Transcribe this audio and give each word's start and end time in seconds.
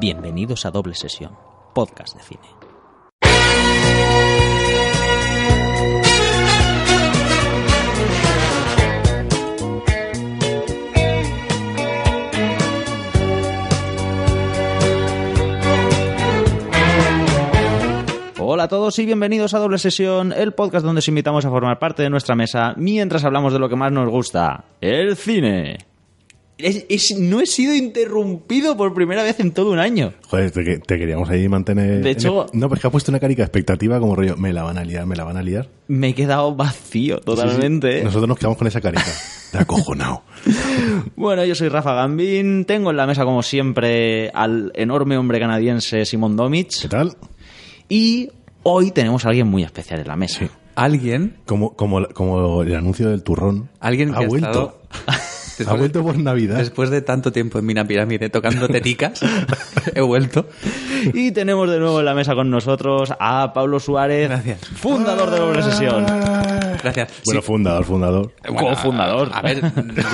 Bienvenidos 0.00 0.64
a 0.64 0.70
Doble 0.70 0.94
Sesión, 0.94 1.32
podcast 1.74 2.16
de 2.16 2.22
cine. 2.22 2.40
Hola 18.38 18.62
a 18.62 18.68
todos 18.68 18.96
y 19.00 19.04
bienvenidos 19.04 19.52
a 19.54 19.58
Doble 19.58 19.78
Sesión, 19.78 20.32
el 20.32 20.52
podcast 20.52 20.86
donde 20.86 21.00
os 21.00 21.08
invitamos 21.08 21.44
a 21.44 21.50
formar 21.50 21.80
parte 21.80 22.04
de 22.04 22.10
nuestra 22.10 22.36
mesa 22.36 22.72
mientras 22.76 23.24
hablamos 23.24 23.52
de 23.52 23.58
lo 23.58 23.68
que 23.68 23.74
más 23.74 23.90
nos 23.90 24.08
gusta, 24.08 24.64
el 24.80 25.16
cine. 25.16 25.97
Es- 26.58 26.84
es- 26.88 27.16
no 27.18 27.40
he 27.40 27.46
sido 27.46 27.72
interrumpido 27.74 28.76
por 28.76 28.92
primera 28.92 29.22
vez 29.22 29.38
en 29.38 29.52
todo 29.52 29.70
un 29.70 29.78
año. 29.78 30.12
Joder, 30.28 30.50
te, 30.50 30.64
que- 30.64 30.78
te 30.78 30.98
queríamos 30.98 31.30
ahí 31.30 31.48
mantener. 31.48 32.02
De 32.02 32.10
hecho- 32.10 32.46
el- 32.52 32.58
no, 32.58 32.68
pues 32.68 32.80
que 32.80 32.86
ha 32.88 32.90
puesto 32.90 33.12
una 33.12 33.20
carica 33.20 33.42
expectativa 33.44 34.00
como 34.00 34.16
rollo, 34.16 34.36
me 34.36 34.52
la 34.52 34.64
van 34.64 34.76
a 34.76 34.84
liar, 34.84 35.06
me 35.06 35.14
la 35.14 35.22
van 35.24 35.36
a 35.36 35.42
liar. 35.42 35.68
Me 35.86 36.08
he 36.08 36.14
quedado 36.14 36.56
vacío 36.56 37.20
totalmente. 37.20 37.92
Sí, 37.92 37.98
sí. 37.98 38.04
Nosotros 38.04 38.28
nos 38.28 38.38
quedamos 38.38 38.58
con 38.58 38.66
esa 38.66 38.80
carica. 38.80 39.06
De 39.52 39.58
acojonado. 39.58 40.22
Bueno, 41.16 41.44
yo 41.44 41.54
soy 41.54 41.68
Rafa 41.68 41.94
Gambín, 41.94 42.64
tengo 42.64 42.90
en 42.90 42.96
la 42.96 43.06
mesa 43.06 43.24
como 43.24 43.42
siempre 43.42 44.30
al 44.30 44.70
enorme 44.74 45.16
hombre 45.16 45.38
canadiense 45.40 46.04
Simon 46.04 46.32
¿Qué 46.32 46.36
Domich 46.36 46.88
tal? 46.88 47.16
y 47.88 48.30
hoy 48.62 48.90
tenemos 48.92 49.24
a 49.24 49.28
alguien 49.30 49.46
muy 49.48 49.62
especial 49.64 50.00
en 50.00 50.06
la 50.08 50.16
mesa. 50.16 50.48
Alguien, 50.76 51.36
Como, 51.46 51.74
como, 51.74 52.06
como 52.08 52.62
el 52.62 52.74
anuncio 52.76 53.08
del 53.10 53.22
turrón. 53.24 53.68
alguien 53.80 54.10
que 54.10 54.16
ha 54.16 54.26
ha 54.26 54.28
vuelto. 54.28 54.80
estado- 55.62 55.76
Ha 55.76 55.78
vuelto 55.80 56.02
por 56.02 56.18
Navidad. 56.18 56.56
Después 56.58 56.90
de 56.90 57.02
tanto 57.02 57.32
tiempo 57.32 57.58
en 57.58 57.66
Mina 57.66 57.84
Pirámide 57.86 58.28
tocando 58.30 58.68
teticas, 58.68 59.20
he 59.94 60.00
vuelto. 60.00 60.46
Y 61.14 61.30
tenemos 61.32 61.70
de 61.70 61.78
nuevo 61.78 62.00
en 62.00 62.04
la 62.06 62.14
mesa 62.14 62.34
con 62.34 62.50
nosotros 62.50 63.12
a 63.18 63.52
Pablo 63.52 63.78
Suárez, 63.80 64.28
Gracias. 64.28 64.60
fundador 64.76 65.30
de 65.30 65.38
Doble 65.38 65.62
Sesión. 65.62 66.04
Gracias. 66.82 67.12
Bueno, 67.24 67.40
Sí. 67.40 67.46
fundador, 67.46 67.84
fundador. 67.84 68.32
Bueno, 68.50 68.68
cofundador. 68.70 69.30
A, 69.32 69.38
a 69.38 69.42
ver, 69.42 69.60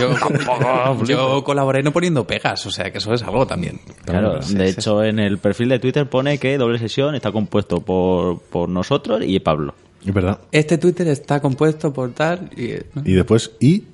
yo, 0.01 1.05
yo 1.07 1.45
colaboré 1.45 1.83
no 1.83 1.93
poniendo 1.93 2.27
pegas, 2.27 2.65
o 2.67 2.71
sea 2.71 2.91
que 2.91 2.99
eso 2.99 3.13
es 3.13 3.23
algo 3.23 3.47
también. 3.47 3.81
Claro, 4.05 4.41
Sí, 4.43 4.55
de 4.55 4.69
sí, 4.73 4.75
hecho 4.79 5.03
en 5.05 5.19
el 5.19 5.39
perfil 5.39 5.69
de 5.69 5.79
Twitter 5.79 6.09
pone 6.09 6.39
que 6.39 6.57
Doble 6.59 6.79
Sesión 6.79 7.15
está 7.15 7.33
compuesto 7.33 7.81
por, 7.81 8.41
por 8.41 8.69
nosotros 8.69 9.23
y 9.25 9.39
Pablo. 9.41 9.75
Es 10.07 10.13
verdad. 10.13 10.39
Este 10.53 10.77
Twitter 10.79 11.09
está 11.09 11.41
compuesto 11.41 11.93
por 11.93 12.13
tal 12.13 12.51
y... 12.57 12.73
¿no? 12.95 13.03
Y 13.05 13.13
después, 13.15 13.53
y, 13.61 13.85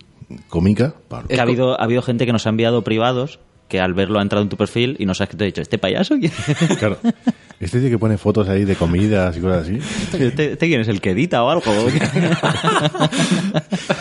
comica, 0.49 0.95
Pablo. 1.09 1.29
Que 1.29 1.39
ha 1.39 1.43
habido, 1.43 1.81
ha 1.81 1.85
habido 1.85 2.03
gente 2.03 2.27
que 2.27 2.33
nos 2.33 2.47
ha 2.47 2.51
enviado 2.51 2.83
privados 2.83 3.41
que 3.71 3.81
al 3.81 3.95
verlo 3.95 4.19
ha 4.19 4.23
entrado 4.23 4.43
en 4.43 4.49
tu 4.51 4.57
perfil 4.59 4.97
y 4.99 5.07
nos 5.07 5.21
ha 5.21 5.25
escrito 5.25 5.45
y 5.45 5.47
dicho, 5.47 5.63
¿este 5.63 5.79
payaso 5.79 6.17
quién 6.19 6.33
es? 6.33 6.79
Claro. 6.79 6.99
Este 7.61 7.81
tío 7.81 7.89
que 7.89 7.99
pone 7.99 8.19
fotos 8.19 8.49
ahí 8.49 8.65
de 8.65 8.75
comidas 8.75 9.37
y 9.37 9.41
cosas 9.41 9.63
así. 9.63 9.79
¿Este, 10.19 10.53
este 10.53 10.67
quién 10.67 10.81
es? 10.81 10.89
¿El 10.89 11.01
que 11.01 11.11
edita 11.13 11.43
o 11.45 11.51
algo? 11.51 11.65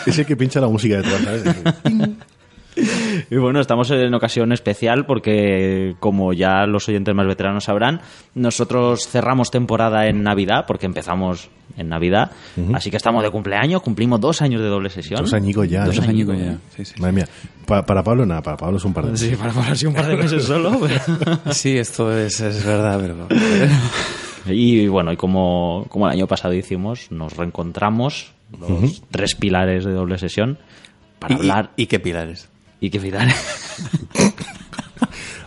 Es 0.06 0.18
el 0.18 0.26
que 0.26 0.36
pincha 0.36 0.60
la 0.60 0.68
música 0.68 0.96
detrás, 0.96 1.22
¿sabes? 1.22 1.44
Y 3.30 3.36
bueno, 3.36 3.60
estamos 3.60 3.90
en 3.90 4.12
ocasión 4.14 4.52
especial 4.52 5.04
porque, 5.06 5.94
como 6.00 6.32
ya 6.32 6.66
los 6.66 6.88
oyentes 6.88 7.14
más 7.14 7.26
veteranos 7.26 7.64
sabrán, 7.64 8.00
nosotros 8.34 9.06
cerramos 9.08 9.50
temporada 9.50 10.06
en 10.08 10.22
Navidad, 10.22 10.64
porque 10.66 10.86
empezamos 10.86 11.48
en 11.76 11.88
Navidad, 11.88 12.32
así 12.74 12.90
que 12.90 12.96
estamos 12.96 13.22
de 13.22 13.30
cumpleaños, 13.30 13.82
cumplimos 13.82 14.20
dos 14.20 14.42
años 14.42 14.60
de 14.60 14.66
doble 14.68 14.90
sesión. 14.90 15.20
Dos 15.20 15.32
añicos 15.34 15.68
ya. 15.68 15.84
Dos 15.84 15.98
¿no? 16.00 16.08
añicos 16.08 16.36
ya. 16.38 16.58
Sí, 16.76 16.84
sí. 16.84 16.94
Madre 17.00 17.12
mía. 17.12 17.28
Pa- 17.66 17.84
para 17.86 18.02
Pablo 18.02 18.26
nada, 18.26 18.42
para 18.42 18.56
Pablo 18.56 18.78
es 18.78 18.84
un 18.84 18.92
par 18.92 19.06
de 19.06 19.16
Sí, 19.16 19.36
para 19.36 19.52
Pablo 19.52 19.74
sido 19.76 19.90
un 19.90 19.96
par 19.96 20.06
de 20.08 20.16
meses 20.16 20.44
solo. 20.44 20.78
pero- 20.80 21.52
Sí, 21.52 21.76
esto 21.78 22.10
es, 22.16 22.40
es 22.40 22.64
verdad, 22.64 22.98
pero... 23.00 23.28
Y 24.46 24.88
bueno, 24.88 25.12
y 25.12 25.16
como, 25.16 25.86
como 25.90 26.06
el 26.06 26.12
año 26.14 26.26
pasado 26.26 26.54
hicimos, 26.54 27.10
nos 27.12 27.36
reencontramos, 27.36 28.32
los 28.58 29.02
tres 29.10 29.34
pilares 29.34 29.84
de 29.84 29.92
doble 29.92 30.18
sesión, 30.18 30.58
para 31.18 31.34
¿Y, 31.34 31.36
hablar... 31.38 31.70
y 31.76 31.86
qué 31.86 32.00
pilares? 32.00 32.48
¿Y? 32.80 32.90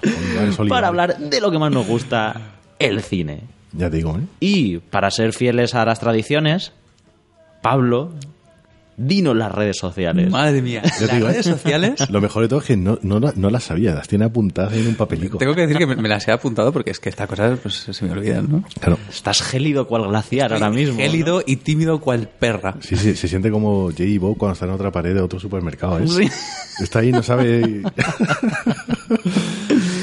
Olivares, 0.03 0.59
olivares. 0.59 0.69
para 0.69 0.88
hablar 0.88 1.17
de 1.17 1.41
lo 1.41 1.49
que 1.51 1.57
más 1.59 1.71
nos 1.71 1.88
gusta, 1.88 2.55
el 2.79 3.01
cine. 3.01 3.41
Ya 3.71 3.89
digo, 3.89 4.17
¿eh? 4.17 4.25
Y 4.39 4.77
para 4.77 5.09
ser 5.09 5.33
fieles 5.33 5.73
a 5.75 5.85
las 5.85 5.99
tradiciones, 5.99 6.73
Pablo, 7.61 8.11
dinos 8.98 9.36
las 9.36 9.52
redes 9.52 9.78
sociales. 9.78 10.30
Madre 10.30 10.62
mía, 10.62 10.81
las 10.84 11.22
redes 11.22 11.46
sociales... 11.46 11.94
Lo 12.09 12.22
mejor 12.22 12.44
de 12.44 12.50
todo 12.50 12.59
es 12.59 12.66
que 12.66 12.78
no, 12.78 13.00
no, 13.02 13.20
no 13.20 13.50
las 13.50 13.64
sabía, 13.64 13.94
las 13.94 14.08
tiene 14.08 14.26
apuntadas 14.26 14.74
ahí 14.74 14.81
en 14.81 14.88
un 14.88 14.96
papelico. 14.96 15.38
Tengo 15.38 15.56
que 15.56 15.62
decir 15.62 15.78
que 15.78 15.88
me, 15.88 15.96
me 15.96 16.09
las 16.09 16.28
he 16.28 16.31
apuntado 16.31 16.72
porque 16.72 16.92
es 16.92 17.00
que 17.00 17.09
estas 17.09 17.28
cosas 17.28 17.59
pues, 17.59 17.76
se 17.76 18.06
me 18.06 18.12
olvidan, 18.12 18.50
¿no? 18.50 18.64
Claro. 18.80 18.98
Estás 19.09 19.42
gélido 19.42 19.88
cual 19.88 20.08
glaciar 20.08 20.54
ahora 20.54 20.70
mismo. 20.70 20.98
Gélido 20.98 21.44
y 21.46 21.58
tímido 21.58 22.00
cual 22.00 22.30
perra. 22.40 22.76
Sí, 22.81 22.96
sí, 22.96 23.16
se 23.16 23.28
siente 23.28 23.50
como 23.50 23.86
J. 23.92 24.04
Bo 24.20 24.36
cuando 24.36 24.54
está 24.54 24.66
en 24.66 24.72
otra 24.72 24.92
pared 24.92 25.14
de 25.14 25.22
otro 25.22 25.40
supermercado. 25.40 26.00
¿eh? 26.00 26.08
Sí. 26.08 26.30
Está 26.84 27.00
ahí, 27.00 27.12
no 27.12 27.24
sabe. 27.24 27.81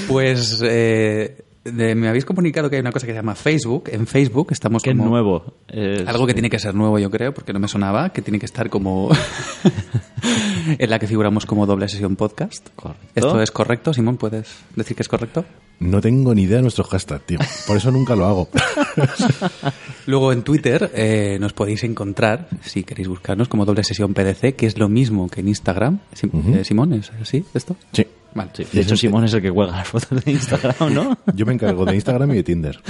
Pues 0.08 0.60
eh, 0.64 1.36
de- 1.72 1.94
me 1.94 2.08
habéis 2.08 2.24
comunicado 2.24 2.68
que 2.70 2.76
hay 2.76 2.80
una 2.80 2.92
cosa 2.92 3.06
que 3.06 3.12
se 3.12 3.16
llama 3.18 3.34
Facebook. 3.34 3.84
En 3.92 4.06
Facebook 4.06 4.48
estamos 4.50 4.82
Que 4.82 4.90
como... 4.90 5.06
nuevo. 5.06 5.54
Es- 5.68 6.06
Algo 6.06 6.26
que 6.26 6.32
tiene 6.34 6.50
que 6.50 6.58
ser 6.58 6.74
nuevo, 6.74 6.98
yo 6.98 7.10
creo, 7.10 7.32
porque 7.34 7.52
no 7.52 7.58
me 7.60 7.68
sonaba, 7.68 8.10
que 8.10 8.22
tiene 8.22 8.38
que 8.38 8.46
estar 8.46 8.68
como... 8.70 9.10
en 10.78 10.90
la 10.90 10.98
que 10.98 11.06
figuramos 11.06 11.46
como 11.46 11.66
doble 11.66 11.88
sesión 11.88 12.16
podcast. 12.16 12.68
Correcto. 12.76 13.06
¿Esto 13.14 13.42
es 13.42 13.50
correcto, 13.50 13.92
Simón? 13.94 14.16
¿Puedes 14.16 14.48
decir 14.76 14.96
que 14.96 15.02
es 15.02 15.08
correcto? 15.08 15.44
No 15.80 16.00
tengo 16.02 16.34
ni 16.34 16.42
idea 16.42 16.56
de 16.56 16.62
nuestros 16.62 16.88
hashtags, 16.88 17.24
tío. 17.24 17.38
Por 17.66 17.76
eso 17.78 17.90
nunca 17.90 18.14
lo 18.14 18.26
hago. 18.26 18.48
Luego 20.06 20.32
en 20.32 20.42
Twitter 20.42 20.90
eh, 20.94 21.38
nos 21.40 21.52
podéis 21.54 21.84
encontrar, 21.84 22.48
si 22.62 22.84
queréis 22.84 23.08
buscarnos, 23.08 23.48
como 23.48 23.64
doble 23.64 23.82
sesión 23.84 24.12
PDC, 24.12 24.54
que 24.56 24.66
es 24.66 24.78
lo 24.78 24.88
mismo 24.90 25.28
que 25.28 25.40
en 25.40 25.48
Instagram. 25.48 26.00
Sim- 26.14 26.30
eh, 26.54 26.64
Simón, 26.64 26.92
¿es 26.92 27.10
así 27.20 27.44
esto? 27.54 27.76
Sí. 27.92 28.06
Vale. 28.34 28.50
Sí, 28.54 28.64
de 28.72 28.80
hecho, 28.82 28.96
Simón 28.96 29.24
es 29.24 29.34
el 29.34 29.42
que 29.42 29.50
cuelga 29.50 29.76
las 29.78 29.88
fotos 29.88 30.24
de 30.24 30.30
Instagram, 30.30 30.94
¿no? 30.94 31.18
Yo 31.34 31.46
me 31.46 31.52
encargo 31.52 31.84
de 31.84 31.94
Instagram 31.94 32.30
y 32.32 32.36
de 32.36 32.42
Tinder. 32.42 32.80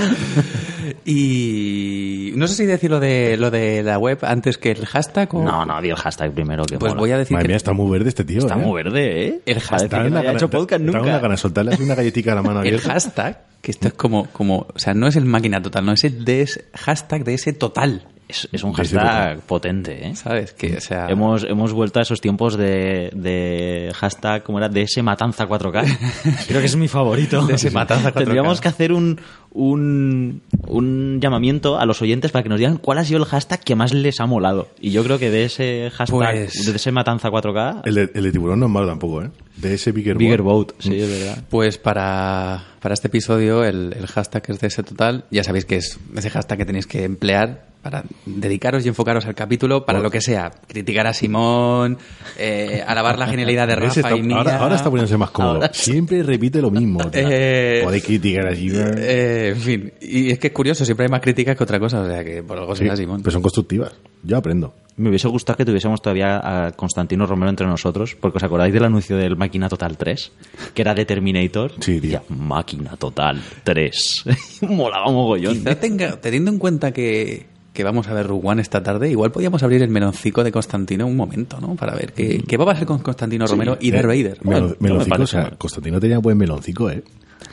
Y 1.05 2.33
no 2.37 2.47
sé 2.49 2.55
si 2.55 2.67
decir 2.67 2.91
lo 2.91 3.01
de, 3.01 3.37
lo 3.37 3.51
de 3.51 3.83
la 3.83 3.99
web 3.99 4.19
antes 4.23 4.59
que 4.59 4.71
el 4.71 4.87
hashtag 4.87 5.35
o... 5.35 5.43
No, 5.43 5.65
no, 5.65 5.81
di 5.81 5.91
el 5.91 5.97
hashtag 5.97 6.33
primero 6.33 6.65
que 6.65 6.79
Pues 6.79 6.91
mola. 6.93 7.01
voy 7.01 7.11
a 7.13 7.19
decir 7.19 7.33
Madre 7.35 7.45
que 7.45 7.49
mía, 7.49 7.57
está 7.57 7.73
muy 7.73 7.91
verde 7.91 8.09
este 8.09 8.25
tío. 8.25 8.39
Está 8.41 8.55
¿eh? 8.55 8.59
muy 8.59 8.83
verde, 8.83 9.27
¿eh? 9.27 9.41
El 9.47 9.61
hashtag 9.61 9.79
que 9.79 9.85
Está 9.87 9.99
no 9.99 10.05
haya 10.19 10.23
gana- 10.27 10.39
hecho 10.39 10.51
podcast 10.51 10.81
está 10.83 10.99
nunca. 10.99 11.11
una 11.11 11.19
gana 11.19 11.35
de 11.35 11.39
soltarle 11.39 11.77
una 11.81 11.95
galletita 11.95 12.33
a 12.33 12.35
la 12.37 12.43
mano 12.43 12.61
el 12.63 12.67
abierta. 12.69 12.93
hashtag, 12.93 13.43
que 13.63 13.71
esto 13.71 13.89
es 13.89 13.95
como, 13.95 14.27
como, 14.27 14.67
o 14.75 14.79
sea, 14.79 14.95
no 14.95 15.07
es 15.07 15.17
el 15.17 15.25
máquina 15.25 15.61
total, 15.63 15.85
no 15.87 15.93
es 15.93 16.05
el 16.05 16.25
DS 16.25 16.61
hashtag 16.75 17.25
de 17.25 17.35
ese 17.35 17.53
total, 17.53 18.07
Es, 18.31 18.49
es 18.53 18.63
un 18.65 18.75
Sí, 18.75 18.85
sí, 18.85 18.97
hashtag 18.97 19.41
potente, 19.41 20.09
¿eh? 20.09 20.17
¿sabes? 20.17 20.53
Que, 20.53 20.77
o 20.77 20.81
sea, 20.81 21.09
Hemos, 21.09 21.45
hemos 21.45 21.73
vuelto 21.73 21.99
a 21.99 22.03
esos 22.03 22.21
tiempos 22.21 22.57
de, 22.57 23.11
de 23.15 23.93
hashtag, 23.95 24.43
¿cómo 24.43 24.59
era? 24.59 24.69
De 24.69 24.83
ese 24.83 25.03
matanza 25.03 25.47
4K. 25.49 26.47
Creo 26.49 26.61
que 26.61 26.67
es 26.67 26.77
mi 26.77 26.89
favorito. 26.89 27.45
De 27.47 27.55
ese 27.55 27.71
matanza 27.71 28.13
4K. 28.13 28.19
Tendríamos 28.19 28.61
que 28.61 28.69
hacer 28.69 28.93
un, 28.93 29.21
un, 29.53 30.43
un 30.67 31.19
llamamiento 31.21 31.79
a 31.79 31.87
los 31.87 32.01
oyentes 32.03 32.31
para 32.31 32.43
que 32.43 32.49
nos 32.49 32.59
digan 32.59 32.77
cuál 32.77 32.99
ha 32.99 33.05
sido 33.05 33.19
el 33.19 33.25
hashtag 33.27 33.61
que 33.61 33.75
más 33.75 33.93
les 33.93 34.21
ha 34.21 34.27
molado. 34.27 34.69
Y 34.81 34.91
yo 34.91 35.03
creo 35.05 35.19
que 35.19 35.31
de 35.31 35.45
ese 35.45 35.91
hashtag, 35.91 36.09
Pues- 36.47 36.67
de 36.67 36.77
ese 36.77 36.93
matanza 36.93 37.29
4K, 37.31 37.83
El 37.85 37.95
de, 37.95 38.11
el 38.15 38.23
de 38.25 38.33
tiburón 38.33 38.61
no 38.61 38.67
es 38.67 38.73
malo 38.73 38.87
tampoco, 38.87 39.23
¿eh? 39.23 39.31
De 39.61 39.75
ese 39.75 39.93
Bigger, 39.93 40.17
Bigger 40.17 40.43
Boat. 40.43 40.69
Boat, 40.73 40.81
sí, 40.83 41.01
es 41.01 41.09
verdad. 41.09 41.45
Pues 41.51 41.79
para, 41.79 42.65
para 42.81 42.95
este 42.95 43.09
episodio 43.09 43.65
el, 43.65 43.95
el 43.99 44.07
hashtag 44.07 44.43
es 44.49 44.61
de 44.61 44.67
ese 44.69 44.83
total. 44.83 45.25
Ya 45.31 45.45
sabéis 45.45 45.65
que 45.65 45.77
es 45.77 45.99
ese 46.17 46.31
hashtag 46.31 46.59
que 46.59 46.65
tenéis 46.65 46.87
que 46.87 47.05
emplear 47.05 47.69
para 47.83 48.05
dedicaros 48.27 48.85
y 48.85 48.89
enfocaros 48.89 49.25
al 49.25 49.35
capítulo 49.35 49.87
para 49.87 50.01
lo 50.01 50.11
que 50.11 50.21
sea. 50.21 50.51
Criticar 50.69 51.07
a 51.07 51.15
Simón, 51.15 51.97
eh, 52.39 52.85
alabar 52.87 53.19
la 53.19 53.27
genialidad 53.27 53.67
de 53.67 53.75
Rafa 53.77 54.01
está- 54.01 54.17
y 54.17 54.23
mía. 54.23 54.37
ahora, 54.37 54.59
ahora 54.59 54.77
está 54.77 54.91
poniéndose 54.91 55.17
más 55.17 55.31
cómodo. 55.31 55.55
Ahora 55.55 55.71
Siempre 55.73 56.23
repite 56.23 56.61
lo 56.61 56.71
mismo. 56.71 57.01
Eh, 57.13 57.81
Puede 57.83 58.03
criticar 58.03 58.49
así. 58.49 58.69
¿eh? 58.71 58.85
Eh, 58.99 59.53
en 59.55 59.61
fin, 59.63 59.93
y 60.01 60.31
es 60.31 60.39
que 60.39 60.49
es 60.49 60.53
curioso, 60.53 60.85
siempre 60.85 61.07
hay 61.07 61.11
más 61.11 61.23
críticas 61.23 61.57
que 61.57 61.65
otra 61.65 61.79
cosa, 61.81 62.01
o 62.03 62.07
sea 62.07 62.23
que 62.23 62.43
por 62.43 62.59
algo 62.59 62.77
Sí, 62.77 62.85
será 62.85 62.97
Simón. 62.97 63.21
pero 63.23 63.33
son 63.33 63.43
constructivas. 63.43 63.93
Yo 64.23 64.37
aprendo. 64.37 64.75
Me 64.97 65.09
hubiese 65.09 65.29
gustado 65.29 65.57
que 65.57 65.65
tuviésemos 65.65 66.03
todavía 66.03 66.67
a 66.67 66.73
Constantino 66.73 67.27
Romero 67.27 67.51
entre 67.51 67.67
nosotros, 67.67 68.17
porque 68.21 68.39
os 68.39 68.43
acordáis 68.43 68.73
del 68.73 68.85
anuncio 68.85 69.17
del 69.17 69.37
Máquina 69.37 69.69
Total 69.69 69.97
3, 69.97 70.33
que 70.75 70.83
era 70.83 70.95
de 70.95 71.05
Terminator. 71.05 71.73
Sí, 71.81 72.01
tío. 72.01 72.21
Decía, 72.21 72.23
Máquina 72.29 72.97
Total 72.97 73.41
3. 73.65 74.25
Molaba 74.63 75.11
mogollón. 75.11 75.55
Quizá 75.55 75.75
tenga, 75.77 76.21
teniendo 76.21 76.51
en 76.51 76.59
cuenta 76.59 76.93
que, 76.93 77.47
que 77.73 77.85
vamos 77.85 78.09
a 78.09 78.15
ver 78.15 78.27
Rogue 78.27 78.47
One 78.49 78.63
esta 78.63 78.83
tarde, 78.83 79.09
igual 79.11 79.31
podríamos 79.31 79.63
abrir 79.63 79.83
el 79.83 79.91
meloncico 79.91 80.43
de 80.45 80.51
Constantino 80.53 81.07
un 81.07 81.17
momento, 81.17 81.61
¿no? 81.61 81.77
Para 81.77 81.95
ver 81.95 82.13
qué, 82.13 82.43
qué 82.47 82.57
va 82.57 82.65
a 82.65 82.67
pasar 82.69 82.87
con 82.87 82.99
Constantino 82.99 83.47
Romero 83.47 83.79
y 83.81 83.91
Darth 83.91 84.07
Vader. 84.07 84.39
Melo- 84.43 84.45
Bueno, 84.45 84.67
no 84.69 84.75
me 84.81 84.89
meloncico, 84.89 85.23
o 85.23 85.27
sea. 85.27 85.51
Constantino 85.57 86.01
tenía 86.01 86.19
buen 86.19 86.37
meloncico, 86.37 86.91
¿eh? 86.91 87.03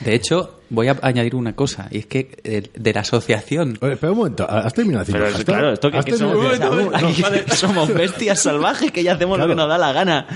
De 0.04 0.14
hecho, 0.14 0.60
voy 0.69 0.90
a 0.90 0.98
añadir 1.02 1.34
una 1.36 1.56
cosa, 1.56 1.88
y 1.90 2.00
es 2.00 2.06
que 2.08 2.38
eh, 2.44 2.64
de 2.75 2.94
la 2.94 3.00
asociación... 3.02 3.78
Oye, 3.81 3.94
espera 3.94 4.12
un 4.12 4.18
momento, 4.18 4.46
¿has 4.50 4.74
terminado 4.74 5.06
Pero 5.12 5.28
es- 5.28 5.44
claro, 5.46 5.72
esto 5.74 5.90
que, 5.90 5.98
¿Has 5.98 6.06
que 6.06 6.14
somos, 6.18 6.46
aquí 6.94 7.24
somos 7.56 7.94
bestias 7.94 8.40
salvajes 8.42 8.92
que 8.92 9.04
ya 9.04 9.14
hacemos 9.14 9.40
lo 9.40 9.48
que 9.48 9.56
nos 9.56 9.69
da 9.69 9.78
la 9.78 9.94
gana. 9.94 10.28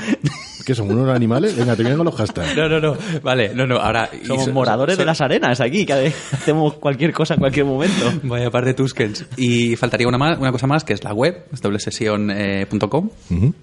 ¿Qué 0.66 0.76
son 0.76 0.90
unos 0.92 1.10
animales? 1.16 1.56
Venga, 1.56 1.76
te 1.76 1.84
vienen 1.84 1.98
con 1.98 2.06
los 2.06 2.16
hashtags. 2.16 2.56
No, 2.56 2.68
no, 2.70 2.80
no. 2.80 2.98
Vale, 3.24 3.54
no, 3.56 3.66
no. 3.66 3.78
Ahora. 3.78 4.10
Somos 4.26 4.46
so- 4.46 4.54
moradores 4.54 4.96
so- 4.96 5.02
de 5.02 5.06
las 5.06 5.22
arenas 5.22 5.60
aquí, 5.62 5.86
que 5.86 5.94
hacemos 6.32 6.76
cualquier 6.76 7.14
cosa 7.14 7.34
en 7.36 7.40
cualquier 7.40 7.66
momento. 7.66 8.12
Vaya 8.24 8.50
par 8.52 8.66
de 8.66 8.74
Tuskens. 8.74 9.26
Y 9.38 9.76
faltaría 9.76 10.08
una, 10.08 10.18
más, 10.18 10.38
una 10.38 10.52
cosa 10.52 10.68
más, 10.68 10.84
que 10.84 10.94
es 10.94 11.04
la 11.04 11.14
web, 11.14 11.46
wsession.com. 11.52 13.10
Ujú. 13.30 13.54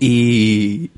Y. 0.00 0.90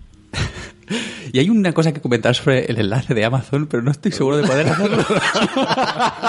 Y 1.32 1.38
hay 1.38 1.50
una 1.50 1.72
cosa 1.72 1.92
que 1.92 2.00
comentar 2.00 2.34
sobre 2.34 2.64
el 2.66 2.78
enlace 2.78 3.14
de 3.14 3.24
Amazon, 3.24 3.66
pero 3.66 3.82
no 3.82 3.90
estoy 3.90 4.12
seguro 4.12 4.36
de 4.38 4.46
poder 4.46 4.68
hacerlo. 4.68 5.04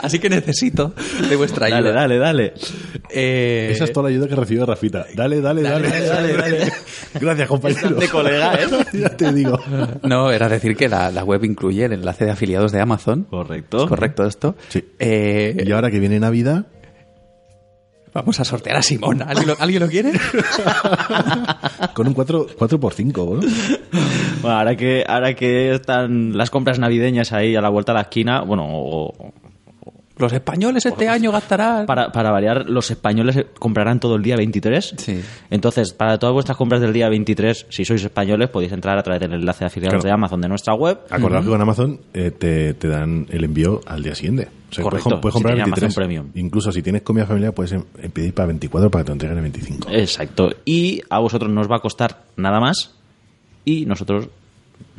Así 0.00 0.18
que 0.18 0.30
necesito 0.30 0.94
de 1.28 1.36
vuestra 1.36 1.66
ayuda. 1.66 1.92
Dale, 1.92 2.18
dale, 2.18 2.18
dale. 2.18 2.54
Eh, 3.10 3.70
Esa 3.72 3.84
es 3.84 3.92
toda 3.92 4.08
la 4.08 4.14
ayuda 4.14 4.28
que 4.28 4.36
recibe 4.36 4.64
Rafita. 4.64 5.06
Dale, 5.14 5.40
dale, 5.40 5.62
dale. 5.62 5.88
dale, 5.88 6.32
dale. 6.36 6.72
Gracias, 7.20 7.48
compañero. 7.48 7.90
de 7.96 8.08
colega, 8.08 8.54
¿eh? 8.54 8.66
ya 8.92 9.16
te 9.16 9.32
digo. 9.32 9.58
No, 10.02 10.30
era 10.30 10.48
decir 10.48 10.76
que 10.76 10.88
la, 10.88 11.10
la 11.10 11.24
web 11.24 11.44
incluye 11.44 11.84
el 11.84 11.92
enlace 11.92 12.24
de 12.24 12.30
afiliados 12.30 12.72
de 12.72 12.80
Amazon. 12.80 13.24
Correcto. 13.24 13.84
¿Es 13.84 13.88
correcto 13.88 14.26
esto? 14.26 14.56
Sí. 14.68 14.84
Eh, 14.98 15.64
Y 15.66 15.72
ahora 15.72 15.90
que 15.90 15.98
viene 15.98 16.18
Navidad, 16.20 16.66
Vamos 18.12 18.40
a 18.40 18.44
sortear 18.44 18.76
a 18.76 18.82
Simón. 18.82 19.22
¿Alguien 19.22 19.46
lo, 19.48 19.56
¿alguien 19.60 19.82
lo 19.82 19.88
quiere? 19.88 20.12
con 21.94 22.06
un 22.08 22.14
4, 22.14 22.46
4 22.58 22.80
por 22.80 22.92
5 22.94 23.38
¿no? 23.40 23.48
Bueno, 24.42 24.56
ahora 24.58 24.76
que, 24.76 25.04
ahora 25.06 25.34
que 25.34 25.74
están 25.74 26.36
las 26.36 26.50
compras 26.50 26.78
navideñas 26.78 27.32
ahí 27.32 27.54
a 27.56 27.60
la 27.60 27.68
vuelta 27.68 27.92
de 27.92 27.98
la 27.98 28.02
esquina, 28.02 28.40
bueno, 28.42 28.64
o- 28.68 29.32
Los 30.20 30.32
españoles 30.32 30.84
este 30.86 31.08
año 31.08 31.32
gastarán. 31.32 31.86
para, 31.86 32.12
para 32.12 32.30
variar, 32.30 32.68
los 32.68 32.90
españoles 32.90 33.46
comprarán 33.58 33.98
todo 34.00 34.16
el 34.16 34.22
día 34.22 34.36
23. 34.36 34.94
Sí. 34.98 35.20
Entonces, 35.50 35.92
para 35.92 36.18
todas 36.18 36.32
vuestras 36.34 36.56
compras 36.56 36.80
del 36.80 36.92
día 36.92 37.08
23, 37.08 37.66
si 37.68 37.84
sois 37.84 38.02
españoles, 38.04 38.48
podéis 38.50 38.72
entrar 38.72 38.98
a 38.98 39.02
través 39.02 39.20
del 39.20 39.32
enlace 39.32 39.60
de 39.60 39.66
afiliados 39.66 39.94
Claro. 40.00 40.04
de 40.08 40.12
Amazon 40.12 40.40
de 40.40 40.48
nuestra 40.48 40.74
web. 40.74 40.98
Acordaos 41.10 41.44
que 41.44 41.50
con 41.50 41.60
Amazon 41.60 42.00
eh, 42.14 42.30
te, 42.30 42.74
te 42.74 42.88
dan 42.88 43.26
el 43.30 43.44
envío 43.44 43.80
al 43.86 44.02
día 44.02 44.14
siguiente. 44.14 44.48
O 44.70 44.72
sea, 44.72 44.84
Correcto, 44.84 45.08
puedes, 45.08 45.14
com- 45.14 45.20
puedes 45.20 45.32
si 45.32 45.36
comprar 45.36 45.54
tienes 45.54 45.66
23. 45.70 45.82
Amazon 45.82 46.00
Premium. 46.00 46.30
Incluso 46.46 46.70
si 46.70 46.82
tienes 46.82 47.02
comida 47.02 47.26
familiar, 47.26 47.52
puedes 47.52 47.72
em- 47.72 47.84
em- 48.02 48.10
pedir 48.10 48.32
para 48.34 48.46
24 48.46 48.90
para 48.90 49.02
que 49.02 49.06
te 49.06 49.12
entreguen 49.12 49.38
el 49.38 49.42
25. 49.42 49.88
Exacto. 49.90 50.50
Y 50.64 51.00
a 51.10 51.18
vosotros 51.18 51.50
no 51.50 51.60
os 51.60 51.70
va 51.70 51.76
a 51.76 51.80
costar 51.80 52.22
nada 52.36 52.60
más 52.60 52.94
y 53.64 53.84
nosotros 53.86 54.28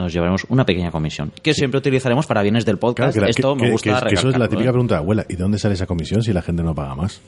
nos 0.01 0.13
llevaremos 0.13 0.45
una 0.50 0.65
pequeña 0.65 0.92
comisión 0.92 1.31
que 1.42 1.53
siempre 1.53 1.77
utilizaremos 1.80 2.25
para 2.25 2.42
bienes 2.42 2.65
del 2.65 2.77
podcast. 2.77 3.13
Claro, 3.13 3.25
que 3.27 3.31
Esto 3.31 3.56
que- 3.56 3.63
me 3.65 3.71
gusta 3.71 4.00
que- 4.01 4.07
que 4.09 4.15
eso 4.15 4.30
es 4.30 4.38
la 4.38 4.48
típica 4.48 4.69
¿eh? 4.69 4.74
pregunta, 4.74 4.98
abuela, 4.98 5.25
¿y 5.30 5.36
de 5.36 5.42
dónde 5.44 5.57
sale 5.59 5.74
esa 5.75 5.86
comisión 5.86 6.21
si 6.24 6.33
la 6.33 6.42
gente 6.42 6.63
no 6.63 6.74
paga 6.75 6.95
más? 6.95 7.21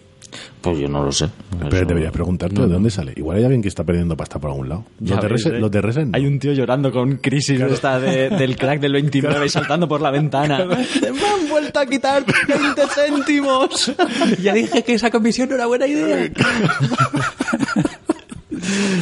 Pues 0.61 0.79
yo 0.79 0.87
no 0.87 1.03
lo 1.03 1.11
sé. 1.11 1.29
Pero 1.59 1.75
Eso- 1.77 1.85
deberías 1.85 2.11
preguntar 2.11 2.51
tú, 2.51 2.63
¿de 2.63 2.73
dónde 2.73 2.89
sale? 2.89 3.13
Igual 3.15 3.37
hay 3.37 3.43
alguien 3.43 3.61
que 3.61 3.67
está 3.67 3.83
perdiendo 3.83 4.17
pasta 4.17 4.39
por 4.39 4.49
algún 4.49 4.67
lado. 4.69 4.83
Los 4.99 5.21
de, 5.21 5.27
Resen, 5.27 5.55
¿eh? 5.55 5.59
los 5.59 5.69
de 5.69 5.81
Resen 5.81 6.09
no. 6.11 6.17
Hay 6.17 6.25
un 6.25 6.39
tío 6.39 6.53
llorando 6.53 6.91
con 6.91 7.17
crisis 7.17 7.61
esta 7.61 7.99
de- 7.99 8.29
del 8.29 8.55
crack 8.57 8.79
del 8.79 8.93
29 8.93 9.45
y 9.45 9.49
saltando 9.49 9.87
por 9.87 10.01
la 10.01 10.09
ventana. 10.09 10.65
¡Me 10.65 10.73
han 10.75 11.49
vuelto 11.49 11.79
a 11.79 11.85
quitar 11.85 12.25
20 12.47 12.81
céntimos! 12.87 13.91
Ya 14.41 14.53
dije 14.53 14.81
que 14.83 14.93
esa 14.95 15.11
comisión 15.11 15.49
no 15.49 15.55
era 15.55 15.67
buena 15.67 15.85
idea. 15.85 16.31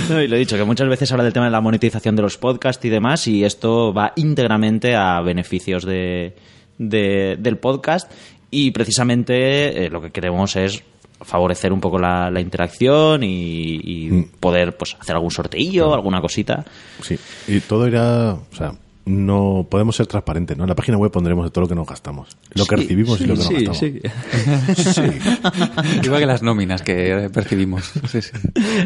No, 0.09 0.21
y 0.21 0.27
lo 0.27 0.35
he 0.35 0.39
dicho, 0.39 0.57
que 0.57 0.63
muchas 0.63 0.87
veces 0.89 1.11
habla 1.11 1.23
del 1.23 1.33
tema 1.33 1.45
de 1.45 1.51
la 1.51 1.61
monetización 1.61 2.15
de 2.15 2.21
los 2.21 2.37
podcasts 2.37 2.83
y 2.85 2.89
demás, 2.89 3.27
y 3.27 3.43
esto 3.43 3.93
va 3.93 4.13
íntegramente 4.15 4.95
a 4.95 5.21
beneficios 5.21 5.85
de, 5.85 6.35
de- 6.77 7.37
del 7.39 7.57
podcast, 7.57 8.11
y 8.49 8.71
precisamente 8.71 9.85
eh, 9.85 9.89
lo 9.89 10.01
que 10.01 10.11
queremos 10.11 10.55
es 10.55 10.83
favorecer 11.21 11.71
un 11.71 11.79
poco 11.79 11.99
la, 11.99 12.31
la 12.31 12.41
interacción 12.41 13.23
y, 13.23 13.75
y 13.83 14.09
Mm. 14.11 14.23
poder 14.39 14.75
pues 14.75 14.97
hacer 14.99 15.15
algún 15.15 15.29
sorteillo, 15.31 15.93
alguna 15.93 16.19
cosita. 16.19 16.65
Sí, 17.01 17.17
y 17.47 17.59
todo 17.59 17.87
irá, 17.87 18.33
o 18.33 18.55
sea, 18.55 18.73
no 19.05 19.67
podemos 19.69 19.95
ser 19.95 20.07
transparentes, 20.07 20.57
¿no? 20.57 20.63
En 20.63 20.69
la 20.69 20.75
página 20.75 20.97
web 20.97 21.11
pondremos 21.11 21.51
todo 21.51 21.63
lo 21.63 21.67
que 21.67 21.75
nos 21.75 21.87
gastamos, 21.87 22.37
lo 22.53 22.65
que 22.65 22.75
Sí, 22.77 22.81
recibimos 22.83 23.19
y 23.21 23.25
lo 23.25 23.35
que 23.35 23.41
sí, 23.41 23.65
nos 23.65 23.77
sí. 23.77 23.99
gastamos. 24.01 24.93
Sí. 24.95 26.01
Igual 26.03 26.19
que 26.19 26.25
las 26.25 26.41
nóminas 26.43 26.81
que 26.81 27.29
percibimos. 27.33 27.91
Sí, 28.07 28.21
sí. 28.21 28.31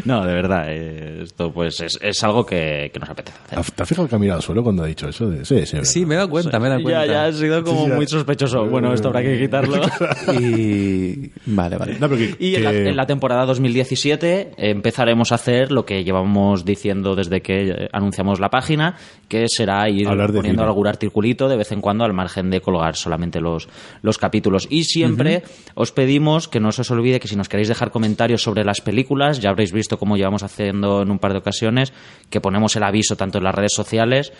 No, 0.04 0.24
de 0.24 0.32
verdad, 0.34 0.64
eh, 0.68 1.20
esto 1.22 1.52
pues 1.52 1.80
es, 1.80 1.98
es 2.00 2.22
algo 2.24 2.44
que, 2.46 2.90
que 2.92 2.98
nos 3.00 3.08
apetece 3.10 3.36
hacer. 3.46 3.74
¿Te 3.74 3.82
has 3.82 3.88
fijado 3.88 4.08
que 4.08 4.14
ha 4.14 4.18
mirado 4.18 4.38
al 4.38 4.42
suelo 4.42 4.62
cuando 4.62 4.82
ha 4.82 4.86
dicho 4.86 5.08
eso? 5.08 5.28
De, 5.28 5.44
sí, 5.44 5.66
sí, 5.66 5.76
Sí, 5.82 6.06
me 6.06 6.14
he 6.14 6.18
dado 6.18 6.30
cuenta, 6.30 6.58
me 6.58 6.66
he 6.66 6.70
dado 6.70 6.82
cuenta. 6.82 7.06
Ya, 7.06 7.12
ya 7.12 7.24
ha 7.26 7.32
sido 7.32 7.62
como 7.62 7.84
Sí, 7.84 7.90
sí, 7.90 7.92
muy 7.96 8.06
sospechoso. 8.06 8.66
Bueno, 8.66 8.92
esto 8.92 9.08
habrá 9.08 9.22
que 9.22 9.38
quitarlo. 9.38 9.80
Y... 10.40 11.30
Vale, 11.46 11.76
vale. 11.76 11.98
No, 11.98 12.08
que- 12.08 12.34
Y 12.38 12.54
en 12.56 12.64
la, 12.64 12.72
en 12.72 12.96
la 12.96 13.06
temporada 13.06 13.44
2017 13.46 14.52
empezaremos 14.56 15.32
a 15.32 15.36
hacer 15.36 15.70
lo 15.72 15.84
que 15.84 16.04
llevamos 16.04 16.64
diciendo 16.64 17.14
desde 17.14 17.40
que 17.42 17.88
anunciamos 17.92 18.40
la 18.40 18.48
página, 18.50 18.96
que 19.28 19.44
será 19.48 19.88
ir 19.88 20.05
Hablar 20.08 20.32
poniendo 20.32 20.62
cine. 20.62 20.68
algún 20.68 20.86
articulito 20.86 21.48
de 21.48 21.56
vez 21.56 21.72
en 21.72 21.80
cuando 21.80 22.04
al 22.04 22.12
margen 22.12 22.50
de 22.50 22.60
colgar 22.60 22.96
solamente 22.96 23.40
los, 23.40 23.68
los 24.02 24.18
capítulos. 24.18 24.66
Y 24.70 24.84
siempre 24.84 25.42
os 25.74 25.92
pedimos 25.92 26.48
que 26.48 26.60
no 26.60 26.72
se 26.72 26.82
os 26.82 26.90
olvide 26.90 27.20
que 27.20 27.28
si 27.28 27.36
nos 27.36 27.48
queréis 27.48 27.68
dejar 27.68 27.90
comentarios 27.90 28.42
sobre 28.42 28.64
las 28.64 28.80
películas, 28.80 29.40
ya 29.40 29.50
habréis 29.50 29.72
visto 29.72 29.98
cómo 29.98 30.16
llevamos 30.16 30.42
haciendo 30.42 31.02
en 31.02 31.10
un 31.10 31.18
par 31.18 31.32
de 31.32 31.38
ocasiones, 31.38 31.92
que 32.30 32.40
ponemos 32.40 32.76
el 32.76 32.82
aviso 32.82 33.16
tanto 33.16 33.38
en 33.38 33.44
las 33.44 33.54
redes 33.54 33.72
sociales 33.74 34.32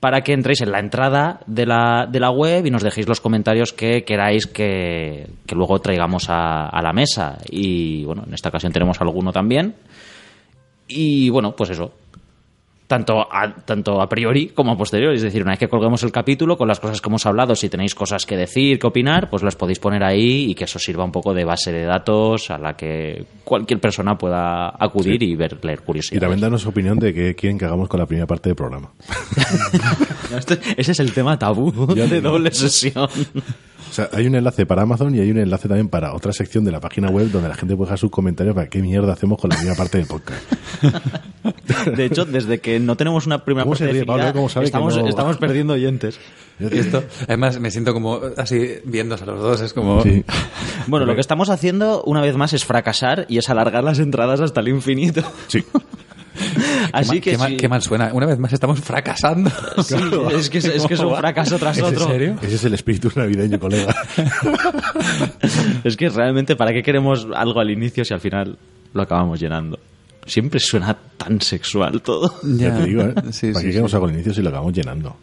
para 0.00 0.22
que 0.22 0.32
entréis 0.32 0.60
en 0.62 0.72
la 0.72 0.80
entrada 0.80 1.40
de 1.46 1.64
la, 1.64 2.08
de 2.10 2.18
la 2.18 2.30
web 2.30 2.66
y 2.66 2.70
nos 2.72 2.82
dejéis 2.82 3.06
los 3.06 3.20
comentarios 3.20 3.72
que 3.72 4.02
queráis 4.02 4.48
que, 4.48 5.28
que 5.46 5.54
luego 5.54 5.78
traigamos 5.78 6.28
a, 6.28 6.66
a 6.66 6.82
la 6.82 6.92
mesa. 6.92 7.38
Y 7.48 8.04
bueno, 8.04 8.24
en 8.26 8.34
esta 8.34 8.48
ocasión 8.48 8.72
tenemos 8.72 9.00
alguno 9.00 9.30
también. 9.30 9.76
Y 10.88 11.30
bueno, 11.30 11.54
pues 11.54 11.70
eso. 11.70 11.92
Tanto 12.92 13.22
a, 13.22 13.54
tanto 13.64 14.02
a 14.02 14.06
priori 14.06 14.48
como 14.48 14.72
a 14.72 14.76
posteriori. 14.76 15.16
Es 15.16 15.22
decir, 15.22 15.40
una 15.40 15.52
vez 15.52 15.58
que 15.60 15.68
colguemos 15.68 16.02
el 16.02 16.12
capítulo 16.12 16.58
con 16.58 16.68
las 16.68 16.78
cosas 16.78 17.00
que 17.00 17.08
hemos 17.08 17.24
hablado, 17.24 17.54
si 17.56 17.70
tenéis 17.70 17.94
cosas 17.94 18.26
que 18.26 18.36
decir, 18.36 18.78
que 18.78 18.86
opinar, 18.86 19.30
pues 19.30 19.42
las 19.42 19.56
podéis 19.56 19.78
poner 19.78 20.04
ahí 20.04 20.50
y 20.50 20.54
que 20.54 20.64
eso 20.64 20.78
sirva 20.78 21.02
un 21.02 21.10
poco 21.10 21.32
de 21.32 21.46
base 21.46 21.72
de 21.72 21.84
datos 21.84 22.50
a 22.50 22.58
la 22.58 22.74
que 22.76 23.24
cualquier 23.44 23.80
persona 23.80 24.18
pueda 24.18 24.74
acudir 24.78 25.22
y 25.22 25.34
ver, 25.36 25.58
leer 25.64 25.78
Y 25.80 25.84
curiosidades. 25.86 26.20
también 26.20 26.40
danos 26.42 26.66
opinión 26.66 26.98
de 26.98 27.14
qué 27.14 27.34
quieren 27.34 27.56
que 27.58 27.64
hagamos 27.64 27.88
con 27.88 27.98
la 27.98 28.04
primera 28.04 28.26
parte 28.26 28.50
del 28.50 28.56
programa. 28.56 28.90
No, 30.30 30.38
este- 30.38 30.58
ese 30.76 30.92
es 30.92 31.00
el 31.00 31.12
tema 31.12 31.38
tabú 31.38 31.94
Ya 31.94 32.06
de 32.06 32.20
doble 32.20 32.50
sesión. 32.52 33.08
O 33.90 33.92
sea, 33.94 34.08
hay 34.12 34.26
un 34.26 34.34
enlace 34.34 34.64
para 34.66 34.82
Amazon 34.82 35.14
y 35.14 35.20
hay 35.20 35.30
un 35.30 35.38
enlace 35.38 35.68
también 35.68 35.88
para 35.88 36.14
otra 36.14 36.32
sección 36.32 36.64
de 36.64 36.72
la 36.72 36.80
página 36.80 37.10
web 37.10 37.30
donde 37.30 37.48
la 37.48 37.54
gente 37.54 37.76
puede 37.76 37.88
dejar 37.88 37.98
sus 37.98 38.10
comentarios 38.10 38.54
para 38.54 38.68
qué 38.68 38.80
mierda 38.80 39.12
hacemos 39.12 39.38
con 39.38 39.50
la 39.50 39.56
primera 39.56 39.76
parte 39.76 39.98
del 39.98 40.06
podcast. 40.06 40.40
De 41.96 42.04
hecho, 42.04 42.24
desde 42.24 42.60
que 42.60 42.78
no 42.80 42.96
tenemos 42.96 43.26
una 43.26 43.44
primera 43.44 43.64
¿Cómo 43.64 43.76
se 43.76 43.84
parte 43.84 44.04
Pablo? 44.04 44.14
definida, 44.24 44.32
¿Cómo 44.32 44.48
sabe 44.48 44.64
que 44.64 44.68
estamos, 44.68 44.96
no? 44.96 45.08
estamos 45.08 45.36
perdiendo 45.36 45.74
oyentes. 45.74 46.18
Y 46.60 46.78
esto, 46.78 47.04
además, 47.26 47.58
me 47.60 47.70
siento 47.70 47.92
como 47.92 48.20
así 48.36 48.76
viéndose 48.84 49.24
a 49.24 49.26
los 49.26 49.40
dos. 49.40 49.60
Es 49.60 49.72
como. 49.72 50.02
Sí. 50.02 50.24
Bueno, 50.88 51.06
lo 51.06 51.14
que 51.14 51.20
estamos 51.20 51.48
haciendo 51.48 52.02
una 52.02 52.20
vez 52.20 52.36
más 52.36 52.52
es 52.52 52.64
fracasar 52.64 53.24
y 53.28 53.38
es 53.38 53.48
alargar 53.48 53.84
las 53.84 54.00
entradas 54.00 54.40
hasta 54.40 54.60
el 54.60 54.68
infinito. 54.68 55.22
Sí. 55.46 55.64
Así 56.92 57.20
qué, 57.20 57.32
que 57.32 57.38
mal, 57.38 57.38
qué 57.38 57.38
mal- 57.38 57.50
sí. 57.50 57.56
qué 57.56 57.68
mal 57.68 57.82
suena. 57.82 58.10
Una 58.12 58.26
vez 58.26 58.38
más 58.38 58.52
estamos 58.52 58.80
fracasando. 58.80 59.50
Sí, 59.82 59.94
es, 60.34 60.48
que, 60.50 60.58
es, 60.58 60.64
es 60.66 60.86
que 60.86 60.94
es 60.94 61.00
un 61.00 61.14
fracaso 61.16 61.58
tras 61.58 61.76
¿Es 61.76 61.84
en 61.84 61.94
otro. 61.94 62.06
serio? 62.08 62.36
Ese 62.42 62.54
es 62.56 62.64
el 62.64 62.74
espíritu 62.74 63.10
navideño, 63.14 63.58
colega. 63.58 63.94
Es 65.84 65.96
que 65.96 66.08
realmente, 66.08 66.56
¿para 66.56 66.72
qué 66.72 66.82
queremos 66.82 67.26
algo 67.34 67.60
al 67.60 67.70
inicio 67.70 68.04
si 68.04 68.14
al 68.14 68.20
final 68.20 68.58
lo 68.92 69.02
acabamos 69.02 69.40
llenando? 69.40 69.78
Siempre 70.26 70.60
suena 70.60 70.96
tan 71.16 71.40
sexual 71.40 72.00
todo. 72.00 72.34
Ya, 72.44 72.76
te 72.76 72.84
digo, 72.86 73.02
¿eh? 73.02 73.14
Sí, 73.32 73.48
¿Para 73.48 73.60
sí, 73.60 73.66
qué 73.66 73.70
queremos 73.72 73.92
algo 73.94 74.06
al 74.06 74.12
inicio 74.14 74.32
si 74.32 74.42
lo 74.42 74.48
acabamos 74.50 74.72
llenando? 74.72 75.16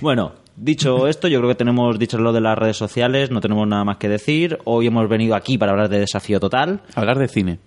Bueno, 0.00 0.32
dicho 0.56 1.06
esto, 1.08 1.26
yo 1.28 1.38
creo 1.38 1.48
que 1.50 1.54
tenemos 1.56 1.98
dicho 1.98 2.18
lo 2.18 2.32
de 2.32 2.40
las 2.42 2.58
redes 2.58 2.76
sociales, 2.76 3.30
no 3.30 3.40
tenemos 3.40 3.66
nada 3.66 3.84
más 3.84 3.96
que 3.96 4.08
decir. 4.08 4.58
Hoy 4.64 4.86
hemos 4.88 5.08
venido 5.08 5.34
aquí 5.34 5.56
para 5.56 5.72
hablar 5.72 5.88
de 5.88 6.00
desafío 6.00 6.38
total, 6.38 6.82
Hablar 6.94 7.18
de 7.18 7.28
cine. 7.28 7.58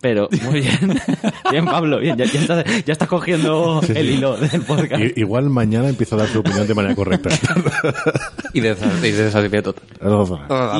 Pero 0.00 0.28
muy 0.44 0.60
bien. 0.60 0.98
Bien, 1.50 1.64
Pablo, 1.64 1.98
bien, 1.98 2.16
ya, 2.16 2.24
ya 2.26 2.40
estás, 2.40 2.64
ya 2.86 2.92
estás 2.92 3.08
cogiendo 3.08 3.80
Sí, 3.82 3.88
sí. 3.92 3.98
el 3.98 4.10
hilo 4.10 4.36
del 4.36 4.60
podcast. 4.62 5.02
I- 5.02 5.12
igual 5.16 5.50
mañana 5.50 5.88
empiezo 5.88 6.14
a 6.14 6.18
dar 6.20 6.28
su 6.28 6.38
opinión 6.40 6.66
de 6.66 6.74
manera 6.74 6.94
correcta. 6.94 7.28
Y 8.52 8.60
de, 8.60 8.74
desafío 8.74 9.62
total. 9.62 9.84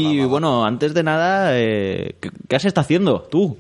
Y 0.01 0.21
bueno, 0.25 0.65
antes 0.65 0.95
de 0.95 1.03
nada, 1.03 1.51
eh, 1.59 2.15
¿qué, 2.21 2.31
qué 2.49 2.57
has 2.57 2.65
estado 2.65 2.85
haciendo 2.85 3.23
tú? 3.23 3.59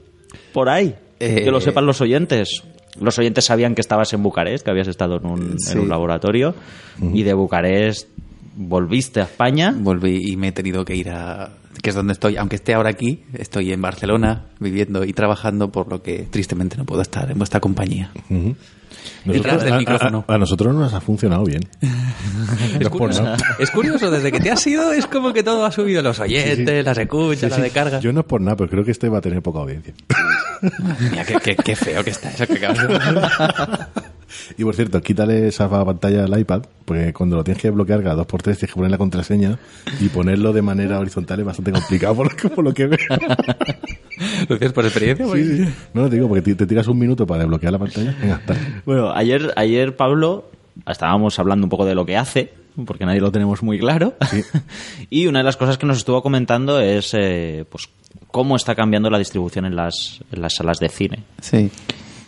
Por 0.52 0.69
ahí. 0.69 0.95
Eh, 1.21 1.43
que 1.45 1.50
lo 1.50 1.61
sepan 1.61 1.87
los 1.87 2.00
oyentes. 2.00 2.62
Los 3.00 3.19
oyentes 3.19 3.45
sabían 3.45 3.75
que 3.75 3.81
estabas 3.81 4.12
en 4.12 4.23
Bucarest, 4.23 4.64
que 4.64 4.71
habías 4.71 4.88
estado 4.88 5.17
en 5.17 5.26
un, 5.26 5.59
Sí. 5.61 5.73
en 5.73 5.81
un 5.81 5.88
laboratorio. 5.88 6.55
Y 7.12 7.23
de 7.23 7.35
Bucarest 7.35 8.09
volviste 8.57 9.21
a 9.21 9.25
España. 9.25 9.75
Volví 9.76 10.21
y 10.33 10.37
me 10.37 10.49
he 10.49 10.52
tenido 10.52 10.85
que 10.85 10.95
ir 10.97 11.11
a. 11.11 11.50
que 11.83 11.90
es 11.90 11.97
donde 11.97 12.12
estoy. 12.12 12.37
Aunque 12.37 12.57
esté 12.57 12.75
ahora 12.75 12.90
aquí, 12.90 13.25
estoy 13.35 13.73
en 13.73 13.80
Barcelona 13.83 14.47
viviendo 14.59 15.04
y 15.04 15.12
trabajando, 15.12 15.71
por 15.71 15.88
lo 15.88 16.02
que 16.02 16.26
tristemente 16.30 16.76
no 16.76 16.85
puedo 16.85 17.02
estar 17.02 17.30
en 17.30 17.38
vuestra 17.38 17.61
compañía. 17.61 18.11
Ujú. 18.28 18.54
Detrás 19.25 19.62
del 19.62 19.73
a- 19.73 19.76
a- 19.76 19.78
micrófono. 19.78 20.25
A, 20.28 20.35
a 20.35 20.38
nosotros 20.38 20.75
nos 20.75 20.92
ha 20.92 21.00
funcionado 21.00 21.45
bien. 21.45 21.62
Es 22.80 22.88
curioso, 22.88 23.25
es 23.59 23.71
curioso, 23.71 24.11
desde 24.11 24.30
que 24.33 24.40
te 24.40 24.50
has 24.50 24.66
ido 24.66 24.92
es 24.92 25.07
como 25.07 25.33
que 25.33 25.42
todo 25.42 25.64
ha 25.64 25.73
subido, 25.73 26.02
los 26.02 26.19
oyentes, 26.21 26.85
las 26.85 26.99
escuchas, 26.99 27.40
Sí, 27.40 27.49
la 27.50 27.57
sí. 27.57 27.62
de 27.62 27.71
carga. 27.71 28.00
Yo 28.00 28.12
no 28.12 28.21
es 28.21 28.26
por 28.26 28.40
nada, 28.40 28.57
pero 28.57 28.71
creo 28.71 28.85
que 28.85 28.90
este 28.90 29.09
va 29.09 29.19
a 29.19 29.21
tener 29.21 29.42
poca 29.42 29.61
audiencia. 29.61 29.95
Mira, 31.11 31.25
qué, 31.25 31.35
qué- 31.42 31.57
qué 31.57 31.76
feo 31.76 32.02
que 32.04 32.11
está 32.11 32.30
eso 32.30 32.47
que 32.47 32.54
acabas 32.64 32.88
de 32.88 34.00
Y 34.59 34.65
por 34.65 34.75
cierto, 34.75 35.01
quítale 35.01 35.49
esa 35.49 35.69
pantalla 35.85 36.25
al 36.25 36.39
iPad, 36.39 36.63
porque 36.85 37.13
cuando 37.13 37.37
lo 37.37 37.45
tienes 37.45 37.61
que 37.63 37.71
bloquear 37.71 38.03
cada 38.03 38.15
dos 38.17 38.27
por 38.27 38.43
tres 38.43 38.59
tienes 38.59 38.73
que 38.73 38.77
poner 38.79 38.91
la 38.91 38.99
contraseña 38.99 39.59
y 40.01 40.09
ponerlo 40.09 40.53
de 40.53 40.63
manera 40.63 40.99
horizontal 40.99 41.41
es 41.41 41.47
bastante 41.47 41.73
complicado 41.73 42.15
por, 42.17 42.31
lo 42.31 42.37
que- 42.37 42.49
por 42.49 42.65
lo 42.65 42.75
que 42.75 42.87
veo. 42.87 42.99
¿Lo 44.49 44.57
dices 44.57 44.73
por 44.73 44.85
experiencia? 44.85 45.27
Sí, 45.33 45.57
sí. 45.65 45.75
No, 45.95 46.03
no 46.03 46.09
te 46.11 46.17
digo, 46.17 46.29
porque 46.29 46.43
te, 46.43 46.55
te 46.55 46.67
tiras 46.67 46.87
un 46.89 46.99
minuto 46.99 47.27
para 47.27 47.41
desbloquear 47.41 47.73
la 47.73 47.79
pantalla. 47.79 48.15
Venga. 48.21 48.41
Bueno, 48.85 49.13
ayer, 49.13 49.53
ayer 49.57 49.97
Pablo 49.97 50.51
estábamos 50.87 51.39
hablando 51.39 51.65
un 51.67 51.71
poco 51.71 51.85
de 51.87 51.95
lo 51.95 52.05
que 52.05 52.17
hace, 52.17 52.53
porque 52.87 53.05
nadie 53.07 53.21
lo 53.21 53.33
tenemos 53.33 53.63
muy 53.63 53.79
claro. 53.79 54.15
y 55.11 55.27
una 55.27 55.39
de 55.41 55.45
las 55.45 55.57
cosas 55.57 55.79
que 55.79 55.87
nos 55.87 55.97
estuvo 55.99 56.23
comentando 56.23 56.81
es 56.81 57.15
eh, 57.15 57.65
pues 57.71 57.89
cómo 58.31 58.57
está 58.57 58.75
cambiando 58.75 59.09
la 59.11 59.19
distribución 59.19 59.65
en 59.65 59.75
las, 59.77 60.21
en 60.33 60.43
las 60.43 60.55
salas 60.55 60.79
de 60.79 60.89
cine. 60.89 61.25
Sí. 61.41 61.71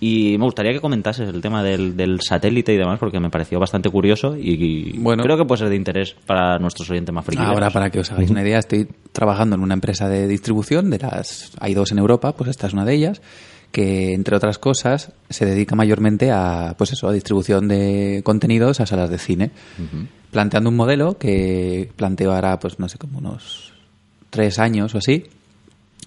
Y 0.05 0.37
me 0.37 0.47
gustaría 0.47 0.73
que 0.73 0.81
comentases 0.81 1.29
el 1.29 1.41
tema 1.41 1.63
del, 1.63 1.97
del 1.97 2.21
satélite 2.23 2.73
y 2.75 2.77
demás, 2.77 2.99
porque 2.99 3.21
me 3.21 3.31
pareció 3.31 3.61
bastante 3.61 3.89
curioso 3.89 4.37
y, 4.37 4.95
y 4.95 4.99
Bueno. 4.99 5.23
creo 5.23 5.37
que 5.37 5.45
puede 5.45 5.61
ser 5.61 5.69
de 5.69 5.77
interés 5.77 6.17
para 6.27 6.59
nuestros 6.59 6.91
oyentes 6.91 7.15
más 7.15 7.25
frikis. 7.25 7.47
Ahora, 7.47 7.71
para 7.71 7.89
que 7.89 8.01
os 8.01 8.11
hagáis 8.11 8.29
una 8.29 8.43
idea, 8.43 8.59
estoy 8.59 8.89
trabajando 9.13 9.55
en 9.55 9.63
una 9.63 9.75
empresa 9.75 10.09
de 10.09 10.27
distribución, 10.27 10.91
de 10.91 10.99
las 10.99 11.53
hay 11.61 11.75
dos 11.75 11.93
en 11.93 11.99
Europa, 11.99 12.33
pues 12.33 12.51
esta 12.51 12.67
es 12.67 12.73
una 12.73 12.85
de 12.85 12.95
ellas, 12.95 13.23
que 13.71 14.13
entre 14.13 14.35
otras 14.35 14.59
cosas 14.59 15.13
se 15.31 15.47
dedica 15.47 15.77
mayormente 15.77 16.33
a, 16.33 16.75
pues 16.77 16.91
eso, 16.95 17.07
a 17.07 17.13
distribución 17.13 17.69
de 17.69 18.23
contenidos 18.25 18.81
a 18.81 18.87
salas 18.87 19.09
de 19.09 19.19
cine, 19.19 19.53
planteando 20.33 20.69
un 20.71 20.75
modelo 20.75 21.17
que 21.17 21.93
planteó 21.95 22.33
ahora, 22.35 22.59
pues 22.59 22.81
no 22.81 22.89
sé, 22.89 22.99
como 22.99 23.19
unos 23.19 23.73
tres 24.31 24.59
años 24.59 24.97
o 24.97 24.99
así, 24.99 25.27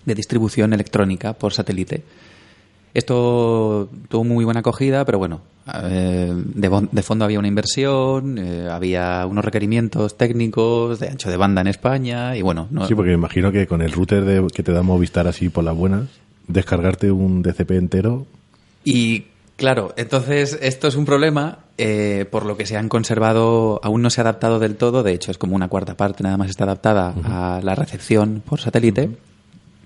de 0.04 0.16
distribución 0.16 0.74
electrónica 0.74 1.32
por 1.32 1.54
satélite. 1.54 2.04
Esto 2.96 3.90
tuvo 4.08 4.24
muy 4.24 4.46
buena 4.46 4.62
acogida, 4.62 5.04
pero 5.04 5.20
bueno, 5.20 5.42
eh, 5.84 6.32
de, 6.34 7.04
fondo 7.04 7.26
había 7.26 7.40
una 7.40 7.50
inversión, 7.50 8.38
eh, 8.38 8.70
había 8.72 9.26
unos 9.26 9.44
requerimientos 9.44 10.16
técnicos 10.16 11.02
de 11.02 11.10
ancho 11.10 11.30
de 11.30 11.36
banda 11.36 11.60
en 11.60 11.68
España 11.68 12.38
y 12.38 12.42
bueno, 12.42 12.70
no, 12.72 12.88
Sí, 12.88 12.96
porque 12.96 13.10
me 13.10 13.18
imagino 13.18 13.52
que 13.52 13.68
con 13.68 13.82
el 13.82 13.92
router 13.92 14.24
de, 14.24 14.48
que 14.48 14.64
te 14.64 14.72
da 14.72 14.82
Movistar 14.82 15.28
así 15.28 15.50
por 15.50 15.66
las 15.66 15.76
buenas, 15.76 16.08
descargarte 16.48 17.12
un 17.12 17.42
DCP 17.42 17.72
entero. 17.72 18.28
Y 18.86 19.26
claro, 19.58 19.94
entonces 19.98 20.58
esto 20.62 20.88
es 20.88 20.96
un 20.96 21.04
problema 21.04 21.60
eh, 21.78 22.26
por 22.32 22.46
lo 22.46 22.56
que 22.56 22.66
se 22.66 22.78
han 22.78 22.88
conservado, 22.88 23.82
aún 23.84 24.04
no 24.04 24.10
se 24.10 24.22
ha 24.22 24.24
adaptado 24.24 24.58
del 24.60 24.78
todo, 24.78 25.04
de 25.04 25.12
hecho 25.12 25.32
es 25.32 25.38
como 25.38 25.58
una 25.58 25.68
cuarta 25.68 25.98
parte 25.98 26.24
nada 26.24 26.38
más 26.38 26.50
está 26.50 26.64
adaptada 26.64 27.14
a 27.26 27.60
la 27.62 27.76
recepción 27.76 28.42
por 28.46 28.62
satélite, 28.62 29.10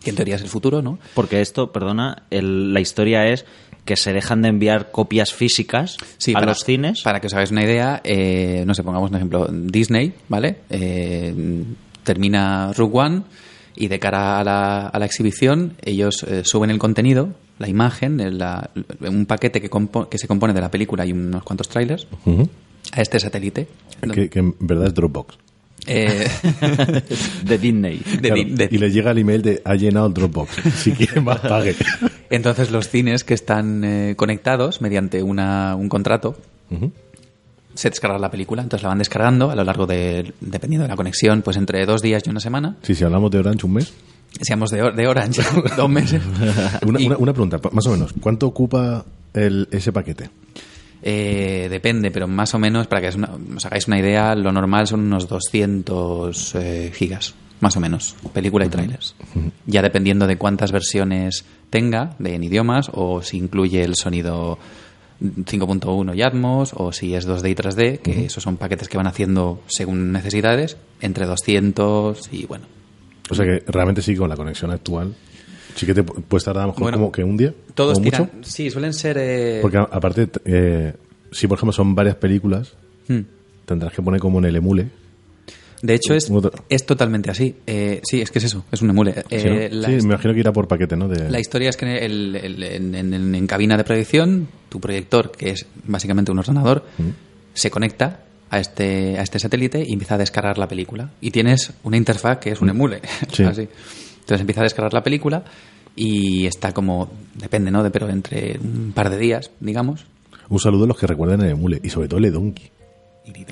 que 0.03 0.09
en 0.11 0.15
teoría 0.15 0.35
es 0.35 0.41
el 0.41 0.47
futuro, 0.49 0.81
¿no? 0.81 0.99
Porque 1.13 1.41
esto, 1.41 1.71
perdona, 1.71 2.23
el- 2.29 2.73
la 2.73 2.79
historia 2.79 3.27
es 3.27 3.45
que 3.85 3.95
se 3.95 4.13
dejan 4.13 4.41
de 4.43 4.49
enviar 4.49 4.91
copias 4.91 5.33
físicas 5.33 5.97
Sí, 6.17 6.31
a 6.31 6.35
para, 6.35 6.45
los 6.47 6.63
cines. 6.63 7.01
Para 7.01 7.19
que 7.19 7.27
os 7.27 7.33
hagáis 7.33 7.49
una 7.51 7.63
idea, 7.63 8.01
eh, 8.03 8.63
no 8.67 8.73
sé, 8.75 8.83
pongamos 8.83 9.09
un 9.09 9.15
ejemplo, 9.15 9.47
Disney, 9.51 10.13
¿vale? 10.27 10.57
Eh, 10.69 11.63
termina 12.03 12.71
Rogue 12.73 12.97
One 12.99 13.21
y 13.75 13.87
de 13.87 13.99
cara 13.99 14.39
a 14.39 14.43
la, 14.43 14.87
a 14.87 14.99
la 14.99 15.05
exhibición 15.05 15.73
ellos 15.81 16.23
eh, 16.23 16.41
suben 16.43 16.69
el 16.69 16.79
contenido, 16.79 17.29
la 17.59 17.67
imagen, 17.69 18.19
el- 18.19 18.37
la- 18.37 18.69
un 19.01 19.25
paquete 19.25 19.61
que, 19.61 19.69
compo- 19.69 20.07
que 20.07 20.17
se 20.17 20.27
compone 20.27 20.53
de 20.53 20.61
la 20.61 20.69
película 20.71 21.05
y 21.05 21.11
unos 21.11 21.43
cuantos 21.43 21.67
trailers 21.69 22.07
a 22.93 23.01
este 23.01 23.19
satélite. 23.19 23.67
que, 24.13 24.29
que 24.29 24.39
en 24.39 24.55
verdad 24.59 24.87
es 24.87 24.93
Dropbox. 24.93 25.37
Eh, 25.87 26.27
de 27.43 27.57
Disney. 27.57 27.97
de- 27.99 28.17
Claro, 28.29 28.43
de- 28.55 28.69
y 28.71 28.77
le 28.77 28.91
llega 28.91 29.11
el 29.11 29.17
email 29.19 29.41
de 29.41 29.61
ha 29.65 29.75
llenado 29.75 30.07
el 30.07 30.13
Dropbox. 30.13 30.51
Si 30.75 30.91
quiere 30.91 31.21
más, 31.21 31.39
pague. 31.39 31.75
entonces 32.29 32.71
los 32.71 32.89
cines 32.89 33.23
que 33.23 33.33
están 33.33 33.83
eh, 33.83 34.13
conectados 34.15 34.81
mediante 34.81 35.23
una, 35.23 35.75
un 35.75 35.89
contrato 35.89 36.35
se 37.73 37.89
descarga 37.89 38.17
la 38.19 38.29
película, 38.29 38.61
entonces 38.61 38.83
la 38.83 38.89
van 38.89 38.97
descargando 38.99 39.49
a 39.51 39.55
lo 39.55 39.63
largo 39.63 39.85
de, 39.87 40.33
dependiendo 40.41 40.83
de 40.83 40.89
la 40.89 40.95
conexión, 40.97 41.41
pues 41.41 41.55
entre 41.57 41.85
dos 41.85 42.01
días 42.01 42.23
y 42.25 42.29
una 42.29 42.39
semana. 42.41 42.75
Sí, 42.81 42.93
si 42.93 43.03
hablamos 43.05 43.31
de 43.31 43.39
Orange 43.39 43.65
un 43.65 43.73
mes. 43.73 43.93
Seamos 44.41 44.69
de, 44.69 44.91
de 44.91 45.07
Orange, 45.07 45.41
dos 45.77 45.89
meses. 45.89 46.21
Una, 46.85 46.99
Y, 46.99 47.07
una- 47.07 47.17
una 47.17 47.33
pregunta, 47.33 47.59
más 47.71 47.87
o 47.87 47.91
menos. 47.91 48.13
¿Cuánto 48.19 48.47
ocupa 48.47 49.05
el, 49.33 49.67
ese 49.71 49.91
paquete? 49.93 50.29
Eh, 51.01 51.67
depende, 51.69 52.11
pero 52.11 52.27
más 52.27 52.53
o 52.53 52.59
menos, 52.59 52.87
para 52.87 53.01
que 53.01 53.07
os, 53.07 53.65
hagáis 53.65 53.87
una 53.87 53.99
idea, 53.99 54.35
lo 54.35 54.51
normal 54.51 54.87
son 54.87 55.01
unos 55.01 55.27
200 55.27 56.55
eh, 56.55 56.91
gigas, 56.93 57.35
más 57.61 57.75
o 57.77 57.79
menos, 57.79 58.15
película 58.33 58.65
y 58.65 58.69
trailers. 58.69 59.15
Ya 59.65 59.81
dependiendo 59.81 60.27
de 60.27 60.37
cuántas 60.37 60.71
versiones 60.71 61.45
tenga 61.69 62.15
de 62.19 62.35
en 62.35 62.43
idiomas 62.43 62.89
o 62.93 63.21
si 63.21 63.37
incluye 63.37 63.83
el 63.83 63.95
sonido 63.95 64.57
5.1 65.21 66.15
y 66.15 66.21
Atmos 66.21 66.73
o 66.75 66.91
si 66.91 67.13
es 67.13 67.27
2D 67.27 67.51
y 67.51 67.55
3D, 67.55 67.99
que 67.99 68.25
esos 68.25 68.43
son 68.43 68.57
paquetes 68.57 68.87
que 68.87 68.97
van 68.97 69.07
haciendo 69.07 69.61
según 69.67 70.11
necesidades, 70.11 70.77
entre 71.01 71.25
200 71.25 72.29
y 72.31 72.45
bueno. 72.45 72.65
O 73.29 73.35
sea 73.35 73.45
que 73.45 73.63
realmente 73.67 74.01
sí, 74.01 74.15
con 74.15 74.29
la 74.29 74.35
conexión 74.35 74.71
actual, 74.71 75.13
sí 75.75 75.85
que 75.85 75.93
te 75.93 76.03
pu- 76.05 76.21
puedes 76.27 76.43
tardar 76.43 76.63
a 76.63 76.67
lo 76.67 76.71
mejor 76.73 76.83
Bueno, 76.83 76.97
como 76.97 77.11
que 77.11 77.23
un 77.23 77.37
día. 77.37 77.53
Todos 77.73 78.01
tiran, 78.01 78.29
mucho. 78.33 78.49
sí, 78.49 78.69
suelen 78.69 78.93
ser... 78.93 79.17
eh, 79.19 79.59
Porque 79.61 79.77
aparte, 79.77 80.29
eh, 80.45 80.93
si 81.31 81.47
por 81.47 81.57
ejemplo 81.57 81.73
son 81.73 81.95
varias 81.95 82.15
películas, 82.15 82.73
hmm. 83.07 83.19
tendrás 83.65 83.93
que 83.93 84.01
poner 84.01 84.19
como 84.19 84.39
en 84.39 84.45
el 84.45 84.55
emule. 84.55 84.87
De 85.81 85.93
hecho, 85.93 86.13
es, 86.13 86.29
es 86.67 86.85
totalmente 86.85 87.31
así. 87.31 87.55
Eh, 87.65 88.01
sí, 88.03 88.19
es 88.19 88.31
que 88.31 88.39
es 88.39 88.45
eso, 88.45 88.65
es 88.69 88.81
un 88.81 88.89
emule. 88.89 89.13
¿sí, 89.13 89.21
no? 89.45 89.55
Eh, 89.55 89.69
Sí, 89.71 89.91
me 90.07 90.13
imagino 90.13 90.33
que 90.33 90.39
irá 90.41 90.51
por 90.51 90.67
paquete, 90.67 90.97
¿no? 90.97 91.07
De, 91.07 91.29
la 91.29 91.39
historia 91.39 91.69
es 91.69 91.77
que 91.77 91.99
el- 91.99 92.35
el- 92.35 92.63
en, 92.63 92.95
en- 92.95 93.13
en- 93.13 93.33
en 93.35 93.47
cabina 93.47 93.77
de 93.77 93.85
proyección, 93.85 94.49
tu 94.67 94.81
proyector, 94.81 95.31
que 95.31 95.51
es 95.51 95.65
básicamente 95.85 96.33
un 96.33 96.39
ordenador, 96.39 96.83
se 97.53 97.71
conecta 97.71 98.25
a 98.49 98.59
este, 98.59 99.17
a 99.19 99.21
este 99.21 99.39
satélite 99.39 99.81
y 99.87 99.93
empieza 99.93 100.15
a 100.15 100.17
descargar 100.17 100.57
la 100.57 100.67
película. 100.67 101.11
Y 101.21 101.31
tienes 101.31 101.71
una 101.83 101.95
interfaz 101.95 102.39
que 102.39 102.49
es 102.51 102.59
un 102.59 102.69
emule. 102.71 102.99
Sí. 103.31 103.43
así. 103.43 103.69
Entonces 104.29 104.41
empieza 104.41 104.61
a 104.61 104.65
descargar 104.65 104.93
la 104.93 105.01
película 105.01 105.43
y 105.95 106.45
está 106.45 106.71
como, 106.71 107.09
depende, 107.33 107.71
¿no? 107.71 107.81
De, 107.81 107.89
pero 107.89 108.07
entre 108.09 108.59
un 108.59 108.91
par 108.93 109.09
de 109.09 109.17
días, 109.17 109.49
digamos. 109.59 110.05
Un 110.49 110.59
saludo 110.59 110.83
a 110.83 110.87
los 110.87 110.97
que 110.99 111.07
recuerdan 111.07 111.41
el 111.41 111.49
emule 111.49 111.79
y 111.81 111.89
sobre 111.89 112.07
todo 112.07 112.19
el 112.19 112.25
Edonki. 112.25 112.69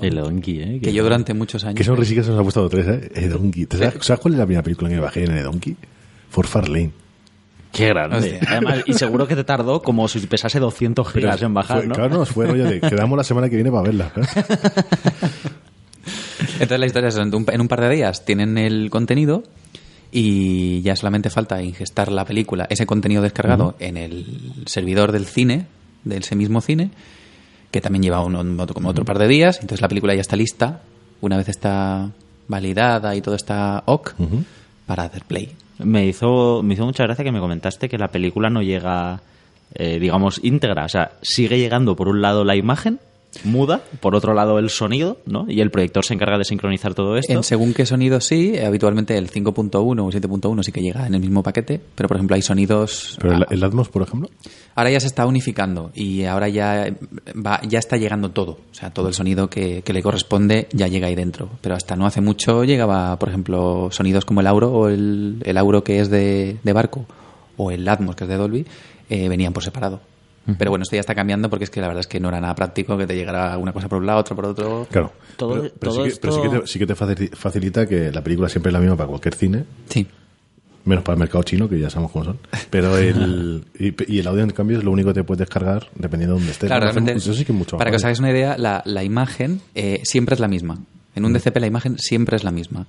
El 0.03 0.15
Donkey, 0.15 0.61
¿eh? 0.61 0.79
Que 0.79 0.93
yo 0.93 1.01
durante 1.01 1.33
muchos 1.33 1.63
años... 1.63 1.75
Que 1.75 1.83
sonrisita 1.83 2.21
se 2.21 2.29
nos 2.29 2.39
ha 2.39 2.43
puesto 2.43 2.69
tres, 2.69 2.87
¿eh? 2.87 3.11
Edonki. 3.15 3.65
¿Te 3.65 3.77
sabes, 3.77 4.05
sabes 4.05 4.19
cuál 4.19 4.35
es 4.35 4.39
la 4.39 4.45
primera 4.45 4.61
película 4.61 4.87
que 4.87 4.95
me 4.95 5.01
bajé 5.01 5.23
en 5.23 5.35
Edonki? 5.35 5.75
For 6.29 6.45
Farlane. 6.45 6.91
Qué 7.71 7.87
grande. 7.87 8.17
Hostia. 8.17 8.39
Además, 8.47 8.83
y 8.85 8.93
seguro 8.93 9.27
que 9.27 9.35
te 9.35 9.43
tardó 9.43 9.81
como 9.81 10.07
si 10.07 10.19
pesase 10.27 10.59
200 10.59 11.11
gigas 11.11 11.41
en 11.41 11.55
bajar, 11.55 11.79
fue, 11.79 11.87
¿no? 11.87 11.95
Claro, 11.95 12.17
nos 12.19 12.29
fue 12.29 12.45
rollo 12.45 12.65
de 12.65 12.81
quedamos 12.81 13.17
la 13.17 13.23
semana 13.23 13.49
que 13.49 13.55
viene 13.55 13.71
para 13.71 13.81
verla. 13.81 14.11
¿eh? 14.15 14.21
Entonces 16.53 16.79
la 16.79 16.85
historia 16.85 17.09
es, 17.09 17.17
en 17.17 17.31
en 17.33 17.61
un 17.61 17.67
par 17.67 17.81
de 17.81 17.89
días 17.89 18.25
tienen 18.25 18.59
el 18.59 18.91
contenido 18.91 19.43
y 20.11 20.81
ya 20.81 20.95
solamente 20.95 21.29
falta 21.29 21.61
ingestar 21.61 22.11
la 22.11 22.25
película, 22.25 22.65
ese 22.69 22.85
contenido 22.85 23.21
descargado 23.21 23.75
en 23.79 23.97
el 23.97 24.25
servidor 24.65 25.11
del 25.11 25.25
cine, 25.25 25.65
de 26.03 26.17
ese 26.17 26.35
mismo 26.35 26.61
cine, 26.61 26.91
que 27.71 27.81
también 27.81 28.03
lleva 28.03 28.23
un, 28.23 28.35
un- 28.35 28.59
otro, 28.59 28.73
como 28.73 28.89
otro 28.89 29.03
par 29.05 29.19
de 29.19 29.27
días, 29.27 29.57
entonces 29.61 29.81
la 29.81 29.89
película 29.89 30.15
ya 30.15 30.21
está 30.21 30.35
lista, 30.35 30.81
una 31.21 31.37
vez 31.37 31.49
está 31.49 32.11
validada 32.47 33.15
y 33.15 33.21
todo 33.21 33.35
está 33.35 33.83
ok, 33.85 34.13
para 34.85 35.03
hacer 35.03 35.23
play. 35.25 35.51
Me 35.79 36.05
hizo, 36.07 36.63
me 36.63 36.73
hizo 36.75 36.85
mucha 36.85 37.03
gracia 37.03 37.23
que 37.25 37.31
me 37.31 37.39
comentaste 37.39 37.89
que 37.89 37.97
la 37.97 38.07
película 38.07 38.49
no 38.49 38.61
llega, 38.61 39.21
eh, 39.75 39.99
digamos, 39.99 40.39
íntegra. 40.43 40.85
O 40.85 40.89
sea, 40.89 41.11
sigue 41.21 41.59
llegando 41.59 41.95
por 41.95 42.07
un 42.07 42.21
lado 42.21 42.43
la 42.45 42.55
imagen 42.55 42.99
muda, 43.43 43.83
por 43.99 44.15
otro 44.15 44.33
lado 44.33 44.59
el 44.59 44.69
sonido, 44.69 45.17
¿no? 45.25 45.45
Y 45.49 45.61
el 45.61 45.71
proyector 45.71 46.05
se 46.05 46.13
encarga 46.13 46.37
de 46.37 46.45
sincronizar 46.45 46.93
todo 46.93 47.17
esto. 47.17 47.33
En 47.33 47.43
según 47.43 47.73
qué 47.73 47.85
sonido 47.85 48.21
sí, 48.21 48.53
eh, 48.55 48.65
habitualmente 48.65 49.17
el 49.17 49.29
5.1 49.29 49.75
o 49.75 50.09
el 50.09 50.21
7.1 50.21 50.63
sí 50.63 50.71
que 50.71 50.81
llega 50.81 51.07
en 51.07 51.13
el 51.13 51.21
mismo 51.21 51.43
paquete, 51.43 51.81
pero 51.95 52.07
por 52.07 52.17
ejemplo 52.17 52.35
hay 52.35 52.41
sonidos... 52.41 53.17
Pero 53.21 53.33
el, 53.33 53.45
el 53.49 53.63
Atmos, 53.63 53.89
por 53.89 54.01
ejemplo. 54.01 54.29
Ahora 54.75 54.91
ya 54.91 54.99
se 54.99 55.07
está 55.07 55.25
unificando 55.25 55.91
y 55.95 56.23
ahora 56.25 56.49
ya 56.49 56.93
va, 57.33 57.61
ya 57.67 57.79
está 57.79 57.97
llegando 57.97 58.31
todo. 58.31 58.59
O 58.71 58.73
sea, 58.73 58.91
todo 58.91 59.07
el 59.07 59.13
sonido 59.13 59.49
que, 59.49 59.81
que 59.81 59.93
le 59.93 60.03
corresponde 60.03 60.67
ya 60.71 60.87
llega 60.87 61.07
ahí 61.07 61.15
dentro. 61.15 61.49
Pero 61.61 61.75
hasta 61.75 61.95
no 61.95 62.05
hace 62.05 62.21
mucho 62.21 62.63
llegaba, 62.63 63.17
por 63.17 63.29
ejemplo, 63.29 63.89
sonidos 63.91 64.25
como 64.25 64.41
el 64.41 64.47
Auro 64.47 64.71
o 64.71 64.89
el, 64.89 65.41
el 65.43 65.57
Auro 65.57 65.83
que 65.83 65.99
es 65.99 66.09
de, 66.09 66.57
de 66.63 66.73
barco 66.73 67.05
o 67.57 67.71
el 67.71 67.87
Atmos 67.87 68.15
que 68.15 68.25
es 68.25 68.29
de 68.29 68.37
Dolby, 68.37 68.65
eh, 69.09 69.29
venían 69.29 69.53
por 69.53 69.63
separado. 69.63 69.99
Pero 70.57 70.71
bueno, 70.71 70.83
esto 70.83 70.95
ya 70.95 71.01
está 71.01 71.13
cambiando 71.15 71.49
porque 71.49 71.65
es 71.65 71.69
que 71.69 71.81
la 71.81 71.87
verdad 71.87 72.01
es 72.01 72.07
que 72.07 72.19
no 72.19 72.29
era 72.29 72.39
nada 72.39 72.55
práctico 72.55 72.97
que 72.97 73.05
te 73.05 73.15
llegara 73.15 73.57
una 73.57 73.73
cosa 73.73 73.89
por 73.89 73.99
un 73.99 74.05
lado, 74.05 74.19
otra 74.19 74.35
por 74.35 74.45
otro. 74.45 74.87
Claro. 74.89 75.11
Todo- 75.35 75.53
pero, 75.61 75.73
pero 75.79 75.91
todo 75.91 76.05
sí, 76.05 76.11
que, 76.11 76.17
pero 76.21 76.33
sí 76.33 76.41
que 76.41 76.49
te, 76.49 76.67
sí 76.67 76.79
que 76.79 76.87
te 76.87 76.95
facili- 76.95 77.35
facilita 77.35 77.85
que 77.87 78.11
la 78.11 78.23
película 78.23 78.47
siempre 78.49 78.69
es 78.69 78.73
la 78.73 78.79
misma 78.79 78.95
para 78.95 79.07
cualquier 79.09 79.35
cine, 79.35 79.65
Sí. 79.89 80.07
menos 80.85 81.03
para 81.03 81.15
el 81.15 81.19
mercado 81.19 81.43
chino, 81.43 81.67
que 81.67 81.77
ya 81.79 81.89
sabemos 81.89 82.11
cómo 82.11 82.23
son. 82.25 82.39
Pero 82.69 82.97
el. 82.97 83.65
Y, 83.79 84.15
y 84.15 84.19
el 84.19 84.27
audio, 84.27 84.43
en 84.43 84.51
cambio, 84.51 84.77
es 84.77 84.83
lo 84.83 84.91
único 84.91 85.09
que 85.09 85.15
te 85.15 85.23
puedes 85.23 85.39
descargar 85.39 85.87
dependiendo 85.95 86.35
de 86.35 86.39
dónde 86.39 86.51
estés. 86.53 86.67
Claro, 86.67 86.85
Eso- 86.85 86.93
realmente, 86.93 87.17
eso 87.19 87.33
sí 87.33 87.43
que 87.45 87.51
es 87.51 87.57
mucho 87.57 87.75
más 87.75 87.79
para 87.79 87.91
que 87.91 87.97
os 87.97 88.03
hagáis 88.05 88.19
una 88.19 88.31
idea, 88.31 88.57
la, 88.57 88.81
la 88.85 89.03
imagen 89.03 89.59
eh, 89.75 89.99
siempre 90.03 90.33
es 90.35 90.39
la 90.39 90.47
misma. 90.47 90.79
En 91.15 91.25
un 91.25 91.33
DCP 91.33 91.57
la 91.59 91.67
imagen 91.67 91.97
siempre 91.99 92.37
es 92.37 92.43
la 92.43 92.51
misma. 92.51 92.85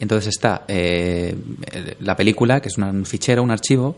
Entonces 0.00 0.28
está 0.28 0.64
eh, 0.68 1.36
la 2.00 2.16
película, 2.16 2.60
que 2.60 2.68
es 2.68 2.78
una- 2.78 2.90
un 2.90 3.04
fichero, 3.04 3.42
un 3.42 3.50
archivo, 3.50 3.96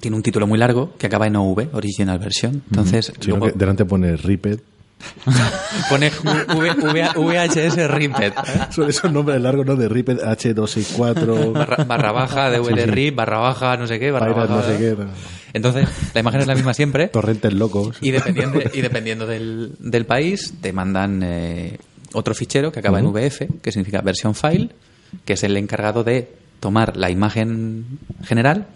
tiene 0.00 0.16
un 0.16 0.22
título 0.22 0.46
muy 0.46 0.58
largo 0.58 0.94
que 0.98 1.06
acaba 1.06 1.26
en 1.26 1.36
OV, 1.36 1.68
Original 1.72 2.18
Version. 2.18 2.62
Entonces, 2.70 3.12
luego 3.26 3.50
delante 3.54 3.84
pone 3.84 4.16
Ripped. 4.16 4.60
pone 5.88 6.10
V- 6.10 6.74
V- 6.74 7.12
VHS 7.16 7.88
Ripped. 7.90 8.32
Son 8.70 8.88
esos 8.88 9.12
nombres 9.12 9.40
largos, 9.40 9.64
¿no? 9.64 9.76
De 9.76 9.88
Ripped 9.88 10.18
H264. 10.18 11.52
Barra, 11.52 11.84
barra 11.84 12.12
baja, 12.12 12.50
DVD 12.50 12.86
RIP, 12.86 13.14
barra 13.14 13.38
baja, 13.38 13.76
no 13.76 13.86
sé 13.86 13.98
qué, 13.98 14.10
barra 14.10 14.26
Pirate, 14.34 14.52
baja. 14.52 14.66
no 14.66 14.72
sé 14.72 14.78
qué. 14.78 14.96
Entonces, 15.54 15.88
la 16.14 16.20
imagen 16.20 16.40
es 16.40 16.46
la 16.46 16.54
misma 16.54 16.74
siempre. 16.74 17.08
Torrentes 17.08 17.52
locos. 17.54 17.96
Y 18.00 18.10
dependiendo, 18.10 18.60
y 18.72 18.80
dependiendo 18.80 19.26
del, 19.26 19.72
del 19.78 20.04
país, 20.04 20.54
te 20.60 20.72
mandan 20.72 21.22
eh, 21.22 21.78
otro 22.12 22.34
fichero 22.34 22.70
que 22.72 22.80
acaba 22.80 22.98
en 22.98 23.06
VF, 23.06 23.42
que 23.62 23.72
significa 23.72 24.00
version 24.02 24.34
file, 24.34 24.70
que 25.24 25.34
es 25.34 25.44
el 25.44 25.56
encargado 25.56 26.04
de 26.04 26.28
tomar 26.60 26.96
la 26.96 27.08
imagen 27.10 27.86
general 28.24 28.66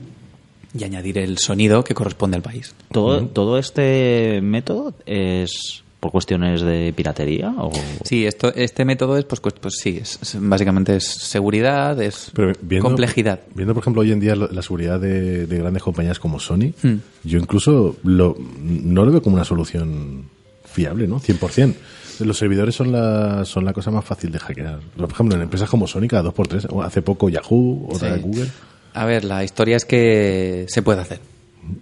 y 0.78 0.84
añadir 0.84 1.18
el 1.18 1.38
sonido 1.38 1.84
que 1.84 1.94
corresponde 1.94 2.36
al 2.36 2.42
país. 2.42 2.74
¿Todo, 2.90 3.26
¿Todo 3.26 3.58
este 3.58 4.40
método 4.42 4.94
es 5.06 5.82
por 6.00 6.10
cuestiones 6.10 6.62
de 6.62 6.92
piratería? 6.96 7.54
O... 7.58 7.70
Sí, 8.04 8.26
esto, 8.26 8.52
este 8.54 8.84
método 8.84 9.16
es, 9.18 9.24
pues, 9.24 9.40
pues, 9.40 9.54
pues 9.60 9.74
sí, 9.80 9.98
es, 10.02 10.18
es- 10.22 10.36
básicamente 10.40 10.96
es 10.96 11.04
seguridad, 11.04 12.00
es 12.02 12.30
Pero 12.34 12.52
viendo, 12.62 12.88
complejidad. 12.88 13.40
Viendo, 13.54 13.74
por 13.74 13.82
ejemplo, 13.82 14.02
hoy 14.02 14.10
en 14.12 14.18
día 14.20 14.34
lo- 14.34 14.48
la 14.50 14.62
seguridad 14.62 14.98
de, 14.98 15.46
de 15.46 15.58
grandes 15.58 15.82
compañías 15.82 16.18
como 16.18 16.40
Sony, 16.40 16.72
Hmm. 16.82 16.96
yo 17.22 17.38
incluso 17.38 17.96
lo, 18.02 18.36
no 18.60 19.04
lo 19.04 19.12
veo 19.12 19.22
como 19.22 19.36
una 19.36 19.44
solución 19.44 20.24
fiable, 20.64 21.06
¿no? 21.06 21.20
100%. 21.20 21.74
Los 22.20 22.36
servidores 22.38 22.74
son 22.74 22.92
la, 22.92 23.44
son 23.44 23.64
la 23.64 23.72
cosa 23.72 23.90
más 23.90 24.04
fácil 24.04 24.30
de 24.32 24.38
hackear. 24.38 24.80
Por 24.96 25.10
ejemplo, 25.10 25.36
en 25.36 25.42
empresas 25.42 25.68
como 25.68 25.86
Sony, 25.86 26.06
cada 26.08 26.22
dos 26.22 26.34
por 26.34 26.48
tres, 26.48 26.66
o 26.70 26.82
hace 26.82 27.02
poco 27.02 27.28
Yahoo, 27.28 27.88
otra 27.90 28.16
Sí. 28.16 28.22
Google. 28.22 28.48
A 28.94 29.04
ver, 29.06 29.24
la 29.24 29.44
historia 29.44 29.76
es 29.76 29.84
que 29.84 30.66
se 30.68 30.82
puede 30.82 31.00
hacer. 31.00 31.20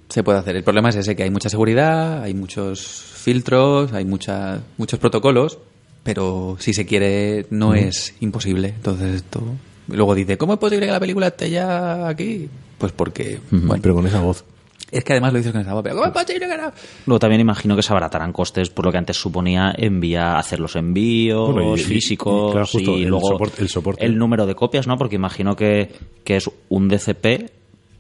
Se 0.09 0.23
puede 0.23 0.39
hacer. 0.39 0.57
El 0.57 0.63
problema 0.63 0.91
es 0.91 0.97
ese, 0.97 1.17
que 1.17 1.23
hay 1.23 1.31
mucha 1.31 1.49
seguridad, 1.49 2.23
hay 2.23 2.35
muchos 2.35 2.81
filtros, 2.81 3.93
hay 3.93 4.05
mucha, 4.05 4.61
muchos 4.77 4.99
protocolos, 4.99 5.59
pero 6.03 6.57
si 6.61 6.73
se 6.73 6.87
quiere 6.87 7.47
no 7.51 7.75
es 7.75 8.15
imposible. 8.21 8.69
Entonces 8.69 9.17
esto... 9.17 9.43
Luego 9.89 10.15
dice, 10.15 10.39
¿cómo 10.39 10.53
es 10.53 10.59
posible 10.61 10.87
que 10.87 10.93
la 10.93 11.01
película 11.01 11.27
esté 11.27 11.51
ya 11.51 12.07
aquí? 12.07 12.49
Pues 12.79 12.93
porque... 12.93 13.41
Bueno, 13.51 13.83
Pero 13.83 13.97
con 13.97 14.07
esa 14.07 14.21
voz. 14.21 14.45
Es 14.93 15.05
que 15.05 15.13
además 15.13 15.33
lo 15.33 15.39
dices 15.39 15.53
con 15.53 15.61
esa 15.61 15.73
voz, 15.75 15.83
pero 15.83 15.95
¿cómo 15.97 16.07
es 16.07 16.13
posible 16.13 16.49
que 16.49 16.57
no? 16.57 16.73
Luego 17.07 17.19
también 17.19 17.41
imagino 17.41 17.77
que 17.77 17.83
se 17.83 17.93
abaratarán 17.93 18.33
costes 18.33 18.71
por 18.71 18.85
lo 18.87 18.93
que 18.93 18.99
antes 18.99 19.17
suponía 19.17 19.73
envía, 19.77 20.39
hacer 20.39 20.61
los 20.61 20.77
envíos 20.77 21.53
Bueno, 21.53 21.77
y- 21.77 21.81
y- 21.81 21.85
físicos 21.85 22.49
y, 22.49 22.53
claro, 22.53 22.67
justo, 22.67 22.91
y 22.99 23.03
el 23.03 23.09
luego 23.09 23.29
soporte- 23.31 23.61
el 23.63 23.69
soporte. 23.69 24.05
el 24.05 24.17
número 24.19 24.47
de 24.47 24.55
copias, 24.55 24.87
¿no? 24.87 24.97
Porque 24.99 25.17
imagino 25.17 25.55
que, 25.57 25.91
que 26.25 26.37
es 26.37 26.51
un 26.69 26.89
DCP 26.89 27.51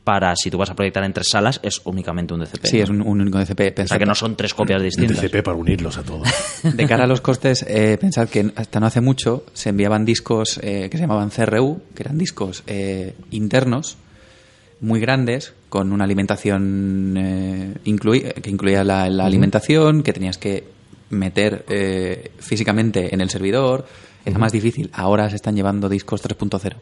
para 0.02 0.35
si 0.35 0.50
tú 0.50 0.56
vas 0.56 0.70
a 0.70 0.75
proyectar 0.75 1.04
en 1.04 1.12
tres 1.12 1.28
salas 1.30 1.61
es 1.62 1.82
únicamente 1.85 2.32
un 2.32 2.40
DCP. 2.40 2.66
Sí, 2.66 2.78
¿no? 2.78 2.85
es 2.85 2.90
un, 2.90 3.02
un 3.02 3.20
único 3.20 3.38
DCP. 3.38 3.61
O 3.61 3.64
sea 3.64 3.75
Pensad 3.75 3.99
que 3.99 4.06
no 4.06 4.14
son 4.14 4.35
tres 4.35 4.54
copias 4.54 4.80
Un 4.80 4.87
distintas. 4.87 5.18
TCP 5.20 5.42
para 5.44 5.56
unirlos 5.56 5.99
a 5.99 6.02
todos. 6.02 6.26
De 6.75 6.87
cara 6.87 7.04
a 7.04 7.06
los 7.06 7.20
costes, 7.20 7.64
eh, 7.68 7.99
pensad 8.00 8.28
que 8.28 8.50
hasta 8.56 8.80
no 8.80 8.87
hace 8.87 9.02
mucho 9.02 9.44
se 9.52 9.68
enviaban 9.68 10.04
discos 10.06 10.59
eh, 10.62 10.88
que 10.90 10.97
se 10.97 11.02
llamaban 11.02 11.28
CRU, 11.30 11.82
que 11.94 12.02
eran 12.02 12.16
discos 12.18 12.64
eh, 12.66 13.14
internos, 13.30 13.99
muy 14.80 15.00
grandes, 15.00 15.52
con 15.71 15.91
una 15.93 16.05
alimentación 16.05 17.15
eh, 17.17 17.75
inclui- 17.87 18.35
que 18.35 18.50
incluía 18.50 18.85
la, 18.85 19.09
la 19.09 19.25
alimentación, 19.25 20.03
que 20.03 20.12
tenías 20.12 20.37
que 20.37 20.65
meter 21.09 21.65
eh, 21.69 22.31
físicamente 22.39 23.15
en 23.15 23.23
el 23.23 23.31
servidor. 23.31 23.87
Era 24.27 24.39
más 24.39 24.53
difícil. 24.53 24.91
Ahora 24.93 25.31
se 25.31 25.37
están 25.37 25.57
llevando 25.57 25.89
discos 25.89 26.23
3.0 26.23 26.75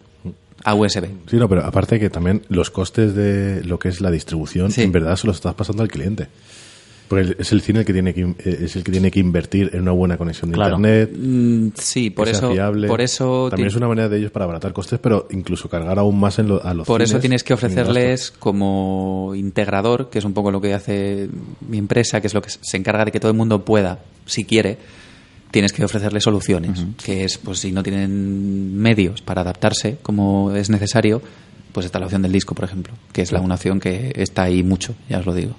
a 0.65 0.75
USB. 0.75 1.07
Sí, 1.31 1.37
no, 1.37 1.49
pero 1.49 1.65
aparte 1.65 2.01
que 2.01 2.11
también 2.11 2.43
los 2.49 2.71
costes 2.73 3.15
de 3.15 3.63
lo 3.65 3.79
que 3.79 3.91
es 3.91 4.01
la 4.01 4.11
distribución, 4.11 4.73
Sí. 4.73 4.83
en 4.83 4.91
verdad 4.91 5.15
se 5.15 5.29
los 5.29 5.37
estás 5.37 5.55
pasando 5.55 5.85
al 5.85 5.89
cliente. 5.89 6.27
Porque 7.09 7.37
es 7.39 7.53
el 7.53 7.63
cine 7.63 7.81
el 7.81 7.85
que 7.87 7.93
tiene 7.95 8.13
que 8.13 8.21
eh, 8.21 8.59
es 8.65 8.77
el 8.77 8.85
que 8.85 8.93
tiene 8.93 9.11
que 9.11 9.19
invertir 9.19 9.71
en 9.73 9.81
una 9.83 9.93
buena 9.93 10.19
conexión 10.19 10.51
de 10.51 10.57
Claro. 10.57 10.77
internet. 10.77 11.11
Mm, 11.19 11.69
sí, 11.75 12.11
por 12.11 12.27
que 12.27 12.33
sea 12.35 12.39
eso, 12.41 12.53
fiable. 12.53 12.87
por 12.87 13.01
eso 13.01 13.49
también 13.49 13.69
es 13.69 13.77
una 13.77 13.89
manera 13.89 14.09
de 14.11 14.19
ellos 14.19 14.31
para 14.31 14.45
abaratar 14.45 14.73
costes, 14.75 14.99
pero 14.99 15.27
incluso 15.31 15.69
cargar 15.71 15.99
aún 15.99 16.21
más 16.21 16.39
en 16.39 16.49
lo- 16.49 16.63
a 16.63 16.75
los 16.75 16.87
Por 16.87 17.01
eso 17.01 17.19
tienes 17.19 17.43
que 17.45 17.55
ofrecerles 17.55 18.31
como 18.31 19.33
integrador, 19.35 20.11
que 20.11 20.19
es 20.19 20.25
un 20.25 20.35
poco 20.35 20.51
lo 20.51 20.61
que 20.61 20.75
hace 20.75 21.29
mi 21.67 21.79
empresa, 21.79 22.21
que 22.21 22.27
es 22.27 22.35
lo 22.35 22.43
que 22.43 22.51
se 22.51 22.77
encarga 22.77 23.05
de 23.07 23.11
que 23.13 23.21
todo 23.21 23.31
el 23.31 23.37
mundo 23.39 23.65
pueda, 23.65 24.01
si 24.27 24.45
quiere, 24.45 24.77
tienes 25.51 25.73
que 25.73 25.83
ofrecerles 25.85 26.25
soluciones, 26.25 26.85
que 27.03 27.25
es, 27.25 27.39
pues 27.39 27.61
si 27.61 27.73
no 27.73 27.83
tienen 27.83 28.77
medios 28.77 29.23
para 29.23 29.41
adaptarse 29.41 29.97
como 30.03 30.53
es 30.55 30.69
necesario, 30.69 31.23
pues 31.73 31.87
está 31.87 31.99
la 31.99 32.05
opción 32.05 32.21
del 32.21 32.33
disco, 32.33 32.55
por 32.55 32.67
ejemplo, 32.67 32.93
que 33.13 33.23
es 33.23 33.33
la 33.33 33.41
una 33.41 33.55
opción 33.55 33.81
que 33.81 34.13
está 34.17 34.43
ahí 34.43 34.63
mucho, 34.63 34.95
ya 35.09 35.21
os 35.21 35.27
lo 35.27 35.33
digo. 35.35 35.55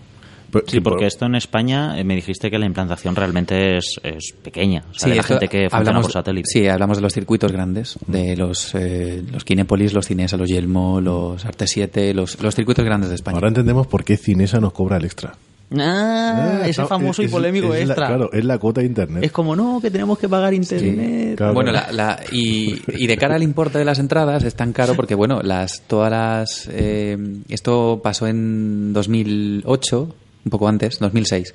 Pero- 0.51 0.65
Sí, 0.67 0.79
porque 0.79 0.99
pero- 0.99 1.07
esto 1.07 1.25
en 1.25 1.35
España 1.35 1.99
eh, 1.99 2.03
me 2.03 2.15
dijiste 2.15 2.49
que 2.49 2.57
la 2.57 2.65
implantación 2.65 3.15
realmente 3.15 3.77
es, 3.77 3.99
es 4.03 4.33
pequeña. 4.43 4.83
O 4.91 4.93
sea, 4.97 5.09
de 5.09 5.15
la 5.15 5.23
gente 5.23 5.47
que 5.47 5.69
funciona 5.69 5.77
hablamos- 5.77 6.03
por 6.03 6.11
satélite. 6.11 6.47
Sí, 6.51 6.67
hablamos 6.67 6.97
de 6.97 7.01
los 7.01 7.13
circuitos 7.13 7.51
grandes, 7.51 7.97
de 8.07 8.35
los, 8.35 8.73
eh, 8.75 9.23
los 9.31 9.43
Kinépolis, 9.43 9.93
los 9.93 10.07
Cinesa, 10.07 10.37
los 10.37 10.49
Yelmo, 10.49 10.99
los 11.01 11.45
Arte 11.45 11.67
7, 11.67 12.13
los, 12.13 12.41
los 12.41 12.55
circuitos 12.55 12.83
grandes 12.85 13.09
de 13.09 13.15
España. 13.15 13.35
Ahora 13.35 13.49
entendemos 13.49 13.87
por 13.87 14.03
qué 14.03 14.17
Cinesa 14.17 14.59
nos 14.59 14.73
cobra 14.73 14.97
el 14.97 15.05
extra. 15.05 15.35
Ah, 15.77 16.61
ese 16.65 16.81
no, 16.81 16.87
famoso 16.87 17.21
es- 17.21 17.29
y 17.29 17.31
polémico 17.31 17.71
es 17.75 17.81
extra. 17.85 18.07
claro, 18.07 18.31
es 18.33 18.43
la 18.43 18.57
cuota 18.57 18.81
de 18.81 18.87
internet. 18.87 19.23
Es 19.23 19.31
como, 19.31 19.55
no, 19.55 19.79
que 19.79 19.91
tenemos 19.91 20.17
que 20.17 20.27
pagar 20.27 20.51
internet. 20.51 21.35
Claro, 21.37 21.53
bueno, 21.53 21.71
la, 21.71 21.91
la- 21.91 22.19
y, 22.31 22.81
y 22.87 23.05
de 23.05 23.17
cara 23.17 23.35
al 23.35 23.43
importe 23.43 23.77
de 23.77 23.85
las 23.85 23.99
entradas 23.99 24.43
es 24.43 24.55
tan 24.55 24.73
caro 24.73 24.95
porque, 24.95 25.13
bueno, 25.13 25.41
las 25.43 25.81
todas 25.85 26.09
las... 26.09 26.67
eh, 26.71 27.15
esto 27.49 28.01
pasó 28.03 28.25
en 28.25 28.93
2008, 28.93 30.15
un 30.45 30.49
poco 30.49 30.67
antes, 30.67 30.99
2006. 30.99 31.53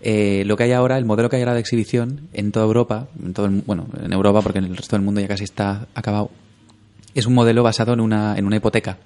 Eh, 0.00 0.42
lo 0.46 0.56
que 0.56 0.64
hay 0.64 0.72
ahora, 0.72 0.98
el 0.98 1.04
modelo 1.04 1.30
que 1.30 1.36
hay 1.36 1.42
ahora 1.42 1.54
de 1.54 1.60
exhibición 1.60 2.28
en 2.32 2.52
toda 2.52 2.66
Europa, 2.66 3.08
en 3.22 3.32
todo 3.32 3.46
el- 3.46 3.62
bueno, 3.62 3.86
en 4.02 4.12
Europa 4.12 4.42
porque 4.42 4.58
en 4.58 4.66
el 4.66 4.76
resto 4.76 4.96
del 4.96 5.04
mundo 5.04 5.20
ya 5.20 5.28
casi 5.28 5.44
está 5.44 5.86
acabado, 5.94 6.30
es 7.14 7.26
un 7.26 7.34
modelo 7.34 7.62
basado 7.62 7.92
en 7.94 8.00
una, 8.00 8.36
en 8.36 8.44
una 8.46 8.56
hipoteca. 8.56 8.98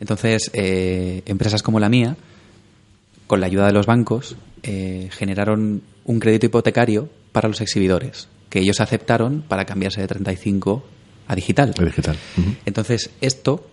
Entonces, 0.00 0.50
eh, 0.54 1.22
empresas 1.26 1.62
como 1.62 1.78
la 1.78 1.88
mía, 1.88 2.16
con 3.26 3.40
la 3.40 3.46
ayuda 3.46 3.66
de 3.66 3.72
los 3.72 3.86
bancos, 3.86 4.36
eh, 4.62 5.08
generaron 5.12 5.82
un 6.04 6.18
crédito 6.20 6.46
hipotecario 6.46 7.08
para 7.32 7.48
los 7.48 7.60
exhibidores, 7.60 8.28
que 8.48 8.60
ellos 8.60 8.80
aceptaron 8.80 9.42
para 9.46 9.64
cambiarse 9.66 10.00
de 10.00 10.08
35 10.08 10.82
a 11.28 11.36
digital. 11.36 11.72
El 11.78 11.84
digital. 11.86 12.16
Entonces, 12.64 13.10
esto, 13.20 13.69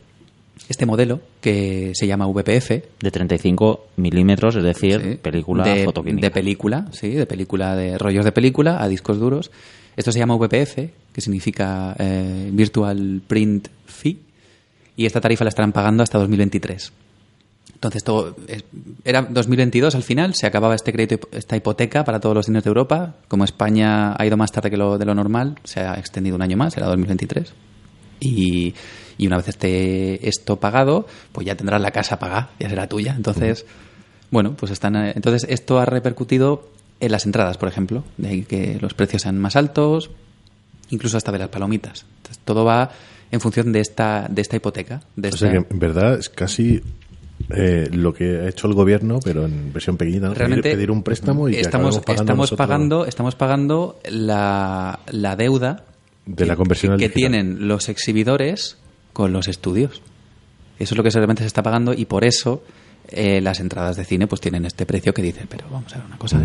este 0.70 0.86
modelo, 0.86 1.22
que 1.42 1.92
se 1.94 2.08
llama 2.08 2.28
VPF, 2.28 2.84
De 3.02 3.12
35 3.12 3.88
milímetros, 3.98 4.56
es 4.56 4.64
decir, 4.64 5.02
Sí. 5.02 5.16
película 5.22 5.64
de, 5.64 5.86
fotoquímica. 5.86 6.28
de 6.28 6.32
película, 6.32 6.86
sí, 6.92 7.10
de 7.12 7.26
película, 7.26 7.76
de 7.76 7.98
rollos 7.98 8.26
de 8.26 8.32
película 8.32 8.82
a 8.84 8.88
discos 8.88 9.20
duros. 9.20 9.52
Esto 9.96 10.12
se 10.12 10.20
llama 10.20 10.36
VPF, 10.36 10.90
que 11.14 11.22
significa 11.22 11.96
eh, 11.98 12.50
Virtual 12.52 13.22
Print 13.28 13.70
Fee, 13.86 14.20
y 14.96 15.06
esta 15.06 15.22
tarifa 15.22 15.44
la 15.44 15.50
estarán 15.50 15.72
pagando 15.72 16.04
hasta 16.04 16.18
2023. 16.20 16.92
Entonces, 17.74 18.04
todo 18.04 18.36
es- 18.48 18.64
era 19.06 19.22
2022 19.22 19.94
al 19.94 20.02
final, 20.04 20.34
se 20.34 20.48
acababa 20.48 20.74
este 20.76 20.92
crédito, 20.92 21.28
esta 21.32 21.56
hipoteca 21.56 22.04
para 22.04 22.20
todos 22.20 22.36
los 22.36 22.46
cines 22.48 22.64
de 22.64 22.70
Europa. 22.70 23.16
Como 23.28 23.44
España 23.44 24.16
ha 24.18 24.26
ido 24.26 24.36
más 24.38 24.52
tarde 24.52 24.72
que 24.72 24.78
lo, 24.78 24.98
de 24.98 25.06
lo 25.06 25.14
normal, 25.14 25.60
se 25.64 25.82
ha 25.82 25.94
extendido 25.96 26.36
un 26.36 26.42
año 26.42 26.58
más, 26.58 26.76
era 26.78 26.88
2023. 26.88 27.54
Y, 28.20 28.74
y 29.18 29.28
una 29.28 29.38
vez 29.38 29.48
esté 29.50 30.28
esto 30.28 30.58
pagado, 30.60 31.08
pues 31.32 31.46
ya 31.48 31.56
tendrás 31.56 31.82
la 31.82 31.92
casa 31.92 32.20
pagada, 32.20 32.52
ya 32.60 32.70
será 32.70 32.88
tuya. 32.88 33.14
Entonces, 33.16 33.66
bueno, 34.32 34.54
pues 34.56 34.72
están. 34.72 34.96
eh, 34.96 35.14
Entonces, 35.16 35.46
esto 35.50 35.80
ha 35.80 35.86
repercutido 35.86 36.70
en 37.00 37.12
las 37.12 37.26
entradas, 37.26 37.58
por 37.58 37.70
ejemplo, 37.70 38.04
de 38.18 38.28
ahí 38.28 38.44
que 38.44 38.78
los 38.82 38.94
precios 38.94 39.22
sean 39.24 39.38
más 39.38 39.56
altos, 39.56 40.10
incluso 40.90 41.18
hasta 41.18 41.32
de 41.32 41.40
las 41.40 41.50
palomitas. 41.50 42.06
Entonces, 42.18 42.40
todo 42.44 42.66
va 42.66 42.92
en 43.32 43.42
función 43.42 43.72
de 43.72 43.82
esta, 43.82 44.28
de 44.30 44.42
esta 44.42 44.56
hipoteca. 44.56 45.02
De 45.16 45.30
O 45.30 45.38
sea 45.38 45.52
que 45.52 45.58
en 45.58 45.80
verdad 45.80 46.16
es 46.18 46.30
casi 46.30 46.82
eh, 47.50 47.90
lo 47.92 48.14
que 48.14 48.40
ha 48.40 48.50
hecho 48.50 48.68
el 48.68 48.74
gobierno, 48.74 49.20
pero 49.24 49.46
en 49.46 49.72
versión 49.74 49.98
pequeñita. 49.98 50.28
¿no? 50.28 50.34
Realmente 50.34 50.72
pedir, 50.72 50.92
un 50.92 51.04
préstamo 51.04 51.50
y 51.50 51.54
que 51.54 51.62
estamos 51.62 51.98
acabemos 51.98 52.06
pagando 52.06 52.44
estamos 52.44 52.52
pagando 52.56 53.06
estamos 53.06 53.36
pagando 53.36 54.00
la, 54.10 55.00
la 55.12 55.36
deuda 55.36 55.84
de 56.26 56.46
la 56.46 56.56
conversión 56.56 56.98
que 56.98 57.10
tienen 57.10 57.68
los 57.68 57.90
exhibidores 57.90 58.78
con 59.18 59.34
los 59.34 59.48
estudios 59.48 60.02
eso 60.80 60.94
es 60.94 60.98
lo 60.98 61.02
que 61.04 61.10
realmente 61.10 61.42
se 61.42 61.48
está 61.48 61.64
pagando 61.64 61.92
y 61.94 62.06
por 62.06 62.24
eso 62.24 62.62
eh, 63.10 63.42
las 63.42 63.60
entradas 63.60 63.96
de 63.98 64.06
cine 64.06 64.28
pues 64.28 64.40
tienen 64.42 64.64
este 64.66 64.86
precio 64.86 65.12
que 65.14 65.24
dice 65.24 65.46
pero 65.50 65.66
vamos 65.72 65.92
a 65.94 65.98
ver 65.98 66.06
una 66.06 66.18
cosa 66.20 66.38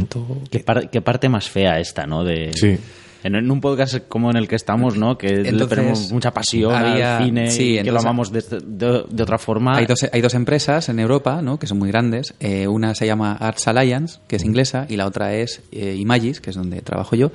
¿Qué, 0.50 0.60
par- 0.60 0.88
qué 0.90 1.00
parte 1.02 1.28
más 1.28 1.50
fea 1.50 1.78
esta, 1.78 2.06
¿no? 2.06 2.24
De, 2.24 2.50
Sí. 2.54 2.78
En, 3.24 3.36
en 3.36 3.48
un 3.52 3.60
podcast 3.60 3.98
como 4.08 4.30
en 4.30 4.36
el 4.36 4.48
que 4.48 4.56
estamos, 4.56 4.96
¿no? 4.96 5.16
Que 5.16 5.28
le 5.28 5.66
tenemos 5.68 6.10
mucha 6.10 6.32
pasión 6.32 6.74
había- 6.74 7.18
al 7.18 7.24
cine 7.24 7.50
sí, 7.52 7.78
y 7.78 7.82
que 7.84 7.92
lo 7.92 8.00
amamos 8.00 8.32
de, 8.32 8.40
de- 8.40 9.04
de 9.08 9.22
otra 9.22 9.38
forma. 9.38 9.76
Hay 9.76 9.86
dos, 9.86 10.00
hay 10.12 10.20
dos 10.20 10.34
empresas 10.34 10.88
en 10.88 10.98
Europa 10.98 11.40
¿no? 11.40 11.56
que 11.56 11.68
son 11.68 11.78
muy 11.78 11.88
grandes. 11.88 12.34
Eh, 12.40 12.66
una 12.66 12.96
se 12.96 13.06
llama 13.06 13.34
Arts 13.38 13.68
Alliance, 13.68 14.18
que 14.26 14.34
es 14.36 14.44
inglesa, 14.44 14.86
y 14.88 14.96
la 14.96 15.06
otra 15.06 15.34
es 15.34 15.62
eh, 15.70 15.94
Imagis, 15.96 16.40
que 16.40 16.50
es 16.50 16.56
donde 16.56 16.80
trabajo 16.82 17.14
yo. 17.14 17.30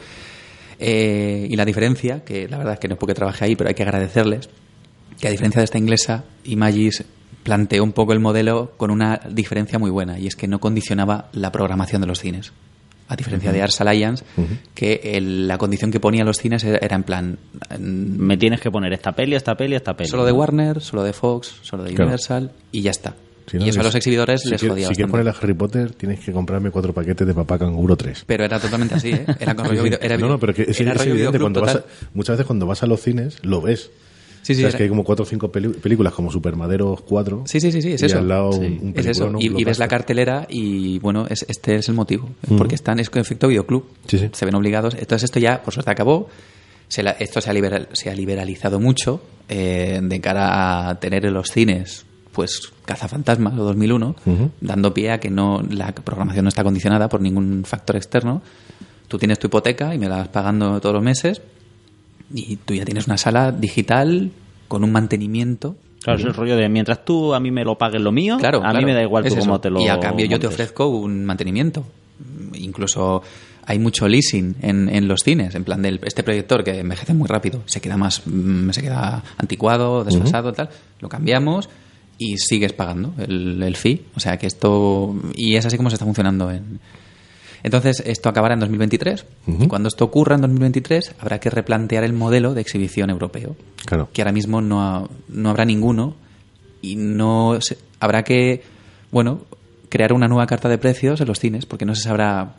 Eh, 0.80 1.48
y 1.50 1.56
la 1.56 1.64
diferencia, 1.64 2.24
que 2.26 2.48
la 2.50 2.58
verdad 2.58 2.74
es 2.74 2.80
que 2.80 2.88
no 2.90 2.96
es 2.96 3.00
porque 3.00 3.14
trabaje 3.14 3.46
ahí, 3.46 3.56
pero 3.56 3.70
hay 3.70 3.74
que 3.76 3.84
agradecerles, 3.84 4.50
que 5.20 5.28
a 5.28 5.32
diferencia 5.32 5.60
de 5.60 5.66
esta 5.66 5.78
inglesa, 5.78 6.24
Imagis 6.46 7.04
planteó 7.44 7.84
un 7.84 7.94
poco 7.94 8.14
el 8.14 8.20
modelo 8.20 8.74
con 8.78 8.92
una 8.92 9.22
diferencia 9.30 9.80
muy 9.80 9.90
buena, 9.90 10.20
y 10.20 10.28
es 10.28 10.36
que 10.36 10.48
no 10.48 10.60
condicionaba 10.60 11.30
la 11.34 11.52
programación 11.52 12.02
de 12.02 12.08
los 12.08 12.20
cines. 12.20 12.52
A 13.10 13.16
diferencia 13.16 13.54
de 13.54 13.62
Ars 13.62 13.80
Alliance, 13.80 14.26
que 14.76 15.00
el- 15.16 15.48
la 15.48 15.58
condición 15.58 15.92
que 15.92 16.00
ponía 16.02 16.26
los 16.26 16.38
cines 16.38 16.62
era, 16.66 16.78
era 16.80 16.96
en 16.98 17.04
plan. 17.04 17.38
mm, 17.80 17.82
Me 17.82 18.36
tienes 18.36 18.60
que 18.60 18.70
poner 18.70 18.92
esta 18.92 19.14
peli, 19.14 19.34
esta 19.36 19.56
peli, 19.56 19.76
esta 19.76 19.96
peli. 19.96 20.10
Solo 20.10 20.26
de 20.26 20.34
Warner, 20.34 20.82
solo 20.82 21.04
de 21.04 21.14
Fox, 21.14 21.56
solo 21.62 21.84
de 21.84 21.92
Claro. 21.92 22.04
Universal, 22.04 22.52
y 22.74 22.82
ya 22.82 22.92
está. 22.92 23.16
Si 23.50 23.58
no, 23.58 23.66
y 23.66 23.70
eso 23.70 23.80
a 23.80 23.84
los 23.84 23.96
exhibidores 23.96 24.42
si 24.42 24.50
les 24.50 24.62
jodía 24.62 24.90
Si 24.90 24.96
quieres 24.96 25.10
ponerle 25.10 25.32
a 25.32 25.36
Harry 25.42 25.54
Potter, 25.54 25.92
tienes 25.94 26.20
que 26.20 26.34
comprarme 26.34 26.70
cuatro 26.70 26.94
paquetes 26.94 27.26
de 27.26 27.34
papá 27.34 27.58
canguro 27.58 27.96
3. 27.96 28.26
Pero 28.28 28.44
era 28.44 28.60
totalmente 28.60 28.96
así, 28.96 29.12
¿eh? 29.12 29.26
Era 29.40 29.56
con 29.56 29.68
rollo 29.68 29.84
video- 29.84 30.00
era 30.02 30.18
no, 30.18 30.28
no, 30.28 30.38
pero 30.38 30.54
que 30.54 30.64
es, 30.64 30.82
era 30.82 30.92
es 30.92 30.98
rollo 30.98 31.12
evidente. 31.14 31.40
Cuando 31.40 31.62
vas 31.62 31.76
a- 31.78 31.86
muchas 32.14 32.34
veces 32.36 32.46
cuando 32.46 32.66
vas 32.66 32.84
a 32.84 32.88
los 32.88 33.00
cines, 33.00 33.38
lo 33.44 33.62
ves. 33.62 33.90
Sí, 34.48 34.56
sí, 34.56 34.64
era- 34.64 34.78
que 34.78 34.84
hay 34.84 34.90
como 34.90 35.04
cuatro 35.04 35.24
o 35.24 35.26
cinco 35.28 35.52
películas 35.52 36.14
como 36.14 36.32
Supermaderos 36.32 37.02
4. 37.02 37.44
Sí, 37.46 37.60
sí, 37.60 37.72
sí, 37.72 37.82
sí, 37.82 37.92
es 37.94 38.02
y 38.02 38.06
eso. 38.06 38.18
al 38.20 38.28
lado 38.30 38.54
Sí. 38.54 38.80
un, 38.82 38.94
Es 38.96 39.06
eso. 39.06 39.32
Y, 39.40 39.60
y 39.60 39.64
ves 39.66 39.78
la 39.78 39.88
cartelera 39.90 40.46
y, 40.50 41.00
bueno, 41.00 41.26
es, 41.30 41.46
este 41.50 41.76
es 41.76 41.90
el 41.90 41.96
motivo. 41.96 42.30
Porque 42.58 42.76
están, 42.76 43.00
es 43.00 43.10
con 43.10 43.22
efecto 43.22 43.48
videoclub. 43.50 43.86
Sí. 44.08 44.30
Se 44.32 44.46
ven 44.46 44.56
obligados. 44.56 44.94
Entonces 44.94 45.26
esto 45.26 45.40
ya, 45.40 45.62
por 45.64 45.74
suerte, 45.74 45.92
acabó. 45.92 46.30
Se 46.88 47.04
la- 47.04 47.12
esto 47.12 47.42
se 47.42 47.50
ha, 47.50 47.54
liberal- 47.54 47.90
se 47.92 48.10
ha 48.10 48.16
liberalizado 48.16 48.80
mucho 48.80 49.22
eh, 49.50 50.00
de 50.02 50.22
cara 50.22 50.90
a 50.90 51.00
tener 51.00 51.26
en 51.26 51.34
los 51.34 51.50
cines 51.52 52.06
pues 52.32 52.62
Cazafantasmas 52.86 53.54
o 53.56 53.64
2001, 53.66 54.16
Ujú. 54.26 54.52
dando 54.62 54.94
pie 54.94 55.12
a 55.12 55.20
que 55.20 55.30
no 55.30 55.62
la 55.70 55.92
programación 55.94 56.46
no 56.46 56.50
está 56.50 56.64
condicionada 56.64 57.10
por 57.10 57.20
ningún 57.20 57.64
factor 57.66 57.96
externo. 57.98 58.42
Tú 59.08 59.18
tienes 59.18 59.40
tu 59.40 59.48
hipoteca 59.48 59.94
y 59.96 59.98
me 59.98 60.08
la 60.08 60.18
vas 60.18 60.28
pagando 60.30 60.80
todos 60.80 60.94
los 60.96 61.04
meses 61.04 61.42
y 62.34 62.58
tú 62.58 62.74
ya 62.74 62.86
tienes 62.86 63.08
una 63.08 63.18
sala 63.18 63.52
digital 63.52 64.32
con 64.68 64.84
un 64.84 64.92
mantenimiento. 64.92 65.76
Claro, 66.02 66.20
es 66.20 66.26
el 66.26 66.34
rollo 66.34 66.56
de 66.56 66.70
mientras 66.70 67.04
tú 67.04 67.34
a 67.34 67.40
mí 67.40 67.52
me 67.52 67.64
lo 67.64 67.78
pagues 67.78 68.02
lo 68.02 68.12
mío, 68.12 68.38
Claro, 68.38 68.60
a 68.60 68.62
claro, 68.62 68.80
mí 68.80 68.86
me 68.86 68.94
da 68.94 69.02
igual 69.02 69.26
tú 69.26 69.36
cómo 69.36 69.60
te 69.60 69.70
lo 69.70 69.82
Y 69.82 69.88
a 69.88 70.00
cambio 70.00 70.26
yo 70.26 70.40
te 70.40 70.48
ofrezco 70.48 70.88
un 70.88 71.26
mantenimiento. 71.26 71.84
Incluso 72.54 73.22
hay 73.66 73.80
mucho 73.80 74.08
leasing 74.08 74.56
en, 74.62 74.88
en 74.90 75.08
los 75.08 75.22
cines, 75.22 75.54
en 75.56 75.64
plan 75.66 75.82
de 75.82 76.00
este 76.04 76.24
proyector 76.24 76.64
que 76.64 76.80
envejece 76.80 77.14
muy 77.14 77.28
rápido, 77.28 77.64
se 77.66 77.82
queda 77.82 77.98
más, 77.98 78.22
mm, 78.26 78.70
se 78.70 78.82
queda 78.82 79.24
anticuado, 79.38 80.06
desfasado, 80.06 80.54
tal, 80.54 80.70
lo 81.02 81.10
cambiamos 81.10 81.70
y 82.18 82.38
sigues 82.38 82.72
pagando 82.74 83.14
el, 83.18 83.62
el 83.62 83.76
fee. 83.76 84.06
O 84.16 84.20
sea 84.20 84.38
que 84.38 84.48
esto, 84.48 85.14
y 85.36 85.56
es 85.56 85.66
así 85.66 85.78
como 85.78 85.90
se 85.90 85.96
está 85.96 86.06
funcionando 86.06 86.50
en... 86.52 86.80
Entonces, 87.64 88.04
esto 88.06 88.30
acabará 88.30 88.54
en 88.54 88.60
2023 88.62 89.26
y 89.60 89.68
cuando 89.68 89.88
esto 89.90 90.06
ocurra 90.06 90.36
en 90.36 90.42
2023 90.42 91.16
habrá 91.20 91.40
que 91.40 91.50
replantear 91.50 92.04
el 92.04 92.14
modelo 92.14 92.54
de 92.54 92.62
exhibición 92.62 93.10
europeo 93.10 93.56
Claro. 93.86 94.10
que 94.14 94.22
ahora 94.22 94.32
mismo 94.32 94.62
no, 94.62 94.82
ha- 94.82 95.10
no 95.30 95.50
habrá 95.50 95.66
ninguno 95.66 96.16
y 96.82 96.96
no 96.96 97.58
se- 97.62 97.78
habrá 98.00 98.24
que 98.24 98.64
bueno 99.12 99.42
crear 99.90 100.14
una 100.14 100.28
nueva 100.28 100.46
carta 100.48 100.70
de 100.70 100.78
precios 100.78 101.20
en 101.22 101.28
los 101.28 101.40
cines 101.40 101.66
porque 101.66 101.86
no 101.86 101.96
se 101.96 102.04
sabrá 102.04 102.56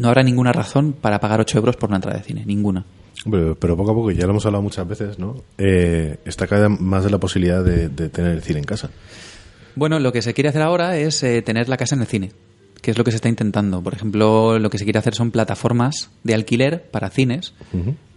no 0.00 0.08
habrá 0.08 0.22
ninguna 0.22 0.52
razón 0.52 0.92
para 0.92 1.20
pagar 1.20 1.40
8 1.40 1.58
euros 1.58 1.76
por 1.76 1.88
una 1.90 1.96
entrada 1.96 2.18
de 2.18 2.24
cine 2.24 2.42
ninguna 2.46 2.84
Hombre, 3.24 3.54
pero 3.58 3.76
poco 3.76 3.90
a 3.90 3.94
poco, 3.94 4.10
ya 4.10 4.24
lo 4.24 4.30
hemos 4.32 4.44
hablado 4.46 4.62
muchas 4.62 4.86
veces, 4.86 5.18
¿no? 5.18 5.36
Eh, 5.58 6.18
está 6.26 6.46
cada 6.46 6.68
vez 6.68 6.78
más 6.80 7.02
de 7.02 7.10
la 7.10 7.18
posibilidad 7.18 7.64
de, 7.64 7.88
de 7.88 8.08
tener 8.10 8.32
el 8.32 8.42
cine 8.42 8.58
en 8.60 8.64
casa. 8.66 8.90
bueno 9.74 9.98
lo 9.98 10.12
que 10.12 10.20
se 10.22 10.34
quiere 10.34 10.50
hacer 10.50 10.62
ahora 10.62 10.96
es 10.98 11.22
eh, 11.22 11.42
tener 11.42 11.68
la 11.68 11.76
casa 11.76 11.94
en 11.94 12.02
el 12.02 12.06
cine 12.06 12.32
que 12.86 12.92
es 12.92 12.98
lo 12.98 13.02
que 13.02 13.10
se 13.10 13.16
está 13.16 13.28
intentando 13.28 13.82
por 13.82 13.94
ejemplo 13.94 14.60
lo 14.60 14.70
que 14.70 14.78
se 14.78 14.84
quiere 14.84 15.00
hacer 15.00 15.12
son 15.16 15.32
plataformas 15.32 16.08
de 16.22 16.34
alquiler 16.34 16.84
para 16.92 17.10
cines 17.10 17.52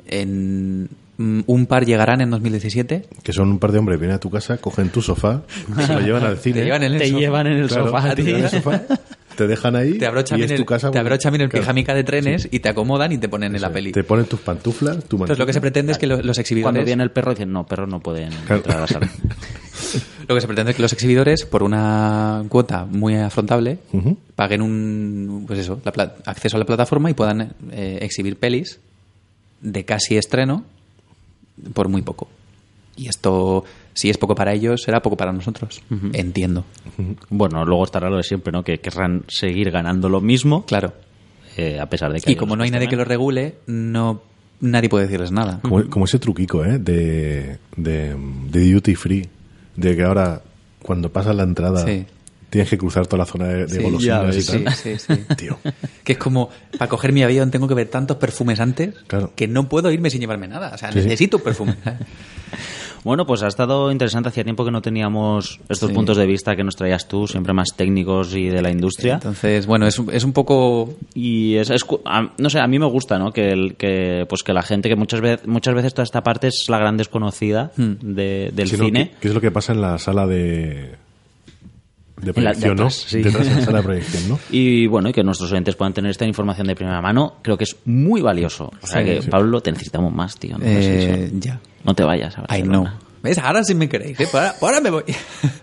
en 0.07 0.89
mm, 1.17 1.41
un 1.47 1.65
par 1.65 1.85
llegarán 1.87 2.21
en 2.21 2.29
2017 2.29 3.07
Que 3.23 3.33
son 3.33 3.49
un 3.49 3.57
par 3.59 3.71
de 3.71 3.79
hombres 3.79 3.97
que 3.97 4.01
vienen 4.01 4.15
a 4.17 4.19
tu 4.19 4.29
casa, 4.29 4.57
cogen 4.57 4.89
tu 4.89 5.01
sofá, 5.01 5.41
se 5.75 5.93
lo 5.93 5.99
llevan 6.01 6.23
al 6.23 6.37
cine. 6.43 6.59
te 6.59 6.65
llevan 6.65 6.83
en 6.83 6.93
el 6.93 6.99
Te 6.99 7.07
sofá. 7.07 7.19
llevan 7.19 7.47
en 7.47 7.53
el 7.57 7.67
Claro, 7.67 7.85
sofá, 7.87 8.15
te 8.15 8.23
tío. 8.23 8.25
llevan 8.25 8.39
en 8.39 8.45
el 8.45 8.51
sofá, 8.61 8.81
te 9.39 9.47
dejan 9.47 9.75
ahí 9.75 9.93
te 9.97 10.05
abrochan 10.05 10.37
y 10.39 10.43
es 10.43 10.51
el, 10.51 10.57
tu 10.57 10.65
casa. 10.65 10.91
te 10.91 10.99
abrochan 10.99 11.31
bien 11.31 11.41
el 11.43 11.49
Claro. 11.49 11.63
pijamica 11.63 11.93
de 11.95 12.03
trenes 12.03 12.47
y 12.51 12.59
te 12.59 12.67
acomodan 12.69 13.11
y 13.13 13.17
te 13.17 13.29
ponen 13.29 13.55
en 13.55 13.61
la 13.61 13.71
peli 13.71 13.91
Te 13.93 14.03
ponen 14.03 14.25
tus 14.25 14.41
pantuflas, 14.41 15.03
tu 15.05 15.15
Entonces 15.15 15.39
lo 15.39 15.45
que 15.45 15.53
se 15.53 15.61
pretende 15.61 15.93
es 15.93 15.97
que 15.97 16.07
lo- 16.07 16.15
los 16.17 16.23
Cuando 16.23 16.41
exhibidores 16.41 16.85
viene 16.85 17.03
el 17.03 17.11
perro 17.11 17.31
dicen, 17.31 17.51
no, 17.53 17.65
perros 17.65 17.87
no 17.89 18.01
pueden 18.01 18.29
Claro. 18.31 18.57
entrar 18.57 18.77
a 18.77 18.81
la 18.81 18.87
sala. 18.87 19.09
lo 20.27 20.35
que 20.35 20.41
se 20.41 20.47
pretende 20.47 20.71
es 20.71 20.75
que 20.75 20.81
los 20.81 20.91
exhibidores 20.93 21.45
por 21.45 21.63
una 21.63 22.43
cuota 22.49 22.83
muy 22.85 23.15
afrontable 23.15 23.79
paguen 24.35 24.61
un 24.61 25.45
pues 25.47 25.59
eso, 25.59 25.81
la 25.85 26.13
acceso 26.25 26.57
a 26.57 26.59
la 26.59 26.65
plataforma 26.65 27.09
y 27.09 27.13
puedan 27.13 27.53
eh, 27.71 27.99
exhibir 28.01 28.35
pelis 28.37 28.79
de 29.61 29.85
casi 29.85 30.17
estreno 30.17 30.65
por 31.73 31.87
muy 31.87 32.01
poco. 32.01 32.27
Y 32.97 33.07
esto 33.07 33.63
si 33.93 34.09
es 34.09 34.17
poco 34.17 34.35
para 34.35 34.53
ellos, 34.53 34.81
será 34.83 35.01
poco 35.01 35.17
para 35.17 35.31
nosotros. 35.31 35.81
Entiendo. 36.13 36.65
Bueno, 37.29 37.65
luego 37.65 37.83
estará 37.85 38.09
lo 38.09 38.17
de 38.17 38.23
siempre, 38.23 38.51
¿no? 38.51 38.63
Que 38.63 38.79
querrán 38.79 39.23
seguir 39.27 39.71
ganando 39.71 40.09
lo 40.09 40.21
mismo, 40.21 40.65
Claro. 40.65 40.93
eh, 41.57 41.79
a 41.79 41.87
pesar 41.87 42.11
de 42.13 42.21
que... 42.21 42.31
Y 42.31 42.35
como 42.35 42.55
no 42.55 42.63
hay 42.63 42.71
nadie 42.71 42.87
que 42.87 42.95
lo 42.95 43.03
regule, 43.05 43.55
no 43.67 44.21
nadie 44.61 44.89
puede 44.89 45.05
decirles 45.05 45.31
nada. 45.31 45.59
Como, 45.61 45.89
como 45.89 46.05
ese 46.05 46.19
truquico, 46.19 46.63
¿eh? 46.65 46.79
De, 46.79 47.57
de, 47.77 48.15
de 48.49 48.71
duty 48.73 48.95
free. 48.95 49.27
De 49.75 49.95
que 49.95 50.03
ahora, 50.03 50.41
cuando 50.81 51.11
pasas 51.11 51.35
la 51.35 51.43
entrada, 51.43 51.85
Sí. 51.85 52.05
tienes 52.49 52.69
que 52.69 52.77
cruzar 52.77 53.07
toda 53.07 53.19
la 53.19 53.25
zona 53.25 53.45
de, 53.47 53.65
de 53.65 53.69
Sí, 53.69 53.81
golosinas 53.81 54.35
ya 54.35 54.57
y 54.57 54.63
tal. 54.63 54.73
Sí, 54.75 54.95
sí, 54.97 55.13
sí. 55.15 55.21
Tío. 55.37 55.57
Que 56.03 56.13
es 56.13 56.17
como, 56.17 56.49
para 56.77 56.89
coger 56.89 57.13
mi 57.13 57.23
avión 57.23 57.51
tengo 57.51 57.67
que 57.69 57.73
ver 57.73 57.87
tantos 57.87 58.17
perfumes 58.17 58.59
antes 58.59 58.95
Claro. 59.07 59.31
que 59.35 59.47
no 59.47 59.69
puedo 59.69 59.89
irme 59.91 60.09
sin 60.09 60.19
llevarme 60.19 60.47
nada. 60.49 60.71
O 60.73 60.77
sea, 60.77 60.91
Sí, 60.91 60.99
sí. 60.99 61.05
necesito 61.05 61.37
un 61.37 61.43
perfume. 61.43 61.75
Bueno, 63.03 63.25
pues 63.25 63.43
ha 63.43 63.47
estado 63.47 63.91
interesante. 63.91 64.29
Hacía 64.29 64.43
tiempo 64.43 64.65
que 64.65 64.71
no 64.71 64.81
teníamos 64.81 65.59
estos 65.69 65.89
Sí. 65.89 65.95
puntos 65.95 66.17
de 66.17 66.25
vista 66.25 66.55
que 66.55 66.63
nos 66.63 66.75
traías 66.75 67.07
tú, 67.07 67.27
siempre 67.27 67.53
más 67.53 67.69
técnicos 67.75 68.35
y 68.35 68.47
de 68.47 68.61
la 68.61 68.69
industria. 68.71 69.15
Entonces, 69.15 69.65
bueno, 69.65 69.87
es, 69.87 69.97
un- 69.99 70.13
es 70.13 70.23
un 70.23 70.33
poco... 70.33 70.93
Y 71.13 71.55
es, 71.55 71.69
es 71.69 71.83
cu- 71.85 72.01
a- 72.05 72.31
no 72.37 72.49
sé, 72.49 72.59
a 72.59 72.67
mí 72.67 72.77
me 72.77 72.85
gusta, 72.87 73.17
¿no? 73.17 73.31
Que, 73.31 73.51
el, 73.51 73.75
que, 73.75 74.25
pues 74.27 74.43
que 74.43 74.51
la 74.53 74.63
gente, 74.63 74.89
que 74.89 74.95
muchas 74.95 75.21
veces, 75.21 75.47
muchas 75.47 75.73
veces 75.75 75.93
toda 75.93 76.03
esta 76.03 76.21
parte 76.23 76.47
es 76.47 76.65
la 76.67 76.77
gran 76.77 76.97
desconocida 76.97 77.71
Hmm. 77.77 77.93
de- 78.01 78.51
del 78.53 78.67
Si 78.67 78.77
no, 78.77 78.85
cine. 78.85 79.11
¿qué, 79.11 79.15
qué 79.21 79.27
es 79.29 79.33
lo 79.33 79.41
que 79.41 79.51
pasa 79.51 79.71
en 79.73 79.81
la 79.81 79.97
sala 79.97 80.27
de, 80.27 80.35
de 80.35 80.95
En 82.21 82.25
la- 82.27 82.33
proyección, 82.33 82.75
de 82.75 82.81
no? 82.81 82.87
atrás, 82.87 83.05
sí. 83.07 83.21
Detrás 83.23 83.47
de 83.47 83.55
la 83.55 83.61
sala 83.61 83.77
de 83.77 83.83
proyección, 83.83 84.29
¿no? 84.29 84.39
Y 84.51 84.87
bueno, 84.87 85.09
y 85.09 85.13
que 85.13 85.23
nuestros 85.23 85.49
oyentes 85.51 85.75
puedan 85.75 85.93
tener 85.93 86.11
esta 86.11 86.25
información 86.25 86.67
de 86.67 86.75
primera 86.75 87.01
mano, 87.01 87.35
creo 87.41 87.57
que 87.57 87.63
es 87.63 87.77
muy 87.85 88.21
valioso. 88.21 88.71
O 88.83 88.87
sea 88.87 88.99
Sí, 89.01 89.05
que, 89.07 89.21
sí. 89.21 89.29
Pablo, 89.29 89.61
te 89.61 89.71
necesitamos 89.71 90.13
más, 90.13 90.37
tío. 90.37 90.57
No, 90.57 90.65
Eh, 90.67 91.31
ya. 91.39 91.59
No 91.83 91.93
te 91.93 92.03
vayas 92.03 92.37
a 92.37 92.41
I 92.41 92.61
Barcelona. 92.61 92.77
know. 92.91 93.09
¿Ves? 93.21 93.37
Ahora 93.37 93.65
sí 93.65 93.75
me 93.75 93.89
queréis, 93.89 94.17
¿eh? 94.17 94.27
Ahora, 94.61 94.79
me 94.79 94.89
voy. 94.89 95.03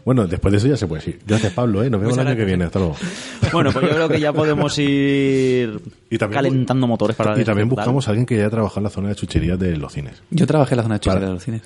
Bueno, 0.04 0.26
después 0.28 0.52
de 0.52 0.58
eso 0.58 0.68
ya 0.68 0.76
se 0.76 0.86
puede 0.86 1.02
ir. 1.10 1.18
Gracias, 1.26 1.52
Pablo, 1.52 1.82
¿eh? 1.82 1.90
Nos 1.90 1.98
vemos 2.00 2.12
Muchas 2.12 2.26
el 2.26 2.28
año 2.28 2.36
que 2.36 2.44
viene. 2.44 2.64
Hasta 2.66 2.78
luego. 2.78 2.96
Bueno, 3.52 3.70
pues 3.72 3.84
yo 3.86 3.90
creo 3.94 4.08
que 4.08 4.20
ya 4.20 4.32
podemos 4.32 4.76
ir 4.78 5.80
Y 6.10 6.18
también- 6.18 6.42
calentando 6.42 6.86
motores 6.86 7.16
para 7.16 7.40
Y 7.40 7.44
también 7.44 7.68
buscamos 7.68 8.06
a 8.06 8.10
alguien 8.10 8.26
que 8.26 8.34
haya 8.36 8.50
trabajado 8.50 8.80
en 8.80 8.84
la 8.84 8.90
zona 8.90 9.08
de 9.08 9.14
chucherías 9.16 9.58
de 9.58 9.76
los 9.76 9.92
cines. 9.92 10.22
Yo 10.30 10.46
trabajé 10.46 10.74
en 10.74 10.76
la 10.76 10.82
zona 10.82 10.94
de 10.96 11.00
chuchería 11.00 11.14
Vale. 11.20 11.26
de 11.28 11.34
los 11.34 11.42
cines. 11.42 11.62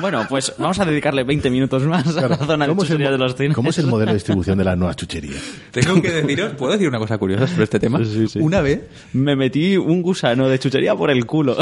Bueno, 0.00 0.24
pues 0.28 0.52
vamos 0.58 0.78
a 0.80 0.84
dedicarle 0.84 1.24
20 1.24 1.50
minutos 1.50 1.82
más 1.84 2.06
a 2.16 2.28
la 2.28 2.36
zona 2.36 2.64
de 2.66 2.70
¿Cómo 2.70 2.82
es 2.84 2.90
el 2.90 2.96
chuchería 2.96 3.06
mo- 3.10 3.12
de 3.12 3.18
los 3.18 3.36
cines. 3.36 3.54
¿Cómo 3.54 3.70
es 3.70 3.78
el 3.78 3.86
modelo 3.86 4.10
de 4.12 4.14
distribución 4.14 4.58
de 4.58 4.64
las 4.64 4.78
nuevas 4.78 4.96
chucherías? 4.96 5.42
Tengo 5.72 6.00
que 6.00 6.10
deciros, 6.10 6.52
¿puedo 6.54 6.72
decir 6.72 6.88
una 6.88 6.98
cosa 6.98 7.18
curiosa 7.18 7.46
sobre 7.46 7.64
este 7.64 7.78
tema? 7.80 7.98
Sí, 8.04 8.28
sí. 8.28 8.38
Una 8.40 8.60
vez, 8.60 8.82
Me 9.12 9.36
metí 9.36 9.76
un 9.76 10.02
gusano 10.02 10.48
de 10.48 10.58
chuchería 10.58 10.94
por 10.94 11.10
el 11.10 11.26
culo. 11.26 11.56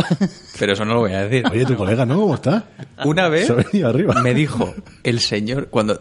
pero 0.58 0.72
eso 0.74 0.84
no 0.84 0.94
lo 0.94 1.00
voy 1.00 1.12
a 1.12 1.25
decir. 1.28 1.44
Oye, 1.50 1.64
tu 1.64 1.76
colega, 1.76 2.04
¿no? 2.06 2.16
¿Cómo 2.20 2.34
está? 2.34 2.64
Una 3.04 3.28
vez 3.28 3.46
Se 3.46 3.52
ha 3.52 3.56
venido 3.56 3.88
arriba. 3.88 4.20
me 4.22 4.34
dijo 4.34 4.74
el 5.02 5.20
señor 5.20 5.68
cuando 5.68 6.00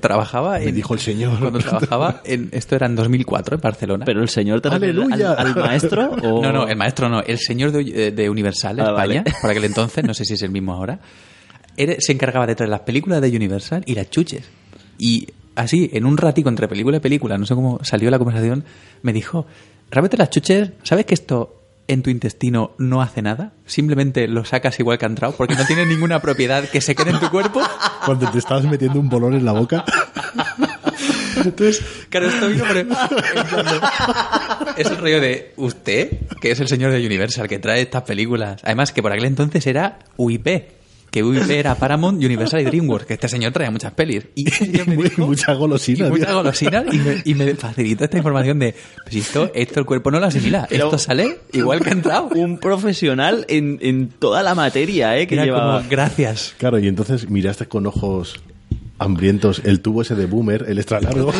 trabajaba 0.00 0.58
en, 0.60 0.66
Me 0.66 0.72
dijo 0.72 0.94
el 0.94 1.00
señor. 1.00 1.38
cuando 1.38 1.58
trabajaba 1.58 2.20
en 2.24 2.48
esto 2.52 2.76
era 2.76 2.86
en 2.86 2.94
2004 2.96 3.56
en 3.56 3.60
Barcelona. 3.60 4.04
Pero 4.04 4.22
el 4.22 4.28
señor 4.28 4.60
te 4.60 4.68
¡Aleluya! 4.68 5.32
al, 5.32 5.48
al 5.48 5.54
maestro 5.56 6.10
o 6.22 6.42
No, 6.42 6.52
no, 6.52 6.68
el 6.68 6.76
maestro 6.76 7.08
no, 7.08 7.20
el 7.20 7.38
señor 7.38 7.72
de, 7.72 8.12
de 8.12 8.30
Universal 8.30 8.78
Ah, 8.80 8.84
España, 8.90 9.22
vale. 9.24 9.36
por 9.40 9.50
aquel 9.50 9.64
entonces, 9.64 10.04
no 10.04 10.14
sé 10.14 10.24
si 10.24 10.34
es 10.34 10.42
el 10.42 10.50
mismo 10.50 10.72
ahora, 10.72 11.00
era- 11.76 11.96
se 11.98 12.12
encargaba 12.12 12.46
de 12.46 12.54
traer 12.54 12.70
las 12.70 12.80
películas 12.80 13.20
de 13.20 13.28
Universal 13.36 13.82
y 13.86 13.94
las 13.94 14.08
chuches. 14.10 14.44
Y 14.98 15.26
así, 15.56 15.90
en 15.92 16.04
un 16.06 16.16
ratico 16.16 16.48
entre 16.48 16.68
película 16.68 16.98
y 16.98 17.00
película, 17.00 17.36
no 17.38 17.46
sé 17.46 17.54
cómo 17.54 17.80
salió 17.82 18.10
la 18.10 18.18
conversación, 18.18 18.64
me 19.02 19.12
dijo, 19.12 19.46
realmente 19.90 20.16
las 20.16 20.30
chuches, 20.30 20.70
¿sabes 20.84 21.06
que 21.06 21.14
esto 21.14 21.61
en 21.88 22.02
tu 22.02 22.10
intestino 22.10 22.72
no 22.78 23.02
hace 23.02 23.22
nada? 23.22 23.52
Simplemente 23.66 24.28
lo 24.28 24.44
sacas 24.44 24.78
igual 24.80 24.98
que 24.98 25.04
ha 25.04 25.08
entrado 25.08 25.34
porque 25.36 25.54
no 25.54 25.64
tiene 25.66 25.84
ninguna 25.86 26.20
propiedad 26.20 26.68
que 26.68 26.80
se 26.80 26.94
quede 26.94 27.10
en 27.10 27.20
tu 27.20 27.28
cuerpo. 27.30 27.60
Cuando 28.06 28.30
te 28.30 28.38
estabas 28.38 28.64
metiendo 28.64 28.98
un 29.00 29.08
bolón 29.08 29.34
en 29.34 29.44
la 29.44 29.52
boca. 29.52 29.84
Entonces, 31.44 31.82
claro, 32.08 32.28
esto 32.28 32.48
vino 32.48 32.64
por 32.64 32.76
el, 32.76 32.88
en 32.88 33.46
plan 33.48 33.66
de- 33.66 34.80
es 34.82 34.86
el 34.90 34.96
rollo 34.98 35.20
de 35.20 35.52
usted, 35.56 36.10
que 36.40 36.50
es 36.52 36.60
el 36.60 36.68
señor 36.68 36.92
de 36.92 37.04
Universal, 37.04 37.48
que 37.48 37.58
trae 37.58 37.82
estas 37.82 38.02
películas. 38.02 38.60
Además, 38.64 38.92
que 38.92 39.02
por 39.02 39.12
aquel 39.12 39.24
entonces 39.24 39.66
era 39.66 39.98
UIP, 40.16 40.46
que 41.12 41.22
UIP 41.22 41.48
era 41.50 41.76
Paramount, 41.76 42.16
Universal 42.24 42.62
y 42.62 42.64
DreamWorks, 42.64 43.06
que 43.06 43.14
este 43.14 43.28
señor 43.28 43.52
traía 43.52 43.70
muchas 43.70 43.92
pelis. 43.92 44.26
Y 44.34 44.48
ese 44.48 44.64
señor 44.66 44.88
me 44.88 44.96
Muy- 44.96 45.04
dijo- 45.10 45.26
mucha 45.26 45.52
golosina, 45.52 46.08
Y 46.08 46.10
mucha 46.10 46.26
tío. 46.26 46.34
golosina, 46.36 46.84
y 46.90 46.98
me, 46.98 47.22
y 47.24 47.34
me 47.34 47.54
facilitó 47.54 48.04
esta 48.04 48.16
información 48.16 48.58
de, 48.58 48.74
pues 49.04 49.14
esto, 49.16 49.50
esto 49.54 49.78
el 49.78 49.86
cuerpo 49.86 50.10
no 50.10 50.18
lo 50.18 50.26
asimila, 50.26 50.66
Pero- 50.68 50.86
esto 50.86 50.98
sale 50.98 51.38
igual 51.52 51.80
que 51.80 51.90
ha 51.90 51.92
entrado. 51.92 52.28
un 52.34 52.58
profesional 52.58 53.44
en, 53.48 53.78
en 53.82 54.08
toda 54.08 54.42
la 54.42 54.54
materia, 54.54 55.16
¿eh? 55.18 55.26
Que 55.28 55.34
Era 55.34 55.44
llevaba... 55.44 55.76
como, 55.78 55.88
gracias. 55.90 56.54
Claro, 56.58 56.78
y 56.78 56.88
entonces 56.88 57.28
miraste 57.30 57.66
con 57.66 57.86
ojos 57.86 58.40
hambrientos 58.98 59.62
el 59.64 59.80
tubo 59.80 60.02
ese 60.02 60.14
de 60.14 60.26
boomer, 60.26 60.64
el 60.68 60.78
extra 60.78 61.00
largo. 61.00 61.32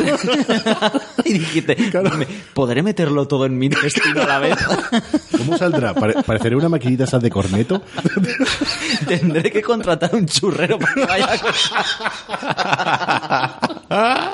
y 1.25 1.33
dijiste, 1.35 1.77
"Me- 2.17 2.27
¿podré 2.55 2.83
meterlo 2.83 3.29
todo 3.29 3.47
en 3.47 3.57
mi 3.59 3.67
intestino 3.67 4.23
a 4.23 4.27
la 4.27 4.39
vez? 4.39 4.57
¿Cómo 5.39 5.57
saldrá? 5.57 5.95
Pare- 5.95 6.23
¿Parecerá 6.25 6.57
una 6.57 6.69
maquinita 6.69 7.05
esa 7.05 7.19
de 7.19 7.31
corneto? 7.31 7.83
Tendré 9.07 9.51
que 9.51 9.63
contratar 9.63 10.15
un 10.15 10.27
churrero 10.27 10.79
para 10.79 10.95
que 10.95 11.05
vaya 11.07 11.27
a 13.91 14.33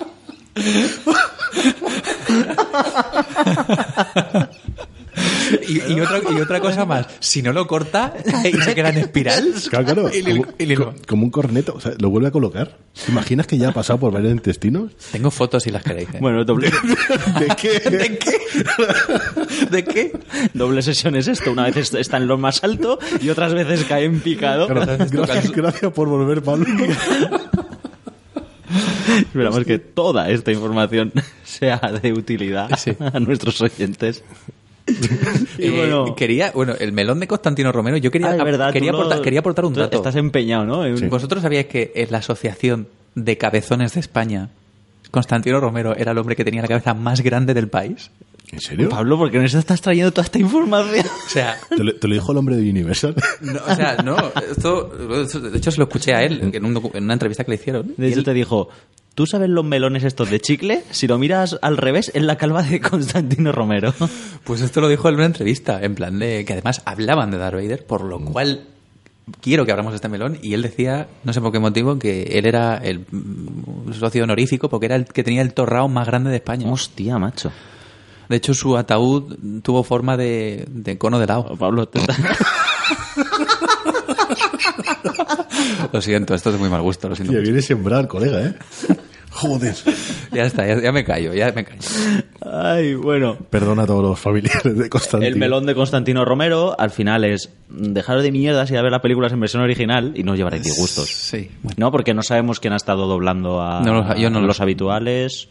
Y, 5.69 5.93
y 5.93 6.01
otra, 6.01 6.21
y 6.31 6.41
otra 6.41 6.61
cosa 6.61 6.85
más, 6.85 7.07
si 7.21 7.43
no 7.43 7.53
lo 7.53 7.67
corta 7.67 8.15
y 8.45 8.53
se 8.61 8.75
queda 8.75 8.91
en 8.91 8.99
espiral. 8.99 9.53
Claro, 9.71 9.85
claro, 9.85 10.03
como, 10.25 10.47
y 10.59 10.67
le- 10.67 10.75
co- 10.77 10.95
como 11.07 11.25
un 11.25 11.31
corneto. 11.31 11.75
O 11.77 11.81
sea, 11.81 11.93
lo 11.99 12.11
vuelve 12.11 12.29
a 12.29 12.31
colocar. 12.31 12.77
¿Te 13.05 13.13
imaginas 13.13 13.47
que 13.47 13.57
ya 13.59 13.69
ha 13.69 13.73
pasado 13.73 13.99
por 14.01 14.13
varios 14.13 14.33
intestinos? 14.33 14.93
Tengo 15.13 15.31
fotos 15.31 15.63
si 15.63 15.71
las 15.71 15.83
queréis. 15.83 16.09
¿eh? 16.15 16.19
Bueno, 16.21 16.45
doble, 16.45 16.71
¿De 17.41 17.49
qué? 17.57 17.79
¿De 17.91 18.19
qué? 18.19 19.67
¿De 19.71 19.85
qué? 19.85 20.13
doble 20.55 20.83
sesión 20.83 21.15
es 21.17 21.29
esto. 21.29 21.53
Una 21.53 21.65
vez 21.65 21.77
est- 21.77 21.95
está 21.95 22.17
en 22.17 22.27
lo 22.27 22.39
más 22.39 22.65
alto 22.65 22.99
y 23.21 23.29
otras 23.31 23.55
veces 23.55 23.85
cae 23.85 24.05
en 24.05 24.21
picado. 24.21 24.67
Claro, 24.67 24.97
gracias, 25.11 25.53
gracias 25.53 25.93
por 25.93 26.09
volver, 26.09 26.43
Pablo. 26.43 26.67
Esperamos 29.19 29.65
que 29.65 29.79
toda 29.79 30.29
esta 30.31 30.53
información 30.53 31.13
sea 31.45 31.79
de 32.03 32.13
utilidad 32.13 32.69
Sí. 32.77 32.93
a 33.01 33.19
nuestros 33.21 33.61
oyentes. 33.63 34.23
y 35.59 35.67
Eh, 35.67 35.71
bueno, 35.71 36.15
quería, 36.15 36.53
bueno, 36.55 36.75
el 36.79 36.93
melón 36.93 37.21
de 37.21 37.27
Constantino 37.29 37.73
Romero, 37.73 37.97
yo 37.97 38.11
quería, 38.11 38.31
Ah, 38.31 38.45
verdad, 38.45 38.73
quería, 38.73 38.91
aportar, 38.91 39.21
quería 39.23 39.41
aportar 39.41 39.65
un 39.65 39.75
dato. 39.75 39.97
Estás 39.97 40.17
empeñado, 40.17 40.65
¿no? 40.65 40.85
En- 40.87 41.09
¿Vosotros 41.11 41.43
sabíais 41.43 41.67
que 41.67 41.93
en 41.95 42.11
la 42.11 42.19
asociación 42.19 42.89
de 43.15 43.37
cabezones 43.39 43.95
de 43.95 44.01
España, 44.01 44.51
Constantino 45.11 45.61
Romero 45.61 45.97
era 45.97 46.13
el 46.13 46.19
hombre 46.19 46.37
que 46.37 46.45
tenía 46.45 46.63
la 46.63 46.69
cabeza 46.69 46.95
más 46.95 47.21
grande 47.23 47.55
del 47.55 47.69
país? 47.69 48.11
¿En 48.51 48.61
serio? 48.61 48.89
Pablo, 48.89 49.19
¿por 49.19 49.31
qué 49.31 49.39
nos 49.39 49.53
estás 49.53 49.81
trayendo 49.83 50.11
toda 50.11 50.25
esta 50.25 50.39
información? 50.39 51.05
O 51.27 51.31
sea, 51.31 51.57
¿Te 51.69 51.85
lo, 51.85 51.95
te 51.95 52.09
lo 52.09 52.15
dijo 52.15 52.33
el 52.33 52.39
hombre 52.39 52.57
de 52.57 52.71
Universal? 52.71 53.15
no, 53.43 53.61
o 53.67 53.75
sea, 53.75 53.97
no, 54.03 54.17
esto, 54.51 54.85
de 54.89 55.59
hecho 55.59 55.71
se 55.71 55.77
lo 55.77 55.85
escuché 55.85 56.15
a 56.15 56.23
él 56.23 56.51
en, 56.55 56.65
un 56.65 56.75
docu- 56.75 56.95
en 56.95 57.05
una 57.05 57.13
entrevista 57.13 57.45
que 57.45 57.51
le 57.51 57.55
hicieron. 57.57 57.93
De 57.99 58.09
hecho, 58.09 58.21
él- 58.21 58.25
te 58.25 58.33
dijo, 58.33 58.71
¿tú 59.19 59.27
sabes 59.27 59.49
los 59.51 59.65
melones 59.65 60.05
estos 60.05 60.31
de 60.31 60.39
chicle? 60.39 60.85
Si 60.93 61.09
lo 61.09 61.19
miras 61.19 61.59
al 61.61 61.77
revés, 61.77 62.13
es 62.15 62.23
la 62.23 62.37
calva 62.37 62.63
de 62.63 62.81
Constantino 62.81 63.51
Romero. 63.51 63.93
Pues 64.45 64.61
esto 64.61 64.81
lo 64.81 64.89
dijo 64.89 65.09
en 65.09 65.17
una 65.17 65.27
entrevista, 65.27 65.81
en 65.83 65.97
plan 65.97 66.21
de 66.21 66.45
que 66.45 66.53
además 66.53 66.83
hablaban 66.85 67.33
de 67.33 67.39
Darth 67.39 67.57
Vader, 67.57 67.85
por 67.85 68.05
lo 68.05 68.21
cual 68.21 68.69
quiero 69.41 69.67
que 69.67 69.73
abramos 69.73 69.93
este 69.93 70.09
melón. 70.09 70.39
Y 70.41 70.55
él 70.55 70.63
decía, 70.63 71.09
no 71.25 71.33
sé 71.33 71.41
por 71.41 71.51
qué 71.51 71.59
motivo, 71.59 71.99
que 71.99 72.23
él 72.39 72.47
era 72.47 72.77
el 72.77 73.01
mm, 73.11 73.93
socio 73.93 74.23
honorífico 74.23 74.69
porque 74.69 74.87
era 74.87 74.95
el 74.95 75.05
que 75.07 75.25
tenía 75.25 75.43
el 75.43 75.53
torrao 75.53 75.89
más 75.89 76.07
grande 76.07 76.31
de 76.31 76.37
España. 76.37 76.71
Hostia, 76.71 77.19
macho. 77.19 77.51
De 78.29 78.37
hecho, 78.37 78.55
su 78.55 78.77
ataúd 78.77 79.37
tuvo 79.63 79.83
forma 79.83 80.17
de, 80.17 80.65
de 80.71 80.97
cono 80.97 81.19
de 81.19 81.25
helado. 81.25 81.57
Pablo, 81.57 81.89
te- 81.89 82.01
Lo 85.93 86.01
siento, 86.01 86.35
esto 86.35 86.51
es 86.51 86.55
de 86.55 86.59
muy 86.61 86.69
mal 86.71 86.83
gusto, 86.83 87.09
lo 87.09 87.15
siento. 87.17 87.33
Tío, 87.33 87.43
viene 87.43 87.63
sembrado, 87.63 88.07
colega, 88.09 88.41
¿eh? 88.47 88.55
Joder. 89.41 89.75
Ya 90.31 90.45
está, 90.45 90.67
ya, 90.67 90.79
ya 90.81 90.93
me 90.93 91.05
callo, 91.05 91.33
ya 91.33 91.51
me 91.53 91.65
callo. 91.65 91.81
Ay, 92.43 92.95
bueno. 92.95 93.37
Perdona 93.49 93.85
a 93.85 93.87
todos 93.87 94.03
los 94.03 94.19
familiares 94.21 94.77
de 94.77 94.91
Constantino. 94.91 95.27
El 95.33 95.37
melón 95.39 95.65
de 95.65 95.75
Constantino 95.75 96.23
Romero, 96.27 96.79
al 96.79 96.91
final 96.91 97.25
es 97.25 97.51
dejaros 97.71 98.23
de 98.23 98.31
mierdas 98.31 98.71
y 98.71 98.77
a 98.77 98.83
ver 98.83 98.93
las 98.93 99.01
películas 99.01 99.33
en 99.33 99.41
versión 99.41 99.63
original 99.63 100.13
y 100.17 100.23
no 100.25 100.33
os 100.33 100.39
llevaréis 100.39 100.65
disgustos. 100.65 101.09
Sí, 101.09 101.51
bueno. 101.63 101.77
No, 101.79 101.91
porque 101.91 102.13
no 102.13 102.23
sabemos 102.23 102.61
quién 102.61 102.75
ha 102.75 102.77
estado 102.77 103.07
doblando 103.07 103.63
a, 103.63 103.81
No 103.81 103.95
lo- 103.95 104.17
yo 104.17 104.29
no 104.29 104.39
a 104.39 104.41
lo 104.43 104.47
los 104.49 104.61
habituales. 104.61 105.49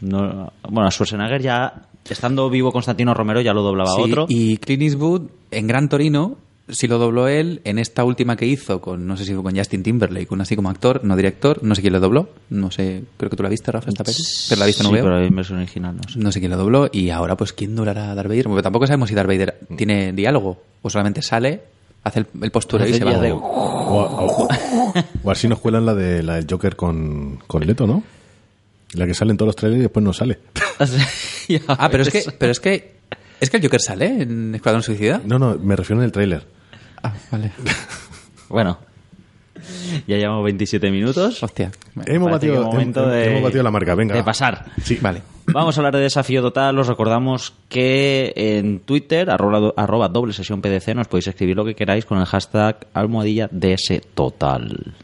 No, 0.00 0.52
bueno, 0.68 0.88
a 0.88 0.90
Schwarzenegger 0.90 1.42
ya, 1.42 1.88
estando 2.08 2.48
vivo 2.48 2.72
Constantino 2.72 3.12
Romero, 3.14 3.40
ya 3.42 3.52
lo 3.52 3.62
doblaba 3.62 3.90
Sí, 3.96 4.02
otro. 4.02 4.26
Y 4.28 4.56
Clint 4.56 4.82
Eastwood 4.84 5.22
en 5.50 5.66
Gran 5.66 5.88
Torino 5.90 6.38
sí 6.68 6.88
lo 6.88 6.98
dobló 6.98 7.28
él 7.28 7.60
en 7.64 7.78
esta 7.78 8.02
última 8.04 8.36
que 8.36 8.46
hizo 8.46 8.80
con, 8.80 9.06
no 9.06 9.16
sé 9.16 9.24
si 9.24 9.32
fue 9.34 9.42
con 9.42 9.56
Justin 9.56 9.82
Timberlake, 9.82 10.32
un 10.32 10.40
así 10.40 10.56
como 10.56 10.68
actor, 10.68 11.04
no 11.04 11.14
director, 11.16 11.62
no 11.62 11.74
sé 11.74 11.80
quién 11.80 11.92
lo 11.92 12.00
dobló, 12.00 12.30
no 12.50 12.70
sé, 12.70 13.04
creo 13.16 13.30
que 13.30 13.36
tú 13.36 13.42
la 13.42 13.48
viste, 13.48 13.70
Rafa, 13.70 13.88
esta 13.90 14.02
peli, 14.04 14.16
pero 14.48 14.58
la 14.58 14.66
viste 14.66 14.82
Sí, 14.82 14.88
pero 15.02 15.30
versión 15.30 15.58
original 15.58 15.96
no 15.96 16.02
sé. 16.12 16.18
No 16.18 16.32
sé 16.32 16.40
quién 16.40 16.50
lo 16.50 16.56
dobló 16.56 16.88
y 16.92 17.10
ahora 17.10 17.36
pues 17.36 17.52
quién 17.52 17.76
doblará 17.76 18.10
a 18.10 18.14
Darth 18.14 18.28
Vader, 18.28 18.44
porque 18.46 18.62
tampoco 18.62 18.86
sabemos 18.86 19.08
si 19.08 19.14
Darth 19.14 19.28
Vader 19.28 19.58
tiene 19.76 20.12
diálogo 20.12 20.60
o 20.82 20.90
solamente 20.90 21.22
sale, 21.22 21.60
hace 22.02 22.20
el, 22.20 22.26
el 22.42 22.50
postureo 22.50 22.88
y 22.88 22.94
se 22.94 23.04
va. 23.04 23.18
de- 23.18 23.32
O, 23.32 23.38
o- 23.38 24.48
o 25.22 25.30
así 25.30 25.46
nos 25.48 25.60
cuelan 25.60 25.86
la 25.86 25.94
de 25.94 26.22
la 26.22 26.34
del 26.36 26.46
Joker 26.50 26.74
con, 26.76 27.38
con 27.46 27.64
Leto, 27.66 27.86
¿no? 27.86 28.02
La 28.94 29.06
que 29.06 29.14
sale 29.14 29.30
en 29.32 29.36
todos 29.36 29.48
los 29.48 29.56
trailers 29.56 29.80
y 29.80 29.82
después 29.82 30.02
no 30.04 30.12
sale. 30.12 30.38
Ah, 31.68 31.88
pero 31.90 32.02
es 32.02 32.10
que, 32.10 32.24
pero 32.38 32.50
es 32.52 32.60
que, 32.60 32.95
es 33.40 33.50
que 33.50 33.56
el 33.58 33.62
Joker 33.62 33.80
sale 33.80 34.22
en 34.22 34.54
Escuadrón 34.54 34.82
Suicida. 34.82 35.20
No, 35.24 35.38
no, 35.38 35.56
me 35.56 35.76
refiero 35.76 36.00
en 36.00 36.06
el 36.06 36.12
tráiler. 36.12 36.44
Ah, 37.02 37.12
vale. 37.30 37.52
Bueno, 38.48 38.78
ya 40.06 40.16
llevamos 40.16 40.44
27 40.44 40.88
minutos. 40.92 41.42
Hostia. 41.42 41.72
Hemos 42.06 42.30
batido, 42.30 42.54
es 42.54 42.60
momento 42.60 43.04
hem- 43.06 43.10
de- 43.10 43.26
hemos 43.30 43.42
batido 43.42 43.64
la 43.64 43.72
marca, 43.72 43.94
venga. 43.96 44.14
de 44.14 44.22
pasar. 44.22 44.66
Sí. 44.84 44.98
Vale. 45.02 45.22
Vamos 45.48 45.76
a 45.76 45.80
hablar 45.80 45.94
de 45.96 46.02
desafío 46.02 46.42
total. 46.42 46.78
Os 46.78 46.86
recordamos 46.86 47.54
que 47.68 48.32
en 48.36 48.78
Twitter, 48.80 49.28
arroba, 49.30 49.72
arroba 49.76 50.08
doble 50.08 50.32
sesión 50.32 50.60
PDC, 50.62 50.94
nos 50.94 51.08
podéis 51.08 51.26
escribir 51.26 51.56
lo 51.56 51.64
que 51.64 51.74
queráis 51.74 52.04
con 52.04 52.18
el 52.18 52.26
hashtag 52.26 52.86
almohadilla 52.94 53.48
DS 53.50 54.00
total. 54.14 54.94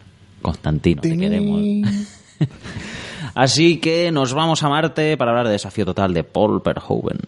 Constantino, 0.41 1.03
te 1.03 1.17
queremos. 1.19 1.61
Así 3.35 3.79
que 3.79 4.13
nos 4.13 4.35
vamos 4.35 4.63
a 4.63 4.69
Marte 4.69 5.17
para 5.17 5.31
hablar 5.33 5.47
de 5.47 5.53
desafío 5.53 5.85
total 5.85 6.13
de 6.15 6.23
Paul 6.25 6.61
Verhoeven. 6.65 7.19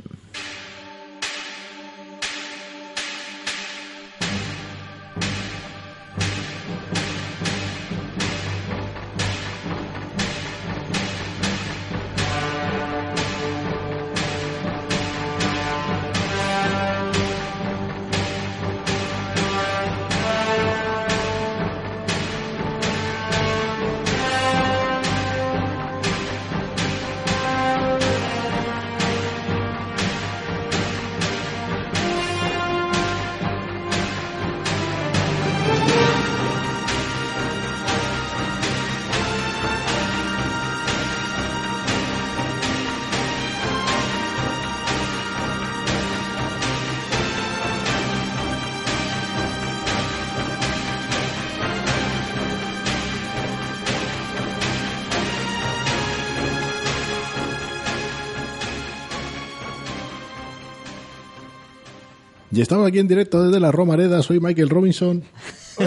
Estamos 62.65 62.87
aquí 62.89 62.99
en 62.99 63.07
directo 63.09 63.43
desde 63.45 63.61
la 63.61 63.71
Romareda. 63.71 64.21
Soy 64.23 64.41
Michael 64.41 64.69
Robinson. 64.71 65.23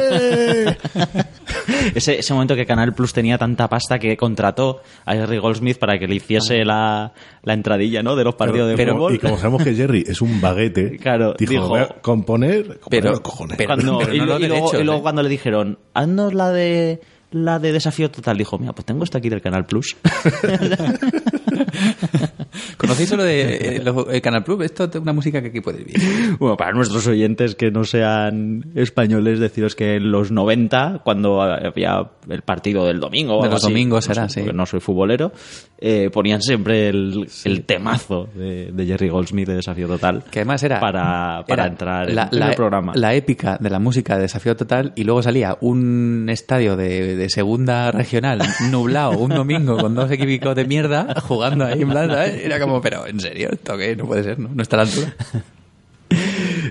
Ese, 1.95 2.19
ese 2.19 2.33
momento 2.33 2.55
que 2.55 2.65
Canal 2.65 2.93
Plus 2.93 3.13
tenía 3.13 3.37
tanta 3.37 3.67
pasta 3.69 3.99
que 3.99 4.15
contrató 4.17 4.81
a 5.05 5.13
Jerry 5.13 5.37
Goldsmith 5.37 5.77
para 5.77 5.97
que 5.97 6.07
le 6.07 6.15
hiciese 6.15 6.63
la, 6.65 7.13
la 7.43 7.53
entradilla 7.53 8.03
¿no? 8.03 8.15
de 8.15 8.23
los 8.25 8.35
partidos 8.35 8.69
de 8.69 8.75
Pero- 8.75 8.93
fútbol. 8.95 9.15
y 9.15 9.19
como 9.19 9.37
sabemos 9.37 9.63
que 9.63 9.73
Jerry 9.73 10.03
es 10.07 10.21
un 10.21 10.39
baguete, 10.41 10.97
Claro, 11.01 11.33
dijo, 11.37 11.51
dijo- 11.51 11.67
"Voy 11.69 11.79
a 11.81 11.87
componer, 12.01 12.63
componer 12.79 12.83
Pero- 12.89 13.09
los 13.11 13.19
cojones. 13.21 13.57
pero- 13.57 13.67
Cuando- 13.75 13.97
pero 13.99 14.13
y, 14.15 14.19
no 14.19 14.25
lo- 14.25 14.33
los 14.33 14.41
y 14.41 14.47
luego, 14.47 14.55
derechos, 14.65 14.81
y 14.81 14.83
luego 14.83 14.99
¿eh? 14.99 15.03
cuando 15.03 15.23
le 15.23 15.29
dijeron, 15.29 15.79
haznos 15.93 16.33
la 16.33 16.51
de 16.51 16.99
la 17.31 17.59
de 17.59 17.71
desafío 17.73 18.09
total, 18.09 18.37
dijo, 18.37 18.57
mira, 18.57 18.71
pues 18.73 18.85
tengo 18.85 19.03
esto 19.03 19.17
aquí 19.17 19.27
del 19.29 19.41
Canal 19.41 19.65
Plus. 19.65 19.95
¿Conocéis 22.77 23.09
solo 23.09 23.23
de 23.23 23.77
eh, 23.77 23.81
lo- 23.83 24.09
el 24.09 24.21
Canal 24.21 24.43
Plus? 24.43 24.63
Esto 24.65 24.85
es 24.85 24.95
una 24.95 25.13
música 25.13 25.41
que 25.41 25.49
aquí 25.49 25.61
podéis 25.61 25.85
ver. 25.87 26.37
Bueno, 26.39 26.57
para 26.57 26.71
nuestros 26.73 27.05
oyentes 27.07 27.55
que 27.55 27.71
no 27.71 27.83
sean 27.83 28.65
españoles, 28.75 29.39
deciros 29.39 29.75
que 29.75 29.95
en 29.95 30.11
los 30.11 30.31
90, 30.31 31.01
cuando 31.03 31.41
había 31.41 32.09
el 32.29 32.41
partido 32.41 32.85
del 32.85 32.99
domingo, 32.99 33.41
De 33.43 33.49
los 33.49 33.63
así, 33.63 33.71
domingos 33.71 34.07
no 34.07 34.11
era, 34.13 34.29
sí. 34.29 34.39
porque 34.41 34.53
no 34.55 34.65
soy 34.65 34.79
futbolero, 34.79 35.31
eh, 35.79 36.09
ponían 36.11 36.41
siempre 36.41 36.89
el, 36.89 37.27
el 37.45 37.63
temazo 37.63 38.27
de, 38.35 38.71
de 38.71 38.85
Jerry 38.85 39.09
Goldsmith 39.09 39.47
de 39.47 39.55
Desafío 39.55 39.87
Total. 39.87 40.23
Que 40.29 40.39
además 40.39 40.63
era... 40.63 40.79
Para, 40.79 41.43
para 41.47 41.63
era 41.63 41.71
entrar 41.71 42.11
la, 42.11 42.29
en 42.31 42.39
la- 42.39 42.49
el 42.49 42.55
programa. 42.55 42.93
La 42.95 43.13
épica 43.13 43.57
de 43.59 43.69
la 43.69 43.79
música 43.79 44.15
de 44.15 44.23
Desafío 44.23 44.55
Total 44.55 44.93
y 44.95 45.03
luego 45.03 45.21
salía 45.21 45.57
un 45.61 46.27
estadio 46.29 46.75
de, 46.75 47.15
de 47.15 47.29
segunda 47.29 47.91
regional 47.91 48.39
nublado 48.71 49.11
un 49.17 49.29
domingo 49.29 49.77
con 49.77 49.95
dos 49.95 50.09
equipos 50.11 50.55
de 50.55 50.65
mierda 50.65 51.13
jugando 51.21 51.66
ahí 51.67 51.81
en 51.81 51.89
plan, 51.89 52.09
¿sabes? 52.09 52.43
Era 52.43 52.59
como, 52.59 52.81
pero 52.81 53.05
¿en 53.05 53.19
serio? 53.19 53.49
¿Esto 53.51 53.77
qué? 53.77 53.95
No 53.95 54.05
puede 54.05 54.23
ser, 54.23 54.39
¿no? 54.39 54.49
No 54.53 54.61
está 54.61 54.77
a 54.77 54.83
la 54.83 54.89
altura. 54.89 55.13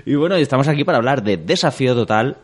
Y 0.05 0.15
bueno, 0.15 0.35
estamos 0.35 0.67
aquí 0.67 0.83
para 0.83 0.97
hablar 0.97 1.21
de 1.23 1.37
Desafío 1.37 1.93
Total. 1.93 2.37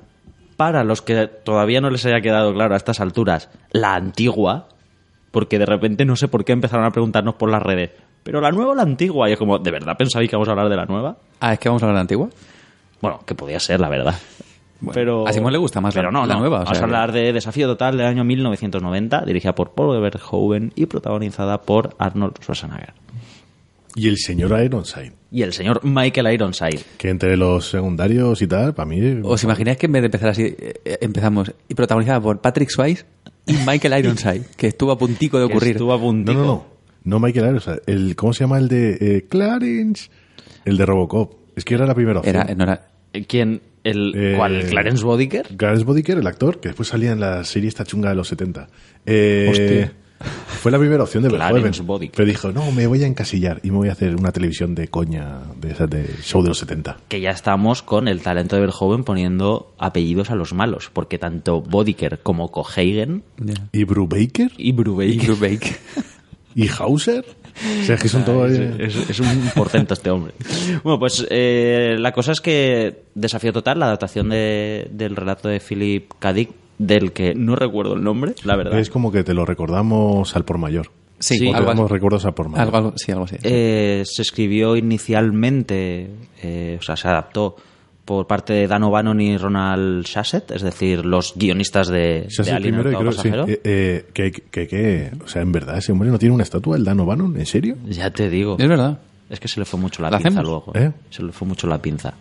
Para 0.58 0.84
los 0.84 1.02
que 1.02 1.28
todavía 1.28 1.82
no 1.82 1.90
les 1.90 2.06
haya 2.06 2.22
quedado 2.22 2.54
claro 2.54 2.74
a 2.74 2.78
estas 2.78 3.00
alturas, 3.00 3.50
la 3.72 3.96
antigua, 3.96 4.68
porque 5.32 5.58
de 5.58 5.66
repente 5.66 6.06
no 6.06 6.16
sé 6.16 6.28
por 6.28 6.46
qué 6.46 6.52
empezaron 6.52 6.86
a 6.86 6.92
preguntarnos 6.92 7.36
por 7.36 7.50
las 7.50 7.64
redes, 7.64 7.90
pero 8.22 8.40
la 8.40 8.52
nueva 8.52 8.72
o 8.72 8.76
la 8.76 8.84
antigua, 8.84 9.30
y 9.30 9.34
es 9.34 9.40
como, 9.40 9.58
¿de 9.58 9.72
verdad 9.72 9.98
pensabais 9.98 10.30
que 10.30 10.36
vamos 10.36 10.48
a 10.50 10.52
hablar 10.52 10.70
de 10.70 10.76
la 10.76 10.86
nueva? 10.86 11.18
Ah, 11.40 11.54
es 11.54 11.60
que 11.60 11.70
vamos 11.70 11.82
a 11.82 11.86
hablar 11.86 11.96
de 11.96 11.98
la 11.98 12.02
antigua. 12.02 12.30
Bueno, 13.02 13.22
que 13.26 13.34
podía 13.34 13.60
ser, 13.60 13.80
la 13.80 13.90
verdad. 13.90 14.16
Bueno, 14.84 14.94
pero 14.94 15.28
a 15.28 15.34
Simón 15.34 15.52
le 15.54 15.58
gusta 15.58 15.80
más 15.82 15.96
la- 15.96 16.02
pero 16.02 16.12
no, 16.12 16.26
la 16.26 16.34
no. 16.34 16.40
nueva, 16.42 16.58
o 16.58 16.64
Vamos 16.66 16.78
sea 16.78 16.82
a 16.82 16.86
hablar 16.86 17.12
de 17.12 17.32
Desafío 17.34 17.68
Total 17.68 17.98
del 17.98 18.06
año 18.06 18.24
1990, 18.24 19.24
dirigida 19.26 19.56
por 19.56 19.72
Paul 19.72 20.00
Verhoeven 20.02 20.72
y 20.76 20.86
protagonizada 20.86 21.62
por 21.62 21.96
Arnold 22.00 22.36
Schwarzenegger. 22.42 22.94
Y 23.96 24.08
el 24.08 24.18
señor 24.18 24.60
Ironside, 24.60 25.14
Y 25.32 25.44
el 25.44 25.54
señor 25.54 25.82
Michael 25.84 26.34
Ironside. 26.34 26.80
que 26.98 27.10
entre 27.10 27.38
los 27.38 27.70
secundarios 27.70 28.42
y 28.42 28.48
tal, 28.48 28.74
para 28.74 28.88
mí... 28.88 29.00
¿Os 29.24 29.44
imagináis 29.44 29.78
que 29.78 29.86
en 29.86 29.92
vez 29.92 30.02
de 30.02 30.06
empezar 30.08 30.30
así, 30.30 30.44
eh, 30.44 30.74
eh, 30.84 30.98
empezamos 31.02 31.54
y 31.70 31.76
protagonizada 31.76 32.20
por 32.20 32.42
Patrick 32.42 32.70
Swayze 32.70 33.06
y 33.46 33.54
Michael 33.68 34.00
Ironside, 34.06 34.44
que 34.58 34.68
estuvo 34.68 34.92
a 34.92 34.98
puntico 34.98 35.40
de 35.40 35.48
que 35.48 35.54
ocurrir? 35.54 35.72
Estuvo 35.74 35.94
a 35.94 35.98
No, 35.98 36.12
no, 36.34 36.46
no. 36.46 36.66
No 37.04 37.20
Michael 37.20 37.50
Ironside. 37.50 37.82
El, 37.86 38.16
¿Cómo 38.16 38.34
se 38.34 38.46
llama 38.46 38.58
el 38.58 38.68
de 38.68 38.98
eh, 39.00 39.26
Clarence? 39.30 40.10
El 40.66 40.78
de 40.78 40.86
Robocop. 40.86 41.36
Es 41.56 41.64
que 41.64 41.76
era 41.76 41.86
la 41.86 41.94
primera 41.94 42.20
opción. 42.20 42.36
Era, 42.36 42.56
no 42.56 42.64
era, 42.64 42.88
¿Quién? 43.28 43.62
El, 43.84 44.14
Eh, 44.16 44.34
¿Cuál? 44.38 44.64
¿Clarence 44.70 45.04
Bodiker? 45.04 45.48
Clarence 45.58 45.84
Bodiker, 45.86 46.18
el 46.18 46.28
actor, 46.28 46.60
que 46.60 46.70
después 46.70 46.88
salía 46.90 47.12
en 47.12 47.20
la 47.20 47.44
serie 47.44 47.68
esta 47.68 47.84
chunga 47.84 48.10
de 48.10 48.16
los 48.16 48.28
70. 48.28 48.68
Eh, 49.06 49.48
Hostia. 49.52 49.94
Fue 50.48 50.72
la 50.72 50.80
primera 50.80 51.04
opción 51.04 51.22
de 51.24 51.30
Clarence 51.30 51.54
Verhoeven. 51.60 51.86
Bodiker. 51.88 52.16
Pero 52.16 52.26
dijo, 52.28 52.52
no, 52.54 52.72
me 52.72 52.88
voy 52.88 53.04
a 53.04 53.08
encasillar 53.08 53.60
y 53.62 53.72
me 53.72 53.78
voy 53.78 53.90
a 53.90 53.92
hacer 53.92 54.16
una 54.16 54.32
televisión 54.32 54.74
de 54.74 54.88
coña, 54.88 55.40
de 55.60 55.72
esas 55.72 55.90
de 55.90 56.08
show 56.22 56.42
de 56.42 56.48
los 56.48 56.60
70. 56.60 56.98
Que 57.10 57.20
ya 57.20 57.32
estamos 57.32 57.82
con 57.84 58.08
el 58.08 58.22
talento 58.22 58.56
de 58.56 58.62
Verhoeven 58.62 59.04
poniendo 59.04 59.74
apellidos 59.78 60.32
a 60.32 60.36
los 60.36 60.54
malos, 60.54 60.90
porque 60.94 61.18
tanto 61.18 61.60
Bodiker 61.62 62.20
como 62.24 62.52
Cohagen 62.52 63.24
¿Y 63.74 63.84
Brubaker? 63.84 64.52
y 64.58 64.72
Brubaker 64.72 65.26
Brubaker. 65.26 65.76
¿Y 66.56 66.70
Hauser? 66.70 67.26
O 67.82 67.86
sea, 67.86 67.96
es 67.96 68.02
que 68.02 68.10
son 68.10 68.26
todos... 68.26 68.52
Es, 68.52 68.96
es- 68.96 69.10
es 69.12 69.20
un 69.20 69.52
porcento 69.56 69.94
este 69.94 70.10
hombre. 70.10 70.34
Bueno, 70.84 71.00
pues 71.00 71.26
eh, 71.30 71.96
la 72.00 72.12
cosa 72.12 72.32
es 72.32 72.42
que 72.42 73.04
Desafío 73.16 73.54
Total, 73.54 73.80
la 73.80 73.86
adaptación 73.88 74.30
de- 74.30 74.88
del 74.92 75.16
relato 75.16 75.48
de 75.50 75.60
Philip 75.60 76.12
K. 76.20 76.34
Dick, 76.34 76.50
del 76.80 77.12
que 77.14 77.36
no 77.36 77.56
recuerdo 77.56 77.94
el 77.94 78.04
nombre, 78.04 78.34
la 78.44 78.56
verdad. 78.56 78.80
Es 78.80 78.90
como 78.90 79.12
que 79.12 79.24
te 79.24 79.34
lo 79.34 79.46
recordamos 79.46 80.36
al 80.36 80.44
por 80.46 80.58
mayor. 80.58 80.90
Sí, 81.20 81.38
Sí, 81.38 81.50
algo, 81.54 81.88
recuerdos 81.88 82.26
al 82.26 82.34
por 82.34 82.50
mayor. 82.50 82.66
algo, 82.66 82.78
algo- 82.78 82.94
sí, 82.98 83.12
algo 83.12 83.26
así. 83.26 83.38
Eh, 83.44 84.04
se 84.06 84.24
escribió 84.24 84.76
inicialmente, 84.76 86.10
eh, 86.42 86.78
o 86.80 86.84
sea, 86.84 86.98
se 86.98 87.08
adaptó 87.08 87.56
por 88.06 88.28
parte 88.28 88.54
de 88.54 88.68
Dan 88.68 88.84
O'Bannon 88.84 89.22
y 89.22 89.38
Ronald 89.38 90.06
Shasset, 90.06 90.52
es 90.52 90.62
decir, 90.62 91.06
los 91.06 91.34
guionistas 91.36 91.88
de, 91.88 92.28
de 92.46 92.52
Alien, 92.52 92.76
primero 92.82 93.00
creo 93.00 93.12
sí, 93.14 93.30
eh, 93.30 93.62
eh, 93.64 94.06
que, 94.14 94.32
que, 94.32 94.68
que- 94.68 95.12
o 95.24 95.28
sea, 95.28 95.42
en 95.42 95.52
verdad, 95.52 95.78
ese 95.78 95.92
hombre 95.94 96.10
no 96.10 96.20
tiene 96.20 96.36
una 96.36 96.44
estatua, 96.44 96.76
el 96.76 96.84
Dan 96.84 97.00
O'Bannon, 97.00 97.38
¿en 97.38 97.46
serio? 97.46 97.78
Ya 97.88 98.10
te 98.12 98.30
digo. 98.30 98.58
es 98.60 98.68
verdad. 98.68 99.00
Es 99.30 99.40
que 99.40 99.48
se 99.48 99.60
le 99.60 99.66
fue 99.66 99.80
mucho 99.80 100.02
la 100.02 100.12
¿La 100.12 100.18
pinza 100.18 100.40
hacemos? 100.42 100.46
luego. 100.46 100.72
¿Eh? 100.76 100.92
Se 101.10 101.24
le 101.24 101.32
fue 101.32 101.48
mucho 101.48 101.66
la 101.66 101.82
pinza. 101.82 102.14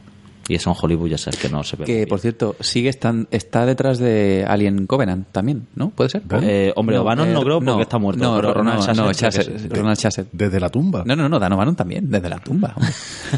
Y 0.48 0.57
eso 0.57 0.70
en 0.70 0.76
Hollywood 0.81 1.09
ya 1.09 1.18
sabes 1.18 1.38
que 1.40 1.48
no 1.48 1.62
se 1.62 1.76
ve. 1.76 1.85
Que, 1.85 2.07
por 2.07 2.18
cierto, 2.18 2.57
sigue 2.61 2.90
estan- 2.90 3.28
está 3.31 3.64
detrás 3.64 3.98
de 3.98 4.44
Alien 4.46 4.87
Covenant 4.87 5.28
también, 5.31 5.68
¿no? 5.76 5.90
¿Puede 5.90 6.11
ser? 6.11 6.22
Eh, 6.42 6.72
hombre, 6.74 6.98
O'Bannon 6.98 7.33
no 7.33 7.42
creo 7.42 7.61
porque 7.61 7.83
está 7.83 7.98
muerto, 7.98 8.22
No, 8.22 8.37
pero 8.37 8.48
no, 8.48 8.55
Ronald 8.55 8.87
no, 8.96 9.05
no, 9.07 9.12
Shasset. 9.12 10.28
Desde 10.33 10.59
la 10.61 10.68
tumba. 10.68 11.05
No, 11.07 11.14
no, 11.14 11.28
no, 11.28 11.38
Dan 11.38 11.52
O'Bannon 11.52 11.76
también, 11.76 12.11
desde 12.11 12.28
la 12.28 12.38
tumba. 12.38 12.74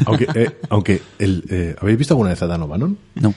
Aunque, 0.05 0.27
eh, 0.33 0.57
aunque 0.69 1.01
el, 1.19 1.43
eh, 1.49 1.75
¿habéis 1.79 1.97
visto 1.97 2.13
alguna 2.15 2.31
vez 2.31 2.41
a 2.41 2.47
Dan 2.47 2.63
O'Bannon? 2.63 2.97
No. 3.15 3.33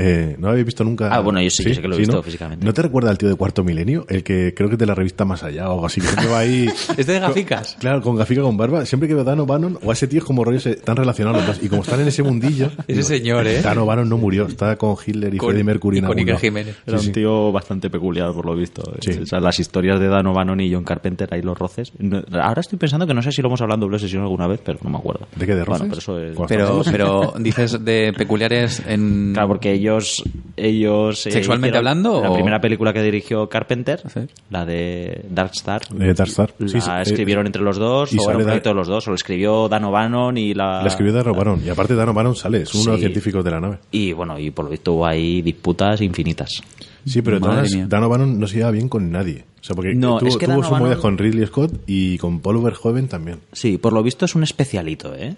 Eh, 0.00 0.36
¿No 0.38 0.48
habéis 0.50 0.64
visto 0.64 0.84
nunca? 0.84 1.08
Ah, 1.12 1.18
bueno, 1.20 1.40
yo 1.42 1.50
sí, 1.50 1.64
yo 1.64 1.74
sí 1.74 1.80
que 1.82 1.88
lo 1.88 1.96
he 1.96 1.98
visto 1.98 2.16
¿no? 2.16 2.22
físicamente. 2.22 2.64
¿No 2.64 2.72
te 2.72 2.82
recuerda 2.82 3.10
al 3.10 3.18
tío 3.18 3.28
de 3.28 3.34
Cuarto 3.34 3.64
Milenio? 3.64 4.06
El 4.08 4.22
que 4.22 4.54
creo 4.54 4.68
que 4.68 4.76
es 4.76 4.78
de 4.78 4.86
la 4.86 4.94
revista 4.94 5.24
Más 5.24 5.42
Allá 5.42 5.68
o 5.68 5.72
algo 5.74 5.86
así, 5.86 6.00
que 6.00 6.26
va 6.26 6.38
ahí... 6.38 6.68
¿Este 6.96 7.12
de 7.12 7.18
gaficas? 7.20 7.76
Claro, 7.80 8.00
con 8.00 8.14
gafica 8.16 8.42
con 8.42 8.56
barba. 8.56 8.86
Siempre 8.86 9.08
que 9.08 9.14
veo 9.14 9.22
a 9.22 9.24
Dan 9.24 9.40
O'Bannon 9.40 9.78
o 9.82 9.90
a 9.90 9.92
ese 9.92 10.06
tío 10.06 10.20
es 10.20 10.24
como 10.24 10.44
rollos 10.44 10.64
están 10.66 10.96
relacionados 10.96 11.38
los 11.38 11.46
dos. 11.56 11.64
Y 11.64 11.68
como 11.68 11.82
están 11.82 12.00
en 12.00 12.08
ese 12.08 12.22
mundillo... 12.22 12.70
Ese 12.86 13.02
señor, 13.02 13.46
¿eh? 13.46 13.60
Dan 13.60 13.78
O'Bannon 13.78 14.08
no 14.08 14.18
murió. 14.18 14.46
Está 14.46 14.76
con 14.76 14.94
Hitler 15.04 15.34
y 15.34 15.38
Con- 15.38 15.48
Freddie 15.50 15.64
Mercury 15.64 15.98
y 15.98 16.02
con 16.02 16.16
Iker. 16.18 16.36
Jiménez. 16.38 16.76
Era 16.86 16.98
Sí, 16.98 17.06
un 17.08 17.14
sí. 17.14 17.20
tío 17.20 17.50
bastante 17.52 17.90
peculiar, 17.90 18.32
por 18.32 18.46
lo 18.46 18.54
visto. 18.54 18.82
Sí. 19.00 19.10
O 19.22 19.26
sea, 19.26 19.40
las 19.40 19.58
historias 19.58 19.98
de 19.98 20.06
Dan 20.08 20.26
O'Bannon 20.28 20.60
y 20.60 20.72
John 20.72 20.84
Carpenter, 20.84 21.28
ahí 21.32 21.42
los 21.42 21.58
roces. 21.58 21.92
No- 21.98 22.22
Ahora 22.40 22.60
estoy 22.60 22.78
pensando 22.78 23.04
que 23.06 23.14
no 23.14 23.22
sé 23.22 23.32
si 23.32 23.42
lo 23.42 23.48
hemos 23.48 23.60
hablado 23.60 23.76
en 23.76 23.80
doble 23.80 23.98
sesión 23.98 24.22
alguna 24.22 24.46
vez, 24.46 24.60
pero 24.64 24.78
no 24.82 24.90
me 24.90 24.98
acuerdo. 24.98 25.26
¿De 25.34 25.44
qué, 25.46 25.54
de 25.56 25.64
Bueno, 25.64 25.86
roces? 25.86 26.04
pero 26.04 26.18
eso 26.18 26.30
es... 26.30 26.36
¿Cuál? 26.36 26.48
Pero, 26.48 26.82
pero 26.90 27.34
dices 27.40 27.84
de 27.84 28.12
peculiares 28.16 28.80
en... 28.86 29.32
Claro, 29.32 29.48
porque 29.48 29.78
ellos... 29.88 30.22
ellos 30.56 31.26
eh, 31.26 31.30
¿Sexualmente 31.32 31.76
hablando, 31.78 32.22
La 32.22 32.30
o- 32.30 32.34
primera 32.34 32.60
película 32.60 32.92
que 32.92 33.02
dirigió 33.02 33.48
Carpenter, 33.48 34.00
Sí. 34.12 34.20
la 34.50 34.64
de 34.64 35.24
Dark 35.30 35.52
Star, 35.54 35.82
Dark 35.90 36.28
Star. 36.28 36.54
la 36.58 36.68
Sí, 36.68 36.80
sí, 36.80 36.90
eh, 36.90 37.02
escribieron 37.02 37.46
entre 37.46 37.62
los 37.62 37.76
dos, 37.78 38.12
y 38.12 38.18
o 38.18 38.22
era 38.22 38.32
un 38.32 38.36
Dan- 38.38 38.44
proyecto 38.46 38.68
de 38.70 38.74
los 38.74 38.88
dos, 38.88 39.06
o 39.06 39.10
lo 39.10 39.16
escribió 39.16 39.68
Dan 39.68 39.84
O'Bannon 39.84 40.36
y 40.38 40.54
la... 40.54 40.82
La 40.82 40.88
escribió 40.88 41.12
Dan 41.12 41.28
O'Bannon. 41.28 41.62
Y 41.64 41.68
aparte 41.68 41.94
Dan 41.94 42.08
O'Bannon 42.10 42.36
sale. 42.36 42.62
Es 42.62 42.74
uno 42.74 42.84
de 42.84 42.90
los 42.92 43.00
científicos 43.00 43.44
de 43.44 43.50
la 43.50 43.60
nave. 43.60 43.78
Y 43.90 44.12
bueno, 44.12 44.38
y 44.38 44.50
por 44.50 44.64
lo 44.66 44.70
visto 44.70 44.92
hubo 44.94 45.06
ahí 45.06 45.42
disputas 45.42 46.00
infinitas. 46.00 46.62
Sí, 47.06 47.22
pero 47.22 47.40
todas. 47.40 47.70
Dan 47.88 48.04
O'Bannon 48.04 48.38
no 48.38 48.46
se 48.46 48.56
lleva 48.58 48.70
bien 48.70 48.88
con 48.88 49.10
nadie. 49.10 49.44
O 49.60 49.64
sea, 49.64 49.74
porque 49.74 49.94
No, 49.94 50.18
tuvo, 50.18 50.28
es 50.28 50.36
que 50.36 50.46
tuvo 50.46 50.56
Dan 50.60 50.64
su 50.64 50.70
movida 50.76 50.94
O'Bannon- 50.96 51.00
con 51.00 51.18
Ridley 51.18 51.46
Scott 51.46 51.72
y 51.86 52.18
con 52.18 52.40
Paul 52.40 52.62
Verhoeven 52.62 53.08
también. 53.08 53.38
Sí, 53.52 53.78
por 53.78 53.92
lo 53.92 54.02
visto 54.02 54.24
es 54.24 54.34
un 54.34 54.42
especialito, 54.42 55.14
¿eh? 55.14 55.34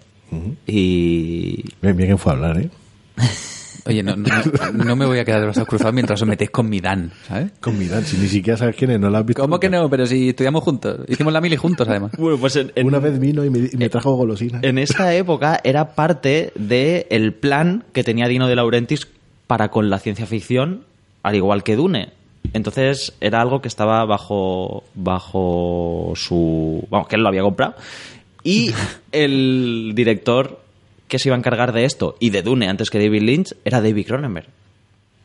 Y... 0.67 1.63
Bien, 1.81 1.95
bien 1.97 2.09
que 2.09 2.17
fue 2.17 2.31
a 2.31 2.35
hablar, 2.35 2.57
¿eh? 2.59 2.69
Oye, 3.85 4.03
no, 4.03 4.15
no, 4.15 4.27
no 4.73 4.95
me 4.95 5.05
voy 5.05 5.17
a 5.19 5.25
quedar 5.25 5.39
de 5.39 5.45
brazos 5.47 5.65
cruzados 5.67 5.93
mientras 5.93 6.21
os 6.21 6.27
metéis 6.27 6.51
con 6.51 6.69
mi 6.69 6.79
Dan, 6.81 7.11
¿sabes? 7.27 7.51
Con 7.59 7.77
mi 7.79 7.87
Dan, 7.87 8.05
si 8.05 8.17
ni 8.17 8.27
siquiera 8.27 8.55
sabes 8.57 8.75
quién 8.75 8.91
es, 8.91 8.99
no 8.99 9.09
la 9.09 9.19
has 9.19 9.25
visto. 9.25 9.41
¿Cómo 9.41 9.59
que 9.59 9.69
no? 9.69 9.89
Pero 9.89 10.05
si 10.05 10.29
estudiamos 10.29 10.63
juntos. 10.63 10.99
Hicimos 11.07 11.33
la 11.33 11.41
mili 11.41 11.55
juntos, 11.57 11.87
además. 11.87 12.11
Bueno, 12.17 12.37
pues 12.37 12.55
en, 12.57 12.71
en- 12.75 12.85
Una 12.87 12.99
vez 12.99 13.19
vino 13.19 13.43
y 13.43 13.49
me, 13.49 13.59
y 13.71 13.77
me 13.77 13.89
trajo 13.89 14.13
golosinas. 14.15 14.63
en 14.63 14.77
esa 14.77 15.13
época 15.15 15.59
era 15.63 15.95
parte 15.95 16.51
del 16.55 17.05
el 17.09 17.33
plan 17.33 17.83
que 17.93 18.03
tenía 18.03 18.27
Dino 18.27 18.47
de 18.47 18.55
Laurentiis 18.55 19.07
para 19.47 19.69
con 19.69 19.89
la 19.89 19.99
ciencia 19.99 20.25
ficción, 20.25 20.83
al 21.23 21.35
igual 21.35 21.63
que 21.63 21.75
Dune. 21.75 22.09
Entonces 22.53 23.13
era 23.21 23.41
algo 23.41 23.61
que 23.61 23.67
estaba 23.67 24.03
bajo, 24.05 24.83
bajo 24.95 26.13
su... 26.15 26.85
Vamos, 26.89 27.07
que 27.07 27.15
él 27.15 27.21
lo 27.23 27.29
había 27.29 27.41
comprado. 27.43 27.75
Y 28.43 28.71
el 29.11 29.91
director 29.95 30.59
que 31.11 31.19
se 31.19 31.27
iba 31.29 31.35
a 31.35 31.39
encargar 31.39 31.73
de 31.73 31.83
esto 31.85 32.15
y 32.19 32.29
de 32.31 32.41
Dune 32.41 32.67
antes 32.69 32.89
que 32.89 32.97
David 32.97 33.21
Lynch 33.21 33.53
era 33.65 33.81
David 33.81 34.07
Cronenberg. 34.07 34.47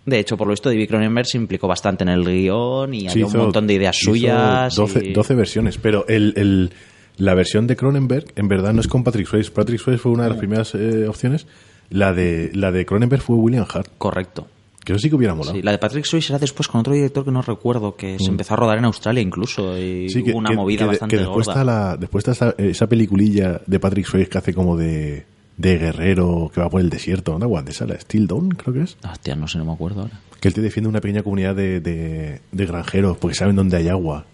De 0.04 0.18
hecho, 0.18 0.36
por 0.36 0.46
lo 0.46 0.50
visto, 0.52 0.68
David 0.68 0.88
Cronenberg 0.88 1.26
se 1.26 1.36
implicó 1.38 1.66
bastante 1.68 2.04
en 2.04 2.10
el 2.10 2.24
guion 2.24 2.92
y 2.92 3.00
Sí, 3.02 3.06
había 3.22 3.26
un 3.26 3.36
montón 3.36 3.66
de 3.66 3.74
ideas 3.74 3.96
suyas. 3.96 4.74
12, 4.74 5.08
y- 5.08 5.12
12 5.12 5.34
versiones, 5.34 5.78
pero 5.78 6.04
el, 6.08 6.34
el- 6.36 6.70
la 7.18 7.34
versión 7.34 7.66
de 7.66 7.76
Cronenberg 7.76 8.26
en 8.36 8.46
verdad 8.48 8.72
no 8.72 8.80
es 8.80 8.88
con 8.88 9.02
Patrick 9.04 9.26
Swayze. 9.26 9.50
Patrick 9.50 9.80
Swayze 9.80 9.98
fue 10.02 10.12
una 10.12 10.24
de 10.24 10.28
las 10.30 10.38
primeras 10.38 10.74
eh, 10.74 11.06
opciones. 11.08 11.46
La 11.88 12.12
de, 12.12 12.50
la 12.52 12.72
de 12.72 12.84
Cronenberg 12.84 13.22
fue 13.22 13.36
William 13.36 13.64
Hart, 13.72 13.90
Correcto. 13.96 14.48
que 14.84 14.92
eso 14.92 14.98
sí 15.00 15.08
que 15.08 15.14
hubiera 15.16 15.34
molado. 15.34 15.54
Sí, 15.56 15.62
la 15.62 15.70
de 15.70 15.78
Patrick 15.78 16.04
Swayze 16.04 16.32
era 16.32 16.38
después 16.40 16.66
con 16.68 16.80
otro 16.80 16.92
director 16.94 17.24
que 17.24 17.30
no 17.30 17.42
recuerdo, 17.42 17.94
que 17.96 18.18
se 18.18 18.28
empezó 18.28 18.54
a 18.54 18.56
rodar 18.56 18.78
en 18.78 18.84
Australia 18.86 19.22
incluso, 19.22 19.78
y 19.78 20.06
Mm. 20.06 20.08
Sí, 20.08 20.22
que, 20.24 20.30
hubo 20.32 20.38
una 20.38 20.50
que- 20.50 20.56
movida 20.56 20.78
que 20.80 20.86
bastante 20.86 21.14
que 21.16 21.20
después 21.22 21.46
gorda. 21.46 21.60
está, 21.60 21.64
la, 21.64 21.96
después 21.96 22.26
está 22.28 22.32
esa, 22.50 22.54
esa 22.58 22.88
peliculilla 22.88 23.60
de 23.66 23.78
Patrick 23.80 24.04
Swayze 24.06 24.28
que 24.28 24.38
hace 24.38 24.52
como 24.54 24.76
de, 24.76 25.24
de 25.56 25.78
guerrero 25.78 26.50
que 26.54 26.60
va 26.60 26.68
por 26.68 26.80
el 26.80 26.90
desierto. 26.90 27.32
¿Dónde 27.32 27.44
aguante 27.46 27.72
esa? 27.72 27.86
La 27.86 27.98
Steel 27.98 28.26
Dawn, 28.26 28.50
creo 28.50 28.74
que 28.74 28.82
es. 28.82 28.96
Ah, 29.02 29.12
Hostia, 29.12 29.34
no 29.36 29.48
sé, 29.48 29.58
no 29.58 29.64
me 29.64 29.72
acuerdo 29.72 30.02
ahora. 30.02 30.20
Que 30.40 30.48
él 30.48 30.54
te 30.54 30.60
defiende 30.60 30.88
una 30.88 31.00
pequeña 31.00 31.22
comunidad 31.22 31.54
de, 31.54 31.80
de, 31.80 32.40
de 32.52 32.66
granjeros 32.66 33.16
porque 33.18 33.34
saben 33.34 33.56
dónde 33.56 33.76
hay 33.78 33.88
agua. 33.88 34.26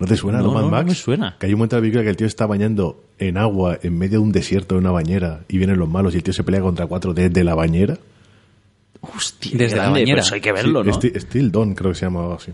¿No 0.00 0.06
te 0.06 0.16
suena, 0.16 0.38
No, 0.38 0.48
no, 0.48 0.52
Mad 0.54 0.60
no, 0.60 0.66
no 0.66 0.70
Max? 0.72 0.86
me 0.88 0.94
suena. 0.94 1.36
Que 1.38 1.46
hay 1.46 1.52
un 1.54 1.58
momento 1.58 1.76
de 1.76 1.80
la 1.80 1.82
película 1.82 2.02
que 2.04 2.10
el 2.10 2.16
tío 2.16 2.26
está 2.26 2.46
bañando 2.46 3.04
en 3.18 3.36
agua 3.36 3.78
en 3.82 3.96
medio 3.98 4.18
de 4.20 4.24
un 4.24 4.32
desierto 4.32 4.74
de 4.76 4.80
una 4.80 4.90
bañera 4.92 5.40
y 5.48 5.58
vienen 5.58 5.78
los 5.78 5.88
malos 5.88 6.14
y 6.14 6.18
el 6.18 6.22
tío 6.22 6.32
se 6.32 6.44
pelea 6.44 6.60
contra 6.60 6.86
cuatro 6.86 7.12
desde 7.14 7.42
la 7.44 7.54
bañera. 7.56 7.98
Hostia, 9.00 9.52
Desde 9.56 9.76
la 9.76 9.90
bañera. 9.90 10.06
pero 10.14 10.20
eso 10.22 10.34
hay 10.34 10.40
que 10.40 10.52
verlo, 10.52 10.82
Sí, 10.82 10.88
¿no? 10.88 10.94
Steel, 10.94 11.20
Steel 11.20 11.52
Dawn 11.52 11.74
creo 11.74 11.92
que 11.92 11.98
se 11.98 12.06
llama 12.06 12.20
algo 12.20 12.34
así. 12.34 12.52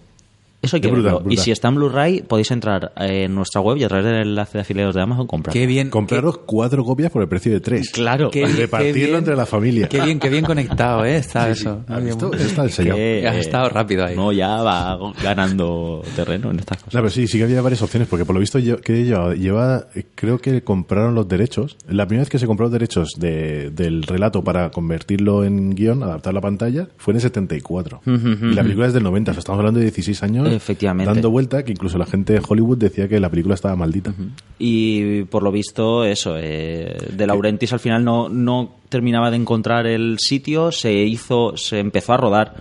Eso 0.65 0.77
hay 0.77 0.81
que 0.83 0.89
brutal, 0.91 1.15
verlo. 1.15 1.31
Y 1.31 1.37
si 1.37 1.51
está 1.51 1.69
en 1.69 1.75
Blu-ray, 1.77 2.23
podéis 2.23 2.51
entrar 2.51 2.93
en 2.97 3.35
nuestra 3.35 3.61
web 3.61 3.77
y 3.77 3.85
a 3.85 3.89
través 3.89 4.07
del 4.07 4.17
enlace 4.17 4.59
de 4.59 4.63
afiliados 4.63 4.95
de 4.95 5.03
Amazon 5.03 5.27
comprar. 5.27 5.53
Qué 5.53 5.67
bien. 5.67 5.91
Compraros 5.91 6.39
cuatro 6.47 6.85
copias 6.85 7.11
por 7.11 7.23
el 7.23 7.29
precio 7.29 7.53
de 7.53 7.61
tres. 7.61 7.91
Claro. 7.91 8.31
Qué- 8.31 8.43
qué 8.45 8.53
Repartirlo 8.53 8.95
bien. 9.05 9.15
entre 9.17 9.37
la 9.37 9.47
familia. 9.47 9.89
Qué 9.89 10.01
bien, 10.01 10.19
qué 10.19 10.29
bien 10.29 10.45
conectado, 10.45 11.05
¿eh? 11.05 11.17
Está 11.17 11.49
eso. 11.51 11.83
¿Has 11.87 11.95
Muy 12.01 12.05
bien. 12.05 12.19
visto? 12.19 12.33
Eso 12.35 12.65
está. 12.65 12.85
Que, 12.85 13.27
Has 13.29 13.37
estado 13.37 13.69
rápido 13.69 14.05
ahí. 14.05 14.17
No, 14.17 14.33
ya 14.33 14.63
va 14.63 14.97
ganando 15.23 16.03
terreno 16.17 16.51
en 16.51 16.59
estas 16.61 16.79
cosas. 16.79 16.95
No, 16.95 17.01
pero 17.01 17.11
sí, 17.11 17.27
sí 17.27 17.39
que 17.39 17.45
había 17.45 17.61
varias 17.61 17.83
opciones, 17.83 18.09
porque 18.09 18.25
por 18.25 18.35
lo 18.35 18.41
visto 18.41 18.59
yo, 18.59 18.77
que 18.81 19.05
lleva, 19.05 19.35
lleva- 19.35 19.87
eh, 19.95 20.05
creo 20.15 20.39
que 20.39 20.63
compraron 20.63 21.15
los 21.15 21.27
derechos. 21.29 21.77
La 21.89 22.07
primera 22.07 22.23
vez 22.23 22.31
que 22.31 22.39
se 22.39 22.47
compró 22.47 22.65
los 22.67 22.73
derechos 22.73 23.11
de- 23.19 23.71
del 23.71 24.03
relato 24.05 24.43
para 24.45 24.71
convertirlo 24.71 25.45
en 25.45 25.75
guion, 25.75 26.03
adaptar 26.03 26.33
la 26.35 26.41
pantalla, 26.41 26.89
fue 26.97 27.13
en 27.13 27.17
el 27.17 27.23
74. 27.23 28.01
y 28.07 28.55
la 28.55 28.63
película 28.63 28.87
es 28.87 28.93
del 28.95 29.03
90, 29.03 29.31
o 29.33 29.35
sea, 29.35 29.39
estamos 29.41 29.59
hablando 29.59 29.79
de 29.81 29.87
16 29.87 30.23
años 30.23 30.54
Efectivamente. 30.55 31.13
dando 31.13 31.31
vuelta, 31.31 31.65
que 31.65 31.73
incluso 31.73 31.99
la 31.99 32.07
gente 32.07 32.33
de 32.33 32.43
Hollywood 32.47 32.79
decía 32.79 33.09
que 33.09 33.21
la 33.21 33.31
película 33.31 33.55
estaba 33.55 33.77
maldita. 33.77 34.15
Y 34.59 35.25
por 35.25 35.43
lo 35.43 35.51
visto, 35.53 36.05
eso, 36.05 36.37
eh, 36.39 36.97
De 37.13 37.27
Laurentiis 37.27 37.73
al 37.73 37.81
final 37.81 38.05
no, 38.05 38.29
no 38.29 38.77
terminaba 38.89 39.31
de 39.31 39.37
encontrar 39.37 39.87
el 39.87 40.19
sitio, 40.19 40.73
se 40.73 40.93
hizo, 40.93 41.57
se 41.57 41.79
empezó 41.79 42.13
a 42.13 42.17
rodar 42.17 42.55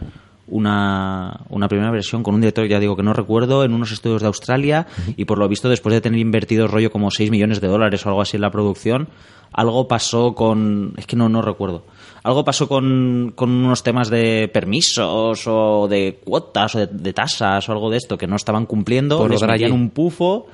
una, 0.48 1.42
una 1.50 1.68
primera 1.68 1.92
versión 1.92 2.24
con 2.24 2.36
un 2.36 2.42
director, 2.42 2.68
ya 2.68 2.80
digo 2.80 2.96
que 2.96 3.04
no 3.04 3.14
recuerdo, 3.14 3.64
en 3.64 3.74
unos 3.74 3.92
estudios 3.92 4.22
de 4.22 4.28
Australia, 4.28 4.88
y 5.16 5.26
por 5.26 5.38
lo 5.38 5.48
visto, 5.48 5.70
después 5.70 5.94
de 5.94 6.02
tener 6.02 6.20
invertido 6.20 6.68
rollo 6.68 6.92
como 6.92 7.12
6 7.12 7.32
millones 7.32 7.62
de 7.62 7.68
dólares 7.68 8.06
o 8.06 8.10
algo 8.10 8.22
así 8.22 8.38
en 8.38 8.42
la 8.42 8.52
producción, 8.52 9.08
algo 9.54 9.88
pasó 9.88 10.34
con. 10.34 10.94
Es 10.98 11.06
que 11.06 11.16
no, 11.16 11.30
no 11.30 11.42
recuerdo. 11.42 11.84
Algo 12.24 12.44
pasó 12.44 12.68
con, 12.68 13.34
con 13.36 13.52
unos 13.52 13.84
temas 13.84 14.10
de 14.10 14.50
permisos 14.52 15.44
o 15.46 15.88
de 15.88 16.20
cuotas 16.24 16.76
o 16.76 16.80
de, 16.80 16.88
de 16.88 17.14
tasas 17.14 17.68
o 17.68 17.72
algo 17.72 17.90
de 17.90 17.98
esto 17.98 18.18
que 18.18 18.28
no 18.28 18.36
estaban 18.36 18.66
cumpliendo, 18.66 19.18
Por 19.18 19.30
les 19.30 19.44
metían 19.44 19.74
un 19.74 19.90
pufo 19.90 20.48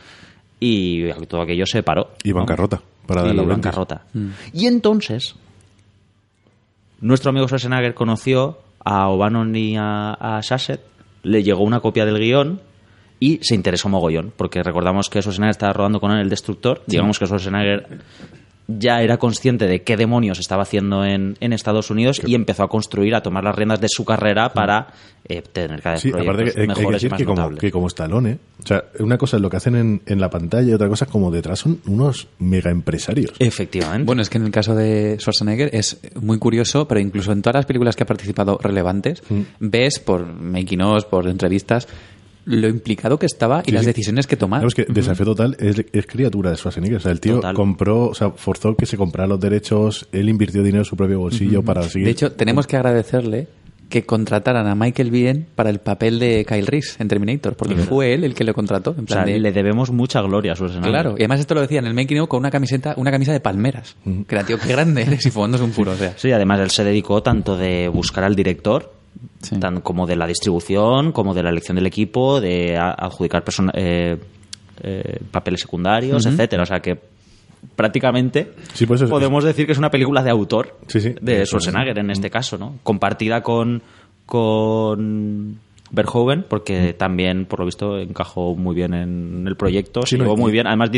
y 0.60 1.12
todo 1.26 1.42
aquello 1.42 1.66
se 1.66 1.84
paró. 1.84 2.10
Y 2.24 2.32
bancarrota. 2.32 2.82
Para 3.06 3.28
Y 3.28 3.36
bancarrota. 3.36 4.06
Y 4.54 4.68
entonces, 4.68 5.36
nuestro 7.02 7.30
amigo 7.30 7.48
Schwarzenegger 7.48 7.94
conoció 7.94 8.60
a 8.84 9.10
O'Bannon 9.10 9.56
y 9.56 9.78
a, 9.78 10.14
a 10.14 10.44
Sasset, 10.44 10.82
le 11.24 11.44
llegó 11.44 11.64
una 11.64 11.80
copia 11.80 12.06
del 12.06 12.20
guion 12.20 12.62
y 13.20 13.40
se 13.42 13.56
interesó 13.56 13.90
mogollón, 13.90 14.32
porque 14.36 14.64
recordamos 14.64 15.10
que 15.10 15.22
Schwarzenegger 15.22 15.52
estaba 15.52 15.74
rodando 15.74 16.00
con 16.00 16.12
él 16.12 16.20
El 16.22 16.30
Destructor, 16.30 16.82
digamos 16.88 17.20
que 17.20 17.26
Schwarzenegger 17.26 18.00
ya 18.78 19.02
era 19.02 19.18
consciente 19.18 19.66
de 19.68 19.82
qué 19.82 19.98
demonios 19.98 20.40
estaba 20.40 20.64
haciendo 20.64 21.04
en, 21.04 21.36
en 21.40 21.54
Estados 21.54 21.90
Unidos 21.90 22.22
y 22.26 22.36
empezó 22.36 22.64
a 22.64 22.70
construir, 22.70 23.16
a 23.16 23.22
tomar 23.24 23.44
las 23.44 23.56
riendas 23.56 23.82
de 23.82 23.88
su 23.90 24.06
carrera 24.06 24.54
para 24.54 24.88
eh, 25.26 25.42
tener 25.42 25.82
cada 25.82 25.94
vez 25.96 26.02
Sí, 26.04 26.10
aparte 26.10 26.24
que 26.26 26.52
proyectos 26.52 26.56
hay, 26.58 26.62
hay 26.62 26.68
que 26.68 26.80
mejores 26.80 26.90
y 27.04 27.06
decir 27.06 27.10
más 27.12 27.18
que 27.18 27.26
como, 27.26 27.56
que 27.56 27.72
como 27.72 27.88
Stallone, 27.88 28.32
¿eh? 28.32 28.38
o 28.64 28.68
sea, 28.68 28.84
una 29.00 29.18
cosa 29.18 29.38
es 29.38 29.42
lo 29.42 29.50
que 29.50 29.58
hacen 29.58 29.76
en, 29.76 30.02
en 30.06 30.22
la 30.22 30.30
pantalla 30.30 30.70
y 30.70 30.74
otra 30.74 30.88
cosa 30.88 31.06
es 31.06 31.12
como 31.12 31.32
detrás 31.32 31.60
son 31.60 31.80
unos 31.88 32.28
mega 32.40 32.70
empresarios. 32.70 33.34
Efectivamente. 33.40 34.06
Bueno, 34.06 34.22
es 34.22 34.30
que 34.30 34.38
en 34.38 34.46
el 34.46 34.52
caso 34.52 34.76
de 34.76 35.18
Schwarzenegger 35.20 35.70
es 35.74 36.00
muy 36.22 36.38
curioso, 36.38 36.88
pero 36.88 37.00
incluso 37.00 37.32
en 37.32 37.42
todas 37.42 37.56
las 37.56 37.66
películas 37.66 37.96
que 37.96 38.04
ha 38.04 38.08
participado 38.08 38.58
relevantes, 38.62 39.24
Mm. 39.30 39.42
ves 39.60 40.00
por 40.00 40.26
making 40.26 40.80
por 41.10 41.28
entrevistas, 41.28 41.88
lo 42.46 42.68
implicado 42.68 43.20
que 43.20 43.26
estaba 43.26 43.62
y 43.66 43.70
Sí, 43.70 43.72
las 43.74 43.82
sí. 43.84 43.88
decisiones 43.88 44.26
que 44.28 44.36
tomaba. 44.38 44.62
Claro, 44.62 44.68
es 44.70 44.76
que 44.76 44.86
Desafío 44.92 45.26
Total 45.26 45.56
es, 45.60 45.86
es 45.92 46.06
criatura 46.08 46.50
de 46.52 46.58
Schwarzenegger. 46.58 46.98
O 46.98 47.02
sea, 47.02 47.12
el 47.12 47.20
tío 47.20 47.36
Total. 47.36 47.56
compró, 47.56 48.08
o 48.08 48.14
sea, 48.16 48.32
forzó 48.32 48.76
que 48.76 48.86
se 48.86 48.98
comprara 48.98 49.28
los 49.28 49.40
derechos, 49.40 50.08
él 50.12 50.30
invirtió 50.30 50.64
dinero 50.64 50.82
en 50.82 50.86
su 50.86 50.96
propio 50.96 51.20
bolsillo 51.20 51.62
para 51.64 51.84
seguir. 51.84 52.06
De 52.06 52.12
hecho, 52.12 52.32
tenemos 52.32 52.66
que 52.68 52.78
agradecerle 52.78 53.48
que 53.90 54.06
contrataran 54.06 54.68
a 54.68 54.76
Michael 54.76 55.10
Biehn 55.10 55.48
para 55.56 55.72
el 55.72 55.80
papel 55.80 56.20
de 56.20 56.46
Kyle 56.48 56.68
Reese 56.68 57.02
en 57.02 57.08
Terminator, 57.08 57.56
porque 57.56 57.76
fue 57.76 58.14
él 58.14 58.24
el 58.24 58.36
que 58.36 58.44
lo 58.44 58.54
contrató. 58.54 58.92
En 58.92 59.06
o 59.06 59.08
sea, 59.08 59.24
plan 59.24 59.26
de- 59.26 59.40
le 59.40 59.52
debemos 59.52 59.90
mucha 59.92 60.22
gloria 60.22 60.52
a 60.52 60.56
Schwarzenegger. 60.56 60.92
Claro, 60.92 61.12
y 61.18 61.22
además 61.22 61.40
esto 61.40 61.56
lo 61.56 61.62
decía 61.62 61.80
en 61.80 61.88
el 61.88 61.96
making 61.96 62.20
of 62.20 62.30
con 62.30 62.40
una 62.40 62.52
camiseta, 62.52 62.94
una 62.98 63.10
camisa 63.10 63.32
de 63.34 63.40
palmeras. 63.40 63.96
Que 64.04 64.36
era, 64.36 64.44
tío, 64.44 64.60
qué 64.60 64.68
grande 64.70 65.02
eres 65.02 65.26
y 65.26 65.32
fumándose 65.32 65.64
un 65.64 65.72
puro, 65.72 65.94
o 65.94 65.96
sea. 65.96 66.14
Sí, 66.18 66.32
además 66.32 66.60
él 66.60 66.70
se 66.70 66.84
dedicó 66.84 67.24
tanto 67.24 67.58
de 67.58 67.88
buscar 67.88 68.24
al 68.26 68.36
director, 68.36 68.94
Sí. 69.42 69.58
tan 69.60 69.82
como 69.82 70.06
de 70.06 70.16
la 70.16 70.28
distribución, 70.28 71.12
como 71.12 71.34
de 71.34 71.44
la 71.44 71.50
elección 71.50 71.76
del 71.76 71.86
equipo, 71.88 72.40
de 72.42 72.78
adjudicar 72.78 73.44
persona- 73.44 73.72
eh, 73.76 74.18
eh, 74.82 75.20
papeles 75.32 75.62
secundarios, 75.62 76.26
etcétera. 76.26 76.64
O 76.64 76.66
sea 76.66 76.80
que 76.80 76.98
prácticamente 77.76 78.54
Sí, 78.74 78.86
por 78.86 78.96
eso 78.96 79.06
es- 79.06 79.12
podemos 79.12 79.44
decir 79.44 79.66
que 79.66 79.72
es 79.74 79.78
una 79.78 79.90
película 79.90 80.24
de 80.24 80.30
autor 80.30 80.78
Sí, 80.88 81.00
sí. 81.02 81.16
de. 81.22 81.46
Schwarzenegger 81.46 82.00
en 82.00 82.12
este 82.12 82.30
caso, 82.30 82.58
¿no? 82.58 82.76
Compartida 82.84 83.42
con 83.42 83.82
con 84.26 85.60
Verhoeven, 85.92 86.46
porque 86.48 86.94
también, 86.94 87.46
por 87.46 87.60
lo 87.60 87.66
visto, 87.66 87.98
encajó 88.00 88.56
muy 88.56 88.76
bien 88.76 88.94
en 88.94 89.46
el 89.48 89.56
proyecto, 89.56 90.02
Sí, 90.04 90.16
se 90.16 90.18
llevó 90.22 90.38
muy 90.38 90.52
bien. 90.52 90.68
Además, 90.68 90.92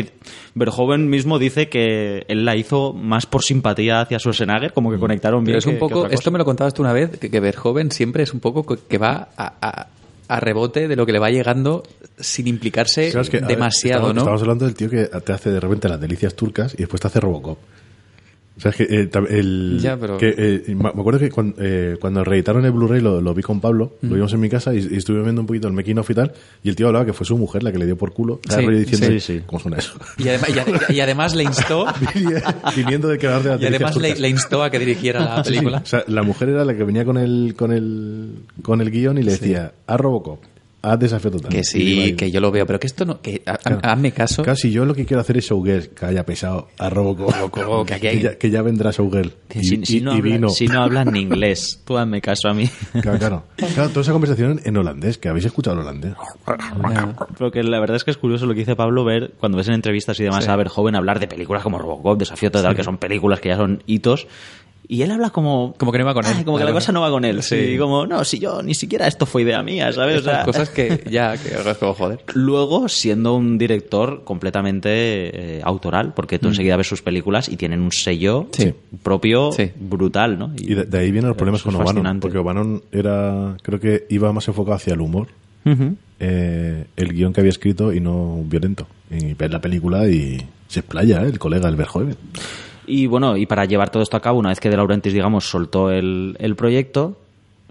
Verhoeven 0.54 1.08
mismo 1.08 1.38
dice 1.38 1.68
que 1.68 2.24
él 2.28 2.44
la 2.44 2.56
hizo 2.56 2.92
más 2.92 3.26
por 3.26 3.42
simpatía 3.42 4.00
hacia 4.02 4.18
Schwarzenegger, 4.18 4.72
como 4.72 4.90
que 4.90 4.98
conectaron 4.98 5.44
bien. 5.44 5.52
Pero 5.54 5.58
es 5.58 5.66
un 5.66 5.72
que- 5.74 5.78
poco, 5.78 6.06
esto 6.06 6.30
me 6.30 6.38
lo 6.38 6.44
contabas 6.44 6.74
tú 6.74 6.82
una 6.82 6.92
vez, 6.92 7.18
que, 7.18 7.30
que 7.30 7.40
Verhoeven 7.40 7.90
siempre 7.90 8.22
es 8.22 8.34
un 8.34 8.40
poco 8.40 8.64
co- 8.64 8.78
que 8.88 8.98
va 8.98 9.28
a, 9.36 9.54
a- 9.60 9.86
a 10.28 10.40
rebote 10.40 10.88
de 10.88 10.96
lo 10.96 11.04
que 11.04 11.12
le 11.12 11.18
va 11.18 11.30
llegando 11.30 11.82
sin 12.18 12.46
implicarse 12.46 13.10
Claro, 13.10 13.22
es 13.22 13.30
que, 13.30 13.36
a 13.38 13.40
ver, 13.40 13.48
demasiado, 13.48 14.00
estamos, 14.08 14.14
¿no? 14.14 14.20
Estamos 14.22 14.42
hablando 14.42 14.64
del 14.64 14.74
tío 14.74 14.88
que 14.88 15.04
te 15.06 15.32
hace 15.32 15.50
de 15.50 15.60
repente 15.60 15.88
las 15.88 16.00
delicias 16.00 16.34
turcas 16.34 16.74
y 16.74 16.78
después 16.78 17.00
te 17.00 17.08
hace 17.08 17.20
Robocop. 17.20 17.58
O 18.54 18.60
sea, 18.60 18.70
es 18.70 18.76
que, 18.76 18.82
eh, 18.84 19.08
el, 19.30 19.78
Ya, 19.80 19.96
pero- 19.96 20.18
que, 20.18 20.34
eh, 20.36 20.74
me 20.74 20.88
acuerdo 20.90 21.18
que 21.18 21.30
cuando, 21.30 21.56
eh, 21.58 21.96
cuando 22.00 22.22
reeditaron 22.22 22.64
el 22.66 22.72
Blu-ray 22.72 23.00
lo, 23.00 23.20
lo 23.22 23.32
vi 23.34 23.42
con 23.42 23.60
Pablo, 23.60 23.94
Mm. 24.02 24.08
lo 24.08 24.14
vimos 24.16 24.32
en 24.34 24.40
mi 24.40 24.50
casa 24.50 24.74
y, 24.74 24.78
y 24.90 24.96
estuve 24.98 25.22
viendo 25.22 25.40
un 25.40 25.46
poquito 25.46 25.68
el 25.68 25.72
making 25.74 25.98
of 25.98 26.10
y 26.10 26.14
tal, 26.14 26.32
y 26.62 26.68
el 26.68 26.76
tío 26.76 26.88
hablaba 26.88 27.06
que 27.06 27.14
fue 27.14 27.26
su 27.26 27.38
mujer 27.38 27.62
la 27.62 27.72
que 27.72 27.78
le 27.78 27.86
dio 27.86 27.96
por 27.96 28.12
culo, 28.12 28.40
Sí, 28.48 28.60
diciendo, 28.66 29.06
sí, 29.06 29.20
sí. 29.20 29.40
¿cómo 29.46 29.58
suena 29.58 29.78
eso? 29.78 29.94
Y, 30.18 30.28
además, 30.28 30.50
y 30.54 30.58
a- 30.58 30.92
y 30.94 31.00
además 31.00 31.34
le 31.34 31.44
instó 31.44 31.86
Viniendo 32.76 33.08
del 33.08 33.18
creador 33.18 33.42
de 33.42 33.50
las 33.50 33.60
y 33.62 33.66
además 33.66 33.96
le, 33.96 34.28
instó 34.28 34.62
a 34.62 34.70
que 34.70 34.78
dirigiera 34.78 35.36
la 35.36 35.42
película. 35.42 35.78
O 35.82 35.86
sea, 35.86 36.04
la 36.06 36.22
mujer 36.22 36.50
era 36.50 36.64
la 36.64 36.74
que 36.76 36.84
venía 36.84 37.04
con 37.04 37.16
el, 37.16 37.54
con 37.56 37.72
el, 37.72 38.34
con 38.62 38.80
el 38.80 38.90
guion 38.90 39.16
y 39.18 39.22
le 39.22 39.32
decía, 39.32 39.72
haz 39.86 39.98
Robocop, 40.00 40.40
haz 40.82 40.98
Desafío 40.98 41.30
Total. 41.30 41.50
Que 41.50 41.64
sí, 41.64 42.14
que 42.16 42.30
yo 42.30 42.40
lo 42.40 42.50
veo, 42.50 42.66
pero 42.66 42.78
que 42.80 42.86
esto 42.86 43.04
no, 43.04 43.20
que 43.20 43.42
ha- 43.46 43.52
ha- 43.64 43.92
hazme 43.92 44.12
caso. 44.12 44.42
Casi 44.42 44.70
yo 44.70 44.84
lo 44.84 44.94
que 44.94 45.06
quiero 45.06 45.20
hacer 45.20 45.36
es 45.38 45.46
Showgirl, 45.46 45.88
que 45.90 46.06
haya 46.06 46.24
pesado 46.26 46.68
a 46.78 46.90
Robocop. 46.90 47.30
Robocop, 47.56 47.86
que 47.86 47.94
aquí 47.94 48.06
hay- 48.08 48.20
ya, 48.20 48.36
que 48.36 48.50
ya 48.50 48.62
vendrá 48.62 48.90
Showgirl. 48.90 49.32
Que 49.48 49.60
Y, 49.60 49.64
si, 49.64 49.86
si 49.86 49.98
y- 49.98 50.00
no 50.00 50.12
y 50.14 50.18
hablan, 50.18 50.32
vino. 50.32 50.48
si 50.50 50.66
no 50.66 50.82
hablan 50.82 51.12
ni 51.12 51.20
inglés, 51.22 51.80
tú 51.84 51.96
hazme 51.96 52.20
caso 52.20 52.48
a 52.48 52.54
mí. 52.54 52.68
Claro, 53.00 53.18
claro. 53.18 53.44
Claro, 53.74 53.88
toda 53.90 54.00
esa 54.02 54.12
conversación 54.12 54.60
en 54.64 54.76
holandés, 54.76 55.18
que 55.18 55.28
habéis 55.28 55.44
escuchado 55.46 55.76
el 55.76 55.82
holandés. 55.82 56.14
Ya. 56.90 57.14
Pero 57.38 57.50
que 57.50 57.62
la 57.62 57.80
verdad 57.80 57.96
es 57.96 58.04
que 58.04 58.10
es 58.10 58.16
curioso 58.16 58.46
lo 58.46 58.54
que 58.54 58.60
dice 58.60 58.76
Pablo 58.76 59.04
ver 59.04 59.32
cuando 59.38 59.58
ves 59.58 59.68
en 59.68 59.74
entrevistas 59.74 60.18
y 60.20 60.24
demás 60.24 60.44
Sí. 60.44 60.50
a 60.50 60.56
ver 60.56 60.68
joven 60.68 60.96
hablar 60.96 61.20
de 61.20 61.28
películas 61.28 61.62
como 61.62 61.78
Robocop, 61.78 62.18
Desafío 62.18 62.50
Total, 62.50 62.74
que 62.74 62.82
son 62.84 62.98
películas 62.98 63.40
que 63.40 63.48
ya 63.50 63.56
son 63.56 63.82
hitos. 63.86 64.26
Y 64.92 65.00
él 65.00 65.10
habla 65.10 65.30
como... 65.30 65.72
Como 65.78 65.90
que 65.90 65.98
no 65.98 66.04
va 66.04 66.12
con 66.12 66.26
él. 66.26 66.32
Ah, 66.36 66.42
como 66.44 66.58
que 66.58 66.64
la 66.64 66.72
cosa 66.72 66.92
no 66.92 67.00
va 67.00 67.08
con 67.10 67.24
él. 67.24 67.42
Sí. 67.42 67.56
Sí. 67.72 67.78
como, 67.78 68.06
no, 68.06 68.24
si 68.24 68.38
yo 68.38 68.62
ni 68.62 68.74
siquiera 68.74 69.06
esto 69.06 69.24
fue 69.24 69.40
idea 69.40 69.62
mía, 69.62 69.90
¿sabes? 69.92 70.16
O 70.16 70.18
Estas 70.18 70.34
sea, 70.34 70.44
cosas 70.44 70.68
que 70.68 71.02
ya, 71.10 71.34
que 71.38 71.48
es 71.48 71.78
como 71.78 71.94
joder. 71.94 72.20
Luego, 72.34 72.90
siendo 72.90 73.34
un 73.34 73.56
director 73.56 74.22
completamente 74.24 74.90
eh, 74.90 75.60
autoral, 75.64 76.12
porque 76.14 76.38
tú 76.38 76.48
enseguida 76.48 76.76
ves 76.76 76.88
sus 76.88 77.00
películas 77.00 77.48
y 77.48 77.56
tienen 77.56 77.80
un 77.80 77.90
sello 77.90 78.42
Mm. 78.42 78.46
Sí. 78.52 78.74
propio 79.02 79.52
Sí. 79.52 79.70
brutal, 79.80 80.38
¿no? 80.38 80.52
Y 80.58 80.74
de, 80.74 80.84
de 80.84 80.98
ahí 80.98 81.10
vienen 81.10 81.28
los 81.28 81.36
problemas 81.38 81.60
eso 81.62 81.70
es 81.70 81.74
con 81.76 81.82
O'Bannon. 81.82 82.20
Porque 82.20 82.36
O'Bannon 82.38 82.82
era, 82.92 83.56
creo 83.62 83.80
que 83.80 84.06
iba 84.10 84.30
más 84.32 84.46
enfocado 84.48 84.76
hacia 84.76 84.92
el 84.92 85.00
humor. 85.00 85.28
Eh, 86.20 86.84
el 86.96 87.12
guion 87.14 87.32
que 87.32 87.40
había 87.40 87.50
escrito 87.50 87.92
y 87.94 88.00
no 88.00 88.42
violento. 88.44 88.86
Y 89.10 89.32
ves 89.34 89.50
la 89.50 89.60
película 89.60 90.06
y 90.08 90.36
se 90.68 90.80
explaya, 90.80 91.22
¿eh? 91.22 91.28
el 91.28 91.38
colega, 91.38 91.68
el 91.68 91.76
Verhoeven. 91.76 92.16
Y 92.92 93.06
bueno, 93.06 93.36
y 93.36 93.46
para 93.46 93.64
llevar 93.64 93.90
todo 93.90 94.02
esto 94.02 94.16
a 94.16 94.20
cabo, 94.20 94.38
una 94.38 94.50
vez 94.50 94.60
que 94.60 94.68
De 94.68 94.76
Laurentiis, 94.76 95.14
digamos, 95.14 95.48
soltó 95.48 95.90
el, 95.90 96.36
el 96.38 96.56
proyecto, 96.56 97.18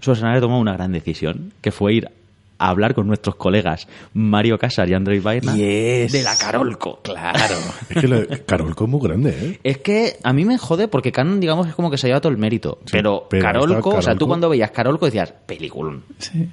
Schwarzenegger 0.00 0.40
tomó 0.40 0.58
una 0.58 0.72
gran 0.72 0.90
decisión, 0.92 1.52
que 1.60 1.70
fue 1.70 1.94
ir 1.94 2.08
a 2.58 2.68
hablar 2.68 2.94
con 2.94 3.06
nuestros 3.06 3.34
colegas 3.36 3.86
Mario 4.14 4.56
Casar 4.58 4.88
y 4.88 4.94
Andrei 4.94 5.18
Baena 5.20 5.54
Yes. 5.54 6.12
de 6.12 6.22
la 6.22 6.34
Carolco. 6.36 7.00
Claro. 7.02 7.54
Es 7.90 8.00
que 8.00 8.08
lo- 8.08 8.22
Carolco 8.46 8.84
es 8.84 8.90
muy 8.90 9.00
grande, 9.00 9.30
¿eh? 9.30 9.60
Es 9.62 9.78
que 9.78 10.16
a 10.22 10.32
mí 10.32 10.44
me 10.44 10.58
jode 10.58 10.88
porque 10.88 11.12
Canon, 11.12 11.38
digamos, 11.40 11.68
es 11.68 11.74
como 11.74 11.90
que 11.90 11.98
se 11.98 12.06
lleva 12.08 12.20
todo 12.20 12.32
el 12.32 12.38
mérito. 12.38 12.78
Sí, 12.84 12.90
pero, 12.92 13.26
pero 13.30 13.42
Carolco, 13.44 13.90
o 13.96 14.02
sea, 14.02 14.14
tú 14.16 14.26
cuando 14.26 14.48
veías 14.48 14.70
Carolco 14.72 15.06
decías, 15.06 15.32
peliculón. 15.46 16.02
Sí. 16.18 16.48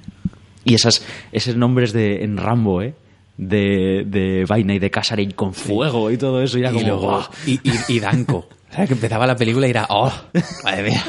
Y 0.64 0.74
esas, 0.74 1.04
esos 1.32 1.56
nombres 1.56 1.92
de 1.92 2.22
en 2.22 2.36
Rambo, 2.36 2.82
¿eh? 2.82 2.94
De, 3.42 4.04
de 4.06 4.44
Vaina 4.46 4.74
y 4.74 4.78
de 4.78 4.90
Casarey 4.90 5.32
con 5.32 5.54
fuego 5.54 6.10
y 6.10 6.18
todo 6.18 6.42
eso. 6.42 6.58
Y 6.58 6.60
era 6.60 6.72
Y, 6.72 6.74
como, 6.74 6.86
luego, 6.86 7.22
y, 7.46 7.52
y, 7.64 7.72
y 7.88 8.00
Danko. 8.00 8.46
O 8.70 8.72
sea, 8.72 8.86
que 8.86 8.92
empezaba 8.92 9.26
la 9.26 9.34
película 9.34 9.66
y 9.66 9.70
era, 9.70 9.86
oh, 9.88 10.12
madre 10.62 10.90
mía. 10.90 11.02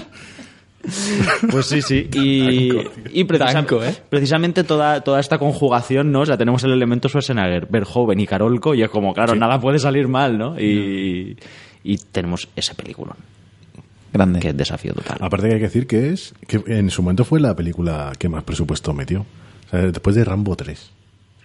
Pues 1.52 1.68
sí, 1.68 1.82
sí. 1.84 2.10
Y, 2.14 2.72
y 3.14 3.24
Danko, 3.24 3.84
¿eh? 3.84 3.96
precisamente 4.10 4.64
toda, 4.64 5.02
toda 5.02 5.20
esta 5.20 5.38
conjugación, 5.38 6.12
¿no? 6.12 6.22
O 6.22 6.26
sea, 6.26 6.38
tenemos 6.38 6.64
el 6.64 6.72
elemento 6.72 7.08
Schwarzenegger, 7.08 7.68
Verhoeven 7.68 8.20
y 8.20 8.26
Carolco, 8.26 8.74
y 8.74 8.82
es 8.82 8.90
como, 8.90 9.14
claro, 9.14 9.36
nada 9.36 9.60
puede 9.60 9.78
salir 9.78 10.08
mal, 10.08 10.38
¿no? 10.40 10.60
Y, 10.60 11.38
y 11.84 11.98
tenemos 11.98 12.50
ese 12.56 12.74
peliculón, 12.74 13.18
Grande. 14.12 14.40
que 14.40 14.50
es 14.50 14.58
desafío 14.58 14.94
total. 14.94 15.18
Aparte 15.22 15.48
que 15.50 15.54
hay 15.54 15.60
que 15.60 15.68
decir 15.68 15.86
que 15.86 16.10
es 16.10 16.34
que 16.48 16.64
en 16.66 16.90
su 16.90 17.04
momento 17.04 17.26
fue 17.26 17.40
la 17.40 17.56
película 17.56 18.12
que 18.18 18.28
más 18.28 18.44
presupuesto 18.44 18.92
metió. 18.94 19.22
O 19.68 19.70
sea, 19.70 19.82
después 19.82 20.16
de 20.16 20.24
Rambo 20.24 20.56
3. 20.56 20.92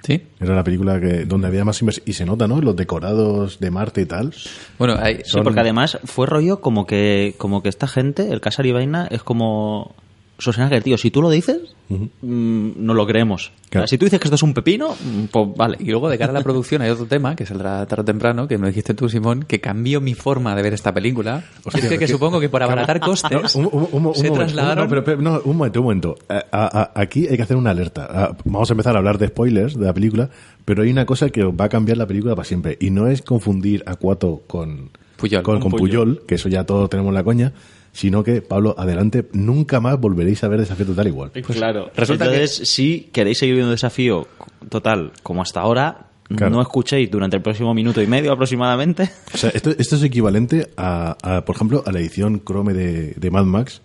¿Sí? 0.06 0.22
Era 0.38 0.54
la 0.54 0.62
película 0.62 1.00
que 1.00 1.24
donde 1.24 1.48
había 1.48 1.64
más 1.64 1.80
inversión. 1.80 2.04
Y 2.06 2.12
se 2.12 2.24
nota, 2.24 2.46
¿no? 2.46 2.60
Los 2.60 2.76
decorados 2.76 3.58
de 3.58 3.72
Marte 3.72 4.02
y 4.02 4.06
tal. 4.06 4.32
Bueno, 4.78 4.94
hay, 5.00 5.22
Sí, 5.24 5.40
porque 5.42 5.58
además 5.58 5.98
fue 6.04 6.28
rollo 6.28 6.60
como 6.60 6.86
que, 6.86 7.34
como 7.38 7.60
que 7.60 7.68
esta 7.68 7.88
gente, 7.88 8.32
el 8.32 8.40
Casar 8.40 8.66
y 8.66 8.72
Vaina, 8.72 9.08
es 9.10 9.24
como 9.24 9.96
Schwarzenegger, 10.38 10.82
tío. 10.82 10.98
Si 10.98 11.10
tú 11.10 11.22
lo 11.22 11.30
dices, 11.30 11.58
mm, 11.88 12.70
no 12.76 12.94
lo 12.94 13.06
creemos. 13.06 13.52
Claro. 13.70 13.86
Si 13.86 13.96
tú 13.98 14.04
dices 14.04 14.20
que 14.20 14.26
esto 14.26 14.34
es 14.34 14.42
un 14.42 14.52
pepino, 14.54 14.90
mm, 14.90 15.24
pues 15.32 15.48
vale. 15.56 15.76
Y 15.80 15.86
luego 15.90 16.08
de 16.08 16.18
cara 16.18 16.30
a 16.30 16.34
la 16.34 16.42
producción 16.42 16.82
hay 16.82 16.90
otro 16.90 17.06
tema 17.06 17.34
que 17.36 17.46
saldrá 17.46 17.84
tarde 17.86 18.02
o 18.02 18.04
temprano, 18.04 18.46
que 18.46 18.56
me 18.58 18.62
lo 18.62 18.68
dijiste 18.68 18.94
tú, 18.94 19.08
Simón, 19.08 19.44
que 19.48 19.60
cambió 19.60 20.00
mi 20.00 20.14
forma 20.14 20.54
de 20.54 20.62
ver 20.62 20.74
esta 20.74 20.92
película. 20.92 21.42
Hostia, 21.64 21.88
es 21.90 21.98
que, 21.98 22.06
supongo 22.08 22.38
que 22.40 22.48
por 22.48 22.62
abaratar 22.62 23.00
costes 23.00 23.54
Un, 23.54 23.66
un- 23.66 23.88
un- 23.92 24.06
un 24.06 24.14
se 24.14 24.24
momento, 24.28 24.34
trasladaron... 24.34 24.84
no, 24.84 24.90
pero, 24.90 25.04
pero, 25.04 25.22
no, 25.22 25.40
un 25.44 25.56
momento, 25.56 25.80
un 25.80 25.84
momento. 25.86 26.14
A- 26.28 26.44
a- 26.52 26.80
a- 26.82 26.90
aquí 26.94 27.26
hay 27.28 27.36
que 27.36 27.42
hacer 27.42 27.56
una 27.56 27.70
alerta. 27.70 28.06
Ah, 28.10 28.36
Vamos 28.44 28.70
a 28.70 28.74
empezar 28.74 28.94
a 28.94 28.98
hablar 28.98 29.18
de 29.18 29.28
spoilers 29.28 29.78
de 29.78 29.86
la 29.86 29.94
película, 29.94 30.28
pero 30.64 30.82
hay 30.82 30.90
una 30.90 31.06
cosa 31.06 31.30
que 31.30 31.44
va 31.44 31.64
a 31.66 31.68
cambiar 31.68 31.96
la 31.98 32.06
película 32.06 32.34
para 32.34 32.44
siempre. 32.46 32.76
Y 32.80 32.90
no 32.90 33.06
es 33.08 33.22
confundir 33.22 33.82
a 33.86 33.96
Cuato 33.96 34.42
con 34.46 34.90
Puyol. 35.16 35.42
con, 35.42 35.60
con 35.60 35.70
Con 35.70 35.78
Puyol, 35.78 36.22
que 36.28 36.34
eso 36.34 36.48
ya 36.48 36.64
todos 36.64 36.90
tenemos 36.90 37.12
la 37.14 37.24
coña, 37.24 37.52
sino 37.96 38.22
que, 38.22 38.42
Pablo, 38.42 38.74
adelante, 38.76 39.26
nunca 39.32 39.80
más 39.80 39.98
volveréis 39.98 40.44
a 40.44 40.48
ver 40.48 40.60
Desafío 40.60 40.84
Total 40.84 41.06
igual. 41.06 41.30
claro. 41.30 41.90
resulta 41.96 42.26
Entonces, 42.26 42.68
si 42.68 43.08
queréis 43.10 43.38
seguir 43.38 43.54
viendo 43.54 43.70
desafío 43.70 44.28
total 44.68 45.12
como 45.22 45.40
hasta 45.40 45.60
ahora, 45.60 46.08
Claro. 46.28 46.50
no 46.56 46.60
escuchéis 46.62 47.10
durante 47.10 47.36
el 47.36 47.42
próximo 47.42 47.72
minuto 47.74 48.02
y 48.02 48.06
medio 48.06 48.32
aproximadamente. 48.32 49.10
O 49.34 49.38
sea, 49.38 49.50
esto, 49.50 49.70
esto 49.78 49.96
es 49.96 50.02
equivalente 50.02 50.68
a, 50.76 51.16
a, 51.22 51.44
por 51.44 51.54
ejemplo, 51.56 51.82
a 51.86 51.92
la 51.92 52.00
edición 52.00 52.42
Chrome 52.44 52.72
de, 52.74 53.12
de 53.16 53.30
Mad 53.30 53.44
Max. 53.44 53.82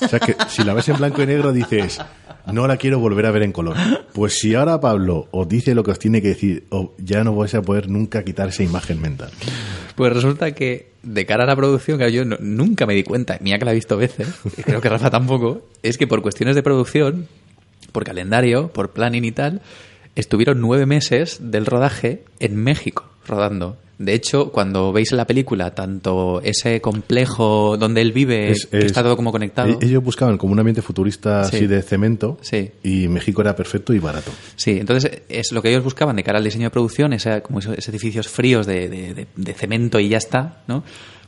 O 0.00 0.08
sea, 0.08 0.18
que 0.20 0.34
si 0.48 0.64
la 0.64 0.74
ves 0.74 0.88
en 0.88 0.96
blanco 0.96 1.22
y 1.22 1.26
negro 1.26 1.52
dices, 1.52 2.00
no 2.52 2.66
la 2.66 2.76
quiero 2.76 2.98
volver 2.98 3.26
a 3.26 3.30
ver 3.30 3.42
en 3.42 3.52
color. 3.52 3.76
Pues 4.12 4.38
si 4.38 4.54
ahora 4.54 4.80
Pablo 4.80 5.28
os 5.32 5.48
dice 5.48 5.74
lo 5.74 5.82
que 5.84 5.90
os 5.92 5.98
tiene 5.98 6.22
que 6.22 6.28
decir, 6.28 6.64
o 6.70 6.94
ya 6.98 7.22
no 7.24 7.34
vais 7.36 7.54
a 7.54 7.62
poder 7.62 7.88
nunca 7.90 8.22
quitar 8.24 8.48
esa 8.48 8.62
imagen 8.62 9.00
mental. 9.00 9.30
Pues 9.94 10.12
resulta 10.12 10.52
que 10.52 10.92
de 11.02 11.26
cara 11.26 11.44
a 11.44 11.46
la 11.46 11.56
producción, 11.56 11.98
que 11.98 12.10
yo 12.12 12.24
no- 12.24 12.38
nunca 12.40 12.86
me 12.86 12.94
di 12.94 13.02
cuenta, 13.02 13.38
mía 13.40 13.58
que 13.58 13.64
la 13.64 13.72
he 13.72 13.74
visto 13.74 13.96
veces, 13.96 14.28
y 14.56 14.62
creo 14.62 14.80
que 14.80 14.88
Rafa 14.88 15.10
tampoco, 15.10 15.68
es 15.82 15.98
que 15.98 16.06
por 16.06 16.22
cuestiones 16.22 16.54
de 16.56 16.62
producción, 16.62 17.26
por 17.92 18.04
calendario, 18.04 18.68
por 18.72 18.90
planning 18.92 19.24
y 19.24 19.32
tal, 19.32 19.60
estuvieron 20.16 20.60
nueve 20.60 20.86
meses 20.86 21.38
del 21.40 21.66
rodaje 21.66 22.24
en 22.40 22.56
México 22.56 23.04
rodando. 23.26 23.76
De 23.98 24.14
hecho, 24.14 24.50
cuando 24.50 24.92
veis 24.92 25.12
en 25.12 25.18
la 25.18 25.26
película 25.28 25.74
tanto 25.76 26.40
ese 26.42 26.80
complejo 26.80 27.76
donde 27.76 28.00
él 28.00 28.10
vive, 28.10 28.50
Es- 28.50 28.66
que 28.66 28.78
es- 28.78 28.86
está 28.86 29.02
todo 29.02 29.16
como 29.16 29.30
conectado, 29.30 29.78
e- 29.80 29.84
Ellos 29.86 30.02
buscaban 30.02 30.38
como 30.38 30.52
un 30.54 30.58
ambiente 30.58 30.82
futurista 30.82 31.44
Sí. 31.44 31.56
así 31.56 31.66
de 31.68 31.82
cemento 31.82 32.36
Sí. 32.40 32.70
y 32.82 33.06
México 33.06 33.42
era 33.42 33.54
perfecto 33.54 33.92
y 33.94 34.00
barato. 34.00 34.32
Sí, 34.56 34.78
entonces 34.80 35.22
es 35.28 35.52
lo 35.52 35.62
que 35.62 35.68
ellos 35.70 35.84
buscaban 35.84 36.16
de 36.16 36.24
cara 36.24 36.38
al 36.38 36.44
diseño 36.44 36.64
de 36.64 36.70
producción, 36.70 37.12
esa, 37.12 37.42
como 37.42 37.60
esos, 37.60 37.74
esos 37.78 37.90
edificios 37.90 38.26
fríos 38.28 38.66
de, 38.66 38.88
de- 38.88 39.14
de- 39.14 39.26
de 39.36 39.52
cemento 39.54 40.00
y 40.00 40.08
ya 40.08 40.18
está, 40.18 40.62
¿no? 40.66 40.82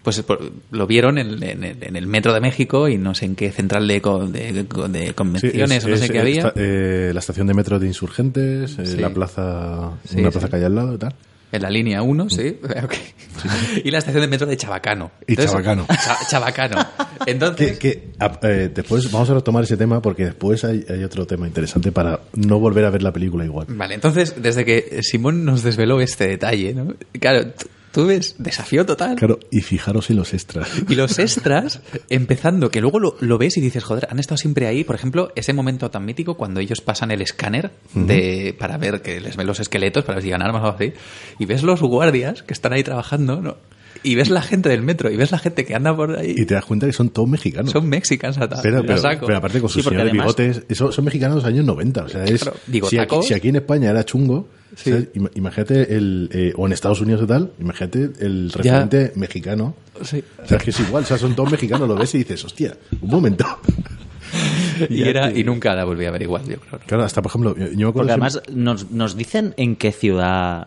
Pues 0.05 0.23
lo 0.71 0.87
vieron 0.87 1.19
en, 1.19 1.43
en 1.43 1.65
el- 1.65 1.83
en 1.83 1.97
el 1.97 2.07
metro 2.07 2.33
de 2.33 2.41
México 2.41 2.89
y 2.89 2.99
no 2.99 3.15
sé 3.15 3.25
en 3.25 3.35
qué 3.35 3.51
central 3.51 3.89
de, 3.89 4.01
de- 4.01 4.53
de 4.53 5.07
Sí, 5.09 5.13
convenciones 5.15 5.79
es- 5.79 5.85
o 5.87 5.89
no 5.89 5.97
sé 5.97 6.05
es- 6.05 6.11
qué 6.11 6.21
había. 6.21 6.39
esta- 6.49 6.53
eh, 6.55 7.11
la 7.13 7.21
estación 7.21 7.47
de 7.47 7.55
metro 7.55 7.79
de 7.81 7.87
Insurgentes, 7.87 8.79
eh, 8.79 8.87
Sí. 8.87 8.97
la 8.99 9.11
plaza, 9.11 9.93
Sí, 10.07 10.21
una 10.21 10.31
plaza 10.31 10.49
que 10.49 10.57
hay 10.57 10.65
al 10.65 10.75
lado 10.75 10.95
y 10.95 10.99
tal. 10.99 11.15
En 11.53 11.63
la 11.63 11.71
línea 11.71 12.03
1, 12.03 12.29
sí. 12.31 12.57
ok. 12.85 12.93
Y 13.85 13.91
la 13.91 13.99
estación 13.99 14.21
de 14.23 14.29
metro 14.29 14.47
de 14.47 14.57
Chabacano. 14.57 15.11
Y 15.27 15.37
Chabacano. 15.37 15.87
Cha- 15.89 16.19
Chabacano. 16.29 16.85
Entonces, 17.27 17.79
Que, 17.79 17.79
que, 17.79 18.09
a- 18.19 18.39
eh, 18.43 18.71
después 18.75 19.11
vamos 19.11 19.31
a 19.31 19.35
retomar 19.35 19.65
ese 19.65 19.77
tema 19.77 20.03
porque 20.03 20.25
después 20.27 20.65
hay, 20.65 20.85
hay 20.89 21.03
otro 21.05 21.27
tema 21.27 21.47
interesante 21.47 21.93
para 21.93 22.21
no 22.35 22.59
volver 22.59 22.85
a 22.85 22.91
ver 22.91 23.03
la 23.03 23.13
película 23.13 23.45
igual. 23.45 23.67
Vale, 23.71 23.95
entonces, 23.95 24.35
desde 24.43 24.65
que 24.65 24.99
Simón 25.03 25.45
nos 25.45 25.63
desveló 25.63 26.01
este 26.01 26.27
detalle, 26.29 26.75
¿no? 26.75 26.95
Claro, 27.21 27.53
tú 27.95 28.07
ves 28.07 28.35
desafío 28.39 28.85
total. 28.85 29.15
Claro, 29.15 29.39
y 29.53 29.61
fijaros 29.61 30.11
en 30.11 30.17
los 30.17 30.35
extras. 30.35 30.69
Y 30.89 30.97
los 30.97 31.19
extras, 31.21 31.81
empezando, 32.11 32.69
que 32.71 32.81
luego 32.81 32.99
lo, 32.99 33.17
lo 33.21 33.39
ves 33.39 33.57
y 33.57 33.61
dices, 33.61 33.85
joder, 33.85 34.09
han 34.11 34.19
estado 34.19 34.37
siempre 34.37 34.67
ahí. 34.67 34.83
Por 34.83 34.97
ejemplo, 34.97 35.33
ese 35.37 35.53
momento 35.53 35.91
tan 35.91 36.05
mítico 36.05 36.35
cuando 36.35 36.59
ellos 36.59 36.81
pasan 36.81 37.13
el 37.13 37.23
escáner 37.23 37.71
de, 37.95 38.55
para 38.59 38.77
ver 38.79 39.01
que 39.01 39.21
les 39.21 39.37
ven 39.37 39.47
los 39.47 39.61
esqueletos, 39.61 40.05
para 40.05 40.17
ver 40.17 40.23
si 40.23 40.27
llegan 40.27 40.43
armas 40.43 40.63
o 40.63 40.67
algo 40.67 40.77
así. 40.77 40.93
Y 41.39 41.47
ves 41.47 41.63
los 41.63 41.81
guardias 41.81 42.43
que 42.43 42.53
están 42.53 42.73
ahí 42.73 42.83
trabajando, 42.83 43.41
¿no? 43.41 43.57
Y 44.05 44.15
ves 44.15 44.29
la 44.31 44.43
gente 44.43 44.69
del 44.69 44.83
metro, 44.83 45.11
y 45.11 45.17
ves 45.17 45.33
la 45.33 45.39
gente 45.39 45.65
que 45.65 45.75
anda 45.75 45.97
por 45.97 46.17
ahí. 46.17 46.35
Y 46.39 46.45
te 46.45 46.55
das 46.55 46.65
cuenta 46.65 46.87
que 46.87 46.93
son 46.93 47.09
todos 47.09 47.29
mexicanos. 47.29 47.73
Son 47.73 47.89
mexicanos 47.89 48.39
a 48.39 48.49
pero, 48.63 48.83
pero, 48.87 48.99
saco. 48.99 49.27
pero 49.27 49.39
aparte 49.39 49.61
con 49.61 49.69
Sí, 49.71 49.75
sus 49.77 49.85
porque 49.85 49.97
señores 49.99 50.13
además- 50.13 50.37
bigotes, 50.37 50.65
eso, 50.69 50.93
son 50.93 51.05
mexicanos 51.07 51.37
de 51.37 51.41
los 51.43 51.49
años 51.49 51.65
90. 51.65 52.05
O 52.05 52.09
sea, 52.09 52.25
es, 52.25 52.43
Claro, 52.43 52.57
si, 52.59 52.61
aquí, 52.63 52.73
bigotacos. 52.73 53.27
si 53.27 53.35
aquí 53.35 53.49
en 53.49 53.57
España 53.57 53.91
era 53.91 54.05
chungo, 54.05 54.49
Sí. 54.77 54.91
Ima- 55.15 55.31
imagínate, 55.37 55.95
el, 55.97 56.29
eh, 56.33 56.53
o 56.57 56.67
en 56.67 56.73
Estados 56.73 57.01
Unidos 57.01 57.23
y 57.23 57.27
tal, 57.29 57.53
imagínate 57.61 58.11
el 58.21 58.51
referente 58.53 59.13
mexicano. 59.15 59.75
Sí. 60.03 60.23
O 60.43 60.47
sea, 60.47 60.59
es 60.59 60.65
que 60.65 60.71
es 60.71 60.81
igual, 60.81 61.05
o 61.05 61.07
sea, 61.07 61.17
son 61.17 61.35
todos 61.37 61.51
mexicanos, 61.53 61.89
lo 61.89 61.95
ves 61.97 62.15
y 62.17 62.19
dices, 62.19 62.45
hostia, 62.45 62.77
un 63.01 63.09
momento. 63.09 63.47
Y, 64.91 65.03
era, 65.05 65.31
y 65.31 65.45
nunca 65.45 65.73
la 65.75 65.85
volví 65.85 66.05
a 66.05 66.11
ver 66.11 66.23
igual, 66.23 66.43
yo 66.49 66.57
creo. 66.59 66.81
Claro, 66.87 67.05
hasta 67.05 67.23
por 67.23 67.31
ejemplo, 67.31 67.57
yo, 67.57 67.67
yo 67.67 67.77
me 67.77 67.91
acuerdo 67.91 67.93
Porque 67.93 68.09
siempre- 68.09 68.27
además 68.27 68.43
nos, 68.51 68.91
nos 68.91 69.17
dicen 69.17 69.55
en 69.57 69.77
qué 69.77 69.93
ciudad. 69.93 70.67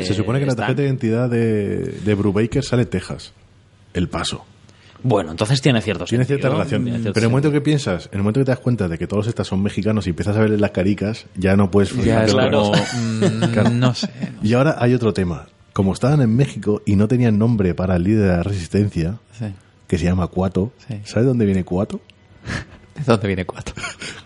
Eh, 0.00 0.04
se 0.06 0.14
supone 0.14 0.40
que 0.40 0.46
la 0.46 0.54
tarjeta 0.54 0.82
de 0.82 0.88
identidad 0.88 1.28
de, 1.30 1.78
de 2.04 2.14
Brubaker 2.14 2.64
sale 2.64 2.86
Texas. 2.86 3.32
El 3.94 4.08
paso. 4.08 4.44
Bueno, 5.04 5.32
entonces 5.32 5.60
tiene 5.60 5.82
cierto 5.82 6.04
Tiene 6.04 6.24
sentido, 6.24 6.38
cierta 6.48 6.56
relación. 6.56 6.84
tiene 6.84 6.98
cierto 7.00 7.14
Pero 7.14 7.24
en 7.24 7.28
el 7.28 7.30
momento 7.32 7.48
sentido. 7.48 7.60
que 7.60 7.64
piensas, 7.64 8.06
en 8.12 8.18
el 8.18 8.22
momento 8.22 8.40
que 8.40 8.44
te 8.44 8.50
das 8.52 8.60
cuenta 8.60 8.86
de 8.88 8.98
que 8.98 9.06
todos 9.08 9.26
estos 9.26 9.48
son 9.48 9.60
mexicanos 9.62 10.06
y 10.06 10.10
empiezas 10.10 10.36
a 10.36 10.40
ver 10.40 10.60
las 10.60 10.70
caricas, 10.70 11.26
ya 11.34 11.56
no 11.56 11.70
puedes 11.72 11.92
Ya 12.04 12.24
es 12.24 12.32
como, 12.32 12.72
mm, 12.72 13.40
Claro. 13.52 13.70
no 13.70 13.94
sé. 13.94 14.08
Y 14.44 14.52
ahora 14.54 14.76
hay 14.78 14.94
otro 14.94 15.12
tema. 15.12 15.48
Como 15.72 15.92
estaban 15.92 16.20
en 16.20 16.34
México 16.36 16.82
y 16.86 16.94
no 16.96 17.08
tenían 17.08 17.36
nombre 17.38 17.74
para 17.74 17.96
el 17.96 18.04
líder 18.04 18.22
de 18.22 18.28
la 18.36 18.42
resistencia, 18.44 19.18
Sí. 19.38 19.46
que 19.88 19.98
se 19.98 20.04
llama 20.04 20.28
Cuato, 20.28 20.72
Sí. 20.86 21.00
¿sabes 21.04 21.26
dónde 21.26 21.46
viene 21.46 21.64
Cuato? 21.64 22.00
¿De 22.94 23.02
dónde 23.04 23.26
viene 23.26 23.44
cuatro? 23.46 23.74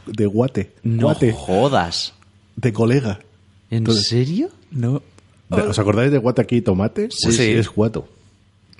De 0.06 0.26
Guate. 0.26 0.72
No 0.82 1.04
Guate. 1.04 1.32
jodas. 1.32 2.12
De 2.56 2.72
colega. 2.72 3.20
¿En 3.70 3.78
Entonces- 3.78 4.08
serio? 4.08 4.50
No. 4.70 5.02
¿Os 5.50 5.78
acordáis 5.78 6.10
de 6.10 6.18
Guate 6.18 6.42
aquí 6.42 6.56
y 6.56 6.60
tomate? 6.62 7.08
Sí. 7.10 7.18
Pues 7.24 7.36
Sí. 7.36 7.50
es 7.52 7.68
Cuato. 7.70 8.08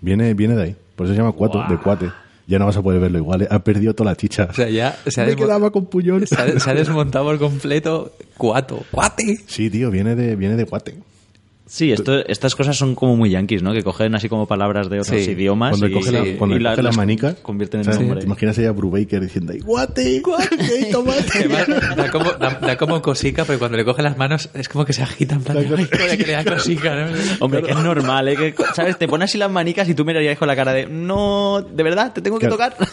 Viene, 0.00 0.34
viene 0.34 0.56
de 0.56 0.62
ahí. 0.62 0.76
Por 0.94 1.06
eso 1.06 1.14
se 1.14 1.18
llama 1.20 1.32
Cuato, 1.32 1.62
de 1.68 1.78
Cuate. 1.78 2.10
Ya 2.48 2.58
no 2.60 2.66
vas 2.66 2.76
a 2.76 2.82
poder 2.82 3.00
verlo 3.00 3.18
igual. 3.18 3.42
¿eh? 3.42 3.48
Ha 3.50 3.58
perdido 3.60 3.94
toda 3.94 4.10
la 4.10 4.16
chicha. 4.16 4.46
O 4.50 4.54
sea, 4.54 4.68
ya 4.70 4.96
se 5.06 5.20
ha, 5.20 5.26
Me 5.26 5.34
quedaba 5.34 5.70
con 5.72 5.86
puñón. 5.86 6.24
se 6.26 6.34
ha- 6.40 6.60
se 6.60 6.70
ha 6.70 6.74
desmontado 6.74 7.24
por 7.24 7.38
completo 7.38 8.12
cuato. 8.36 8.84
¡Cuate! 8.92 9.38
Sí, 9.48 9.68
tío, 9.68 9.90
viene 9.90 10.14
de, 10.14 10.36
viene 10.36 10.54
de 10.56 10.64
Guate. 10.64 10.94
Sí, 11.68 11.90
esto, 11.90 12.24
estas 12.26 12.54
cosas 12.54 12.76
son 12.76 12.94
como 12.94 13.16
muy 13.16 13.30
yanquis, 13.30 13.60
¿no? 13.60 13.72
Que 13.72 13.82
cogen 13.82 14.14
así 14.14 14.28
como 14.28 14.46
palabras 14.46 14.88
de 14.88 15.00
otros 15.00 15.20
Sí. 15.20 15.32
idiomas 15.32 15.70
Cuando 15.70 15.88
y, 15.88 15.92
coge 15.92 16.12
la, 16.12 16.38
cuando 16.38 16.54
y 16.54 16.58
le 16.60 16.62
la- 16.62 16.70
coge 16.70 16.82
la 16.82 16.88
las 16.90 16.96
manica, 16.96 17.34
convierten 17.42 17.80
en 17.80 17.90
nombre. 17.90 18.20
¿Te 18.20 18.26
imaginas 18.26 18.56
ella 18.58 18.70
Brubaker 18.70 19.20
diciendo 19.20 19.52
ahí, 19.52 19.58
guate, 19.58 20.20
guate, 20.20 20.80
y 20.88 20.90
tomate? 20.92 21.48
Da 21.96 22.08
como, 22.12 22.32
da, 22.34 22.50
da 22.60 22.76
como 22.76 23.02
cosica, 23.02 23.44
porque 23.44 23.58
cuando 23.58 23.76
le 23.76 23.84
coge 23.84 24.02
las 24.02 24.16
manos 24.16 24.48
es 24.54 24.68
como 24.68 24.84
que 24.84 24.92
se 24.92 25.02
agitan. 25.02 25.38
en 25.38 25.44
plan, 25.44 25.56
Claro. 25.64 25.76
"Ay, 25.78 25.88
joder, 25.92 26.18
que 26.18 26.26
le 26.26 26.32
da 26.34 26.44
cosica, 26.44 26.94
¿no? 26.94 27.16
Hombre, 27.40 27.62
que 27.64 27.72
es 27.72 27.78
normal, 27.78 28.28
¿eh? 28.28 28.36
Que, 28.36 28.54
¿Sabes? 28.72 28.96
Te 28.96 29.08
pones 29.08 29.30
así 29.30 29.36
las 29.38 29.50
manicas 29.50 29.88
y 29.88 29.94
tú 29.94 30.04
mirarías 30.04 30.38
con 30.38 30.46
la 30.46 30.54
cara 30.54 30.72
de 30.72 30.86
no, 30.86 31.62
de 31.62 31.82
verdad, 31.82 32.12
te 32.12 32.20
tengo 32.22 32.38
que 32.38 32.46
Claro. 32.46 32.70
tocar. 32.74 32.88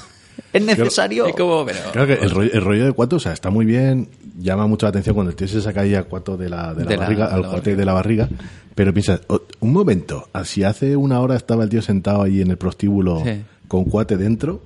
Es 0.53 0.61
necesario. 0.63 1.25
Es 1.25 1.35
como, 1.35 1.65
pero... 1.65 1.79
Claro 1.91 2.07
que 2.07 2.13
el 2.23 2.29
rollo, 2.29 2.51
el 2.53 2.61
rollo 2.61 2.85
de 2.85 2.91
Cuato, 2.93 3.15
o 3.15 3.19
sea, 3.19 3.33
está 3.33 3.49
muy 3.49 3.65
bien, 3.65 4.07
llama 4.39 4.67
mucho 4.67 4.85
la 4.85 4.91
atención 4.91 5.15
cuando 5.15 5.31
el 5.31 5.35
tío 5.35 5.47
se 5.47 5.61
saca 5.61 5.81
ahí 5.81 5.95
a 5.95 6.03
Cuato 6.03 6.37
de 6.37 6.49
la, 6.49 6.73
de 6.73 6.83
la 6.85 6.89
De 6.91 6.97
barriga, 6.97 7.25
al 7.25 7.47
cuate 7.49 7.75
de 7.75 7.85
la 7.85 7.93
barriga, 7.93 8.29
pero 8.75 8.93
piensas, 8.93 9.21
"Oh, 9.27 9.41
un 9.61 9.73
momento, 9.73 10.27
si 10.45 10.63
hace 10.63 10.95
una 10.95 11.19
hora 11.19 11.35
estaba 11.35 11.63
el 11.63 11.69
tío 11.69 11.81
sentado 11.81 12.21
ahí 12.23 12.41
en 12.41 12.51
el 12.51 12.57
prostíbulo 12.57 13.21
Sí. 13.25 13.41
con 13.67 13.85
Cuate 13.85 14.15
dentro, 14.17 14.61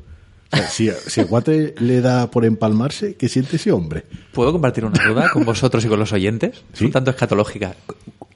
o 0.52 0.56
sea, 0.58 0.68
si, 0.70 0.90
si 1.08 1.22
a 1.22 1.26
le 1.80 2.02
da 2.02 2.30
por 2.32 2.46
empalmarse, 2.46 3.16
¿qué 3.16 3.28
siente 3.30 3.58
ese 3.58 3.72
hombre? 3.72 4.04
¿Puedo 4.34 4.52
compartir 4.52 4.86
una 4.86 5.04
duda 5.08 5.30
con 5.32 5.44
vosotros 5.46 5.84
y 5.86 5.88
con 5.88 6.00
los 6.00 6.14
oyentes? 6.14 6.64
Sí. 6.74 6.86
Un 6.86 6.92
tanto 6.92 7.12
escatológica. 7.12 7.76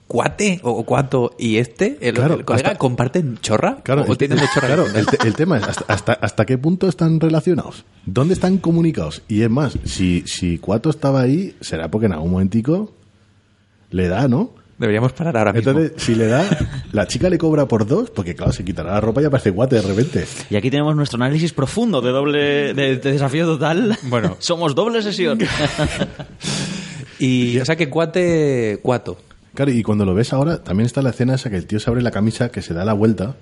¿Cuate 0.07 0.59
o 0.63 0.83
cuato 0.85 1.35
y 1.39 1.55
este, 1.55 1.97
el, 2.01 2.15
Claro, 2.15 2.33
el 2.33 2.43
colega, 2.43 2.67
hasta- 2.71 2.77
comparten 2.77 3.37
chorra? 3.37 3.77
Claro, 3.81 4.03
¿O 4.05 4.11
el, 4.11 4.17
tienen 4.17 4.39
de 4.39 4.45
chorra? 4.53 4.67
claro, 4.67 4.85
el 5.23 5.33
tema 5.35 5.57
es 5.57 5.63
hasta, 5.63 5.85
hasta, 5.87 6.11
hasta 6.13 6.45
qué 6.45 6.57
punto 6.57 6.89
están 6.89 7.21
relacionados, 7.21 7.85
dónde 8.05 8.33
están 8.33 8.57
comunicados. 8.57 9.21
Y 9.29 9.43
es 9.43 9.49
más, 9.49 9.77
si, 9.85 10.23
si 10.27 10.57
Cuato 10.57 10.89
estaba 10.89 11.21
ahí, 11.21 11.55
será 11.61 11.89
porque 11.89 12.07
en 12.07 12.11
algún 12.13 12.31
momentico 12.31 12.93
le 13.89 14.09
da, 14.09 14.27
¿no? 14.27 14.53
Deberíamos 14.81 15.13
parar 15.13 15.37
ahora 15.37 15.53
mismo. 15.53 15.71
Entonces, 15.71 16.03
si 16.03 16.15
le 16.15 16.25
da, 16.25 16.43
la 16.91 17.05
chica 17.05 17.29
le 17.29 17.37
cobra 17.37 17.67
por 17.67 17.85
dos, 17.85 18.09
porque 18.09 18.33
claro, 18.33 18.51
se 18.51 18.65
quitará 18.65 18.91
la 18.93 18.99
ropa 18.99 19.21
y 19.21 19.25
aparece 19.25 19.51
Cuate 19.51 19.75
de 19.75 19.83
repente. 19.83 20.25
Y 20.49 20.55
aquí 20.55 20.71
tenemos 20.71 20.95
nuestro 20.95 21.17
análisis 21.17 21.53
profundo 21.53 22.01
de 22.01 22.09
doble 22.09 22.73
de, 22.73 22.97
de 22.97 23.11
desafío 23.11 23.45
total. 23.45 23.95
Bueno. 24.03 24.37
somos 24.39 24.73
doble 24.73 25.01
sesión. 25.03 25.39
Y, 27.19 27.59
o 27.59 27.65
sea 27.65 27.75
que 27.75 27.87
cuate, 27.87 28.79
cuato. 28.81 29.15
Claro, 29.53 29.69
y 29.69 29.83
cuando 29.83 30.05
lo 30.05 30.15
ves 30.15 30.33
ahora, 30.33 30.63
también 30.63 30.87
está 30.87 31.03
la 31.03 31.11
escena 31.11 31.35
esa 31.35 31.51
que 31.51 31.57
el 31.57 31.67
tío 31.67 31.79
se 31.79 31.87
abre 31.87 32.01
la 32.01 32.09
camisa, 32.09 32.49
que 32.49 32.63
se 32.63 32.73
da 32.73 32.83
la 32.83 32.93
vuelta, 32.93 33.35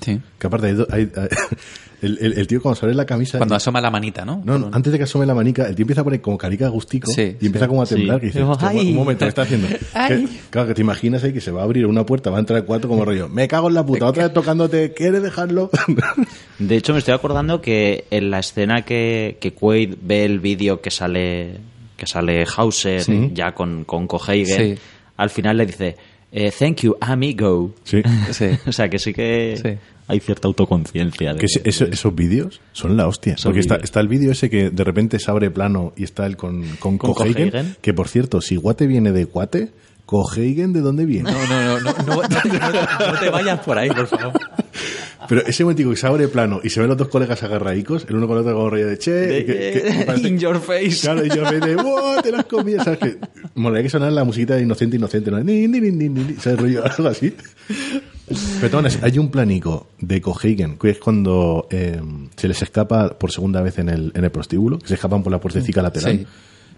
Sí. 0.00 0.20
Que 0.38 0.46
aparte, 0.46 0.66
hay, 0.68 0.72
do- 0.74 0.86
hay- 0.90 1.10
hay- 1.16 1.28
el, 2.02 2.18
el- 2.20 2.32
el 2.38 2.46
tío 2.46 2.60
cuando 2.60 2.78
se 2.78 2.84
abre 2.86 2.94
la 2.96 3.06
camisa... 3.06 3.38
Cuando 3.38 3.54
asoma 3.54 3.80
la 3.80 3.90
manita, 3.90 4.24
¿no? 4.24 4.42
No, 4.44 4.58
no, 4.58 4.68
antes 4.72 4.92
de 4.92 4.98
que 4.98 5.04
asome 5.04 5.24
la 5.24 5.34
manica, 5.34 5.66
el 5.68 5.74
tío 5.74 5.84
empieza 5.84 6.00
a 6.00 6.04
poner 6.04 6.20
como 6.20 6.36
carica 6.36 6.68
gustico 6.68 7.10
Sí, 7.10 7.36
y 7.40 7.46
empieza 7.46 7.66
sí. 7.66 7.68
como 7.68 7.82
a 7.82 7.86
temblar. 7.86 8.16
Sí. 8.16 8.20
Que 8.20 8.26
dices, 8.26 8.40
Digo, 8.42 8.50
"Hostia, 8.52 8.68
"Ay". 8.68 8.88
un 8.90 8.94
momento, 8.96 9.24
¿qué 9.24 9.28
está 9.28 9.42
haciendo? 9.42 9.68
Que- 10.08 10.28
claro, 10.50 10.68
que 10.68 10.74
te 10.74 10.80
imaginas 10.80 11.22
ahí 11.24 11.32
que 11.32 11.40
se 11.40 11.50
va 11.50 11.60
a 11.60 11.64
abrir 11.64 11.86
una 11.86 12.04
puerta, 12.04 12.30
va 12.30 12.36
a 12.38 12.40
entrar 12.40 12.58
el 12.58 12.64
cuarto 12.64 12.88
como 12.88 13.04
rollo, 13.04 13.28
me 13.28 13.46
cago 13.48 13.68
en 13.68 13.74
la 13.74 13.86
puta, 13.86 14.06
otra 14.06 14.24
vez 14.24 14.32
tocándote, 14.32 14.92
¿quieres 14.92 15.22
dejarlo? 15.22 15.70
De 16.58 16.76
hecho, 16.76 16.92
me 16.92 16.98
estoy 16.98 17.14
acordando 17.14 17.60
que 17.62 18.04
en 18.10 18.30
la 18.30 18.40
escena 18.40 18.82
que, 18.82 19.38
que 19.40 19.52
Quaid 19.54 19.94
ve 20.02 20.24
el 20.24 20.40
vídeo 20.40 20.80
que 20.80 20.90
sale 20.90 21.58
que 21.96 22.06
sale 22.08 22.44
Hauser 22.56 23.02
Sí. 23.02 23.30
ya 23.32 23.54
con, 23.54 23.84
con 23.84 24.08
Coheigen, 24.08 24.74
Sí. 24.76 24.82
al 25.16 25.30
final 25.30 25.56
le 25.56 25.66
dice 25.66 25.96
eh, 26.34 26.52
thank 26.58 26.82
you, 26.82 26.96
amigo. 27.00 27.72
sí. 27.84 28.02
Sí. 28.32 28.46
o 28.66 28.72
sea 28.72 28.88
que 28.90 28.98
sí 28.98 29.12
que 29.14 29.56
Sí. 29.62 29.78
hay 30.08 30.20
cierta 30.20 30.48
autoconciencia. 30.48 31.34
Que 31.36 31.46
eso- 31.46 31.86
esos 31.86 32.14
vídeos 32.14 32.60
son 32.72 32.96
la 32.96 33.06
hostia. 33.06 33.36
Son 33.38 33.50
Porque 33.52 33.60
está, 33.60 33.76
está 33.76 34.00
el 34.00 34.08
vídeo 34.08 34.32
ese 34.32 34.50
que 34.50 34.70
de 34.70 34.84
repente 34.84 35.18
se 35.18 35.30
abre 35.30 35.50
plano 35.50 35.92
y 35.96 36.04
está 36.04 36.26
él 36.26 36.36
con, 36.36 36.62
con, 36.80 36.98
Con 36.98 37.14
Coheigen, 37.14 37.50
Coheigen. 37.50 37.76
Que 37.80 37.94
por 37.94 38.08
cierto, 38.08 38.40
si 38.40 38.56
Guate 38.56 38.86
viene 38.86 39.12
de 39.12 39.24
Guate, 39.24 39.70
Coheigen 40.06 40.72
de 40.74 40.80
dónde 40.80 41.06
viene. 41.06 41.32
No, 41.32 41.46
no, 41.46 41.80
no, 41.80 41.80
no, 41.80 41.92
no, 42.02 42.16
no 42.16 42.28
te, 42.28 42.34
no 42.34 42.70
te- 42.70 43.06
no 43.12 43.18
te 43.20 43.30
vayas 43.30 43.60
por 43.60 43.78
ahí, 43.78 43.88
por 43.88 44.06
favor. 44.06 44.32
Pero 45.28 45.46
ese 45.46 45.62
momentico 45.64 45.90
que 45.90 45.96
se 45.96 46.06
abre 46.06 46.28
plano 46.28 46.60
y 46.62 46.70
se 46.70 46.80
ven 46.80 46.88
los 46.88 46.98
dos 46.98 47.08
colegas 47.08 47.42
agarraicos, 47.42 48.06
el 48.08 48.16
uno 48.16 48.26
con 48.26 48.36
el 48.36 48.42
otro 48.42 48.54
como 48.54 48.70
rollo 48.70 48.86
de 48.88 48.98
che, 48.98 49.10
De- 49.12 49.44
que- 49.44 49.82
que 49.96 50.04
parece- 50.04 50.28
in 50.28 50.38
your 50.38 50.60
face. 50.60 51.00
Claro, 51.02 51.24
y 51.24 51.28
yo 51.30 51.42
me 51.50 51.60
de, 51.60 51.76
¡wow! 51.76 52.20
Te 52.22 52.30
las 52.30 52.44
comí, 52.44 52.72
¿sabes? 52.74 52.98
Que 52.98 53.16
molaría 53.54 53.84
que 53.84 53.90
sonara 53.90 54.10
la 54.12 54.24
musiquita 54.24 54.56
de 54.56 54.62
Inocente, 54.62 54.96
Inocente, 54.96 55.30
¿no? 55.30 55.38
Ni, 55.42 55.66
ni, 55.68 55.80
ni, 55.80 55.90
ni, 55.90 56.08
ni, 56.08 56.24
ni, 56.24 56.34
¿sabes? 56.34 56.58
Rollo, 56.60 56.84
algo 56.84 57.08
así. 57.08 57.34
Petones, 58.60 58.98
hay 59.02 59.18
un 59.18 59.30
planico 59.30 59.88
de 60.00 60.20
Coheigen, 60.20 60.78
que 60.78 60.90
es 60.90 60.98
cuando 60.98 61.66
eh, 61.70 62.00
se 62.36 62.48
les 62.48 62.60
escapa 62.62 63.10
por 63.18 63.30
segunda 63.30 63.60
vez 63.60 63.78
en 63.78 63.90
el, 63.90 64.12
en 64.14 64.24
el 64.24 64.30
prostíbulo, 64.30 64.78
que 64.78 64.88
se 64.88 64.94
escapan 64.94 65.22
por 65.22 65.30
la 65.30 65.40
puertecica 65.40 65.82
lateral. 65.82 66.18
Sí. 66.20 66.26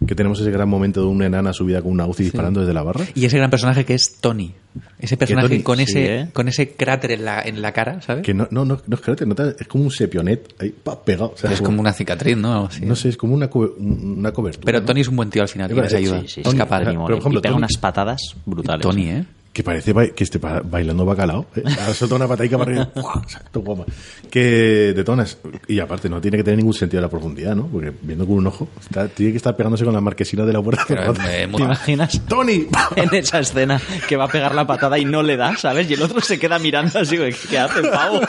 Que 0.07 0.15
tenemos 0.15 0.41
ese 0.41 0.51
gran 0.51 0.69
momento 0.69 1.01
de 1.01 1.07
una 1.07 1.27
enana 1.27 1.53
subida 1.53 1.81
con 1.81 1.93
una 1.93 2.07
UCI 2.07 2.25
disparando 2.25 2.61
desde 2.61 2.75
la 2.75 2.83
barra. 2.83 3.05
Y 3.15 3.25
ese 3.25 3.39
gran 3.39 3.51
personaje 3.51 3.85
que 3.85 3.95
es 3.95 4.17
Tony. 4.21 4.53
Ese 4.99 5.17
personaje 5.17 5.49
Tony? 5.49 5.63
con 5.63 5.77
Sí, 5.79 5.83
ese 5.85 6.15
¿eh? 6.21 6.29
con 6.35 6.49
ese 6.49 6.75
cráter 6.75 7.13
en 7.13 7.25
la, 7.25 7.41
en 7.41 7.63
la 7.63 7.73
cara, 7.73 8.03
¿sabes? 8.03 8.23
Que 8.23 8.35
no, 8.35 8.47
no, 8.51 8.65
no, 8.67 8.79
no 8.87 8.95
es 8.95 9.01
cráter, 9.01 9.27
no 9.27 9.35
te- 9.35 9.57
es 9.59 9.67
como 9.67 9.85
un 9.85 9.91
sepionet 9.91 10.55
ahí 10.61 10.69
pa, 10.71 11.03
pegado. 11.03 11.33
o 11.35 11.37
sea, 11.37 11.51
es 11.51 11.63
como 11.63 11.81
una 11.81 11.95
cicatriz, 11.95 12.37
¿no? 12.37 12.69
No 12.83 12.95
sé, 12.97 13.09
es 13.09 13.17
como 13.17 13.35
una, 13.35 13.49
una 13.79 14.33
cobertura. 14.33 14.65
Pero 14.67 14.81
¿no? 14.81 14.87
Tony 14.87 15.01
es 15.01 15.09
un 15.09 15.17
buen 15.17 15.31
tío 15.31 15.41
al 15.43 15.49
final, 15.49 15.71
y 15.71 15.75
Es 15.79 15.83
les 15.85 15.95
ayuda. 15.95 16.21
Sí, 16.23 16.29
sí, 16.29 16.43
a 16.45 16.49
escapar. 16.51 16.83
Tony, 16.85 16.95
y 16.95 16.97
mola. 16.99 17.07
pero, 17.07 17.17
por 17.17 17.23
ejemplo, 17.23 17.39
y 17.39 17.43
pega 17.43 17.53
Tony- 17.55 17.59
unas 17.61 17.77
patadas 17.79 18.21
brutales. 18.45 18.83
Tony, 18.83 19.09
¿eh? 19.09 19.25
Que 19.57 19.63
parece 19.63 19.95
que 20.15 20.23
esté 20.23 20.39
bailando 20.39 21.07
bacalao. 21.07 21.47
¿eh? 21.57 21.63
Ha 21.67 21.95
soltado 21.95 22.17
una 22.17 22.29
patadica 22.29 22.59
para 22.59 22.71
arriba. 22.73 22.91
¡guau! 22.95 23.23
Exacto, 23.23 23.61
guapa. 23.63 23.87
Que 24.31 24.93
de 24.95 25.03
tonas. 25.03 25.39
Y 25.67 25.81
aparte, 25.81 26.11
no 26.11 26.21
tiene 26.21 26.37
que 26.37 26.45
tener 26.45 26.59
ningún 26.59 26.75
sentido 26.75 27.01
la 27.01 27.09
profundidad, 27.09 27.57
¿no? 27.57 27.67
Porque 27.67 27.91
viendo 28.03 28.27
con 28.27 28.35
un 28.37 28.47
ojo, 28.49 28.69
está- 28.79 29.09
tiene 29.09 29.33
que 29.33 29.39
estar 29.39 29.57
pegándose 29.57 29.83
con 29.87 29.95
la 29.95 30.03
marquesina 30.03 30.45
de 30.45 30.53
la 30.53 30.61
puerta. 30.61 30.85
Pero, 30.87 31.05
rato. 31.07 31.23
eh, 31.27 31.49
¿Te 31.57 31.63
imaginas? 31.63 32.21
¡Tony! 32.29 32.67
En 32.97 33.15
esa 33.15 33.39
escena 33.39 33.81
que 34.07 34.17
va 34.17 34.25
a 34.25 34.29
pegar 34.29 34.55
la 34.55 34.67
patada 34.67 34.99
y 34.99 35.07
no 35.07 35.23
le 35.23 35.39
da, 35.39 35.57
¿sabes? 35.57 35.89
Y 35.91 35.95
el 35.95 36.03
otro 36.03 36.21
se 36.21 36.39
queda 36.39 36.59
mirando 36.59 36.99
así, 36.99 37.17
¿qué 37.49 37.59
hace, 37.59 37.81
pavo? 37.83 38.21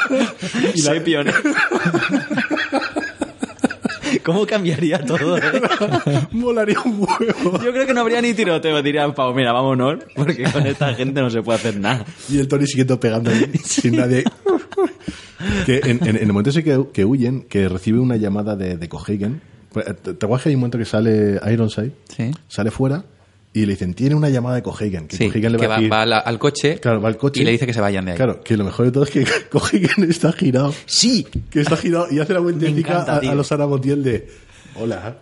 Y 0.73 0.81
la 0.81 1.03
pione. 1.03 1.33
¿Cómo 4.23 4.45
cambiaría 4.45 4.99
todo, 5.05 5.37
eh? 5.37 5.41
Molaría 6.31 6.79
un 6.81 6.99
huevo. 6.99 7.61
Yo 7.63 7.71
creo 7.71 7.85
que 7.87 7.93
no 7.93 8.01
habría 8.01 8.21
ni 8.21 8.33
tiroteo, 8.33 8.81
dirían, 8.81 9.13
pavo, 9.13 9.33
mira, 9.33 9.51
vámonos, 9.51 9.99
porque 10.15 10.43
con 10.51 10.65
esta 10.67 10.93
gente 10.93 11.21
no 11.21 11.29
se 11.29 11.41
puede 11.41 11.59
hacer 11.59 11.79
nada. 11.79 12.05
Y 12.29 12.39
el 12.39 12.47
Tony 12.47 12.67
siguiendo 12.67 12.99
pegando 12.99 13.31
ahí, 13.31 13.51
sin 13.63 13.95
nadie. 13.95 14.23
que 15.65 15.77
en, 15.83 15.99
en- 16.07 16.15
en 16.15 16.17
el 16.17 16.27
momento 16.27 16.49
ese 16.49 16.63
que, 16.63 16.85
que 16.93 17.05
huyen, 17.05 17.43
que 17.43 17.69
recibe 17.69 17.99
una 17.99 18.15
llamada 18.17 18.55
de, 18.55 18.77
de 18.77 18.89
Coheigen, 18.89 19.41
pues, 19.71 19.85
¿te 20.01 20.13
te 20.13 20.27
que 20.27 20.49
hay 20.49 20.55
un 20.55 20.61
momento 20.61 20.77
que 20.77 20.85
sale 20.85 21.39
Ironside? 21.51 21.91
Sí. 22.15 22.31
Sale 22.47 22.71
fuera 22.71 23.03
y 23.53 23.65
le 23.65 23.73
dicen, 23.73 23.93
tiene 23.93 24.13
una 24.15 24.29
llamada 24.29 24.55
de 24.55 24.61
Coheigen. 24.63 25.07
Que 25.07 25.17
Sí, 25.17 25.29
le 25.31 25.49
va 25.49 25.57
que 25.57 25.65
a 25.65 25.69
va, 25.69 25.79
va 25.87 26.01
al, 26.03 26.13
al 26.13 26.39
coche, 26.39 26.79
Claro, 26.79 27.01
va 27.01 27.09
al 27.09 27.17
coche. 27.17 27.41
y 27.41 27.45
le 27.45 27.51
dice 27.51 27.65
que 27.65 27.73
se 27.73 27.81
vayan 27.81 28.05
de 28.05 28.11
ahí. 28.11 28.17
Claro, 28.17 28.41
que 28.43 28.55
lo 28.55 28.63
mejor 28.63 28.85
de 28.85 28.91
todo 28.91 29.03
es 29.03 29.09
que 29.09 29.25
Coheigen 29.49 30.09
está 30.09 30.31
girado. 30.31 30.73
Sí, 30.85 31.25
Que 31.49 31.61
está 31.61 31.75
girado 31.77 32.07
y 32.11 32.19
hace 32.19 32.33
la 32.33 32.39
vueltecica 32.39 32.93
encanta, 33.01 33.15
a, 33.27 33.31
a 33.31 33.35
los 33.35 33.47
Sara 33.47 33.65
Montiel 33.67 34.03
de... 34.03 34.27
Hola. 34.79 35.17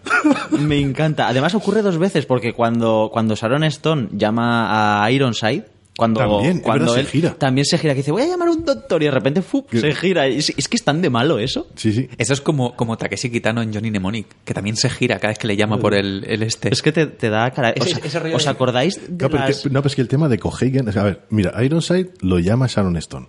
me 0.60 0.80
encanta. 0.80 1.30
Además 1.30 1.56
ocurre 1.56 1.82
dos 1.82 1.98
veces, 1.98 2.26
porque 2.26 2.52
cuando, 2.52 3.10
cuando 3.14 3.36
Sharon 3.36 3.64
Stone 3.64 4.10
llama 4.12 5.04
a 5.06 5.10
Ironside, 5.12 5.64
cuando, 5.98 6.20
También, 6.20 6.60
cuando 6.60 6.84
verdad, 6.86 6.96
se 6.96 7.00
él 7.02 7.08
gira. 7.08 7.34
también 7.36 7.64
se 7.66 7.78
gira, 7.78 7.94
que 7.94 8.00
dice, 8.00 8.12
voy 8.12 8.24
a 8.24 8.28
llamar 8.28 8.50
a 8.50 8.52
un 8.52 8.66
doctor, 8.66 9.02
y 9.02 9.06
de 9.06 9.12
repente 9.12 9.42
¡fup! 9.42 9.68
Se 9.72 9.96
gira. 9.96 10.28
Es, 10.28 10.54
es 10.58 10.68
que 10.68 10.76
es 10.76 10.84
tan 10.84 11.02
de 11.02 11.10
malo 11.10 11.40
eso. 11.40 11.68
Sí, 11.76 11.94
sí. 11.94 12.10
Eso 12.18 12.34
es 12.34 12.42
como, 12.42 12.76
como 12.76 12.98
Takeshi 12.98 13.30
Kitano 13.30 13.62
en 13.62 13.74
Johnny 13.74 13.90
Mnemonic, 13.92 14.28
que 14.44 14.54
también 14.54 14.76
se 14.76 14.90
gira 14.90 15.16
cada 15.20 15.30
vez 15.30 15.38
que 15.40 15.48
le 15.48 15.56
llama 15.56 15.78
por 15.80 15.94
el, 15.94 16.26
el 16.28 16.44
este. 16.44 16.74
Es 16.74 16.82
que 16.82 16.92
te, 16.92 17.08
te 17.08 17.30
da 17.30 17.50
cara. 17.52 17.70
Ese- 17.70 17.94
¿Os, 18.00 18.06
ese 18.06 18.20
rollo 18.20 18.36
¿os 18.36 18.44
de- 18.44 18.50
acordáis 18.50 18.96
de 19.08 19.24
No, 19.24 19.30
pero, 19.30 19.46
las- 19.48 19.62
que, 19.62 19.70
no, 19.70 19.80
pero 19.82 19.88
es 19.88 19.96
que 19.96 20.02
el 20.02 20.08
tema 20.10 20.28
de 20.28 20.38
Coheigen... 20.38 20.88
es- 20.90 20.98
A 20.98 21.04
ver, 21.04 21.22
mira, 21.30 21.64
Ironside 21.64 22.10
lo 22.22 22.40
llama 22.40 22.68
Sharon 22.68 22.98
Stone 22.98 23.28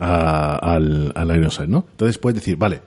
a- 0.00 0.56
al, 0.56 1.12
al 1.14 1.36
Ironside, 1.36 1.68
¿no? 1.68 1.86
Entonces 1.92 2.18
puedes 2.18 2.34
decir, 2.40 2.56
vale, 2.56 2.80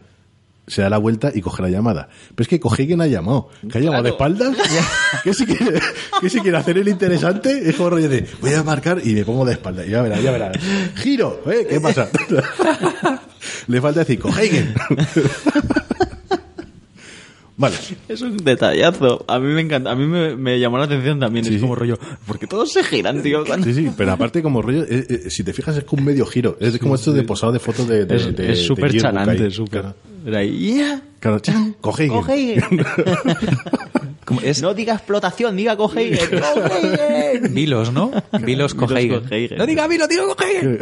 se 0.67 0.81
da 0.81 0.89
la 0.89 0.97
vuelta 0.97 1.31
y 1.33 1.41
coge 1.41 1.61
la 1.61 1.69
llamada. 1.69 2.09
Pero 2.29 2.43
es 2.43 2.47
que 2.47 2.59
Coheigen 2.59 3.01
ha 3.01 3.07
llamado. 3.07 3.49
¿Que 3.71 3.77
ha 3.77 3.81
llamado 3.81 4.03
de 4.03 4.09
espaldas? 4.09 4.55
¿Que 5.23 5.33
si, 5.33 5.45
quiere, 5.45 5.79
que 6.21 6.29
si 6.29 6.39
quiere 6.39 6.57
hacer 6.57 6.77
el 6.77 6.87
interesante? 6.87 7.69
Es 7.69 7.75
como 7.75 7.91
rollo 7.91 8.09
de, 8.09 8.27
voy 8.41 8.53
a 8.53 8.63
marcar 8.63 8.99
y 9.03 9.13
me 9.13 9.23
pongo 9.23 9.45
de 9.45 9.53
espaldas. 9.53 9.87
Ya 9.87 10.01
verás, 10.01 10.21
ya 10.21 10.31
verás. 10.31 10.57
Giro, 10.95 11.41
¿eh? 11.47 11.67
¿Qué 11.69 11.79
pasa? 11.79 12.09
Le 13.67 13.81
falta 13.81 13.99
decir, 14.01 14.19
Coheigen. 14.19 14.73
Vale. 17.57 17.75
Es 18.07 18.21
un 18.21 18.37
detallazo. 18.37 19.23
A 19.27 19.39
mí 19.39 19.53
me 19.53 19.61
encanta. 19.61 19.91
A 19.91 19.95
mí 19.95 20.05
me, 20.05 20.35
me 20.35 20.59
llamó 20.59 20.77
la 20.77 20.85
atención 20.85 21.19
también. 21.19 21.45
Sí, 21.45 21.55
es 21.55 21.61
como 21.61 21.75
sí. 21.75 21.79
rollo. 21.81 21.97
Porque 22.27 22.47
todos 22.47 22.71
se 22.71 22.83
giran, 22.83 23.21
tío. 23.21 23.45
cuando- 23.45 23.65
Sí, 23.65 23.73
sí, 23.73 23.91
pero 23.97 24.11
aparte 24.13 24.41
como 24.41 24.61
rollo, 24.61 24.83
eh, 24.83 25.05
eh, 25.09 25.29
si 25.29 25.43
te 25.43 25.53
fijas 25.53 25.77
es 25.77 25.83
como 25.83 26.01
un 26.01 26.05
medio 26.07 26.25
giro. 26.25 26.57
Es 26.59 26.77
como 26.79 26.95
esto 26.95 27.13
de 27.13 27.23
posado 27.23 27.51
de 27.51 27.59
fotos 27.59 27.87
de, 27.87 28.05
de, 28.05 28.15
Es- 28.15 28.35
de- 28.35 28.51
es 28.53 28.65
súper 28.65 28.95
chanante, 28.97 29.43
ahí. 29.45 29.51
súper. 29.51 29.85
Era 30.25 30.39
ahí, 30.39 30.73
"Yeah, 30.75 31.01
claro, 31.19 31.39
chan, 31.39 31.75
Coheigen. 31.81 32.21
Coheigen". 32.21 32.85
Como 34.25 34.41
es 34.41 34.59
No 34.59 34.73
diga 34.73 34.95
explotación, 34.95 35.55
diga 35.55 35.77
Coheigen. 35.77 36.39
Coheigen. 36.39 37.53
Vilos, 37.53 37.93
¿no? 37.93 38.11
Vilos 38.41 38.73
Coheigen. 38.73 39.21
Coheigen. 39.21 39.57
No 39.59 39.67
diga 39.67 39.87
Vilos, 39.87 40.09
digo 40.09 40.35
Coheigen. 40.35 40.79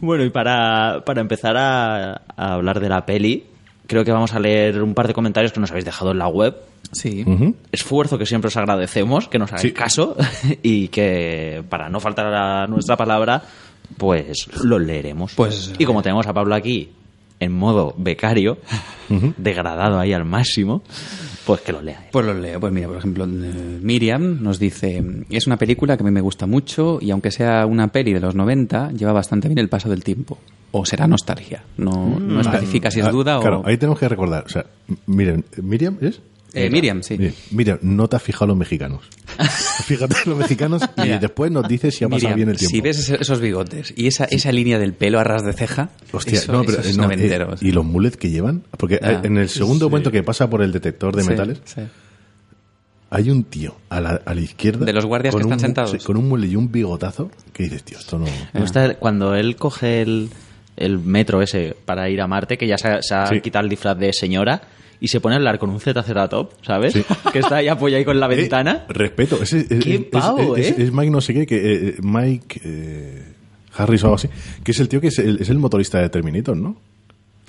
Bueno, 0.00 0.24
y 0.24 0.30
para, 0.30 1.02
para 1.04 1.20
empezar 1.20 1.56
a, 1.56 2.22
a 2.36 2.54
hablar 2.54 2.78
de 2.80 2.88
la 2.88 3.04
peli, 3.04 3.44
creo 3.88 4.04
que 4.04 4.12
vamos 4.12 4.32
a 4.34 4.38
leer 4.38 4.80
un 4.82 4.94
par 4.94 5.08
de 5.08 5.14
comentarios 5.14 5.50
que 5.50 5.58
nos 5.58 5.70
habéis 5.72 5.84
dejado 5.84 6.12
en 6.12 6.18
la 6.18 6.28
web. 6.28 6.54
Sí. 6.92 7.24
Esfuerzo 7.72 8.16
que 8.18 8.24
siempre 8.26 8.46
os 8.48 8.56
agradecemos, 8.56 9.26
que 9.28 9.38
nos 9.40 9.50
hagáis 9.50 9.62
Sí. 9.62 9.72
caso 9.72 10.16
y 10.62 10.86
que 10.88 11.64
para 11.68 11.88
no 11.88 11.98
faltar 11.98 12.32
a 12.32 12.66
nuestra 12.68 12.96
palabra, 12.96 13.42
pues 13.96 14.48
lo 14.62 14.78
leeremos. 14.78 15.32
Pues, 15.34 15.72
y 15.78 15.84
como 15.84 16.02
tenemos 16.02 16.26
a 16.28 16.32
Pablo 16.32 16.54
aquí 16.54 16.90
en 17.40 17.52
modo 17.52 17.94
becario, 17.96 18.58
degradado 19.36 19.98
ahí 19.98 20.12
al 20.12 20.24
máximo, 20.24 20.82
pues 21.48 21.62
que 21.62 21.72
lo 21.72 21.80
lea. 21.80 21.98
él. 22.00 22.08
Pues 22.12 22.26
lo 22.26 22.34
leo. 22.34 22.60
Pues 22.60 22.72
mira, 22.74 22.88
por 22.88 22.98
ejemplo, 22.98 23.26
Miriam 23.26 24.42
nos 24.42 24.58
dice, 24.58 25.02
es 25.30 25.46
una 25.46 25.56
película 25.56 25.96
que 25.96 26.02
a 26.02 26.04
mí 26.04 26.10
me 26.12 26.20
gusta 26.20 26.46
mucho 26.46 26.98
y 27.00 27.10
aunque 27.10 27.30
sea 27.30 27.64
una 27.64 27.88
peli 27.88 28.12
de 28.12 28.20
los 28.20 28.34
90, 28.34 28.92
lleva 28.92 29.12
bastante 29.12 29.48
bien 29.48 29.58
el 29.58 29.70
paso 29.70 29.88
del 29.88 30.04
tiempo. 30.04 30.36
O 30.72 30.84
será 30.84 31.06
nostalgia. 31.06 31.64
No, 31.78 32.20
no 32.20 32.42
especifica 32.42 32.90
si 32.90 33.00
es 33.00 33.06
Ah, 33.06 33.10
duda 33.10 33.40
Claro, 33.40 33.60
o... 33.60 33.66
ahí 33.66 33.78
tenemos 33.78 33.98
que 33.98 34.06
recordar. 34.10 34.44
O 34.44 34.48
sea, 34.50 34.66
miren, 35.06 35.42
¿Miriam 35.62 35.96
es? 36.02 36.20
Eh, 36.54 36.70
Miriam, 36.70 37.02
sí. 37.02 37.18
Miriam, 37.50 37.78
no 37.82 38.08
te 38.08 38.16
has 38.16 38.22
fijado 38.22 38.46
en 38.46 38.48
los 38.50 38.58
mexicanos. 38.58 39.02
Fíjate 39.84 40.14
en 40.24 40.30
los 40.30 40.38
mexicanos 40.38 40.82
y 40.96 41.00
Mira. 41.02 41.18
después 41.18 41.50
nos 41.52 41.68
dices 41.68 41.94
si 41.94 42.04
ha 42.04 42.08
pasado 42.08 42.34
Miriam, 42.34 42.36
bien 42.36 42.48
el 42.50 42.56
tiempo. 42.56 42.70
si 42.74 42.80
ves 42.80 42.98
ese- 42.98 43.18
esos 43.20 43.40
bigotes 43.40 43.92
y 43.96 44.06
esa, 44.06 44.24
esa 44.24 44.50
línea 44.50 44.78
del 44.78 44.94
pelo 44.94 45.20
a 45.20 45.24
ras 45.24 45.44
de 45.44 45.52
ceja, 45.52 45.90
Hostia, 46.12 46.38
eso, 46.38 46.52
no, 46.52 46.64
pero 46.64 46.80
eso 46.80 46.88
es 46.88 46.96
no, 46.96 47.02
noventero, 47.04 47.52
eh, 47.54 47.58
y 47.60 47.70
los 47.72 47.84
mulets 47.84 48.16
que 48.16 48.30
llevan, 48.30 48.62
porque 48.78 48.98
Ya. 49.02 49.20
en 49.22 49.36
el 49.36 49.48
segundo 49.50 49.86
Sí. 49.86 49.90
momento 49.90 50.10
que 50.10 50.22
pasa 50.22 50.48
por 50.48 50.62
el 50.62 50.72
detector 50.72 51.14
de 51.14 51.22
Sí, 51.22 51.28
metales, 51.28 51.60
sí. 51.64 51.82
hay 53.10 53.30
un 53.30 53.44
tío 53.44 53.76
a 53.88 54.00
la, 54.00 54.20
a 54.24 54.34
la 54.34 54.40
izquierda 54.40 54.84
De 54.84 54.92
los 54.92 55.06
guardias 55.06 55.32
con 55.34 55.40
que 55.42 55.44
están 55.44 55.56
un- 55.58 55.60
sentados. 55.60 55.90
sí, 55.92 55.98
con 55.98 56.16
un 56.16 56.28
mulet 56.28 56.50
y 56.50 56.56
un 56.56 56.70
bigotazo 56.70 57.30
que 57.52 57.64
dices, 57.64 57.82
tío, 57.84 57.98
esto 57.98 58.18
no. 58.18 58.26
Me 58.52 58.60
gusta 58.60 58.94
cuando 58.94 59.34
él 59.34 59.56
coge 59.56 60.02
el, 60.02 60.28
el 60.76 60.98
metro 60.98 61.40
ese 61.42 61.74
para 61.84 62.08
ir 62.10 62.20
a 62.20 62.26
Marte, 62.26 62.58
que 62.58 62.66
ya 62.66 62.76
se 62.78 62.88
ha, 62.88 63.02
se 63.02 63.14
ha 63.14 63.26
Sí. 63.28 63.40
quitado 63.40 63.64
el 63.64 63.70
disfraz 63.70 63.98
de 63.98 64.12
señora, 64.12 64.62
y 65.00 65.08
se 65.08 65.20
pone 65.20 65.34
a 65.34 65.38
hablar 65.38 65.58
con 65.58 65.70
un 65.70 65.80
ZZ-Top, 65.80 66.52
¿sabes? 66.62 66.92
Sí. 66.94 67.04
Que 67.32 67.38
está 67.40 67.56
ahí 67.56 67.68
apoyado 67.68 67.98
ahí 67.98 68.04
con 68.04 68.18
la 68.18 68.26
ventana. 68.26 68.84
Eh, 68.88 68.92
respeto. 68.92 69.42
Ese, 69.42 69.60
es, 69.60 69.66
Qué 69.84 69.94
es- 69.94 70.00
pavo, 70.04 70.56
es, 70.56 70.70
¿eh? 70.70 70.74
es 70.78 70.92
Mike 70.92 71.10
no 71.10 71.20
sé 71.20 71.34
qué, 71.34 71.46
que, 71.46 71.74
eh, 71.90 71.94
Mike 72.02 72.60
eh, 72.64 73.24
Harris 73.76 74.02
o 74.02 74.06
algo 74.06 74.16
así, 74.16 74.28
que 74.64 74.72
es 74.72 74.80
el 74.80 74.88
tío 74.88 75.00
que 75.00 75.08
es 75.08 75.18
el, 75.18 75.40
es 75.40 75.48
el 75.50 75.58
motorista 75.58 76.00
de 76.00 76.08
Terminator, 76.08 76.56
¿no? 76.56 76.76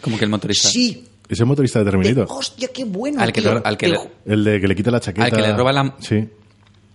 Como 0.02 0.18
que 0.18 0.26
el 0.26 0.30
motorista. 0.32 0.70
Sí. 0.70 1.06
Es 1.28 1.39
el 1.39 1.45
motorista 1.45 1.80
de 1.80 1.86
Terminator. 1.86 2.28
Hostia, 2.30 2.70
qué 2.74 2.84
bueno. 2.86 3.22
Al 3.22 3.32
que, 3.32 3.41
tío. 3.41 3.62
al 3.64 3.78
que 3.78 3.88
Te 3.88 3.91
le- 3.93 4.34
El 4.34 4.43
de 4.43 4.60
que 4.62 4.68
le 4.68 4.76
quita 4.76 4.91
la 4.91 5.00
chaqueta. 5.00 5.26
Al 5.26 5.32
que 5.32 5.41
le 5.41 5.56
roba 5.56 5.72
la- 5.74 5.95
Sí, 6.00 6.28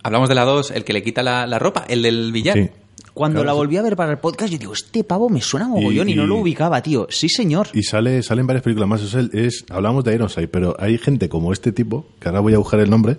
hablamos 0.03 0.27
de 0.29 0.35
la 0.35 0.43
2, 0.43 0.71
el 0.71 0.83
que 0.83 0.93
le 0.93 1.03
quita 1.03 1.23
la, 1.23 1.45
la 1.47 1.57
ropa, 1.59 1.85
el 1.87 2.01
del 2.01 2.31
billar. 2.31 2.57
sí. 2.57 2.69
Cuando 3.15 3.37
Claro, 3.39 3.47
la 3.47 3.53
volví 3.53 3.77
a 3.77 3.81
ver 3.81 3.95
para 3.95 4.11
el 4.11 4.17
podcast, 4.19 4.51
yo 4.51 4.59
digo, 4.59 4.73
este 4.73 5.03
pavo 5.03 5.29
me 5.29 5.41
suena 5.41 5.67
mogollón 5.69 6.09
y, 6.09 6.11
Y- 6.11 6.15
no 6.15 6.27
lo 6.27 6.35
ubicaba, 6.35 6.81
tío. 6.83 7.07
Sí, 7.09 7.29
señor. 7.29 7.69
Y 7.73 7.81
sale, 7.83 8.21
salen 8.21 8.45
varias 8.45 8.61
películas 8.63 8.87
más. 8.89 9.01
Es, 9.01 9.15
es- 9.33 9.65
hablamos 9.69 10.03
de 10.03 10.13
Ironside, 10.15 10.49
pero 10.49 10.75
hay 10.77 10.97
gente 10.99 11.29
como 11.29 11.51
este 11.53 11.71
tipo, 11.71 12.05
que 12.19 12.27
ahora 12.27 12.41
voy 12.41 12.53
a 12.53 12.57
buscar 12.59 12.79
el 12.81 12.89
nombre, 12.89 13.17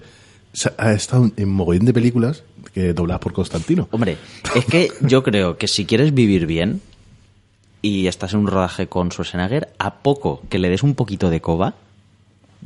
ha 0.79 0.93
estado 0.93 1.31
en 1.37 1.49
mogollón 1.51 1.87
de 1.87 1.93
películas 1.95 2.45
que 2.75 2.93
dobladas 2.93 3.21
por 3.23 3.33
Constantino. 3.33 3.89
Hombre, 3.91 4.19
es 4.55 4.65
que 4.67 4.91
yo 5.01 5.23
creo 5.23 5.57
que 5.57 5.67
si 5.67 5.87
quieres 5.87 6.13
vivir 6.13 6.45
bien 6.47 6.83
y 7.81 8.07
estás 8.07 8.35
en 8.35 8.41
un 8.41 8.47
rodaje 8.49 8.89
con 8.89 9.11
Schwarzenegger, 9.11 9.69
a 9.79 9.97
poco 10.03 10.43
que 10.51 10.59
le 10.59 10.69
des 10.69 10.83
un 10.83 10.95
poquito 10.95 11.31
de 11.31 11.41
coba, 11.41 11.75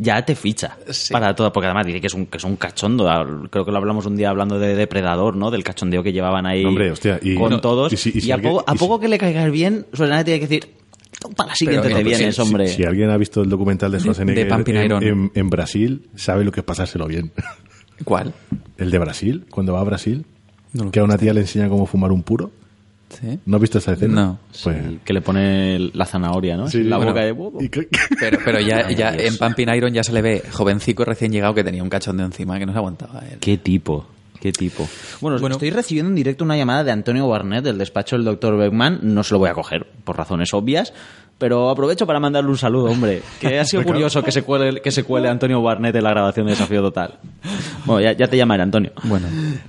ya 0.02 0.24
te 0.24 0.34
ficha 0.34 0.78
Sí. 0.88 1.12
para 1.12 1.34
todo, 1.34 1.52
porque 1.52 1.66
además 1.66 1.84
dice 1.86 2.00
que 2.00 2.06
es 2.06 2.14
un, 2.14 2.24
que 2.26 2.38
es 2.38 2.44
un 2.44 2.56
cachondo. 2.56 3.04
Creo 3.50 3.64
que 3.66 3.70
lo 3.70 3.76
hablamos 3.76 4.06
un 4.06 4.16
día 4.16 4.30
hablando 4.30 4.58
de 4.58 4.74
Depredador, 4.74 5.36
¿no? 5.36 5.50
Del 5.50 5.62
cachondeo 5.62 6.02
que 6.02 6.12
llevaban 6.12 6.46
ahí 6.46 6.64
Hombre, 6.64 6.90
hostia, 6.90 7.18
y- 7.22 7.34
con 7.34 7.50
no, 7.50 7.60
todos. 7.60 7.92
y 7.92 7.96
si- 7.98 8.12
y 8.14 8.20
si 8.22 8.30
a, 8.30 8.36
alguien- 8.36 8.52
poco, 8.54 8.64
a 8.66 8.72
si- 8.72 8.78
poco 8.78 8.98
que 9.00 9.08
le 9.08 9.18
caigas 9.18 9.50
bien, 9.52 9.84
Schwarzenegger 9.92 10.24
tiene 10.24 10.40
que 10.40 10.46
decir, 10.46 10.70
para 11.36 11.50
la 11.50 11.54
siguiente 11.54 11.88
Pero, 11.88 11.98
te 11.98 12.02
pues, 12.04 12.18
vienes, 12.18 12.34
si- 12.36 12.40
hombre. 12.42 12.68
Si 12.68 12.82
alguien 12.84 13.10
ha 13.10 13.16
visto 13.18 13.42
el 13.42 13.50
documental 13.50 13.92
de 13.92 14.00
Schwarzenegger 14.00 14.64
de 14.64 14.70
en, 14.78 14.84
Iron. 14.84 15.02
en- 15.02 15.32
en 15.34 15.50
Brasil, 15.50 16.08
sabe 16.14 16.44
lo 16.44 16.52
que 16.52 16.60
es 16.60 16.64
pasárselo 16.66 17.06
bien. 17.06 17.30
¿Cuál? 18.04 18.32
El 18.78 18.90
de 18.90 18.98
Brasil, 18.98 19.44
cuando 19.50 19.74
va 19.74 19.80
a 19.80 19.84
Brasil, 19.84 20.24
No 20.72 20.90
que 20.90 21.00
a 21.00 21.04
una 21.04 21.18
tía 21.18 21.34
le 21.34 21.40
enseña 21.42 21.68
cómo 21.68 21.84
fumar 21.84 22.10
un 22.12 22.22
puro. 22.22 22.50
Sí. 23.10 23.38
¿No 23.44 23.56
has 23.56 23.60
visto 23.60 23.78
esa 23.78 23.92
escena? 23.92 24.14
No. 24.14 24.38
Pues, 24.62 24.76
que 25.04 25.12
le 25.12 25.20
pone 25.20 25.90
la 25.94 26.06
zanahoria, 26.06 26.56
¿no? 26.56 26.68
Sí, 26.68 26.82
la 26.84 26.96
bueno, 26.96 27.12
boca 27.12 27.24
de 27.24 27.32
huevo. 27.32 27.58
y 27.60 27.68
que- 27.68 27.88
Pero, 28.20 28.38
pero 28.44 28.60
ya, 28.60 28.86
Ay, 28.86 28.94
ya 28.94 29.12
Dios. 29.12 29.24
en 29.32 29.38
Pumping 29.38 29.68
Iron 29.74 29.92
ya 29.92 30.04
se 30.04 30.12
le 30.12 30.22
ve 30.22 30.42
jovencico 30.50 31.04
recién 31.04 31.32
llegado 31.32 31.54
que 31.54 31.64
tenía 31.64 31.82
un 31.82 31.88
cachondeo 31.90 32.24
encima 32.26 32.58
que 32.58 32.66
no 32.66 32.72
se 32.72 32.78
aguantaba. 32.78 33.20
él. 33.30 33.38
Qué 33.40 33.58
tipo, 33.58 34.06
qué 34.40 34.52
tipo. 34.52 34.88
Bueno, 35.20 35.38
Bueno. 35.40 35.56
estoy 35.56 35.70
recibiendo 35.70 36.08
en 36.10 36.14
directo 36.14 36.44
una 36.44 36.56
llamada 36.56 36.84
de 36.84 36.92
Antonio 36.92 37.26
Barnett 37.28 37.64
del 37.64 37.78
despacho 37.78 38.16
del 38.16 38.24
doctor 38.24 38.56
Beckman. 38.56 39.00
No 39.02 39.24
se 39.24 39.34
lo 39.34 39.38
voy 39.40 39.50
a 39.50 39.54
coger, 39.54 39.86
por 40.04 40.16
razones 40.16 40.54
obvias. 40.54 40.92
Pero 41.40 41.70
aprovecho 41.70 42.06
para 42.06 42.20
mandarle 42.20 42.50
un 42.50 42.58
saludo, 42.58 42.90
hombre. 42.90 43.22
Que 43.40 43.58
ha 43.58 43.64
sido 43.64 43.82
curioso 43.90 44.22
que 44.22 44.30
se 44.30 44.42
cuele, 44.42 44.82
que 44.82 44.90
se 44.90 45.04
cuele 45.04 45.26
Antonio 45.30 45.62
Barnett 45.62 45.96
en 45.96 46.04
la 46.04 46.10
grabación 46.10 46.44
de 46.44 46.52
Desafío 46.52 46.82
Total. 46.82 47.18
Bueno, 47.86 48.02
ya, 48.02 48.12
ya 48.12 48.28
te 48.28 48.36
llamaré, 48.36 48.62
Antonio. 48.62 48.92
Bueno. 49.04 49.26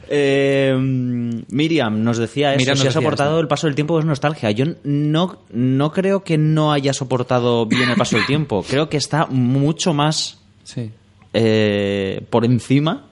Eh, 0.10 0.76
Miriam 1.50 2.04
nos 2.04 2.18
decía 2.18 2.52
eso, 2.52 2.58
Miriam 2.60 2.76
si 2.76 2.84
nos 2.84 2.88
ha 2.88 2.90
decía 2.90 3.02
soportado 3.02 3.40
el 3.40 3.48
paso 3.48 3.68
del 3.68 3.76
tiempo 3.76 3.98
es 3.98 4.04
nostalgia. 4.04 4.52
Yo 4.52 4.66
no, 4.84 5.38
no 5.54 5.92
creo 5.94 6.26
que 6.26 6.38
no 6.38 6.74
haya 6.74 6.92
soportado 6.92 7.66
bien 7.66 7.90
el 7.90 7.96
paso 7.96 8.18
del 8.18 8.26
tiempo. 8.26 8.66
Creo 8.70 8.90
que 8.90 8.98
está 8.98 9.28
mucho 9.28 9.94
más 9.94 10.40
Sí. 10.66 10.92
eh, 11.34 12.22
por 12.30 12.44
encima 12.44 13.06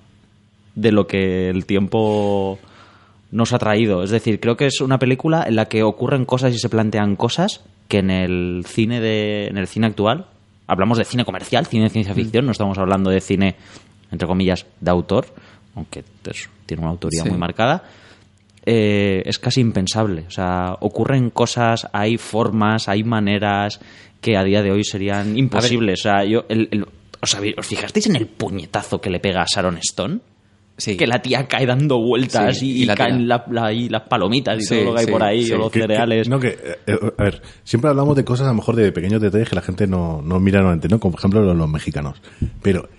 de 0.75 0.91
lo 0.91 1.07
que 1.07 1.49
el 1.49 1.65
tiempo 1.65 2.59
nos 3.31 3.53
ha 3.53 3.57
traído. 3.57 4.03
Es 4.03 4.09
decir, 4.09 4.41
creo 4.41 4.57
que 4.57 4.65
es 4.65 4.81
una 4.81 4.99
película 4.99 5.45
en 5.47 5.55
la 5.55 5.65
que 5.65 5.81
ocurren 5.83 6.25
cosas 6.25 6.53
y 6.53 6.59
se 6.59 6.67
plantean 6.67 7.15
cosas 7.15 7.61
que 7.89 7.97
en 7.99 8.09
el 8.11 8.63
cine 8.65 9.01
de, 9.01 9.47
en 9.47 9.57
el 9.57 9.67
cine 9.67 9.87
actual, 9.87 10.27
hablamos 10.67 10.97
de 10.97 11.03
cine 11.03 11.25
comercial, 11.25 11.65
cine 11.65 11.83
de 11.85 11.89
ciencia 11.89 12.13
ficción, 12.13 12.45
no 12.45 12.51
estamos 12.53 12.77
hablando 12.77 13.09
de 13.09 13.19
cine 13.19 13.55
entre 14.11 14.27
comillas 14.27 14.65
de 14.79 14.89
autor, 14.91 15.25
aunque 15.75 16.03
tiene 16.65 16.81
una 16.83 16.91
autoría 16.91 17.23
Sí. 17.23 17.29
muy 17.29 17.37
marcada. 17.37 17.83
eh, 18.65 19.23
es 19.25 19.39
casi 19.39 19.61
impensable. 19.61 20.25
O 20.27 20.31
sea, 20.31 20.75
ocurren 20.81 21.29
cosas, 21.31 21.87
hay 21.93 22.17
formas, 22.17 22.87
hay 22.87 23.03
maneras 23.03 23.79
que 24.21 24.37
a 24.37 24.43
día 24.43 24.61
de 24.61 24.71
hoy 24.71 24.83
serían 24.83 25.37
imposibles. 25.37 26.01
O 26.01 26.03
sea, 26.03 26.23
yo, 26.25 26.45
el, 26.49 26.67
el- 26.71 26.85
¿os, 27.21 27.37
¿Os 27.57 27.65
fijasteis 27.67 28.07
en 28.07 28.15
el 28.17 28.27
puñetazo 28.27 28.99
que 29.01 29.09
le 29.09 29.19
pega 29.19 29.41
a 29.41 29.45
Sharon 29.51 29.77
Stone? 29.77 30.19
Sí. 30.79 30.97
Que 30.97 31.05
la 31.05 31.21
tía 31.21 31.47
cae 31.47 31.65
dando 31.67 31.99
vueltas 31.99 32.57
Sí, 32.57 32.71
y, 32.79 32.81
y 32.83 32.85
la 32.85 32.95
caen 32.95 33.19
tira. 33.19 33.43
la- 33.47 33.61
la- 33.61 33.73
y 33.73 33.89
las 33.89 34.01
palomitas 34.03 34.57
y 34.59 34.63
Sí, 34.63 34.75
todo 34.77 34.85
lo 34.85 34.93
que 34.95 35.01
hay 35.01 35.07
por 35.07 35.21
ahí, 35.23 35.43
sí. 35.43 35.51
o 35.51 35.57
los 35.57 35.71
que- 35.71 35.79
que- 35.81 35.87
cereales. 35.87 36.27
no, 36.29 36.39
que, 36.39 36.47
eh, 36.47 36.57
eh, 36.87 36.97
a 37.17 37.23
ver, 37.23 37.41
siempre 37.63 37.89
hablamos 37.91 38.15
de 38.15 38.23
cosas 38.25 38.47
a 38.47 38.49
lo 38.49 38.55
mejor 38.55 38.75
de 38.75 38.91
pequeños 38.91 39.21
detalles 39.21 39.49
que 39.49 39.55
la 39.55 39.61
gente 39.61 39.85
no, 39.87 40.21
no 40.23 40.39
mira 40.39 40.59
normalmente, 40.59 40.87
¿no? 40.87 40.99
Como 40.99 41.11
por 41.11 41.19
ejemplo 41.19 41.41
los, 41.43 41.55
los 41.55 41.69
mexicanos. 41.69 42.21
Pero 42.63 42.89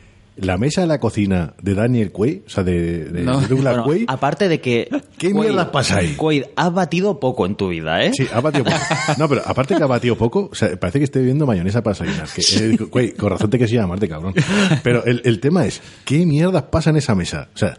la 0.40 0.56
mesa 0.58 0.80
de 0.80 0.86
la 0.86 0.98
cocina 1.00 1.54
de 1.62 1.74
Daniel 1.74 2.12
Quaid, 2.12 2.40
o 2.46 2.50
sea, 2.50 2.64
de, 2.64 3.04
de, 3.04 3.22
No. 3.22 3.40
de 3.40 3.46
Douglas 3.48 3.74
Bueno, 3.76 3.84
Quaid, 3.84 4.04
aparte 4.08 4.48
de 4.48 4.60
que. 4.60 4.88
¿Qué 5.18 5.30
Quaid- 5.32 5.40
mierdas 5.40 5.68
pasa 5.68 5.98
ahí? 5.98 6.14
Quaid, 6.16 6.44
has 6.56 6.72
batido 6.72 7.20
poco 7.20 7.46
en 7.46 7.54
tu 7.56 7.68
vida, 7.68 8.02
¿eh? 8.04 8.12
Sí, 8.14 8.26
ha 8.32 8.40
batido 8.40 8.64
poco. 8.64 8.76
No, 9.18 9.28
pero 9.28 9.42
aparte 9.46 9.76
que 9.76 9.82
ha 9.82 9.86
batido 9.86 10.16
poco, 10.16 10.48
o 10.50 10.54
sea, 10.54 10.74
parece 10.78 10.98
que 10.98 11.04
esté 11.04 11.20
viendo 11.20 11.46
mayonesa 11.46 11.82
para 11.82 11.94
desayunar. 11.98 12.28
Que, 12.34 12.42
eh, 12.42 12.76
güey, 12.90 13.12
con 13.12 13.30
razón 13.30 13.50
te 13.50 13.58
que 13.58 13.68
se 13.68 13.74
llamarte, 13.74 14.08
cabrón. 14.08 14.34
Pero 14.82 15.04
el, 15.04 15.22
el 15.24 15.40
tema 15.40 15.66
es, 15.66 15.80
¿qué 16.04 16.24
mierdas 16.26 16.64
pasa 16.64 16.90
en 16.90 16.96
esa 16.96 17.14
mesa? 17.14 17.48
O 17.54 17.58
sea, 17.58 17.78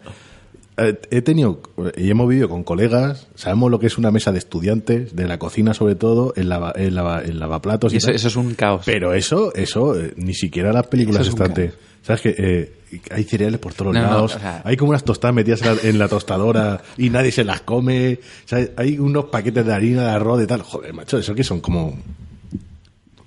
he 1.12 1.22
tenido, 1.22 1.62
y 1.95 2.09
hemos 2.09 2.28
vivido 2.28 2.49
con 2.49 2.64
colegas, 2.64 3.28
sabemos 3.36 3.70
lo 3.70 3.78
que 3.80 3.86
es 3.86 3.99
una 3.99 4.09
mesa 4.09 4.32
de 4.32 4.39
estudiantes, 4.39 5.16
de 5.16 5.28
la 5.28 5.38
cocina 5.38 5.76
sobre 5.76 5.93
todo, 5.93 6.34
el, 6.36 6.49
lava, 6.49 6.72
el, 6.76 6.95
lava- 6.95 7.22
el 7.24 7.39
lavaplatos 7.39 7.91
y, 7.93 7.95
Y 7.95 7.97
eso, 7.97 8.07
tal. 8.07 8.16
eso 8.16 8.28
es 8.30 8.36
un 8.36 8.55
caos. 8.55 8.82
Pero 8.86 9.14
eso, 9.14 9.53
eso, 9.53 9.99
eh, 9.99 10.14
ni 10.16 10.34
siquiera 10.34 10.74
las 10.74 10.88
películas 10.88 11.28
Eso 11.28 11.36
es 11.43 11.53
te- 11.53 11.74
¿Sabes 12.02 12.22
que 12.22 12.36
eh, 12.38 12.74
Hay 13.12 13.24
cereales 13.24 13.60
por 13.60 13.74
todos 13.74 13.93
No, 13.93 14.02
no, 14.02 14.08
lados, 14.10 14.36
o 14.36 14.39
sea- 14.39 14.62
hay 14.66 14.76
como 14.76 14.89
unas 14.89 15.04
tostadas 15.06 15.34
metidas 15.36 15.62
en 15.62 15.68
la, 15.76 15.82
en 15.84 15.99
la 15.99 16.08
tostadora 16.10 16.82
y 16.97 17.10
nadie 17.10 17.32
se 17.32 17.43
las 17.45 17.62
come, 17.62 18.20
¿sabes? 18.45 18.72
Hay 18.76 18.99
unos 18.99 19.26
paquetes 19.26 19.66
de 19.66 19.74
harina, 19.74 20.04
de 20.04 20.10
arroz, 20.12 20.39
de 20.39 20.47
tal. 20.47 20.62
Joder, 20.62 20.93
macho, 20.93 21.18
eso 21.18 21.34
que 21.34 21.43
son 21.43 21.62
como 21.62 21.97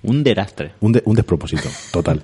Un 0.02 0.22
derastre. 0.22 0.72
un, 0.80 0.92
de- 0.92 1.02
un 1.06 1.16
despropósito, 1.16 1.66
total. 1.90 2.20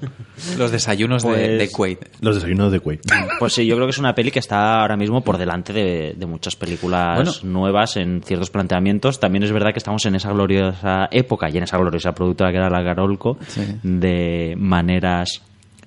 Los 0.59 0.71
desayunos 0.71 1.23
de, 1.23 1.29
Pues- 1.31 1.59
de 1.61 1.71
Quaid. 1.71 1.99
Los 2.21 2.35
desayunos 2.35 2.71
de 2.73 2.81
Quaid. 2.81 3.01
Pues 3.39 3.55
sí, 3.55 3.65
yo 3.65 3.75
creo 3.77 3.87
que 3.87 3.93
es 3.93 3.99
una 3.99 4.15
peli 4.15 4.31
que 4.31 4.39
está 4.39 4.83
ahora 4.83 4.99
mismo 4.99 5.23
por 5.23 5.39
delante 5.39 5.73
de, 5.73 6.13
de 6.15 6.27
muchas 6.27 6.57
películas 6.57 7.17
Bueno. 7.17 7.33
nuevas 7.45 7.97
en 7.97 8.23
ciertos 8.23 8.51
planteamientos. 8.51 9.19
También 9.19 9.45
es 9.45 9.53
verdad 9.53 9.73
que 9.73 9.79
estamos 9.79 10.05
en 10.05 10.15
esa 10.15 10.31
gloriosa 10.31 11.09
época 11.11 11.49
y 11.49 11.57
en 11.57 11.63
esa 11.63 11.79
gloriosa 11.79 12.13
productora 12.13 12.51
que 12.51 12.59
era 12.59 12.69
la 12.69 12.83
Garolco 12.83 13.39
Sí. 13.49 13.63
de 13.83 14.55
maneras 14.59 15.41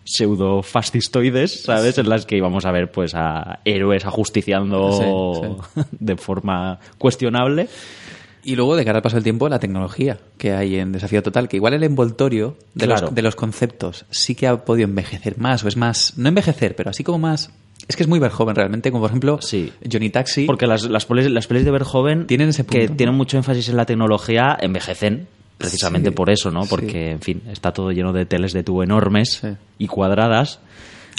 pseudo 0.04 0.62
fascistoides, 0.64 1.64
¿sabes? 1.64 1.98
En 1.98 2.10
las 2.10 2.26
que 2.26 2.38
íbamos 2.38 2.66
a 2.66 2.72
ver 2.72 2.92
pues 2.92 3.14
a 3.16 3.60
héroes 3.66 4.06
ajusticiando 4.06 5.58
de 5.92 6.16
forma 6.18 6.80
cuestionable. 6.98 7.68
Y 8.46 8.58
luego, 8.58 8.76
de 8.76 8.84
cara 8.84 8.98
al 8.98 9.02
paso 9.02 9.16
del 9.16 9.24
tiempo, 9.24 9.48
la 9.48 9.60
tecnología 9.60 10.18
que 10.38 10.52
hay 10.52 10.76
en 10.76 10.92
Desafío 10.92 11.24
Total, 11.24 11.48
que 11.48 11.56
igual 11.56 11.74
el 11.76 11.84
envoltorio 11.84 12.58
de, 12.74 12.88
Claro. 12.88 13.06
los, 13.08 13.16
de 13.16 13.22
los 13.22 13.36
conceptos 13.38 14.06
sí 14.10 14.36
que 14.36 14.48
ha 14.48 14.66
podido 14.66 14.86
envejecer 14.86 15.38
más, 15.38 15.64
o 15.64 15.70
es 15.70 15.78
más, 15.78 16.18
no 16.18 16.28
envejecer, 16.28 16.76
pero 16.76 16.90
así 16.90 17.04
como 17.06 17.20
más... 17.20 17.52
Es 17.88 17.96
que 17.98 18.04
es 18.04 18.10
muy 18.10 18.20
joven 18.30 18.56
realmente, 18.56 18.92
como 18.92 19.02
por 19.04 19.10
ejemplo 19.12 19.40
Sí. 19.42 19.72
Johnny 19.90 20.10
Taxi. 20.10 20.46
Porque 20.46 20.68
las, 20.68 20.84
las, 20.90 21.06
pelis, 21.06 21.30
las 21.30 21.48
pelis 21.48 21.66
de 21.66 21.72
Verhoeven 21.72 22.28
Tienen 22.28 22.50
ese 22.50 22.66
que 22.66 22.88
tienen 22.90 23.16
mucho 23.16 23.38
énfasis 23.38 23.68
en 23.70 23.78
la 23.78 23.86
tecnología 23.86 24.58
envejecen 24.60 25.28
precisamente 25.58 26.10
Sí, 26.10 26.16
por 26.16 26.30
eso, 26.30 26.52
¿no? 26.52 26.64
sí. 26.64 26.70
Porque, 26.70 27.12
en 27.12 27.22
fin, 27.22 27.42
está 27.52 27.72
todo 27.72 27.92
lleno 27.92 28.14
de 28.14 28.26
teles 28.26 28.54
de 28.54 28.64
tubo 28.64 28.84
enormes 28.84 29.40
Sí. 29.42 29.48
y 29.78 29.88
cuadradas. 29.88 30.60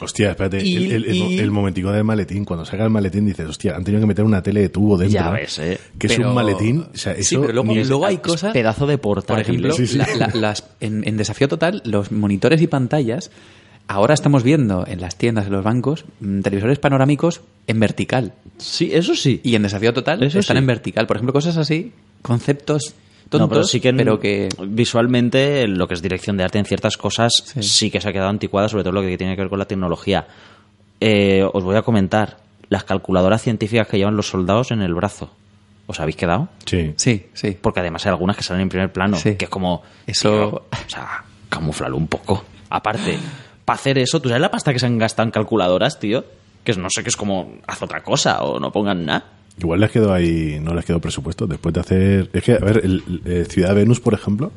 Hostia, 0.03 0.31
espérate, 0.31 0.61
Y- 0.67 0.77
el, 0.77 0.93
el, 0.93 1.05
el- 1.05 1.15
y- 1.15 1.39
el 1.39 1.51
momentico 1.53 1.93
del 1.93 2.03
maletín, 2.03 2.45
cuando 2.45 2.65
saca 2.65 2.83
el 2.85 2.91
maletín 2.91 3.25
dices, 3.27 3.47
hostia, 3.49 3.77
han 3.77 3.85
tenido 3.85 4.01
que 4.01 4.07
meter 4.09 4.25
una 4.25 4.43
tele 4.43 4.61
de 4.63 4.69
tubo 4.69 4.99
dentro. 4.99 5.15
Ya 5.21 5.31
ves, 5.31 5.59
¿eh? 5.61 5.79
Que 5.99 6.09
es 6.09 6.19
un 6.19 6.35
maletín, 6.35 6.85
o 6.93 6.97
sea, 6.97 7.13
eso... 7.13 7.23
Sí, 7.23 7.37
pero 7.37 7.53
luego, 7.53 7.73
ni 7.73 7.79
es- 7.79 7.89
luego 7.89 8.05
hay 8.05 8.17
cosas... 8.19 8.53
pedazo 8.53 8.87
de 8.89 8.99
Por 8.99 9.19
portátil. 9.25 9.43
ejemplo, 9.43 9.73
Sí, 9.73 9.87
sí. 9.87 9.99
la- 9.99 10.09
la- 10.17 10.31
las, 10.35 10.65
en, 10.81 11.07
en 11.07 11.17
Desafío 11.17 11.47
Total, 11.49 11.81
los 11.85 12.11
monitores 12.11 12.61
y 12.61 12.67
pantallas, 12.67 13.31
ahora 13.87 14.15
estamos 14.15 14.43
viendo 14.43 14.85
en 14.85 15.01
las 15.01 15.17
tiendas, 15.17 15.47
en 15.47 15.53
los 15.53 15.63
bancos, 15.63 16.05
mm, 16.19 16.41
televisores 16.41 16.81
panorámicos 16.81 17.43
en 17.69 17.79
vertical. 17.79 18.33
Sí, 18.59 18.91
eso 18.93 19.15
sí. 19.15 19.41
Y 19.45 19.55
en 19.55 19.63
Desafío 19.63 19.95
Total 19.95 20.21
Eso 20.25 20.41
están 20.41 20.57
sí. 20.57 20.59
en 20.59 20.67
vertical. 20.67 21.07
Por 21.07 21.19
ejemplo, 21.19 21.33
cosas 21.33 21.57
así, 21.57 21.93
conceptos 22.21 22.95
tontos, 23.29 23.41
No, 23.41 23.49
pero 23.49 23.65
sí 23.65 23.81
que, 23.81 23.89
en- 23.91 23.97
pero 23.97 24.19
que... 24.21 24.49
visualmente 24.67 25.67
lo 25.69 25.87
que 25.89 25.95
es 25.95 26.03
dirección 26.03 26.37
de 26.37 26.45
arte 26.45 26.59
en 26.59 26.65
ciertas 26.65 26.97
cosas 26.97 27.33
sí. 27.45 27.63
Sí. 27.63 27.91
que 27.91 28.01
se 28.01 28.09
ha 28.09 28.13
quedado 28.13 28.31
anticuada, 28.31 28.69
sobre 28.69 28.85
todo 28.85 28.93
lo 28.93 29.03
que 29.03 29.17
tiene 29.19 29.35
que 29.37 29.43
ver 29.43 29.51
con 29.51 29.59
la 29.59 29.65
tecnología. 29.67 30.27
Eh, 31.01 31.45
os 31.53 31.65
voy 31.65 31.77
a 31.77 31.83
comentar 31.83 32.39
las 32.69 32.85
calculadoras 32.85 33.43
científicas 33.43 33.87
que 33.89 33.99
llevan 33.99 34.17
los 34.17 34.29
soldados 34.29 34.71
en 34.71 34.81
el 34.83 34.95
brazo. 34.95 35.31
¿Os 35.87 36.01
habéis 36.01 36.17
quedado? 36.17 36.49
Sí. 36.65 36.95
Sí, 36.97 37.27
sí. 37.35 37.57
Porque 37.61 37.81
además 37.81 38.07
hay 38.07 38.11
algunas 38.11 38.37
que 38.37 38.43
salen 38.43 38.63
en 38.63 38.69
primer 38.71 38.93
plano, 38.93 39.17
Sí. 39.17 39.35
que 39.37 39.45
es 39.45 39.51
como... 39.51 39.83
Eso- 40.07 40.31
tío, 40.31 40.49
o 40.87 40.89
sea, 40.89 41.25
camuflalo 41.51 41.97
un 41.97 42.07
poco. 42.09 42.43
Aparte, 42.71 43.19
para 43.65 43.75
hacer 43.75 43.99
eso, 43.99 44.21
¿tú 44.21 44.29
sabes 44.29 44.41
la 44.41 44.51
pasta 44.51 44.73
que 44.73 44.79
se 44.79 44.87
han 44.87 44.99
gastado 44.99 45.27
en 45.27 45.31
calculadoras, 45.33 45.99
tío? 46.01 46.25
Que 46.65 46.73
no 46.75 46.89
sé, 46.89 47.03
que 47.03 47.11
es 47.11 47.17
como, 47.17 47.57
haz 47.67 47.83
otra 47.83 48.03
cosa 48.03 48.43
o 48.43 48.59
no 48.59 48.73
pongan 48.73 49.05
nada. 49.05 49.25
Igual 49.59 49.81
les 49.81 49.91
quedó 49.91 50.13
ahí, 50.13 50.59
no 50.61 50.75
les 50.75 50.85
quedó 50.85 51.01
presupuesto 51.01 51.47
después 51.47 51.73
de 51.75 51.81
hacer. 51.81 52.31
Es 52.33 52.43
que, 52.43 52.53
a 52.55 52.59
ver, 52.59 52.81
el, 52.85 53.03
el 53.25 53.47
Ciudad 53.47 53.75
Venus, 53.75 54.01
por 54.01 54.15
ejemplo. 54.15 54.51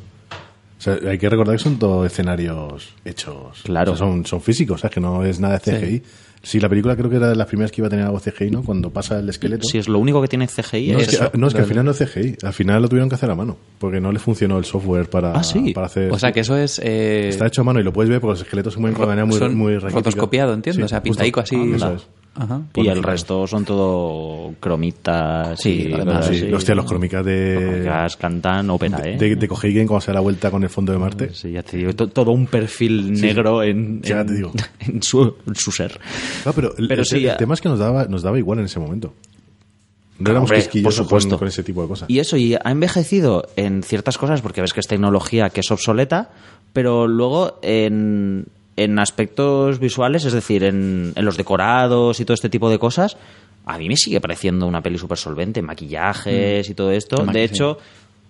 O 0.80 0.82
sea, 0.82 0.98
hay 1.08 1.18
que 1.18 1.28
recordar 1.30 1.56
que 1.58 1.64
son 1.64 1.78
todos 1.80 2.06
escenarios 2.06 2.93
hechos. 3.04 3.62
Claro. 3.64 3.93
O 3.93 3.95
sea, 3.95 4.06
son, 4.08 4.26
son 4.26 4.41
físicos, 4.41 4.82
¿sabes? 4.82 4.93
Que 4.93 5.00
no 5.02 5.24
es 5.26 5.39
nada 5.39 5.58
de 5.60 5.72
CGI. 5.72 6.04
Sí. 6.43 6.60
la 6.60 6.70
película 6.70 6.95
creo 6.95 7.10
que 7.10 7.16
era 7.16 7.30
de 7.30 7.36
las 7.36 7.48
primeras 7.48 7.72
que 7.72 7.82
iba 7.82 7.88
a 7.88 7.89
tener 7.89 8.06
algo 8.06 8.20
CGI, 8.20 8.52
¿no? 8.52 8.64
Cuando 8.64 8.91
pasa 8.91 9.18
el 9.20 9.28
esqueleto. 9.28 9.68
Si 9.68 9.80
es 9.80 9.88
lo 9.89 9.98
único 9.98 10.22
que 10.22 10.28
tiene 10.28 10.48
CGI, 10.48 10.91
No, 10.91 11.00
es 11.00 11.08
es 11.08 11.18
que, 11.18 11.26
eso. 11.26 11.32
no, 11.36 11.48
es 11.48 11.54
que 11.56 11.62
al 11.62 11.66
final 11.68 11.86
no 11.86 11.91
es 11.91 11.98
CGI. 11.98 12.38
Al 12.43 12.54
final 12.54 12.82
lo 12.84 12.89
tuvieron 12.89 13.10
que 13.10 13.16
hacer 13.16 13.30
a 13.32 13.36
mano. 13.36 13.58
Porque 13.80 14.00
no 14.00 14.12
le 14.12 14.20
funcionó 14.20 14.58
el 14.60 14.66
software 14.66 15.10
para, 15.10 15.32
Ah, 15.34 15.43
sí. 15.43 15.74
para 15.74 15.88
hacer. 15.88 16.12
O 16.12 16.20
sea, 16.20 16.32
que 16.32 16.41
eso 16.41 16.56
es... 16.56 16.80
eh, 16.84 17.30
Está 17.30 17.48
hecho 17.48 17.62
a 17.62 17.64
mano 17.64 17.80
y 17.80 17.84
lo 17.84 17.91
puedes 17.91 18.10
ver 18.10 18.22
porque 18.22 18.34
los 18.34 18.41
esqueletos 18.41 18.74
se 18.76 18.80
mueven 18.80 19.00
de 19.00 19.06
manera 19.08 19.26
muy, 19.26 19.38
son 19.38 19.56
muy 19.58 19.78
rotoscopiado, 19.80 20.54
entiendo, 20.54 20.86
o 20.86 20.88
sea, 20.88 21.00
justo. 21.00 21.10
pintaico 21.12 21.39
así. 21.39 21.56
Eso 21.74 21.93
es. 21.95 22.08
Ajá. 22.38 22.62
Y 22.76 22.80
el 22.82 22.86
Claro. 22.86 23.02
resto 23.02 23.48
son 23.48 23.66
todo 23.66 24.54
cromitas 24.60 25.60
Sí, 25.60 25.88
y 25.90 25.94
además, 25.94 26.28
Sí, 26.28 26.52
hostia, 26.54 26.76
los 26.76 26.86
crómicas 26.86 27.26
de, 27.26 27.58
Crómicas 27.60 28.16
cantan 28.18 28.70
ópera, 28.70 29.00
¿eh? 29.04 29.18
de, 29.18 29.36
de 29.36 29.48
Coheigen 29.48 29.88
cuando 29.88 30.02
se 30.02 30.08
da 30.12 30.16
la 30.16 30.20
vuelta 30.22 30.52
con 30.52 30.64
el 30.64 30.70
fondo 30.70 30.92
de 30.94 31.00
Marte. 31.00 31.34
Sí, 31.34 31.52
ya 31.52 31.64
te 31.64 31.78
digo, 31.78 31.94
to- 31.96 32.08
todo 32.10 32.32
un 32.32 32.48
perfil 32.48 33.14
negro 33.20 33.64
en, 33.64 34.02
ya 34.02 34.22
en- 34.22 34.28
te 34.28 34.34
digo. 34.34 34.52
en 34.80 35.02
su, 35.02 35.36
en 35.48 35.56
su 35.56 35.72
ser. 35.72 36.00
No, 36.46 36.54
pero 36.54 36.76
el, 36.78 36.88
Pero 36.88 37.02
el- 37.02 37.06
sí, 37.08 37.16
el 37.18 37.24
ya- 37.24 37.38
tema 37.38 37.54
es 37.56 37.62
que 37.62 37.70
nos 37.70 37.80
daba, 37.80 38.06
nos 38.06 38.22
daba 38.22 38.38
igual 38.38 38.60
en 38.60 38.66
ese 38.66 38.80
momento. 38.80 39.14
No 40.20 40.30
Ah, 40.30 40.32
éramos 40.32 40.50
hombre, 40.52 40.82
por 40.82 40.94
supuesto. 40.94 41.30
Con, 41.32 41.40
con 41.40 41.48
ese 41.48 41.64
tipo 41.64 41.82
de 41.84 41.88
cosas. 41.88 42.10
Y 42.10 42.20
eso, 42.20 42.38
y 42.38 42.56
ha 42.56 42.72
envejecido 42.72 43.48
en 43.56 43.84
ciertas 43.84 44.18
cosas 44.18 44.42
porque 44.42 44.62
ves 44.62 44.74
que 44.74 44.80
es 44.80 44.88
tecnología 44.88 45.50
que 45.52 45.60
es 45.62 45.70
obsoleta, 45.70 46.32
pero 46.74 47.08
luego 47.08 47.60
en, 47.62 48.46
en 48.78 48.98
aspectos 49.00 49.80
visuales, 49.80 50.24
es 50.24 50.32
decir, 50.34 50.64
en, 50.64 51.12
en 51.16 51.26
los 51.26 51.36
decorados 51.36 52.20
y 52.22 52.26
todo 52.26 52.36
este 52.36 52.50
tipo 52.50 52.70
de 52.70 52.80
cosas, 52.80 53.18
a 53.66 53.78
mí 53.78 53.90
me 53.90 53.98
sigue 53.98 54.22
pareciendo 54.22 54.66
una 54.66 54.82
peli 54.82 54.98
súper 54.98 55.18
solvente, 55.18 55.62
maquillajes 55.62 56.70
y 56.70 56.74
todo 56.74 56.92
esto. 56.92 57.26
De 57.26 57.44
hecho, 57.44 57.78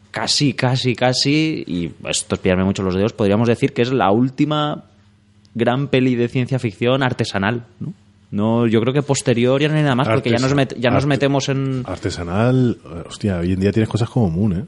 casi, 0.10 0.54
casi, 0.54 0.96
casi, 0.96 1.64
y 1.68 1.92
esto 2.10 2.36
es 2.36 2.42
pillarme 2.42 2.64
mucho 2.64 2.82
los 2.82 2.96
dedos, 2.96 3.14
podríamos 3.14 3.48
decir 3.48 3.74
que 3.74 3.84
es 3.84 3.92
la 3.92 4.10
última 4.10 4.86
gran 5.54 5.90
peli 5.90 6.16
de 6.16 6.28
ciencia 6.28 6.58
ficción 6.60 7.04
artesanal, 7.04 7.66
¿no? 7.80 7.94
No, 8.30 8.68
yo 8.68 8.82
creo 8.82 8.94
que 8.94 9.02
posterior 9.04 9.62
ya 9.62 9.70
no 9.70 9.76
hay 9.76 9.84
nada 9.84 9.96
más, 9.96 10.08
porque 10.10 10.30
ya 10.30 10.38
nos, 10.38 10.54
met- 10.54 10.76
ya 10.78 10.90
nos 10.92 11.06
metemos 11.06 11.48
en... 11.48 11.84
Artesanal, 11.86 12.78
eh, 12.84 13.04
hostia, 13.08 13.38
hoy 13.38 13.54
en 13.54 13.60
día 13.62 13.72
tienes 13.72 13.88
cosas 13.90 14.10
como 14.10 14.30
Moon, 14.30 14.54
¿eh? 14.54 14.66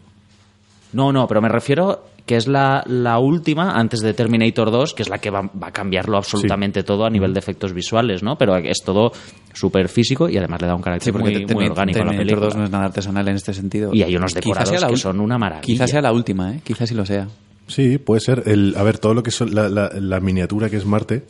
No, 0.94 1.12
no, 1.12 1.28
pero 1.28 1.42
me 1.42 1.50
refiero 1.50 2.06
que 2.30 2.36
es 2.36 2.48
la, 2.48 2.84
la 2.86 3.18
última 3.18 3.72
antes 3.72 4.02
de 4.02 4.14
Terminator 4.14 4.70
2, 4.70 4.94
que 4.94 5.02
es 5.02 5.10
la 5.10 5.18
que 5.18 5.32
va, 5.32 5.42
va 5.42 5.70
a 5.70 5.72
cambiarlo 5.72 6.16
absolutamente 6.16 6.84
todo 6.84 7.04
a 7.06 7.10
nivel 7.10 7.34
de 7.34 7.40
efectos 7.40 7.74
visuales, 7.74 8.22
¿no? 8.22 8.38
Pero 8.38 8.56
es 8.56 8.84
todo 8.86 9.12
súper 9.52 9.90
físico 9.90 10.30
y 10.30 10.38
además 10.38 10.62
le 10.62 10.68
da 10.68 10.76
un 10.76 10.82
carácter 10.84 11.06
Sí, 11.06 11.12
porque 11.12 11.40
muy, 11.40 11.56
muy 11.56 11.66
orgánico 11.66 11.98
a 12.02 12.06
la 12.06 12.12
Terminator 12.12 12.18
película. 12.40 12.46
2 12.46 12.56
no 12.58 12.64
es 12.66 12.70
nada 12.70 12.86
artesanal 12.86 13.28
en 13.30 13.36
este 13.36 13.52
sentido. 13.56 13.90
Y 13.96 14.04
hay 14.04 14.16
unos 14.16 14.36
decorados 14.36 14.86
que 14.86 14.98
son 14.98 15.20
una 15.22 15.40
maravilla. 15.40 15.66
Quizás 15.66 15.90
sea 15.90 16.02
la 16.04 16.14
última, 16.14 16.54
¿eh? 16.54 16.62
Quizás 16.64 16.88
sí 16.88 16.94
lo 16.94 17.04
sea. 17.04 17.28
Sí, 17.66 17.98
puede 17.98 18.22
ser. 18.22 18.44
El, 18.46 18.76
a 18.78 18.84
ver, 18.84 19.00
todo 19.00 19.16
lo 19.16 19.24
que 19.24 19.32
son 19.32 19.56
la, 19.56 19.68
la- 19.68 19.90
la 20.00 20.20
miniatura 20.20 20.70
que 20.70 20.78
es 20.78 20.86
Marte 20.86 21.24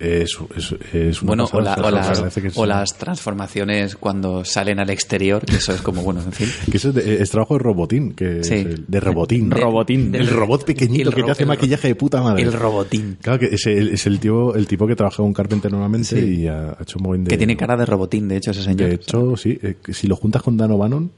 es, 0.00 0.38
es, 0.56 0.74
es 0.94 1.22
una 1.22 1.28
Bueno, 1.28 1.48
o, 1.52 1.60
la- 1.60 1.74
o 1.74 1.90
las, 1.90 2.18
parece 2.18 2.40
que 2.42 2.48
es- 2.48 2.56
o 2.56 2.64
las 2.66 2.96
transformaciones 2.96 3.96
cuando 3.96 4.44
salen 4.44 4.80
al 4.80 4.90
exterior, 4.90 5.44
que 5.44 5.56
eso 5.56 5.72
es 5.74 5.82
como, 5.82 6.02
bueno, 6.02 6.20
en 6.22 6.32
fin. 6.32 6.48
Que 6.70 6.78
eso 6.78 6.88
es, 6.88 6.94
de- 6.94 7.22
es 7.22 7.30
trabajo 7.30 7.54
de 7.54 7.60
Robotín, 7.60 8.12
que 8.14 8.42
Sí. 8.42 8.54
es 8.54 8.66
el- 8.66 8.84
de 8.88 9.00
Robotín. 9.00 9.50
Robotín. 9.50 10.14
El 10.14 10.26
robot 10.28 10.64
pequeñito 10.64 11.10
el 11.10 11.14
que 11.14 11.20
ro- 11.20 11.26
te 11.26 11.32
hace 11.32 11.46
maquillaje 11.46 11.88
de 11.88 11.94
puta 11.94 12.22
madre. 12.22 12.42
El 12.42 12.52
robotín. 12.52 13.18
Claro 13.20 13.38
que 13.38 13.46
es 13.54 13.66
el, 13.66 13.88
es 13.90 14.06
el 14.06 14.18
tío, 14.18 14.54
el 14.54 14.66
tipo 14.66 14.86
que 14.86 14.96
trabaja 14.96 15.18
con 15.18 15.32
Carpenter 15.34 15.70
normalmente 15.70 16.20
Sí. 16.20 16.40
y 16.42 16.46
ha, 16.48 16.70
ha 16.70 16.82
hecho 16.82 16.98
un 16.98 17.04
buen 17.04 17.24
de... 17.24 17.28
Que 17.30 17.36
tiene 17.38 17.56
cara 17.56 17.76
de 17.76 17.84
robotín, 17.86 18.26
de 18.28 18.38
hecho, 18.38 18.50
ese 18.52 18.62
señor. 18.62 18.88
De 18.88 18.94
hecho, 18.94 19.36
sí. 19.36 19.58
eh, 19.62 19.76
que 19.84 19.92
si 19.92 20.06
lo 20.06 20.16
juntas 20.16 20.42
con 20.42 20.56
Dan 20.56 20.70
O'Bannon, 20.72 21.10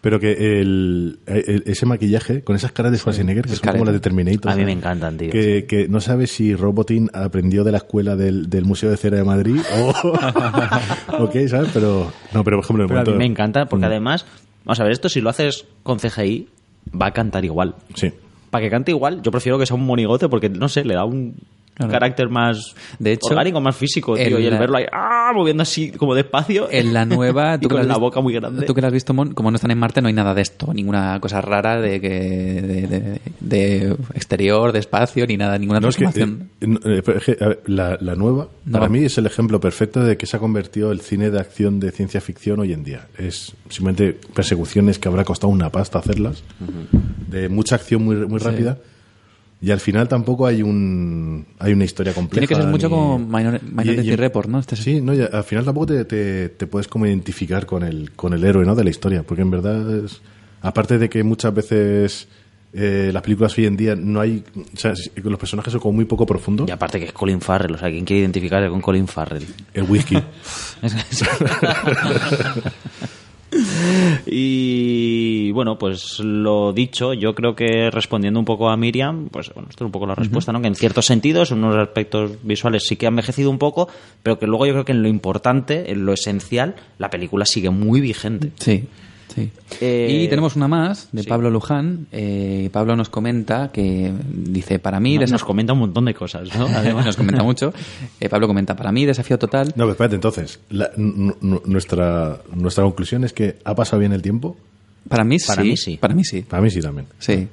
pero 0.00 0.18
que 0.20 0.60
el, 0.60 1.18
el- 1.26 1.62
ese 1.66 1.86
maquillaje 1.86 2.42
con 2.42 2.56
esas 2.56 2.72
caras 2.72 2.92
de 2.92 2.98
Schwarzenegger, 2.98 3.44
que 3.46 3.52
es 3.52 3.58
son 3.58 3.72
como 3.72 3.84
las 3.84 3.94
de 3.94 4.00
Terminator. 4.00 4.50
A 4.52 4.56
mí 4.56 4.64
me 4.64 4.72
encantan, 4.72 5.16
tío. 5.18 5.30
Que, 5.30 5.66
que 5.66 5.88
no 5.88 6.00
sabes 6.00 6.30
si 6.30 6.54
Robotin 6.54 7.10
aprendió 7.12 7.64
de 7.64 7.72
la 7.72 7.78
escuela 7.78 8.16
del, 8.16 8.48
del 8.48 8.64
Museo 8.64 8.90
de 8.90 8.96
Cera 8.96 9.16
de 9.18 9.24
Madrid 9.24 9.60
o, 9.78 9.92
o 11.24 11.30
qué, 11.30 11.48
¿sabes? 11.48 11.70
Pero, 11.72 12.10
no, 12.34 12.44
pero 12.44 12.56
por 12.58 12.64
ejemplo, 12.64 12.86
Pero 12.86 13.00
a 13.00 13.02
mí 13.02 13.08
momento- 13.10 13.18
me 13.18 13.26
encanta 13.26 13.66
porque 13.66 13.86
Mm, 13.86 13.88
además, 13.90 14.26
vamos 14.64 14.80
a 14.80 14.84
ver, 14.84 14.92
esto 14.92 15.08
si 15.08 15.20
lo 15.20 15.30
haces 15.30 15.66
con 15.82 15.98
CGI, 15.98 16.48
va 17.00 17.06
a 17.06 17.12
cantar 17.12 17.44
igual. 17.44 17.74
Sí. 17.94 18.12
Para 18.50 18.64
que 18.64 18.70
cante 18.70 18.90
igual, 18.90 19.22
yo 19.22 19.30
prefiero 19.30 19.58
que 19.58 19.66
sea 19.66 19.76
un 19.76 19.86
monigote 19.86 20.28
porque, 20.28 20.48
no 20.48 20.68
sé, 20.68 20.84
le 20.84 20.94
da 20.94 21.04
un 21.04 21.34
Claro. 21.86 21.92
carácter 21.92 22.28
más 22.28 22.74
De 22.98 23.12
hecho, 23.12 23.28
orgánico, 23.30 23.60
más 23.60 23.76
físico, 23.76 24.14
tío. 24.16 24.38
el- 24.38 24.44
y 24.44 24.46
el 24.46 24.58
verlo 24.58 24.78
ahí, 24.78 24.84
¡ah! 24.92 25.32
moviendo 25.34 25.62
así 25.62 25.90
como 25.92 26.14
despacio. 26.14 26.68
En 26.70 26.92
la 26.92 27.04
nueva, 27.04 27.54
y 27.56 27.58
tú 27.60 27.68
que 27.68 27.76
con 27.76 27.88
la 27.88 27.96
boca 27.96 28.20
muy 28.20 28.34
grande. 28.34 28.66
Tú 28.66 28.74
que 28.74 28.80
la 28.80 28.88
has 28.88 28.92
visto, 28.92 29.14
Mon, 29.14 29.32
como 29.34 29.50
no 29.50 29.56
están 29.56 29.70
en 29.70 29.78
Marte, 29.78 30.00
no 30.02 30.08
hay 30.08 30.14
nada 30.14 30.34
de 30.34 30.42
esto. 30.42 30.72
Ninguna 30.74 31.18
cosa 31.20 31.40
rara 31.40 31.80
de, 31.80 32.00
que, 32.00 32.08
de, 32.10 32.86
de- 32.86 33.20
de 33.40 33.96
exterior, 34.14 34.72
de 34.72 34.78
espacio, 34.80 35.26
ni 35.26 35.36
nada, 35.36 35.58
ninguna 35.58 35.80
No, 35.80 35.88
es 35.88 35.96
que, 35.96 36.04
transformación. 36.04 36.50
eh, 36.60 37.00
eh, 37.06 37.14
es 37.16 37.24
que, 37.36 37.44
a 37.44 37.48
ver, 37.48 37.62
la, 37.66 37.98
la 38.00 38.14
nueva, 38.14 38.48
No. 38.64 38.72
para 38.72 38.88
mí 38.88 39.04
es 39.04 39.16
el 39.18 39.26
ejemplo 39.26 39.60
perfecto 39.60 40.00
de 40.04 40.16
que 40.16 40.26
se 40.26 40.36
ha 40.36 40.40
convertido 40.40 40.92
el 40.92 41.00
cine 41.00 41.30
de 41.30 41.40
acción 41.40 41.80
de 41.80 41.90
ciencia 41.90 42.20
ficción 42.20 42.60
hoy 42.60 42.72
en 42.72 42.84
día. 42.84 43.06
Es 43.18 43.54
simplemente 43.68 44.18
persecuciones 44.34 44.98
que 44.98 45.08
habrá 45.08 45.24
costado 45.24 45.52
una 45.52 45.70
pasta 45.70 45.98
hacerlas, 45.98 46.42
de 47.28 47.48
mucha 47.48 47.76
acción 47.76 48.02
muy, 48.04 48.16
muy 48.26 48.38
rápida, 48.38 48.78
y 49.62 49.70
al 49.70 49.80
final 49.80 50.08
tampoco 50.08 50.46
hay 50.46 50.62
un 50.62 51.46
hay 51.58 51.72
una 51.72 51.84
historia 51.84 52.12
compleja. 52.14 52.46
Tiene 52.46 52.48
que 52.48 52.54
ser 52.54 52.70
mucho 52.70 52.88
ni- 52.88 52.94
como 52.94 53.18
Minor- 53.18 53.60
Minority 53.62 54.08
y- 54.08 54.12
y- 54.12 54.16
Report, 54.16 54.48
¿no? 54.48 54.58
Este 54.58 54.74
es- 54.74 54.82
Sí, 54.82 55.00
no, 55.00 55.14
y 55.14 55.20
al 55.20 55.44
final 55.44 55.64
tampoco 55.64 55.86
te, 55.86 56.04
te- 56.04 56.48
te 56.50 56.66
puedes 56.66 56.88
como 56.88 57.06
identificar 57.06 57.66
con 57.66 57.82
el, 57.82 58.12
con 58.12 58.32
el 58.32 58.44
héroe 58.44 58.64
¿no? 58.64 58.74
de 58.74 58.84
la 58.84 58.90
historia, 58.90 59.22
porque 59.22 59.42
en 59.42 59.50
verdad 59.50 60.04
es, 60.04 60.20
aparte 60.62 60.98
de 60.98 61.08
que 61.08 61.22
muchas 61.22 61.54
veces 61.54 62.28
eh, 62.72 63.10
las 63.12 63.20
películas 63.24 63.58
hoy 63.58 63.66
en 63.66 63.76
día 63.76 63.96
no 63.96 64.20
hay, 64.20 64.44
o 64.56 64.76
sea, 64.78 64.94
los 65.24 65.38
personajes 65.40 65.72
son 65.72 65.80
como 65.80 65.94
muy 65.94 66.04
poco 66.04 66.24
profundos. 66.24 66.68
Y 66.68 66.70
aparte 66.70 67.00
que 67.00 67.06
es 67.06 67.12
Colin 67.12 67.40
Farrell, 67.40 67.74
o 67.74 67.78
sea, 67.78 67.90
¿quién 67.90 68.04
quiere 68.04 68.20
identificarse 68.20 68.68
con 68.70 68.80
Colin 68.80 69.08
Farrell? 69.08 69.44
El 69.74 69.82
whisky. 69.90 70.16
y 74.26 75.50
bueno, 75.52 75.78
pues 75.78 76.20
lo 76.20 76.72
dicho, 76.72 77.14
yo 77.14 77.34
creo 77.34 77.54
que 77.54 77.90
respondiendo 77.90 78.38
un 78.38 78.44
poco 78.44 78.68
a 78.68 78.76
Miriam, 78.76 79.28
pues 79.30 79.52
bueno, 79.54 79.68
esto 79.70 79.84
es 79.84 79.86
un 79.86 79.92
poco 79.92 80.06
la 80.06 80.14
respuesta, 80.14 80.52
¿no? 80.52 80.60
Que 80.60 80.68
en 80.68 80.74
ciertos 80.74 81.06
sentidos, 81.06 81.50
en 81.50 81.64
unos 81.64 81.76
aspectos 81.76 82.32
visuales 82.42 82.84
sí 82.86 82.96
que 82.96 83.06
ha 83.06 83.08
envejecido 83.08 83.50
un 83.50 83.58
poco, 83.58 83.88
pero 84.22 84.38
que 84.38 84.46
luego 84.46 84.66
yo 84.66 84.72
creo 84.72 84.84
que 84.84 84.92
en 84.92 85.02
lo 85.02 85.08
importante, 85.08 85.90
en 85.90 86.04
lo 86.04 86.12
esencial, 86.12 86.76
la 86.98 87.10
película 87.10 87.44
sigue 87.44 87.70
muy 87.70 88.00
vigente. 88.00 88.52
Sí, 88.58 88.84
sí. 89.34 89.50
Eh, 89.80 90.08
y 90.24 90.28
tenemos 90.28 90.56
una 90.56 90.68
más 90.68 91.08
de 91.12 91.22
sí. 91.22 91.28
Pablo 91.28 91.50
Luján. 91.50 92.06
Eh, 92.12 92.68
Pablo 92.72 92.96
nos 92.96 93.08
comenta 93.08 93.70
que 93.72 94.12
dice, 94.32 94.78
para 94.78 95.00
mí... 95.00 95.16
Desaf- 95.18 95.30
nos 95.32 95.44
comenta 95.44 95.72
un 95.72 95.78
montón 95.80 96.04
de 96.04 96.14
cosas, 96.14 96.54
¿no? 96.58 96.66
Además, 96.74 97.06
nos 97.06 97.16
comenta 97.16 97.42
mucho. 97.42 97.72
Eh, 98.20 98.28
Pablo 98.28 98.46
comenta, 98.46 98.76
para 98.76 98.92
mí 98.92 99.04
desafío 99.06 99.38
total. 99.38 99.68
No, 99.68 99.84
pero 99.84 99.90
espérate, 99.92 100.14
entonces, 100.16 100.60
la- 100.70 100.90
nuestra, 100.96 102.38
nuestra 102.54 102.84
conclusión 102.84 103.24
es 103.24 103.32
que 103.32 103.56
ha 103.64 103.74
pasado 103.74 104.00
bien 104.00 104.12
el 104.12 104.22
tiempo. 104.22 104.56
Para 105.08 105.24
mí 105.24 105.36
Para 105.46 105.62
sí. 105.62 105.68
mí 105.68 105.76
sí. 105.76 105.96
Para 105.96 106.14
mí 106.14 106.24
sí. 106.24 106.42
Para 106.42 106.62
mí 106.62 106.70
sí 106.70 106.80
también. 106.80 107.06
Sí. 107.18 107.48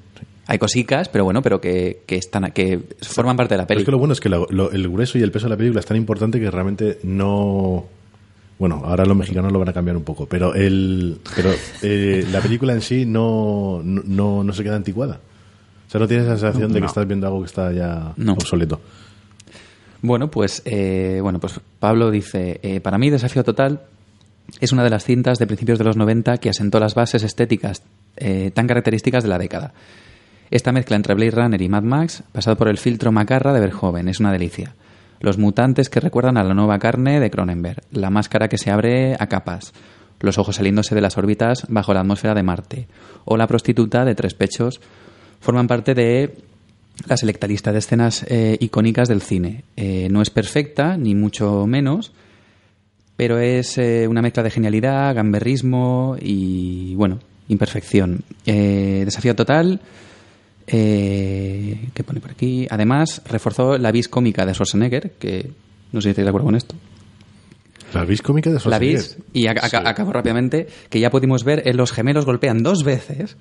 Hay 0.50 0.60
cosicas, 0.60 1.10
pero 1.10 1.26
bueno, 1.26 1.42
pero 1.42 1.60
que, 1.60 2.04
que 2.06 2.16
están 2.16 2.52
que 2.54 2.80
forman 3.02 3.36
parte 3.36 3.54
de 3.56 3.58
la 3.60 3.68
Pero 3.68 3.76
peli. 3.78 3.82
es 3.82 3.86
que 3.86 3.92
lo 3.92 3.98
bueno 4.00 4.14
es 4.14 4.20
que 4.22 4.30
lo- 4.30 4.48
lo- 4.50 4.72
el 4.72 4.88
grueso 4.90 5.18
y 5.18 5.22
el 5.22 5.32
peso 5.32 5.46
de 5.48 5.50
la 5.52 5.58
película 5.58 5.80
es 5.82 5.86
tan 5.86 5.98
importante 5.98 6.40
que 6.40 6.50
realmente 6.50 7.00
no... 7.04 7.86
Bueno, 8.60 8.82
ahora 8.86 9.06
los 9.06 9.16
mexicanos 9.16 9.52
lo 9.52 9.60
van 9.60 9.70
a 9.70 9.74
cambiar 9.74 9.96
un 9.98 10.04
poco, 10.04 10.26
pero 10.26 10.56
el 10.56 11.20
pero 11.36 11.52
eh, 11.84 12.26
la 12.32 12.42
película 12.42 12.74
en 12.74 12.82
sí 12.82 13.06
no, 13.06 13.82
no, 13.84 14.44
no 14.44 14.54
se 14.54 14.64
queda 14.64 14.76
anticuada. 14.76 15.20
O 15.88 15.90
sea, 15.92 16.00
no 16.02 16.08
tienes 16.08 16.26
esa 16.26 16.38
sensación 16.38 16.74
de 16.74 16.80
que 16.80 16.86
estás 16.88 17.08
viendo 17.08 17.28
algo 17.28 17.40
que 17.42 17.46
está 17.46 17.72
ya 17.72 18.14
No. 18.18 18.34
obsoleto. 18.34 18.82
Bueno, 20.02 20.30
pues 20.30 20.62
eh, 20.66 21.20
bueno, 21.22 21.40
pues 21.40 21.60
Pablo 21.80 22.12
dice, 22.12 22.60
eh, 22.62 22.80
para 22.82 22.98
mí 22.98 23.10
Desafío 23.10 23.44
Total 23.44 23.82
es 24.60 24.72
una 24.72 24.84
de 24.84 24.90
las 24.90 25.04
cintas 25.04 25.40
de 25.40 25.48
principios 25.48 25.78
de 25.80 25.86
los 25.86 25.98
90 25.98 26.38
que 26.38 26.50
asentó 26.50 26.80
las 26.80 26.96
bases 26.96 27.24
estéticas 27.24 27.82
eh, 28.18 28.52
tan 28.54 28.68
características 28.68 29.24
de 29.24 29.30
la 29.30 29.38
década. 29.38 29.74
Esta 30.50 30.72
mezcla 30.72 30.96
entre 30.96 31.14
Blade 31.14 31.32
Runner 31.32 31.62
y 31.62 31.68
Mad 31.70 31.84
Max, 31.84 32.24
pasado 32.32 32.56
por 32.58 32.70
el 32.70 32.78
filtro 32.78 33.12
macarra 33.12 33.54
de 33.54 33.60
Verhoeven, 33.60 34.08
es 34.08 34.20
una 34.20 34.32
delicia. 34.32 34.74
Los 35.20 35.38
mutantes 35.38 35.90
que 35.90 36.00
recuerdan 36.00 36.38
a 36.38 36.44
la 36.44 36.54
nueva 36.54 36.80
carne 36.80 37.20
de 37.20 37.32
Cronenberg, 37.32 37.82
la 37.92 38.10
máscara 38.10 38.48
que 38.48 38.58
se 38.58 38.72
abre 38.72 39.16
a 39.20 39.28
capas, 39.28 39.74
los 40.20 40.38
ojos 40.38 40.56
saliéndose 40.56 40.96
de 40.96 41.02
las 41.02 41.18
órbitas 41.18 41.66
bajo 41.70 41.94
la 41.94 42.02
atmósfera 42.02 42.34
de 42.34 42.44
Marte, 42.44 42.88
o 43.26 43.38
la 43.38 43.48
prostituta 43.48 44.06
de 44.06 44.16
tres 44.16 44.34
pechos, 44.34 44.80
forman 45.40 45.68
parte 45.68 45.94
de 45.94 46.38
la 47.08 47.18
selecta 47.18 47.48
lista 47.48 47.72
de 47.72 47.80
escenas 47.80 48.26
eh, 48.28 48.58
icónicas 48.60 49.08
del 49.08 49.22
cine. 49.22 49.64
Eh, 49.76 50.08
no 50.10 50.22
es 50.22 50.30
perfecta, 50.30 50.98
ni 50.98 51.14
mucho 51.16 51.68
menos, 51.68 52.12
pero 53.16 53.40
es 53.40 53.78
eh, 53.78 54.08
una 54.08 54.22
mezcla 54.22 54.44
de 54.44 54.52
genialidad, 54.52 55.16
gamberrismo 55.16 56.16
y, 56.20 56.96
bueno, 56.96 57.20
imperfección. 57.48 58.24
Desafío 58.46 59.36
total. 59.36 59.80
Eh, 60.68 61.90
¿Qué 61.94 62.04
pone 62.04 62.20
por 62.20 62.32
aquí? 62.32 62.68
Además, 62.70 63.22
reforzó 63.30 63.78
la 63.78 63.92
vis 63.92 64.08
cómica 64.10 64.46
de 64.46 64.54
Schwarzenegger, 64.54 65.12
que 65.20 65.50
no 65.92 66.02
sé 66.02 66.08
si 66.08 66.10
estáis 66.12 66.26
de 66.26 66.30
acuerdo 66.30 66.46
con 66.48 66.56
esto. 66.56 66.76
¿La 67.94 68.04
vis 68.04 68.22
cómica 68.22 68.50
de 68.50 68.56
La 68.56 68.60
Schwarzenegger? 68.60 68.98
vis, 69.00 69.18
y 69.32 69.44
ac- 69.46 69.62
ac- 69.62 69.88
acabo 69.88 70.12
rápidamente, 70.12 70.68
que 70.90 71.00
ya 71.00 71.10
pudimos 71.10 71.46
ver 71.46 71.64
en 71.66 71.78
Los 71.78 71.94
Gemelos 71.94 72.26
golpean 72.26 72.64
dos 72.64 72.84
veces 72.84 73.38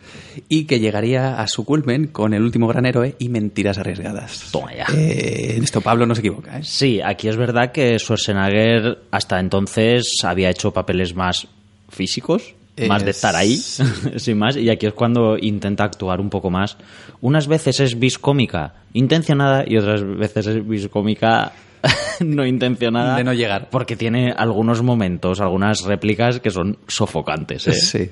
y 0.49 0.67
que 0.67 0.79
llegaría 0.79 1.41
a 1.41 1.49
su 1.49 1.65
culmen 1.65 2.07
con 2.07 2.33
El 2.33 2.43
último 2.45 2.69
gran 2.69 2.87
héroe 2.87 3.17
y 3.19 3.29
Mentiras 3.29 3.79
arriesgadas. 3.79 4.51
Toma 4.53 4.73
ya. 4.73 4.87
Eh, 4.97 5.55
en 5.57 5.65
esto 5.65 5.81
Pablo 5.81 6.07
no 6.07 6.15
se 6.15 6.21
equivoca, 6.21 6.59
¿eh? 6.59 6.63
Sí, 6.63 7.01
aquí 7.05 7.27
es 7.27 7.37
verdad 7.37 7.73
que 7.73 7.99
Schwarzenegger 7.99 8.99
hasta 9.11 9.41
entonces 9.41 10.07
había 10.23 10.49
hecho 10.51 10.73
papeles 10.73 11.15
más 11.17 11.49
físicos, 11.89 12.43
Eh, 12.43 12.55
más 12.89 13.05
de 13.05 13.11
estar 13.11 13.35
ahí, 13.37 13.57
sin 14.17 14.39
más, 14.39 14.57
y 14.57 14.69
aquí 14.71 14.87
es 14.87 14.93
cuando 14.95 15.39
intenta 15.39 15.85
actuar 15.85 16.21
un 16.21 16.31
poco 16.31 16.51
más. 16.51 16.77
Unas 17.21 17.47
veces 17.49 17.81
es 17.81 17.99
vis 17.99 18.19
cómica 18.19 18.75
intencionada 18.93 19.65
y 19.67 19.77
otras 19.79 20.05
veces 20.05 20.47
es 20.47 20.69
vis 20.69 20.89
cómica 20.89 21.53
no 22.21 22.45
intencionada. 22.47 23.17
De 23.17 23.25
no 23.25 23.33
llegar. 23.33 23.69
Porque 23.71 23.97
tiene 23.97 24.33
algunos 24.37 24.83
momentos, 24.83 25.41
algunas 25.41 25.83
réplicas 25.85 26.41
que 26.41 26.51
son 26.51 26.79
sofocantes. 26.89 27.67
¿eh? 27.69 27.73
Sí. 27.73 28.11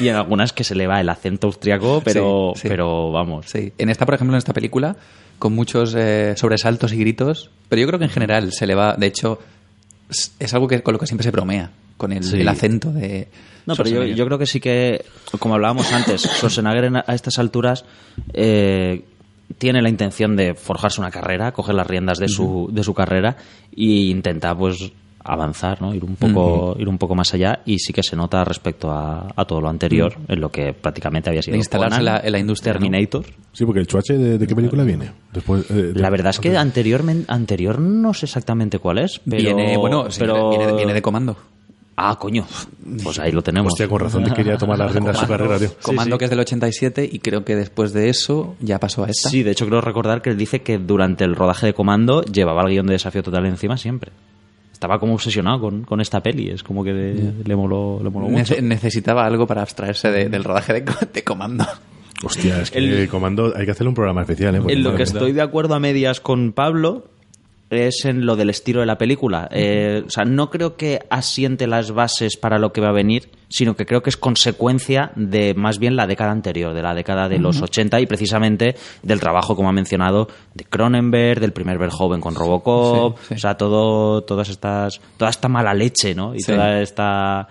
Y 0.00 0.08
en 0.08 0.16
algunas 0.16 0.52
que 0.52 0.64
se 0.64 0.74
le 0.74 0.86
va 0.86 1.00
el 1.00 1.08
acento 1.08 1.46
austriaco, 1.46 2.02
pero, 2.04 2.52
Sí, 2.54 2.62
sí. 2.62 2.68
pero 2.68 3.12
vamos. 3.12 3.46
Sí. 3.46 3.72
En 3.78 3.90
esta, 3.90 4.04
por 4.06 4.14
ejemplo, 4.14 4.34
en 4.34 4.38
esta 4.38 4.52
película, 4.52 4.96
con 5.38 5.54
muchos 5.54 5.94
eh, 5.96 6.34
sobresaltos 6.36 6.92
y 6.92 6.96
gritos, 6.98 7.50
pero 7.68 7.80
yo 7.80 7.86
creo 7.86 7.98
que 7.98 8.06
en 8.06 8.10
general 8.10 8.52
se 8.52 8.66
le 8.66 8.74
va, 8.74 8.94
de 8.96 9.06
hecho, 9.06 9.38
es 10.38 10.54
algo 10.54 10.66
que 10.68 10.82
con 10.82 10.92
lo 10.92 10.98
que 10.98 11.06
siempre 11.06 11.24
se 11.24 11.30
bromea, 11.30 11.70
con 12.02 12.12
el, 12.12 12.22
Sí. 12.24 12.40
el 12.40 12.48
acento 12.48 12.92
de... 12.92 13.28
No, 13.64 13.76
pero 13.76 13.88
yo, 13.88 14.04
yo 14.04 14.26
creo 14.26 14.38
que 14.38 14.46
sí 14.46 14.58
que, 14.60 15.04
como 15.38 15.54
hablábamos 15.54 15.92
antes, 15.92 16.22
Schwarzenegger 16.36 16.84
en- 16.84 16.96
a 16.96 17.04
estas 17.14 17.38
alturas 17.38 17.84
eh, 18.34 19.04
tiene 19.58 19.80
la 19.80 19.88
intención 19.88 20.34
de 20.36 20.54
forjarse 20.54 21.00
una 21.00 21.10
carrera, 21.10 21.52
coger 21.52 21.74
las 21.76 21.86
riendas 21.86 22.18
de 22.18 22.28
su, 22.28 22.68
de 22.72 22.82
su 22.82 22.92
carrera 22.92 23.36
e 23.76 23.84
intenta 24.10 24.54
pues 24.56 24.90
avanzar, 25.24 25.80
¿no? 25.80 25.94
ir 25.94 26.02
un 26.02 26.16
poco 26.16 26.74
ir 26.80 26.88
un 26.88 26.98
poco 26.98 27.14
más 27.14 27.32
allá 27.32 27.60
y 27.64 27.78
sí 27.78 27.92
que 27.92 28.02
se 28.02 28.16
nota 28.16 28.42
respecto 28.42 28.90
a, 28.90 29.32
a 29.36 29.44
todo 29.44 29.60
lo 29.60 29.68
anterior, 29.68 30.16
en 30.26 30.40
lo 30.40 30.50
que 30.50 30.72
prácticamente 30.72 31.30
había 31.30 31.42
sido 31.42 31.52
De 31.52 31.58
instalarse 31.58 32.00
en 32.00 32.04
la- 32.06 32.18
en 32.24 32.32
la 32.32 32.38
industria, 32.40 32.72
¿no? 32.72 32.80
Terminator. 32.80 33.24
Sí, 33.52 33.64
porque 33.64 33.78
el 33.78 33.86
chuache, 33.86 34.18
¿de, 34.18 34.38
de 34.38 34.46
qué 34.48 34.56
película 34.56 34.82
viene? 34.82 35.12
Después, 35.32 35.70
eh, 35.70 35.74
de- 35.94 36.00
La 36.00 36.10
verdad 36.10 36.30
es 36.30 36.40
que 36.40 36.56
anteriormente 36.56 37.26
anterior 37.32 37.78
no 37.78 38.12
sé 38.14 38.26
exactamente 38.26 38.80
cuál 38.80 38.98
es, 38.98 39.20
pero 39.20 39.40
viene, 39.40 39.76
bueno, 39.76 40.06
pero 40.18 40.50
viene, 40.50 40.66
de- 40.66 40.72
viene 40.74 40.92
de 40.94 41.02
comando. 41.02 41.36
Ah, 41.96 42.16
coño. 42.18 42.46
Pues 43.04 43.18
ahí 43.18 43.32
lo 43.32 43.42
tenemos. 43.42 43.72
Hostia, 43.72 43.86
con 43.86 44.00
razón 44.00 44.24
te 44.24 44.32
quería 44.32 44.56
tomar 44.56 44.78
la 44.78 44.88
rienda 44.88 45.12
de 45.12 45.18
su 45.18 45.26
carrera, 45.26 45.58
tío. 45.58 45.68
Comando 45.82 46.16
sí. 46.16 46.18
que 46.18 46.24
es 46.24 46.30
del 46.30 46.40
87 46.40 47.08
y 47.12 47.18
creo 47.18 47.44
que 47.44 47.54
después 47.54 47.92
de 47.92 48.08
eso 48.08 48.56
ya 48.60 48.80
pasó 48.80 49.04
a 49.04 49.08
esta. 49.10 49.28
Sí, 49.28 49.42
de 49.42 49.50
hecho 49.50 49.66
creo 49.66 49.80
recordar 49.82 50.22
que 50.22 50.30
él 50.30 50.36
dice 50.38 50.62
que 50.62 50.78
durante 50.78 51.24
el 51.24 51.36
rodaje 51.36 51.66
de 51.66 51.74
Comando 51.74 52.22
llevaba 52.22 52.62
el 52.62 52.68
guion 52.70 52.86
de 52.86 52.94
Desafío 52.94 53.22
Total 53.22 53.44
encima 53.46 53.76
siempre. 53.76 54.10
Estaba 54.72 54.98
como 54.98 55.14
obsesionado 55.14 55.60
con, 55.60 55.82
con 55.84 56.00
esta 56.00 56.20
peli, 56.22 56.48
es 56.48 56.62
como 56.62 56.82
que 56.82 56.92
de- 56.92 57.32
le 57.44 57.54
moló, 57.56 58.00
le 58.02 58.10
moló 58.10 58.26
mucho. 58.28 58.54
Nece- 58.54 58.62
necesitaba 58.62 59.24
algo 59.24 59.46
para 59.46 59.62
abstraerse 59.62 60.10
de- 60.10 60.28
del 60.28 60.42
rodaje 60.44 60.72
de, 60.72 60.84
co- 60.84 60.94
de 61.12 61.22
comando. 61.22 61.64
Hostia, 62.24 62.62
es 62.62 62.70
que 62.70 62.78
El- 62.78 62.92
el 62.94 63.08
comando 63.08 63.52
hay 63.54 63.64
que 63.64 63.70
hacerle 63.72 63.90
un 63.90 63.94
programa 63.94 64.22
especial, 64.22 64.56
¿eh? 64.56 64.60
En 64.68 64.82
lo 64.82 64.94
que 64.96 65.02
estoy 65.04 65.32
de 65.32 65.42
acuerdo 65.42 65.74
a 65.74 65.78
medias 65.80 66.20
con 66.20 66.52
Pablo 66.52 67.04
es 67.72 68.04
en 68.04 68.26
lo 68.26 68.36
del 68.36 68.50
estilo 68.50 68.80
de 68.80 68.86
la 68.86 68.98
película. 68.98 69.48
Eh, 69.50 70.02
o 70.06 70.10
sea, 70.10 70.24
no 70.24 70.50
creo 70.50 70.76
que 70.76 71.00
asiente 71.10 71.66
las 71.66 71.90
bases 71.92 72.36
para 72.36 72.58
lo 72.58 72.72
que 72.72 72.80
va 72.80 72.88
a 72.90 72.92
venir, 72.92 73.30
sino 73.48 73.74
que 73.74 73.86
creo 73.86 74.02
que 74.02 74.10
es 74.10 74.16
consecuencia 74.16 75.12
de 75.16 75.54
más 75.54 75.78
bien 75.78 75.96
la 75.96 76.06
década 76.06 76.30
anterior, 76.32 76.74
de 76.74 76.82
la 76.82 76.94
década 76.94 77.28
de 77.28 77.38
los 77.38 77.60
80 77.62 78.00
y 78.00 78.06
precisamente 78.06 78.76
del 79.02 79.20
trabajo, 79.20 79.56
como 79.56 79.68
ha 79.68 79.72
mencionado, 79.72 80.28
de 80.54 80.64
Cronenberg, 80.64 81.40
del 81.40 81.52
primer 81.52 81.78
Verhoeven 81.78 82.20
con 82.20 82.34
Robocop, 82.34 83.18
Sí, 83.18 83.24
sí. 83.28 83.34
o 83.34 83.38
sea, 83.38 83.56
todo, 83.56 84.22
todas 84.22 84.48
estas, 84.48 85.00
toda 85.16 85.30
esta 85.30 85.48
mala 85.48 85.74
leche, 85.74 86.14
¿no? 86.14 86.34
Y 86.34 86.40
Sí. 86.40 86.52
toda 86.52 86.80
esta... 86.80 87.48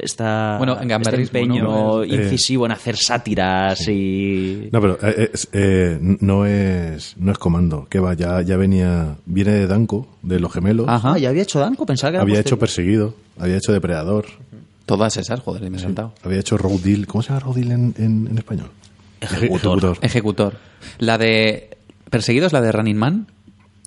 Esta, 0.00 0.56
Bueno, 0.58 0.78
en 0.80 0.90
este 0.90 1.16
empeño 1.16 1.62
¿no? 1.64 2.02
Eh, 2.02 2.08
incisivo 2.08 2.66
en 2.66 2.72
hacer 2.72 2.96
sátiras 2.96 3.86
y... 3.88 4.68
No, 4.72 4.80
pero 4.80 4.98
eh, 5.02 5.30
es- 5.32 5.48
eh, 5.52 5.98
no 6.00 6.46
es 6.46 7.14
no 7.18 7.30
es 7.32 7.38
comando, 7.38 7.86
que 7.90 8.00
va, 8.00 8.14
ya, 8.14 8.40
ya 8.42 8.56
venía, 8.56 9.16
viene 9.26 9.52
de 9.52 9.66
Danko, 9.66 10.08
de 10.22 10.40
los 10.40 10.52
gemelos, 10.52 10.86
Ajá. 10.88 11.12
Ah, 11.14 11.18
ya 11.18 11.28
había 11.28 11.42
hecho 11.42 11.60
Danko, 11.60 11.84
pensaba 11.86 12.10
que 12.12 12.16
era 12.16 12.22
había 12.22 12.40
hecho. 12.40 12.58
Perseguido, 12.58 13.14
había 13.38 13.56
hecho 13.56 13.72
Depredador, 13.72 14.26
Todas 14.86 15.16
esas, 15.16 15.40
joder, 15.40 15.70
me 15.70 15.76
he 15.76 15.80
saltado. 15.80 16.12
había 16.24 16.40
hecho 16.40 16.58
Road 16.58 16.80
Deal, 16.80 17.06
¿cómo 17.06 17.22
se 17.22 17.28
llama 17.28 17.40
Road 17.40 17.54
Deal 17.56 17.70
en, 17.70 17.94
en, 17.98 18.26
en 18.30 18.38
español? 18.38 18.70
Ejecutor. 19.20 19.98
Ejecutor. 20.00 20.54
La 20.98 21.18
de 21.18 21.76
Perseguido 22.10 22.46
es 22.46 22.52
la 22.52 22.60
de 22.60 22.72
Running 22.72 22.96
Man. 22.96 23.26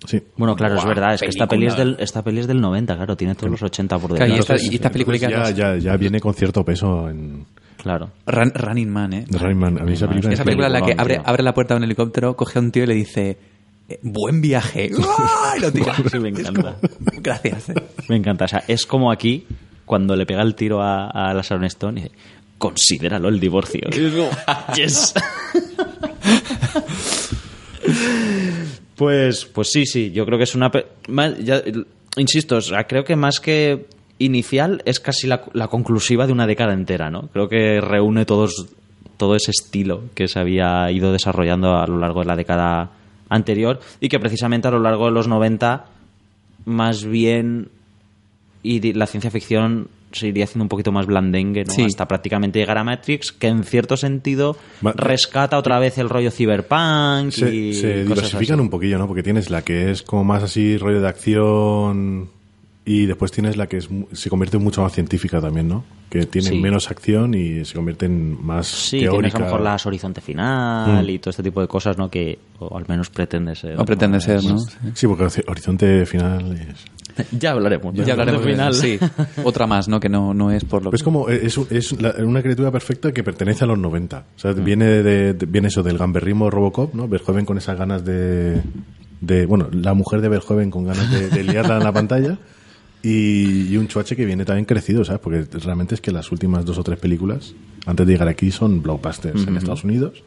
Sí. 0.08 0.22
Bueno, 0.38 0.56
claro, 0.56 0.76
es 0.78 0.86
verdad, 0.86 1.14
es 1.16 1.22
que 1.22 1.28
esta 1.28 1.48
peli, 1.48 1.68
es 1.68 1.74
película. 1.76 1.96
del, 1.98 2.04
esta 2.04 2.24
peli 2.24 2.40
es 2.40 2.48
del 2.48 2.62
90, 2.62 2.96
claro, 2.96 3.16
tiene 3.18 3.36
todos 3.36 3.52
los 3.52 3.62
80 3.64 3.98
por 4.00 4.10
Claro, 4.12 4.26
y 4.26 4.30
delante. 4.34 4.54
esta- 4.56 4.72
y 4.72 4.76
esta 4.76 4.90
película 4.92 5.18
Entonces 5.18 5.56
ya, 5.56 5.76
ya, 5.76 5.78
ya 5.78 5.98
viene 5.98 6.20
con 6.20 6.34
cierto 6.34 6.64
peso 6.64 7.10
en 7.10 7.46
Claro. 7.78 8.10
Run- 8.26 8.54
Running 8.56 8.90
Man, 8.90 9.14
¿eh? 9.14 9.26
Running 9.30 9.58
Man. 9.60 9.78
A 9.80 9.84
mí 9.84 9.94
esa 9.94 10.08
película, 10.08 10.34
Esa 10.34 10.44
película 10.44 10.68
en 10.68 10.74
la 10.74 10.82
que 10.82 10.96
abre, 10.98 11.16
tío. 11.16 11.24
abre 11.26 11.44
la 11.44 11.54
puerta 11.54 11.74
de 11.76 11.78
un 11.80 11.84
helicóptero, 11.84 12.36
coge 12.36 12.58
a 12.58 12.62
un 12.62 12.72
tío 12.72 12.84
y 12.84 12.88
le 12.88 12.94
dice 12.96 13.38
eh, 13.88 14.00
buen 14.02 14.42
viaje. 14.42 14.90
Lo 15.62 15.72
tira. 15.72 15.94
Sí, 16.12 16.18
me 16.20 16.30
encanta. 16.30 16.78
Gracias. 17.22 17.72
Me 18.10 18.16
encanta. 18.16 18.46
O 18.46 18.48
sea, 18.48 18.64
es 18.68 18.86
como 18.88 19.12
aquí, 19.12 19.46
cuando 19.86 20.16
le 20.16 20.26
pega 20.26 20.42
el 20.42 20.56
tiro 20.56 20.82
a, 20.82 21.10
a 21.10 21.34
la 21.36 21.42
Sharon 21.44 21.66
Stone 21.66 22.00
y 22.00 22.04
dice, 22.06 22.16
considéralo 22.58 23.30
el 23.30 23.40
divorcio. 23.40 23.82
Es 23.92 24.14
yes. 24.76 25.14
Pues, 28.96 29.46
pues 29.46 29.70
sí, 29.72 29.86
sí, 29.86 30.12
yo 30.12 30.26
creo 30.26 30.38
que 30.38 30.46
es 30.46 30.56
una... 30.56 30.72
ya, 31.40 31.62
insisto, 32.18 32.58
o 32.58 32.62
sea, 32.62 32.86
creo 32.86 33.04
que 33.04 33.16
más 33.16 33.40
que 33.40 33.88
inicial 34.18 34.82
es 34.86 35.00
casi 35.00 35.28
la, 35.28 35.44
la 35.54 35.68
conclusiva 35.68 36.26
de 36.26 36.34
una 36.34 36.48
década 36.48 36.74
entera, 36.74 37.10
¿no? 37.10 37.28
Creo 37.34 37.50
que 37.50 37.82
reúne 37.82 38.26
todos 38.26 38.68
todo 39.18 39.36
ese 39.36 39.52
estilo 39.52 40.04
que 40.14 40.28
se 40.28 40.40
había 40.40 40.92
ido 40.92 41.12
desarrollando 41.12 41.78
a 41.78 41.88
lo 41.88 41.98
largo 41.98 42.20
de 42.22 42.26
la 42.26 42.36
década 42.36 42.92
anterior 43.30 43.80
y 44.00 44.10
que 44.10 44.20
precisamente 44.20 44.68
a 44.68 44.72
lo 44.72 44.80
largo 44.80 45.06
de 45.06 45.12
los 45.12 45.28
90 45.28 45.86
más 46.66 47.06
bien 47.06 47.70
y 48.64 48.94
la 48.94 49.08
ciencia 49.08 49.32
ficción 49.32 49.88
se 50.16 50.28
iría 50.28 50.46
haciendo 50.46 50.64
un 50.64 50.70
poquito 50.70 50.92
más 50.92 51.06
blandengue, 51.06 51.64
¿no? 51.66 51.74
Sí. 51.74 51.84
Hasta 51.84 52.08
prácticamente 52.08 52.60
llegar 52.60 52.78
a 52.78 52.84
Matrix, 52.84 53.32
que 53.32 53.48
en 53.48 53.64
cierto 53.64 53.98
sentido 53.98 54.58
Va- 54.86 54.94
rescata 54.94 55.58
otra 55.58 55.78
vez 55.80 55.98
el 55.98 56.10
rollo 56.10 56.32
cyberpunk 56.32 57.32
Se, 57.32 57.54
y 57.54 57.74
se 57.74 57.90
cosas 58.06 58.08
diversifican 58.08 58.56
así. 58.60 58.62
un 58.64 58.70
poquillo, 58.70 58.98
¿no? 58.98 59.08
Porque 59.08 59.24
tienes 59.24 59.50
la 59.50 59.62
que 59.64 59.92
es 59.92 60.02
como 60.02 60.24
más 60.24 60.44
así 60.44 60.78
rollo 60.78 61.02
de 61.02 61.08
acción 61.08 62.30
y 62.88 63.06
después 63.08 63.32
tienes 63.32 63.58
la 63.58 63.68
que 63.68 63.78
es 63.78 63.90
mu- 63.90 64.06
se 64.12 64.30
convierte 64.30 64.58
en 64.58 64.64
mucho 64.64 64.82
más 64.82 64.94
científica 64.94 65.42
también, 65.42 65.68
¿no? 65.68 65.84
Que 66.10 66.28
tiene 66.28 66.50
Sí. 66.50 66.60
menos 66.60 66.92
acción 66.92 67.34
y 67.34 67.66
se 67.66 67.74
convierte 67.74 68.06
en 68.06 68.46
más 68.46 68.68
Sí, 68.68 69.00
teórica. 69.00 69.12
tienes 69.12 69.36
a 69.36 69.40
lo 69.40 69.46
mejor 69.46 69.62
las 69.62 69.86
Horizonte 69.88 70.22
Final 70.22 71.04
Mm. 71.04 71.10
y 71.10 71.20
todo 71.20 71.32
este 71.32 71.42
tipo 71.44 71.62
de 71.62 71.68
cosas, 71.68 71.98
¿no? 71.98 72.10
Que 72.10 72.38
o 72.60 72.78
al 72.78 72.86
menos 72.88 73.10
pretende 73.10 73.56
ser. 73.56 73.80
O 73.80 73.84
pretende 73.86 74.22
ser, 74.22 74.44
¿no? 74.44 74.60
Sí, 74.94 75.08
porque 75.08 75.24
Horiz- 75.26 75.44
Horizonte 75.48 76.06
Final 76.06 76.54
es... 76.58 76.86
Ya 77.40 77.52
hablaremos. 77.52 77.94
Ya 77.96 78.12
hablaremos 78.14 78.44
de 78.46 78.52
final. 78.52 78.74
Sí. 78.74 79.00
Otra 79.44 79.68
más, 79.68 79.88
¿no? 79.88 80.00
Que 80.00 80.10
no, 80.10 80.34
no 80.34 80.52
es 80.52 80.64
por 80.66 80.84
lo 80.84 80.92
Es 80.94 81.04
como, 81.04 81.30
es, 81.30 81.58
es 81.70 82.02
la- 82.02 82.16
una 82.20 82.42
criatura 82.42 82.72
perfecta 82.72 83.12
que 83.12 83.24
pertenece 83.24 83.64
a 83.64 83.68
los 83.68 83.78
90. 83.80 84.26
O 84.36 84.40
sea, 84.40 84.52
viene, 84.54 84.86
de, 84.86 85.34
de- 85.34 85.46
viene 85.46 85.68
eso 85.70 85.82
del 85.84 85.98
gamberrismo 85.98 86.50
Robocop, 86.50 86.94
¿no? 86.94 87.08
Verhoeven 87.08 87.46
con 87.46 87.58
esas 87.58 87.78
ganas 87.78 88.04
de, 88.06 88.62
de... 89.22 89.46
Bueno, 89.46 89.68
la 89.72 89.94
mujer 89.94 90.22
de 90.22 90.30
Verhoeven 90.30 90.72
con 90.72 90.86
ganas 90.86 91.10
de, 91.12 91.30
de 91.30 91.44
liarla 91.44 91.78
en 91.78 91.84
la 91.84 91.92
pantalla. 91.94 92.38
Y, 93.04 93.68
y 93.72 93.78
un 93.78 93.88
chuache 93.88 94.16
que 94.16 94.26
viene 94.26 94.46
también 94.46 94.66
crecido, 94.66 95.06
¿sabes? 95.06 95.22
Porque 95.22 95.46
realmente 95.64 95.94
es 95.94 96.02
que 96.02 96.12
las 96.12 96.32
últimas 96.32 96.66
dos 96.66 96.80
o 96.80 96.84
tres 96.84 96.98
películas, 96.98 97.54
antes 97.86 98.08
de 98.08 98.12
llegar 98.14 98.28
aquí, 98.28 98.50
son 98.50 98.82
blockbusters 98.82 99.46
en 99.46 99.58
Estados 99.58 99.84
Unidos. 99.84 100.24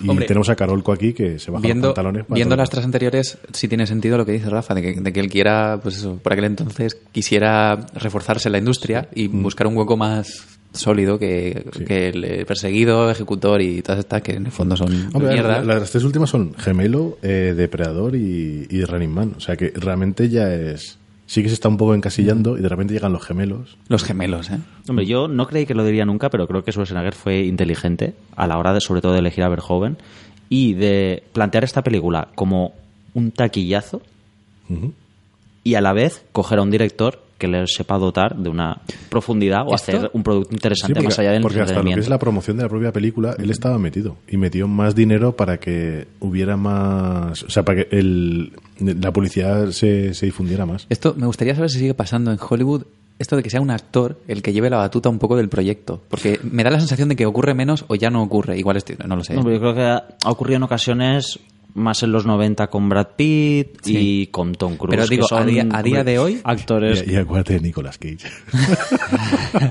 Y 0.00 0.08
Hombre, 0.08 0.26
tenemos 0.26 0.48
a 0.48 0.56
Carolco 0.56 0.92
aquí 0.92 1.12
que 1.12 1.38
se 1.38 1.50
baja 1.50 1.62
viendo, 1.62 1.88
los 1.88 1.94
pantalones. 1.94 2.24
para 2.26 2.34
viendo 2.36 2.54
todo. 2.54 2.62
las 2.62 2.70
tres 2.70 2.84
anteriores, 2.84 3.38
sí 3.52 3.68
tiene 3.68 3.86
sentido 3.86 4.16
lo 4.18 4.26
que 4.26 4.32
dice 4.32 4.50
Rafa, 4.50 4.74
de 4.74 4.82
que, 4.82 5.00
de 5.00 5.12
que 5.12 5.20
él 5.20 5.28
quiera, 5.28 5.78
pues 5.82 5.96
eso, 5.98 6.18
por 6.22 6.32
aquel 6.32 6.44
entonces 6.46 6.96
quisiera 7.12 7.86
reforzarse 7.94 8.48
en 8.48 8.52
la 8.52 8.58
industria 8.58 9.08
y 9.14 9.28
buscar 9.28 9.66
un 9.66 9.76
hueco 9.76 9.96
más 9.96 10.46
sólido 10.72 11.20
que, 11.20 11.64
Sí. 11.76 11.84
que 11.84 12.08
el 12.08 12.24
eh, 12.24 12.44
perseguido, 12.44 13.08
ejecutor 13.08 13.62
y 13.62 13.80
todas 13.82 14.00
estas 14.00 14.22
que 14.22 14.32
en 14.32 14.46
el 14.46 14.50
fondo 14.52 14.76
son 14.76 14.88
Hombre, 15.14 15.32
mierda. 15.34 15.60
la- 15.62 15.78
las 15.78 15.90
tres 15.92 16.02
últimas 16.02 16.28
son 16.30 16.52
Gemelo, 16.56 17.18
eh, 17.22 17.54
Depredador 17.56 18.16
y, 18.16 18.66
y 18.68 18.84
Running 18.84 19.10
Man. 19.14 19.34
O 19.36 19.40
sea 19.40 19.56
que 19.56 19.72
realmente 19.76 20.28
ya 20.28 20.52
es. 20.52 20.98
Sí 21.26 21.42
que 21.42 21.48
se 21.48 21.54
está 21.54 21.68
un 21.68 21.76
poco 21.76 21.94
encasillando 21.94 22.58
y 22.58 22.60
de 22.60 22.68
repente 22.68 22.92
llegan 22.92 23.12
los 23.12 23.24
gemelos. 23.24 23.78
Los 23.88 24.04
gemelos, 24.04 24.50
¿eh? 24.50 24.58
Hombre, 24.88 25.06
yo 25.06 25.26
no 25.26 25.46
creí 25.46 25.64
que 25.64 25.74
lo 25.74 25.84
diría 25.84 26.04
nunca, 26.04 26.28
pero 26.28 26.46
creo 26.46 26.64
que 26.64 26.72
Schwarzenegger 26.72 27.14
fue 27.14 27.44
inteligente 27.44 28.14
a 28.36 28.46
la 28.46 28.58
hora 28.58 28.74
de, 28.74 28.80
sobre 28.80 29.00
todo, 29.00 29.12
de 29.12 29.20
elegir 29.20 29.42
a 29.42 29.48
Verhoeven 29.48 29.96
y 30.50 30.74
de 30.74 31.22
plantear 31.32 31.64
esta 31.64 31.82
película 31.82 32.28
como 32.34 32.74
un 33.14 33.30
taquillazo 33.30 34.02
y 35.62 35.74
a 35.74 35.80
la 35.80 35.92
vez 35.92 36.24
coger 36.32 36.58
a 36.58 36.62
un 36.62 36.70
director 36.70 37.22
que 37.44 37.48
le 37.48 37.66
sepa 37.66 37.98
dotar 37.98 38.36
de 38.36 38.48
una 38.48 38.80
profundidad 39.10 39.62
o 39.66 39.74
¿Esto? 39.74 39.96
hacer 39.96 40.10
un 40.12 40.22
producto 40.22 40.50
Sí, 40.50 40.56
interesante 40.56 40.94
porque, 40.94 41.08
más 41.08 41.18
allá 41.18 41.32
del 41.32 41.42
porque 41.42 41.60
hasta 41.60 41.82
lo 41.82 41.84
que 41.84 42.00
es 42.00 42.08
la 42.08 42.18
promoción 42.18 42.56
de 42.56 42.62
la 42.62 42.68
propia 42.68 42.92
película, 42.92 43.34
él 43.38 43.50
estaba 43.50 43.78
metido 43.78 44.16
y 44.28 44.36
metió 44.36 44.66
más 44.68 44.94
dinero 44.94 45.36
para 45.36 45.58
que 45.58 46.06
hubiera 46.20 46.56
más. 46.56 47.42
O 47.42 47.50
sea, 47.50 47.64
para 47.64 47.84
que 47.84 47.96
el, 47.96 48.52
la 48.78 49.12
publicidad 49.12 49.70
se, 49.70 50.14
se 50.14 50.26
difundiera 50.26 50.66
más. 50.66 50.86
Esto 50.88 51.14
me 51.16 51.26
gustaría 51.26 51.54
saber 51.54 51.70
si 51.70 51.78
sigue 51.78 51.94
pasando 51.94 52.32
en 52.32 52.38
Hollywood. 52.40 52.84
Esto 53.16 53.36
de 53.36 53.44
que 53.44 53.50
sea 53.50 53.60
un 53.60 53.70
actor 53.70 54.18
el 54.26 54.42
que 54.42 54.52
lleve 54.52 54.68
la 54.70 54.76
batuta 54.76 55.08
un 55.08 55.20
poco 55.20 55.36
del 55.36 55.48
proyecto. 55.48 56.02
Porque 56.08 56.40
me 56.50 56.64
da 56.64 56.70
la 56.70 56.80
sensación 56.80 57.08
de 57.08 57.14
que 57.14 57.26
ocurre 57.26 57.54
menos 57.54 57.84
o 57.86 57.94
ya 57.94 58.10
no 58.10 58.22
ocurre. 58.22 58.58
Igual 58.58 58.76
estoy, 58.76 58.96
no 59.06 59.14
lo 59.14 59.22
sé. 59.22 59.34
No, 59.34 59.42
pero 59.44 59.54
yo 59.54 59.60
creo 59.60 59.74
que 59.74 59.82
ha 59.82 60.30
ocurrido 60.30 60.56
en 60.56 60.62
ocasiones 60.64 61.38
más 61.74 62.02
en 62.02 62.12
los 62.12 62.24
90 62.24 62.68
con 62.68 62.88
Brad 62.88 63.08
Pitt 63.16 63.80
Sí. 63.82 63.96
y 64.22 64.26
con 64.28 64.52
Tom 64.54 64.76
Cruise. 64.76 64.90
Pero 64.96 65.06
digo, 65.08 65.24
que 65.24 65.28
son, 65.28 65.42
a 65.42 65.46
día- 65.46 65.66
a 65.72 65.82
día 65.82 66.04
de 66.04 66.18
hoy- 66.18 66.40
actores 66.44 67.04
Y, 67.06 67.12
y 67.12 67.16
acuérdate 67.16 67.54
de 67.54 67.60
Nicolas 67.60 67.98
Cage. 67.98 68.18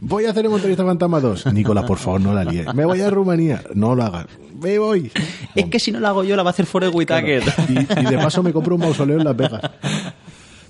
Voy 0.00 0.24
a 0.26 0.30
hacer 0.30 0.44
el 0.44 0.50
Monterista 0.50 0.84
Fantasma 0.84 1.20
2. 1.20 1.52
Nicolás, 1.52 1.84
por 1.84 1.98
favor, 1.98 2.20
no 2.20 2.34
la 2.34 2.44
líes. 2.44 2.72
Me 2.74 2.84
voy 2.84 3.00
a 3.00 3.10
Rumanía. 3.10 3.62
No 3.74 3.94
lo 3.94 4.02
hagas. 4.04 4.26
Me 4.60 4.78
voy. 4.78 5.10
Es 5.54 5.66
que 5.66 5.78
si 5.78 5.90
no 5.92 6.00
la 6.00 6.08
hago 6.10 6.22
yo, 6.24 6.36
la 6.36 6.42
va 6.42 6.50
a 6.50 6.52
hacer 6.52 6.66
Forrest 6.66 6.94
Whitaker. 6.94 7.42
Y, 7.68 8.00
y 8.00 8.04
de 8.04 8.18
paso 8.18 8.42
me 8.42 8.52
compro 8.52 8.74
un 8.74 8.82
mausoleo 8.82 9.18
en 9.18 9.24
Las 9.24 9.36
Vegas. 9.36 9.60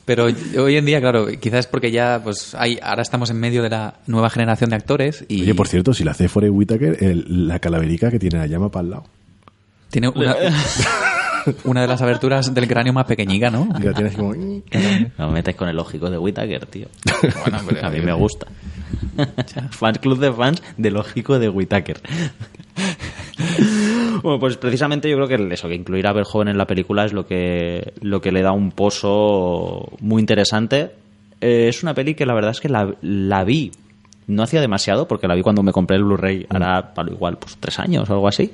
Pero 0.04 0.24
hoy 0.58 0.76
en 0.76 0.84
día, 0.86 1.00
claro, 1.00 1.26
quizás 1.40 1.60
es 1.60 1.66
porque 1.66 1.90
ya, 1.90 2.20
pues, 2.22 2.54
hay, 2.54 2.78
ahora 2.80 3.02
estamos 3.02 3.28
en 3.30 3.40
medio 3.40 3.62
de 3.64 3.70
la 3.70 3.94
nueva 4.06 4.30
generación 4.30 4.70
de 4.70 4.76
actores 4.76 5.24
y 5.28 5.42
Oye, 5.42 5.54
por 5.56 5.66
cierto, 5.66 5.92
si 5.94 6.04
la 6.04 6.12
hace 6.12 6.28
Forrest 6.28 6.54
Whitaker, 6.54 6.96
el- 7.02 7.48
la 7.48 7.58
calaverica 7.58 8.08
que 8.10 8.20
tiene 8.20 8.38
la 8.38 8.46
llama 8.46 8.70
para 8.70 8.84
el 8.84 8.90
lado. 8.90 9.04
Tiene 9.96 10.08
una, 10.14 10.36
una 11.64 11.80
de 11.80 11.88
las 11.88 12.02
aberturas 12.02 12.52
del 12.52 12.68
cráneo 12.68 12.92
más 12.92 13.06
pequeñica, 13.06 13.48
¿no? 13.50 13.66
Y 13.80 13.82
la 13.82 13.94
tienes 13.94 14.14
como... 14.14 14.34
No 14.34 15.28
me 15.28 15.32
metáis 15.32 15.56
con 15.56 15.70
el 15.70 15.76
lógico 15.76 16.10
de 16.10 16.18
Whitaker, 16.18 16.66
tío. 16.66 16.88
a 17.82 17.88
mí 17.88 18.00
me 18.00 18.12
gusta. 18.12 18.46
Fans 19.70 19.98
club 20.00 20.18
de 20.18 20.30
fans 20.34 20.62
del 20.76 20.92
lógico 20.92 21.38
de 21.38 21.48
Whitaker. 21.48 21.98
bueno, 24.22 24.38
pues 24.38 24.58
precisamente 24.58 25.08
yo 25.08 25.16
creo 25.16 25.28
que 25.28 25.54
eso, 25.54 25.66
que 25.66 25.76
incluir 25.76 26.06
a 26.06 26.12
Verhoeven 26.12 26.48
en 26.48 26.58
la 26.58 26.66
película 26.66 27.06
es 27.06 27.14
lo 27.14 27.26
que, 27.26 27.94
lo 28.02 28.20
que 28.20 28.32
le 28.32 28.42
da 28.42 28.52
un 28.52 28.70
pozo 28.72 29.92
muy 30.00 30.20
interesante. 30.20 30.90
Eh, 31.40 31.68
es 31.68 31.82
una 31.82 31.94
peli 31.94 32.14
que 32.14 32.26
la 32.26 32.34
verdad 32.34 32.50
es 32.50 32.60
que 32.60 32.68
la, 32.68 32.94
la 33.00 33.44
vi 33.44 33.72
no 34.26 34.42
hacía 34.42 34.60
demasiado, 34.60 35.08
porque 35.08 35.26
la 35.26 35.34
vi 35.34 35.40
cuando 35.40 35.62
me 35.62 35.72
compré 35.72 35.96
el 35.96 36.04
Blu-ray, 36.04 36.46
hará 36.50 36.92
para 36.92 37.10
igual 37.10 37.38
pues 37.38 37.56
tres 37.58 37.78
años 37.78 38.10
o 38.10 38.12
algo 38.12 38.28
así. 38.28 38.52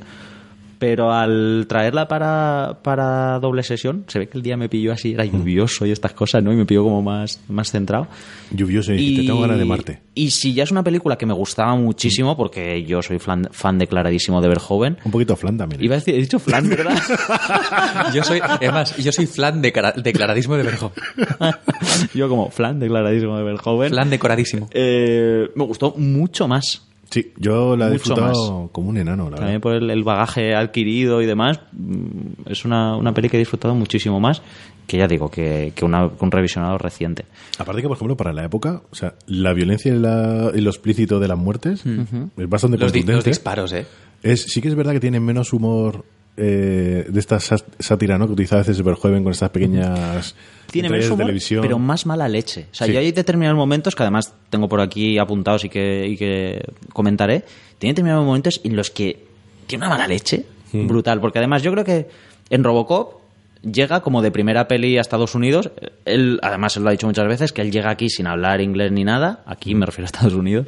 Pero 0.83 1.13
al 1.13 1.67
traerla 1.69 2.09
para, 2.09 2.81
para 2.83 3.39
doble 3.39 3.63
sesión, 3.63 4.05
se 4.09 4.19
ve 4.19 4.29
que 4.29 4.37
el 4.37 4.43
día 4.43 4.57
me 4.57 4.69
pilló 4.69 4.93
así, 4.93 5.13
era 5.13 5.25
lluvioso 5.25 5.87
y 5.87 5.93
estas 5.93 6.13
cosas, 6.13 6.43
¿no? 6.43 6.53
Y 6.53 6.57
me 6.57 6.67
pilló 6.67 6.83
como 6.83 7.01
más, 7.01 7.41
más 7.47 7.71
centrado. 7.71 8.09
Lluvioso 8.51 8.93
y, 8.93 9.15
te 9.15 9.23
tengo 9.23 9.41
ganas 9.43 9.59
de 9.59 9.65
Marte. 9.65 10.01
Y 10.17 10.31
si 10.31 10.55
ya 10.55 10.65
es 10.65 10.73
una 10.73 10.83
película 10.83 11.17
que 11.17 11.25
me 11.25 11.35
gustaba 11.35 11.77
muchísimo, 11.77 12.37
porque 12.37 12.83
yo 12.85 13.01
soy 13.01 13.21
fan, 13.21 13.47
fan 13.53 13.79
declaradísimo 13.79 14.41
de 14.41 14.49
Verhoeven. 14.49 14.99
Un 15.05 15.13
poquito 15.13 15.37
flan 15.37 15.57
también. 15.57 15.81
¿eh? 15.83 15.85
Iba 15.85 15.95
a 15.95 15.99
decir, 15.99 16.17
he 16.17 16.19
dicho 16.19 16.41
flan, 16.41 16.69
¿verdad? 16.69 16.99
Yo 18.13 18.25
soy, 18.25 18.41
es 18.61 18.73
más, 18.73 18.97
yo 18.97 19.13
soy 19.13 19.27
flan 19.27 19.63
de 19.63 19.71
cara- 19.71 19.93
declaradísimo 19.93 20.57
de 20.57 20.65
Verhoeven. 20.65 20.97
yo 22.15 22.29
como 22.29 22.51
flan 22.51 22.81
declaradísimo 22.81 23.39
de 23.39 23.45
Verhoeven. 23.45 23.91
Flan 23.91 24.11
decoradísimo. 24.11 24.69
Eh, 24.73 25.49
me 25.55 25.65
gustó 25.65 25.95
mucho 25.97 26.49
más. 26.49 26.83
Sí, 27.13 27.33
yo 27.37 27.77
la 27.77 27.87
he 27.87 27.91
Mucho 27.91 28.03
disfrutado 28.05 28.69
como 28.73 28.89
un 28.89 28.97
enano, 28.97 29.25
la 29.31 29.37
También 29.37 29.61
verdad. 29.61 29.61
por 29.61 29.75
el, 29.75 29.91
el 29.91 30.03
bagaje 30.03 30.55
adquirido 30.55 31.21
y 31.23 31.27
demás, 31.27 31.61
mm, 31.73 32.51
es 32.51 32.65
una, 32.65 32.97
una 32.97 33.13
peli 33.13 33.29
que 33.29 33.37
he 33.37 33.39
disfrutado 33.39 33.75
muchísimo 33.75 34.19
más 34.19 34.43
que 34.87 34.97
ya 34.99 35.07
digo, 35.07 35.31
que, 35.31 35.73
que 35.77 35.85
una- 35.85 36.09
que 36.11 36.25
un 36.25 36.31
revisionado 36.31 36.77
reciente. 36.79 37.25
Aparte 37.59 37.83
que, 37.83 37.89
por 37.89 37.97
ejemplo, 37.97 38.17
para 38.17 38.33
la 38.33 38.45
época, 38.45 38.83
o 38.91 38.95
sea, 38.95 39.15
la 39.27 39.53
violencia 39.53 39.95
y, 39.95 39.99
la- 39.99 40.51
y 40.55 40.61
lo 40.61 40.71
explícito 40.71 41.21
de 41.21 41.29
las 41.29 41.39
muertes 41.39 41.85
es 41.87 42.49
bastante 42.49 42.79
Los, 42.79 42.93
di- 42.93 43.03
los 43.03 43.25
disparos, 43.25 43.73
¿eh? 43.75 43.87
Es, 44.23 44.43
sí 44.45 44.61
que 44.61 44.69
es 44.69 44.75
verdad 44.75 44.93
que 44.93 45.01
tiene 45.01 45.21
menos 45.21 45.53
humor 45.53 46.05
eh, 46.37 47.07
de 47.09 47.21
esta 47.21 47.39
sá- 47.41 47.57
sátira, 47.79 48.17
¿no? 48.19 48.27
Que 48.27 48.33
utiliza 48.33 48.57
a 48.57 48.59
veces 48.59 48.83
Verhoeven 48.83 49.23
con 49.23 49.33
estas 49.33 49.51
pequeñas 49.51 50.35
Tiene 50.71 50.89
de 50.89 51.09
televisión. 51.17 51.61
pero 51.63 51.79
más 51.79 52.07
mala 52.07 52.29
leche. 52.29 52.67
O 52.73 52.75
sea, 52.75 52.87
Sí. 52.87 52.93
yo 52.95 52.99
hay 53.01 53.13
determinados 53.13 53.57
momentos 53.57 53.95
que 53.95 54.03
además 54.03 54.33
tengo 54.51 54.69
por 54.69 54.81
aquí 54.81 55.19
apuntados 55.19 55.65
y 55.65 55.69
que, 55.69 56.07
y 56.09 56.17
que 56.17 56.63
comentaré. 56.93 57.45
Tiene 57.79 57.93
determinados 57.93 58.25
momentos 58.25 58.61
en 58.65 58.77
los 58.77 58.91
que 58.91 59.25
tiene 59.67 59.85
una 59.87 59.95
mala 59.95 60.07
leche 60.09 60.45
Hmm. 60.73 60.87
brutal. 60.87 61.21
Porque 61.21 61.39
además 61.39 61.63
yo 61.63 61.71
creo 61.73 61.85
que 61.85 62.09
en 62.49 62.65
Robocop 62.65 63.21
llega 63.63 64.01
como 64.01 64.23
de 64.23 64.31
primera 64.31 64.67
peli 64.69 64.97
a 64.97 65.03
Estados 65.03 65.35
Unidos. 65.35 65.71
Él, 66.07 66.41
además, 66.43 66.77
él 66.79 66.83
lo 66.83 66.89
ha 66.89 66.93
dicho 66.93 67.07
muchas 67.07 67.29
veces, 67.29 67.53
que 67.53 67.61
él 67.61 67.71
llega 67.71 67.91
aquí 67.91 68.09
sin 68.09 68.27
hablar 68.27 68.61
inglés 68.63 68.91
ni 68.91 69.05
nada. 69.05 69.43
Aquí 69.47 69.75
me 69.75 69.85
refiero 69.87 70.07
a 70.07 70.07
Estados 70.07 70.33
Unidos. 70.33 70.67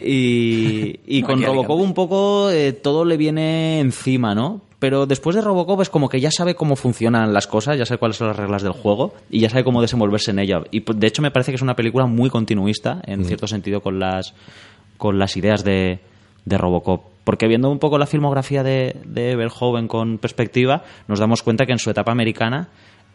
Y, 0.00 1.00
y 1.06 1.22
con 1.24 1.42
Robocop 1.42 1.78
un 1.80 1.94
poco 1.94 2.50
eh, 2.50 2.72
todo 2.72 3.04
le 3.04 3.16
viene 3.16 3.80
encima, 3.80 4.34
¿no? 4.34 4.62
Pero 4.78 5.06
después 5.06 5.34
de 5.34 5.42
Robocop 5.42 5.80
es 5.80 5.90
como 5.90 6.08
que 6.08 6.20
ya 6.20 6.30
sabe 6.30 6.54
cómo 6.54 6.76
funcionan 6.76 7.32
las 7.32 7.48
cosas, 7.48 7.76
ya 7.76 7.84
sabe 7.84 7.98
cuáles 7.98 8.16
son 8.16 8.28
las 8.28 8.36
reglas 8.36 8.62
del 8.62 8.72
juego 8.72 9.14
y 9.28 9.40
ya 9.40 9.50
sabe 9.50 9.64
cómo 9.64 9.82
desenvolverse 9.82 10.30
en 10.30 10.38
ella. 10.38 10.60
Y 10.70 10.80
pues, 10.80 11.00
de 11.00 11.06
hecho 11.08 11.20
me 11.20 11.32
parece 11.32 11.50
que 11.50 11.56
es 11.56 11.62
una 11.62 11.74
película 11.74 12.06
muy 12.06 12.30
continuista, 12.30 13.00
en 13.04 13.24
cierto 13.24 13.48
sentido, 13.48 13.80
con 13.80 13.98
las, 13.98 14.34
con 14.96 15.18
las 15.18 15.36
ideas 15.36 15.64
de, 15.64 15.98
de 16.44 16.58
Robocop. 16.58 17.06
Porque 17.24 17.48
viendo 17.48 17.70
un 17.70 17.80
poco 17.80 17.98
la 17.98 18.06
filmografía 18.06 18.62
de, 18.62 18.96
de 19.04 19.34
Verhoeven 19.34 19.88
con 19.88 20.18
perspectiva, 20.18 20.84
nos 21.08 21.18
damos 21.18 21.42
cuenta 21.42 21.66
que 21.66 21.72
en 21.72 21.78
su 21.78 21.90
etapa 21.90 22.12
americana 22.12 22.68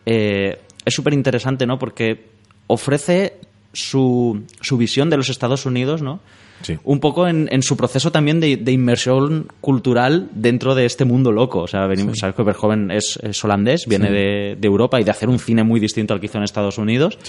eh, 0.05 0.59
es 0.85 0.93
súper 0.93 1.13
interesante, 1.13 1.65
¿no? 1.65 1.79
Porque 1.79 2.27
ofrece 2.67 3.39
su, 3.71 4.43
su 4.61 4.77
visión 4.77 5.09
de 5.09 5.17
los 5.17 5.29
Estados 5.29 5.65
Unidos, 5.65 6.01
¿no? 6.01 6.19
Sí. 6.63 6.79
un 6.83 6.99
poco 6.99 7.27
en, 7.27 7.47
en 7.51 7.61
su 7.61 7.77
proceso 7.77 8.11
también 8.11 8.39
de, 8.39 8.57
de 8.57 8.71
inmersión 8.71 9.47
cultural 9.61 10.29
dentro 10.33 10.73
de 10.73 10.85
este 10.85 11.05
mundo 11.05 11.31
loco. 11.31 11.59
O 11.59 11.67
sea, 11.67 11.85
venimos, 11.85 12.17
sabes 12.17 12.35
que 12.35 12.41
Verhoeven 12.41 12.89
es, 12.89 13.19
es 13.21 13.43
holandés, 13.43 13.85
viene 13.85 14.09
de, 14.09 14.57
de 14.59 14.67
Europa 14.67 14.99
y 14.99 15.03
de 15.03 15.11
hacer 15.11 15.29
un 15.29 15.37
cine 15.39 15.63
muy 15.63 15.79
distinto 15.79 16.13
al 16.13 16.19
que 16.19 16.25
hizo 16.25 16.39
en 16.39 16.45
Estados 16.45 16.77
Unidos. 16.77 17.19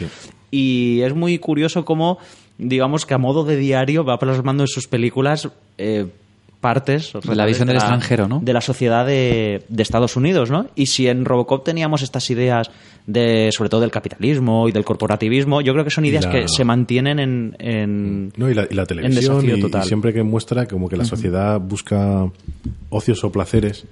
Y 0.51 1.01
es 1.03 1.15
muy 1.15 1.39
curioso 1.39 1.85
cómo, 1.85 2.19
digamos 2.59 3.05
que 3.05 3.15
a 3.15 3.19
modo 3.19 3.45
de 3.45 3.57
diario 3.57 4.05
va 4.05 4.19
plasmando 4.19 4.63
en 4.63 4.69
sus 4.69 4.87
películas 4.87 5.49
eh, 5.79 6.07
partes 6.65 7.13
De 7.13 7.37
la 7.37 7.45
visión 7.45 7.69
del 7.69 7.77
extranjero, 7.77 8.27
¿no? 8.27 8.41
de 8.41 8.53
la 8.55 8.63
sociedad 8.63 9.05
de, 9.05 9.65
de 9.69 9.83
Estados 9.83 10.17
Unidos, 10.17 10.51
¿no? 10.51 10.69
Y 10.75 10.87
si 10.87 11.09
en 11.09 11.27
Robocop 11.27 11.63
teníamos 11.63 12.01
estas 12.01 12.31
ideas 12.31 12.71
de, 13.07 13.51
sobre 13.53 13.69
todo 13.69 13.83
del 13.83 13.91
capitalismo 13.91 14.67
y 14.67 14.73
del 14.73 14.83
corporativismo, 14.83 15.61
yo 15.61 15.75
creo 15.75 15.85
que 15.85 15.91
son 15.91 16.07
ideas 16.07 16.25
la- 16.25 16.31
que 16.33 16.49
se 16.49 16.65
mantienen 16.65 17.19
en, 17.19 17.57
en, 17.59 18.33
No, 18.39 18.49
y 18.51 18.55
la, 18.55 18.67
y 18.71 18.75
la 18.75 18.87
televisión, 18.87 19.45
y, 19.45 19.83
siempre 19.87 20.15
que 20.15 20.23
muestra 20.23 20.65
como 20.67 20.89
que 20.89 20.97
la 20.97 21.05
sociedad 21.05 21.61
busca 21.61 22.31
ocios 22.89 23.23
o 23.25 23.31
placeres 23.31 23.85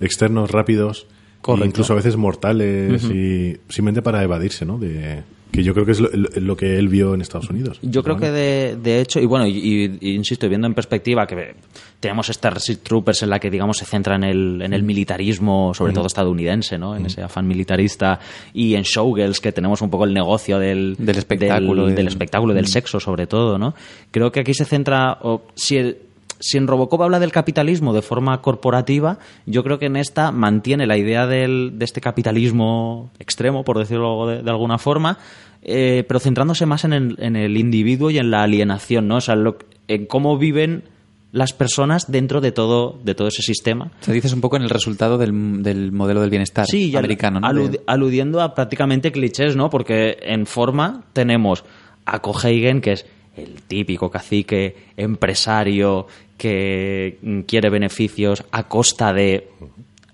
externos 0.00 0.50
rápidos, 0.50 1.06
Correcto. 1.40 1.64
e 1.64 1.68
incluso 1.68 1.92
a 1.94 1.96
veces 1.96 2.16
mortales, 2.18 3.02
y 3.04 3.56
simplemente 3.70 4.02
para 4.02 4.22
evadirse, 4.22 4.66
¿no? 4.66 4.76
De, 4.78 5.22
que 5.52 5.62
yo 5.62 5.72
creo 5.74 5.84
que 5.86 5.92
es 5.92 6.00
lo, 6.00 6.08
lo 6.12 6.56
que 6.56 6.78
él 6.78 6.88
vio 6.88 7.14
en 7.14 7.20
Estados 7.20 7.50
Unidos. 7.50 7.78
Yo 7.82 8.02
creo 8.02 8.16
que 8.16 8.30
de, 8.30 8.76
de 8.76 9.00
hecho, 9.00 9.20
y 9.20 9.26
bueno, 9.26 9.46
y, 9.46 9.98
y- 10.00 10.14
insisto, 10.14 10.48
viendo 10.48 10.66
en 10.66 10.74
perspectiva 10.74 11.26
que 11.26 11.54
tenemos 11.98 12.28
Starship 12.28 12.76
Troopers 12.82 13.22
en 13.22 13.30
la 13.30 13.38
que, 13.38 13.50
digamos, 13.50 13.76
se 13.78 13.84
centra 13.84 14.16
en 14.16 14.24
el, 14.24 14.62
en 14.62 14.72
el 14.72 14.82
militarismo, 14.82 15.72
sobre 15.74 15.92
todo 15.92 16.06
estadounidense, 16.06 16.78
¿no? 16.78 16.96
En 16.96 17.06
ese 17.06 17.22
afán 17.22 17.46
militarista, 17.46 18.18
y 18.54 18.74
en 18.74 18.82
Showgirls, 18.82 19.40
que 19.40 19.52
tenemos 19.52 19.82
un 19.82 19.90
poco 19.90 20.04
el 20.04 20.14
negocio 20.14 20.58
del, 20.58 20.96
Del 20.98 21.18
espectáculo, 21.18 21.82
del, 21.82 21.90
del- 21.90 21.96
del 21.96 22.08
espectáculo, 22.08 22.54
del 22.54 22.66
sexo, 22.66 23.00
sobre 23.00 23.26
todo, 23.26 23.58
¿no? 23.58 23.74
Creo 24.10 24.30
que 24.32 24.40
aquí 24.40 24.54
se 24.54 24.64
centra, 24.64 25.18
o, 25.22 25.42
si 25.54 25.76
el- 25.76 25.96
si 26.40 26.56
en 26.58 26.66
Robocop 26.66 27.02
habla 27.02 27.20
del 27.20 27.30
capitalismo 27.32 27.92
de 27.92 28.02
forma 28.02 28.40
corporativa, 28.42 29.18
yo 29.46 29.62
creo 29.62 29.78
que 29.78 29.86
en 29.86 29.96
esta 29.96 30.32
mantiene 30.32 30.86
la 30.86 30.96
idea 30.96 31.26
del, 31.26 31.74
de 31.78 31.84
este 31.84 32.00
capitalismo 32.00 33.10
extremo, 33.18 33.62
por 33.62 33.78
decirlo 33.78 34.26
de, 34.26 34.42
de 34.42 34.50
alguna 34.50 34.78
forma, 34.78 35.18
eh, 35.62 36.04
pero 36.08 36.18
centrándose 36.20 36.64
más 36.66 36.84
en 36.84 36.92
el, 36.94 37.16
en 37.20 37.36
el 37.36 37.56
individuo 37.56 38.10
y 38.10 38.18
en 38.18 38.30
la 38.30 38.42
alienación, 38.42 39.06
¿no? 39.06 39.16
O 39.16 39.20
sea, 39.20 39.36
lo- 39.36 39.58
en 39.88 40.06
cómo 40.06 40.38
viven 40.38 40.84
las 41.32 41.52
personas 41.52 42.10
dentro 42.10 42.40
de 42.40 42.50
todo, 42.50 42.98
de 43.04 43.14
todo 43.14 43.28
ese 43.28 43.42
sistema. 43.42 43.90
Sea, 44.00 44.14
dices 44.14 44.32
un 44.32 44.40
poco 44.40 44.56
en 44.56 44.62
el 44.62 44.70
resultado 44.70 45.16
del, 45.18 45.62
del 45.62 45.92
modelo 45.92 46.20
del 46.22 46.30
bienestar 46.30 46.66
Sí, 46.66 46.96
americano, 46.96 47.38
¿no? 47.40 47.46
alud- 47.46 47.80
aludiendo 47.86 48.40
a 48.40 48.54
prácticamente 48.54 49.12
clichés, 49.12 49.54
¿no? 49.54 49.70
Porque 49.70 50.16
en 50.22 50.46
forma 50.46 51.04
tenemos 51.12 51.64
a 52.04 52.18
Cohagen, 52.20 52.80
que 52.80 52.92
es 52.92 53.06
el 53.36 53.62
típico 53.62 54.10
cacique 54.10 54.74
empresario 54.96 56.06
que 56.40 57.18
quiere 57.46 57.68
beneficios 57.68 58.42
a 58.50 58.66
costa 58.66 59.12
de 59.12 59.46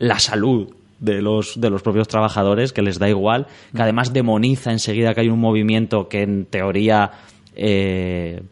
la 0.00 0.18
salud 0.18 0.74
de 0.98 1.22
los, 1.22 1.60
de 1.60 1.70
los 1.70 1.82
propios 1.82 2.08
trabajadores, 2.08 2.72
que 2.72 2.82
les 2.82 2.98
da 2.98 3.08
igual, 3.08 3.46
que 3.72 3.80
además 3.80 4.12
demoniza 4.12 4.72
enseguida 4.72 5.14
que 5.14 5.20
hay 5.20 5.28
un 5.28 5.38
movimiento 5.38 6.08
que 6.08 6.22
en 6.22 6.46
teoría 6.46 7.12
eh, 7.54 8.42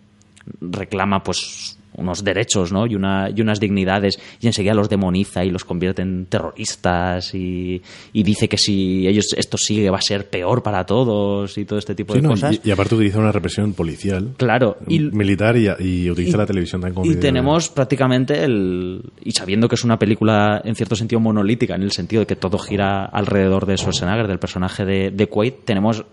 reclama 0.61 1.25
pues 1.25 1.74
unos 1.97 2.25
derechos 2.25 2.73
¿no? 2.73 2.87
y, 2.87 2.95
una, 2.95 3.31
y 3.35 3.41
unas 3.41 3.61
dignidades 3.61 4.19
y 4.41 4.47
enseguida 4.47 4.75
los 4.75 4.89
demoniza 4.89 5.45
y 5.45 5.51
los 5.51 5.65
convierte 5.65 6.03
en 6.03 6.27
terroristas 6.27 7.35
y, 7.35 7.83
y 8.13 8.23
dice 8.23 8.49
que 8.49 8.57
si 8.59 9.07
ellos 9.07 9.27
esto 9.37 9.57
sigue 9.57 9.91
va 9.91 9.99
a 9.99 10.03
ser 10.03 10.29
peor 10.29 10.63
para 10.63 10.85
todos 10.85 11.57
y 11.59 11.65
todo 11.65 11.79
este 11.79 11.95
tipo 11.95 12.13
Sí, 12.15 12.19
de 12.21 12.23
no, 12.25 12.31
cosas. 12.31 12.61
y, 12.65 12.69
y 12.69 12.71
aparte 12.73 12.95
utiliza 12.95 13.19
una 13.19 13.33
represión 13.33 13.73
policial, 13.75 14.35
Claro, 14.37 14.77
y, 14.89 14.99
militar, 15.01 15.57
y, 15.57 15.69
y 15.79 16.11
utiliza 16.11 16.37
la 16.37 16.47
televisión 16.47 16.81
como 16.93 17.07
y 17.11 17.17
tenemos 17.17 17.69
prácticamente 17.69 18.45
el. 18.45 19.03
Y 19.23 19.33
sabiendo 19.33 19.69
que 19.69 19.75
es 19.77 19.85
una 19.85 19.99
película 19.99 20.61
en 20.65 20.75
cierto 20.75 20.97
sentido 20.97 21.21
monolítica, 21.21 21.75
en 21.75 21.83
el 21.83 21.93
sentido 21.93 22.21
de 22.21 22.27
que 22.27 22.37
todo 22.37 22.59
gira 22.59 23.05
alrededor 23.05 23.67
de 23.67 23.77
Schwarzenegger, 23.77 24.27
del 24.29 24.39
personaje 24.39 24.85
de, 24.85 25.11
de 25.11 25.27
Quaid, 25.29 25.53
tenemos 25.65 26.05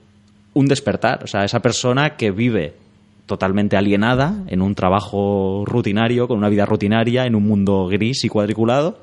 un 0.54 0.66
despertar. 0.68 1.24
O 1.24 1.28
sea, 1.28 1.44
esa 1.44 1.60
persona 1.62 2.16
que 2.16 2.32
vive 2.32 2.74
totalmente 3.32 3.78
alienada 3.78 4.44
en 4.48 4.62
un 4.62 4.76
trabajo 4.76 5.64
rutinario, 5.66 6.28
con 6.28 6.38
una 6.38 6.50
vida 6.50 6.66
rutinaria, 6.66 7.26
en 7.26 7.36
un 7.36 7.44
mundo 7.48 7.88
gris 7.88 8.24
y 8.26 8.30
cuadriculado. 8.30 9.00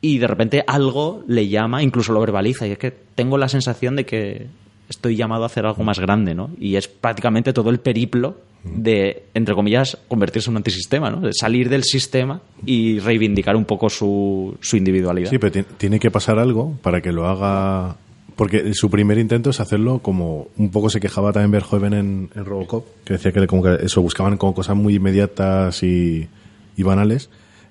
Y 0.00 0.18
de 0.18 0.26
repente 0.26 0.64
algo 0.66 1.22
le 1.28 1.48
llama, 1.48 1.82
incluso 1.82 2.12
lo 2.12 2.20
verbaliza. 2.20 2.66
Y 2.66 2.72
es 2.72 2.78
que 2.78 2.90
tengo 2.90 3.38
la 3.38 3.48
sensación 3.48 3.94
de 3.94 4.04
que 4.04 4.46
estoy 4.88 5.14
llamado 5.16 5.44
a 5.44 5.46
hacer 5.46 5.64
algo 5.64 5.84
más 5.84 5.98
grande, 6.00 6.34
¿no? 6.34 6.50
Y 6.58 6.74
es 6.76 6.88
prácticamente 6.88 7.52
todo 7.52 7.70
el 7.70 7.78
periplo 7.78 8.36
de, 8.64 9.24
entre 9.34 9.54
comillas, 9.54 9.98
convertirse 10.08 10.48
en 10.50 10.52
un 10.54 10.56
antisistema, 10.58 11.10
¿no? 11.10 11.20
De 11.20 11.32
salir 11.32 11.68
del 11.68 11.84
sistema 11.84 12.40
y 12.66 12.98
reivindicar 12.98 13.54
un 13.56 13.64
poco 13.64 13.88
su, 13.88 14.56
su 14.60 14.76
individualidad. 14.76 15.30
Sí, 15.30 15.38
pero 15.38 15.52
ti- 15.52 15.64
tiene 15.78 15.98
que 16.00 16.10
pasar 16.10 16.38
algo 16.38 16.76
para 16.82 17.00
que 17.00 17.12
lo 17.12 17.26
haga. 17.28 17.96
Porque 18.36 18.72
su 18.74 18.88
primer 18.90 19.18
intento 19.18 19.50
es 19.50 19.60
hacerlo 19.60 19.98
como 19.98 20.48
un 20.56 20.70
poco 20.70 20.88
se 20.88 21.00
quejaba 21.00 21.32
también 21.32 21.50
Verhoeven 21.50 21.92
en, 21.92 22.30
en 22.34 22.44
Robocop, 22.44 22.86
que 23.04 23.14
decía 23.14 23.30
que 23.32 23.46
como 23.46 23.62
que 23.62 23.84
eso 23.84 24.00
buscaban 24.00 24.36
como 24.38 24.54
cosas 24.54 24.74
muy 24.76 24.94
inmediatas 24.94 25.82
y, 25.82 26.28
y 26.76 26.82
banales. 26.82 27.28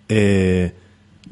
Eh, 0.07 0.71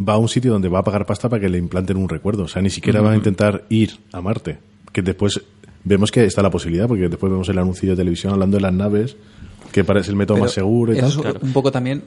va 0.08 0.14
a 0.14 0.18
un 0.18 0.30
sitio 0.30 0.52
donde 0.52 0.70
va 0.70 0.80
a 0.80 0.84
pagar 0.84 1.06
pasta 1.06 1.30
para 1.30 1.42
que 1.42 1.50
le 1.50 1.58
implanten 1.58 1.98
un 1.98 2.10
recuerdo. 2.10 2.44
O 2.44 2.48
sea, 2.48 2.62
ni 2.62 2.70
siquiera 2.70 3.02
va 3.02 3.12
a 3.12 3.16
intentar 3.16 3.66
ir 3.70 3.98
a 4.12 4.22
Marte. 4.22 4.58
Que 4.92 5.02
después 5.02 5.40
vemos 5.84 6.12
que 6.12 6.24
está 6.26 6.42
la 6.42 6.50
posibilidad, 6.50 6.88
porque 6.88 7.08
después 7.08 7.32
vemos 7.32 7.48
el 7.50 7.58
anuncio 7.60 7.90
de 7.92 7.96
televisión 7.98 8.34
hablando 8.34 8.58
de 8.58 8.62
las 8.62 8.74
naves, 8.74 9.16
que 9.72 9.84
parece 9.84 10.10
el 10.10 10.16
método 10.18 10.36
Pero 10.38 10.46
más 10.46 10.54
seguro 10.54 10.94
y 10.94 10.98
eso 10.98 11.22
tal. 11.22 11.36
es 11.38 11.44
un 11.44 11.54
poco 11.54 11.72
también 11.72 12.04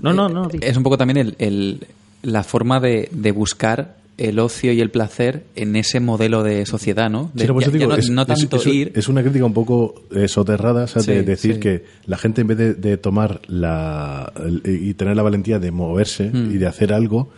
No, 0.00 0.12
no, 0.14 0.28
no. 0.28 0.48
es 0.60 0.76
un 0.76 0.82
poco 0.82 0.96
también 0.96 1.18
el, 1.18 1.34
el- 1.38 1.86
la 2.22 2.42
forma 2.44 2.80
de, 2.80 3.08
de 3.12 3.32
buscar 3.32 3.96
el 4.20 4.38
ocio 4.38 4.72
y 4.72 4.80
el 4.80 4.90
placer 4.90 5.44
en 5.56 5.74
ese 5.76 5.98
modelo 6.00 6.42
de 6.42 6.64
sociedad, 6.66 7.10
¿no? 7.10 7.30
De- 7.34 7.46
Sí, 7.46 7.52
no, 7.52 7.60
ya- 7.60 7.70
ya 7.88 7.94
es, 7.96 8.10
no 8.10 8.26
tanto 8.26 8.56
es- 8.56 8.66
ir. 8.66 8.92
es 8.94 9.08
una 9.08 9.22
crítica 9.22 9.44
un 9.44 9.54
poco 9.54 10.02
eh, 10.14 10.28
soterrada, 10.28 10.84
o 10.84 10.86
sea, 10.86 11.02
de 11.02 11.22
decir 11.22 11.54
sí. 11.54 11.60
que 11.60 11.84
la 12.06 12.16
gente 12.18 12.42
en 12.42 12.46
vez 12.46 12.58
de, 12.58 12.74
de 12.74 12.96
tomar 12.96 13.40
la 13.48 14.32
el- 14.36 14.62
y 14.64 14.94
tener 14.94 15.16
la 15.16 15.22
valentía 15.22 15.58
de 15.58 15.70
moverse 15.70 16.30
Mm. 16.32 16.52
y 16.54 16.58
de 16.58 16.66
hacer 16.66 16.92
algo, 16.92 17.30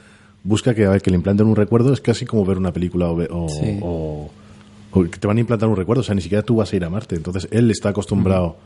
busca 0.44 0.74
que, 0.74 0.84
a 0.84 0.90
ver, 0.90 1.02
que 1.02 1.10
le 1.10 1.16
implanten 1.16 1.46
un 1.46 1.56
recuerdo, 1.56 1.92
es 1.92 2.00
casi 2.00 2.24
como 2.26 2.44
ver 2.44 2.59
una 2.59 2.72
película 2.72 3.09
o, 3.10 3.44
o- 3.44 3.48
Sí. 3.48 3.78
o- 3.80 4.30
o 4.90 5.02
que 5.04 5.18
te 5.18 5.26
van 5.26 5.36
a 5.38 5.40
implantar 5.40 5.68
un 5.68 5.76
recuerdo, 5.76 6.00
o 6.00 6.04
sea, 6.04 6.14
ni 6.14 6.20
siquiera 6.20 6.42
tú 6.42 6.56
vas 6.56 6.72
a 6.72 6.76
ir 6.76 6.84
a 6.84 6.90
Marte. 6.90 7.14
Entonces, 7.16 7.48
él 7.50 7.70
está 7.70 7.90
acostumbrado 7.90 8.56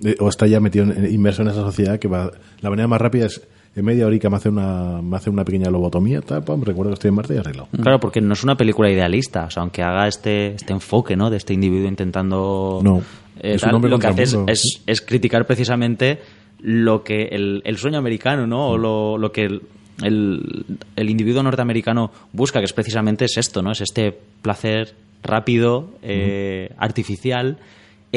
Mm. 0.00 0.06
eh, 0.08 0.16
o 0.20 0.28
está 0.28 0.46
ya 0.46 0.60
metido, 0.60 0.84
en- 0.84 1.12
inmerso 1.12 1.42
en 1.42 1.48
esa 1.48 1.62
sociedad 1.62 1.98
que 1.98 2.06
va... 2.08 2.30
La 2.60 2.70
manera 2.70 2.86
más 2.86 3.00
rápida 3.00 3.26
es, 3.26 3.40
en 3.76 3.84
media 3.84 4.06
horica 4.06 4.28
me 4.30 4.36
hace 4.36 4.48
una, 4.48 5.00
me 5.02 5.16
hace 5.16 5.30
una 5.30 5.44
pequeña 5.44 5.70
lobotomía, 5.70 6.20
tal, 6.22 6.42
pam, 6.42 6.62
recuerdo 6.62 6.90
que 6.90 6.94
estoy 6.94 7.08
en 7.10 7.14
Marte 7.14 7.34
y 7.34 7.38
arreglado. 7.38 7.68
Claro, 7.82 8.00
porque 8.00 8.20
no 8.20 8.32
es 8.32 8.42
una 8.42 8.56
película 8.56 8.90
idealista, 8.90 9.44
o 9.44 9.50
sea, 9.50 9.62
aunque 9.62 9.82
haga 9.82 10.08
este, 10.08 10.54
este 10.54 10.72
enfoque, 10.72 11.14
¿no? 11.16 11.30
De 11.30 11.36
este 11.36 11.52
individuo 11.54 11.86
intentando... 11.88 12.80
No, 12.82 12.98
eh, 13.40 13.52
es 13.54 13.62
un 13.62 13.68
tal, 13.68 13.74
hombre 13.76 13.90
lo 13.90 13.98
que 13.98 14.06
hace 14.06 14.22
es, 14.22 14.34
mundo. 14.34 14.50
es- 14.52 14.82
es 14.86 15.00
criticar 15.02 15.46
precisamente 15.46 16.20
lo 16.60 17.04
que 17.04 17.24
el, 17.32 17.60
el 17.66 17.76
sueño 17.76 17.98
americano, 17.98 18.46
¿no? 18.46 18.68
O 18.70 18.78
lo, 18.78 19.18
lo 19.18 19.30
que 19.30 19.42
el, 19.42 19.62
el, 20.02 20.64
el 20.96 21.10
individuo 21.10 21.42
norteamericano 21.42 22.10
busca, 22.32 22.60
que 22.60 22.64
es 22.64 22.72
precisamente 22.72 23.26
es 23.26 23.36
esto, 23.36 23.62
¿no? 23.62 23.72
Es 23.72 23.82
este 23.82 24.18
placer 24.40 24.94
rápido, 25.22 25.90
eh, 26.02 26.70
artificial. 26.78 27.58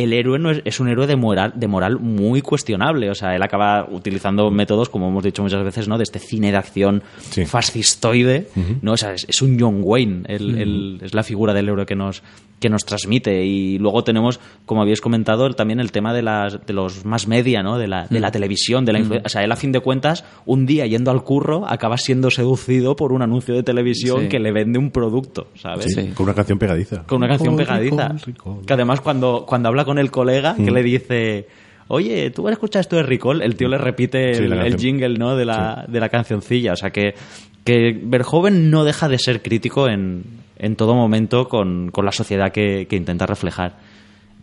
El 0.03 0.13
héroe 0.13 0.39
no 0.39 0.51
es, 0.51 0.61
es 0.65 0.79
un 0.79 0.87
héroe 0.89 1.07
de 1.07 1.15
moral, 1.15 1.53
de 1.55 1.67
moral 1.67 1.99
muy 1.99 2.41
cuestionable. 2.41 3.09
O 3.09 3.15
sea, 3.15 3.35
él 3.35 3.41
acaba 3.43 3.87
utilizando 3.89 4.49
métodos, 4.51 4.89
como 4.89 5.07
hemos 5.09 5.23
dicho 5.23 5.41
muchas 5.43 5.63
veces, 5.63 5.87
¿no? 5.87 5.97
De 5.97 6.03
este 6.03 6.19
cine 6.19 6.51
de 6.51 6.57
acción 6.57 7.03
Sí. 7.31 7.45
fascistoide, 7.45 8.47
¿no? 8.81 8.93
O 8.93 8.97
sea, 8.97 9.13
es, 9.13 9.25
es 9.27 9.41
un 9.41 9.59
John 9.59 9.81
Wayne, 9.83 10.23
el- 10.27 10.57
el- 10.57 10.99
es 11.01 11.13
la 11.13 11.23
figura 11.23 11.53
del 11.53 11.69
héroe 11.69 11.85
que 11.85 11.95
nos, 11.95 12.23
que 12.59 12.69
nos 12.69 12.85
transmite. 12.85 13.45
Y 13.45 13.77
luego 13.79 14.03
tenemos, 14.03 14.39
como 14.65 14.81
habéis 14.81 15.01
comentado, 15.01 15.49
también 15.51 15.79
el 15.79 15.91
tema 15.91 16.13
de, 16.13 16.21
las, 16.21 16.65
de 16.65 16.73
los 16.73 17.05
más 17.05 17.27
media, 17.27 17.63
¿no? 17.63 17.77
De 17.77 17.87
la, 17.87 18.05
de 18.07 18.19
la 18.19 18.31
televisión, 18.31 18.85
de 18.85 18.93
la 18.93 18.99
influ- 18.99 19.21
O 19.25 19.29
sea, 19.29 19.43
él 19.43 19.51
a 19.51 19.55
fin 19.55 19.71
de 19.71 19.79
cuentas, 19.79 20.25
un 20.45 20.65
día 20.65 20.85
yendo 20.85 21.11
al 21.11 21.23
curro, 21.23 21.65
acaba 21.67 21.97
siendo 21.97 22.29
seducido 22.29 22.95
por 22.95 23.13
un 23.13 23.21
anuncio 23.21 23.55
de 23.55 23.63
televisión 23.63 24.21
Sí. 24.23 24.27
que 24.27 24.39
le 24.39 24.51
vende 24.51 24.77
un 24.79 24.91
producto, 24.91 25.47
¿sabes? 25.55 25.93
Sí. 25.93 26.09
Con 26.13 26.25
una 26.25 26.33
canción 26.33 26.59
pegadiza. 26.59 27.03
Con 27.03 27.17
una 27.19 27.27
canción 27.29 27.55
pegadiza. 27.55 28.15
Que 28.65 28.73
además 28.73 29.01
cuando, 29.01 29.45
cuando 29.47 29.69
habla 29.69 29.85
con 29.85 29.97
el 29.99 30.11
colega, 30.11 30.55
que 30.55 30.69
le 30.71 30.83
dice, 30.83 31.47
oye, 31.87 32.29
¿tú 32.31 32.47
has 32.47 32.53
escuchado 32.53 32.81
esto 32.81 32.95
de 32.97 33.03
Recall? 33.03 33.41
El 33.41 33.55
tío 33.55 33.67
le 33.69 33.77
repite 33.77 34.33
Sí, 34.35 34.43
el, 34.43 34.77
jingle, 34.77 35.17
¿no? 35.17 35.35
De 35.35 35.45
la, 35.45 35.85
de 35.87 35.99
la 35.99 36.09
cancioncilla. 36.09 36.73
O 36.73 36.75
sea 36.75 36.89
que, 36.91 37.13
que 37.63 37.99
Verhoeven 38.03 38.69
no 38.69 38.83
deja 38.83 39.07
de 39.07 39.17
ser 39.17 39.41
crítico 39.41 39.87
en, 39.87 40.23
en 40.59 40.75
todo 40.75 40.93
momento 40.93 41.47
con, 41.47 41.89
con 41.91 42.05
la 42.05 42.11
sociedad 42.11 42.51
que, 42.51 42.85
que 42.89 42.95
intenta 42.95 43.25
reflejar. 43.25 43.77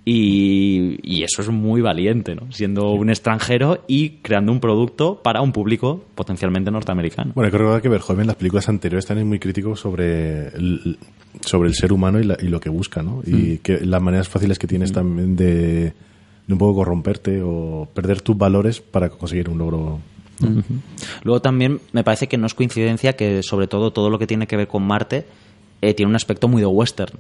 Y, 0.09 0.99
y 1.03 1.25
eso 1.25 1.43
es 1.43 1.49
muy 1.49 1.81
valiente, 1.81 2.37
¿no? 2.37 2.43
Siendo 2.53 2.93
un 2.93 3.11
extranjero 3.11 3.83
y 3.89 4.11
creando 4.23 4.53
un 4.53 4.61
producto 4.61 5.21
para 5.21 5.41
un 5.43 5.51
público 5.51 6.05
potencialmente 6.15 6.71
norteamericano. 6.71 7.33
Bueno, 7.35 7.75
hay 7.75 7.81
que 7.83 7.89
Verhoeven 7.89 8.21
en 8.21 8.27
las 8.29 8.37
películas 8.37 8.69
anteriores 8.69 9.05
también 9.05 9.27
es 9.27 9.29
muy 9.29 9.41
crítico 9.41 9.75
sobre 9.75 10.47
el, 10.49 10.97
sobre 11.41 11.69
el 11.69 11.75
ser 11.75 11.93
humano 11.93 12.21
y, 12.21 12.25
la- 12.25 12.37
y 12.41 12.47
lo 12.47 12.61
que 12.61 12.69
busca, 12.71 13.03
¿no? 13.03 13.21
Y 13.27 13.59
que 13.59 13.85
las 13.85 14.01
maneras 14.01 14.29
fáciles 14.29 14.61
que 14.61 14.69
tienes 14.69 14.93
también 14.93 15.35
de, 15.35 15.87
de 16.47 16.53
un 16.53 16.59
poco 16.59 16.77
corromperte 16.77 17.43
o 17.45 17.89
perder 17.93 18.21
tus 18.21 18.39
valores 18.39 18.81
para 18.81 19.09
conseguir 19.09 19.49
un 19.49 19.59
logro. 19.59 19.99
Luego 21.25 21.41
también 21.43 21.81
me 21.93 22.05
parece 22.05 22.29
que 22.29 22.37
no 22.39 22.47
es 22.47 22.55
coincidencia 22.55 23.15
que 23.17 23.43
sobre 23.43 23.67
todo 23.67 23.91
todo 23.93 24.09
lo 24.09 24.21
que 24.21 24.29
tiene 24.29 24.47
que 24.47 24.57
ver 24.57 24.69
con 24.69 24.85
Marte 24.87 25.27
eh, 25.87 25.95
tiene 25.95 26.11
un 26.11 26.17
aspecto 26.17 26.49
muy 26.49 26.61
de 26.61 26.67
western. 26.67 27.19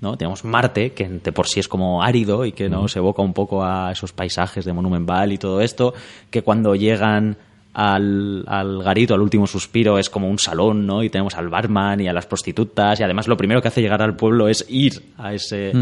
¿no? 0.00 0.16
Tenemos 0.16 0.44
Marte, 0.44 0.92
que 0.92 1.08
de 1.08 1.32
por 1.32 1.46
sí 1.46 1.60
es 1.60 1.68
como 1.68 2.02
árido 2.02 2.44
y 2.44 2.52
que 2.52 2.68
nos 2.68 2.96
evoca 2.96 3.22
un 3.22 3.32
poco 3.32 3.64
a 3.64 3.92
esos 3.92 4.12
paisajes 4.12 4.64
de 4.64 4.72
Monument 4.72 5.06
Valley 5.06 5.36
y 5.36 5.38
todo 5.38 5.60
esto, 5.60 5.94
que 6.28 6.42
cuando 6.42 6.74
llegan 6.74 7.36
al, 7.72 8.44
al 8.48 8.82
garito, 8.82 9.14
al 9.14 9.20
último 9.20 9.46
suspiro, 9.46 9.98
es 9.98 10.10
como 10.10 10.28
un 10.28 10.40
salón, 10.40 10.86
¿no? 10.86 11.04
Y 11.04 11.08
tenemos 11.08 11.36
al 11.36 11.48
barman 11.48 12.00
y 12.00 12.08
a 12.08 12.12
las 12.12 12.26
prostitutas, 12.26 12.98
y 12.98 13.04
además 13.04 13.28
lo 13.28 13.36
primero 13.36 13.62
que 13.62 13.68
hace 13.68 13.80
llegar 13.80 14.02
al 14.02 14.16
pueblo 14.16 14.48
es 14.48 14.66
ir 14.68 15.14
a 15.16 15.34
ese, 15.34 15.72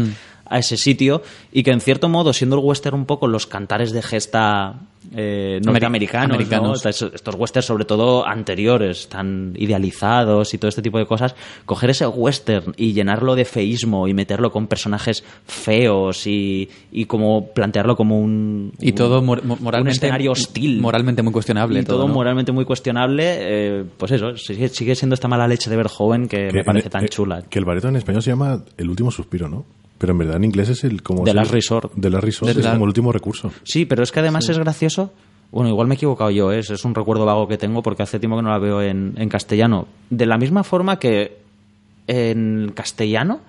a 0.51 0.59
ese 0.59 0.77
sitio, 0.77 1.23
y 1.51 1.63
que 1.63 1.71
en 1.71 1.81
cierto 1.81 2.09
modo, 2.09 2.33
siendo 2.33 2.57
el 2.57 2.63
western 2.63 2.95
un 2.95 3.05
poco 3.05 3.27
los 3.27 3.47
cantares 3.47 3.91
de 3.91 4.01
gesta 4.03 4.75
eh, 5.15 5.59
norteamericanos, 5.63 6.29
¿no? 6.29 6.35
americanos. 6.35 6.85
Estos- 6.85 7.11
estos 7.15 7.33
westerns 7.35 7.65
sobre 7.65 7.85
todo 7.85 8.27
anteriores, 8.27 9.07
tan 9.09 9.53
idealizados 9.57 10.53
y 10.53 10.57
todo 10.59 10.69
este 10.69 10.83
tipo 10.83 10.99
de 10.99 11.07
cosas, 11.07 11.33
coger 11.65 11.89
ese 11.89 12.05
western 12.05 12.73
y 12.77 12.93
llenarlo 12.93 13.33
de 13.35 13.45
feísmo 13.45 14.07
y 14.07 14.13
meterlo 14.13 14.51
con 14.51 14.67
personajes 14.67 15.23
feos 15.47 16.27
y, 16.27 16.69
y 16.91 17.05
como 17.05 17.47
plantearlo 17.47 17.95
como 17.95 18.19
un... 18.19 18.73
Y 18.79 18.89
un- 18.89 18.95
todo 18.95 19.21
mor- 19.23 19.43
mo- 19.43 19.57
moralmente, 19.59 19.97
un 19.97 20.03
escenario 20.03 20.31
hostil. 20.33 20.79
Moralmente 20.81 21.23
muy 21.23 21.33
cuestionable. 21.33 21.79
y 21.79 21.83
todo, 21.83 21.97
todo, 21.97 22.07
¿no? 22.07 22.13
moralmente 22.13 22.51
muy 22.51 22.65
cuestionable, 22.65 23.23
eh, 23.39 23.83
pues 23.97 24.11
eso, 24.11 24.37
sigue, 24.37 24.69
sigue 24.69 24.95
siendo 24.95 25.15
esta 25.15 25.27
mala 25.27 25.47
leche 25.47 25.69
de 25.69 25.77
Verhoeven 25.77 26.27
que, 26.27 26.49
me 26.53 26.63
parece 26.63 26.87
en- 26.87 26.91
tan 26.91 27.05
eh, 27.05 27.09
chula. 27.09 27.41
Que 27.49 27.57
el 27.59 27.65
bareto 27.65 27.87
en 27.87 27.95
español 27.95 28.21
se 28.21 28.29
llama 28.31 28.63
El 28.77 28.89
último 28.89 29.09
suspiro, 29.11 29.47
¿no? 29.49 29.65
Pero 30.01 30.13
en 30.13 30.17
verdad 30.17 30.37
en 30.37 30.45
inglés 30.45 30.67
es 30.69 30.83
el 30.83 31.03
como 31.03 31.23
Last 31.25 31.37
el- 31.37 31.53
Resort. 31.53 31.93
The 32.01 32.09
Last 32.09 32.23
Resort, 32.23 32.57
es 32.57 32.65
como 32.65 32.83
el 32.85 32.89
último 32.89 33.11
recurso. 33.11 33.51
Sí, 33.63 33.85
pero 33.85 34.01
es 34.01 34.11
que 34.11 34.19
además 34.19 34.49
es 34.49 34.57
gracioso. 34.57 35.13
Bueno, 35.51 35.69
igual 35.69 35.87
me 35.87 35.93
he 35.93 35.97
equivocado 35.97 36.31
yo, 36.31 36.51
¿eh? 36.51 36.59
es 36.59 36.83
un 36.85 36.95
recuerdo 36.95 37.23
vago 37.25 37.47
que 37.47 37.57
tengo 37.57 37.83
porque 37.83 38.01
hace 38.03 38.19
tiempo 38.19 38.35
que 38.37 38.41
no 38.43 38.49
la 38.49 38.57
veo 38.57 38.81
en, 38.81 39.13
en 39.17 39.29
castellano. 39.29 39.87
De 40.09 40.25
la 40.25 40.37
misma 40.39 40.63
forma 40.63 40.97
que 40.97 41.37
en 42.07 42.71
castellano 42.73 43.41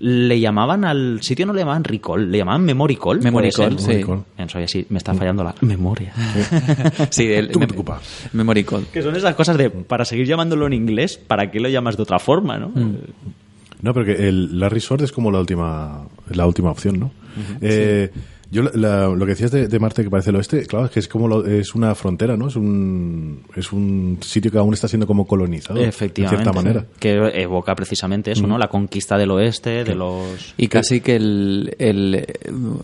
le 0.00 0.38
llamaban 0.38 0.84
al 0.84 1.20
sitio, 1.22 1.44
no 1.46 1.52
le 1.52 1.60
llamaban 1.62 1.82
Recall, 1.82 2.30
le 2.30 2.38
llamaban 2.38 2.62
Memory 2.64 2.94
Call. 2.96 3.20
Memory 3.20 3.50
¿puede 3.50 3.70
Call, 3.70 3.78
ser? 3.80 3.96
sí. 4.00 4.04
Call. 4.04 4.48
Soy 4.48 4.62
así, 4.62 4.86
me 4.90 4.98
está 4.98 5.12
fallando 5.14 5.42
la 5.42 5.54
memoria. 5.62 6.12
sí, 7.10 7.24
el, 7.32 7.48
Tú 7.50 7.60
ocupas. 7.64 8.28
Memory 8.32 8.62
Code. 8.62 8.84
que 8.92 9.02
son 9.02 9.16
esas 9.16 9.34
cosas 9.34 9.56
de, 9.58 9.70
para 9.70 10.04
seguir 10.04 10.26
llamándolo 10.26 10.66
en 10.68 10.74
inglés, 10.74 11.18
¿para 11.18 11.50
qué 11.50 11.58
lo 11.58 11.68
llamas 11.68 11.96
de 11.96 12.02
otra 12.04 12.20
forma, 12.20 12.56
no? 12.58 12.70
No, 13.82 13.94
pero 13.94 14.06
que 14.06 14.28
el 14.28 14.58
Last 14.58 14.72
Resort 14.72 15.02
es 15.02 15.12
como 15.12 15.30
la 15.30 15.40
última, 15.40 16.02
la 16.30 16.46
última 16.46 16.70
opción, 16.70 16.98
¿no? 16.98 17.10
Eh, 17.60 18.10
Yo 18.50 18.62
la- 18.62 18.70
la- 18.74 19.08
lo 19.08 19.26
que 19.26 19.32
decías 19.32 19.50
de, 19.50 19.68
de 19.68 19.78
Marte 19.78 20.02
que 20.02 20.08
parece 20.08 20.30
el 20.30 20.36
oeste, 20.36 20.64
claro, 20.64 20.86
es 20.86 20.90
que 20.90 21.00
es 21.00 21.06
como 21.08 21.28
lo- 21.28 21.44
es 21.44 21.74
una 21.74 21.94
frontera, 21.94 22.34
¿no? 22.34 22.48
Es 22.48 22.56
un 22.56 23.42
es 23.54 23.70
un 23.74 24.18
sitio 24.22 24.50
que 24.50 24.56
aún 24.56 24.72
está 24.72 24.88
siendo 24.88 25.06
como 25.06 25.26
colonizado, 25.26 25.78
Efectivamente. 25.78 26.38
de 26.38 26.42
cierta 26.44 26.58
manera. 26.58 26.86
Que 26.98 27.42
evoca 27.42 27.74
precisamente 27.74 28.32
eso, 28.32 28.46
¿no? 28.46 28.56
La 28.56 28.68
conquista 28.68 29.18
del 29.18 29.32
oeste, 29.32 29.84
de 29.84 29.94
los... 29.94 30.54
Y 30.56 30.68
casi 30.68 31.02
que 31.02 31.16
el, 31.16 31.76
el- 31.78 32.24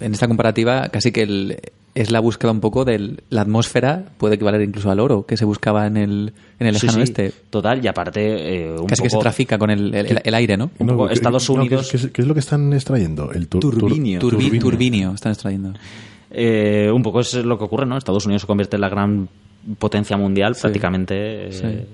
en 0.00 0.12
esta 0.12 0.28
comparativa, 0.28 0.90
casi 0.90 1.12
que 1.12 1.22
el, 1.22 1.56
es 1.94 2.10
la 2.10 2.20
búsqueda 2.20 2.50
un 2.52 2.60
poco 2.60 2.84
de 2.84 3.16
la 3.30 3.40
atmósfera, 3.40 4.04
puede 4.18 4.34
equivaler 4.34 4.60
incluso 4.60 4.90
al 4.90 5.00
oro 5.00 5.24
que 5.24 5.38
se 5.38 5.46
buscaba 5.46 5.86
en 5.86 5.96
el, 5.96 6.32
en 6.58 6.66
el 6.66 6.74
lejano 6.74 6.92
sí, 6.92 6.98
oeste. 7.00 7.32
Total, 7.50 7.84
y 7.84 7.88
aparte 7.88 8.20
eh, 8.66 8.70
un 8.78 8.86
Casi 8.86 9.02
que 9.02 9.10
se 9.10 9.18
trafica 9.18 9.58
con 9.58 9.70
el, 9.70 9.94
el- 9.94 10.20
el 10.24 10.34
aire, 10.34 10.56
¿no? 10.56 10.70
Un 10.78 10.86
poco 10.86 11.08
¿qué- 11.08 11.14
Estados 11.14 11.48
no, 11.50 11.54
¿qué- 11.56 11.60
Unidos- 11.60 11.90
¿qué, 11.90 11.96
es, 11.96 12.06
qué 12.08 12.22
es 12.22 12.28
lo 12.28 12.34
que 12.34 12.40
están 12.40 12.72
extrayendo? 12.72 13.32
El 13.32 13.48
tur- 13.48 13.60
tur- 13.60 13.78
Turbinio. 13.78 14.20
Turbi- 14.20 14.30
turbinio. 14.44 14.60
turbinio 14.60 15.12
están 15.14 15.32
extrayendo. 15.32 15.72
Eh, 16.30 16.90
un 16.92 17.02
poco 17.02 17.20
es 17.20 17.34
lo 17.34 17.56
que 17.58 17.64
ocurre, 17.64 17.86
¿no? 17.86 17.96
Estados 17.96 18.24
Unidos 18.26 18.42
se 18.42 18.46
convierte 18.46 18.76
en 18.76 18.80
la 18.80 18.88
gran 18.88 19.28
potencia 19.78 20.16
mundial, 20.16 20.54
prácticamente. 20.60 21.48
eh, 21.48 21.52
Sí. 21.52 21.86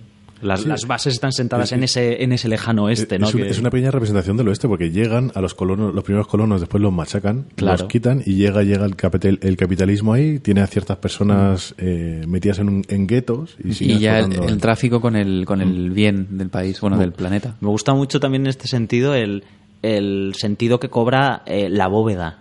Las, 0.43 0.63
Sí. 0.63 0.69
las 0.69 0.87
bases 0.87 1.15
están 1.15 1.33
sentadas 1.33 1.67
Es- 1.71 1.73
en 1.73 1.85
ese 1.85 2.23
en 2.25 2.33
ese 2.33 2.49
lejano 2.49 2.85
oeste, 2.85 3.19
¿no? 3.19 3.29
es, 3.29 3.35
un- 3.35 3.43
Que- 3.43 3.49
es 3.51 3.59
una 3.59 3.71
pequeña 3.71 3.91
representación 3.91 4.37
del 4.37 4.49
oeste 4.49 4.69
porque 4.69 4.91
llegan 4.91 5.31
a 5.35 5.41
los 5.41 5.55
colonos, 5.55 5.95
los 5.95 6.03
primeros 6.05 6.27
colonos, 6.27 6.61
después 6.61 6.83
los 6.83 6.93
machacan, 6.93 7.45
Claro. 7.57 7.79
los 7.79 7.89
quitan 7.89 8.23
y 8.25 8.35
llega 8.37 8.63
llega 8.63 8.85
el, 8.87 8.97
capital, 8.97 9.39
el 9.43 9.57
capitalismo 9.57 10.13
ahí, 10.13 10.39
tiene 10.39 10.61
a 10.63 10.67
ciertas 10.67 10.97
personas 10.99 11.75
eh, 11.79 12.25
metidas 12.27 12.59
en, 12.61 12.69
un- 12.69 12.85
en 12.89 13.07
guetos 13.07 13.57
y, 13.63 13.99
ya 13.99 14.19
el, 14.21 14.59
tráfico 14.59 15.01
con 15.01 15.17
el, 15.17 15.45
con 15.45 15.61
el 15.61 15.91
bien 15.91 16.27
del 16.39 16.49
país, 16.49 16.81
bueno, 16.81 16.97
del 16.99 17.13
planeta. 17.13 17.57
Me 17.61 17.69
gusta 17.69 17.93
mucho 17.95 18.19
también 18.21 18.43
en 18.45 18.49
este 18.49 18.67
sentido 18.69 19.15
el, 19.15 19.45
el 19.83 20.33
sentido 20.37 20.81
que 20.81 20.89
cobra 20.89 21.43
eh, 21.47 21.69
la 21.69 21.87
bóveda. 21.89 22.39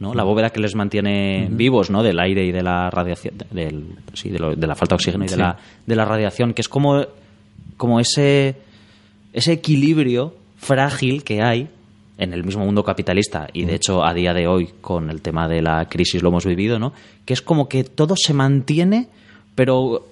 ¿No? 0.00 0.14
La 0.14 0.22
bóveda 0.24 0.50
que 0.50 0.60
les 0.60 0.74
mantiene 0.74 1.48
vivos, 1.50 1.90
¿no? 1.90 2.02
Del 2.02 2.18
aire 2.20 2.44
y 2.44 2.52
de 2.52 2.62
la 2.62 2.90
radiación, 2.90 3.34
del, 3.50 3.84
sí, 4.14 4.30
de, 4.30 4.38
lo- 4.38 4.54
de 4.56 4.66
la 4.66 4.74
falta 4.74 4.94
de 4.94 4.96
oxígeno 4.96 5.24
y 5.24 5.28
de, 5.28 5.36
la, 5.36 5.58
de 5.86 5.96
la 5.96 6.04
radiación, 6.04 6.54
que 6.54 6.62
es 6.62 6.68
como, 6.68 7.04
como 7.76 8.00
ese, 8.00 8.56
ese 9.32 9.52
equilibrio 9.52 10.34
frágil 10.56 11.24
que 11.24 11.42
hay 11.42 11.68
en 12.18 12.32
el 12.32 12.42
mismo 12.44 12.64
mundo 12.64 12.82
capitalista 12.82 13.46
y 13.52 13.64
de 13.64 13.76
hecho 13.76 14.04
a 14.04 14.12
día 14.12 14.34
de 14.34 14.48
hoy 14.48 14.70
con 14.80 15.08
el 15.08 15.22
tema 15.22 15.46
de 15.48 15.62
la 15.62 15.88
crisis 15.88 16.20
lo 16.22 16.30
hemos 16.30 16.44
vivido, 16.46 16.78
¿no? 16.78 16.92
Que 17.24 17.32
es 17.32 17.42
como 17.42 17.68
que 17.68 17.84
todo 17.84 18.14
se 18.16 18.34
mantiene, 18.34 19.08
pero 19.54 20.08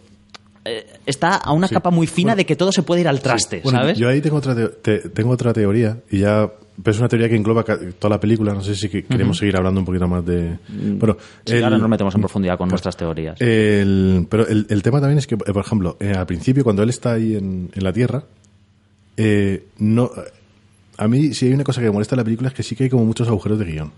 eh, 0.67 0.87
está 1.07 1.37
a 1.37 1.53
una 1.53 1.69
capa 1.69 1.91
muy 1.91 2.07
fina 2.07 2.29
Bueno, 2.33 2.37
de 2.39 2.47
que 2.47 2.57
todo 2.57 2.73
se 2.73 2.83
puede 2.83 3.01
ir 3.03 3.09
al 3.09 3.21
traste, 3.21 3.61
Bueno, 3.63 3.79
¿sabes? 3.81 3.99
Yo 3.99 4.09
ahí 4.09 4.21
tengo 4.21 4.37
otra, 4.37 4.55
te- 4.55 4.99
tengo 5.11 5.31
otra 5.31 5.53
teoría 5.53 5.99
y 6.11 6.19
ya 6.21 6.51
pero 6.83 6.93
es 6.95 6.99
una 6.99 7.09
teoría 7.09 7.27
que 7.31 7.37
engloba 7.37 7.65
toda 7.65 8.11
la 8.17 8.21
película. 8.21 8.53
No 8.53 8.63
sé 8.63 8.75
si 8.75 8.91
que- 8.91 9.03
queremos 9.05 9.39
seguir 9.39 9.57
hablando 9.57 9.81
un 9.81 9.87
poquito 9.87 10.07
más 10.09 10.23
de. 10.27 10.59
Bueno, 10.69 11.15
Mm, 11.15 11.47
Sí, 11.47 11.55
el- 11.55 11.65
ahora 11.65 11.79
nos 11.79 11.89
metemos 11.89 12.15
en 12.15 12.21
profundidad 12.21 12.59
con 12.59 12.69
nuestras 12.69 12.95
teorías. 12.99 13.41
el- 13.41 14.27
pero 14.29 14.47
el, 14.47 14.67
el 14.69 14.83
tema 14.83 15.01
también 15.01 15.17
es 15.19 15.27
que, 15.27 15.37
eh, 15.37 15.53
por 15.55 15.65
ejemplo, 15.65 15.97
eh, 16.01 16.13
al 16.13 16.27
principio 16.27 16.63
cuando 16.65 16.83
él 16.83 16.91
está 16.91 17.13
ahí 17.15 17.35
en, 17.35 17.71
en 17.75 17.83
la 17.83 17.95
Tierra, 17.95 18.25
eh, 19.17 19.65
no, 19.79 20.11
a 20.99 21.09
mí 21.09 21.33
si 21.33 21.47
hay 21.47 21.53
una 21.55 21.65
cosa 21.65 21.81
que 21.81 21.87
me 21.87 21.93
molesta 21.93 22.15
en 22.15 22.19
la 22.19 22.25
película 22.25 22.49
es 22.49 22.55
que 22.55 22.63
sí 22.63 22.77
que 22.77 22.85
hay 22.85 22.91
como 22.91 23.07
muchos 23.07 23.27
agujeros 23.29 23.59
de 23.59 23.65
guion 23.65 23.93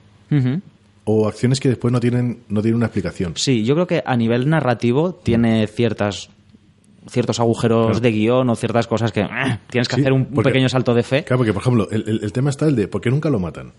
o 1.05 1.27
acciones 1.27 1.59
que 1.59 1.70
después 1.70 1.90
no 1.90 2.01
tienen 2.01 2.40
no 2.49 2.61
tienen 2.61 2.77
una 2.77 2.86
explicación. 2.86 3.32
Sí, 3.36 3.65
yo 3.65 3.74
creo 3.74 3.86
que 3.86 4.03
a 4.05 4.16
nivel 4.16 4.49
narrativo 4.49 5.15
tiene 5.15 5.66
ciertas 5.66 6.28
ciertos 7.09 7.40
agujeros 7.40 7.86
Claro. 7.86 8.01
de 8.01 8.10
guion 8.12 8.48
o 8.51 8.55
ciertas 8.56 8.86
cosas 8.86 9.12
que 9.12 9.20
eh, 9.20 9.59
tienes 9.70 9.89
que 9.89 9.97
Sí, 9.97 10.01
hacer 10.02 10.12
un, 10.12 10.26
pequeño 10.26 10.68
salto 10.68 10.94
de 10.94 11.02
fe. 11.02 11.24
Claro, 11.24 11.39
porque 11.39 11.52
por 11.52 11.62
ejemplo, 11.62 11.89
el, 11.90 12.05
el- 12.09 12.20
el 12.24 12.32
tema 12.32 12.51
está 12.51 12.66
el 12.66 12.76
de 12.76 12.89
por 12.89 13.01
qué 13.01 13.10
nunca 13.10 13.30
lo 13.30 13.39
matan. 13.39 13.72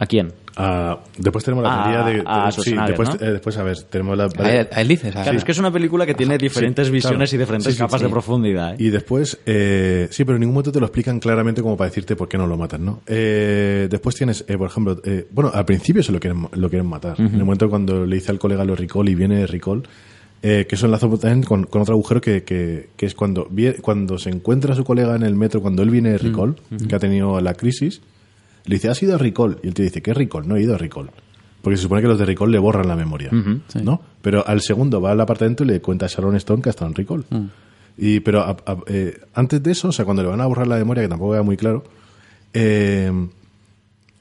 ¿A 0.00 0.06
quién? 0.06 0.32
Ah, 0.56 0.96
después 1.18 1.44
tenemos 1.44 1.64
la 1.64 1.70
Ah, 1.72 1.82
teoría 2.04 2.04
de. 2.04 2.22
a 2.24 2.52
sí, 2.52 2.72
después, 2.86 3.08
¿no? 3.08 3.14
eh, 3.26 3.32
después, 3.32 3.56
a 3.58 3.64
ver, 3.64 3.82
tenemos 3.82 4.16
la. 4.16 4.28
A 4.38 4.54
él, 4.54 4.68
a 4.72 4.80
él 4.80 4.86
dices. 4.86 5.14
a- 5.16 5.22
Claro, 5.24 5.36
es 5.38 5.42
que 5.44 5.50
es 5.50 5.58
una 5.58 5.72
película 5.72 6.06
que 6.06 6.14
tiene 6.14 6.38
diferentes 6.38 6.86
sí, 6.86 6.92
visiones 6.92 7.30
claro. 7.30 7.36
y 7.36 7.42
diferentes 7.44 7.72
Sí, 7.72 7.76
sí, 7.78 7.82
capas 7.82 8.00
sí. 8.00 8.04
de 8.06 8.10
profundidad. 8.12 8.74
¿eh? 8.74 8.76
Y 8.78 8.90
después, 8.90 9.40
eh, 9.44 10.06
sí, 10.12 10.24
pero 10.24 10.36
en 10.36 10.40
ningún 10.42 10.54
momento 10.54 10.70
te 10.70 10.78
lo 10.78 10.86
explican 10.86 11.18
claramente 11.18 11.62
como 11.62 11.76
para 11.76 11.90
decirte 11.90 12.14
por 12.14 12.28
qué 12.28 12.38
no 12.38 12.46
lo 12.46 12.56
matan, 12.56 12.84
¿no? 12.84 13.00
Eh, 13.08 13.88
después 13.90 14.14
tienes, 14.14 14.44
eh, 14.46 14.56
por 14.56 14.68
ejemplo, 14.68 15.00
eh, 15.04 15.26
bueno, 15.32 15.50
al 15.52 15.64
principio 15.64 16.00
se 16.04 16.12
lo 16.12 16.20
quieren, 16.20 16.46
lo 16.52 16.68
quieren 16.70 16.86
matar. 16.88 17.20
En 17.20 17.34
el 17.34 17.44
momento 17.44 17.68
cuando 17.68 18.06
le 18.06 18.14
dice 18.14 18.30
al 18.30 18.38
colega 18.38 18.64
lo 18.64 18.76
recall 18.76 19.08
y 19.08 19.16
viene 19.16 19.48
recall, 19.48 19.82
eh, 20.42 20.66
que 20.68 20.74
eso 20.76 20.86
enlaza 20.86 21.08
también 21.08 21.42
con, 21.42 21.64
con 21.64 21.82
otro 21.82 21.94
agujero 21.94 22.20
que, 22.20 22.44
que, 22.44 22.90
que 22.96 23.06
es 23.06 23.14
cuando, 23.14 23.48
cuando 23.82 24.18
se 24.18 24.30
encuentra 24.30 24.72
a 24.72 24.76
su 24.76 24.84
colega 24.84 25.16
en 25.16 25.22
el 25.24 25.34
metro, 25.34 25.60
cuando 25.60 25.82
él 25.82 25.90
viene 25.90 26.10
de 26.12 26.18
recall, 26.18 26.56
que 26.88 26.94
ha 26.94 26.98
tenido 26.98 27.40
la 27.40 27.54
crisis, 27.54 28.00
le 28.64 28.76
dice, 28.76 28.88
¿has 28.88 29.02
ido 29.02 29.14
a 29.14 29.18
recall? 29.18 29.58
Y 29.62 29.68
él 29.68 29.74
te 29.74 29.82
dice, 29.82 30.00
¿qué 30.02 30.14
recall? 30.14 30.46
No 30.46 30.56
he 30.56 30.62
ido 30.62 30.74
a 30.74 30.78
recall. 30.78 31.10
Porque 31.62 31.76
se 31.76 31.82
supone 31.84 32.02
que 32.02 32.08
los 32.08 32.18
de 32.18 32.24
recall 32.24 32.50
le 32.52 32.58
borran 32.58 32.86
la 32.86 32.94
memoria, 32.96 33.30
sí. 33.68 33.80
¿no? 33.82 34.00
Pero 34.22 34.46
al 34.46 34.60
segundo 34.60 35.00
va 35.00 35.10
al 35.10 35.20
apartamento 35.20 35.64
y 35.64 35.66
le 35.66 35.80
cuenta 35.80 36.06
a 36.06 36.08
Sharon 36.08 36.36
Stone 36.36 36.62
que 36.62 36.68
ha 36.68 36.70
estado 36.70 36.88
en 36.90 36.94
recall. 36.94 37.24
Y, 37.96 38.20
pero 38.20 38.40
a- 38.42 38.56
a- 38.64 38.76
eh, 38.86 39.18
antes 39.34 39.60
de 39.62 39.72
eso, 39.72 39.88
o 39.88 39.92
sea, 39.92 40.04
cuando 40.04 40.22
le 40.22 40.28
van 40.28 40.40
a 40.40 40.46
borrar 40.46 40.68
la 40.68 40.76
memoria, 40.76 41.02
que 41.02 41.08
tampoco 41.08 41.34
era 41.34 41.42
muy 41.42 41.56
claro, 41.56 41.82
eh, 42.54 43.10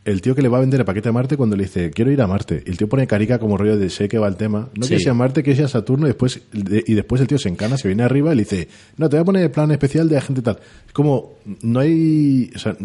el 0.08 0.22
tío 0.22 0.34
que 0.34 0.42
le 0.42 0.48
va 0.50 0.58
a 0.58 0.62
vender 0.62 0.80
el 0.80 0.86
paquete 0.86 1.10
a 1.10 1.12
Marte 1.12 1.38
cuando 1.38 1.56
le 1.56 1.64
dice, 1.64 1.92
quiero 1.92 2.12
ir 2.12 2.22
a 2.22 2.28
Marte. 2.28 2.64
Y 2.66 2.70
el 2.72 2.78
tío 2.78 2.88
pone 2.90 3.06
carica 3.08 3.40
como 3.40 3.58
rollo 3.58 3.78
de 3.78 3.90
sé 3.90 4.08
que 4.08 4.18
va 4.18 4.28
el 4.28 4.36
tema. 4.38 4.70
No 4.76 4.86
Sí. 4.86 4.96
que 4.96 5.00
sea 5.02 5.14
Marte, 5.14 5.44
que 5.44 5.56
sea 5.56 5.68
Saturno. 5.68 6.06
Y 6.08 6.10
después, 6.10 6.42
de- 6.54 6.84
y 6.88 6.94
después 6.94 7.22
el 7.22 7.28
tío 7.28 7.38
se 7.38 7.50
encana, 7.50 7.78
se 7.78 7.88
viene 7.88 8.04
arriba 8.04 8.34
y 8.34 8.38
le 8.38 8.44
dice, 8.44 8.68
no, 8.98 9.10
te 9.10 9.18
voy 9.18 9.22
a 9.22 9.26
poner 9.26 9.44
el 9.44 9.52
plan 9.52 9.70
especial 9.72 10.10
de 10.10 10.18
agente 10.18 10.42
tal. 10.42 10.60
Es 10.88 10.94
como, 10.94 11.34
no 11.62 11.80
hay... 11.82 12.50
O 12.56 12.60
sea, 12.60 12.76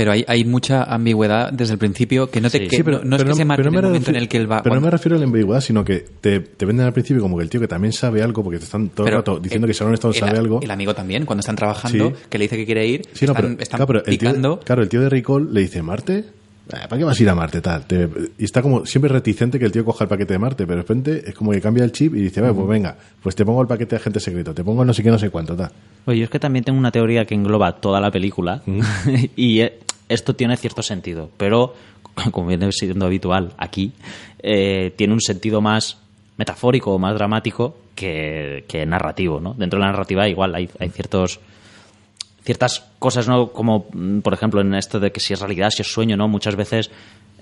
Pero 0.00 0.12
hay, 0.12 0.24
hay 0.26 0.46
mucha 0.46 0.84
ambigüedad 0.84 1.52
desde 1.52 1.74
el 1.74 1.78
principio 1.78 2.30
que 2.30 2.40
no 2.40 2.48
te 2.48 2.56
Sí. 2.56 2.68
que 2.68 2.76
Sí, 2.76 2.82
pero- 2.82 3.00
no, 3.00 3.04
no 3.10 3.16
es 3.16 3.24
que 3.24 3.34
se 3.34 3.44
marque 3.44 3.60
pero 3.62 3.68
en 3.68 3.74
me 3.74 3.78
el 3.80 3.84
momento 3.84 4.08
en 4.10 4.16
el 4.16 4.28
que 4.30 4.38
él 4.38 4.50
va. 4.50 4.62
Pero 4.62 4.74
no 4.76 4.80
me 4.80 4.88
refiero 4.90 5.16
a 5.16 5.18
la 5.18 5.26
ambigüedad, 5.26 5.60
sino 5.60 5.84
que 5.84 6.06
te, 6.22 6.40
te 6.40 6.64
venden 6.64 6.86
al 6.86 6.94
principio 6.94 7.20
como 7.20 7.36
que 7.36 7.42
el 7.42 7.50
tío 7.50 7.60
que 7.60 7.68
también 7.68 7.92
sabe 7.92 8.22
algo, 8.22 8.42
porque 8.42 8.56
te 8.58 8.64
están 8.64 8.88
todo 8.88 9.06
el 9.08 9.12
rato 9.12 9.38
diciendo 9.38 9.66
que 9.66 9.74
Sharon 9.74 9.92
Stone 9.92 10.14
el- 10.14 10.20
sabe 10.20 10.38
algo. 10.38 10.60
El 10.62 10.70
amigo 10.70 10.94
también, 10.94 11.26
cuando 11.26 11.40
están 11.40 11.56
trabajando, 11.56 12.08
Sí. 12.08 12.14
que 12.30 12.38
le 12.38 12.44
dice 12.46 12.56
que 12.56 12.64
quiere 12.64 12.86
ir, 12.86 13.02
Sí, 13.12 13.26
no, 13.26 13.32
están, 13.32 13.34
pero, 13.50 13.62
están 13.62 13.76
claro, 13.76 13.86
pero 13.88 14.04
el 14.06 14.16
tío, 14.18 14.60
claro, 14.64 14.82
el 14.82 14.88
tío 14.88 15.00
de 15.02 15.10
Recall 15.10 15.52
le 15.52 15.60
dice, 15.60 15.82
¿Marte? 15.82 16.24
Ah, 16.72 16.86
¿Para 16.88 16.98
qué 17.00 17.04
vas 17.04 17.18
a 17.18 17.22
ir 17.24 17.28
a 17.28 17.34
Marte? 17.34 17.60
Tal? 17.60 17.84
Te- 17.84 18.08
y 18.38 18.44
está 18.44 18.62
como 18.62 18.86
siempre 18.86 19.10
reticente 19.10 19.58
que 19.58 19.64
el 19.64 19.72
tío 19.72 19.84
coja 19.84 20.04
el 20.04 20.08
paquete 20.08 20.34
de 20.34 20.38
Marte, 20.38 20.64
pero 20.66 20.76
de 20.76 20.82
repente 20.82 21.22
es 21.26 21.34
como 21.34 21.50
que 21.50 21.60
cambia 21.60 21.82
el 21.82 21.90
chip 21.90 22.14
y 22.14 22.20
dice, 22.20 22.40
"Vale, 22.40 22.54
pues 22.54 22.68
venga, 22.68 22.96
pues 23.20 23.34
te 23.34 23.44
pongo 23.44 23.60
el 23.60 23.66
paquete 23.66 23.96
de 23.96 24.00
agente 24.00 24.20
secreto, 24.20 24.54
te 24.54 24.62
pongo 24.62 24.84
no 24.84 24.94
sé 24.94 25.02
qué, 25.02 25.10
no 25.10 25.18
sé 25.18 25.30
cuánto, 25.30 25.56
tal. 25.56 25.70
Oye, 26.06 26.18
yo 26.20 26.24
es 26.24 26.30
que 26.30 26.38
también 26.38 26.64
tengo 26.64 26.78
una 26.78 26.92
teoría 26.92 27.24
que 27.24 27.34
engloba 27.34 27.72
toda 27.80 28.00
la 28.00 28.10
película 28.12 28.62
y 29.36 29.60
eh, 29.62 29.78
esto 30.10 30.34
tiene 30.34 30.56
cierto 30.56 30.82
sentido, 30.82 31.30
pero 31.36 31.74
como 32.32 32.48
viene 32.48 32.70
siendo 32.72 33.06
habitual 33.06 33.52
aquí, 33.56 33.92
eh, 34.42 34.92
tiene 34.96 35.14
un 35.14 35.20
sentido 35.20 35.60
más 35.60 35.98
metafórico 36.36 36.92
o 36.92 36.98
más 36.98 37.14
dramático 37.14 37.76
que, 37.94 38.64
que 38.68 38.84
narrativo, 38.84 39.40
¿no? 39.40 39.54
Dentro 39.54 39.78
de 39.78 39.86
la 39.86 39.92
narrativa 39.92 40.28
igual 40.28 40.54
hay, 40.54 40.68
hay 40.78 40.90
ciertos 40.90 41.40
ciertas 42.42 42.86
cosas, 42.98 43.28
¿no? 43.28 43.48
Como, 43.52 43.86
mm, 43.92 44.20
por 44.20 44.32
ejemplo, 44.32 44.60
en 44.60 44.74
esto 44.74 44.98
de 44.98 45.12
que 45.12 45.20
si 45.20 45.34
es 45.34 45.40
realidad, 45.40 45.70
si 45.70 45.82
es 45.82 45.92
sueño, 45.92 46.16
¿no? 46.16 46.26
Muchas 46.26 46.56
veces 46.56 46.90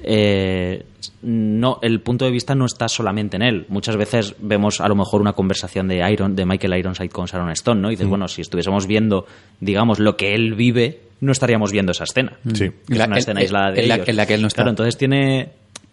eh, 0.03 0.85
no, 1.23 1.79
el 1.83 2.01
punto 2.01 2.25
de 2.25 2.31
vista 2.31 2.55
no 2.55 2.67
está 2.67 2.89
solamente 2.89 3.37
en 3.37 3.43
él. 3.43 3.67
Muchas 3.69 3.97
veces 3.97 4.35
vemos 4.39 4.81
a 4.81 4.89
lo 4.89 4.95
mejor 4.95 5.21
una 5.21 5.33
conversación 5.33 5.89
de 5.89 6.09
Iron, 6.11 6.37
de 6.37 6.47
Michael 6.47 6.79
Ironside 6.79 7.11
con 7.11 7.27
Sharon 7.27 7.51
Stone, 7.51 7.81
¿no? 7.81 7.89
Y 7.89 7.93
dices, 7.93 8.07
bueno, 8.07 8.29
si 8.29 8.43
estuviésemos 8.43 8.87
viendo, 8.87 9.27
digamos, 9.61 9.99
lo 9.99 10.17
que 10.17 10.35
él 10.35 10.55
vive, 10.55 11.01
no 11.21 11.33
estaríamos 11.33 11.73
viendo 11.73 11.93
esa 11.93 12.05
escena. 12.05 12.33
Sí. 12.55 12.71
Que 12.71 12.93
es 12.93 12.99
La- 12.99 13.07
una 13.07 13.17
en- 13.17 13.19
escena 13.19 13.41
aislada 13.41 13.73
de 13.73 13.83
en 13.83 13.89
la- 13.89 14.01
en 14.07 14.17
la 14.17 14.27
que 14.27 14.35
él 14.35 14.41
no 14.43 14.49
está. 14.49 14.57
Claro, 14.63 14.71
entonces 14.71 14.97
tiene, 14.97 15.51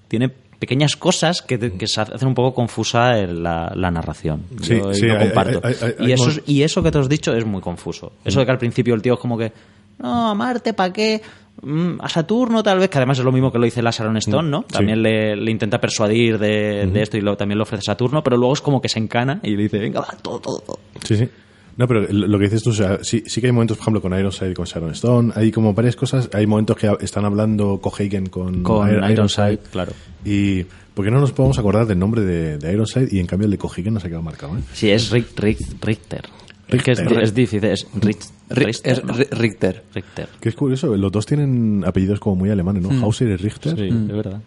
tiene 0.07 0.29
pequeñas 0.59 0.95
cosas 0.95 1.41
que, 1.41 1.57
te- 1.57 1.73
que 1.73 1.87
se 1.87 2.01
hacen 2.01 2.27
un 2.27 2.33
poco 2.35 2.53
confusa 2.53 3.19
en 3.19 3.43
la, 3.43 3.71
la 3.75 3.91
narración. 3.91 4.43
Sí, 4.61 4.77
Yo 4.77 4.93
sí, 4.93 5.05
lo 5.05 5.19
comparto. 5.19 5.61
hay- 5.63 5.75
hay- 5.81 5.93
hay 5.99 6.07
y, 6.09 6.11
eso, 6.13 6.31
y 6.45 6.61
eso 6.63 6.81
que 6.83 6.91
te 6.91 6.97
has 6.99 7.09
dicho 7.09 7.33
es 7.35 7.45
muy 7.45 7.61
confuso. 7.61 8.13
Eso 8.23 8.39
de 8.39 8.45
que 8.45 8.51
al 8.51 8.57
principio 8.57 8.93
el 8.95 9.01
tío 9.01 9.15
es 9.15 9.19
como 9.19 9.37
que, 9.37 9.51
no, 9.99 10.29
a 10.29 10.33
Marte, 10.35 10.73
¿para 10.73 10.93
qué? 10.93 11.21
Mm, 11.61 12.01
a 12.01 12.09
Saturno 12.09 12.61
tal 12.63 12.79
vez, 12.79 12.89
que 12.89 12.97
además 12.97 13.17
es 13.17 13.23
lo 13.25 13.31
mismo 13.31 13.49
que 13.51 13.57
lo 13.57 13.63
dice 13.65 13.81
la 13.81 13.91
Sharon 13.91 14.17
Stone, 14.17 14.49
¿no? 14.49 14.61
Sí. 14.67 14.73
También 14.73 15.01
le, 15.01 15.35
le 15.37 15.51
intenta 15.51 15.79
persuadir 15.79 16.37
de, 16.37 16.85
de 16.85 17.01
esto 17.01 17.17
y 17.17 17.21
lo, 17.21 17.37
también 17.37 17.57
le 17.57 17.63
ofrece 17.63 17.83
Saturno, 17.83 18.21
pero 18.23 18.35
luego 18.37 18.53
es 18.53 18.61
como 18.61 18.81
que 18.81 18.89
se 18.89 18.99
encana 18.99 19.39
y 19.41 19.51
le 19.55 19.63
dice, 19.63 19.79
venga, 19.79 20.01
va, 20.01 20.09
todo, 20.21 20.39
todo, 20.39 20.59
todo. 20.59 20.79
Sí, 21.03 21.15
sí. 21.15 21.29
No, 21.77 21.87
pero 21.87 22.07
lo 22.09 22.37
que 22.39 22.45
dices 22.45 22.63
tú, 22.63 22.69
o 22.69 22.73
sea, 22.73 22.99
sí, 23.03 23.23
sí 23.25 23.41
que 23.41 23.47
hay 23.47 23.53
momentos, 23.53 23.75
por 23.77 23.83
ejemplo, 23.83 24.01
con 24.01 24.17
Ironside 24.17 24.51
y 24.51 24.53
con 24.53 24.65
Sharon 24.65 24.91
Stone, 24.91 25.33
hay 25.35 25.51
como 25.51 25.73
varias 25.73 25.95
cosas, 25.97 26.29
hay 26.33 26.47
momentos 26.47 26.77
que 26.77 26.89
están 27.01 27.25
hablando 27.25 27.79
Cohagen 27.81 28.27
con, 28.27 28.63
Con 28.63 28.87
Ir- 28.89 29.11
Ironside, 29.11 29.59
claro. 29.71 29.91
Y, 30.23 30.63
¿por 30.93 31.03
qué 31.03 31.11
no 31.11 31.19
nos 31.19 31.33
podemos 31.33 31.59
acordar 31.59 31.85
del 31.85 31.99
nombre 31.99 32.21
de, 32.21 32.57
de 32.57 32.71
Ironside 32.73 33.09
y 33.11 33.19
en 33.19 33.27
cambio 33.27 33.45
el 33.45 33.51
de 33.51 33.57
Cohagen 33.57 33.93
no 33.93 33.99
se 33.99 34.07
ha 34.07 34.09
quedado 34.09 34.23
marcado, 34.23 34.57
¿eh? 34.57 34.61
Sí, 34.73 34.89
es 34.89 35.09
Rick, 35.11 35.37
Rick- 35.37 35.83
Richter. 35.83 36.21
Es 36.69 36.81
que 36.81 36.91
es, 36.93 36.99
Richter. 36.99 37.23
es 37.23 37.33
difícil, 37.35 37.63
es 37.65 37.85
Rich, 37.93 38.25
Ri- 38.49 38.65
Richter, 38.65 39.03
Richter. 39.37 39.83
Richter. 39.93 40.29
Que 40.39 40.49
es 40.49 40.55
curioso, 40.55 40.95
los 40.95 41.11
dos 41.11 41.25
tienen 41.25 41.83
apellidos 41.85 42.19
como 42.19 42.37
muy 42.37 42.49
alemanes, 42.49 42.81
¿no? 42.83 42.89
Hauser 43.05 43.27
y 43.29 43.35
Richter. 43.35 43.75
Sí, 43.77 43.87
es 43.89 44.07
verdad. 44.07 44.41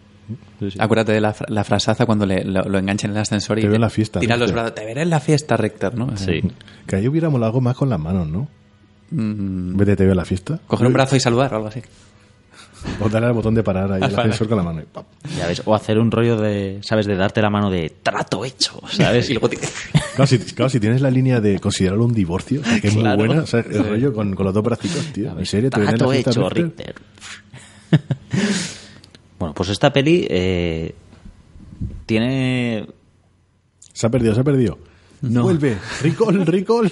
Sí, 0.59 0.71
sí. 0.71 0.77
Acuérdate 0.79 1.11
de 1.13 1.21
la, 1.21 1.35
la 1.47 1.63
frasaza 1.63 2.05
cuando 2.05 2.25
le, 2.25 2.43
lo, 2.43 2.63
lo 2.63 2.77
enganchan 2.77 3.11
en 3.11 3.17
el 3.17 3.21
ascensor 3.21 3.59
y 3.59 3.61
Te 3.63 3.67
en 3.67 3.81
la 3.81 3.89
fiesta, 3.89 4.19
tira 4.19 4.37
los 4.37 4.51
brazos. 4.51 4.75
Te 4.75 4.85
veré 4.85 5.01
en 5.03 5.09
la 5.09 5.19
fiesta, 5.19 5.57
Richter, 5.57 5.95
¿no? 5.97 6.15
Sí. 6.17 6.41
Que 6.87 6.97
ahí 6.97 7.07
hubiera 7.07 7.29
molado 7.29 7.47
algo 7.49 7.61
más 7.61 7.75
con 7.75 7.89
las 7.89 7.99
manos, 7.99 8.27
¿no? 8.27 8.47
Mm, 9.11 9.75
Vete, 9.77 9.95
te 9.95 10.03
veo 10.03 10.13
a 10.13 10.15
la 10.15 10.25
fiesta. 10.25 10.59
coger 10.67 10.85
un 10.87 10.93
brazo 10.93 11.15
y 11.15 11.19
saludar 11.19 11.51
o 11.53 11.55
algo 11.57 11.67
así. 11.69 11.81
O 13.01 13.09
darle 13.09 13.27
al 13.27 13.33
botón 13.33 13.53
de 13.55 13.61
parar 13.63 13.91
ahí 13.91 13.97
el 14.01 14.15
ascensor 14.15 14.47
con 14.47 14.55
la 14.57 14.63
mano. 14.63 14.79
y 14.79 14.83
¡pap! 14.85 15.05
Ya 15.37 15.47
ves, 15.47 15.61
o 15.65 15.75
hacer 15.75 15.97
un 15.99 16.09
rollo 16.11 16.37
de, 16.37 16.79
¿sabes? 16.81 17.07
De 17.07 17.15
darte 17.17 17.41
la 17.41 17.49
mano 17.49 17.69
de 17.69 17.89
trato 18.01 18.45
hecho, 18.45 18.79
¿sabes? 18.89 19.29
Y 19.29 19.33
luego 19.33 19.49
te- 19.49 19.57
Claro 19.57 20.27
si, 20.27 20.37
claro, 20.39 20.69
si 20.69 20.79
tienes 20.79 21.01
la 21.01 21.11
línea 21.11 21.41
de 21.41 21.59
considerarlo 21.59 22.05
un 22.05 22.13
divorcio, 22.13 22.61
o 22.61 22.63
sea, 22.63 22.79
que 22.79 22.87
es 22.87 22.93
Claro. 22.95 23.17
muy 23.17 23.27
buena, 23.27 23.43
o 23.43 23.47
sea, 23.47 23.59
el 23.61 23.83
rollo 23.85 24.13
con, 24.13 24.33
con 24.33 24.45
los 24.45 24.53
dos 24.53 24.63
bracitos, 24.63 25.03
tío. 25.11 25.37
¿En 25.37 25.45
serio? 25.45 25.69
¿Te 25.71 25.79
viene 25.81 25.97
trato 25.97 26.05
la 26.05 26.11
fiesta 26.13 26.31
hecho, 26.31 26.49
Richter? 26.49 26.95
Richter. 27.91 28.78
Bueno, 29.39 29.53
pues 29.53 29.69
esta 29.69 29.91
peli 29.91 30.27
eh, 30.29 30.93
tiene 32.05 32.85
Se 33.93 34.05
ha 34.05 34.09
perdido, 34.09 34.35
se 34.35 34.41
ha 34.41 34.43
perdido. 34.43 34.77
No. 35.21 35.43
Vuelve. 35.43 35.77
Recall, 36.01 36.45
recall. 36.45 36.89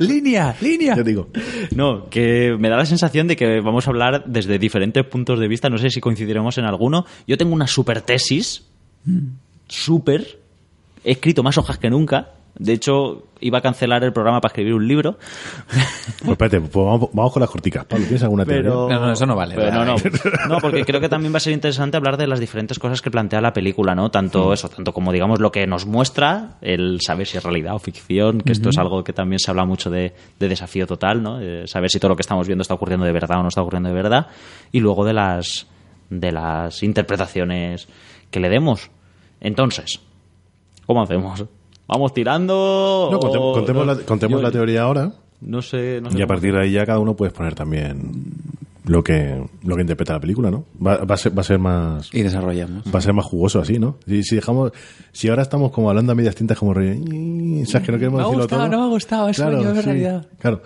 ¡Línea! 0.00 0.56
¡Línea! 0.60 0.96
Ya 0.96 1.02
digo. 1.02 1.28
No, 1.74 2.08
que 2.08 2.56
me 2.58 2.68
da 2.68 2.76
la 2.76 2.86
sensación 2.86 3.28
de 3.28 3.36
que 3.36 3.60
vamos 3.60 3.86
a 3.86 3.90
hablar 3.90 4.24
desde 4.26 4.58
diferentes 4.58 5.04
puntos 5.06 5.38
de 5.38 5.46
vista. 5.46 5.68
No 5.68 5.78
sé 5.78 5.90
si 5.90 6.00
coincidiremos 6.00 6.58
en 6.58 6.64
alguno. 6.64 7.04
Yo 7.28 7.36
tengo 7.36 7.54
una 7.54 7.68
super 7.68 8.02
tesis. 8.02 8.64
Súper. 9.68 10.40
He 11.04 11.12
escrito 11.12 11.42
más 11.42 11.56
hojas 11.56 11.78
que 11.78 11.88
nunca. 11.88 12.32
De 12.58 12.72
hecho, 12.72 13.28
iba 13.40 13.58
a 13.58 13.60
cancelar 13.60 14.04
el 14.04 14.12
programa 14.12 14.40
para 14.40 14.50
escribir 14.50 14.74
un 14.74 14.86
libro. 14.86 15.18
Pues 16.18 16.32
espérate, 16.32 16.60
pues 16.60 16.86
vamos, 16.86 17.08
vamos 17.12 17.32
con 17.32 17.40
las 17.40 17.48
corticas. 17.48 17.84
Pablo, 17.86 18.04
¿tienes 18.04 18.22
alguna 18.22 18.44
teoría? 18.44 18.62
Pero... 18.62 18.88
No, 18.88 19.00
no, 19.00 19.12
eso 19.12 19.24
no 19.26 19.34
vale. 19.34 19.54
Pero 19.54 19.72
no, 19.72 19.84
no. 19.84 19.96
No, 20.48 20.58
porque 20.58 20.84
creo 20.84 21.00
que 21.00 21.08
también 21.08 21.32
va 21.32 21.38
a 21.38 21.40
ser 21.40 21.52
interesante 21.52 21.96
hablar 21.96 22.16
de 22.16 22.26
las 22.26 22.40
diferentes 22.40 22.78
cosas 22.78 23.00
que 23.00 23.10
plantea 23.10 23.40
la 23.40 23.52
película, 23.52 23.94
¿no? 23.94 24.10
Tanto 24.10 24.52
eso, 24.52 24.68
tanto 24.68 24.92
como 24.92 25.12
digamos 25.12 25.40
lo 25.40 25.50
que 25.50 25.66
nos 25.66 25.86
muestra, 25.86 26.58
el 26.60 27.00
saber 27.00 27.26
si 27.26 27.38
es 27.38 27.44
realidad 27.44 27.74
o 27.74 27.78
ficción, 27.78 28.40
que 28.40 28.52
esto 28.52 28.68
es 28.68 28.78
algo 28.78 29.02
que 29.04 29.12
también 29.12 29.38
se 29.38 29.50
habla 29.50 29.64
mucho 29.64 29.90
de, 29.90 30.12
de 30.38 30.48
desafío 30.48 30.86
total, 30.86 31.22
¿no? 31.22 31.40
Eh, 31.40 31.66
saber 31.66 31.90
si 31.90 31.98
todo 31.98 32.10
lo 32.10 32.16
que 32.16 32.22
estamos 32.22 32.46
viendo 32.46 32.62
está 32.62 32.74
ocurriendo 32.74 33.06
de 33.06 33.12
verdad 33.12 33.38
o 33.38 33.42
no 33.42 33.48
está 33.48 33.62
ocurriendo 33.62 33.88
de 33.88 33.94
verdad. 33.94 34.26
Y 34.72 34.80
luego 34.80 35.04
de 35.04 35.14
las 35.14 35.66
de 36.10 36.32
las 36.32 36.82
interpretaciones 36.82 37.88
que 38.30 38.40
le 38.40 38.48
demos. 38.48 38.90
Entonces, 39.40 40.00
¿cómo 40.86 41.02
hacemos? 41.02 41.44
¿Vamos 41.90 42.14
tirando? 42.14 43.08
No, 43.12 43.18
contem- 43.20 43.40
o- 43.40 43.52
contemos, 43.52 43.86
no? 43.86 43.94
la, 43.94 44.00
contemos 44.02 44.38
Yo- 44.40 44.42
la 44.42 44.50
teoría 44.52 44.82
ahora 44.82 45.12
No 45.40 45.60
sé, 45.62 46.00
no 46.00 46.10
sé 46.10 46.18
y 46.18 46.22
a 46.22 46.26
partir 46.26 46.52
de 46.54 46.62
ahí 46.62 46.72
ya 46.72 46.86
cada 46.86 46.98
uno 47.00 47.14
puedes 47.16 47.32
poner 47.34 47.54
también 47.54 48.12
lo 48.84 49.02
que, 49.04 49.40
lo 49.64 49.74
que 49.76 49.82
interpreta 49.82 50.14
la 50.14 50.20
película, 50.20 50.50
¿no? 50.50 50.64
Va, 50.84 50.96
va 51.04 51.14
a, 51.14 51.18
ser, 51.18 51.36
va 51.36 51.42
a 51.42 51.44
ser 51.44 51.58
más... 51.58 52.12
Y 52.12 52.22
desarrollamos. 52.22 52.82
Va 52.92 52.98
a 52.98 53.02
ser 53.02 53.12
más 53.12 53.24
jugoso 53.24 53.60
así, 53.60 53.78
¿no? 53.78 53.96
Si, 54.06 54.22
si 54.24 54.34
dejamos, 54.36 54.72
si 55.12 55.28
ahora 55.28 55.42
estamos 55.42 55.70
como 55.70 55.90
hablando 55.90 56.10
a 56.12 56.14
medias 56.14 56.34
tintas 56.34 56.58
como 56.58 56.74
rollo, 56.74 56.94
¿sabes 57.66 57.86
que 57.86 57.92
no 57.92 57.98
queremos 57.98 58.18
Me 58.18 58.22
ha 58.24 58.26
decirlo 58.26 58.42
gustado, 58.44 58.62
todo? 58.62 58.68
no 58.70 58.78
me 58.78 58.84
ha 58.84 58.88
gustado, 58.88 59.28
es 59.28 59.36
sueño, 59.36 59.70
es 59.72 59.84
realidad. 59.84 60.26
Claro. 60.38 60.62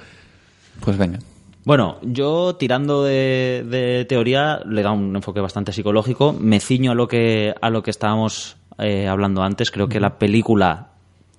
Pues 0.81 0.97
venga. 0.97 1.19
Bueno, 1.65 1.97
yo 2.03 2.57
tirando 2.57 3.03
de, 3.05 3.65
de 3.69 4.05
teoría 4.07 4.61
le 4.67 4.83
da 4.83 4.93
un 4.93 5.17
enfoque 5.17 5.41
bastante 5.41 5.73
psicológico. 5.73 6.33
Me 6.39 6.61
ciño 6.61 6.93
a 6.93 6.95
lo 6.95 7.09
que 7.09 7.55
a 7.61 7.71
lo 7.71 7.83
que 7.83 7.91
estábamos 7.91 8.57
eh, 8.79 9.07
hablando 9.09 9.43
antes. 9.43 9.71
Creo 9.71 9.89
que 9.89 9.99
la 10.01 10.19
película 10.19 10.91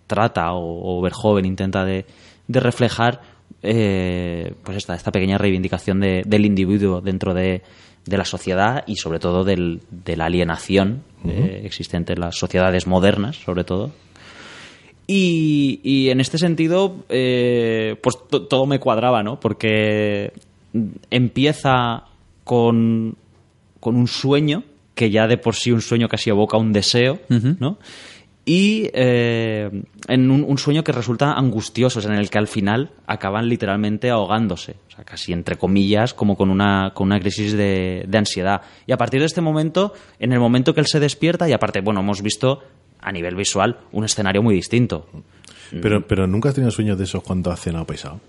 trata 0.08 0.54
o, 0.54 0.98
o 0.98 1.02
Verhoeven 1.02 1.46
intenta 1.46 1.84
de, 1.86 2.06
de 2.48 2.60
reflejar 2.60 3.22
eh, 3.64 4.54
pues 4.64 4.78
esta, 4.78 4.96
esta 4.96 5.12
pequeña 5.12 5.38
reivindicación 5.38 6.00
de- 6.00 6.24
del 6.26 6.46
individuo 6.46 7.02
dentro 7.02 7.34
de, 7.34 7.62
de 8.06 8.18
la 8.18 8.26
sociedad 8.26 8.84
y 8.88 8.98
sobre 8.98 9.20
todo 9.20 9.44
del- 9.44 9.82
de 9.90 10.16
la 10.18 10.26
alienación 10.26 11.04
eh, 11.28 11.62
existente 11.66 12.14
en 12.14 12.20
las 12.20 12.38
sociedades 12.38 12.86
modernas, 12.88 13.38
sobre 13.38 13.64
todo. 13.64 13.92
Y, 15.08 15.80
y 15.84 16.10
en 16.10 16.20
este 16.20 16.38
sentido, 16.38 16.96
eh, 17.10 17.96
pues 18.02 18.18
to- 18.30 18.44
todo 18.44 18.66
me 18.66 18.80
cuadraba, 18.80 19.22
¿no? 19.24 19.40
Porque 19.40 20.34
empieza 21.12 22.04
con, 22.44 23.16
con 23.80 23.96
un 23.96 24.08
sueño, 24.08 24.64
que 24.96 25.12
ya 25.12 25.28
de 25.28 25.38
por 25.38 25.56
sí 25.56 25.72
un 25.72 25.82
sueño 25.82 26.08
casi 26.08 26.30
evoca 26.30 26.58
un 26.58 26.74
deseo, 26.74 27.20
¿no? 27.60 27.78
Y 28.46 28.92
eh, 28.94 29.72
en 30.08 30.30
un, 30.30 30.58
sueño 30.60 30.84
que 30.84 30.92
resulta 30.92 31.34
angustioso, 31.34 32.00
en 32.08 32.14
el 32.14 32.30
que 32.30 32.38
al 32.38 32.48
final 32.48 32.92
acaban 33.08 33.50
literalmente 33.50 34.12
ahogándose, 34.12 34.76
o 34.88 34.92
sea, 34.92 35.04
casi 35.04 35.34
entre 35.34 35.56
comillas, 35.56 36.14
como 36.14 36.38
con 36.38 36.52
una, 36.52 36.92
con 36.94 37.08
una 37.08 37.20
crisis 37.20 37.54
de, 37.54 38.06
de 38.08 38.18
ansiedad. 38.18 38.62
Y 38.86 38.92
a 38.92 38.98
partir 38.98 39.20
de 39.20 39.26
este 39.26 39.42
momento, 39.42 39.94
en 40.20 40.32
el 40.32 40.40
momento 40.40 40.76
que 40.76 40.82
él 40.82 40.88
se 40.88 41.00
despierta, 41.00 41.50
y 41.50 41.54
aparte, 41.54 41.82
bueno, 41.82 42.02
hemos 42.02 42.22
visto 42.22 42.62
a 43.02 43.12
nivel 43.12 43.36
visual 43.36 43.80
un 43.92 44.06
escenario 44.06 44.44
muy 44.44 44.54
distinto. 44.54 45.08
Pero, 45.82 46.06
pero 46.06 46.28
nunca 46.28 46.50
has 46.50 46.56
tenido 46.56 46.72
sueños 46.72 46.98
de 46.98 47.06
esos 47.06 47.24
cuando 47.24 47.52
has 47.52 47.60
cenado 47.60 47.86
pesado. 47.86 48.20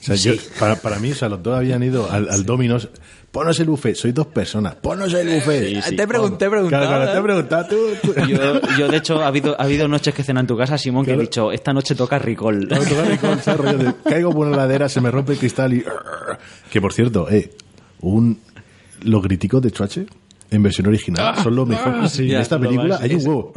O 0.00 0.04
sea, 0.06 0.14
yo, 0.14 0.32
para, 0.60 0.76
para 0.76 0.98
mí, 0.98 1.10
o 1.12 1.14
sea, 1.14 1.28
los 1.28 1.42
dos 1.42 1.56
habían 1.56 1.82
ido 1.82 2.10
al, 2.10 2.28
al 2.28 2.44
Dominos. 2.44 2.88
Ponos 3.32 3.58
el 3.60 3.66
buffet, 3.66 3.94
sois 3.96 4.14
dos 4.14 4.28
personas. 4.28 4.76
Ponos 4.76 5.12
el 5.12 5.28
buffet. 5.28 5.82
sí. 5.82 5.96
Te 5.96 6.06
pregunté, 6.06 6.48
claro, 6.48 7.12
te 7.12 7.18
he 7.18 7.22
preguntado 7.22 7.66
tú. 7.68 7.76
tú- 8.02 8.14
Yo, 8.28 8.60
yo, 8.78 8.88
de 8.88 8.96
hecho, 8.96 9.20
ha 9.22 9.26
habido, 9.26 9.60
ha 9.60 9.64
habido 9.64 9.88
noches 9.88 10.14
que 10.14 10.22
cena 10.22 10.40
en 10.40 10.46
tu 10.46 10.56
casa, 10.56 10.78
Simón, 10.78 11.04
que 11.04 11.12
he 11.12 11.18
dicho, 11.18 11.50
esta 11.52 11.72
noche 11.74 11.94
toca 11.94 12.18
Ricol. 12.18 12.66
Claro, 12.68 12.84
¿sabes? 13.42 13.56
Rollo 13.60 13.78
de, 13.78 13.94
caigo 14.08 14.32
por 14.32 14.46
una 14.46 14.56
ladera, 14.56 14.88
se 14.88 15.00
me 15.00 15.10
rompe 15.10 15.32
el 15.32 15.38
cristal 15.38 15.74
y... 15.74 15.84
Que 16.70 16.80
por 16.80 16.92
cierto, 16.94 17.28
eh, 17.30 17.50
un, 18.00 18.40
los 19.02 19.22
críticos 19.22 19.60
de 19.60 19.70
Chuache 19.70 20.06
en 20.50 20.62
versión 20.62 20.86
original 20.86 21.36
son 21.42 21.56
los 21.56 21.66
mejores. 21.68 22.18
y 22.20 22.22
en 22.24 22.28
ya, 22.28 22.40
esta 22.40 22.58
película 22.58 22.98
hay 23.00 23.14
un 23.14 23.26
huevo. 23.26 23.52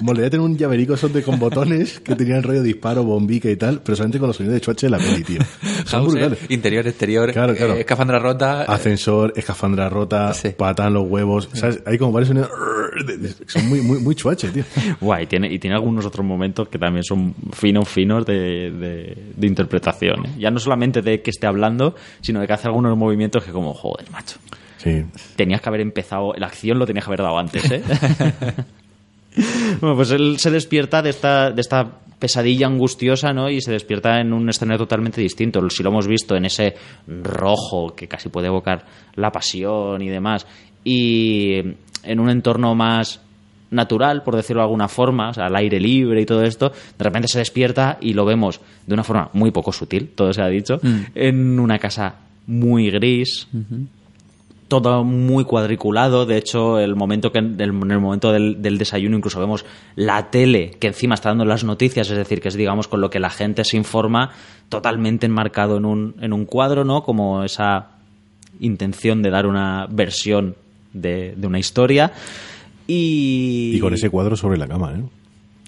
Molaría 0.00 0.30
tener 0.30 0.44
un 0.44 0.56
llaverico 0.56 0.94
esos 0.94 1.12
de 1.12 1.22
con 1.22 1.38
botones 1.38 2.00
que 2.00 2.14
tenían 2.16 2.42
rollo 2.42 2.62
disparo, 2.62 3.04
bombica 3.04 3.48
y 3.50 3.56
tal, 3.56 3.80
pero 3.84 3.96
solamente 3.96 4.18
con 4.18 4.28
los 4.28 4.36
sonidos 4.36 4.54
de 4.54 4.60
Chuache 4.60 4.86
de 4.86 4.90
la 4.90 4.98
peli, 4.98 5.22
tío. 5.22 5.40
Son 5.84 6.04
brutales. 6.06 6.38
interior, 6.50 6.86
exterior, 6.86 7.32
Claro, 7.32 7.54
claro. 7.54 7.74
eh, 7.74 7.80
escafandra 7.80 8.18
rota. 8.18 8.62
Ascensor, 8.62 9.32
escafandra 9.36 9.88
rota, 9.88 10.32
Sí. 10.34 10.50
patan 10.56 10.94
los 10.94 11.06
huevos. 11.08 11.48
¿sabes? 11.52 11.82
Hay 11.86 11.98
como 11.98 12.12
varios 12.12 12.28
sonidos. 12.28 12.50
Son 13.46 13.68
muy, 13.68 13.80
muy, 13.80 13.98
muy 14.00 14.14
chuache, 14.14 14.48
tío. 14.48 14.64
Guay, 15.00 15.26
tiene, 15.26 15.52
y 15.52 15.58
tiene 15.58 15.76
algunos 15.76 16.04
otros 16.06 16.24
momentos 16.26 16.68
que 16.68 16.78
también 16.78 17.04
son 17.04 17.34
finos, 17.52 17.88
finos 17.88 18.26
de, 18.26 18.70
de- 18.70 19.16
de 19.36 19.46
interpretación. 19.46 20.26
¿eh? 20.26 20.30
Ya 20.38 20.50
no 20.50 20.58
solamente 20.58 21.00
de 21.02 21.22
que 21.22 21.30
esté 21.30 21.46
hablando, 21.46 21.94
sino 22.20 22.40
de 22.40 22.46
que 22.46 22.52
hace 22.52 22.68
algunos 22.68 22.96
movimientos 22.96 23.44
que 23.44 23.50
como, 23.52 23.72
joder, 23.74 24.10
macho. 24.10 24.36
Sí. 24.82 25.04
Tenías 25.36 25.60
que 25.60 25.68
haber 25.68 25.80
empezado, 25.80 26.32
la 26.36 26.46
acción 26.46 26.78
lo 26.78 26.86
tenías 26.86 27.04
que 27.04 27.10
haber 27.10 27.22
dado 27.22 27.38
antes, 27.38 27.70
¿eh? 27.70 27.82
bueno, 29.80 29.96
pues 29.96 30.10
él 30.10 30.36
se 30.38 30.50
despierta 30.50 31.02
de 31.02 31.10
esta, 31.10 31.50
de 31.50 31.60
esta 31.60 31.98
pesadilla 32.18 32.66
angustiosa, 32.66 33.32
¿no? 33.32 33.50
Y 33.50 33.60
se 33.60 33.72
despierta 33.72 34.20
en 34.20 34.32
un 34.32 34.48
escenario 34.48 34.78
totalmente 34.78 35.20
distinto. 35.20 35.60
Si 35.70 35.82
lo 35.82 35.90
hemos 35.90 36.06
visto 36.06 36.36
en 36.36 36.44
ese 36.44 36.74
rojo 37.06 37.94
que 37.94 38.08
casi 38.08 38.28
puede 38.28 38.48
evocar 38.48 38.84
la 39.16 39.30
pasión 39.30 40.02
y 40.02 40.08
demás, 40.08 40.46
y 40.84 41.58
en 42.04 42.20
un 42.20 42.30
entorno 42.30 42.74
más 42.74 43.20
natural, 43.70 44.22
por 44.22 44.36
decirlo 44.36 44.60
de 44.60 44.66
alguna 44.66 44.88
forma, 44.88 45.30
o 45.30 45.34
sea, 45.34 45.46
al 45.46 45.56
aire 45.56 45.80
libre 45.80 46.20
y 46.20 46.26
todo 46.26 46.42
esto, 46.42 46.70
de 46.70 47.04
repente 47.04 47.28
se 47.28 47.38
despierta 47.38 47.98
y 48.00 48.12
lo 48.12 48.24
vemos 48.24 48.60
de 48.86 48.94
una 48.94 49.02
forma 49.02 49.30
muy 49.32 49.50
poco 49.50 49.72
sutil, 49.72 50.10
todo 50.14 50.32
se 50.32 50.42
ha 50.42 50.48
dicho, 50.48 50.78
en 51.14 51.58
una 51.58 51.78
casa 51.78 52.16
muy 52.46 52.90
gris, 52.90 53.48
todo 54.80 55.04
muy 55.04 55.44
cuadriculado. 55.44 56.24
De 56.24 56.36
hecho, 56.38 56.78
el 56.78 56.94
momento 56.96 57.32
que 57.32 57.40
en 57.40 57.60
el 57.60 57.72
momento 57.72 58.32
del, 58.32 58.62
del 58.62 58.78
desayuno 58.78 59.16
incluso 59.16 59.38
vemos 59.40 59.66
la 59.96 60.30
tele 60.30 60.70
que 60.80 60.86
encima 60.86 61.14
está 61.14 61.28
dando 61.28 61.44
las 61.44 61.64
noticias, 61.64 62.08
es 62.10 62.16
decir, 62.16 62.40
que 62.40 62.48
es 62.48 62.54
digamos 62.54 62.88
con 62.88 63.00
lo 63.00 63.10
que 63.10 63.20
la 63.20 63.30
gente 63.30 63.64
se 63.64 63.76
informa, 63.76 64.30
totalmente 64.68 65.26
enmarcado 65.26 65.76
en 65.76 65.84
un, 65.84 66.14
en 66.20 66.32
un 66.32 66.46
cuadro, 66.46 66.84
¿no? 66.84 67.02
Como 67.02 67.44
esa 67.44 67.88
intención 68.60 69.20
de 69.22 69.30
dar 69.30 69.46
una 69.46 69.86
versión 69.90 70.54
de, 70.92 71.34
de 71.36 71.46
una 71.46 71.58
historia. 71.58 72.12
Y, 72.86 73.72
Y 73.76 73.80
con 73.80 73.94
ese 73.94 74.10
cuadro 74.10 74.36
sobre 74.36 74.58
la 74.58 74.66
cama, 74.66 74.94
¿eh? 74.96 75.02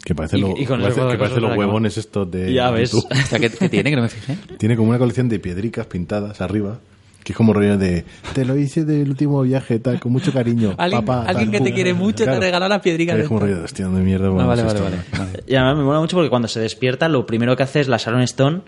Que 0.04 0.14
parece, 0.14 0.36
Y- 0.36 0.40
lo- 0.42 0.50
y 0.50 0.66
que 0.66 0.66
parece, 0.66 1.00
que 1.34 1.40
los 1.40 1.56
huevones 1.56 1.96
estos 1.96 2.30
de... 2.30 2.52
Ya 2.52 2.70
ves. 2.70 2.92
YouTube. 2.92 3.08
O 3.10 3.26
sea, 3.26 3.38
¿qué, 3.38 3.48
qué 3.50 3.68
tiene? 3.70 3.88
Que 3.90 3.96
no 3.96 4.02
me 4.02 4.08
fijé. 4.10 4.36
Tiene 4.58 4.76
como 4.76 4.90
una 4.90 4.98
colección 4.98 5.28
de 5.30 5.38
piedricas 5.38 5.86
pintadas 5.86 6.40
arriba, 6.42 6.78
que 7.24 7.32
es 7.32 7.36
como 7.36 7.52
rollo 7.52 7.76
de... 7.78 8.04
Te 8.34 8.44
lo 8.44 8.56
hice 8.56 8.84
del 8.84 9.08
último 9.08 9.42
viaje, 9.42 9.78
tal, 9.80 9.98
con 9.98 10.12
mucho 10.12 10.32
cariño. 10.32 10.74
Alguien, 10.78 11.04
papá, 11.04 11.24
alguien 11.26 11.50
tal, 11.50 11.58
que 11.58 11.64
te 11.70 11.74
quiere 11.74 11.94
mucho 11.94 12.22
Claro. 12.24 12.38
te 12.38 12.44
regaló 12.46 12.68
la 12.68 12.80
piedrica 12.82 13.12
Que 13.12 13.16
de 13.18 13.22
es 13.24 13.28
como 13.28 13.40
rollo 13.40 13.56
de 13.58 13.64
hostia, 13.64 13.88
de 13.88 14.00
mierda. 14.02 14.28
Ah, 14.28 14.46
vale, 14.46 14.62
es 14.62 14.66
vale, 14.74 14.80
vale. 15.18 15.42
Y 15.46 15.54
además 15.56 15.78
me 15.78 15.84
mola 15.84 16.00
mucho 16.00 16.16
porque 16.16 16.30
cuando 16.30 16.46
se 16.48 16.60
despierta, 16.60 17.08
lo 17.08 17.26
primero 17.26 17.56
que 17.56 17.62
hace 17.64 17.80
es 17.80 17.88
la 17.88 17.96
Sharon 17.96 18.20
Stone, 18.22 18.60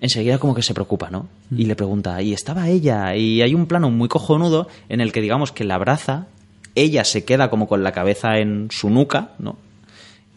enseguida 0.00 0.38
como 0.38 0.54
que 0.54 0.62
se 0.62 0.72
preocupa, 0.74 1.10
¿no? 1.10 1.28
Y 1.54 1.66
le 1.66 1.76
pregunta, 1.76 2.22
¿y 2.22 2.32
estaba 2.32 2.68
ella? 2.68 3.14
Y 3.14 3.42
hay 3.42 3.54
un 3.54 3.66
plano 3.66 3.90
muy 3.90 4.08
cojonudo 4.08 4.68
en 4.88 5.00
el 5.00 5.12
que 5.12 5.20
digamos 5.20 5.52
que 5.52 5.64
la 5.64 5.74
abraza, 5.74 6.26
ella 6.74 7.04
se 7.04 7.24
queda 7.24 7.50
como 7.50 7.68
con 7.68 7.82
la 7.82 7.92
cabeza 7.92 8.38
en 8.38 8.68
su 8.70 8.88
nuca, 8.90 9.32
¿no? 9.38 9.56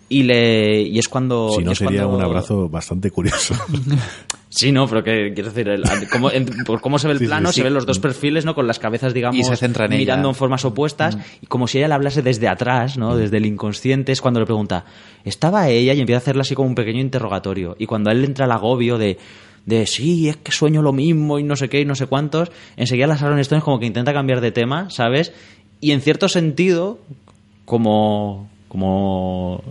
Y, 0.10 0.24
le, 0.24 0.82
y 0.82 1.00
es 1.00 1.08
cuando... 1.08 1.52
Si 1.58 1.64
no, 1.64 1.72
es 1.72 1.78
sería 1.78 2.02
cuando- 2.04 2.18
un 2.18 2.24
abrazo 2.24 2.68
bastante 2.68 3.12
curioso. 3.12 3.56
Sí, 4.54 4.74
no, 4.74 4.86
pero 4.86 5.02
que 5.02 5.32
quiero 5.34 5.50
decir, 5.50 5.70
el- 5.70 5.84
como- 6.12 6.30
en- 6.30 6.46
por 6.66 6.82
cómo 6.82 7.00
se 7.00 7.08
ve 7.08 7.14
el 7.14 7.20
Sí, 7.20 7.26
plano, 7.26 7.50
sí. 7.54 7.56
se 7.60 7.64
ven 7.64 7.74
los 7.74 7.86
dos 7.86 8.00
perfiles, 8.00 8.44
¿no? 8.44 8.54
Con 8.54 8.68
las 8.68 8.80
cabezas, 8.80 9.14
digamos, 9.14 9.38
Y 9.40 9.44
se 9.46 9.66
en 9.66 9.72
mirando 9.72 10.28
ella. 10.28 10.30
en 10.32 10.36
formas 10.36 10.66
opuestas, 10.66 11.18
y 11.42 11.46
como 11.46 11.68
si 11.68 11.78
ella 11.78 11.88
le 11.88 11.94
hablase 11.94 12.22
desde 12.22 12.50
atrás, 12.50 12.98
¿no? 12.98 13.16
Desde 13.16 13.38
el 13.38 13.46
inconsciente, 13.46 14.12
es 14.12 14.20
cuando 14.20 14.42
le 14.42 14.46
pregunta, 14.46 14.84
¿estaba 15.24 15.70
ella? 15.70 15.94
Y 15.94 16.02
empieza 16.02 16.18
a 16.18 16.22
hacerle 16.22 16.42
así 16.42 16.54
como 16.54 16.68
un 16.68 16.76
pequeño 16.76 17.00
interrogatorio. 17.00 17.78
Y 17.80 17.86
cuando 17.86 18.10
a 18.10 18.14
él 18.14 18.20
le 18.22 18.28
entra 18.28 18.44
el 18.46 18.52
agobio 18.52 18.98
de, 18.98 19.18
de 19.66 19.86
sí, 19.88 20.28
es 20.28 20.36
que 20.36 20.52
sueño 20.52 20.82
lo 20.82 20.92
mismo 20.92 21.40
y 21.40 21.44
no 21.44 21.56
sé 21.56 21.70
qué 21.70 21.80
y 21.80 21.86
no 21.86 21.96
sé 21.96 22.08
cuántos, 22.08 22.52
enseguida 22.76 23.08
la 23.08 23.16
Sharon 23.16 23.40
Stone 23.40 23.60
es 23.60 23.64
como 23.64 23.80
que 23.80 23.86
intenta 23.86 24.12
cambiar 24.12 24.42
de 24.42 24.52
tema, 24.52 24.90
¿sabes? 24.90 25.32
Y 25.80 25.92
en 25.92 26.02
cierto 26.02 26.28
sentido, 26.28 27.00
como, 27.66 28.50
como 28.68 29.64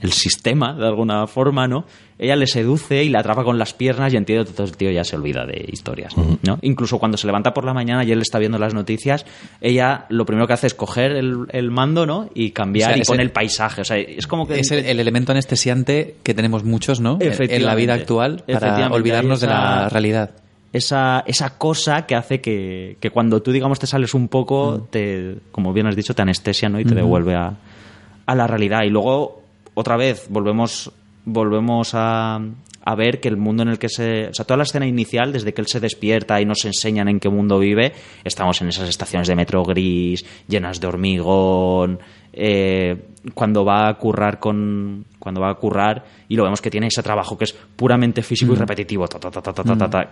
el 0.00 0.12
sistema, 0.12 0.74
de 0.74 0.86
alguna 0.86 1.26
forma, 1.26 1.66
¿no? 1.66 1.84
Ella 2.18 2.34
le 2.34 2.46
seduce 2.48 3.04
y 3.04 3.08
la 3.10 3.20
atrapa 3.20 3.44
con 3.44 3.58
las 3.58 3.74
piernas 3.74 4.12
y 4.12 4.16
entiende 4.16 4.44
que 4.52 4.62
el 4.62 4.76
tío 4.76 4.90
ya 4.90 5.04
se 5.04 5.14
olvida 5.14 5.46
de 5.46 5.68
historias, 5.72 6.16
¿no? 6.16 6.58
Incluso 6.62 6.98
cuando 6.98 7.16
se 7.16 7.26
levanta 7.28 7.54
por 7.54 7.64
la 7.64 7.72
mañana 7.72 8.02
y 8.04 8.10
él 8.10 8.20
está 8.20 8.38
viendo 8.40 8.58
las 8.58 8.74
noticias, 8.74 9.24
ella 9.60 10.06
lo 10.08 10.26
primero 10.26 10.46
que 10.48 10.52
hace 10.54 10.66
es 10.66 10.74
coger 10.74 11.12
el, 11.12 11.46
el 11.50 11.70
mando, 11.70 12.06
¿no? 12.06 12.28
Y 12.34 12.50
cambiar 12.50 12.90
O 12.90 12.94
sea, 12.94 13.02
y 13.02 13.06
pone 13.06 13.22
el- 13.22 13.28
el 13.28 13.32
paisaje. 13.32 13.82
O 13.82 13.84
sea, 13.84 13.98
es 13.98 14.26
como 14.26 14.48
que... 14.48 14.58
Es 14.58 14.70
el, 14.72 14.84
el 14.84 14.98
elemento 14.98 15.30
anestesiante 15.32 16.16
que 16.24 16.34
tenemos 16.34 16.64
muchos, 16.64 17.00
¿no? 17.00 17.18
En- 17.20 17.62
la 17.64 17.74
vida 17.76 17.94
actual 17.94 18.42
para 18.60 18.74
olvidarnos 18.96 19.40
de 19.40 19.46
la 19.46 19.88
realidad. 19.88 20.30
esa, 20.72 21.22
esa 21.26 21.56
cosa 21.56 22.04
que 22.06 22.14
hace 22.16 22.40
que, 22.40 22.96
que 23.00 23.10
cuando 23.10 23.40
tú, 23.42 23.52
digamos, 23.52 23.78
te 23.78 23.86
sales 23.86 24.12
un 24.14 24.26
poco, 24.28 24.88
te, 24.90 25.36
como 25.52 25.72
bien 25.72 25.86
has 25.86 25.94
dicho, 25.96 26.14
te 26.14 26.22
anestesia 26.22 26.68
¿no? 26.68 26.80
y 26.80 26.84
te 26.84 26.94
devuelve 26.96 27.34
a, 27.36 27.54
a 28.26 28.34
la 28.34 28.46
realidad. 28.48 28.82
Y 28.84 28.90
luego, 28.90 29.42
otra 29.74 29.96
vez, 29.96 30.26
volvemos, 30.28 30.90
volvemos 31.24 31.90
a, 31.94 32.40
a 32.88 32.94
ver 32.94 33.20
que 33.20 33.28
el 33.28 33.36
mundo 33.36 33.62
en 33.62 33.68
el 33.68 33.78
que 33.78 33.90
se. 33.90 34.28
O 34.28 34.34
sea, 34.34 34.46
toda 34.46 34.56
la 34.56 34.62
escena 34.62 34.86
inicial, 34.86 35.30
desde 35.30 35.52
que 35.52 35.60
él 35.60 35.66
se 35.66 35.78
despierta 35.78 36.40
y 36.40 36.46
nos 36.46 36.64
enseñan 36.64 37.08
en 37.08 37.20
qué 37.20 37.28
mundo 37.28 37.58
vive, 37.58 37.92
estamos 38.24 38.62
en 38.62 38.68
esas 38.68 38.88
estaciones 38.88 39.28
de 39.28 39.36
metro 39.36 39.62
gris, 39.62 40.24
llenas 40.48 40.80
de 40.80 40.86
hormigón. 40.86 41.98
Eh, 42.32 42.96
cuando 43.34 43.62
va 43.62 43.88
a 43.88 43.94
currar 43.98 44.38
con. 44.38 45.04
Cuando 45.18 45.42
va 45.42 45.50
a 45.50 45.54
currar, 45.54 46.04
y 46.28 46.36
lo 46.36 46.44
vemos 46.44 46.62
que 46.62 46.70
tiene 46.70 46.86
ese 46.86 47.02
trabajo 47.02 47.36
que 47.36 47.44
es 47.44 47.52
puramente 47.52 48.22
físico 48.22 48.54
y 48.54 48.56
repetitivo, 48.56 49.04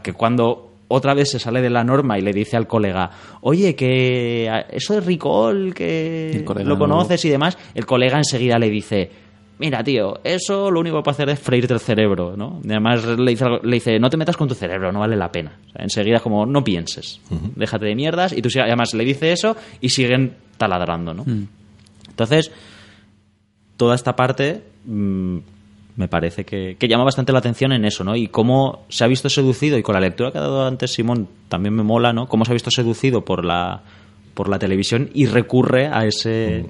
que 0.02 0.12
cuando 0.12 0.72
otra 0.88 1.14
vez 1.14 1.30
se 1.30 1.38
sale 1.38 1.62
de 1.62 1.70
la 1.70 1.82
norma 1.82 2.18
y 2.18 2.22
le 2.22 2.32
dice 2.32 2.56
al 2.56 2.66
colega, 2.66 3.10
oye, 3.40 3.74
que 3.74 4.48
ah, 4.50 4.66
eso 4.70 4.98
es 4.98 5.06
Ricol, 5.06 5.72
que 5.72 6.44
lo 6.64 6.78
conoces 6.78 7.24
y 7.24 7.30
demás, 7.30 7.56
el 7.74 7.86
colega 7.86 8.18
enseguida 8.18 8.58
le 8.58 8.68
dice 8.68 9.10
mira, 9.58 9.82
tío, 9.84 10.20
eso 10.24 10.70
lo 10.70 10.80
único 10.80 10.96
que 10.98 11.02
puede 11.02 11.14
hacer 11.14 11.28
es 11.30 11.38
freírte 11.40 11.72
el 11.74 11.80
cerebro, 11.80 12.36
¿no? 12.36 12.60
Y 12.64 12.70
además 12.70 13.04
le 13.04 13.30
dice, 13.30 13.44
algo- 13.44 13.60
le 13.62 13.74
dice, 13.76 13.98
no 13.98 14.10
te 14.10 14.16
metas 14.16 14.36
con 14.36 14.48
tu 14.48 14.54
cerebro, 14.54 14.92
no 14.92 15.00
vale 15.00 15.16
la 15.16 15.30
pena. 15.32 15.52
O 15.68 15.72
sea, 15.72 15.82
enseguida 15.82 16.16
es 16.16 16.22
como, 16.22 16.44
no 16.46 16.62
pienses, 16.64 17.20
déjate 17.54 17.86
de 17.86 17.94
mierdas, 17.94 18.32
y 18.32 18.42
tú 18.42 18.50
sigue- 18.50 18.64
además 18.64 18.92
le 18.94 19.04
dice 19.04 19.32
eso 19.32 19.56
y 19.80 19.88
siguen 19.88 20.34
taladrando, 20.58 21.14
¿no? 21.14 21.24
Entonces, 22.08 22.50
toda 23.76 23.94
esta 23.94 24.16
parte 24.16 24.62
mm, 24.86 25.38
me 25.96 26.08
parece 26.08 26.44
que, 26.44 26.76
que 26.78 26.88
llama 26.88 27.04
bastante 27.04 27.32
la 27.32 27.38
atención 27.38 27.72
en 27.72 27.84
eso, 27.84 28.04
¿no? 28.04 28.16
Y 28.16 28.28
cómo 28.28 28.84
se 28.88 29.04
ha 29.04 29.06
visto 29.06 29.28
seducido, 29.30 29.78
y 29.78 29.82
con 29.82 29.94
la 29.94 30.00
lectura 30.00 30.30
que 30.32 30.38
ha 30.38 30.42
dado 30.42 30.66
antes 30.66 30.92
Simón 30.92 31.28
también 31.48 31.74
me 31.74 31.82
mola, 31.82 32.12
¿no? 32.12 32.26
Cómo 32.26 32.44
se 32.44 32.52
ha 32.52 32.54
visto 32.54 32.70
seducido 32.70 33.24
por 33.24 33.44
la, 33.44 33.82
por 34.34 34.48
la 34.48 34.58
televisión 34.58 35.10
y 35.14 35.26
recurre 35.26 35.86
a 35.88 36.04
ese, 36.06 36.66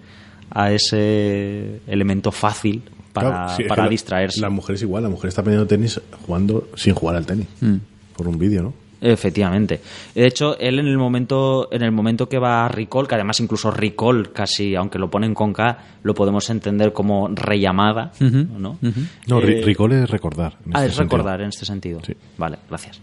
a 0.51 0.73
ese 0.73 1.81
elemento 1.87 2.31
fácil 2.33 2.83
para, 3.13 3.29
Claro, 3.31 3.49
sí, 3.57 3.63
es 3.63 3.69
para 3.69 3.83
que 3.83 3.87
la- 3.87 3.91
distraerse. 3.91 4.41
La 4.41 4.51
mujer 4.51 4.77
es 4.77 4.83
igual, 4.83 5.03
la 5.03 5.09
mujer 5.09 5.29
está 5.29 5.41
aprendiendo 5.41 5.67
tenis 5.67 6.01
jugando 6.27 6.69
sin 6.77 6.95
jugar 6.95 7.17
al 7.17 7.27
tenis. 7.27 7.47
Mm. 7.61 7.77
Por 8.17 8.29
un 8.29 8.39
vídeo, 8.39 8.63
¿no? 8.63 8.75
Efectivamente. 8.99 9.81
De 10.15 10.27
hecho, 10.27 10.59
él 10.59 10.79
en 10.79 10.87
el 10.87 10.97
momento, 10.97 11.69
en 11.71 11.83
el 11.83 11.93
momento 11.93 12.29
que 12.31 12.39
va 12.39 12.65
a 12.65 12.69
Recall, 12.69 13.07
que 13.07 13.15
además 13.15 13.39
incluso 13.41 13.71
Recall 13.71 14.33
casi, 14.33 14.75
aunque 14.75 14.99
lo 14.99 15.11
ponen 15.11 15.35
con 15.35 15.53
K, 15.53 15.79
lo 16.03 16.15
podemos 16.15 16.49
entender 16.49 16.95
como 16.95 17.29
rellamada, 17.29 18.13
¿no? 18.21 18.79
No, 19.27 19.39
Eh, 19.41 19.43
ri- 19.61 19.65
recall 19.65 19.93
es 19.93 20.09
recordar. 20.11 20.57
en 20.65 20.73
Ah, 20.75 20.79
este 20.81 20.87
es 20.91 20.95
sentido. 20.97 21.19
recordar 21.19 21.41
en 21.43 21.49
este 21.49 21.67
sentido. 21.67 22.01
Sí. 22.07 22.15
Vale, 22.39 22.57
gracias. 22.71 23.01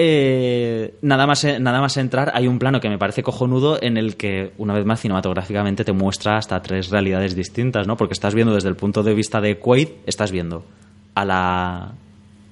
Eh, 0.00 0.94
nada, 1.02 1.26
más, 1.26 1.44
nada 1.58 1.80
más 1.80 1.96
entrar, 1.96 2.30
hay 2.32 2.46
un 2.46 2.60
plano 2.60 2.78
que 2.78 2.88
me 2.88 2.98
parece 2.98 3.24
cojonudo 3.24 3.82
en 3.82 3.96
el 3.96 4.14
que, 4.16 4.52
una 4.56 4.72
vez 4.72 4.84
más, 4.86 5.00
cinematográficamente 5.00 5.84
te 5.84 5.90
muestra 5.90 6.36
hasta 6.36 6.62
tres 6.62 6.90
realidades 6.90 7.34
distintas, 7.34 7.88
¿no? 7.88 7.96
Porque 7.96 8.12
estás 8.12 8.32
viendo 8.32 8.54
desde 8.54 8.68
el 8.68 8.76
punto 8.76 9.02
de 9.02 9.12
vista 9.14 9.40
de 9.40 9.58
Quaid, 9.58 9.88
estás 10.06 10.30
viendo 10.30 10.64
a 11.16 11.24
la. 11.24 11.92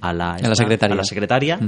a 0.01 0.13
la, 0.13 0.37
esta- 0.37 0.57
secretaria. 0.57 0.95
a 0.95 0.97
la 0.97 1.05
secretaria. 1.05 1.61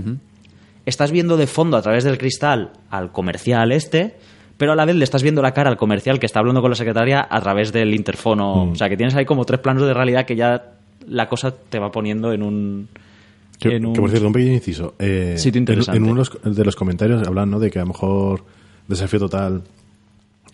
Estás 0.84 1.12
viendo 1.12 1.36
de 1.36 1.46
fondo 1.46 1.76
a 1.76 1.82
través 1.82 2.02
del 2.02 2.18
cristal 2.18 2.72
al 2.90 3.12
comercial 3.12 3.70
este, 3.70 4.16
pero 4.56 4.72
a 4.72 4.74
la 4.74 4.84
vez 4.84 4.96
le 4.96 5.04
estás 5.04 5.22
viendo 5.22 5.42
la 5.42 5.52
cara 5.52 5.70
al 5.70 5.76
comercial 5.76 6.18
que 6.18 6.26
está 6.26 6.40
hablando 6.40 6.60
con 6.60 6.70
la 6.70 6.76
secretaria 6.76 7.24
a 7.30 7.40
través 7.40 7.72
del 7.72 7.94
interfono. 7.94 8.66
Mm. 8.66 8.72
O 8.72 8.74
sea, 8.74 8.88
que 8.88 8.96
tienes 8.96 9.14
ahí 9.14 9.24
como 9.26 9.44
tres 9.44 9.60
planos 9.60 9.86
de 9.86 9.94
realidad 9.94 10.26
que 10.26 10.34
ya 10.34 10.72
la 11.06 11.28
cosa 11.28 11.54
te 11.54 11.78
va 11.78 11.92
poniendo 11.92 12.32
en 12.32 12.42
un. 12.42 12.88
Que, 13.58 13.76
en 13.76 13.86
un- 13.86 13.92
que, 13.94 14.00
por 14.00 14.10
cierto, 14.10 14.26
un 14.26 14.32
pequeño 14.32 14.52
inciso. 14.54 14.94
Eh, 14.98 15.34
Sitio 15.36 15.58
en, 15.58 15.62
interesante. 15.62 15.96
en 15.98 16.04
uno 16.04 16.22
de 16.24 16.30
los- 16.44 16.56
de 16.56 16.64
los 16.64 16.76
comentarios 16.76 17.26
hablan 17.26 17.50
¿no? 17.50 17.58
de 17.58 17.70
que 17.70 17.78
a 17.78 17.82
lo 17.82 17.88
mejor 17.88 18.44
Desafío 18.86 19.18
Total 19.18 19.62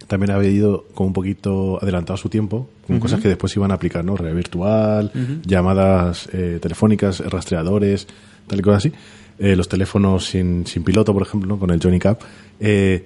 también 0.08 0.30
había 0.32 0.50
ido 0.50 0.86
como 0.94 1.06
un 1.08 1.12
poquito 1.12 1.78
adelantado 1.82 2.14
a 2.14 2.16
su 2.18 2.28
tiempo, 2.28 2.68
con 2.86 2.98
cosas 3.00 3.20
que 3.20 3.28
después 3.28 3.54
iban 3.56 3.70
a 3.70 3.74
aplicar, 3.74 4.04
¿no? 4.04 4.16
Realidad 4.16 4.36
virtual, 4.36 5.12
llamadas 5.46 6.28
eh, 6.32 6.58
telefónicas, 6.60 7.20
rastreadores, 7.20 8.06
tal 8.46 8.58
y 8.58 8.62
cosas 8.62 8.78
así. 8.86 8.92
Eh, 9.38 9.56
los 9.56 9.68
teléfonos 9.68 10.26
sin, 10.26 10.66
sin 10.66 10.84
piloto, 10.84 11.12
por 11.12 11.22
ejemplo, 11.22 11.48
¿no? 11.48 11.58
con 11.58 11.70
el 11.70 11.80
Johnny 11.82 11.98
Cap. 11.98 12.20
Eh, 12.60 13.04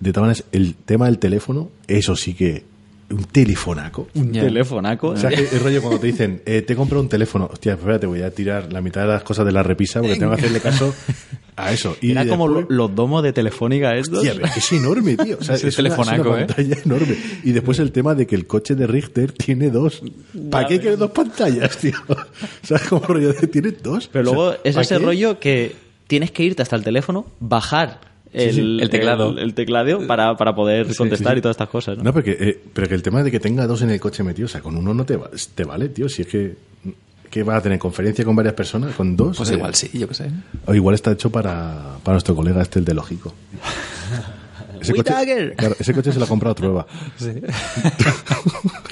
de 0.00 0.12
todas 0.12 0.28
maneras, 0.28 0.44
el 0.52 0.74
tema 0.74 1.06
del 1.06 1.18
teléfono, 1.18 1.70
eso 1.86 2.16
sí 2.16 2.34
que 2.34 2.64
un 3.10 3.24
telefonaco. 3.24 4.08
un 4.14 4.32
telefonaco. 4.32 5.08
O 5.10 5.16
sea, 5.16 5.30
que 5.30 5.42
el 5.52 5.60
rollo 5.60 5.80
cuando 5.80 6.00
te 6.00 6.06
dicen, 6.08 6.42
eh, 6.44 6.62
te 6.62 6.74
compro 6.74 7.00
un 7.00 7.08
teléfono, 7.08 7.48
hostia, 7.52 7.74
espérate, 7.74 8.06
voy 8.06 8.22
a 8.22 8.30
tirar 8.30 8.72
la 8.72 8.80
mitad 8.80 9.02
de 9.02 9.08
las 9.08 9.22
cosas 9.22 9.46
de 9.46 9.52
la 9.52 9.62
repisa 9.62 10.00
porque 10.00 10.16
tengo 10.16 10.32
que 10.34 10.40
hacerle 10.40 10.60
caso 10.60 10.92
a 11.56 11.72
eso. 11.72 11.96
Y 12.00 12.10
Era 12.10 12.26
como 12.26 12.48
lo- 12.48 12.66
los 12.68 12.94
domos 12.94 13.22
de 13.22 13.32
Telefónica 13.32 13.94
estos. 13.96 14.26
Hostia, 14.26 14.34
es 14.56 14.72
enorme, 14.72 15.16
tío. 15.16 15.38
O 15.40 15.44
sea, 15.44 15.54
Ese 15.54 15.68
es, 15.68 15.78
una, 15.78 15.88
es 15.88 15.94
una 15.94 16.04
telefonaco, 16.04 16.36
¿eh? 16.36 16.44
pantalla 16.46 16.76
enorme. 16.84 17.16
Y 17.44 17.52
después 17.52 17.78
el 17.78 17.92
tema 17.92 18.14
de 18.14 18.26
que 18.26 18.34
el 18.34 18.46
coche 18.46 18.74
de 18.74 18.86
Richter 18.86 19.32
tiene 19.32 19.70
dos. 19.70 20.02
¿Para 20.50 20.66
qué 20.66 20.80
quieres 20.80 20.98
dos 20.98 21.10
pantallas, 21.12 21.76
tío? 21.78 21.92
O 22.08 22.66
sea, 22.66 22.78
como 22.88 23.02
rollo 23.06 23.32
de 23.32 23.46
tienes 23.46 23.80
dos. 23.82 24.08
Pero 24.12 24.30
O 24.30 24.32
sea, 24.32 24.34
luego 24.34 24.56
es 24.64 24.74
¿para 24.74 24.82
ese 24.82 24.98
qué? 24.98 25.04
rollo 25.04 25.38
que 25.38 25.76
tienes 26.08 26.30
que 26.32 26.42
irte 26.42 26.62
hasta 26.62 26.74
el 26.76 26.82
teléfono, 26.82 27.26
bajar 27.40 28.00
el, 28.32 28.52
sí, 28.54 28.78
el 28.80 28.90
teclado. 28.90 29.30
el, 29.38 29.54
el 29.56 30.06
para, 30.06 30.36
para 30.36 30.54
poder 30.54 30.86
contestar 30.96 31.32
sí, 31.32 31.36
sí. 31.36 31.38
y 31.38 31.42
todas 31.42 31.54
estas 31.54 31.68
cosas. 31.68 31.96
¿no? 31.98 32.04
No, 32.04 32.12
porque, 32.12 32.36
eh, 32.38 32.60
pero 32.72 32.88
que 32.88 32.94
el 32.94 33.02
tema 33.02 33.22
de 33.22 33.30
que 33.30 33.40
tenga 33.40 33.66
dos 33.66 33.82
en 33.82 33.90
el 33.90 34.00
coche 34.00 34.22
metido, 34.22 34.46
o 34.46 34.48
sea, 34.48 34.60
con 34.60 34.76
uno 34.76 34.92
no 34.94 35.04
te, 35.06 35.16
va- 35.16 35.30
te 35.54 35.64
vale, 35.64 35.88
tío. 35.88 36.08
Si 36.08 36.22
es 36.22 36.28
que. 36.28 36.56
¿Qué 37.30 37.42
va 37.42 37.56
a 37.56 37.60
tener? 37.60 37.78
¿Conferencia 37.78 38.24
con 38.24 38.36
varias 38.36 38.54
personas? 38.54 38.94
¿Con 38.94 39.16
dos? 39.16 39.36
Pues 39.36 39.50
Eh, 39.50 39.54
igual 39.54 39.74
sí, 39.74 39.90
yo 39.92 40.06
qué 40.08 40.14
sé. 40.14 40.30
O 40.64 40.74
igual 40.74 40.94
está 40.94 41.12
hecho 41.12 41.28
para, 41.28 41.96
para 42.02 42.14
nuestro 42.14 42.34
colega 42.36 42.62
este, 42.62 42.78
el 42.78 42.84
de 42.84 42.94
Lógico. 42.94 43.34
Ese 44.80 44.94
coche, 44.94 45.54
claro, 45.56 45.74
ese 45.80 45.92
coche 45.94 46.12
se 46.12 46.18
lo 46.18 46.26
ha 46.26 46.28
comprado 46.28 46.54
Trueba. 46.54 46.86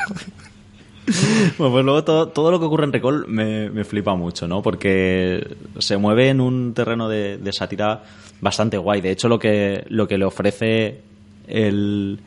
Bueno, 1.59 1.73
pues 1.75 1.85
luego 1.85 2.03
todo, 2.03 2.29
todo 2.29 2.51
lo 2.51 2.59
que 2.59 2.65
ocurre 2.65 2.85
en 2.85 2.93
Recall 2.93 3.27
me, 3.29 3.69
me 3.69 3.85
flipa 3.85 4.15
mucho, 4.15 4.49
¿no? 4.49 4.63
Porque 4.63 5.47
se 5.79 5.99
mueve 5.99 6.31
en 6.31 6.41
un 6.41 6.73
terreno 6.73 7.11
de, 7.11 7.37
de 7.37 7.53
sátira 7.53 8.03
bastante 8.45 8.77
guay. 8.77 9.01
De 9.01 9.11
hecho, 9.11 9.29
lo 9.29 9.39
que, 9.39 9.85
lo 9.89 10.07
que 10.07 10.19
le 10.19 10.27
ofrece 10.27 11.01
el, 11.49 12.21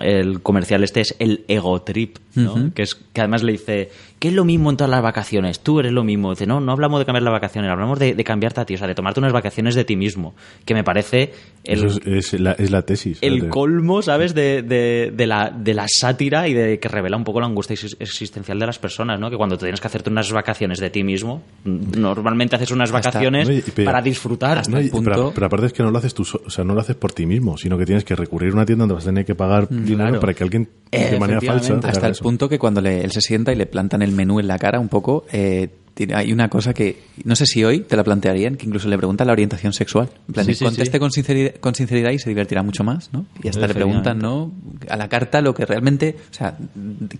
el 0.00 0.42
comercial 0.42 0.84
este 0.84 1.00
es 1.00 1.16
el 1.18 1.44
ego 1.48 1.80
trip, 1.82 2.18
¿no? 2.34 2.72
que, 2.74 2.82
es, 2.82 2.94
que 2.94 3.20
además 3.22 3.42
le 3.42 3.52
dice, 3.52 3.90
¿qué 4.22 4.28
es 4.28 4.34
lo 4.34 4.44
mismo 4.44 4.70
en 4.70 4.76
todas 4.76 4.88
las 4.88 5.02
vacaciones? 5.02 5.58
Tú 5.58 5.80
eres 5.80 5.90
lo 5.90 6.04
mismo. 6.04 6.30
Dice, 6.30 6.46
no, 6.46 6.60
no 6.60 6.70
hablamos 6.70 7.00
de 7.00 7.04
cambiar 7.06 7.24
las 7.24 7.32
vacaciones, 7.32 7.68
hablamos 7.72 7.98
de, 7.98 8.14
de 8.14 8.22
cambiarte 8.22 8.60
a 8.60 8.64
ti, 8.64 8.74
o 8.74 8.78
sea, 8.78 8.86
de 8.86 8.94
tomarte 8.94 9.18
unas 9.18 9.32
vacaciones 9.32 9.74
de 9.74 9.84
ti 9.84 9.96
mismo. 9.96 10.36
Que 10.64 10.74
me 10.74 10.84
parece 10.84 11.32
el, 11.64 11.84
Eso 11.84 11.98
es, 12.06 12.32
es 12.34 12.40
la, 12.40 12.52
es 12.52 12.70
la 12.70 12.82
tesis. 12.82 13.18
el 13.20 13.38
¿sabes? 13.38 13.50
colmo, 13.50 14.00
¿sabes? 14.00 14.32
De, 14.32 14.62
de, 14.62 15.12
de 15.12 15.26
la, 15.26 15.50
de 15.50 15.74
la 15.74 15.86
sátira 15.88 16.46
y 16.46 16.54
de 16.54 16.78
que 16.78 16.86
revela 16.88 17.16
un 17.16 17.24
poco 17.24 17.40
la 17.40 17.46
angustia 17.46 17.74
exis- 17.74 17.96
existencial 17.98 18.60
de 18.60 18.66
las 18.66 18.78
personas, 18.78 19.18
¿no? 19.18 19.28
Que 19.28 19.36
cuando 19.36 19.56
te 19.58 19.64
tienes 19.64 19.80
que 19.80 19.88
hacerte 19.88 20.08
unas 20.08 20.30
vacaciones 20.30 20.78
de 20.78 20.90
ti 20.90 21.02
mismo, 21.02 21.42
mm, 21.64 21.98
normalmente 22.00 22.54
haces 22.54 22.70
unas 22.70 22.92
Hasta- 22.92 23.08
vacaciones 23.10 23.48
no, 23.48 23.54
y- 23.54 23.62
pero- 23.74 23.86
para 23.86 24.02
disfrutar. 24.02 24.58
hasta 24.58 24.70
No, 24.70 24.80
y- 24.80 24.84
el 24.84 24.90
punto- 24.90 25.10
pero, 25.10 25.32
pero 25.34 25.46
aparte 25.46 25.66
es 25.66 25.72
que 25.72 25.82
no 25.82 25.90
lo 25.90 25.98
haces 25.98 26.14
tú, 26.14 26.22
o 26.46 26.48
sea, 26.48 26.62
no 26.64 26.74
lo 26.74 26.80
haces 26.80 26.94
por 26.94 27.12
ti 27.12 27.26
mismo, 27.26 27.56
sino 27.58 27.76
que 27.76 27.86
tienes 27.86 28.04
que 28.04 28.14
recurrir 28.14 28.50
a 28.52 28.54
una 28.54 28.66
tienda 28.66 28.82
donde 28.82 28.94
vas 28.94 29.04
a 29.04 29.08
tener 29.08 29.24
que 29.24 29.34
pagar 29.34 29.68
dinero 29.68 29.96
claro. 30.10 30.20
para 30.20 30.34
que 30.34 30.44
alguien 30.44 30.68
de 30.92 31.18
manera 31.18 31.40
falsa 31.40 31.80
Hasta 31.82 32.06
el 32.06 32.12
eso. 32.12 32.22
punto 32.22 32.48
que 32.48 32.58
cuando 32.58 32.80
le- 32.80 33.02
él 33.02 33.10
se 33.10 33.20
sienta 33.22 33.50
y 33.52 33.56
le 33.56 33.66
plantan 33.66 34.02
el 34.02 34.11
menú 34.12 34.40
en 34.40 34.46
la 34.48 34.58
cara 34.58 34.78
un 34.80 34.88
poco, 34.88 35.24
eh, 35.32 35.68
hay 36.14 36.32
una 36.32 36.48
cosa 36.48 36.72
que 36.72 37.02
no 37.24 37.36
sé 37.36 37.44
si 37.46 37.62
hoy 37.64 37.80
te 37.80 37.96
la 37.96 38.04
plantearían, 38.04 38.56
que 38.56 38.66
incluso 38.66 38.88
le 38.88 38.96
preguntan 38.96 39.26
la 39.26 39.34
orientación 39.34 39.72
sexual. 39.72 40.08
En 40.26 40.34
plan, 40.34 40.46
Sí, 40.46 40.54
sí, 40.54 40.64
conteste 40.64 40.96
sí. 40.96 40.98
Con, 40.98 41.10
sinceridad, 41.10 41.54
con 41.56 41.74
sinceridad 41.74 42.10
y 42.10 42.18
se 42.18 42.30
divertirá 42.30 42.62
mucho 42.62 42.82
más, 42.82 43.12
¿no? 43.12 43.26
Y 43.42 43.48
hasta 43.48 43.66
le 43.66 43.74
preguntan, 43.74 44.18
¿no? 44.18 44.52
A 44.88 44.96
la 44.96 45.08
carta 45.08 45.40
lo 45.42 45.54
que 45.54 45.66
realmente, 45.66 46.16
o 46.30 46.34
sea, 46.34 46.56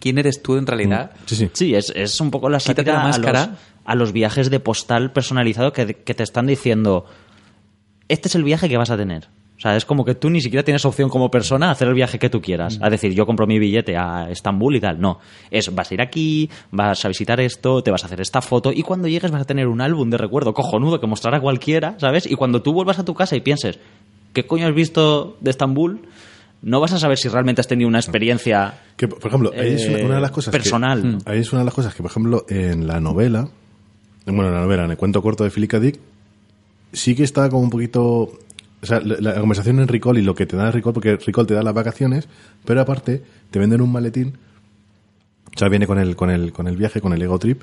¿quién 0.00 0.18
eres 0.18 0.42
tú 0.42 0.56
en 0.56 0.66
realidad? 0.66 1.10
Sí, 1.26 1.36
sí. 1.36 1.50
Sí, 1.52 1.74
es, 1.74 1.92
es 1.94 2.18
un 2.20 2.30
poco 2.30 2.48
la 2.48 2.60
sátira 2.60 2.94
la 2.94 3.02
a 3.02 3.06
los, 3.08 3.18
máscara. 3.18 3.56
a 3.84 3.94
los 3.94 4.12
viajes 4.12 4.50
de 4.50 4.58
postal 4.58 5.12
personalizado 5.12 5.72
que, 5.72 5.94
que 5.94 6.14
te 6.14 6.22
están 6.22 6.46
diciendo, 6.46 7.04
este 8.08 8.28
es 8.28 8.34
el 8.34 8.42
viaje 8.44 8.68
que 8.68 8.78
vas 8.78 8.90
a 8.90 8.96
tener. 8.96 9.28
O 9.62 9.64
sea, 9.64 9.76
es 9.76 9.84
como 9.84 10.04
que 10.04 10.16
tú 10.16 10.28
ni 10.28 10.40
siquiera 10.40 10.64
tienes 10.64 10.84
opción 10.84 11.08
como 11.08 11.30
persona 11.30 11.68
a 11.68 11.70
hacer 11.70 11.86
el 11.86 11.94
viaje 11.94 12.18
que 12.18 12.28
tú 12.28 12.40
quieras. 12.40 12.80
A 12.82 12.90
decir, 12.90 13.14
yo 13.14 13.24
compro 13.26 13.46
mi 13.46 13.60
billete 13.60 13.96
a 13.96 14.28
Estambul 14.28 14.74
y 14.74 14.80
tal. 14.80 15.00
No. 15.00 15.20
Es, 15.52 15.72
vas 15.72 15.88
a 15.88 15.94
ir 15.94 16.02
aquí, 16.02 16.50
vas 16.72 17.04
a 17.04 17.08
visitar 17.08 17.38
esto, 17.40 17.80
te 17.80 17.92
vas 17.92 18.02
a 18.02 18.06
hacer 18.06 18.20
esta 18.20 18.42
foto 18.42 18.72
y 18.72 18.82
cuando 18.82 19.06
llegues 19.06 19.30
vas 19.30 19.42
a 19.42 19.44
tener 19.44 19.68
un 19.68 19.80
álbum 19.80 20.10
de 20.10 20.18
recuerdo 20.18 20.52
cojonudo 20.52 20.98
que 21.00 21.06
mostrará 21.06 21.40
cualquiera, 21.40 21.94
¿sabes? 22.00 22.26
Y 22.28 22.34
cuando 22.34 22.60
tú 22.60 22.72
vuelvas 22.72 22.98
a 22.98 23.04
tu 23.04 23.14
casa 23.14 23.36
y 23.36 23.40
pienses, 23.40 23.78
¿qué 24.32 24.44
coño 24.48 24.66
has 24.66 24.74
visto 24.74 25.36
de 25.40 25.50
Estambul? 25.52 26.00
No 26.62 26.80
vas 26.80 26.92
a 26.94 26.98
saber 26.98 27.16
si 27.16 27.28
realmente 27.28 27.60
has 27.60 27.68
tenido 27.68 27.86
una 27.88 28.00
experiencia 28.00 28.80
Que, 28.96 29.06
por 29.06 29.24
ejemplo, 29.28 29.52
ahí 29.56 29.74
es 29.74 29.86
una, 29.88 29.98
eh, 29.98 30.04
una 30.06 30.14
de 30.16 30.20
las 30.22 30.30
cosas. 30.32 30.50
que- 30.50 30.58
personal. 30.58 31.04
Mm. 31.04 31.18
ahí 31.24 31.38
es 31.38 31.52
una 31.52 31.60
de 31.60 31.66
las 31.66 31.74
cosas 31.74 31.94
que, 31.94 32.02
por 32.02 32.10
ejemplo, 32.10 32.44
en 32.48 32.88
la 32.88 32.98
novela, 32.98 33.48
bueno, 34.26 34.48
en 34.48 34.54
la 34.54 34.60
novela, 34.62 34.84
en 34.86 34.90
el 34.90 34.96
cuento 34.96 35.22
corto 35.22 35.44
de 35.44 35.50
Philip 35.50 35.70
K. 35.70 35.78
Dick, 35.78 36.00
sí 36.92 37.14
que 37.14 37.22
está 37.22 37.48
como 37.48 37.62
un 37.62 37.70
poquito. 37.70 38.32
O 38.82 38.86
sea, 38.86 39.00
la, 39.00 39.16
la 39.20 39.40
conversación 39.40 39.78
en 39.78 39.88
Recall 39.88 40.18
y 40.18 40.22
lo 40.22 40.34
que 40.34 40.46
te 40.46 40.56
da 40.56 40.70
Recall, 40.70 40.92
porque 40.92 41.16
Recall 41.16 41.46
te 41.46 41.54
da 41.54 41.62
las 41.62 41.74
vacaciones, 41.74 42.28
pero 42.64 42.80
aparte 42.80 43.22
te 43.50 43.58
venden 43.58 43.80
un 43.80 43.92
maletín. 43.92 44.36
O 45.54 45.58
sea, 45.58 45.68
viene 45.68 45.86
con 45.86 45.98
el, 45.98 46.16
con 46.16 46.30
el, 46.30 46.52
con 46.52 46.66
el 46.66 46.76
viaje, 46.76 47.00
con 47.00 47.12
el 47.12 47.22
ego 47.22 47.38
trip. 47.38 47.62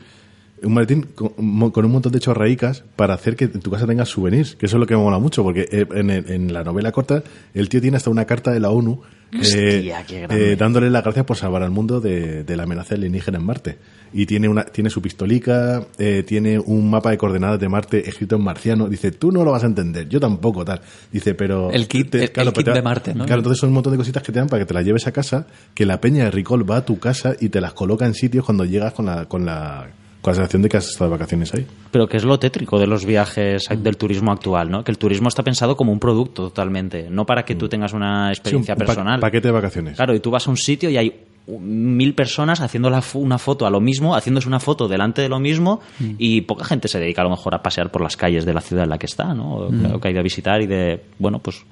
Un 0.63 0.73
maletín 0.73 1.03
con, 1.15 1.31
mo- 1.37 1.71
con 1.71 1.85
un 1.85 1.91
montón 1.91 2.11
de 2.11 2.19
chorraicas 2.19 2.83
para 2.95 3.13
hacer 3.13 3.35
que 3.35 3.45
en 3.45 3.59
tu 3.59 3.71
casa 3.71 3.85
tengas 3.87 4.09
souvenirs, 4.09 4.55
que 4.55 4.65
eso 4.65 4.77
es 4.77 4.79
lo 4.79 4.85
que 4.87 4.95
me 4.95 5.01
mola 5.01 5.19
mucho, 5.19 5.43
porque 5.43 5.67
eh, 5.71 5.85
en, 5.93 6.51
la 6.53 6.63
novela 6.63 6.91
corta 6.91 7.23
el 7.53 7.69
tío 7.69 7.81
tiene 7.81 7.97
hasta 7.97 8.09
una 8.09 8.25
carta 8.25 8.51
de 8.51 8.59
la 8.59 8.69
ONU 8.69 9.01
eh, 9.31 9.37
Hostia, 9.41 10.05
eh, 10.31 10.55
dándole 10.57 10.89
las 10.89 11.03
gracias 11.03 11.23
por 11.25 11.37
salvar 11.37 11.61
al 11.61 11.69
mundo 11.69 12.01
de, 12.01 12.43
de 12.43 12.57
la 12.57 12.63
amenaza 12.63 12.95
alienígena 12.95 13.37
en 13.37 13.45
Marte. 13.45 13.77
Y 14.11 14.25
tiene 14.25 14.49
una 14.49 14.63
tiene 14.65 14.89
su 14.89 15.03
pistolica, 15.03 15.85
eh, 15.99 16.23
tiene 16.25 16.57
un 16.57 16.89
mapa 16.89 17.11
de 17.11 17.19
coordenadas 17.19 17.59
de 17.59 17.69
Marte 17.69 18.09
escrito 18.09 18.37
en 18.37 18.41
marciano. 18.43 18.89
Dice, 18.89 19.11
tú 19.11 19.31
no 19.31 19.43
lo 19.43 19.51
vas 19.51 19.63
a 19.63 19.67
entender, 19.67 20.09
yo 20.09 20.19
tampoco, 20.19 20.65
tal. 20.65 20.81
Dice, 21.11 21.35
pero... 21.35 21.69
El 21.69 21.87
kit- 21.87 22.09
el- 22.15 22.21
el 22.23 22.53
kit 22.53 22.65
te 22.65 22.71
de 22.73 22.81
Marte, 22.81 23.13
¿no? 23.13 23.25
Claro, 23.27 23.41
entonces 23.41 23.59
son 23.59 23.69
un 23.69 23.75
montón 23.75 23.93
de 23.93 23.97
cositas 23.97 24.23
que 24.23 24.31
te 24.31 24.39
dan 24.39 24.47
para 24.47 24.63
que 24.63 24.65
te 24.67 24.73
las 24.73 24.83
lleves 24.83 25.05
a 25.05 25.11
casa, 25.11 25.45
que 25.75 25.85
la 25.85 26.01
peña 26.01 26.23
de 26.23 26.31
Recall 26.31 26.67
va 26.67 26.77
a 26.77 26.85
tu 26.85 26.97
casa 26.97 27.35
y 27.39 27.49
te 27.49 27.61
las 27.61 27.73
coloca 27.73 28.07
en 28.07 28.15
sitios 28.15 28.43
cuando 28.45 28.65
llegas 28.65 28.93
con 28.93 29.05
la, 29.05 29.25
con 29.25 29.45
la, 29.45 29.89
con 30.21 30.31
la 30.31 30.35
sensación 30.35 30.61
de 30.61 30.69
que 30.69 30.77
has 30.77 30.87
estado 30.87 31.09
de 31.11 31.17
vacaciones 31.17 31.53
ahí. 31.53 31.65
Pero 31.91 32.07
que 32.07 32.17
es 32.17 32.23
lo 32.23 32.37
tétrico 32.39 32.77
de 32.79 32.87
los 32.87 33.05
viajes 33.05 33.65
del 33.77 33.97
turismo 33.97 34.31
actual, 34.31 34.69
¿no? 34.69 34.83
Que 34.83 34.91
el 34.91 34.97
turismo 34.97 35.29
está 35.29 35.43
pensado 35.43 35.75
como 35.77 35.91
un 35.91 35.99
producto 35.99 36.43
totalmente, 36.49 37.09
no 37.09 37.25
para 37.25 37.43
que 37.45 37.55
tú 37.55 37.69
tengas 37.69 37.93
una 37.93 38.29
experiencia 38.29 38.75
Sí, 38.75 38.81
un 38.81 38.85
pa- 38.85 38.85
personal. 38.85 39.19
paquete 39.19 39.47
de 39.47 39.51
vacaciones. 39.53 39.95
Claro, 39.95 40.13
y 40.13 40.19
tú 40.19 40.29
vas 40.31 40.47
a 40.47 40.51
un 40.51 40.57
sitio 40.57 40.89
y 40.89 40.97
hay 40.97 41.25
mil 41.47 42.13
personas 42.13 42.61
haciendo 42.61 42.91
la 42.91 43.01
una 43.15 43.39
foto 43.39 43.65
a 43.65 43.71
lo 43.71 43.81
mismo, 43.81 44.15
haciéndose 44.15 44.47
una 44.47 44.59
foto 44.59 44.87
delante 44.87 45.23
de 45.23 45.29
lo 45.29 45.39
mismo 45.39 45.79
y 46.19 46.41
poca 46.41 46.63
gente 46.63 46.87
se 46.87 46.99
dedica 46.99 47.21
a 47.21 47.23
lo 47.23 47.31
mejor 47.31 47.55
a 47.55 47.63
pasear 47.63 47.89
por 47.89 48.01
las 48.03 48.15
calles 48.15 48.45
de 48.45 48.53
la 48.53 48.61
ciudad 48.61 48.83
en 48.83 48.89
la 48.91 48.99
que 48.99 49.07
está, 49.07 49.33
¿no? 49.33 49.55
O 49.55 49.69
que- 49.71 49.87
o 49.95 49.99
que 49.99 50.07
ha 50.09 50.11
ido 50.11 50.19
a 50.19 50.23
visitar 50.23 50.61
y 50.61 50.67
de, 50.67 51.01
bueno, 51.17 51.39
pues 51.39 51.65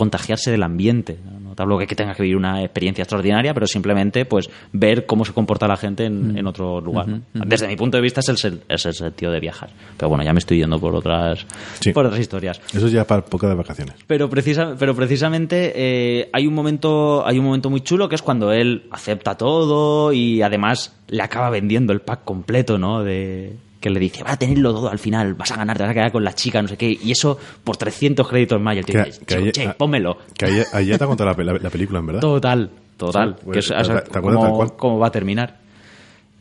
contagiarse 0.00 0.50
del 0.50 0.62
ambiente. 0.62 1.18
No, 1.42 1.54
te 1.54 1.62
hablo 1.62 1.76
que 1.76 1.86
tenga 1.94 2.14
que 2.14 2.22
vivir 2.22 2.36
una 2.38 2.62
experiencia 2.62 3.02
extraordinaria, 3.02 3.52
pero 3.52 3.66
simplemente 3.66 4.24
pues 4.24 4.48
ver 4.72 5.04
cómo 5.04 5.26
se 5.26 5.34
comporta 5.34 5.68
la 5.68 5.76
gente 5.76 6.06
en, 6.06 6.38
en 6.38 6.46
otro 6.46 6.80
lugar. 6.80 7.06
¿no? 7.06 7.20
Desde 7.34 7.68
mi 7.68 7.76
punto 7.76 7.98
de 7.98 8.02
vista 8.02 8.20
es 8.20 8.44
el, 8.44 8.62
es 8.66 8.86
el 8.86 8.94
sentido 8.94 9.30
de 9.30 9.40
viajar. 9.40 9.68
Pero 9.98 10.08
bueno, 10.08 10.24
ya 10.24 10.32
me 10.32 10.38
estoy 10.38 10.56
yendo 10.58 10.78
por 10.80 10.94
otras, 10.94 11.46
Sí. 11.80 11.92
por 11.92 12.06
otras 12.06 12.18
historias. 12.18 12.60
Eso 12.72 12.86
es 12.86 12.92
ya 12.92 13.04
para 13.06 13.22
poca 13.22 13.46
de 13.46 13.54
vacaciones. 13.54 13.94
Pero, 14.06 14.30
precisa, 14.30 14.74
pero 14.78 14.94
precisamente 14.94 15.72
eh, 15.74 16.30
hay 16.32 16.46
un 16.46 16.54
momento 16.54 17.26
hay 17.26 17.38
un 17.38 17.44
momento 17.44 17.68
muy 17.68 17.82
chulo 17.82 18.08
que 18.08 18.14
es 18.14 18.22
cuando 18.22 18.52
él 18.52 18.84
acepta 18.90 19.36
todo 19.36 20.12
y 20.14 20.40
además 20.40 20.96
le 21.08 21.22
acaba 21.22 21.50
vendiendo 21.50 21.92
el 21.92 22.00
pack 22.00 22.24
completo, 22.24 22.78
¿no? 22.78 23.02
De 23.04 23.56
que 23.80 23.88
le 23.90 23.98
dice, 23.98 24.22
va 24.22 24.32
a 24.32 24.36
tenerlo 24.38 24.72
todo 24.74 24.90
al 24.90 24.98
final, 24.98 25.34
vas 25.34 25.50
a 25.52 25.56
ganar, 25.56 25.76
te 25.76 25.82
vas 25.84 25.90
a 25.92 25.94
quedar 25.94 26.12
con 26.12 26.22
la 26.22 26.34
chica, 26.34 26.60
no 26.60 26.68
sé 26.68 26.76
qué, 26.76 26.98
y 27.02 27.10
eso 27.12 27.38
por 27.64 27.76
300 27.78 28.28
créditos 28.28 28.60
más. 28.60 28.76
Y 28.76 28.78
el 28.80 28.84
tío 28.84 29.02
dice, 29.04 29.20
que 29.20 29.34
"Chico, 29.34 29.44
ahí- 29.46 29.52
che, 29.52 29.66
ah, 29.68 29.74
pónmelo. 29.78 30.18
Que 30.36 30.44
ahí, 30.46 30.62
ahí 30.72 30.86
ya 30.86 30.98
te 30.98 31.04
ha 31.04 31.06
contado 31.06 31.30
la, 31.30 31.34
pe- 31.36 31.44
la- 31.44 31.54
la 31.54 31.70
película, 31.70 31.98
en 32.00 32.06
verdad. 32.06 32.20
Total, 32.20 32.70
total. 32.98 33.36
Sí, 33.38 33.44
pues, 33.46 33.68
que 33.70 33.74
es, 33.80 33.88
¿te- 33.88 34.00
te 34.10 34.20
cómo, 34.20 34.76
cómo 34.76 34.98
va 34.98 35.06
a 35.06 35.10
terminar. 35.10 35.58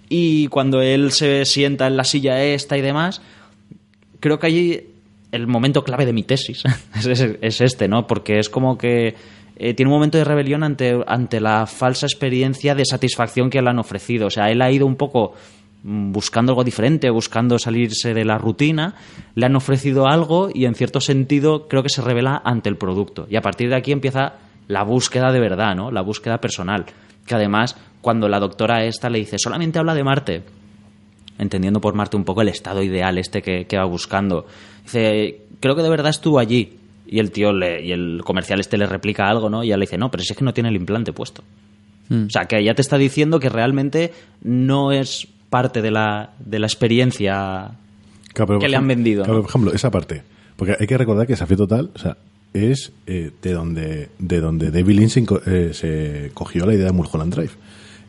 Y 0.10 0.48
cuando 0.48 0.82
él 0.82 1.12
se 1.12 1.46
sienta 1.46 1.88
en 1.88 1.96
la 1.96 2.04
silla 2.04 2.44
esta 2.44 2.78
y 2.78 2.82
demás, 2.82 3.22
creo 4.20 4.40
que 4.40 4.48
allí 4.48 4.82
el 5.32 5.46
momento 5.48 5.84
clave 5.84 6.06
de 6.06 6.14
mi 6.14 6.24
tesis 6.24 6.64
es, 6.98 7.06
es- 7.06 7.38
es 7.42 7.62
este, 7.62 7.88
¿no? 7.88 8.08
Porque 8.08 8.40
es 8.40 8.50
como 8.50 8.78
que 8.78 9.16
eh, 9.56 9.74
tiene 9.74 9.90
un 9.92 9.96
momento 9.98 10.18
de 10.18 10.24
rebelión 10.24 10.64
ante, 10.64 10.98
ante 11.06 11.40
la 11.40 11.68
falsa 11.68 12.06
experiencia 12.06 12.76
de 12.76 12.86
satisfacción 12.86 13.50
que 13.50 13.62
le 13.62 13.70
han 13.70 13.78
ofrecido. 13.80 14.28
O 14.28 14.30
sea, 14.30 14.50
él 14.52 14.62
ha 14.62 14.72
ido 14.72 14.86
un 14.86 14.96
poco 14.96 15.34
buscando 15.84 16.52
algo 16.52 16.64
diferente, 16.64 17.10
buscando 17.10 17.58
salirse 17.58 18.14
de 18.14 18.26
la 18.26 18.38
rutina, 18.38 18.96
le 19.36 19.46
han 19.46 19.56
ofrecido 19.56 20.08
algo 20.08 20.50
y 20.54 20.66
en 20.66 20.76
cierto 20.76 21.00
sentido 21.00 21.68
creo 21.68 21.84
que 21.84 21.90
se 21.90 22.02
revela 22.02 22.42
ante 22.44 22.70
el 22.70 22.78
producto. 22.78 23.28
Y 23.30 23.38
a 23.38 23.42
partir 23.42 23.70
de 23.70 23.76
aquí 23.76 23.92
empieza 23.92 24.34
la 24.68 24.84
búsqueda 24.84 25.32
de 25.32 25.40
verdad, 25.40 25.76
¿no? 25.76 25.92
La 25.92 26.02
búsqueda 26.02 26.40
personal. 26.40 26.86
Que 27.26 27.36
además, 27.36 27.78
cuando 28.02 28.28
la 28.28 28.40
doctora 28.40 28.84
esta 28.84 29.10
le 29.10 29.20
dice, 29.20 29.38
solamente 29.40 29.80
habla 29.80 29.94
de 29.94 30.04
Marte, 30.04 30.44
entendiendo 31.38 31.80
por 31.80 31.96
Marte 31.96 32.18
un 32.18 32.26
poco 32.26 32.42
el 32.42 32.50
estado 32.50 32.84
ideal 32.84 33.18
este 33.18 33.42
que, 33.42 33.66
que 33.66 33.78
va 33.78 33.86
buscando. 33.86 34.46
Dice, 34.84 35.42
creo 35.60 35.76
que 35.76 35.84
de 35.84 35.90
verdad 35.90 36.10
estuvo 36.10 36.40
allí. 36.40 36.78
Y 37.08 37.18
el 37.20 37.32
tío 37.32 37.52
le, 37.52 37.84
y 37.84 37.92
el 37.92 38.22
comercial 38.24 38.60
este 38.60 38.78
le 38.78 38.86
replica 38.86 39.28
algo, 39.28 39.50
¿no? 39.50 39.64
Y 39.64 39.68
ella 39.68 39.78
le 39.78 39.86
dice, 39.86 39.98
no, 39.98 40.12
pero 40.12 40.24
si 40.24 40.34
es 40.34 40.38
que 40.38 40.46
no 40.46 40.54
tiene 40.54 40.70
el 40.70 40.76
implante 40.76 41.12
puesto. 41.14 41.44
Mm. 42.10 42.26
O 42.26 42.30
sea, 42.30 42.46
que 42.46 42.60
ella 42.60 42.76
te 42.76 42.84
está 42.84 42.98
diciendo 43.00 43.40
que 43.40 43.50
realmente 43.50 44.14
no 44.44 44.92
es 44.92 45.28
parte 45.50 45.82
de 45.82 45.92
la, 45.92 46.32
de 46.40 46.60
la 46.60 46.68
experiencia 46.68 47.72
Claro, 48.34 48.60
que 48.60 48.70
le 48.70 48.78
han 48.78 48.88
vendido, 48.88 49.24
claro, 49.24 49.38
¿no? 49.40 49.42
por 49.44 49.50
ejemplo, 49.50 49.74
esa 49.74 49.90
parte. 49.92 50.24
Porque 50.56 50.76
hay 50.80 50.88
que 50.88 50.98
recordar 50.98 51.26
que 51.26 51.34
Desafío 51.34 51.58
Total, 51.58 51.90
o 51.94 52.00
sea, 52.00 52.18
es 52.54 52.92
eh, 53.08 53.32
de 53.42 53.54
donde 53.54 54.10
de 54.20 54.40
donde 54.40 54.72
David 54.72 54.96
Lynch 55.00 55.18
eh, 55.46 55.70
se 55.74 56.32
cogió 56.34 56.66
la 56.66 56.74
idea 56.74 56.86
de 56.88 56.92
Mulholland 56.92 57.34
Drive. 57.34 57.52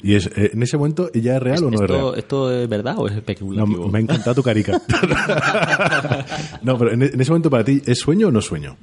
Y 0.03 0.15
es 0.15 0.27
eh, 0.35 0.51
en 0.55 0.63
ese 0.63 0.77
momento, 0.79 1.11
¿ya 1.13 1.37
es 1.37 1.43
real 1.43 1.65
o 1.65 1.71
no 1.71 1.77
es 1.77 1.81
¿Esto, 1.83 1.93
real? 1.95 2.19
¿Esto 2.19 2.53
es 2.63 2.69
verdad 2.69 2.95
o 2.99 3.07
es 3.07 3.13
No, 3.13 3.19
especulativo? 3.19 3.89
me 3.89 3.99
ha 3.99 4.03
encantado 4.03 4.35
tu 4.35 4.43
carica. 4.43 4.81
no, 6.63 6.79
pero 6.79 6.93
en, 6.93 7.03
en 7.03 7.21
ese 7.21 7.31
momento 7.31 7.51
para 7.51 7.65
ti, 7.65 7.83
¿es 7.85 7.99
sueño 7.99 8.29
o 8.29 8.31
no 8.31 8.41
sueño? 8.41 8.77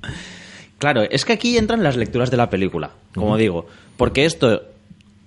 Claro, 0.77 1.01
es 1.09 1.25
que 1.25 1.33
aquí 1.33 1.57
entran 1.57 1.81
las 1.83 1.97
lecturas 1.97 2.29
de 2.29 2.37
la 2.37 2.49
película, 2.49 2.91
como 3.15 3.35
digo, 3.35 3.65
porque 3.97 4.25
esto 4.25 4.61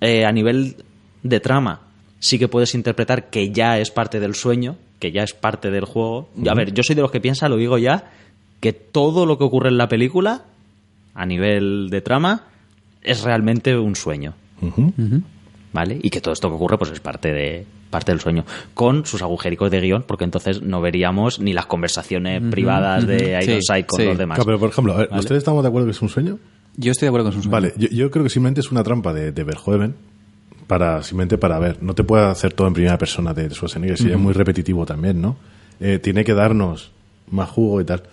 a 0.01 0.31
nivel 0.31 0.77
de 1.23 1.39
trama 1.41 1.81
sí 2.21 2.39
que 2.39 2.47
puedes 2.47 2.73
interpretar 2.75 3.29
que 3.29 3.51
ya 3.51 3.77
es 3.79 3.91
parte 3.91 4.21
del 4.21 4.35
sueño, 4.35 4.77
que 4.99 5.11
ya 5.11 5.23
es 5.23 5.33
parte 5.33 5.69
del 5.71 5.83
juego. 5.83 6.29
A 6.49 6.53
ver, 6.53 6.73
yo 6.73 6.83
soy 6.83 6.95
de 6.95 7.01
los 7.01 7.11
que 7.11 7.19
piensa, 7.19 7.49
lo 7.49 7.57
digo 7.57 7.77
ya, 7.77 8.11
que 8.61 8.71
todo 8.71 9.25
lo 9.25 9.37
que 9.37 9.43
ocurre 9.43 9.67
en 9.69 9.77
la 9.77 9.89
película, 9.89 10.43
a 11.15 11.25
nivel 11.25 11.89
de 11.89 11.99
trama, 12.01 12.43
es 13.01 13.23
realmente 13.23 13.75
un 13.75 13.95
sueño. 13.95 14.35
¿Vale? 15.73 15.99
Y 16.03 16.09
que 16.09 16.21
todo 16.21 16.33
esto 16.33 16.49
que 16.49 16.55
ocurre 16.55 16.77
pues 16.77 16.91
es 16.91 16.99
parte 16.99 17.33
de 17.33 17.65
parte 17.89 18.11
del 18.13 18.21
sueño 18.21 18.45
con 18.73 19.05
sus 19.05 19.21
agujericos 19.21 19.69
de 19.69 19.81
guion 19.81 20.03
porque 20.07 20.23
entonces 20.23 20.61
no 20.61 20.79
veríamos 20.79 21.39
ni 21.39 21.51
las 21.51 21.65
conversaciones 21.65 22.41
privadas 22.49 23.05
de 23.05 23.37
Sí, 23.41 23.51
Ironside 23.51 23.85
con 23.85 23.99
sí. 23.99 24.05
los 24.05 24.17
demás. 24.17 24.35
Claro, 24.37 24.45
pero 24.45 24.59
por 24.59 24.69
ejemplo, 24.69 24.93
a 24.93 24.97
ver, 24.97 25.07
Vale. 25.09 25.19
¿ustedes 25.19 25.39
estamos 25.39 25.61
de 25.63 25.67
acuerdo 25.69 25.87
que 25.87 25.91
es 25.91 26.01
un 26.01 26.07
sueño? 26.09 26.39
Yo 26.77 26.91
estoy 26.91 27.07
de 27.07 27.09
acuerdo 27.09 27.25
con 27.31 27.33
sus 27.41 27.49
Vale, 27.51 27.73
yo, 27.77 27.89
yo 27.89 28.09
creo 28.11 28.23
que 28.23 28.29
simplemente 28.29 28.61
es 28.61 28.71
una 28.71 28.83
trampa 28.83 29.11
de, 29.13 29.31
de 29.33 29.43
Verhoeven 29.43 29.95
para 30.71 31.03
simplemente 31.03 31.37
para 31.37 31.59
ver. 31.59 31.83
No 31.83 31.93
te 31.93 32.05
puede 32.05 32.23
hacer 32.27 32.53
todo 32.53 32.65
en 32.65 32.73
primera 32.73 32.97
persona 32.97 33.33
de 33.33 33.49
Schwarzenegger, 33.49 33.97
sería 33.97 34.15
muy 34.17 34.31
repetitivo 34.31 34.85
también, 34.85 35.19
¿no? 35.21 35.35
Eh, 35.81 35.99
tiene 35.99 36.23
que 36.23 36.33
darnos 36.33 36.91
más 37.29 37.49
jugo 37.49 37.81
y 37.81 37.83
tal. 37.83 38.03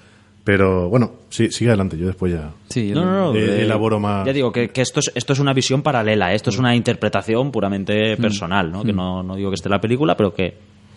Pero 0.43 0.89
bueno, 0.89 1.13
sí, 1.31 1.53
sigue 1.53 1.71
adelante, 1.71 1.97
yo 1.97 2.09
después 2.09 2.33
ya. 2.33 2.51
Sí, 2.69 2.91
No, 2.93 3.05
no, 3.05 3.33
no. 3.33 3.35
Eh, 3.39 3.61
eh, 3.61 3.63
elaboro 3.63 4.01
más- 4.01 4.27
Ya 4.27 4.33
digo 4.33 4.51
que, 4.51 4.71
que 4.71 4.81
esto, 4.81 4.99
es, 4.99 5.13
esto 5.15 5.35
es 5.35 5.39
una 5.39 5.53
visión 5.53 5.83
paralela, 5.83 6.35
esto 6.35 6.51
es 6.51 6.59
una 6.59 6.75
interpretación 6.75 7.53
puramente 7.53 8.17
personal, 8.17 8.73
¿no? 8.73 8.83
Que 8.83 8.93
no, 8.93 9.23
no 9.23 9.37
digo 9.37 9.51
que 9.51 9.55
esté 9.55 9.69
en 9.69 9.73
la 9.75 9.81
película, 9.81 10.17
pero 10.17 10.35
que 10.35 10.55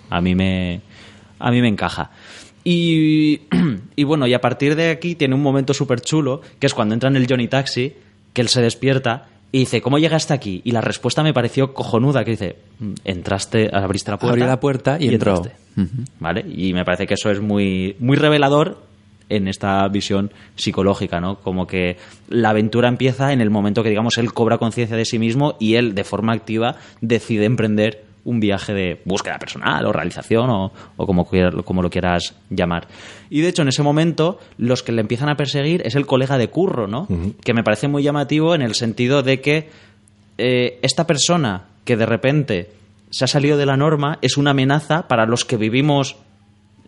a 0.10 0.20
mí 0.20 0.34
me, 0.34 0.82
a 1.38 1.52
mí 1.52 1.62
me 1.62 1.68
encaja. 1.68 2.10
Y, 2.64 3.42
y 3.96 4.04
bueno, 4.04 4.26
y 4.26 4.34
a 4.34 4.42
partir 4.42 4.76
de 4.76 4.90
aquí 4.90 5.14
tiene 5.14 5.36
un 5.36 5.44
momento 5.44 5.76
súper 5.76 6.02
chulo, 6.02 6.42
que 6.58 6.66
es 6.66 6.74
cuando 6.74 6.96
entra 6.96 7.08
en 7.12 7.18
el 7.18 7.28
Johnny 7.30 7.48
Taxi, 7.48 7.94
que 8.34 8.42
él 8.42 8.48
se 8.48 8.64
despierta 8.64 9.28
y 9.52 9.60
dice, 9.60 9.82
¿cómo 9.82 9.98
llegaste 9.98 10.34
aquí? 10.34 10.62
Y 10.64 10.72
la 10.72 10.82
respuesta 10.82 11.24
me 11.24 11.34
pareció 11.34 11.74
cojonuda, 11.74 12.24
que 12.24 12.32
dice, 12.32 12.56
"Mm, 12.80 12.94
entraste, 13.04 13.70
abriste 13.74 14.12
la 14.12 14.18
puerta. 14.18 14.32
Abrió 14.34 14.48
la 14.48 14.60
puerta 14.60 14.98
y 15.00 15.10
entró. 15.10 15.38
entraste". 15.38 15.62
¿Vale? 16.20 16.46
Y 16.48 16.74
me 16.74 16.86
parece 16.86 17.08
que 17.08 17.16
eso 17.16 17.30
es 17.32 17.42
muy, 17.42 17.96
muy 18.00 18.18
revelador 18.18 18.78
en 19.30 19.48
esta 19.48 19.88
visión 19.88 20.32
psicológica, 20.56 21.22
¿no? 21.22 21.38
Como 21.38 21.66
que 21.66 21.98
la 22.28 22.50
aventura 22.50 22.90
empieza 22.90 23.32
en 23.32 23.40
el 23.42 23.50
momento 23.50 23.82
que, 23.84 23.90
digamos, 23.90 24.18
él 24.18 24.34
cobra 24.34 24.58
conciencia 24.58 24.98
de 24.98 25.06
sí 25.06 25.20
mismo 25.20 25.56
y 25.60 25.76
él, 25.76 25.96
de 25.96 26.04
forma 26.04 26.34
activa, 26.34 26.76
decide 27.00 27.46
emprender 27.46 28.04
un 28.24 28.40
viaje 28.40 28.74
de 28.74 29.02
búsqueda 29.06 29.40
personal 29.40 29.86
o 29.86 29.92
realización 29.92 30.50
o, 30.50 30.72
o 30.98 31.06
como, 31.06 31.28
como 31.66 31.82
lo 31.82 31.90
quieras 31.90 32.36
llamar. 32.50 32.88
Y 33.30 33.42
de 33.42 33.50
hecho, 33.50 33.62
en 33.64 33.70
ese 33.70 33.84
momento, 33.84 34.40
los 34.58 34.84
que 34.84 34.92
le 34.92 35.02
empiezan 35.02 35.30
a 35.30 35.36
perseguir 35.36 35.82
es 35.86 35.96
el 35.96 36.06
colega 36.06 36.38
de 36.38 36.50
Curro, 36.50 36.88
¿no? 36.88 37.08
Que 37.44 37.54
me 37.54 37.64
parece 37.64 37.88
muy 37.88 38.04
llamativo 38.04 38.54
en 38.56 38.62
el 38.62 38.76
sentido 38.76 39.24
de 39.24 39.42
que 39.42 39.70
eh, 40.38 40.80
esta 40.82 41.08
persona 41.08 41.66
que 41.86 41.98
de 41.98 42.06
repente 42.06 42.70
se 43.10 43.26
ha 43.26 43.28
salido 43.28 43.58
de 43.58 43.66
la 43.66 43.78
norma 43.78 44.18
es 44.22 44.38
una 44.38 44.52
amenaza 44.52 45.08
para 45.08 45.26
los 45.26 45.46
que 45.46 45.58
vivimos 45.58 46.16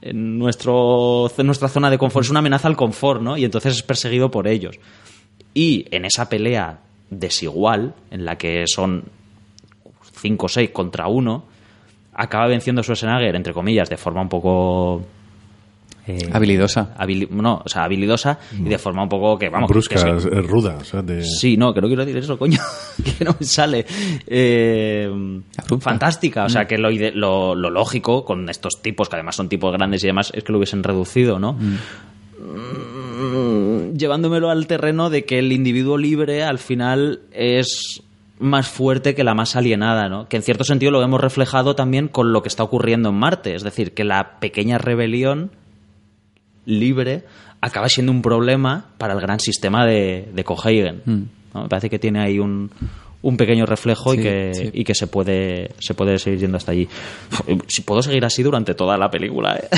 en, 0.01 0.38
nuestro, 0.38 1.31
en 1.38 1.45
nuestra 1.45 1.68
zona 1.68 1.89
de 1.89 1.97
confort, 1.97 2.26
es 2.26 2.30
una 2.30 2.39
amenaza 2.39 2.68
al 2.68 2.76
confort, 2.76 3.22
¿no? 3.22 3.38
Y 3.38 3.45
entonces 3.45 3.76
es 3.76 3.84
perseguido 3.84 4.30
por 4.31 4.47
ellos. 4.47 4.80
Y 5.53 5.85
en 5.91 6.05
esa 6.05 6.30
pelea 6.30 6.80
desigual, 7.10 7.93
en 8.11 8.26
la 8.26 8.38
que 8.38 8.65
son 8.68 9.03
5 10.23 10.45
o 10.45 10.49
6 10.49 10.69
contra 10.71 11.07
uno, 11.07 11.43
acaba 12.15 12.47
venciendo 12.47 12.79
a 12.79 12.83
Schwarzenegger, 12.83 13.35
entre 13.35 13.53
comillas, 13.53 13.89
de 13.89 13.97
forma 13.97 14.21
un 14.21 14.29
poco... 14.29 15.03
eh, 16.07 16.29
Habilidosa. 16.31 16.93
habili- 16.97 17.29
no, 17.29 17.61
o 17.65 17.69
sea, 17.69 17.83
habilidosa 17.85 18.37
y 18.57 18.63
de 18.69 18.77
forma 18.77 19.03
un 19.03 19.09
poco 19.09 19.37
que, 19.37 19.49
vamos... 19.49 19.67
que 19.67 19.73
brusca, 19.73 19.97
se- 19.97 20.09
eh, 20.09 20.41
ruda. 20.41 20.77
O 20.79 20.83
sea, 20.83 21.01
de... 21.01 21.23
Sí, 21.23 21.57
no, 21.57 21.73
que 21.73 21.81
no 21.81 21.87
quiero 21.87 22.05
decir 22.05 22.21
eso, 22.21 22.37
coño. 22.37 22.59
que 23.17 23.25
no 23.25 23.35
me 23.39 23.45
sale. 23.45 23.85
Eh, 24.27 25.09
fantástica. 25.79 26.45
O 26.45 26.49
sea, 26.49 26.65
que 26.65 26.77
lo, 26.77 26.89
ide- 26.91 27.13
lo, 27.13 27.55
lo 27.55 27.69
lógico 27.69 28.23
con 28.25 28.49
estos 28.49 28.81
tipos, 28.81 29.09
que 29.09 29.15
además 29.15 29.35
son 29.35 29.49
tipos 29.49 29.71
grandes 29.73 30.03
y 30.03 30.07
demás, 30.07 30.31
es 30.35 30.43
que 30.43 30.51
lo 30.51 30.57
hubiesen 30.59 30.83
reducido, 30.83 31.39
¿no? 31.39 31.53
Mm, 31.53 31.77
Llevándomelo 33.97 34.49
al 34.49 34.67
terreno 34.67 35.09
de 35.09 35.25
que 35.25 35.39
el 35.39 35.51
individuo 35.51 35.97
libre 35.97 36.43
al 36.43 36.59
final 36.59 37.21
es 37.31 38.01
más 38.43 38.67
fuerte 38.67 39.15
que 39.15 39.23
la 39.23 39.33
más 39.33 39.55
alienada, 39.55 40.09
¿no? 40.09 40.27
Que 40.27 40.37
en 40.37 40.43
cierto 40.43 40.63
sentido 40.63 40.91
lo 40.91 41.01
hemos 41.01 41.21
reflejado 41.21 41.75
también 41.75 42.07
con 42.07 42.33
lo 42.33 42.41
que 42.43 42.49
está 42.49 42.63
ocurriendo 42.63 43.09
en 43.09 43.15
Marte. 43.15 43.55
Es 43.55 43.63
decir, 43.63 43.93
que 43.93 44.03
la 44.03 44.39
pequeña 44.39 44.77
rebelión 44.77 45.51
libre 46.65 47.23
acaba 47.61 47.89
siendo 47.89 48.11
un 48.11 48.21
problema 48.21 48.87
para 48.97 49.13
el 49.13 49.21
gran 49.21 49.39
sistema 49.39 49.85
de, 49.85 50.29
de. 50.33 51.01
¿no? 51.53 51.63
Me 51.63 51.69
parece 51.69 51.89
que 51.89 51.99
tiene 51.99 52.21
ahí 52.21 52.39
un, 52.39 52.69
un 53.21 53.37
pequeño 53.37 53.65
reflejo 53.65 54.13
y, 54.13 54.17
que, 54.17 54.53
sí. 54.53 54.69
y 54.73 54.83
que 54.83 54.93
se 54.93 55.07
puede, 55.07 55.71
se 55.79 55.93
puede 55.93 56.19
seguir 56.19 56.39
yendo 56.39 56.57
hasta 56.57 56.73
allí. 56.73 56.87
Si 57.67 57.81
puedo 57.81 58.03
seguir 58.03 58.25
así 58.25 58.43
durante 58.43 58.75
toda 58.75 58.97
la 58.97 59.09
película, 59.09 59.55
¿eh? 59.55 59.69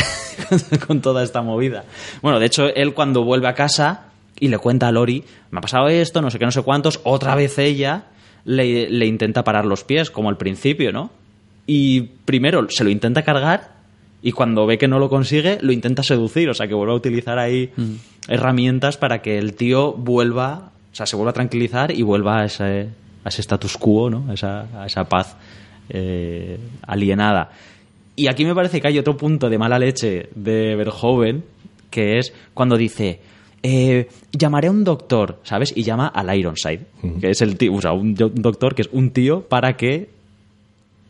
con 0.87 1.01
toda 1.01 1.23
esta 1.23 1.41
movida. 1.41 1.85
Bueno, 2.21 2.39
de 2.39 2.47
hecho, 2.47 2.67
él 2.67 2.93
cuando 2.93 3.23
vuelve 3.23 3.47
a 3.47 3.53
casa 3.53 4.07
y 4.39 4.47
le 4.47 4.57
cuenta 4.57 4.87
a 4.87 4.91
Lori, 4.91 5.23
me 5.51 5.59
ha 5.59 5.61
pasado 5.61 5.87
esto, 5.87 6.21
no 6.21 6.31
sé 6.31 6.39
qué, 6.39 6.45
no 6.45 6.51
sé 6.51 6.63
cuántos, 6.63 6.99
otra 7.03 7.35
vez 7.35 7.59
ella 7.59 8.05
le, 8.45 8.89
le 8.89 9.05
intenta 9.05 9.43
parar 9.43 9.65
los 9.65 9.83
pies, 9.83 10.09
como 10.09 10.29
al 10.29 10.37
principio, 10.37 10.91
¿no? 10.91 11.11
y 11.67 12.01
primero 12.01 12.67
se 12.69 12.83
lo 12.83 12.89
intenta 12.89 13.23
cargar 13.23 13.75
y 14.21 14.31
cuando 14.31 14.65
ve 14.65 14.77
que 14.77 14.87
no 14.87 14.99
lo 14.99 15.09
consigue 15.09 15.57
lo 15.61 15.71
intenta 15.71 16.03
seducir, 16.03 16.49
o 16.49 16.53
sea 16.53 16.67
que 16.67 16.73
vuelve 16.73 16.93
a 16.93 16.97
utilizar 16.97 17.39
ahí 17.39 17.71
herramientas 18.27 18.97
para 18.97 19.21
que 19.21 19.37
el 19.37 19.55
tío 19.55 19.93
vuelva, 19.93 20.71
o 20.91 20.95
sea, 20.95 21.05
se 21.05 21.15
vuelva 21.15 21.31
a 21.31 21.33
tranquilizar 21.33 21.91
y 21.91 22.01
vuelva 22.01 22.41
a 22.41 22.45
ese, 22.45 22.89
a 23.23 23.29
ese 23.29 23.41
status 23.41 23.77
quo, 23.77 24.09
¿no? 24.09 24.25
A 24.29 24.33
esa, 24.33 24.81
a 24.81 24.85
esa 24.85 25.03
paz 25.05 25.35
eh, 25.89 26.57
alienada. 26.87 27.51
Y 28.15 28.27
aquí 28.27 28.45
me 28.45 28.55
parece 28.55 28.79
que 28.79 28.87
hay 28.87 28.97
otro 28.97 29.17
punto 29.17 29.49
de 29.49 29.57
mala 29.57 29.77
leche 29.77 30.29
de 30.33 30.75
Verhoeven, 30.75 31.43
que 31.91 32.17
es 32.17 32.33
cuando 32.53 32.77
dice, 32.77 33.19
eh, 33.67 34.07
llamaré 34.31 34.67
a 34.67 34.71
un 34.71 34.83
doctor, 34.83 35.39
¿sabes? 35.43 35.73
Y 35.75 35.83
llama 35.83 36.07
al 36.07 36.35
Ironside, 36.37 36.81
que 37.19 37.29
es 37.31 37.41
el 37.41 37.57
tío, 37.57 37.73
o 37.73 37.81
sea, 37.81 37.93
un 37.93 38.13
do- 38.13 38.27
un 38.27 38.41
doctor 38.41 38.75
que 38.75 38.83
es 38.83 38.89
un 38.91 39.09
tío 39.11 39.41
para 39.41 39.75
que 39.75 40.09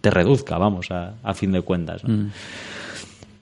te 0.02 0.10
reduzca, 0.11 0.57
vamos, 0.57 0.91
a, 0.91 1.15
a 1.23 1.34
fin 1.34 1.52
de 1.52 1.61
cuentas. 1.61 2.03
¿no? 2.03 2.14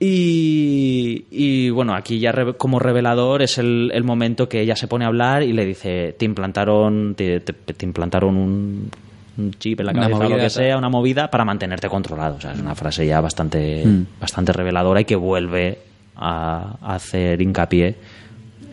Y, 0.00 1.24
y, 1.30 1.70
bueno, 1.70 1.94
aquí 1.94 2.18
ya 2.18 2.32
re- 2.32 2.54
como 2.54 2.78
revelador 2.78 3.42
es 3.42 3.58
el, 3.58 3.90
el 3.94 4.04
momento 4.04 4.48
que 4.48 4.60
ella 4.60 4.76
se 4.76 4.86
pone 4.88 5.04
a 5.04 5.08
hablar 5.08 5.42
y 5.42 5.52
le 5.52 5.64
dice, 5.64 6.14
te 6.18 6.24
implantaron, 6.24 7.14
te, 7.16 7.40
te- 7.40 7.52
te 7.52 7.86
implantaron 7.86 8.36
un, 8.36 8.90
un 9.38 9.50
chip 9.54 9.80
en 9.80 9.86
la 9.86 9.92
cabeza 10.02 10.18
o 10.26 10.28
lo 10.30 10.36
que 10.36 10.50
sea, 10.50 10.76
una 10.78 10.88
movida 10.88 11.30
para 11.30 11.44
mantenerte 11.44 11.88
controlado. 11.88 12.36
O 12.36 12.40
sea, 12.40 12.52
es 12.52 12.60
una 12.60 12.74
frase 12.74 13.06
ya 13.06 13.20
bastante, 13.20 13.84
bastante 14.20 14.52
reveladora 14.52 15.00
y 15.00 15.04
que 15.04 15.16
vuelve 15.16 15.78
a, 16.16 16.76
a 16.82 16.94
hacer 16.96 17.40
hincapié 17.40 17.94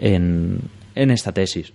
en, 0.02 0.60
en 0.96 1.12
esta 1.12 1.32
tesis. 1.32 1.72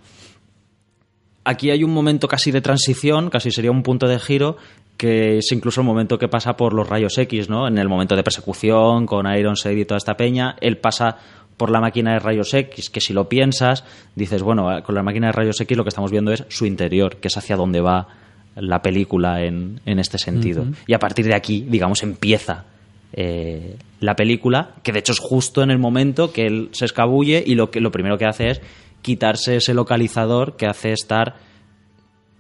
Aquí 1.45 1.71
hay 1.71 1.85
un 1.85 1.95
momento 1.95 2.29
casi 2.29 2.51
de 2.51 2.61
transición, 2.61 3.31
casi 3.31 3.51
sería 3.51 3.71
un 3.71 3.83
punto 3.83 4.09
de 4.09 4.19
giro, 4.19 4.57
que 4.97 5.39
es 5.39 5.53
incluso 5.53 5.81
el 5.81 5.87
momento 5.87 6.19
que 6.19 6.29
pasa 6.29 6.57
por 6.57 6.75
los 6.75 6.89
rayos 6.89 7.17
X, 7.17 7.49
¿no? 7.49 7.69
En 7.69 7.79
el 7.79 7.89
momento 7.89 8.17
de 8.17 8.25
persecución 8.25 9.07
con 9.07 9.27
Ironside 9.27 9.81
y 9.81 9.85
toda 9.85 9.99
esta 9.99 10.17
peña, 10.17 10.57
él 10.61 10.79
pasa 10.79 11.19
por 11.57 11.71
la 11.71 11.81
máquina 11.81 12.15
de 12.15 12.19
rayos 12.19 12.53
X, 12.53 12.91
que 12.91 13.01
si 13.01 13.13
lo 13.13 13.29
piensas, 13.29 13.85
dices, 14.15 14.43
bueno, 14.43 14.83
con 14.83 14.95
la 14.95 15.03
máquina 15.03 15.29
de 15.29 15.33
rayos 15.33 15.61
X 15.61 15.77
lo 15.77 15.85
que 15.85 15.91
estamos 15.91 16.11
viendo 16.11 16.33
es 16.33 16.45
su 16.49 16.67
interior, 16.67 17.17
que 17.17 17.29
es 17.29 17.37
hacia 17.37 17.57
donde 17.57 17.81
va 17.81 18.09
la 18.57 18.83
película 18.83 19.43
en, 19.43 19.81
en 19.87 19.99
este 19.99 20.19
sentido. 20.19 20.67
Y 20.87 20.95
a 20.95 20.99
partir 20.99 21.27
de 21.27 21.35
aquí, 21.35 21.65
digamos, 21.69 22.03
empieza 22.03 22.65
eh, 23.13 23.77
la 24.01 24.17
película, 24.17 24.75
que 24.83 24.93
de 24.93 24.99
hecho 24.99 25.13
es 25.13 25.19
justo 25.19 25.63
en 25.63 25.71
el 25.71 25.79
momento 25.79 26.33
que 26.33 26.47
él 26.47 26.69
se 26.73 26.85
escabulle 26.85 27.43
y 27.47 27.55
lo, 27.55 27.71
que, 27.71 27.81
lo 27.81 27.91
primero 27.91 28.19
que 28.19 28.27
hace 28.27 28.51
es 28.51 28.61
quitarse 29.03 29.57
ese 29.57 29.75
localizador 29.75 30.57
que 30.57 30.67
hace 30.67 30.93
estar, 30.93 31.37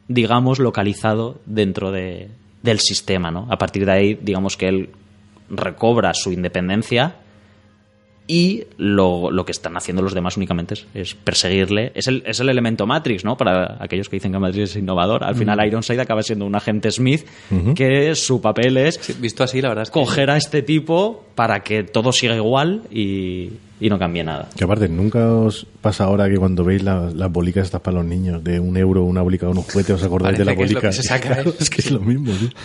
digamos, 0.08 0.58
localizado 0.58 1.38
dentro 1.46 1.92
de, 1.92 2.28
del 2.62 2.80
sistema. 2.80 3.30
¿no? 3.30 3.46
A 3.50 3.56
partir 3.56 3.86
de 3.86 3.92
ahí, 3.92 4.18
digamos 4.20 4.56
que 4.56 4.68
él 4.68 4.90
recobra 5.48 6.12
su 6.12 6.32
independencia 6.32 7.16
y 8.28 8.64
lo, 8.76 9.30
lo 9.30 9.44
que 9.44 9.52
están 9.52 9.76
haciendo 9.76 10.02
los 10.02 10.12
demás 10.14 10.36
únicamente 10.36 10.74
es, 10.74 10.86
es 10.94 11.14
perseguirle. 11.14 11.92
Es 11.94 12.08
el, 12.08 12.22
es 12.26 12.40
el 12.40 12.48
elemento 12.48 12.86
Matrix, 12.86 13.24
¿no? 13.24 13.36
Para 13.36 13.76
aquellos 13.80 14.08
que 14.08 14.16
dicen 14.16 14.32
que 14.32 14.38
Matrix 14.38 14.70
es 14.70 14.76
innovador. 14.76 15.22
Al 15.24 15.36
final 15.36 15.64
Ironside 15.66 16.00
acaba 16.00 16.22
siendo 16.22 16.44
un 16.44 16.54
agente 16.56 16.90
Smith 16.90 17.24
que 17.76 18.14
su 18.14 18.40
papel 18.40 18.76
es 18.78 18.98
Sí, 19.00 19.14
visto 19.20 19.44
así, 19.44 19.60
la 19.60 19.68
verdad 19.68 19.82
es 19.84 19.90
que... 19.90 19.94
coger 20.00 20.30
a 20.30 20.36
este 20.36 20.62
tipo 20.62 21.24
para 21.34 21.60
que 21.60 21.84
todo 21.84 22.10
siga 22.12 22.34
igual 22.34 22.82
y, 22.90 23.50
y 23.80 23.88
no 23.88 23.98
cambie 23.98 24.24
nada. 24.24 24.48
Que 24.56 24.64
aparte, 24.64 24.88
¿nunca 24.88 25.30
os 25.32 25.66
pasa 25.80 26.04
ahora 26.04 26.28
que 26.28 26.36
cuando 26.36 26.64
veis 26.64 26.82
la- 26.82 27.10
las 27.14 27.30
bolicas 27.30 27.64
estas 27.66 27.80
para 27.80 27.98
los 27.98 28.06
niños, 28.06 28.42
de 28.42 28.58
un 28.58 28.76
euro, 28.76 29.04
una 29.04 29.22
bolica 29.22 29.48
unos 29.48 29.66
juguetes, 29.66 29.94
os 29.96 30.02
acordáis 30.02 30.36
de 30.38 30.44
la 30.44 30.56
que 30.56 30.62
es 30.64 30.70
bolica? 30.70 30.88
que 30.88 30.92
se 30.94 31.02
saca, 31.02 31.28
¿eh? 31.30 31.34
Claro, 31.34 31.54
es 31.60 31.70
que 31.70 31.80
es 31.82 31.90
lo 31.90 32.00
mismo, 32.00 32.32
tío. 32.32 32.48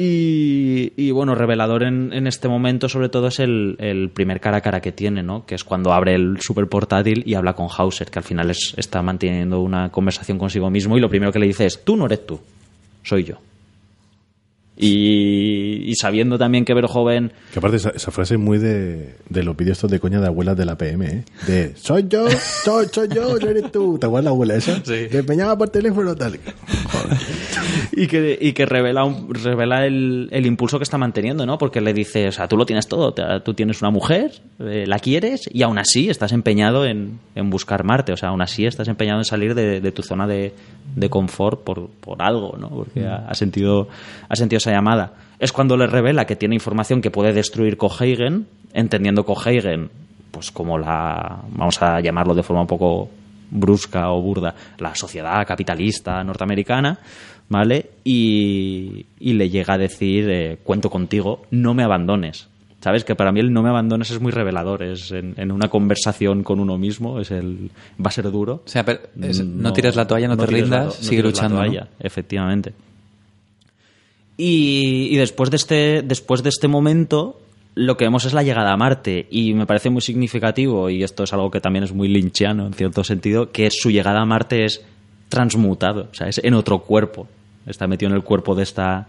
Y, 0.00 0.92
y, 0.96 1.10
bueno, 1.10 1.34
revelador 1.34 1.82
en, 1.82 2.12
en 2.12 2.28
este 2.28 2.46
momento 2.46 2.88
sobre 2.88 3.08
todo 3.08 3.26
es 3.26 3.40
el, 3.40 3.74
el 3.80 4.10
primer 4.10 4.38
cara 4.38 4.58
a 4.58 4.60
cara 4.60 4.80
que 4.80 4.92
tiene, 4.92 5.24
¿no? 5.24 5.44
Que 5.44 5.56
es 5.56 5.64
cuando 5.64 5.92
abre 5.92 6.14
el 6.14 6.40
super 6.40 6.68
portátil 6.68 7.24
y 7.26 7.34
habla 7.34 7.54
con 7.54 7.66
Hauser, 7.76 8.08
que 8.08 8.20
al 8.20 8.24
final 8.24 8.48
es- 8.50 8.74
está 8.76 9.02
manteniendo 9.02 9.60
una 9.60 9.90
conversación 9.90 10.38
consigo 10.38 10.70
mismo 10.70 10.96
y 10.96 11.00
lo 11.00 11.08
primero 11.08 11.32
que 11.32 11.40
le 11.40 11.46
dice 11.48 11.66
es, 11.66 11.82
tú 11.84 11.96
no 11.96 12.06
eres 12.06 12.24
tú, 12.24 12.38
soy 13.02 13.24
yo. 13.24 13.38
Y, 14.80 15.90
y 15.90 15.94
sabiendo 15.96 16.38
también 16.38 16.64
que 16.64 16.72
Verhoeven 16.72 17.32
Que 17.52 17.58
aparte, 17.58 17.78
esa, 17.78 17.90
esa 17.90 18.12
frase 18.12 18.34
es 18.34 18.40
muy 18.40 18.58
de, 18.58 19.16
de 19.28 19.42
los 19.42 19.56
vídeos 19.56 19.76
estos 19.78 19.90
de 19.90 19.98
coña 19.98 20.20
de 20.20 20.28
abuelas 20.28 20.56
de 20.56 20.64
la 20.64 20.78
PM, 20.78 21.04
¿eh? 21.06 21.24
De, 21.48 21.72
soy 21.76 22.06
yo, 22.08 22.28
soy, 22.30 22.86
soy 22.92 23.08
yo, 23.08 23.36
no 23.38 23.48
eres 23.48 23.72
tú. 23.72 23.98
¿Te 23.98 24.06
acuerdas 24.06 24.26
la 24.26 24.30
abuela 24.30 24.54
esa? 24.54 24.76
Sí. 24.76 25.08
Te 25.10 25.18
empeñaba 25.18 25.58
por 25.58 25.68
teléfono 25.70 26.14
tal. 26.14 26.38
Joder. 26.92 27.18
y 27.92 28.06
que, 28.06 28.38
y 28.40 28.52
que 28.52 28.66
revela, 28.66 29.04
un- 29.04 29.32
revela 29.34 29.86
el, 29.86 30.28
el 30.30 30.46
impulso 30.46 30.78
que 30.78 30.82
está 30.84 30.98
manteniendo, 30.98 31.46
¿no? 31.46 31.58
Porque 31.58 31.80
le 31.80 31.92
dice, 31.92 32.28
o 32.28 32.32
sea, 32.32 32.48
tú 32.48 32.56
lo 32.56 32.66
tienes 32.66 32.88
todo, 32.88 33.12
tú 33.42 33.54
tienes 33.54 33.80
una 33.82 33.90
mujer, 33.90 34.32
eh, 34.60 34.84
la 34.86 34.98
quieres 34.98 35.48
y 35.52 35.62
aún 35.62 35.78
así 35.78 36.08
estás 36.08 36.32
empeñado 36.32 36.84
en, 36.84 37.18
en 37.34 37.50
buscar 37.50 37.84
Marte, 37.84 38.12
o 38.12 38.16
sea, 38.16 38.30
aún 38.30 38.42
así 38.42 38.66
estás 38.66 38.88
empeñado 38.88 39.18
en 39.20 39.24
salir 39.24 39.54
de, 39.54 39.92
tu 39.92 40.02
zona 40.02 40.26
de, 40.26 40.54
de 40.94 41.10
confort 41.10 41.62
por, 41.62 41.88
por 41.88 42.22
algo, 42.22 42.56
¿no? 42.58 42.68
Porque 42.68 43.06
ha, 43.06 43.34
sentido, 43.34 43.88
ha 44.28 44.36
sentido 44.36 44.58
esa 44.58 44.70
llamada. 44.72 45.12
Es 45.38 45.52
cuando 45.52 45.76
le 45.76 45.86
revela 45.86 46.26
que 46.26 46.36
tiene 46.36 46.54
información 46.54 47.00
que 47.00 47.10
puede 47.10 47.32
destruir 47.32 47.76
Coheigen, 47.76 48.46
entendiendo 48.72 49.24
Coheigen, 49.24 49.90
pues 50.30 50.50
como 50.50 50.78
la, 50.78 51.38
vamos 51.50 51.80
a 51.82 52.00
llamarlo 52.00 52.34
de 52.34 52.42
forma 52.42 52.62
un 52.62 52.66
poco 52.66 53.08
brusca 53.50 54.10
o 54.10 54.20
burda, 54.20 54.54
la 54.78 54.94
sociedad 54.94 55.46
capitalista 55.46 56.22
norteamericana, 56.22 56.98
¿vale? 57.48 57.90
Y, 58.04 59.06
y 59.20 59.32
le 59.34 59.50
llega 59.50 59.74
a 59.74 59.78
decir, 59.78 60.28
eh, 60.30 60.58
cuento 60.62 60.90
contigo, 60.90 61.42
no 61.50 61.74
me 61.74 61.82
abandones. 61.82 62.48
¿Sabes? 62.80 63.02
Que 63.04 63.16
para 63.16 63.32
mí 63.32 63.40
el 63.40 63.52
no 63.52 63.60
me 63.64 63.70
abandones 63.70 64.12
es 64.12 64.20
muy 64.20 64.30
revelador. 64.30 64.84
Es 64.84 65.10
en, 65.10 65.34
en 65.36 65.50
una 65.50 65.68
conversación 65.68 66.44
con 66.44 66.60
uno 66.60 66.78
mismo, 66.78 67.18
es 67.18 67.32
el 67.32 67.70
va 68.00 68.06
a 68.06 68.12
ser 68.12 68.30
duro. 68.30 68.62
O 68.64 68.68
sea, 68.68 68.84
pero 68.84 69.00
es- 69.20 69.44
no, 69.44 69.72
tires 69.72 69.96
la 69.96 70.06
toalla, 70.06 70.28
no, 70.28 70.36
te 70.36 70.42
la 70.42 70.46
rindas, 70.46 70.84
no 70.86 70.90
sigue 70.92 71.22
la 71.22 71.28
luchando. 71.28 71.56
¿no? 71.56 71.62
toalla, 71.64 71.88
efectivamente. 71.98 72.72
Y, 74.36 75.08
y 75.10 75.16
después, 75.16 75.50
de 75.50 75.56
este, 75.56 76.02
después 76.02 76.42
de 76.44 76.50
este 76.50 76.68
momento, 76.68 77.40
lo 77.74 77.96
que 77.96 78.04
vemos 78.04 78.24
es 78.24 78.32
la 78.32 78.42
llegada 78.44 78.72
a 78.72 78.76
Marte. 78.76 79.26
Y 79.30 79.54
me 79.54 79.66
parece 79.66 79.90
muy 79.90 80.00
significativo, 80.02 80.88
y 80.88 81.02
esto 81.02 81.24
es 81.24 81.32
algo 81.32 81.50
que 81.50 81.60
también 81.60 81.82
es 81.84 81.92
muy 81.92 82.06
lynchiano 82.08 82.66
en 82.66 82.74
cierto 82.74 83.02
sentido, 83.02 83.50
que 83.50 83.70
su 83.72 83.90
llegada 83.90 84.20
a 84.20 84.24
Marte 84.24 84.64
es 84.64 84.84
transmutado, 85.28 86.08
o 86.12 86.14
sea, 86.14 86.28
es 86.28 86.38
en 86.42 86.54
otro 86.54 86.78
cuerpo. 86.80 87.26
Está 87.68 87.86
metido 87.86 88.10
en 88.10 88.16
el 88.16 88.22
cuerpo 88.22 88.54
de 88.54 88.62
esta, 88.62 89.06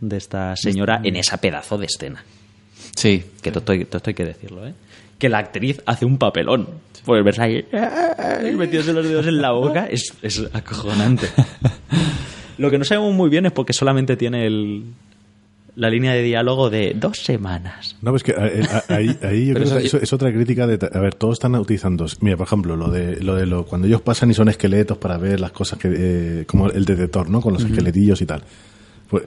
de 0.00 0.16
esta 0.16 0.56
señora 0.56 1.00
en 1.02 1.16
esa 1.16 1.38
pedazo 1.38 1.78
de 1.78 1.86
escena. 1.86 2.24
Sí. 2.96 3.24
Que 3.40 3.52
todo 3.52 3.72
esto, 3.72 4.00
hay 4.04 4.14
que 4.14 4.24
decirlo, 4.24 4.66
¿eh? 4.66 4.74
Que 5.18 5.28
la 5.28 5.38
actriz 5.38 5.80
hace 5.86 6.04
un 6.04 6.18
papelón. 6.18 6.68
Pues 7.04 7.24
verse 7.24 7.42
ahí 7.42 7.66
metiéndose 8.54 8.92
los 8.92 9.06
dedos 9.06 9.26
en 9.26 9.40
la 9.40 9.52
boca 9.52 9.86
es, 9.86 10.14
es 10.22 10.42
acojonante. 10.52 11.28
Lo 12.58 12.70
que 12.70 12.78
no 12.78 12.84
sabemos 12.84 13.14
muy 13.14 13.28
bien 13.30 13.46
es 13.46 13.52
porque 13.52 13.72
solamente 13.72 14.16
tiene 14.16 14.46
el, 14.46 14.84
la 15.74 15.88
línea 15.88 16.12
de 16.12 16.22
diálogo 16.22 16.68
de 16.70 16.94
dos 16.94 17.18
semanas. 17.24 17.96
No, 18.02 18.10
pues 18.10 18.22
que 18.22 18.32
eh, 18.32 18.62
a- 18.70 18.94
ahí, 18.94 19.16
ahí 19.22 19.46
yo 19.46 19.54
creo 19.54 19.78
que 19.78 19.86
eso- 19.86 19.98
es 19.98 20.12
otra 20.12 20.30
crítica 20.32 20.66
de... 20.66 20.78
A 20.92 21.00
ver, 21.00 21.14
todos 21.14 21.34
están 21.34 21.54
utilizando... 21.54 22.06
Mira, 22.20 22.36
por 22.36 22.46
ejemplo, 22.46 22.76
lo 22.76 22.90
de 22.90 23.20
lo 23.20 23.34
de 23.36 23.46
lo, 23.46 23.64
cuando 23.64 23.86
ellos 23.86 24.02
pasan 24.02 24.30
y 24.30 24.34
son 24.34 24.48
esqueletos 24.48 24.98
para 24.98 25.16
ver 25.16 25.40
las 25.40 25.52
cosas 25.52 25.78
que... 25.78 25.88
eh, 25.94 26.44
como 26.46 26.68
el 26.70 26.84
detector, 26.84 27.30
¿no? 27.30 27.40
Con 27.40 27.54
los 27.54 27.64
esqueletillos 27.64 28.20
y 28.20 28.26
tal. 28.26 28.42
Pues, 29.08 29.24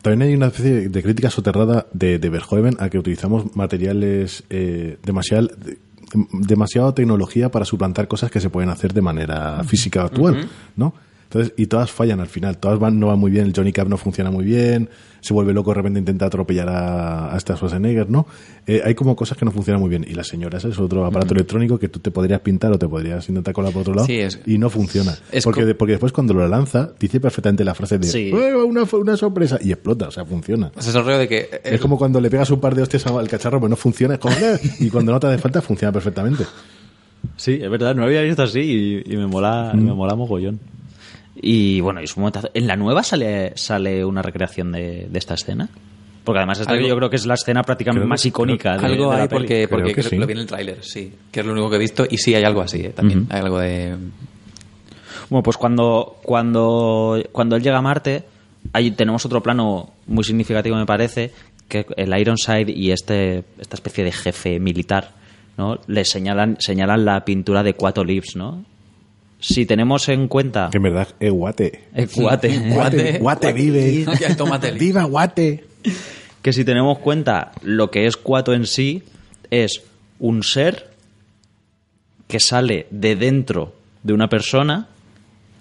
también 0.00 0.28
hay 0.30 0.34
una 0.34 0.46
especie 0.46 0.88
de 0.88 1.02
crítica 1.02 1.28
soterrada 1.30 1.86
de, 1.92 2.18
de 2.18 2.28
Verhoeven 2.30 2.76
a 2.78 2.88
que 2.88 2.98
utilizamos 2.98 3.54
materiales 3.56 4.44
eh, 4.50 4.98
demasiado 5.02 5.48
demasiado 6.32 6.94
tecnología 6.94 7.50
para 7.50 7.64
suplantar 7.64 8.06
cosas 8.08 8.30
que 8.30 8.40
se 8.40 8.48
pueden 8.50 8.70
hacer 8.70 8.92
de 8.92 9.00
manera 9.02 9.64
física 9.64 10.04
actual, 10.04 10.48
¿no? 10.76 10.94
Entonces, 11.34 11.52
y 11.56 11.66
todas 11.66 11.90
fallan 11.90 12.20
al 12.20 12.28
final, 12.28 12.58
todas 12.58 12.78
van, 12.78 13.00
no 13.00 13.08
van 13.08 13.18
muy 13.18 13.28
bien, 13.32 13.46
el 13.46 13.52
Johnny 13.52 13.72
Cap 13.72 13.88
no 13.88 13.96
funciona 13.96 14.30
muy 14.30 14.44
bien, 14.44 14.88
se 15.20 15.34
vuelve 15.34 15.52
loco, 15.52 15.70
de 15.70 15.74
repente 15.74 15.98
intenta 15.98 16.26
atropellar 16.26 16.68
a, 16.68 17.34
a 17.34 17.36
esta 17.36 17.56
Schwarzenegger, 17.56 18.08
¿no? 18.08 18.24
Eh, 18.68 18.82
hay 18.84 18.94
como 18.94 19.16
cosas 19.16 19.36
que 19.36 19.44
no 19.44 19.50
funcionan 19.50 19.80
muy 19.80 19.90
bien. 19.90 20.06
Y 20.08 20.14
la 20.14 20.22
señora, 20.22 20.58
ese 20.58 20.68
es 20.68 20.78
otro 20.78 21.04
aparato 21.04 21.34
electrónico 21.34 21.76
que 21.76 21.88
tú 21.88 21.98
te 21.98 22.12
podrías 22.12 22.40
pintar 22.40 22.70
o 22.70 22.78
te 22.78 22.86
podrías 22.86 23.28
intentar 23.28 23.52
colar 23.52 23.72
por 23.72 23.80
otro 23.82 23.94
lado 23.94 24.06
Sí, 24.06 24.20
es- 24.20 24.38
y 24.46 24.58
no 24.58 24.70
funciona. 24.70 25.16
es 25.32 25.42
porque, 25.42 25.64
de- 25.64 25.74
porque 25.74 25.94
después 25.94 26.12
cuando 26.12 26.34
lo 26.34 26.46
lanza, 26.46 26.90
dice 27.00 27.18
perfectamente 27.18 27.64
la 27.64 27.74
frase 27.74 27.98
de 27.98 28.06
Sí. 28.06 28.30
"Eh, 28.32 28.54
una, 28.54 28.84
una 28.92 29.16
sorpresa 29.16 29.58
y 29.60 29.72
explota, 29.72 30.06
o 30.06 30.10
sea, 30.12 30.24
funciona. 30.24 30.70
Ese 30.78 30.90
es 30.90 30.94
el 30.94 31.04
rollo 31.04 31.18
de 31.18 31.26
que... 31.26 31.38
eh, 31.50 31.60
Es 31.64 31.80
como 31.80 31.98
cuando 31.98 32.20
le 32.20 32.30
pegas 32.30 32.48
un 32.52 32.60
par 32.60 32.76
de 32.76 32.82
hostias 32.82 33.04
al 33.08 33.26
cacharro, 33.28 33.58
pues 33.58 33.70
no 33.70 33.76
funciona, 33.76 34.14
es 34.14 34.20
como, 34.20 34.36
y 34.78 34.88
cuando 34.88 35.10
no 35.10 35.18
te 35.18 35.26
hace 35.26 35.38
falta, 35.38 35.60
funciona 35.62 35.90
perfectamente. 35.90 36.44
Sí, 37.36 37.58
es 37.60 37.70
verdad, 37.70 37.94
no 37.96 38.04
había 38.04 38.20
visto 38.22 38.42
así 38.42 39.02
y, 39.06 39.12
y 39.12 39.16
me 39.16 39.26
mola, 39.26 39.72
me 39.74 39.92
mola 39.94 40.14
mogollón. 40.14 40.60
Y 41.36 41.80
bueno, 41.80 42.00
y 42.00 42.04
es 42.04 42.16
un 42.16 42.22
momentazo. 42.22 42.48
¿En 42.54 42.66
la 42.66 42.76
nueva 42.76 43.02
sale, 43.02 43.52
sale 43.56 44.04
una 44.04 44.22
recreación 44.22 44.72
de, 44.72 45.06
de 45.10 45.18
esta 45.18 45.34
escena? 45.34 45.68
Porque 46.24 46.38
además 46.38 46.60
esta 46.60 46.72
Algo- 46.72 46.88
yo 46.88 46.96
creo 46.96 47.10
que 47.10 47.16
es 47.16 47.26
la 47.26 47.34
escena 47.34 47.62
prácticamente 47.62 48.00
Creo- 48.02 48.08
más 48.08 48.24
icónica 48.24 48.78
de, 48.78 48.86
algo 48.86 49.10
de 49.10 49.16
la 49.16 49.22
hay 49.24 49.28
peli. 49.28 49.40
porque, 49.40 49.68
porque 49.68 49.82
Creo 49.84 49.94
que 49.96 50.00
creo 50.00 50.10
sí. 50.10 50.16
lo 50.16 50.26
vi 50.26 50.32
en 50.32 50.38
el 50.38 50.46
tráiler, 50.46 50.78
sí. 50.82 51.12
Que 51.30 51.40
es 51.40 51.46
lo 51.46 51.52
único 51.52 51.68
que 51.70 51.76
he 51.76 51.80
visto. 51.80 52.06
Y 52.08 52.16
sí, 52.18 52.34
hay 52.34 52.44
algo 52.44 52.62
así, 52.62 52.80
eh, 52.80 52.90
también. 52.94 53.26
Hay 53.30 53.40
algo 53.40 53.58
de... 53.58 53.96
Bueno, 55.28 55.42
pues 55.42 55.56
cuando, 55.56 56.16
cuando, 56.22 57.22
cuando 57.32 57.56
él 57.56 57.62
llega 57.62 57.78
a 57.78 57.82
Marte, 57.82 58.24
ahí 58.72 58.90
tenemos 58.92 59.24
otro 59.26 59.42
plano 59.42 59.90
muy 60.06 60.22
significativo, 60.24 60.76
me 60.76 60.86
parece, 60.86 61.32
que 61.68 61.86
el 61.96 62.16
Ironside 62.18 62.70
y 62.70 62.90
este, 62.90 63.44
esta 63.58 63.74
especie 63.76 64.04
de 64.04 64.12
jefe 64.12 64.60
militar, 64.60 65.12
¿no? 65.56 65.78
Le 65.86 66.04
señalan, 66.04 66.56
señalan 66.60 67.04
la 67.04 67.24
pintura 67.24 67.62
de 67.62 67.74
Quato 67.74 68.04
Lips, 68.04 68.36
¿no? 68.36 68.64
Si 69.46 69.66
tenemos 69.66 70.08
en 70.08 70.26
cuenta... 70.28 70.68
Que 70.70 70.78
en 70.78 70.82
verdad 70.84 71.08
es 71.20 71.30
guate. 71.30 71.84
El 71.94 72.06
guate. 72.08 72.58
Guate, 72.72 73.18
guate 73.18 73.52
vive. 73.52 74.04
Viva 74.78 75.04
guate. 75.04 75.64
que 76.42 76.52
si 76.52 76.64
tenemos 76.64 76.98
cuenta 76.98 77.52
lo 77.62 77.90
que 77.90 78.06
es 78.06 78.16
Cuato 78.16 78.54
en 78.54 78.66
sí, 78.66 79.02
es 79.50 79.82
un 80.18 80.42
ser 80.42 80.90
que 82.26 82.40
sale 82.40 82.86
de 82.90 83.16
dentro 83.16 83.74
de 84.02 84.12
una 84.14 84.28
persona, 84.28 84.88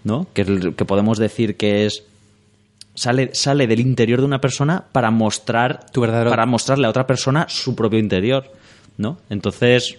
¿no? 0.04 0.28
Que, 0.34 0.42
el- 0.44 0.76
que 0.76 0.86
podemos 0.86 1.18
decir 1.18 1.58
que 1.58 1.86
es 1.86 2.04
sale, 2.96 3.32
sale 3.34 3.68
del 3.68 3.80
interior 3.82 4.20
de 4.20 4.26
una 4.26 4.40
persona 4.40 4.86
para 4.92 5.12
mostrar 5.12 5.86
Tu 5.92 6.02
verdadero- 6.02 6.30
para 6.30 6.46
mostrarle 6.46 6.88
a 6.88 6.90
otra 6.90 7.06
persona 7.08 7.48
su 7.50 7.76
propio 7.76 8.00
interior, 8.00 8.50
¿no? 8.98 9.18
Entonces, 9.30 9.98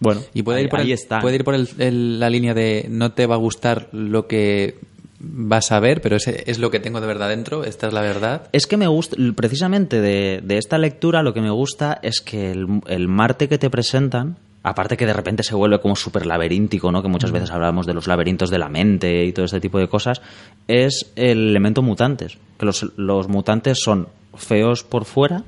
bueno, 0.00 0.20
Y 0.34 0.42
puede 0.42 0.58
ahí, 0.58 0.64
ir 0.64 0.70
por, 0.70 0.80
ahí 0.80 0.86
el- 0.86 0.92
está. 0.92 1.20
puede 1.20 1.36
ir 1.36 1.44
por 1.44 1.54
el- 1.54 1.68
el- 1.78 2.20
la 2.20 2.30
línea 2.30 2.54
de 2.54 2.86
no 2.90 3.12
te 3.12 3.26
va 3.26 3.34
a 3.34 3.38
gustar 3.38 3.88
lo 3.92 4.26
que 4.26 4.76
vas 5.20 5.72
a 5.72 5.80
ver, 5.80 6.00
pero 6.00 6.14
ese 6.16 6.44
es 6.46 6.58
lo 6.60 6.70
que 6.70 6.78
tengo 6.78 7.00
de 7.00 7.06
verdad 7.08 7.28
dentro, 7.28 7.64
esta 7.64 7.88
es 7.88 7.92
la 7.92 8.02
verdad. 8.02 8.48
Es 8.52 8.66
que 8.68 8.76
me 8.76 8.86
gusta, 8.86 9.16
precisamente 9.34 10.00
de, 10.00 10.40
de 10.44 10.58
esta 10.58 10.78
lectura, 10.78 11.22
lo 11.24 11.34
que 11.34 11.40
me 11.40 11.50
gusta 11.50 11.98
es 12.02 12.20
que 12.20 12.52
el, 12.52 12.66
el 12.86 13.08
Marte 13.08 13.48
que 13.48 13.58
te 13.58 13.68
presentan, 13.68 14.36
aparte 14.62 14.96
que 14.96 15.06
de 15.06 15.12
repente 15.12 15.42
se 15.42 15.56
vuelve 15.56 15.80
como 15.80 15.96
súper 15.96 16.24
laberíntico, 16.26 16.92
¿no? 16.92 17.02
que 17.02 17.08
muchas 17.08 17.32
veces 17.32 17.50
hablamos 17.50 17.84
de 17.86 17.94
los 17.94 18.06
laberintos 18.06 18.50
de 18.50 18.58
la 18.58 18.68
mente 18.68 19.24
y 19.24 19.32
todo 19.32 19.46
este 19.46 19.60
tipo 19.60 19.78
de 19.80 19.88
cosas, 19.88 20.22
es 20.68 21.10
el 21.16 21.48
elemento 21.50 21.82
mutantes. 21.82 22.38
Que 22.58 22.66
los, 22.66 22.86
los 22.96 23.26
mutantes 23.28 23.80
son 23.82 24.06
feos 24.36 24.84
por 24.84 25.04
fuera, 25.04 25.42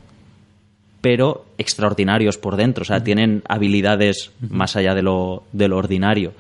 pero 1.01 1.47
extraordinarios 1.59 2.39
por 2.39 2.57
dentro. 2.57 2.83
O 2.83 2.85
sea, 2.85 3.03
tienen 3.03 3.43
habilidades 3.49 4.31
más 4.41 4.77
allá 4.77 4.95
de 4.95 5.03
lo, 5.03 5.45
de 5.53 5.69
lo 5.69 5.79
ordinario. 5.79 6.33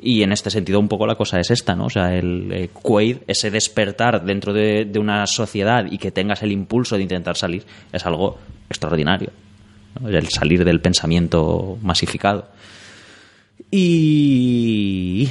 Y 0.00 0.22
en 0.22 0.32
este 0.32 0.50
sentido, 0.50 0.78
un 0.78 0.88
poco 0.88 1.06
la 1.06 1.16
cosa 1.16 1.40
es 1.40 1.50
esta, 1.50 1.74
¿no? 1.74 1.86
O 1.86 1.90
sea, 1.90 2.14
el 2.14 2.52
eh, 2.52 2.68
Quaid, 2.72 3.18
ese 3.26 3.50
despertar 3.50 4.24
dentro 4.24 4.52
de, 4.52 4.84
de 4.84 4.98
una 4.98 5.26
sociedad 5.26 5.86
y 5.90 5.98
que 5.98 6.12
tengas 6.12 6.42
el 6.42 6.52
impulso 6.52 6.96
de 6.96 7.02
intentar 7.02 7.36
salir, 7.36 7.64
es 7.92 8.06
algo 8.06 8.38
extraordinario. 8.68 9.30
¿no? 10.00 10.08
El 10.08 10.28
salir 10.28 10.64
del 10.64 10.80
pensamiento 10.80 11.78
masificado. 11.82 12.46
Y. 13.70 15.28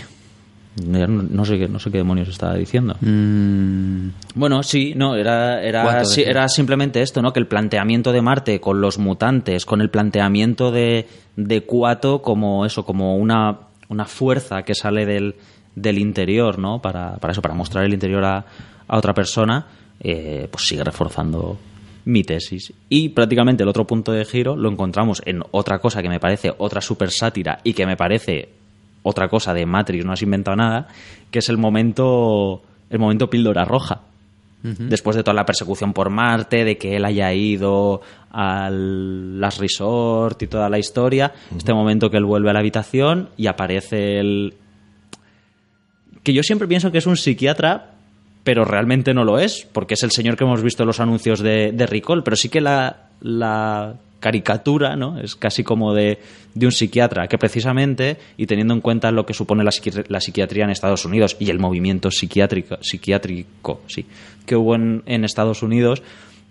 No, 0.86 1.08
no 1.08 1.46
sé 1.46 1.58
qué, 1.58 1.68
no 1.68 1.80
sé 1.80 1.90
qué 1.92 1.98
demonios 1.98 2.28
estaba 2.28 2.54
diciendo. 2.56 2.96
Mm, 3.02 4.10
Bueno, 4.36 4.62
sí, 4.64 4.94
no, 4.96 5.16
era, 5.16 5.62
era, 5.64 6.06
sí, 6.06 6.22
era 6.22 6.48
simplemente 6.48 7.02
esto, 7.02 7.22
¿no? 7.22 7.34
Que 7.34 7.40
el 7.40 7.48
planteamiento 7.48 8.12
de 8.12 8.22
Marte 8.22 8.60
con 8.60 8.80
los 8.80 9.00
mutantes, 9.00 9.66
con 9.66 9.82
el 9.82 9.90
planteamiento 9.90 10.72
de, 10.72 11.08
de 11.36 11.64
Cuato 11.64 12.22
como 12.22 12.66
eso, 12.66 12.86
como 12.86 13.18
una, 13.18 13.58
una 13.90 14.06
fuerza 14.06 14.62
que 14.64 14.76
sale 14.76 15.06
del, 15.06 15.36
del 15.76 15.98
interior, 15.98 16.60
¿no? 16.60 16.80
Para, 16.82 17.18
para 17.18 17.32
eso, 17.32 17.42
para 17.42 17.56
mostrar 17.56 17.84
el 17.86 17.94
interior 17.94 18.24
a, 18.24 18.46
a 18.88 18.98
otra 18.98 19.14
persona, 19.14 19.66
eh, 20.00 20.48
pues 20.52 20.68
sigue 20.68 20.84
reforzando 20.84 21.58
mi 22.06 22.24
tesis. 22.24 22.72
Y 22.88 23.10
prácticamente 23.10 23.64
el 23.64 23.70
otro 23.70 23.86
punto 23.88 24.12
de 24.12 24.24
giro 24.26 24.56
lo 24.56 24.70
encontramos 24.70 25.22
en 25.26 25.42
otra 25.52 25.80
cosa 25.80 26.02
que 26.04 26.10
me 26.10 26.20
parece 26.20 26.54
otra 26.58 26.82
super 26.82 27.10
sátira 27.10 27.60
y 27.64 27.74
que 27.74 27.86
me 27.86 27.98
parece 27.98 28.50
otra 29.08 29.30
cosa 29.30 29.54
de 29.54 29.66
Matrix, 29.66 30.06
no 30.06 30.12
has 30.12 30.22
inventado 30.22 30.58
nada, 30.58 30.88
que 31.32 31.40
es 31.40 31.50
el 31.50 31.58
momento, 31.58 32.62
el 32.90 33.00
momento 33.00 33.30
píldora 33.30 33.66
roja. 33.66 34.02
Después 34.64 35.16
de 35.16 35.24
toda 35.24 35.36
la 35.36 35.46
persecución 35.46 35.94
por 35.94 36.10
Marte, 36.10 36.66
de 36.66 36.78
que 36.78 36.98
él 36.98 37.06
haya 37.06 37.32
ido 37.32 38.02
al 38.32 39.40
Last 39.40 39.62
Resort 39.62 40.42
y 40.44 40.48
toda 40.48 40.68
la 40.68 40.78
historia, 40.78 41.32
este 41.56 41.74
momento 41.74 42.10
que 42.10 42.18
él 42.18 42.26
vuelve 42.26 42.50
a 42.50 42.54
la 42.54 42.60
habitación 42.60 43.30
y 43.38 43.48
aparece 43.48 44.20
el... 44.20 44.56
que 46.22 46.34
yo 46.34 46.44
siempre 46.44 46.68
pienso 46.68 46.92
que 46.92 46.98
es 46.98 47.06
un 47.06 47.16
psiquiatra, 47.16 47.92
pero 48.44 48.66
realmente 48.66 49.14
no 49.14 49.24
lo 49.24 49.40
es, 49.40 49.66
porque 49.72 49.94
es 49.94 50.04
el 50.04 50.12
señor 50.12 50.36
que 50.36 50.44
hemos 50.44 50.62
visto 50.62 50.84
en 50.84 50.88
los 50.88 51.00
anuncios 51.00 51.40
de, 51.40 51.72
de 51.72 51.86
Recall, 51.86 52.24
pero 52.24 52.36
sí 52.36 52.50
que 52.50 52.60
la, 52.60 53.08
la 53.22 53.96
caricatura 54.20 54.96
¿no? 54.96 55.20
es 55.20 55.36
casi 55.36 55.64
como 55.64 55.94
de, 55.94 56.18
de 56.56 56.66
un 56.66 56.72
psiquiatra, 56.72 57.28
que 57.28 57.38
precisamente, 57.38 58.18
y 58.38 58.46
teniendo 58.48 58.74
en 58.74 58.82
cuenta 58.82 59.12
lo 59.12 59.26
que 59.26 59.34
supone 59.34 59.64
la, 59.64 59.70
psiqui- 59.72 60.06
la 60.08 60.20
psiquiatría 60.20 60.64
en 60.64 60.72
Estados 60.72 61.06
Unidos 61.06 61.36
y 61.40 61.50
el 61.50 61.60
movimiento 61.60 62.10
psiquiátrico, 62.12 62.78
psiquiátrico 62.82 63.82
sí, 63.88 64.06
que 64.46 64.56
hubo 64.56 64.76
en, 64.76 65.04
en 65.06 65.24
Estados 65.24 65.62
Unidos, 65.64 66.02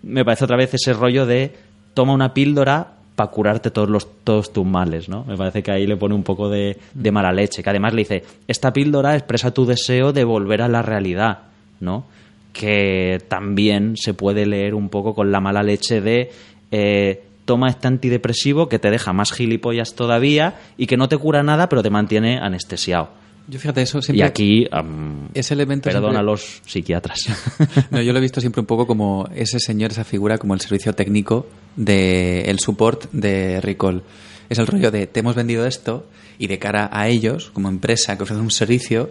me 0.03 0.23
parece 0.23 0.45
otra 0.45 0.57
vez 0.57 0.73
ese 0.73 0.93
rollo 0.93 1.25
de 1.25 1.51
toma 1.93 2.13
una 2.13 2.33
píldora 2.33 2.93
para 3.15 3.31
curarte 3.31 3.71
todos, 3.71 3.89
los, 3.89 4.07
todos 4.23 4.53
tus 4.53 4.63
males, 4.65 5.09
¿no? 5.09 5.23
Me 5.25 5.35
parece 5.35 5.63
que 5.63 5.71
ahí 5.71 5.87
le 5.87 5.97
pone 5.97 6.13
un 6.13 6.21
poco 6.23 6.49
de, 6.49 6.77
de 6.93 7.11
mala 7.11 7.31
leche, 7.33 7.63
que 7.63 7.69
además 7.71 7.93
le 7.93 8.01
dice, 8.03 8.23
esta 8.47 8.71
píldora 8.71 9.15
expresa 9.15 9.51
tu 9.51 9.65
deseo 9.65 10.13
de 10.13 10.23
volver 10.23 10.61
a 10.61 10.67
la 10.67 10.83
realidad, 10.83 11.39
¿no? 11.79 12.05
Que 12.53 13.19
también 13.27 13.97
se 13.97 14.13
puede 14.13 14.45
leer 14.45 14.75
un 14.75 14.89
poco 14.89 15.15
con 15.15 15.31
la 15.31 15.39
mala 15.41 15.63
leche 15.63 15.99
de 15.99 16.29
eh, 16.71 17.23
toma 17.47 17.69
este 17.69 17.87
antidepresivo 17.87 18.69
que 18.69 18.77
te 18.77 18.91
deja 18.91 19.11
más 19.13 19.31
gilipollas 19.31 19.95
todavía 19.95 20.59
y 20.77 20.85
que 20.85 20.97
no 20.97 21.09
te 21.09 21.17
cura 21.17 21.41
nada 21.41 21.67
pero 21.69 21.81
te 21.81 21.89
mantiene 21.89 22.37
anestesiado. 22.37 23.09
yo 23.47 23.57
fíjate, 23.59 23.81
eso 23.81 23.97
Y 23.99 24.01
siempre... 24.03 24.25
aquí, 24.25 24.67
am, 24.71 25.29
Ese 25.33 25.53
elemento 25.55 25.85
perdón 25.85 26.11
siempre- 26.11 26.19
a 26.19 26.23
los 26.23 26.61
psiquiatras. 26.65 27.25
No, 27.89 28.01
yo 28.01 28.11
lo 28.13 28.19
he 28.19 28.21
visto 28.21 28.41
siempre 28.41 28.59
un 28.59 28.67
poco 28.67 28.85
como 28.85 29.27
ese 29.33 29.59
señor, 29.59 29.91
esa 29.91 30.03
figura, 30.03 30.37
como 30.37 30.53
el 30.53 30.61
servicio 30.61 30.93
técnico 30.93 31.47
de 31.77 32.41
el 32.41 32.59
support 32.59 33.09
de 33.11 33.61
Recall. 33.61 34.03
Es 34.49 34.59
el 34.59 34.67
rollo 34.67 34.91
de 34.91 35.07
te 35.07 35.21
hemos 35.21 35.35
vendido 35.35 35.65
esto 35.65 36.05
y 36.37 36.47
de 36.47 36.59
cara 36.59 36.89
a 36.91 37.07
ellos, 37.07 37.49
como 37.53 37.69
empresa 37.69 38.15
que 38.17 38.23
ofrece 38.23 38.41
un 38.41 38.51
servicio, 38.51 39.09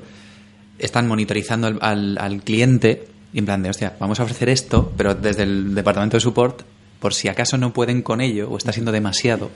están 0.78 1.08
monitorizando 1.08 1.66
al, 1.66 1.78
al- 1.80 2.18
al 2.18 2.42
cliente 2.42 3.08
y 3.32 3.38
en 3.38 3.44
plan 3.46 3.62
de, 3.62 3.70
hostia, 3.70 3.94
vamos 3.98 4.20
a 4.20 4.22
ofrecer 4.24 4.48
esto, 4.48 4.92
pero 4.96 5.14
desde 5.14 5.42
el 5.42 5.74
departamento 5.74 6.16
de 6.16 6.20
support, 6.20 6.62
por 7.00 7.14
si 7.14 7.28
acaso 7.28 7.56
no 7.58 7.72
pueden 7.72 8.02
con 8.02 8.20
ello 8.20 8.50
o 8.50 8.56
está 8.56 8.72
siendo 8.72 8.92
demasiado, 8.92 9.50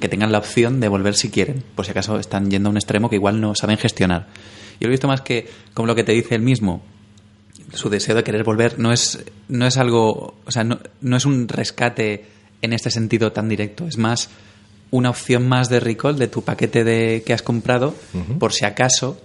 que 0.00 0.08
tengan 0.08 0.32
la 0.32 0.38
opción 0.38 0.80
de 0.80 0.88
volver 0.88 1.14
si 1.14 1.30
quieren, 1.30 1.62
por 1.74 1.84
si 1.84 1.90
acaso 1.90 2.18
están 2.18 2.50
yendo 2.50 2.68
a 2.68 2.72
un 2.72 2.76
extremo 2.76 3.10
que 3.10 3.16
igual 3.16 3.40
no 3.40 3.54
saben 3.54 3.78
gestionar. 3.78 4.28
Yo 4.80 4.86
lo 4.86 4.88
he 4.88 4.90
visto 4.90 5.08
más 5.08 5.20
que 5.20 5.48
como 5.74 5.86
lo 5.86 5.94
que 5.94 6.04
te 6.04 6.12
dice 6.12 6.34
él 6.34 6.42
mismo, 6.42 6.82
su 7.72 7.90
deseo 7.90 8.14
de 8.14 8.24
querer 8.24 8.44
volver 8.44 8.78
no 8.78 8.92
es, 8.92 9.24
no 9.48 9.66
es 9.66 9.76
algo, 9.76 10.34
o 10.44 10.50
sea, 10.50 10.64
no, 10.64 10.78
no 11.00 11.16
es 11.16 11.26
un 11.26 11.48
rescate 11.48 12.26
en 12.62 12.72
este 12.72 12.90
sentido 12.90 13.32
tan 13.32 13.48
directo, 13.48 13.86
es 13.86 13.98
más 13.98 14.30
una 14.90 15.10
opción 15.10 15.46
más 15.48 15.68
de 15.68 15.80
recall 15.80 16.18
de 16.18 16.28
tu 16.28 16.42
paquete 16.42 16.84
de, 16.84 17.22
que 17.24 17.34
has 17.34 17.42
comprado 17.42 17.94
por 18.38 18.52
si 18.52 18.64
acaso 18.64 19.20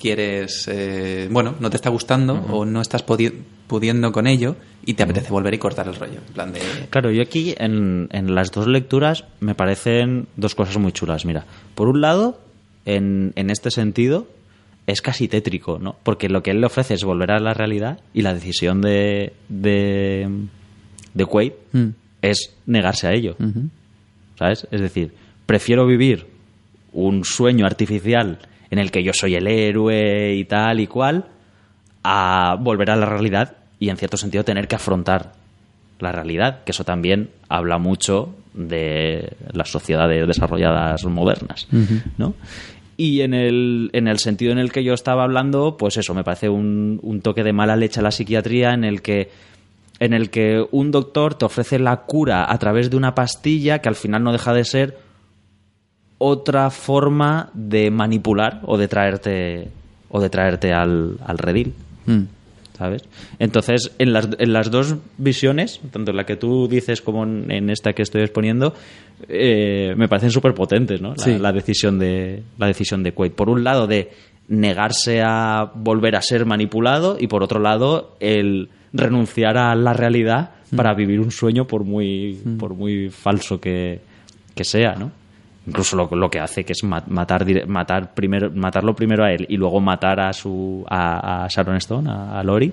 quieres, 0.00 0.68
eh, 0.72 1.28
bueno, 1.30 1.54
no 1.60 1.70
te 1.70 1.76
está 1.76 1.90
gustando 1.90 2.34
o 2.50 2.64
no 2.64 2.80
estás 2.80 3.02
pudiendo 3.02 4.12
con 4.12 4.26
ello 4.26 4.56
y 4.86 4.94
te 4.94 5.02
apetece 5.02 5.30
volver 5.30 5.54
y 5.54 5.58
cortar 5.58 5.88
el 5.88 5.94
rollo. 5.94 6.20
En 6.26 6.32
plan 6.34 6.52
de... 6.52 6.60
Claro, 6.90 7.10
yo 7.10 7.22
aquí 7.22 7.54
en, 7.58 8.08
en 8.12 8.34
las 8.34 8.50
dos 8.52 8.66
lecturas 8.66 9.24
me 9.40 9.54
parecen 9.54 10.26
dos 10.36 10.54
cosas 10.54 10.78
muy 10.78 10.92
chulas. 10.92 11.24
Mira, 11.24 11.44
por 11.74 11.88
un 11.88 12.00
lado, 12.00 12.40
en, 12.86 13.32
en 13.36 13.50
este 13.50 13.70
sentido, 13.70 14.26
es 14.86 15.02
casi 15.02 15.28
tétrico, 15.28 15.78
¿no? 15.78 15.96
Porque 16.02 16.28
lo 16.28 16.42
que 16.42 16.50
él 16.52 16.60
le 16.60 16.66
ofrece 16.66 16.94
es 16.94 17.04
volver 17.04 17.30
a 17.32 17.40
la 17.40 17.52
realidad 17.52 18.00
y 18.14 18.22
la 18.22 18.32
decisión 18.32 18.80
de, 18.80 19.32
de, 19.48 20.28
de 21.14 21.26
Quaid 21.26 21.52
Mm. 21.72 21.88
es 22.22 22.54
negarse 22.66 23.06
a 23.06 23.12
ello. 23.12 23.36
¿Sabes? 24.38 24.66
Es 24.70 24.80
decir, 24.80 25.12
prefiero 25.44 25.86
vivir 25.86 26.26
un 26.92 27.24
sueño 27.24 27.66
artificial 27.66 28.38
en 28.70 28.78
el 28.78 28.90
que 28.90 29.02
yo 29.02 29.12
soy 29.12 29.34
el 29.34 29.46
héroe 29.46 30.34
y 30.34 30.44
tal 30.44 30.80
y 30.80 30.86
cual, 30.86 31.26
a 32.02 32.56
volver 32.60 32.90
a 32.90 32.96
la 32.96 33.06
realidad 33.06 33.56
y 33.78 33.88
en 33.90 33.96
cierto 33.96 34.16
sentido 34.16 34.44
tener 34.44 34.68
que 34.68 34.76
afrontar 34.76 35.32
la 36.00 36.12
realidad, 36.12 36.64
que 36.64 36.72
eso 36.72 36.84
también 36.84 37.30
habla 37.48 37.78
mucho 37.78 38.34
de 38.54 39.32
las 39.52 39.70
sociedades 39.70 40.26
desarrolladas 40.26 41.04
modernas, 41.04 41.68
¿no? 42.16 42.34
Y 42.96 43.20
en 43.20 43.32
el, 43.32 43.90
en 43.92 44.08
el 44.08 44.18
sentido 44.18 44.50
en 44.50 44.58
el 44.58 44.72
que 44.72 44.82
yo 44.82 44.92
estaba 44.92 45.22
hablando, 45.22 45.76
pues 45.76 45.96
eso, 45.96 46.14
me 46.14 46.24
parece 46.24 46.48
un, 46.48 46.98
un 47.02 47.20
toque 47.20 47.44
de 47.44 47.52
mala 47.52 47.76
leche 47.76 48.00
a 48.00 48.02
la 48.02 48.10
psiquiatría 48.10 48.72
en 48.74 48.84
el 48.84 49.02
que 49.02 49.30
en 50.00 50.12
el 50.12 50.30
que 50.30 50.64
un 50.70 50.90
doctor 50.90 51.34
te 51.34 51.44
ofrece 51.44 51.78
la 51.78 51.96
cura 52.02 52.50
a 52.50 52.58
través 52.58 52.90
de 52.90 52.96
una 52.96 53.14
pastilla 53.14 53.80
que 53.80 53.88
al 53.88 53.96
final 53.96 54.22
no 54.22 54.32
deja 54.32 54.52
de 54.52 54.64
ser 54.64 54.98
otra 56.18 56.70
forma 56.70 57.50
de 57.54 57.90
manipular 57.90 58.60
o 58.64 58.76
de 58.76 58.88
traerte 58.88 59.68
o 60.10 60.20
de 60.20 60.30
traerte 60.30 60.72
al, 60.72 61.16
al 61.24 61.38
redil. 61.38 61.74
Mm. 62.06 62.22
¿Sabes? 62.76 63.02
Entonces, 63.40 63.90
en 63.98 64.12
las, 64.12 64.28
en 64.38 64.52
las 64.52 64.70
dos 64.70 64.94
visiones, 65.16 65.80
tanto 65.90 66.12
en 66.12 66.16
la 66.16 66.24
que 66.24 66.36
tú 66.36 66.68
dices 66.68 67.02
como 67.02 67.24
en, 67.24 67.50
en 67.50 67.70
esta 67.70 67.92
que 67.92 68.02
estoy 68.02 68.22
exponiendo, 68.22 68.72
eh, 69.28 69.94
me 69.96 70.06
parecen 70.06 70.30
súper 70.30 70.54
potentes, 70.54 71.00
¿no? 71.00 71.10
La, 71.16 71.22
Sí. 71.24 71.38
la 71.38 71.50
decisión 71.50 71.98
de 71.98 72.44
la 72.56 72.68
decisión 72.68 73.02
de 73.02 73.10
Quaid. 73.10 73.32
Por 73.32 73.48
un 73.50 73.64
lado, 73.64 73.88
de 73.88 74.12
negarse 74.46 75.20
a 75.24 75.70
volver 75.74 76.14
a 76.14 76.22
ser 76.22 76.46
manipulado 76.46 77.16
y 77.18 77.26
por 77.26 77.42
otro 77.42 77.58
lado, 77.58 78.16
el 78.20 78.68
renunciar 78.92 79.58
a 79.58 79.74
la 79.74 79.92
realidad 79.92 80.50
para 80.76 80.94
vivir 80.94 81.18
un 81.20 81.32
sueño 81.32 81.66
por 81.66 81.82
muy, 81.82 82.38
por 82.60 82.74
muy 82.74 83.10
falso 83.10 83.60
que, 83.60 84.00
que 84.54 84.64
sea, 84.64 84.94
¿no? 84.94 85.10
Incluso 85.68 85.96
lo, 85.96 86.08
lo 86.16 86.30
que 86.30 86.40
hace 86.40 86.64
que 86.64 86.72
es 86.72 86.82
ma- 86.84 87.04
matar, 87.08 87.44
matar 87.66 88.14
primero, 88.14 88.50
matarlo 88.52 88.94
primero 88.94 89.24
a 89.24 89.32
él 89.32 89.46
y 89.48 89.56
luego 89.56 89.80
matar 89.80 90.18
a 90.20 90.32
su 90.32 90.84
a, 90.88 91.44
a 91.44 91.48
Sharon 91.48 91.76
Stone, 91.76 92.10
a, 92.10 92.38
a 92.38 92.42
Lori. 92.42 92.72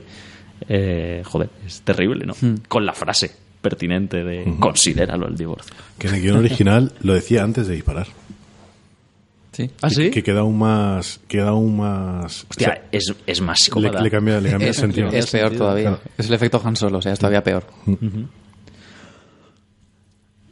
eh, 0.70 1.22
joder, 1.26 1.50
es 1.66 1.82
terrible, 1.82 2.26
¿no? 2.26 2.34
Con 2.68 2.86
la 2.86 2.94
frase 2.94 3.32
pertinente 3.62 4.24
de 4.24 4.56
considéralo 4.60 5.28
el 5.28 5.36
divorcio. 5.36 5.74
Que 5.98 6.08
en 6.08 6.16
el 6.16 6.22
guion 6.22 6.38
original 6.38 6.92
lo 7.02 7.14
decía 7.14 7.44
antes 7.44 7.68
de 7.68 7.76
disparar. 7.76 8.08
Sí. 9.52 9.72
¿Ah, 9.82 9.90
sí? 9.90 10.12
Que 10.12 10.22
queda 10.22 10.42
aún 10.42 10.58
más. 10.58 11.20
Queda 11.28 11.50
aún 11.50 11.78
más. 11.78 12.46
Hostia, 12.50 12.68
o 12.68 12.72
sea, 12.74 12.84
es, 12.92 13.14
es 13.26 13.42
más 13.42 13.58
le, 13.60 13.64
psicópata. 13.66 14.02
le 14.02 14.12
cambia, 14.12 14.42
le 14.42 14.50
cambia 14.52 14.68
el 14.68 14.74
sentido. 14.74 15.08
es 15.10 15.32
peor 15.32 15.52
todavía. 15.56 15.84
claro. 15.92 16.00
Es 16.18 16.28
el 16.28 16.34
efecto 16.34 16.62
Han 16.64 16.76
Solo, 16.76 16.98
o 16.98 17.02
sea, 17.02 17.14
es 17.14 17.20
todavía 17.20 17.42
peor. 17.44 17.64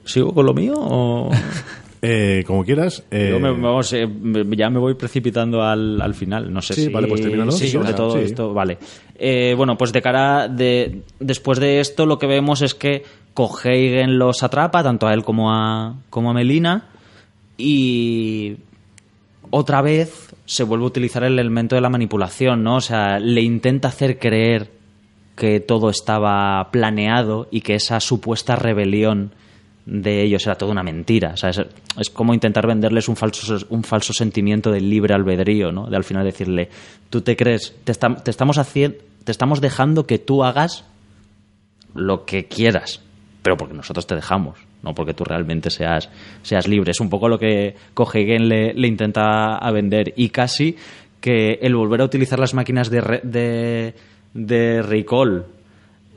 ¿Sigo 0.06 0.34
con 0.34 0.46
lo 0.46 0.54
mío 0.54 0.74
o...? 0.78 1.32
Eh, 2.06 2.44
como 2.46 2.66
quieras. 2.66 3.02
eh, 3.12 3.30
Yo 3.32 3.40
me- 3.40 3.52
vamos, 3.52 3.94
eh, 3.94 4.06
me- 4.06 4.44
ya 4.58 4.70
me 4.70 4.78
voy 4.78 4.96
precipitando 4.96 5.62
al, 5.64 6.02
al 6.02 6.14
final. 6.14 6.52
No 6.52 6.62
sé 6.62 6.74
Sí, 6.74 6.86
si. 6.86 6.90
vale, 6.92 7.08
pues 7.08 7.22
termínalo. 7.22 7.52
Sí, 7.54 7.72
claro, 7.72 7.96
todo 7.96 8.18
sí. 8.18 8.26
esto. 8.26 8.54
Vale. 8.54 8.78
Eh, 9.16 9.54
bueno, 9.56 9.78
pues 9.78 9.94
de 9.94 10.02
cara. 10.02 10.50
de 10.50 11.04
Después 11.22 11.60
de 11.60 11.80
esto, 11.80 12.06
lo 12.06 12.20
que 12.20 12.28
vemos 12.28 12.62
es 12.62 12.76
que 12.76 13.04
Coheigen 13.34 14.20
los 14.20 14.44
atrapa, 14.44 14.84
tanto 14.84 15.08
a 15.08 15.14
él 15.14 15.24
como 15.24 15.54
a, 15.54 15.96
como 16.10 16.32
a 16.32 16.34
Melina. 16.34 16.90
Y. 17.58 18.58
Otra 19.50 19.82
vez 19.82 20.34
se 20.46 20.64
vuelve 20.64 20.84
a 20.86 20.88
utilizar 20.88 21.24
el 21.24 21.38
elemento 21.38 21.76
de 21.76 21.82
la 21.82 21.90
manipulación, 21.90 22.64
¿no? 22.64 22.78
O 22.78 22.82
sea, 22.82 23.20
le 23.20 23.42
intenta 23.42 23.88
hacer 23.90 24.18
creer 24.20 24.72
que 25.38 25.60
todo 25.60 25.90
estaba 25.90 26.70
planeado 26.72 27.48
y 27.52 27.62
que 27.62 27.76
esa 27.76 28.00
supuesta 28.00 28.56
rebelión 28.56 29.32
de 29.86 30.24
ellos 30.24 30.46
era 30.46 30.56
toda 30.56 30.72
una 30.72 30.84
mentira. 30.84 31.34
Es, 31.36 31.60
es 32.00 32.10
como 32.10 32.34
intentar 32.34 32.66
venderles 32.68 33.08
un 33.10 33.16
falso, 33.16 33.58
un 33.70 33.84
falso 33.84 34.14
sentimiento 34.14 34.72
de 34.72 34.82
libre 34.82 35.14
albedrío, 35.14 35.72
¿no? 35.72 35.88
De 35.88 35.96
al 35.98 36.04
final 36.04 36.24
decirle, 36.26 36.70
tú 37.10 37.22
te 37.22 37.36
crees, 37.36 37.76
te, 37.84 37.92
estam- 37.92 38.22
te 38.24 38.32
estamos 38.32 38.58
haciendo, 38.58 38.98
te 39.24 39.32
estamos 39.32 39.60
dejando 39.62 40.06
que 40.08 40.20
tú 40.20 40.44
hagas 40.44 40.86
lo 41.94 42.26
que 42.26 42.46
quieras, 42.46 43.02
pero 43.42 43.58
porque 43.58 43.74
nosotros 43.74 44.08
te 44.08 44.16
dejamos, 44.16 44.58
no 44.82 44.96
porque 44.96 45.14
tú 45.14 45.24
realmente 45.26 45.70
seas, 45.70 46.10
seas 46.42 46.68
libre. 46.68 46.92
Es 46.92 47.00
un 47.00 47.10
poco 47.10 47.28
lo 47.28 47.38
que 47.38 47.76
Cohegen 47.94 48.48
le, 48.50 48.74
le 48.74 48.88
intenta 48.88 49.56
a 49.58 49.72
vender 49.72 50.14
y 50.16 50.30
casi 50.30 50.76
que 51.22 51.60
el 51.62 51.76
volver 51.76 52.02
a 52.02 52.06
utilizar 52.06 52.40
las 52.40 52.54
máquinas 52.54 52.90
de, 52.90 53.02
re- 53.02 53.22
de, 53.24 53.94
de 54.34 54.82
recall 54.82 55.46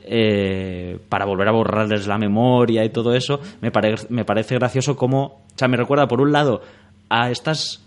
eh, 0.09 0.99
para 1.09 1.25
volver 1.25 1.47
a 1.47 1.51
borrarles 1.51 2.07
la 2.07 2.17
memoria 2.17 2.83
y 2.83 2.89
todo 2.89 3.13
eso, 3.13 3.39
me, 3.61 3.71
me 4.09 4.25
parece 4.25 4.55
gracioso 4.55 4.95
como, 4.95 5.23
o 5.23 5.41
sea, 5.55 5.67
me 5.67 5.77
recuerda 5.77 6.07
por 6.07 6.21
un 6.21 6.31
lado 6.31 6.61
a 7.09 7.31
estas 7.31 7.83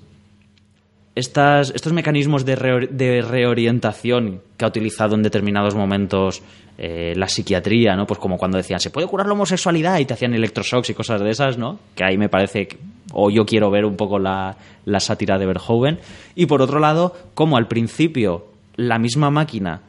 estas, 1.15 1.73
estos 1.75 1.93
mecanismos 1.93 2.45
de, 2.45 2.89
de 2.91 3.23
reorientación 3.23 4.41
que 4.57 4.65
ha 4.65 4.69
utilizado 4.69 5.15
en 5.15 5.23
determinados 5.23 5.75
momentos 5.75 6.43
eh, 6.79 7.13
la 7.17 7.29
psiquiatría, 7.29 7.95
¿no? 7.97 8.07
Pues 8.07 8.19
como 8.19 8.39
cuando 8.39 8.57
decían, 8.57 8.81
se 8.81 8.91
puede 8.91 9.07
curar 9.07 9.27
la 9.27 9.35
homosexualidad 9.35 9.99
y 9.99 10.07
te 10.07 10.15
hacían 10.15 10.35
electroshocks 10.35 10.91
y 10.91 10.95
cosas 10.95 11.21
de 11.21 11.31
esas, 11.31 11.59
¿no? 11.59 11.79
Que 11.95 12.05
ahí 12.05 12.17
me 12.17 12.29
parece, 12.29 12.69
o 13.13 13.31
yo 13.31 13.45
quiero 13.45 13.71
ver 13.71 13.85
un 13.85 13.97
poco 13.97 14.19
la, 14.19 14.57
la 14.85 15.01
sátira 15.01 15.39
de 15.39 15.47
Verhoeven. 15.47 15.99
Y 16.35 16.47
por 16.47 16.63
otro 16.63 16.79
lado, 16.79 17.15
como 17.35 17.57
al 17.57 17.69
principio 17.69 18.47
la 18.77 18.99
misma 18.99 19.31
máquina 19.31 19.83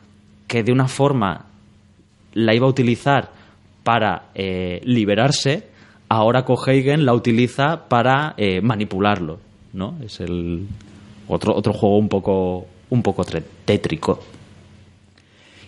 que 0.47 0.63
de 0.63 0.73
una 0.73 0.87
forma 0.87 1.45
la 2.33 2.53
iba 2.53 2.65
a 2.65 2.69
utilizar 2.69 3.31
para 3.83 4.29
eh, 4.35 4.81
liberarse, 4.83 5.67
ahora 6.09 6.43
Coheigen 6.43 7.05
la 7.05 7.13
utiliza 7.13 7.87
para 7.87 8.33
eh, 8.37 8.61
manipularlo, 8.61 9.39
¿no? 9.73 9.95
Es 10.03 10.19
el 10.19 10.67
otro, 11.27 11.55
otro 11.55 11.73
juego 11.73 11.97
un 11.97 12.09
poco, 12.09 12.67
un 12.89 13.01
poco 13.01 13.25
tétrico. 13.65 14.19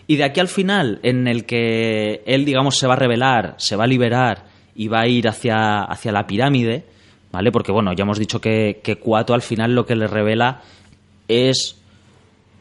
Y 0.06 0.18
de 0.18 0.26
aquí 0.26 0.40
al 0.40 0.50
final, 0.50 1.00
en 1.04 1.28
el 1.28 1.46
que 1.46 2.22
él, 2.26 2.46
digamos, 2.46 2.78
se 2.78 2.88
va 2.88 2.94
a 2.94 2.98
revelar, 2.98 3.56
se 3.58 3.76
va 3.76 3.86
a 3.86 3.88
liberar 3.88 4.46
y 4.76 4.88
va 4.88 5.02
a 5.02 5.08
ir 5.08 5.28
hacia, 5.28 5.84
hacia 5.84 6.12
la 6.12 6.28
pirámide, 6.28 6.84
¿vale? 7.32 7.52
Porque, 7.52 7.72
bueno, 7.72 7.94
ya 7.94 8.04
hemos 8.04 8.20
dicho 8.20 8.42
que, 8.42 8.82
que 8.84 8.98
Kuato 8.98 9.34
al 9.34 9.42
final 9.42 9.74
lo 9.74 9.86
que 9.86 9.96
le 9.96 10.08
revela 10.08 10.62
es 11.28 11.78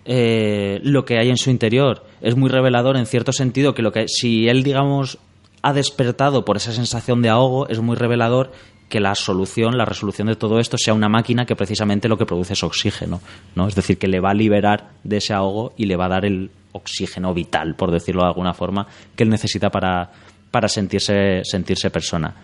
eh, 0.05 0.81
lo 0.83 1.05
que 1.05 1.19
hay 1.19 1.31
en 1.31 1.37
su 1.37 1.51
interior. 1.51 2.05
Es 2.23 2.37
muy 2.37 2.49
revelador 2.49 2.97
en 2.97 3.07
cierto 3.07 3.33
sentido 3.33 3.75
que 3.75 3.83
lo 3.83 3.93
que 3.93 4.07
si 4.09 4.49
él, 4.49 4.63
digamos, 4.63 5.19
ha 5.61 5.73
despertado 5.73 6.45
por 6.45 6.57
esa 6.57 6.73
sensación 6.73 7.21
de 7.21 7.29
ahogo, 7.29 7.69
es 7.69 7.81
muy 7.81 7.97
revelador 7.97 8.53
que 8.89 9.01
la 9.01 9.15
solución, 9.15 9.79
la 9.79 9.85
resolución 9.85 10.29
de 10.29 10.37
todo 10.37 10.61
esto 10.61 10.77
sea 10.77 10.93
una 10.93 11.09
máquina 11.09 11.47
que 11.47 11.57
precisamente 11.57 12.09
lo 12.09 12.19
que 12.19 12.27
produce 12.27 12.53
es 12.53 12.63
oxígeno, 12.63 13.21
¿no? 13.55 13.67
Es 13.67 13.75
decir, 13.75 13.99
que 13.99 14.07
le 14.07 14.21
va 14.21 14.31
a 14.31 14.35
liberar 14.35 14.91
de 15.03 15.17
ese 15.17 15.33
ahogo 15.33 15.73
y 15.77 15.87
le 15.87 15.97
va 15.97 16.07
a 16.07 16.11
dar 16.11 16.25
el 16.27 16.51
oxígeno 16.73 17.33
vital, 17.33 17.75
por 17.75 17.91
decirlo 17.91 18.23
de 18.23 18.29
alguna 18.29 18.53
forma, 18.53 18.87
que 19.17 19.23
él 19.23 19.31
necesita 19.31 19.71
para, 19.71 20.11
para 20.51 20.69
sentirse, 20.69 21.41
sentirse 21.43 21.91
persona. 21.91 22.35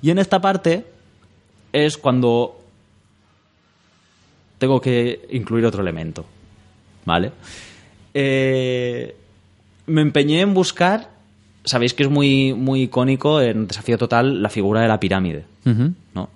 Y 0.00 0.10
en 0.10 0.18
esta 0.18 0.40
parte 0.40 0.86
es 1.72 1.98
cuando 1.98 2.58
tengo 4.58 4.80
que 4.80 5.26
incluir 5.30 5.66
otro 5.66 5.82
elemento. 5.82 6.24
¿Vale? 7.04 7.32
Eh, 8.12 9.16
me 9.90 10.00
empeñé 10.02 10.40
en 10.40 10.54
buscar. 10.54 11.10
Sabéis 11.64 11.92
que 11.94 12.04
es 12.04 12.10
muy, 12.10 12.54
muy 12.54 12.82
icónico 12.82 13.40
en 13.40 13.66
Desafío 13.66 13.98
Total 13.98 14.42
la 14.42 14.48
figura 14.48 14.80
de 14.80 14.88
la 14.88 14.98
pirámide. 14.98 15.44
¿no? 16.14 16.28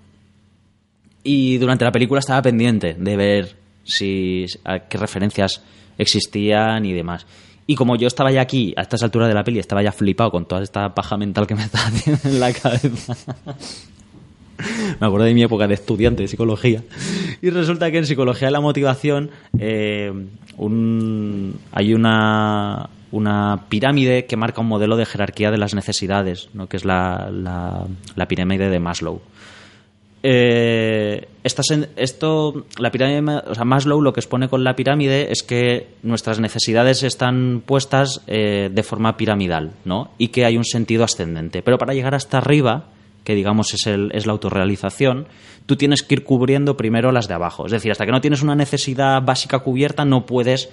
Y 1.22 1.56
durante 1.59 1.85
la 1.85 1.93
película 1.93 2.20
estaba 2.20 2.43
pendiente 2.43 2.94
de 2.98 3.16
ver 3.16 3.56
si 3.85 4.44
a 4.64 4.81
qué 4.81 4.98
referencias 4.98 5.62
existían 5.97 6.85
y 6.85 6.93
demás. 6.93 7.26
Y 7.66 7.76
como 7.76 7.97
yo 7.97 8.06
estaba 8.06 8.31
ya 8.31 8.43
aquí, 8.43 8.74
a 8.76 8.82
estas 8.82 9.02
alturas 9.02 9.28
de 9.28 9.35
la 9.35 9.43
peli, 9.43 9.59
estaba 9.59 9.82
ya 9.82 9.90
flipado 9.93 10.31
con 10.31 10.44
toda 10.47 10.62
esta 10.62 10.94
paja 10.94 11.16
mental 11.16 11.47
que 11.47 11.55
me 11.55 11.62
estaba 11.64 11.85
haciendo 11.89 12.20
en 12.28 12.40
la 12.40 12.52
cabeza. 12.52 13.16
me 15.01 15.06
acuerdo 15.06 15.24
de 15.26 15.35
mi 15.35 15.43
época 15.43 15.66
de 15.66 15.74
estudiante 15.74 16.22
de 16.22 16.28
psicología. 16.28 16.82
Y 17.40 17.48
resulta 17.51 17.90
que 17.90 17.98
en 17.98 18.06
psicología 18.06 18.48
de 18.48 18.52
la 18.52 18.60
motivación 18.60 19.31
eh, 19.59 20.12
un- 20.59 21.59
hay 21.72 21.94
una, 21.94 22.89
una 23.15 23.65
pirámide 23.69 24.27
que 24.27 24.36
marca 24.36 24.61
un 24.61 24.66
modelo 24.69 24.97
de 24.97 25.07
jerarquía 25.07 25.51
de 25.51 25.59
las 25.59 25.73
necesidades, 25.74 26.49
¿no? 26.53 26.66
que 26.69 26.77
es 26.77 26.85
la, 26.85 27.31
la- 27.32 28.27
pirámide 28.27 28.69
de 28.69 28.81
Maslow. 28.81 29.20
Eh, 30.27 31.28
estas 31.43 31.66
esto, 31.97 32.65
la 32.78 32.91
pirámide, 32.91 33.43
o 33.47 33.55
sea, 33.55 33.65
Maslow 33.65 34.01
lo 34.01 34.12
que 34.15 34.20
expone 34.20 34.49
con 34.49 34.65
la 34.65 34.74
pirámide 34.74 35.31
es 35.31 35.43
que 35.43 35.89
nuestras 36.03 36.41
necesidades 36.41 37.03
están 37.03 37.62
puestas 37.65 38.23
eh, 38.27 38.70
de 38.73 38.82
forma 38.82 39.16
piramidal, 39.19 39.73
¿no? 39.85 40.12
Y 40.16 40.28
que 40.28 40.47
hay 40.47 40.57
un 40.57 40.65
sentido 40.65 41.05
ascendente. 41.05 41.62
Pero 41.62 41.77
para 41.77 41.93
llegar 41.93 42.15
hasta 42.15 42.39
arriba, 42.39 42.86
que 43.23 43.35
digamos 43.35 43.74
es, 43.74 43.86
el, 43.86 44.11
es 44.15 44.24
la 44.27 44.32
autorrealización, 44.32 45.27
tú 45.66 45.77
tienes 45.77 46.03
que 46.03 46.15
ir 46.15 46.24
cubriendo 46.24 46.77
primero 46.77 47.12
las 47.12 47.28
de 47.28 47.35
abajo. 47.35 47.66
Es 47.66 47.73
decir, 47.73 47.93
hasta 47.93 48.07
que 48.07 48.12
no 48.12 48.23
tienes 48.23 48.43
una 48.43 48.55
necesidad 48.55 49.20
básica 49.23 49.59
cubierta, 49.59 50.07
no 50.07 50.24
puedes 50.24 50.70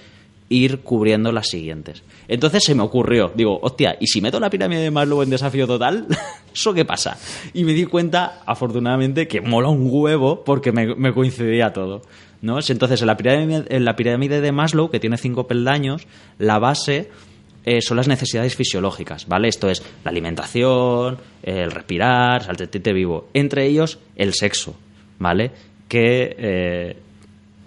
ir 0.52 0.80
cubriendo 0.80 1.32
las 1.32 1.48
siguientes. 1.48 2.02
Entonces 2.28 2.62
se 2.64 2.74
me 2.74 2.82
ocurrió, 2.82 3.32
digo, 3.34 3.58
hostia, 3.62 3.96
¿y 3.98 4.06
si 4.06 4.20
meto 4.20 4.38
la 4.38 4.50
pirámide 4.50 4.82
de 4.82 4.90
Maslow 4.90 5.22
en 5.22 5.30
desafío 5.30 5.66
total? 5.66 6.06
¿Eso 6.54 6.74
qué 6.74 6.84
pasa? 6.84 7.18
Y 7.54 7.64
me 7.64 7.72
di 7.72 7.86
cuenta, 7.86 8.42
afortunadamente, 8.46 9.26
que 9.26 9.40
mola 9.40 9.68
un 9.68 9.88
huevo 9.90 10.44
porque 10.44 10.72
me, 10.72 11.12
coincidía 11.12 11.72
todo. 11.72 12.02
¿no? 12.42 12.58
Entonces, 12.66 13.00
en 13.00 13.06
la, 13.06 13.16
pirámide, 13.96 14.40
de 14.40 14.52
Maslow, 14.52 14.90
que 14.90 15.00
tiene 15.00 15.16
cinco 15.16 15.46
peldaños, 15.46 16.06
la 16.38 16.58
base 16.58 17.08
eh, 17.64 17.80
son 17.80 17.96
las 17.96 18.08
necesidades 18.08 18.54
fisiológicas, 18.54 19.26
¿vale? 19.28 19.48
Esto 19.48 19.70
es 19.70 19.82
la 20.04 20.10
alimentación, 20.10 21.18
el 21.42 21.70
respirar, 21.70 22.42
saltetete 22.42 22.92
vivo. 22.92 23.28
Entre 23.32 23.66
ellos, 23.66 23.98
el 24.16 24.34
sexo, 24.34 24.76
¿vale? 25.18 25.52
Que 25.88 26.36
eh, 26.36 26.96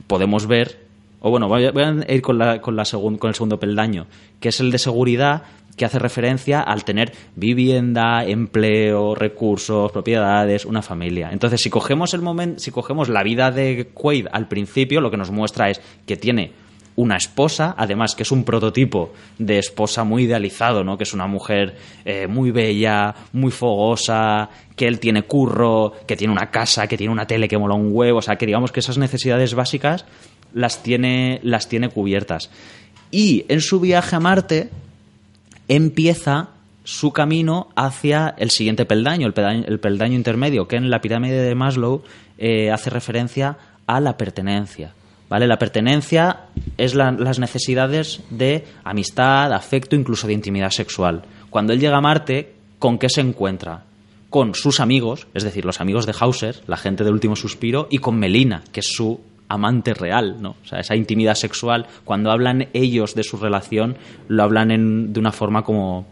podemos 0.07 0.47
ver 0.47 0.84
o 1.25 1.31
bueno, 1.31 1.47
voy 1.47 1.65
a, 1.65 2.13
ir 2.13 2.21
con, 2.21 2.37
la, 2.37 2.61
con 2.61 2.77
el 2.77 2.85
segundo 2.85 3.59
peldaño, 3.59 4.05
que 4.39 4.49
es 4.49 4.59
el 4.59 4.69
de 4.69 4.77
seguridad, 4.77 5.41
que 5.75 5.83
hace 5.83 5.97
referencia 5.97 6.61
al 6.61 6.85
tener 6.85 7.13
vivienda, 7.35 8.23
empleo, 8.23 9.15
recursos, 9.15 9.91
propiedades, 9.91 10.65
una 10.65 10.83
familia. 10.83 11.31
Entonces, 11.31 11.61
si 11.61 11.71
cogemos 11.71 12.13
el 12.13 12.21
momento, 12.21 12.59
si 12.59 12.69
cogemos 12.69 13.09
la 13.09 13.23
vida 13.23 13.49
de 13.49 13.89
Quaid 13.91 14.27
al 14.31 14.47
principio, 14.47 15.01
lo 15.01 15.09
que 15.09 15.17
nos 15.17 15.31
muestra 15.31 15.71
es 15.71 15.81
que 16.05 16.15
tiene 16.15 16.51
una 16.95 17.17
esposa, 17.17 17.73
además 17.75 18.13
que 18.13 18.21
es 18.21 18.31
un 18.31 18.43
prototipo 18.43 19.11
de 19.39 19.57
esposa 19.57 20.03
muy 20.03 20.25
idealizado, 20.25 20.83
¿no? 20.83 20.95
Que 20.95 21.05
es 21.05 21.13
una 21.15 21.25
mujer 21.25 21.75
eh, 22.05 22.27
muy 22.27 22.51
bella, 22.51 23.15
muy 23.33 23.51
fogosa, 23.51 24.49
que 24.75 24.87
él 24.87 24.99
tiene 24.99 25.23
curro, 25.23 25.93
que 26.07 26.15
tiene 26.15 26.31
una 26.31 26.51
casa, 26.51 26.87
que 26.87 26.97
tiene 26.97 27.11
una 27.11 27.25
tele 27.25 27.47
que 27.47 27.57
mola 27.57 27.73
un 27.73 27.89
huevo, 27.91 28.19
o 28.19 28.21
sea, 28.21 28.35
que 28.35 28.45
digamos 28.45 28.71
que 28.71 28.79
esas 28.79 28.99
necesidades 28.99 29.55
básicas 29.55 30.05
las 30.55 30.81
tiene, 30.81 31.39
las 31.43 31.69
tiene 31.69 31.89
cubiertas. 31.89 32.49
Y 33.11 33.45
en 33.49 33.61
su 33.61 33.79
viaje 33.79 34.15
a 34.15 34.19
Marte, 34.19 34.69
empieza 35.67 36.49
su 36.83 37.11
camino 37.11 37.69
hacia 37.75 38.35
el 38.37 38.51
siguiente 38.51 38.85
peldaño, 38.85 39.25
el 39.27 39.33
peldaño, 39.33 39.63
el 39.67 39.79
peldaño 39.79 40.15
intermedio, 40.15 40.67
que 40.67 40.75
en 40.75 40.89
la 40.89 41.01
pirámide 41.01 41.41
de 41.41 41.55
Maslow 41.55 42.03
eh, 42.37 42.71
hace 42.71 42.89
referencia 42.89 43.57
a 43.87 43.99
la 43.99 44.17
pertenencia. 44.17 44.93
¿Vale? 45.27 45.47
La 45.47 45.57
pertenencia 45.57 46.41
es 46.77 46.93
la- 46.93 47.11
las 47.11 47.39
necesidades 47.39 48.21
de 48.29 48.65
amistad, 48.83 49.51
afecto, 49.53 49.95
incluso 49.95 50.27
de 50.27 50.33
intimidad 50.33 50.69
sexual. 50.69 51.23
Cuando 51.49 51.73
él 51.73 51.79
llega 51.79 51.97
a 51.97 52.01
Marte, 52.01 52.53
¿con 52.77 52.99
qué 52.99 53.09
se 53.09 53.21
encuentra? 53.21 53.83
Con 54.29 54.53
sus 54.53 54.79
amigos, 54.79 55.25
es 55.33 55.43
decir, 55.43 55.65
los 55.65 55.81
amigos 55.81 56.05
de 56.05 56.13
Hauser, 56.19 56.61
la 56.67 56.77
gente 56.77 57.03
del 57.03 57.13
último 57.13 57.35
suspiro, 57.35 57.87
y 57.89 57.97
con 57.97 58.19
Melina, 58.19 58.63
que 58.71 58.81
es 58.81 58.91
su 58.93 59.19
amante 59.55 59.93
real, 59.93 60.37
¿no? 60.41 60.55
O 60.63 60.67
sea, 60.67 60.79
esa 60.79 60.95
intimidad 60.95 61.35
sexual, 61.35 61.87
cuando 62.03 62.31
hablan 62.31 62.67
ellos 62.73 63.15
de 63.15 63.23
su 63.23 63.37
relación, 63.37 63.97
lo 64.27 64.43
hablan 64.43 64.71
en- 64.71 65.13
de 65.13 65.19
una 65.19 65.31
forma 65.31 65.63
como, 65.63 66.05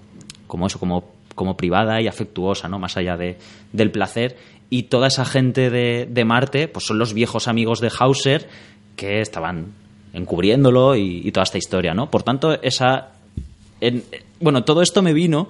como 0.48 0.68
eso, 0.68 0.80
como, 0.80 1.04
como 1.36 1.56
privada 1.58 2.02
y 2.02 2.08
afectuosa, 2.08 2.68
¿no? 2.68 2.80
Más 2.80 2.98
allá 2.98 3.16
de, 3.18 3.38
del 3.72 3.92
placer. 3.92 4.38
Y 4.70 4.84
toda 4.84 5.08
esa 5.08 5.26
gente 5.26 5.70
de, 5.70 6.08
de 6.10 6.26
Marte, 6.26 6.68
pues 6.68 6.86
son 6.86 6.98
los 6.98 7.14
viejos 7.14 7.48
amigos 7.48 7.80
de 7.80 7.92
Hauser 8.00 8.48
que 8.96 9.22
estaban 9.22 9.68
encubriéndolo 10.14 10.96
y, 10.96 11.32
toda 11.32 11.44
esta 11.44 11.58
historia, 11.58 11.94
¿no? 11.94 12.10
Por 12.10 12.24
tanto, 12.24 12.60
esa. 12.62 13.10
en- 13.82 14.04
bueno, 14.40 14.64
todo 14.64 14.82
esto 14.82 15.02
me 15.02 15.14
vino 15.14 15.48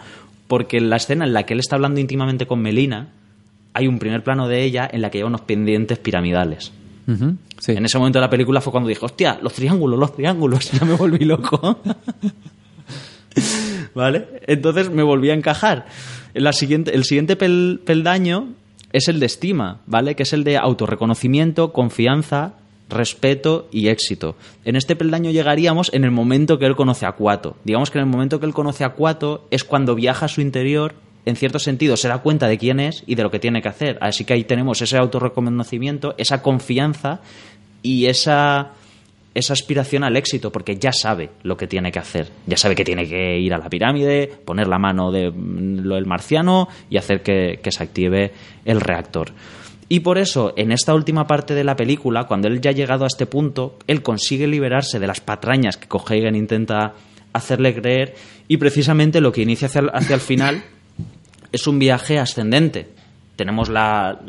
porque 0.48 0.78
en 0.78 0.90
la 0.90 0.98
escena 0.98 1.26
en 1.26 1.34
la 1.34 1.44
que 1.44 1.54
él 1.54 1.60
está 1.60 1.76
hablando 1.76 2.00
íntimamente 2.00 2.46
con 2.46 2.62
Melina, 2.62 3.10
hay 3.74 3.88
un 3.88 3.98
primer 4.00 4.24
plano 4.24 4.48
de 4.48 4.64
ella 4.64 4.88
en 4.92 5.02
la 5.02 5.10
que 5.10 5.18
lleva 5.18 5.30
unos 5.30 5.42
pendientes 5.42 5.98
piramidales. 6.00 6.72
En 7.08 7.86
ese 7.86 7.98
momento 7.98 8.20
de 8.20 8.26
la 8.26 8.30
película 8.30 8.62
fue 8.62 8.72
cuando 8.72 8.90
dije, 8.90 9.04
hostia, 9.06 9.40
los 9.42 9.54
triángulos, 9.54 10.00
los 10.00 10.16
triángulos, 10.16 10.72
ya 10.72 10.86
me 10.86 10.94
volví 10.94 11.26
loco. 11.26 11.80
¿Vale? 13.96 14.28
Entonces 14.48 14.90
me 14.90 15.04
volví 15.04 15.30
a 15.30 15.34
encajar. 15.34 15.86
La 16.34 16.54
siguiente, 16.54 16.96
el 16.96 17.04
siguiente 17.04 17.38
pel- 17.38 17.80
peldaño 17.80 18.50
es 18.92 19.08
el 19.08 19.20
de 19.20 19.26
estima, 19.26 19.82
¿vale? 19.86 20.16
Que 20.16 20.24
es 20.24 20.34
el 20.34 20.44
de 20.44 20.58
autorreconocimiento, 20.58 21.74
confianza, 21.74 22.54
respeto 22.90 23.68
y 23.72 23.88
éxito. 23.88 24.36
En 24.66 24.76
este 24.76 24.96
peldaño 24.96 25.32
llegaríamos 25.32 25.92
en 25.94 26.04
el 26.04 26.12
momento 26.12 26.60
que 26.60 26.66
él 26.66 26.76
conoce 26.76 27.06
a 27.06 27.14
Cuato. 27.14 27.56
Digamos 27.64 27.92
que 27.92 28.00
en 28.00 28.06
el 28.06 28.10
momento 28.12 28.40
que 28.40 28.46
él 28.46 28.54
conoce 28.54 28.84
a 28.84 28.90
Cuato 28.90 29.48
es 29.52 29.64
cuando 29.64 29.96
viaja 29.96 30.26
a 30.26 30.30
su 30.30 30.42
interior, 30.42 30.94
en 31.26 31.36
cierto 31.36 31.60
sentido 31.60 31.98
se 31.98 32.08
da 32.08 32.20
cuenta 32.20 32.48
de 32.48 32.58
quién 32.58 32.80
es 32.80 33.04
y 33.08 33.16
de 33.16 33.24
lo 33.24 33.32
que 33.32 33.40
tiene 33.40 33.62
que 33.62 33.70
hacer. 33.70 33.98
Así 34.02 34.26
que 34.26 34.34
ahí 34.34 34.44
tenemos 34.44 34.82
ese 34.82 34.98
autorreconocimiento, 34.98 36.16
esa 36.18 36.42
confianza 36.42 37.22
y 37.82 38.06
esa 38.06 38.74
esa 39.34 39.54
aspiración 39.54 40.04
al 40.04 40.16
éxito, 40.16 40.52
porque 40.52 40.76
ya 40.76 40.92
sabe 40.92 41.32
lo 41.42 41.58
que 41.58 41.66
tiene 41.66 41.92
que 41.92 42.00
hacer. 42.00 42.30
Ya 42.46 42.56
sabe 42.56 42.76
que 42.76 42.84
tiene 42.84 43.08
que 43.08 43.40
ir 43.40 43.54
a 43.54 43.58
la 43.58 43.68
pirámide, 43.68 44.28
poner 44.28 44.68
la 44.68 44.78
mano 44.78 45.12
de 45.12 45.32
mm, 45.32 45.80
lo 45.80 45.96
del 45.96 46.06
marciano 46.06 46.68
y 46.90 46.98
hacer 46.98 47.24
que, 47.24 47.60
que 47.62 47.72
se 47.72 47.84
active 47.84 48.32
el 48.64 48.80
reactor. 48.80 49.32
Y 49.90 50.02
por 50.02 50.18
eso, 50.18 50.54
en 50.56 50.72
esta 50.72 50.94
última 50.94 51.28
parte 51.28 51.56
de 51.56 51.64
la 51.64 51.76
película, 51.76 52.26
cuando 52.26 52.48
él 52.48 52.62
ya 52.62 52.70
ha 52.70 52.74
llegado 52.74 53.04
a 53.04 53.08
este 53.08 53.26
punto, 53.26 53.78
él 53.88 54.02
consigue 54.02 54.48
liberarse 54.48 55.00
de 55.00 55.08
las 55.08 55.20
patrañas 55.20 55.78
que 55.78 55.88
Cohagen 55.88 56.36
intenta 56.36 56.94
hacerle 57.34 57.74
creer 57.74 58.16
y 58.48 58.58
precisamente 58.58 59.20
lo 59.20 59.32
que 59.32 59.42
inicia 59.42 59.68
hacia 59.68 59.82
hacia 59.94 60.14
el 60.16 60.22
final 60.22 60.64
es 61.54 61.66
un 61.68 61.80
viaje 61.80 62.20
ascendente. 62.20 62.90
Tenemos 63.36 63.68
la, 63.68 64.20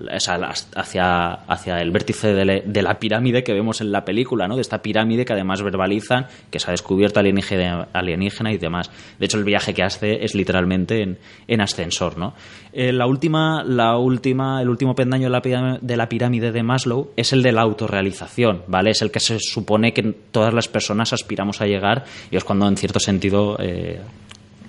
hacia, 0.75 1.27
hacia 1.47 1.79
el 1.83 1.91
vértice 1.91 2.33
de, 2.33 2.45
la- 2.47 2.61
de 2.65 2.83
la 2.83 2.99
pirámide 2.99 3.45
que 3.45 3.53
vemos 3.53 3.83
en 3.83 3.93
la 3.93 4.03
película, 4.03 4.49
¿no? 4.49 4.55
De 4.57 4.63
esta 4.63 4.81
pirámide 4.81 5.27
que 5.27 5.35
además 5.35 5.61
verbalizan 5.61 6.27
que 6.51 6.59
se 6.59 6.69
ha 6.69 6.71
descubierto 6.71 7.21
alienígena, 7.21 7.89
alienígena 7.93 8.51
y 8.51 8.57
demás. 8.57 8.91
De 9.19 9.27
hecho, 9.27 9.37
el 9.37 9.45
viaje 9.45 9.75
que 9.75 9.83
hace 9.83 10.25
es 10.25 10.35
literalmente 10.35 11.03
en, 11.03 11.19
en 11.47 11.61
ascensor, 11.61 12.17
¿no? 12.17 12.33
Eh, 12.73 12.93
la 12.93 13.07
última, 13.07 13.63
la 13.63 13.99
última, 13.99 14.63
el 14.63 14.71
último 14.71 14.95
pendaño 14.95 15.25
de 15.25 15.97
la, 15.99 16.09
pirámide, 16.09 16.51
de 16.51 16.63
Maslow 16.63 17.11
es 17.15 17.35
el 17.35 17.43
de 17.43 17.53
la 17.53 17.61
autorrealización, 17.61 18.63
¿vale? 18.69 18.93
Es 18.93 19.03
el 19.03 19.11
que 19.11 19.21
se 19.21 19.39
supone 19.39 19.93
que 19.93 20.03
todas 20.33 20.55
las 20.55 20.67
personas 20.69 21.13
aspiramos 21.13 21.61
a 21.61 21.67
llegar 21.67 22.05
y 22.31 22.37
es 22.39 22.45
cuando, 22.45 22.67
en 22.67 22.79
cierto 22.79 23.01
sentido, 23.01 23.59
eh, 23.61 24.01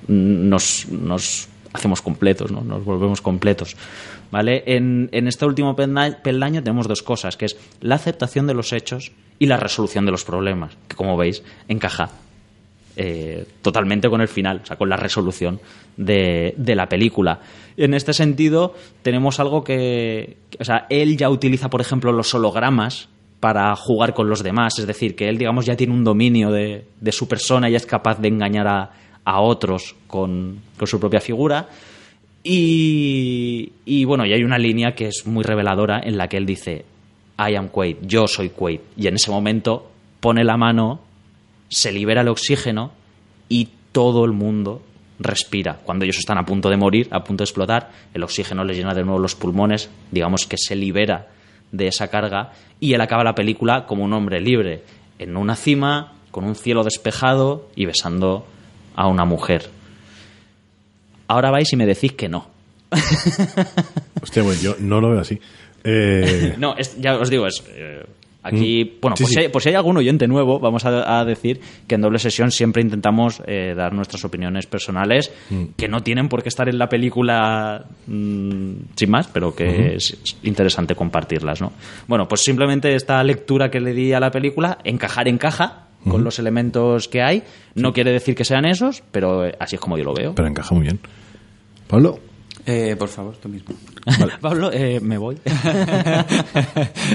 nos 0.09 1.47
hacemos 1.75 2.01
completos, 2.01 2.51
¿no? 2.51 2.61
nos 2.61 2.83
volvemos 2.83 3.21
completos. 3.21 3.75
¿Vale? 4.31 4.63
En, 4.65 5.09
en 5.11 5.27
este 5.27 5.45
último 5.45 5.75
pelda- 5.75 6.21
peldaño 6.23 6.61
tenemos 6.63 6.87
dos 6.87 7.03
cosas, 7.03 7.37
que 7.37 7.45
es 7.45 7.55
la 7.81 7.95
aceptación 7.95 8.47
de 8.47 8.53
los 8.55 8.73
hechos 8.73 9.11
y 9.39 9.45
la 9.45 9.57
resolución 9.57 10.05
de 10.05 10.11
los 10.11 10.23
problemas, 10.25 10.75
que 10.87 10.95
como 10.95 11.15
veis 11.15 11.43
encaja 11.67 12.09
eh, 12.97 13.45
totalmente 13.61 14.09
con 14.09 14.21
el 14.21 14.27
final, 14.27 14.61
o 14.63 14.65
sea, 14.65 14.77
con 14.77 14.89
la 14.89 14.95
resolución 14.97 15.59
de, 15.97 16.53
de 16.57 16.75
la 16.75 16.87
película. 16.87 17.39
En 17.75 17.93
este 17.93 18.13
sentido, 18.13 18.73
tenemos 19.01 19.39
algo 19.39 19.63
que, 19.63 20.37
que- 20.49 20.57
o 20.61 20.63
sea, 20.65 20.85
él 20.89 21.17
ya 21.17 21.29
utiliza, 21.29 21.69
por 21.69 21.81
ejemplo, 21.81 22.11
los 22.13 22.33
hologramas 22.33 23.09
para 23.41 23.75
jugar 23.75 24.13
con 24.13 24.29
los 24.29 24.41
demás, 24.43 24.79
es 24.79 24.87
decir, 24.87 25.15
que 25.15 25.27
él, 25.27 25.37
digamos, 25.37 25.65
ya 25.65 25.75
tiene 25.75 25.93
un 25.93 26.03
dominio 26.05 26.51
de, 26.51 26.85
de 26.99 27.11
su 27.11 27.27
persona 27.27 27.69
y 27.69 27.75
es 27.75 27.85
capaz 27.85 28.19
de 28.19 28.29
engañar 28.29 28.67
a, 28.67 28.91
a 29.25 29.41
otros 29.41 29.95
con, 30.07 30.61
con 30.77 30.87
su 30.87 30.99
propia 30.99 31.19
figura. 31.19 31.67
Y, 32.43 33.71
y 33.85 34.05
bueno, 34.05 34.25
y 34.25 34.33
hay 34.33 34.43
una 34.43 34.59
línea 34.59 34.93
que 34.93 35.07
es 35.07 35.25
muy 35.25 35.43
reveladora 35.43 35.99
en 36.03 36.17
la 36.17 36.27
que 36.27 36.37
él 36.37 36.45
dice, 36.45 36.85
I 37.37 37.55
am 37.55 37.69
Quaid, 37.69 37.97
yo 38.03 38.27
soy 38.27 38.49
Quaid. 38.49 38.79
Y 38.95 39.07
en 39.07 39.15
ese 39.15 39.31
momento 39.31 39.91
pone 40.19 40.43
la 40.43 40.57
mano, 40.57 41.01
se 41.69 41.91
libera 41.91 42.21
el 42.21 42.27
oxígeno 42.27 42.91
y 43.49 43.69
todo 43.91 44.25
el 44.25 44.31
mundo 44.31 44.81
respira. 45.19 45.79
Cuando 45.83 46.05
ellos 46.05 46.17
están 46.17 46.37
a 46.37 46.45
punto 46.45 46.69
de 46.69 46.77
morir, 46.77 47.07
a 47.11 47.23
punto 47.23 47.43
de 47.43 47.45
explotar, 47.45 47.91
el 48.13 48.23
oxígeno 48.23 48.63
les 48.63 48.77
llena 48.77 48.93
de 48.93 49.03
nuevo 49.03 49.19
los 49.19 49.35
pulmones, 49.35 49.89
digamos 50.11 50.45
que 50.45 50.57
se 50.57 50.75
libera 50.75 51.29
de 51.71 51.87
esa 51.87 52.09
carga 52.09 52.51
y 52.79 52.93
él 52.93 53.01
acaba 53.01 53.23
la 53.23 53.35
película 53.35 53.85
como 53.85 54.03
un 54.03 54.13
hombre 54.13 54.39
libre, 54.39 54.83
en 55.17 55.37
una 55.37 55.55
cima, 55.55 56.13
con 56.31 56.43
un 56.43 56.55
cielo 56.55 56.83
despejado 56.83 57.69
y 57.75 57.85
besando 57.85 58.45
a 58.95 59.07
una 59.07 59.25
mujer. 59.25 59.69
Ahora 61.27 61.51
vais 61.51 61.71
y 61.73 61.75
me 61.75 61.85
decís 61.85 62.13
que 62.13 62.29
no. 62.29 62.47
Hostia, 64.21 64.43
bueno, 64.43 64.59
yo 64.61 64.75
no 64.79 65.01
lo 65.01 65.09
veo 65.11 65.19
así. 65.21 65.39
Eh, 65.83 66.55
No, 66.59 66.75
es- 66.77 66.99
ya 66.99 67.15
os 67.17 67.29
digo, 67.29 67.45
es. 67.47 67.63
eh, 67.75 68.03
aquí, 68.43 68.97
bueno, 69.01 69.15
Sí, 69.17 69.23
por, 69.23 69.29
sí. 69.29 69.33
Si 69.33 69.39
hay, 69.39 69.47
por 69.49 69.61
si 69.61 69.69
hay 69.69 69.75
algún 69.75 69.97
oyente 69.97 70.27
nuevo, 70.27 70.59
vamos 70.59 70.85
a, 70.85 71.19
a 71.19 71.25
decir 71.25 71.59
que 71.87 71.95
en 71.95 72.01
doble 72.01 72.19
sesión 72.19 72.51
siempre 72.51 72.81
intentamos 72.83 73.41
eh, 73.47 73.73
dar 73.75 73.93
nuestras 73.93 74.23
opiniones 74.23 74.67
personales 74.67 75.31
que 75.77 75.87
no 75.87 76.01
tienen 76.03 76.29
por 76.29 76.43
qué 76.43 76.49
estar 76.49 76.69
en 76.69 76.77
la 76.77 76.87
película 76.87 77.85
mm, 78.07 78.71
sin 78.95 79.09
más, 79.09 79.27
pero 79.27 79.55
que 79.55 79.95
es 79.95 80.15
interesante 80.43 80.93
compartirlas, 80.95 81.59
¿no? 81.61 81.73
Bueno, 82.07 82.27
pues 82.27 82.41
simplemente 82.41 82.93
esta 82.95 83.23
lectura 83.23 83.69
que 83.71 83.79
le 83.79 83.93
di 83.93 84.13
a 84.13 84.19
la 84.19 84.29
película, 84.31 84.77
encajar 84.83 85.27
encaja 85.27 85.84
con 86.09 86.23
los 86.23 86.39
elementos 86.39 87.07
que 87.07 87.21
hay. 87.21 87.43
No 87.75 87.93
quiere 87.93 88.11
decir 88.11 88.35
que 88.35 88.45
sean 88.45 88.65
esos, 88.65 89.03
pero 89.11 89.45
eh, 89.45 89.55
así 89.59 89.75
es 89.75 89.81
como 89.81 89.97
yo 89.97 90.03
lo 90.03 90.13
veo. 90.13 90.33
pero 90.35 90.47
encaja 90.47 90.73
muy 90.75 90.83
bien. 90.83 90.99
Pablo, 91.87 92.19
Eh, 92.67 92.95
por 92.97 93.09
favor, 93.09 93.35
tú 93.37 93.47
mismo. 93.47 93.75
Pablo, 94.41 94.71
eh, 94.73 94.99
me 95.01 95.17
voy. 95.19 95.37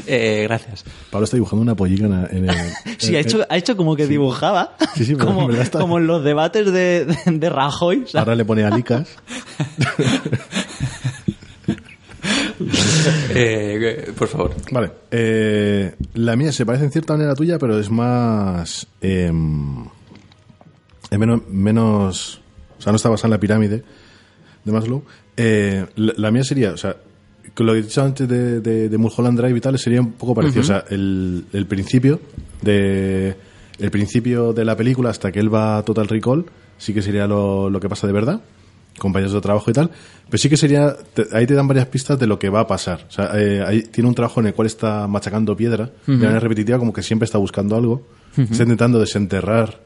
Eh, 0.06 0.42
gracias. 0.44 0.84
Pablo 1.10 1.24
está 1.24 1.36
dibujando 1.36 1.62
una 1.62 1.74
pollica 1.74 2.04
en 2.04 2.12
en 2.44 2.50
el. 2.50 2.56
Sí, 2.98 3.16
ha 3.16 3.20
en- 3.20 3.26
hecho, 3.26 3.44
ha 3.48 3.56
hecho 3.56 3.76
como 3.76 3.96
que 3.96 4.06
dibujaba. 4.06 4.76
Sí, 4.94 5.04
sí, 5.04 5.14
como, 5.16 5.50
en 5.50 5.60
está- 5.60 5.78
como 5.80 5.98
en 5.98 6.06
los 6.06 6.22
debates 6.22 6.66
de, 6.72 7.04
de, 7.06 7.16
de 7.26 7.50
Rajoy. 7.50 7.98
¿sabes? 8.06 8.14
Ahora 8.16 8.34
le 8.36 8.44
pone 8.44 8.62
alicas. 8.64 9.08
Eh, 13.34 14.12
por 14.16 14.28
favor. 14.28 14.54
Vale. 14.70 14.90
eh, 15.10 15.94
la 16.14 16.36
mía 16.36 16.52
se 16.52 16.66
parece 16.66 16.84
en 16.84 16.90
cierta 16.92 17.14
manera 17.14 17.30
a 17.30 17.32
la 17.32 17.36
tuya, 17.36 17.58
pero 17.58 17.78
es 17.78 17.90
más. 17.90 18.86
eh, 19.00 19.32
es 21.10 21.18
menos, 21.18 21.48
menos. 21.48 22.40
O 22.78 22.82
sea, 22.82 22.92
no 22.92 22.96
está 22.96 23.08
basada 23.08 23.28
en 23.28 23.30
la 23.32 23.40
pirámide 23.40 23.82
de 24.64 24.72
Maslow. 24.72 25.02
Eh, 25.36 25.86
la, 25.96 26.12
la 26.16 26.30
mía 26.30 26.44
sería, 26.44 26.72
o 26.72 26.76
sea, 26.76 26.96
con 27.54 27.66
lo 27.66 27.72
que 27.72 27.80
he 27.80 27.82
dicho 27.82 28.02
antes 28.02 28.28
de, 28.28 28.60
de, 28.60 28.88
de 28.88 28.98
Mulholland 28.98 29.38
Drive 29.40 29.58
y 29.58 29.60
tal, 29.60 29.78
sería 29.78 30.00
un 30.00 30.12
poco 30.12 30.34
parecido. 30.34 30.60
O 30.62 30.64
sea, 30.64 30.84
el, 30.90 31.44
el 31.52 31.66
principio 31.66 32.20
de. 32.62 33.34
El 33.78 33.90
principio 33.90 34.52
de 34.52 34.64
la 34.66 34.76
película 34.76 35.08
hasta 35.08 35.32
que 35.32 35.40
él 35.40 35.52
va 35.52 35.78
a 35.78 35.82
Total 35.84 36.06
Recall, 36.06 36.44
sí 36.76 36.92
que 36.92 37.00
sería 37.00 37.26
lo, 37.26 37.70
lo 37.70 37.80
que 37.80 37.88
pasa 37.88 38.06
de 38.06 38.12
verdad 38.12 38.42
compañeros 39.00 39.32
de 39.32 39.40
trabajo 39.40 39.68
y 39.70 39.74
tal, 39.74 39.90
pero 40.28 40.38
sí 40.38 40.48
que 40.48 40.56
sería, 40.56 40.94
te- 41.14 41.26
ahí 41.32 41.46
te 41.46 41.54
dan 41.54 41.66
varias 41.66 41.86
pistas 41.86 42.18
de 42.20 42.28
lo 42.28 42.38
que 42.38 42.48
va 42.50 42.60
a 42.60 42.66
pasar. 42.68 43.06
O 43.08 43.10
sea, 43.10 43.30
eh, 43.34 43.64
ahí 43.66 43.82
tiene 43.82 44.08
un 44.08 44.14
trabajo 44.14 44.38
en 44.40 44.46
el 44.46 44.54
cual 44.54 44.66
está 44.66 45.08
machacando 45.08 45.56
piedra, 45.56 45.90
de 46.06 46.12
manera 46.26 46.38
repetitiva, 46.40 46.78
como 46.78 46.92
que 46.92 47.02
siempre 47.02 47.24
está 47.24 47.38
buscando 47.38 47.74
algo, 47.74 48.06
está 48.36 48.62
intentando 48.62 49.00
desenterrar 49.00 49.80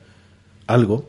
algo. 0.66 1.06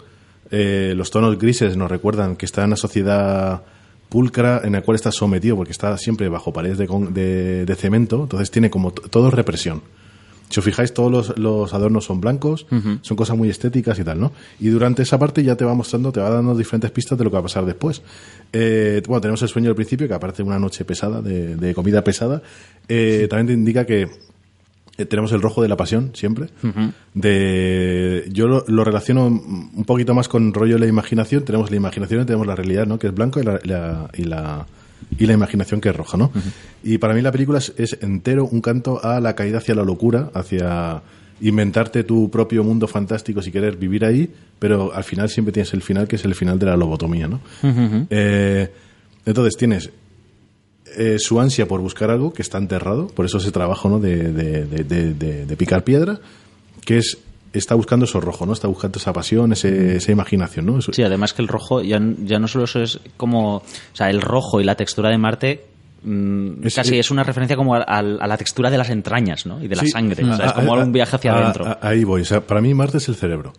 Eh, 0.51 0.93
los 0.95 1.09
tonos 1.11 1.37
grises 1.37 1.75
nos 1.75 1.89
recuerdan 1.91 2.35
que 2.37 2.45
está 2.45 2.61
en 2.61 2.67
una 2.67 2.75
sociedad 2.77 3.63
pulcra 4.09 4.61
en 4.63 4.73
la 4.73 4.81
cual 4.81 4.95
está 4.95 5.11
sometido 5.11 5.55
porque 5.57 5.71
está 5.71 5.97
siempre 5.97 6.29
bajo 6.29 6.53
paredes 6.53 6.77
de, 6.77 6.87
de- 7.09 7.65
de 7.65 7.75
cemento, 7.75 8.21
entonces 8.23 8.51
tiene 8.51 8.69
como 8.69 8.91
todo 8.91 9.31
represión. 9.31 9.81
Si 10.49 10.59
os 10.59 10.63
fijáis, 10.65 10.93
todos 10.93 11.11
los, 11.11 11.37
los 11.39 11.73
adornos 11.73 12.05
son 12.05 12.21
blancos, 12.21 12.67
son 13.01 13.17
cosas 13.17 13.35
muy 13.35 13.49
estéticas 13.49 13.97
y 13.99 14.03
tal, 14.03 14.19
¿no? 14.19 14.31
Y 14.59 14.67
durante 14.69 15.01
esa 15.03 15.17
parte 15.17 15.43
ya 15.43 15.55
te 15.55 15.65
va 15.65 15.73
mostrando, 15.73 16.11
te 16.11 16.19
va 16.19 16.29
dando 16.29 16.55
diferentes 16.55 16.91
pistas 16.91 17.17
de 17.17 17.23
lo 17.23 17.31
que 17.31 17.33
va 17.35 17.39
a 17.39 17.43
pasar 17.43 17.65
después. 17.65 18.01
Eh, 18.53 19.01
bueno, 19.07 19.21
tenemos 19.21 19.41
el 19.41 19.47
sueño 19.49 19.69
al 19.69 19.75
principio, 19.75 20.07
que 20.07 20.13
aparte 20.13 20.43
de 20.43 20.47
una 20.49 20.59
noche 20.59 20.85
pesada, 20.85 21.21
de, 21.21 21.55
de 21.55 21.73
comida 21.73 22.03
pesada, 22.03 22.41
eh, 22.87 23.27
también 23.29 23.47
te 23.47 23.53
indica 23.53 23.85
que 23.85 24.07
eh, 24.97 25.05
tenemos 25.05 25.31
el 25.33 25.41
rojo 25.41 25.61
de 25.63 25.67
la 25.67 25.75
pasión 25.77 26.11
siempre. 26.13 26.47
De, 27.15 28.29
yo 28.31 28.47
lo, 28.47 28.63
lo 28.67 28.83
relaciono 28.83 29.25
un 29.27 29.83
poquito 29.85 30.13
más 30.13 30.27
con 30.27 30.53
rollo 30.53 30.75
de 30.75 30.81
la 30.81 30.87
imaginación. 30.87 31.43
Tenemos 31.43 31.71
la 31.71 31.77
imaginación 31.77 32.21
y 32.21 32.25
tenemos 32.25 32.45
la 32.45 32.55
realidad, 32.55 32.85
¿no? 32.85 32.99
Que 32.99 33.07
es 33.07 33.13
blanco 33.15 33.39
y 33.39 33.43
la, 33.43 33.59
la- 33.63 34.09
y 34.13 34.23
la, 34.25 34.65
y 35.17 35.25
la 35.25 35.33
imaginación 35.33 35.81
que 35.81 35.89
es 35.89 35.95
roja, 35.95 36.17
¿no? 36.17 36.31
Y 36.83 36.97
para 36.97 37.13
mí 37.13 37.21
la 37.21 37.31
película 37.31 37.59
es, 37.59 37.73
es 37.77 37.97
entero 38.01 38.45
un 38.45 38.61
canto 38.61 39.03
a 39.03 39.19
la 39.19 39.35
caída 39.35 39.57
hacia 39.59 39.75
la 39.75 39.83
locura, 39.83 40.29
hacia 40.33 41.01
inventarte 41.41 42.03
tu 42.03 42.29
propio 42.31 42.63
mundo 42.63 42.87
fantástico 42.87 43.41
si 43.41 43.51
quieres 43.51 43.77
vivir 43.77 44.05
ahí, 44.05 44.29
pero 44.59 44.93
al 44.93 45.03
final 45.03 45.29
siempre 45.29 45.51
tienes 45.51 45.73
el 45.73 45.81
final 45.81 46.07
que 46.07 46.15
es 46.15 46.25
el 46.25 46.33
final 46.35 46.57
de 46.59 46.65
la 46.65 46.77
lobotomía, 46.77 47.27
¿no? 47.27 47.39
Eh, 48.09 48.71
entonces 49.25 49.57
tienes 49.57 49.89
eh, 50.97 51.17
su 51.19 51.39
ansia 51.41 51.67
por 51.67 51.81
buscar 51.81 52.09
algo 52.09 52.31
que 52.31 52.41
está 52.41 52.57
enterrado, 52.57 53.07
por 53.07 53.25
eso 53.25 53.37
ese 53.39 53.51
trabajo 53.51 53.89
¿no? 53.89 53.99
de, 53.99 54.31
de- 54.31 54.65
de- 54.65 54.83
de- 54.83 55.13
de- 55.13 55.45
de 55.45 55.57
picar 55.57 55.83
piedra, 55.83 56.19
que 56.85 56.97
es 56.99 57.17
está 57.57 57.75
buscando 57.75 58.05
eso 58.05 58.19
rojo, 58.21 58.45
¿no? 58.45 58.53
Está 58.53 58.67
buscando 58.67 58.97
esa 58.99 59.13
pasión, 59.13 59.51
ese- 59.53 59.97
esa 59.97 60.11
imaginación, 60.11 60.65
¿no? 60.65 60.79
Eso- 60.79 60.93
Sí, 60.93 61.03
además 61.03 61.33
que 61.33 61.41
el 61.41 61.47
rojo 61.47 61.81
ya, 61.81 61.99
ya 62.23 62.39
no 62.39 62.47
solo 62.47 62.65
eso 62.65 62.81
es 62.81 62.99
como... 63.17 63.57
O 63.57 63.63
sea, 63.93 64.09
el 64.09 64.21
rojo 64.21 64.61
y 64.61 64.63
la 64.63 64.75
textura 64.75 65.09
de 65.09 65.17
Marte 65.17 65.65
mm, 66.03 66.65
Es- 66.67 66.75
casi 66.75 66.99
es- 66.99 67.07
es 67.07 67.11
una 67.11 67.23
referencia 67.23 67.57
como 67.57 67.73
a, 67.75 67.79
a- 67.79 67.97
a 67.99 68.27
la 68.27 68.37
textura 68.37 68.69
de 68.69 68.77
las 68.77 68.89
entrañas, 68.91 69.45
¿no? 69.47 69.63
Y 69.63 69.67
de 69.67 69.75
la 69.75 69.81
Sí. 69.83 69.89
sangre. 69.89 70.23
O 70.23 70.35
sea, 70.35 70.45
es 70.45 70.51
Ah, 70.51 70.55
como 70.55 70.75
ah, 70.75 70.83
un 70.83 70.91
viaje 70.91 71.15
hacia 71.15 71.33
ah, 71.33 71.39
adentro. 71.41 71.65
ah, 71.65 71.79
ahí 71.81 72.03
voy. 72.03 72.21
O 72.21 72.25
sea, 72.25 72.41
para 72.45 72.61
mí 72.61 72.73
Marte 72.75 72.97
es 72.99 73.09
el 73.09 73.15
cerebro. 73.15 73.53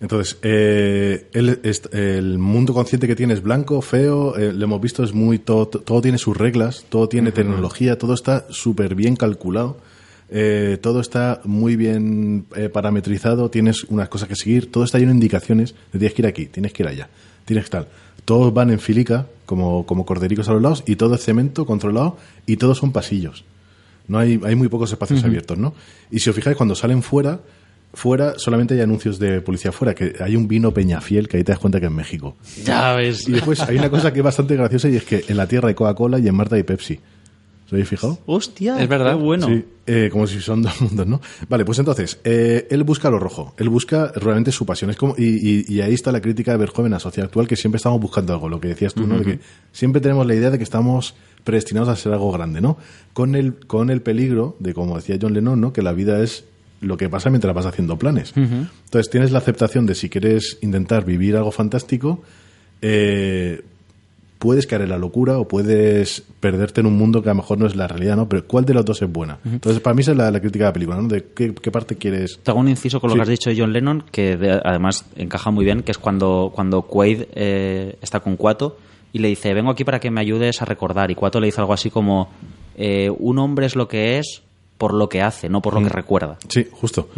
Entonces, 0.00 0.38
eh, 0.42 1.28
el, 1.32 1.60
est- 1.64 1.92
el 1.92 2.38
mundo 2.38 2.72
consciente 2.72 3.06
que 3.08 3.16
tiene 3.16 3.34
es 3.34 3.42
blanco, 3.42 3.82
feo, 3.82 4.36
eh, 4.36 4.52
lo 4.52 4.64
hemos 4.64 4.80
visto, 4.80 5.02
es 5.02 5.12
muy 5.12 5.38
todo, 5.40 5.66
todo 5.66 6.00
tiene 6.00 6.18
sus 6.18 6.36
reglas, 6.36 6.84
todo 6.88 7.08
tiene 7.08 7.32
tecnología, 7.32 7.98
todo 7.98 8.14
está 8.14 8.46
súper 8.50 8.94
bien 8.94 9.16
calculado, 9.16 9.76
eh, 10.30 10.78
todo 10.80 11.00
está 11.00 11.40
muy 11.44 11.76
bien 11.76 12.46
eh, 12.54 12.68
parametrizado, 12.68 13.50
tienes 13.50 13.84
unas 13.84 14.08
cosas 14.08 14.28
que 14.28 14.36
seguir, 14.36 14.70
todo 14.70 14.84
está 14.84 14.98
lleno 14.98 15.10
de 15.10 15.16
indicaciones, 15.16 15.74
de 15.92 15.98
tienes 15.98 16.14
que 16.14 16.22
ir 16.22 16.26
aquí, 16.26 16.46
tienes 16.46 16.72
que 16.72 16.82
ir 16.82 16.88
allá, 16.88 17.08
tienes 17.44 17.64
que 17.64 17.70
tal. 17.70 17.88
Todos 18.24 18.52
van 18.52 18.70
en 18.70 18.78
filica, 18.78 19.26
como, 19.46 19.86
como 19.86 20.04
cordericos 20.04 20.48
a 20.48 20.52
los 20.52 20.60
lados, 20.60 20.84
y 20.86 20.96
todo 20.96 21.14
es 21.14 21.24
cemento 21.24 21.64
controlado, 21.64 22.18
y 22.46 22.56
todos 22.56 22.78
son 22.78 22.92
pasillos. 22.92 23.44
No 24.06 24.18
hay, 24.18 24.40
hay 24.44 24.54
muy 24.54 24.68
pocos 24.68 24.90
espacios 24.90 25.24
abiertos, 25.24 25.56
¿no? 25.58 25.74
Y 26.10 26.20
si 26.20 26.30
os 26.30 26.36
fijáis, 26.36 26.56
cuando 26.56 26.74
salen 26.74 27.02
fuera, 27.02 27.40
fuera 27.92 28.38
solamente 28.38 28.74
hay 28.74 28.80
anuncios 28.80 29.18
de 29.18 29.40
policía 29.40 29.72
fuera, 29.72 29.94
que 29.94 30.16
hay 30.20 30.36
un 30.36 30.48
vino 30.48 30.72
Peñafiel, 30.72 31.28
que 31.28 31.38
ahí 31.38 31.44
te 31.44 31.52
das 31.52 31.58
cuenta 31.58 31.80
que 31.80 31.86
es 31.86 31.92
México. 31.92 32.36
Ya 32.64 32.94
ves. 32.94 33.28
Y 33.28 33.32
después 33.32 33.60
hay 33.60 33.76
una 33.76 33.90
cosa 33.90 34.12
que 34.12 34.20
es 34.20 34.24
bastante 34.24 34.56
graciosa 34.56 34.88
y 34.88 34.96
es 34.96 35.04
que 35.04 35.24
en 35.28 35.36
la 35.36 35.46
Tierra 35.46 35.68
hay 35.68 35.74
Coca-Cola 35.74 36.18
y 36.18 36.28
en 36.28 36.34
Marte 36.34 36.56
hay 36.56 36.62
Pepsi. 36.62 37.00
¿Os 37.68 37.72
habéis 37.74 37.88
fijado? 37.88 38.18
Hostia, 38.24 38.80
Es 38.82 38.88
verdad. 38.88 39.16
qué 39.16 39.22
bueno. 39.22 39.46
Sí, 39.46 39.64
eh, 39.86 40.08
como 40.10 40.26
si 40.26 40.40
son 40.40 40.62
dos 40.62 40.80
mundos, 40.80 41.06
¿no? 41.06 41.20
Vale, 41.50 41.64
pues 41.66 41.78
entonces, 41.78 42.18
eh, 42.24 42.66
él 42.70 42.82
busca 42.82 43.10
lo 43.10 43.18
rojo, 43.18 43.54
él 43.58 43.68
busca 43.68 44.10
realmente 44.16 44.50
su 44.52 44.64
pasión. 44.64 44.90
Es 44.90 44.96
como, 44.96 45.14
y, 45.18 45.24
y- 45.26 45.64
y 45.68 45.80
ahí 45.82 45.92
está 45.92 46.10
la 46.10 46.20
crítica 46.22 46.52
de 46.52 46.56
Verjoven 46.58 46.92
a 46.94 46.96
la 46.96 47.00
sociedad 47.00 47.26
actual, 47.26 47.46
que 47.46 47.56
siempre 47.56 47.76
estamos 47.76 48.00
buscando 48.00 48.32
algo, 48.32 48.48
lo 48.48 48.58
que 48.58 48.68
decías 48.68 48.94
tú, 48.94 49.06
¿no? 49.06 49.18
De 49.18 49.24
que 49.24 49.40
siempre 49.72 50.00
tenemos 50.00 50.26
la 50.26 50.34
idea 50.34 50.50
de 50.50 50.56
que 50.56 50.64
estamos 50.64 51.14
predestinados 51.44 51.88
a 51.90 51.96
ser 51.96 52.12
algo 52.12 52.32
grande, 52.32 52.60
¿no? 52.62 52.78
Con 53.12 53.34
el, 53.34 53.54
con 53.66 53.90
el 53.90 54.00
peligro 54.00 54.56
de, 54.60 54.72
como 54.74 54.96
decía 54.96 55.18
John 55.20 55.34
Lennon, 55.34 55.60
¿no? 55.60 55.72
Que 55.74 55.82
la 55.82 55.92
vida 55.92 56.22
es 56.22 56.44
lo 56.80 56.96
que 56.96 57.08
pasa 57.10 57.28
mientras 57.28 57.54
vas 57.54 57.66
haciendo 57.66 57.98
planes. 57.98 58.32
Entonces 58.36 59.10
tienes 59.10 59.30
la 59.30 59.38
aceptación 59.38 59.84
de 59.84 59.94
si 59.94 60.08
quieres 60.08 60.56
intentar 60.62 61.04
vivir 61.04 61.36
algo 61.36 61.50
fantástico, 61.50 62.22
eh, 62.82 63.62
puedes 64.38 64.66
caer 64.66 64.82
en 64.82 64.90
la 64.90 64.98
locura 64.98 65.38
o 65.38 65.48
puedes 65.48 66.22
perderte 66.40 66.80
en 66.80 66.86
un 66.86 66.96
mundo 66.96 67.22
que 67.22 67.28
a 67.28 67.32
lo 67.32 67.38
mejor 67.42 67.58
no 67.58 67.66
es 67.66 67.74
la 67.76 67.88
realidad, 67.88 68.16
¿no? 68.16 68.28
Pero 68.28 68.46
¿cuál 68.46 68.64
de 68.64 68.74
los 68.74 68.84
dos 68.84 69.02
es 69.02 69.10
buena? 69.10 69.38
Entonces, 69.44 69.80
para 69.80 69.94
mí 69.94 70.00
esa 70.02 70.12
es 70.12 70.16
la, 70.16 70.30
la 70.30 70.40
crítica 70.40 70.64
de 70.64 70.68
la 70.68 70.72
película, 70.72 70.96
¿no? 71.00 71.08
De 71.08 71.24
qué, 71.34 71.52
qué 71.54 71.70
parte 71.70 71.96
quieres... 71.96 72.38
Te 72.42 72.50
hago 72.50 72.60
un 72.60 72.68
inciso 72.68 73.00
con 73.00 73.08
lo 73.08 73.14
Sí. 73.14 73.18
que 73.18 73.22
has 73.22 73.28
dicho 73.28 73.50
de 73.50 73.56
John 73.58 73.72
Lennon, 73.72 74.04
que 74.10 74.36
de- 74.36 74.60
además 74.64 75.04
encaja 75.16 75.50
muy 75.50 75.64
bien, 75.64 75.82
que 75.82 75.90
es 75.92 75.98
cuando, 75.98 76.52
cuando 76.54 76.82
Quaid 76.82 77.22
eh, 77.34 77.96
está 78.00 78.20
con 78.20 78.36
Cuato 78.36 78.76
y 79.12 79.18
le 79.18 79.28
dice, 79.28 79.52
vengo 79.54 79.70
aquí 79.70 79.84
para 79.84 79.98
que 80.00 80.10
me 80.10 80.20
ayudes 80.20 80.62
a 80.62 80.64
recordar. 80.64 81.10
Y 81.10 81.14
Cuato 81.14 81.40
le 81.40 81.46
dice 81.46 81.60
algo 81.60 81.72
así 81.72 81.90
como, 81.90 82.28
eh, 82.76 83.10
un 83.18 83.38
hombre 83.38 83.66
es 83.66 83.74
lo 83.74 83.88
que 83.88 84.18
es 84.18 84.42
por 84.78 84.94
lo 84.94 85.08
que 85.08 85.20
hace, 85.22 85.48
no 85.48 85.60
por 85.60 85.74
lo 85.74 85.82
que 85.82 85.88
recuerda. 85.88 86.38
Sí, 86.48 86.66
justo. 86.70 87.08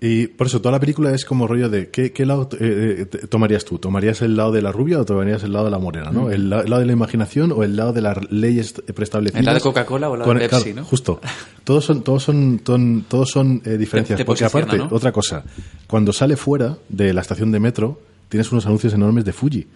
Y 0.00 0.26
por 0.28 0.46
eso 0.46 0.60
toda 0.60 0.72
la 0.72 0.80
película 0.80 1.14
es 1.14 1.24
como 1.26 1.46
rollo 1.46 1.68
de 1.68 1.90
¿qué, 1.90 2.12
qué 2.12 2.24
lado 2.24 2.48
eh, 2.58 3.06
eh, 3.12 3.26
tomarías 3.28 3.64
tú? 3.66 3.78
¿Tomarías 3.78 4.22
el 4.22 4.36
lado 4.36 4.52
de 4.52 4.62
la 4.62 4.72
rubia 4.72 4.98
o 4.98 5.04
tomarías 5.04 5.42
el 5.42 5.52
lado 5.52 5.66
de 5.66 5.70
la 5.70 5.78
morena? 5.78 6.10
¿no? 6.10 6.30
¿El, 6.30 6.48
la- 6.48 6.60
el 6.62 6.70
lado 6.70 6.80
de 6.80 6.86
la 6.86 6.92
imaginación 6.94 7.52
o 7.52 7.62
el 7.62 7.76
lado 7.76 7.92
de 7.92 8.00
las 8.00 8.16
leyes 8.32 8.72
preestablecidas? 8.94 9.40
¿El 9.40 9.44
lado 9.44 9.56
de 9.58 9.62
Coca-Cola 9.62 10.08
o 10.08 10.14
el 10.14 10.20
lado 10.20 10.32
de 10.34 10.48
Pepsi, 10.48 10.72
no? 10.72 10.84
Justo. 10.84 11.20
Todos 11.64 11.84
son, 11.84 12.02
todos 12.02 12.22
son, 12.22 12.58
ton- 12.60 13.04
todos 13.06 13.28
son 13.30 13.60
eh, 13.66 13.76
diferencias. 13.76 14.16
Te- 14.16 14.22
te 14.22 14.26
porque 14.26 14.46
aparte, 14.46 14.78
¿no? 14.78 14.88
otra 14.90 15.12
cosa, 15.12 15.44
cuando 15.86 16.12
sale 16.14 16.36
fuera 16.36 16.78
de 16.88 17.12
la 17.12 17.20
estación 17.20 17.52
de 17.52 17.60
metro, 17.60 18.00
tienes 18.30 18.50
unos 18.52 18.64
anuncios 18.64 18.94
enormes 18.94 19.26
de 19.26 19.32
Fuji. 19.34 19.66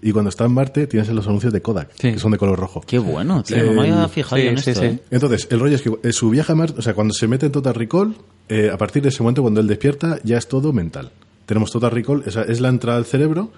Y 0.00 0.12
cuando 0.12 0.28
está 0.28 0.44
en 0.44 0.52
Marte, 0.52 0.86
tienes 0.86 1.08
los 1.08 1.26
anuncios 1.26 1.52
de 1.52 1.60
Kodak, 1.60 1.90
Sí. 1.98 2.12
que 2.12 2.18
son 2.20 2.30
de 2.30 2.38
color 2.38 2.56
rojo. 2.56 2.80
Qué 2.86 3.00
bueno, 3.00 3.42
tío, 3.42 3.56
no 3.64 3.72
me 3.72 3.90
había 3.90 4.06
fijado 4.08 4.40
sí, 4.40 4.46
en 4.46 4.58
sí, 4.58 4.70
esto. 4.70 4.82
sí. 4.82 4.86
¿eh? 4.88 4.98
Entonces, 5.10 5.48
el 5.50 5.58
rollo 5.58 5.74
es 5.74 5.82
que 5.82 5.92
eh, 6.04 6.12
su 6.12 6.30
viaje 6.30 6.52
a 6.52 6.54
Marte, 6.54 6.78
o 6.78 6.82
sea, 6.82 6.94
cuando 6.94 7.12
se 7.14 7.26
mete 7.26 7.46
en 7.46 7.52
Total 7.52 7.74
Recall, 7.74 8.14
eh, 8.48 8.70
a 8.72 8.78
partir 8.78 9.02
de 9.02 9.08
ese 9.08 9.22
momento, 9.24 9.42
cuando 9.42 9.60
él 9.60 9.66
despierta, 9.66 10.18
ya 10.22 10.38
es 10.38 10.46
todo 10.46 10.72
mental. 10.72 11.10
Tenemos 11.46 11.72
Total 11.72 11.90
Recall, 11.90 12.22
esa 12.26 12.42
es 12.42 12.60
la 12.60 12.68
entrada 12.68 12.98
al 12.98 13.06
cerebro, 13.06 13.50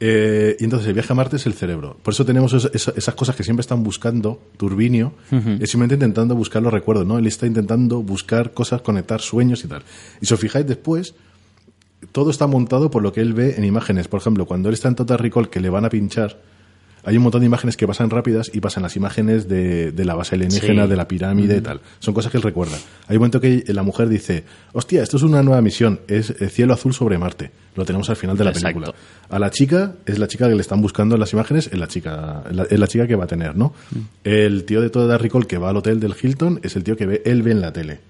eh, 0.00 0.56
y 0.58 0.64
entonces 0.64 0.88
el 0.88 0.94
viaje 0.94 1.12
a 1.12 1.16
Marte 1.16 1.36
es 1.36 1.46
el 1.46 1.54
cerebro. 1.54 1.96
Por 2.02 2.12
eso 2.12 2.24
tenemos 2.24 2.52
es- 2.52 2.68
esa- 2.74 2.92
esas 2.96 3.14
cosas 3.14 3.36
que 3.36 3.44
siempre 3.44 3.60
están 3.62 3.82
buscando 3.84 4.40
Turbinio, 4.56 5.14
es 5.30 5.70
simplemente 5.70 5.94
intentando 5.94 6.34
buscar 6.34 6.62
los 6.62 6.72
recuerdos, 6.72 7.06
¿no? 7.06 7.16
Él 7.18 7.26
está 7.26 7.46
intentando 7.46 8.02
buscar 8.02 8.52
cosas, 8.52 8.82
conectar 8.82 9.20
sueños 9.20 9.64
y 9.64 9.68
tal. 9.68 9.82
Y 10.20 10.26
si 10.26 10.34
os 10.34 10.40
fijáis 10.40 10.66
después, 10.66 11.14
todo 12.12 12.30
está 12.30 12.46
montado 12.46 12.90
por 12.90 13.02
lo 13.02 13.12
que 13.12 13.20
él 13.20 13.32
ve 13.34 13.54
en 13.56 13.64
imágenes. 13.64 14.08
Por 14.08 14.20
ejemplo, 14.20 14.46
cuando 14.46 14.68
él 14.68 14.74
está 14.74 14.88
en 14.88 14.94
Total 14.96 15.18
Recall 15.18 15.50
que 15.50 15.60
le 15.60 15.70
van 15.70 15.84
a 15.84 15.88
pinchar, 15.90 16.38
hay 17.06 17.18
un 17.18 17.22
montón 17.22 17.40
de 17.42 17.46
imágenes 17.46 17.76
que 17.76 17.86
pasan 17.86 18.08
rápidas 18.08 18.50
y 18.54 18.60
pasan 18.60 18.82
las 18.82 18.96
imágenes 18.96 19.46
de, 19.46 19.92
de 19.92 20.04
la 20.06 20.14
base 20.14 20.36
alienígena, 20.36 20.84
Sí. 20.84 20.88
de 20.88 20.96
la 20.96 21.06
pirámide 21.06 21.58
y 21.58 21.60
tal. 21.60 21.82
Son 21.98 22.14
cosas 22.14 22.32
que 22.32 22.38
él 22.38 22.42
recuerda. 22.42 22.78
Hay 23.08 23.16
un 23.16 23.20
momento 23.20 23.42
que 23.42 23.62
la 23.68 23.82
mujer 23.82 24.08
dice, 24.08 24.44
hostia, 24.72 25.02
esto 25.02 25.18
es 25.18 25.22
una 25.22 25.42
nueva 25.42 25.60
misión, 25.60 26.00
es 26.08 26.30
eh, 26.30 26.48
cielo 26.48 26.72
azul 26.72 26.94
sobre 26.94 27.18
Marte. 27.18 27.50
Lo 27.76 27.84
tenemos 27.84 28.08
al 28.08 28.16
final 28.16 28.38
de 28.38 28.44
la 28.44 28.50
Exacto. 28.52 28.80
película. 28.80 28.94
A 29.28 29.38
la 29.38 29.50
chica, 29.50 29.96
es 30.06 30.18
la 30.18 30.28
chica 30.28 30.48
que 30.48 30.54
le 30.54 30.62
están 30.62 30.80
buscando 30.80 31.16
en 31.16 31.20
las 31.20 31.32
imágenes, 31.34 31.66
es 31.70 31.78
la 31.78 31.88
chica, 31.88 32.42
es 32.48 32.56
la, 32.56 32.62
es 32.62 32.78
la 32.80 32.86
chica 32.88 33.06
que 33.06 33.16
va 33.16 33.24
a 33.24 33.28
tener, 33.28 33.54
¿no? 33.54 33.74
El 34.24 34.64
tío 34.64 34.80
de 34.80 34.88
Total 34.88 35.18
Recall 35.18 35.46
que 35.46 35.58
va 35.58 35.68
al 35.68 35.76
hotel 35.76 36.00
del 36.00 36.14
Hilton 36.20 36.60
es 36.62 36.74
el 36.74 36.84
tío 36.84 36.96
que 36.96 37.04
ve, 37.04 37.22
él 37.26 37.42
ve 37.42 37.50
en 37.50 37.60
la 37.60 37.70
tele. 37.74 38.00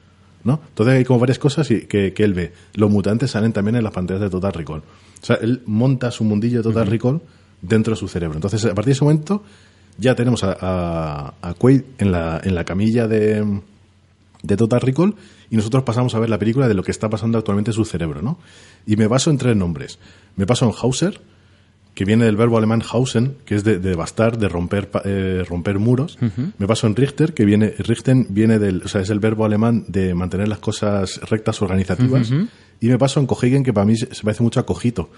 ¿No? 0.44 0.60
Entonces 0.68 0.94
hay 0.96 1.04
como 1.04 1.18
varias 1.20 1.38
cosas 1.38 1.70
y- 1.70 1.82
que, 1.86 2.12
que 2.12 2.24
él 2.24 2.34
ve. 2.34 2.52
Los 2.74 2.90
mutantes 2.90 3.30
salen 3.30 3.52
también 3.52 3.76
en 3.76 3.84
las 3.84 3.92
pantallas 3.92 4.20
de 4.22 4.30
Total 4.30 4.52
Recall. 4.52 4.80
O 4.80 5.24
sea, 5.26 5.36
él 5.36 5.62
monta 5.66 6.10
su 6.10 6.22
mundillo 6.24 6.58
de 6.58 6.62
Total 6.64 6.86
Recall 6.86 7.20
dentro 7.62 7.94
de 7.94 7.96
su 7.98 8.08
cerebro. 8.08 8.36
Entonces, 8.36 8.64
a 8.64 8.74
partir 8.74 8.86
de 8.86 8.92
ese 8.92 9.04
momento, 9.04 9.42
ya 9.98 10.14
tenemos 10.14 10.44
a, 10.44 10.56
a, 10.60 11.34
a 11.40 11.54
Quaid 11.54 11.82
en 11.98 12.12
la, 12.12 12.40
en 12.44 12.54
la 12.54 12.64
camilla 12.64 13.06
de, 13.08 13.60
de 14.42 14.56
Total 14.56 14.80
Recall 14.80 15.14
y 15.50 15.56
nosotros 15.56 15.82
pasamos 15.84 16.14
a 16.14 16.18
ver 16.18 16.28
la 16.28 16.38
película 16.38 16.68
de 16.68 16.74
lo 16.74 16.82
que 16.82 16.90
está 16.90 17.08
pasando 17.08 17.38
actualmente 17.38 17.70
en 17.70 17.74
su 17.74 17.84
cerebro, 17.84 18.20
¿no? 18.22 18.38
Y 18.86 18.96
me 18.96 19.06
baso 19.06 19.30
en 19.30 19.38
tres 19.38 19.56
nombres. 19.56 19.98
Me 20.36 20.46
paso 20.46 20.66
en 20.66 20.72
Hauser, 20.80 21.20
que 21.94 22.04
viene 22.04 22.24
del 22.24 22.36
verbo 22.36 22.58
alemán 22.58 22.82
Hausen, 22.90 23.36
que 23.44 23.54
es 23.54 23.64
de, 23.64 23.78
de 23.78 23.94
bastar, 23.94 24.36
de 24.36 24.48
romper, 24.48 24.90
eh, 25.04 25.44
romper 25.48 25.78
muros. 25.78 26.18
Me 26.58 26.66
paso 26.66 26.86
en 26.86 26.96
Richter, 26.96 27.34
que 27.34 27.44
viene, 27.44 27.72
Richten 27.78 28.26
viene 28.30 28.58
del, 28.58 28.82
o 28.84 28.88
sea, 28.88 29.00
es 29.00 29.10
el 29.10 29.20
verbo 29.20 29.44
alemán 29.44 29.84
de 29.86 30.14
mantener 30.14 30.48
las 30.48 30.58
cosas 30.58 31.20
rectas 31.30 31.62
organizativas. 31.62 32.32
Y 32.80 32.88
me 32.88 32.98
paso 32.98 33.20
en 33.20 33.26
Cojigen, 33.26 33.62
que 33.62 33.72
para 33.72 33.86
mí 33.86 33.96
se 33.96 34.12
se 34.12 34.22
parece 34.22 34.42
mucho 34.42 34.60
a 34.60 34.66
Cojito. 34.66 35.10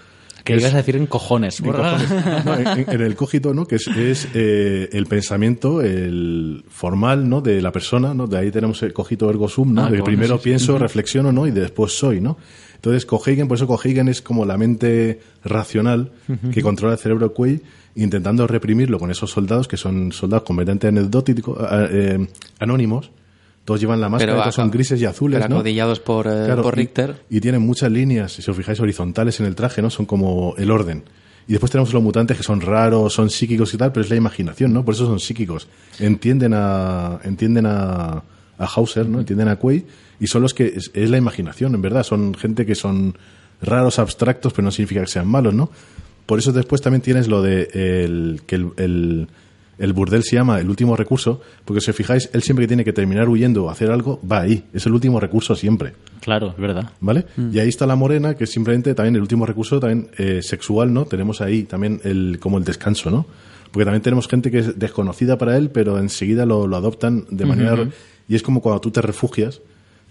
Que 0.55 0.61
ibas 0.61 0.73
a 0.73 0.77
decir 0.77 0.95
en 0.95 1.07
cojones. 1.07 1.59
en 1.59 1.71
cojones. 1.71 2.45
No, 2.45 2.55
en, 2.55 3.01
el 3.01 3.15
cogito, 3.15 3.53
¿no? 3.53 3.65
Que 3.65 3.75
es, 3.75 3.87
es, 3.87 4.27
eh, 4.33 4.89
el 4.91 5.05
pensamiento, 5.05 5.81
el 5.81 6.63
formal, 6.69 7.29
¿no? 7.29 7.41
De 7.41 7.61
la 7.61 7.71
persona, 7.71 8.13
¿no? 8.13 8.27
De 8.27 8.37
ahí 8.37 8.51
tenemos 8.51 8.81
el 8.83 8.93
cogito 8.93 9.29
ergo 9.29 9.47
sum, 9.47 9.73
¿no? 9.73 9.81
Ah, 9.81 9.85
de 9.85 9.97
que 9.97 10.01
bueno, 10.01 10.05
primero 10.05 10.35
sí, 10.35 10.43
sí. 10.43 10.49
pienso, 10.49 10.77
reflexiono, 10.77 11.31
¿no? 11.31 11.47
Y 11.47 11.51
después 11.51 11.93
soy, 11.93 12.21
¿no? 12.21 12.37
Entonces, 12.77 13.05
Cohigen, 13.05 13.47
por 13.47 13.57
eso 13.57 13.67
Cohigen 13.67 14.07
es 14.07 14.21
como 14.21 14.45
la 14.45 14.55
mente 14.57 15.19
racional 15.43 16.11
que 16.53 16.61
controla 16.61 16.93
el 16.93 16.99
cerebro 16.99 17.33
Quay, 17.33 17.61
intentando 17.95 18.45
reprimirlo 18.45 18.99
con 18.99 19.09
esos 19.09 19.31
soldados, 19.31 19.67
que 19.67 19.77
son 19.77 20.11
soldados 20.11 20.45
completamente 20.45 20.87
anecdóticos, 20.87 21.57
eh, 21.91 22.27
anónimos. 22.59 23.11
Todos 23.67 23.81
llevan 23.81 23.99
la 23.99 24.07
máscara, 24.07 24.31
Pero 24.31 24.43
todos 24.43 24.55
son 24.55 24.71
grises 24.71 25.01
y 25.01 25.03
azules, 25.03 25.39
pero 25.39 25.49
¿no? 25.49 25.55
acodillados 25.57 25.99
por, 25.99 26.25
eh, 26.25 26.43
Claro, 26.45 26.61
por 26.63 26.73
y- 26.75 26.77
Richter. 26.77 27.17
Y, 27.29 27.41
tienen 27.41 27.61
muchas 27.61 27.91
líneas, 27.91 28.31
si 28.31 28.49
os 28.49 28.55
fijáis, 28.55 28.79
horizontales 28.79 29.41
en 29.41 29.45
el 29.45 29.55
traje, 29.55 29.81
¿no? 29.81 29.89
Son 29.89 30.05
como 30.05 30.55
el 30.57 30.71
orden. 30.71 31.03
Y 31.49 31.51
después 31.51 31.69
tenemos 31.69 31.93
los 31.93 32.01
mutantes 32.01 32.37
que 32.37 32.43
son 32.43 32.61
raros, 32.61 33.11
son 33.11 33.29
psíquicos 33.29 33.73
y 33.73 33.77
tal, 33.77 33.91
pero 33.91 34.05
es 34.05 34.09
la 34.09 34.15
imaginación, 34.15 34.71
¿no? 34.71 34.85
Por 34.85 34.93
eso 34.93 35.05
son 35.05 35.19
psíquicos. 35.19 35.67
Entienden 35.99 36.53
a, 36.55 37.19
entienden 37.25 37.65
a, 37.65 38.23
a 38.57 38.65
Hauser, 38.73 39.05
¿no? 39.09 39.19
Entienden 39.19 39.49
a 39.49 39.57
Quay 39.57 39.85
Y 40.21 40.27
son 40.27 40.43
los 40.43 40.53
que 40.53 40.67
es, 40.67 40.89
es 40.93 41.09
la 41.09 41.17
imaginación, 41.17 41.75
en 41.75 41.81
verdad. 41.81 42.03
Son 42.03 42.35
gente 42.35 42.65
que 42.65 42.73
son 42.73 43.17
raros, 43.61 43.99
abstractos, 43.99 44.53
pero 44.53 44.63
no 44.63 44.71
significa 44.71 45.01
que 45.01 45.07
sean 45.07 45.27
malos, 45.27 45.53
¿no? 45.53 45.69
Por 46.25 46.39
eso 46.39 46.53
después 46.53 46.81
también 46.81 47.01
tienes 47.01 47.27
lo 47.27 47.41
de 47.41 47.63
el, 47.73 48.43
que 48.47 48.55
el, 48.55 48.69
el, 48.77 49.27
el 49.77 49.93
burdel 49.93 50.23
se 50.23 50.35
llama 50.35 50.59
el 50.59 50.69
último 50.69 50.95
recurso, 50.95 51.41
porque 51.65 51.81
si 51.81 51.89
os 51.91 51.95
fijáis, 51.95 52.29
él 52.33 52.41
siempre 52.41 52.63
que 52.63 52.67
tiene 52.67 52.83
que 52.83 52.93
terminar 52.93 53.29
huyendo 53.29 53.65
o 53.65 53.69
hacer 53.69 53.91
algo, 53.91 54.19
va 54.29 54.41
ahí. 54.41 54.63
Es 54.73 54.85
el 54.85 54.93
último 54.93 55.19
recurso 55.19 55.55
siempre. 55.55 55.93
Claro, 56.21 56.49
es 56.49 56.57
verdad. 56.57 56.91
¿Vale? 56.99 57.25
Y 57.51 57.59
ahí 57.59 57.69
está 57.69 57.85
la 57.85 57.95
morena, 57.95 58.35
que 58.35 58.45
es 58.45 58.51
simplemente 58.51 58.93
también 58.95 59.15
el 59.15 59.21
último 59.21 59.45
recurso 59.45 59.79
también 59.79 60.09
eh, 60.17 60.41
sexual, 60.41 60.93
¿no? 60.93 61.05
Tenemos 61.05 61.41
ahí 61.41 61.63
también 61.63 62.01
el, 62.03 62.37
como 62.39 62.57
el 62.57 62.63
descanso, 62.63 63.09
¿no? 63.11 63.25
Porque 63.71 63.85
también 63.85 64.01
tenemos 64.01 64.27
gente 64.27 64.49
que 64.49 64.59
es 64.59 64.79
desconocida 64.79 65.37
para 65.37 65.57
él, 65.57 65.69
pero 65.69 65.99
enseguida 65.99 66.45
lo, 66.45 66.67
lo 66.67 66.75
adoptan 66.77 67.25
de 67.29 67.45
manera... 67.45 67.87
Y 68.29 68.35
es 68.35 68.43
como 68.43 68.61
cuando 68.61 68.81
tú 68.81 68.91
te 68.91 69.01
refugias, 69.01 69.61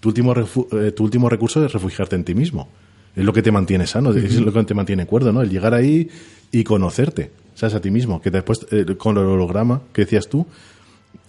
tu 0.01 0.09
último, 0.11 0.35
refu- 0.35 0.69
eh, 0.81 0.91
tu 0.93 1.05
último 1.05 1.29
recurso 1.29 1.65
es 1.65 1.73
refugiarte 1.73 2.17
en 2.17 2.25
ti 2.25 2.35
mismo. 2.35 2.71
Es 3.17 3.25
lo 3.25 3.33
que 3.33 3.43
te 3.43 3.51
mantiene 3.51 3.87
sano, 3.87 4.13
es 4.13 4.39
lo 4.41 4.53
que 4.53 4.63
te 4.65 4.75
mantiene 4.75 5.07
cuerdo, 5.07 5.33
¿no? 5.33 5.41
El 5.43 5.49
llegar 5.51 5.73
ahí 5.75 6.09
y 6.53 6.63
conocerte, 6.65 7.31
¿sabes? 7.55 7.75
A 7.75 7.81
ti 7.81 7.91
mismo. 7.91 8.21
Que 8.21 8.31
después, 8.31 8.67
eh, 8.71 8.85
con 8.99 9.17
el 9.17 9.25
holograma 9.25 9.81
que 9.93 10.03
decías 10.03 10.29
tú, 10.29 10.47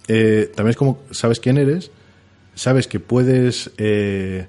eh, 0.06 0.50
también 0.54 0.70
es 0.70 0.76
como 0.76 1.00
sabes 1.10 1.40
quién 1.40 1.56
eres, 1.58 1.90
sabes 2.54 2.86
que 2.88 3.00
puedes, 3.00 3.70
eh, 3.78 4.46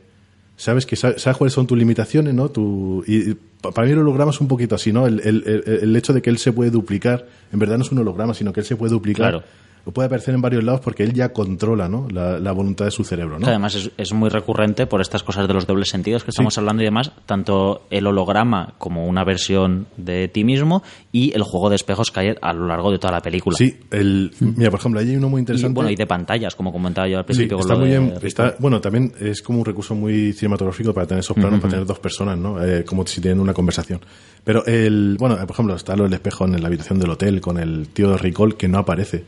sabes 0.57 0.86
que 0.86 0.95
sa- 0.95 1.18
sabes 1.18 1.38
cuáles 1.38 1.53
son 1.53 1.68
tus 1.68 1.78
limitaciones, 1.78 2.34
¿no? 2.34 2.49
Tu, 2.49 3.03
y, 3.07 3.32
y 3.32 3.38
pa- 3.61 3.72
para 3.72 3.88
mí 3.88 3.94
el 3.94 3.99
holograma 3.99 4.32
es 4.32 4.41
un 4.41 4.48
poquito 4.48 4.76
así, 4.76 4.91
¿no? 4.91 5.07
El, 5.07 5.20
el- 5.22 5.44
el- 5.45 5.80
el 5.84 5.95
hecho 5.95 6.14
de 6.14 6.22
que 6.22 6.30
él 6.30 6.38
se 6.38 6.52
puede 6.53 6.72
duplicar, 6.72 7.26
en 7.52 7.60
verdad 7.60 7.78
no 7.78 7.84
es 7.84 7.91
un 7.91 7.99
holograma, 7.99 8.34
sino 8.34 8.52
que 8.53 8.60
él 8.61 8.66
se 8.66 8.76
puede 8.76 8.91
duplicar. 8.91 9.32
Claro. 9.32 9.45
O 9.85 9.91
puede 9.91 10.07
aparecer 10.07 10.35
en 10.35 10.41
varios 10.41 10.64
lados 10.64 10.81
porque 10.81 11.03
él 11.03 11.14
ya 11.14 11.30
controla, 11.34 11.88
¿no? 11.89 12.07
La, 12.11 12.39
la 12.39 12.51
voluntad 12.51 12.85
de 12.85 12.91
su 12.91 13.03
cerebro, 13.03 13.39
¿no? 13.39 13.47
Además 13.47 13.76
es, 13.76 13.91
es 13.97 14.14
muy 14.14 14.30
recurrente 14.30 14.85
por 14.88 15.01
estas 15.01 15.23
cosas 15.23 15.47
de 15.47 15.53
los 15.53 15.65
dobles 15.65 15.89
sentidos 15.89 16.23
que 16.23 16.31
estamos 16.31 16.57
hablando 16.57 16.81
y 16.84 16.85
demás, 16.85 17.11
tanto 17.26 17.84
el 17.89 18.06
holograma 18.07 18.73
como 18.77 19.07
una 19.07 19.23
versión 19.23 19.88
de 19.97 20.27
ti 20.27 20.43
mismo 20.43 20.84
y 21.11 21.31
el 21.35 21.43
juego 21.43 21.69
de 21.69 21.76
espejos 21.77 22.11
que 22.11 22.19
hay 22.19 22.35
a 22.41 22.53
lo 22.53 22.68
largo 22.68 22.91
de 22.91 22.99
toda 22.99 23.14
la 23.14 23.22
película. 23.22 23.57
Sí, 23.57 23.80
el, 23.91 24.31
mira, 24.39 24.69
por 24.69 24.80
ejemplo, 24.80 24.99
ahí 24.99 25.10
hay 25.10 25.15
uno 25.15 25.30
muy 25.30 25.39
y, 25.39 25.41
interesante. 25.41 25.73
bueno, 25.73 25.89
y 25.89 25.95
de 25.95 26.06
pantallas, 26.07 26.56
como 26.56 26.72
comentaba 26.72 27.07
yo 27.07 27.18
al 27.18 27.23
Sí, 27.23 27.27
principio. 27.27 27.57
con 27.57 27.65
está 27.65 27.76
muy 27.80 27.88
bien. 27.89 28.14
Está, 28.22 28.56
bueno, 28.60 28.81
también 28.81 29.11
es 29.19 29.41
como 29.41 29.60
un 29.60 29.65
recurso 29.65 29.95
muy 29.95 30.34
cinematográfico 30.34 30.93
para 30.93 31.07
tener 31.07 31.22
esos 31.22 31.35
planos, 31.35 31.60
para 31.60 31.72
tener 31.72 31.85
dos 31.85 31.99
personas, 31.99 32.38
¿no? 32.38 32.64
Eh, 32.64 32.84
como 32.85 33.06
si 33.07 33.22
tienen 33.22 33.39
una 33.39 33.53
conversación. 33.53 34.01
Pero 34.43 34.65
el, 34.65 35.15
bueno, 35.19 35.35
por 35.38 35.51
ejemplo, 35.51 35.76
está 35.76 35.95
lo 35.95 36.03
del 36.03 36.14
espejo 36.14 36.45
en 36.45 36.61
la 36.61 36.68
habitación 36.68 36.99
del 36.99 37.10
hotel 37.11 37.41
con 37.41 37.57
el 37.57 37.88
tío 37.89 38.11
de 38.11 38.18
Ricol 38.18 38.56
que 38.57 38.68
no 38.68 38.80
aparece. 38.80 39.23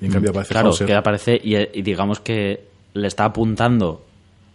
Y 0.00 0.06
en 0.06 0.12
cambio 0.12 0.30
aparece 0.30 0.52
Claro, 0.52 0.68
Hauser. 0.68 0.86
que 0.86 0.94
aparece 0.94 1.40
y, 1.42 1.56
y 1.56 1.82
digamos 1.82 2.20
que 2.20 2.64
le 2.94 3.08
está 3.08 3.24
apuntando 3.24 4.04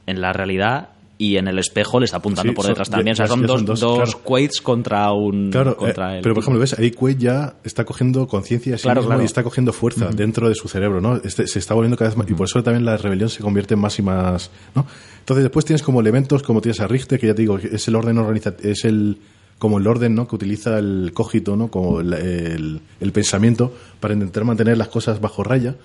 en 0.08 0.22
la 0.22 0.34
realidad 0.34 0.90
y 1.18 1.38
en 1.38 1.48
el 1.48 1.60
espejo 1.60 2.00
le 2.00 2.06
está 2.06 2.18
apuntando 2.18 2.52
Sí, 2.52 2.56
por 2.56 2.66
son- 2.66 2.72
detrás 2.72 2.90
también. 2.90 3.16
ya- 3.16 3.24
o 3.26 3.28
sea, 3.28 3.36
son 3.36 3.42
dos, 3.46 3.58
son 3.60 3.66
dos, 3.66 3.80
dos 3.80 3.98
claro. 4.16 4.22
Quaids 4.26 4.62
contra 4.62 5.12
un. 5.12 5.52
Claro, 5.52 5.78
contra 5.78 6.14
eh, 6.14 6.18
el 6.18 6.24
pero 6.24 6.34
por 6.34 6.44
ejemplo, 6.44 6.60
ves, 6.60 6.78
ahí 6.80 6.90
Quaid 6.90 7.18
ya 7.20 7.56
está 7.64 7.86
cogiendo 7.86 8.28
conciencia 8.28 8.76
sí 8.78 8.84
Claro, 8.84 9.22
y 9.22 9.26
está 9.26 9.44
cogiendo 9.44 9.72
fuerza 9.72 10.10
dentro 10.10 10.50
de 10.50 10.56
su 10.56 10.68
cerebro, 10.68 11.00
¿no? 11.00 11.18
Este- 11.18 11.46
se 11.46 11.60
está 11.60 11.76
volviendo 11.76 11.96
cada 11.98 12.10
vez 12.10 12.18
más, 12.18 12.28
y 12.30 12.34
por 12.34 12.48
eso 12.48 12.64
también 12.64 12.86
la 12.86 12.98
rebelión 12.98 13.30
se 13.30 13.44
convierte 13.44 13.76
en 13.76 13.80
más 13.82 14.00
y 14.00 14.02
más, 14.02 14.50
¿no? 14.76 14.88
Entonces 15.20 15.44
después 15.44 15.64
tienes 15.64 15.84
como 15.84 16.02
elementos, 16.02 16.42
como 16.42 16.60
tienes 16.60 16.80
a 16.82 16.88
Richter, 16.88 17.20
que 17.20 17.28
ya 17.28 17.36
te 17.36 17.44
digo, 17.44 17.58
es 17.60 17.88
el 17.88 17.96
orden 17.96 18.18
organiza, 18.18 18.56
es 18.64 18.84
el, 18.86 19.20
como 19.62 19.78
el 19.78 19.86
orden, 19.86 20.16
¿no? 20.16 20.28
Que 20.28 20.34
utiliza 20.36 20.80
el 20.80 21.12
cogito, 21.14 21.56
¿no? 21.56 21.68
Como 21.68 22.00
el, 22.02 22.14
el- 22.16 22.82
el 23.00 23.12
pensamiento 23.12 23.72
para 24.00 24.16
intentar 24.16 24.44
mantener 24.44 24.76
las 24.76 24.88
cosas 24.88 25.22
bajo 25.22 25.44
raya. 25.44 25.76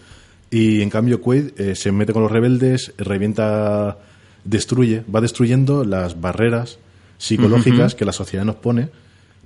Y 0.51 0.81
en 0.81 0.89
cambio 0.89 1.21
Quaid 1.21 1.51
eh, 1.61 1.75
se 1.75 1.93
mete 1.93 2.15
con 2.15 2.23
los 2.23 2.33
rebeldes, 2.33 2.95
revienta, 2.97 3.99
destruye, 4.45 5.03
va 5.15 5.21
destruyendo 5.21 5.85
las 5.85 6.19
barreras 6.23 6.79
psicológicas 7.19 7.95
que 7.95 8.07
la 8.07 8.13
sociedad 8.13 8.47
nos 8.47 8.57
pone 8.57 8.89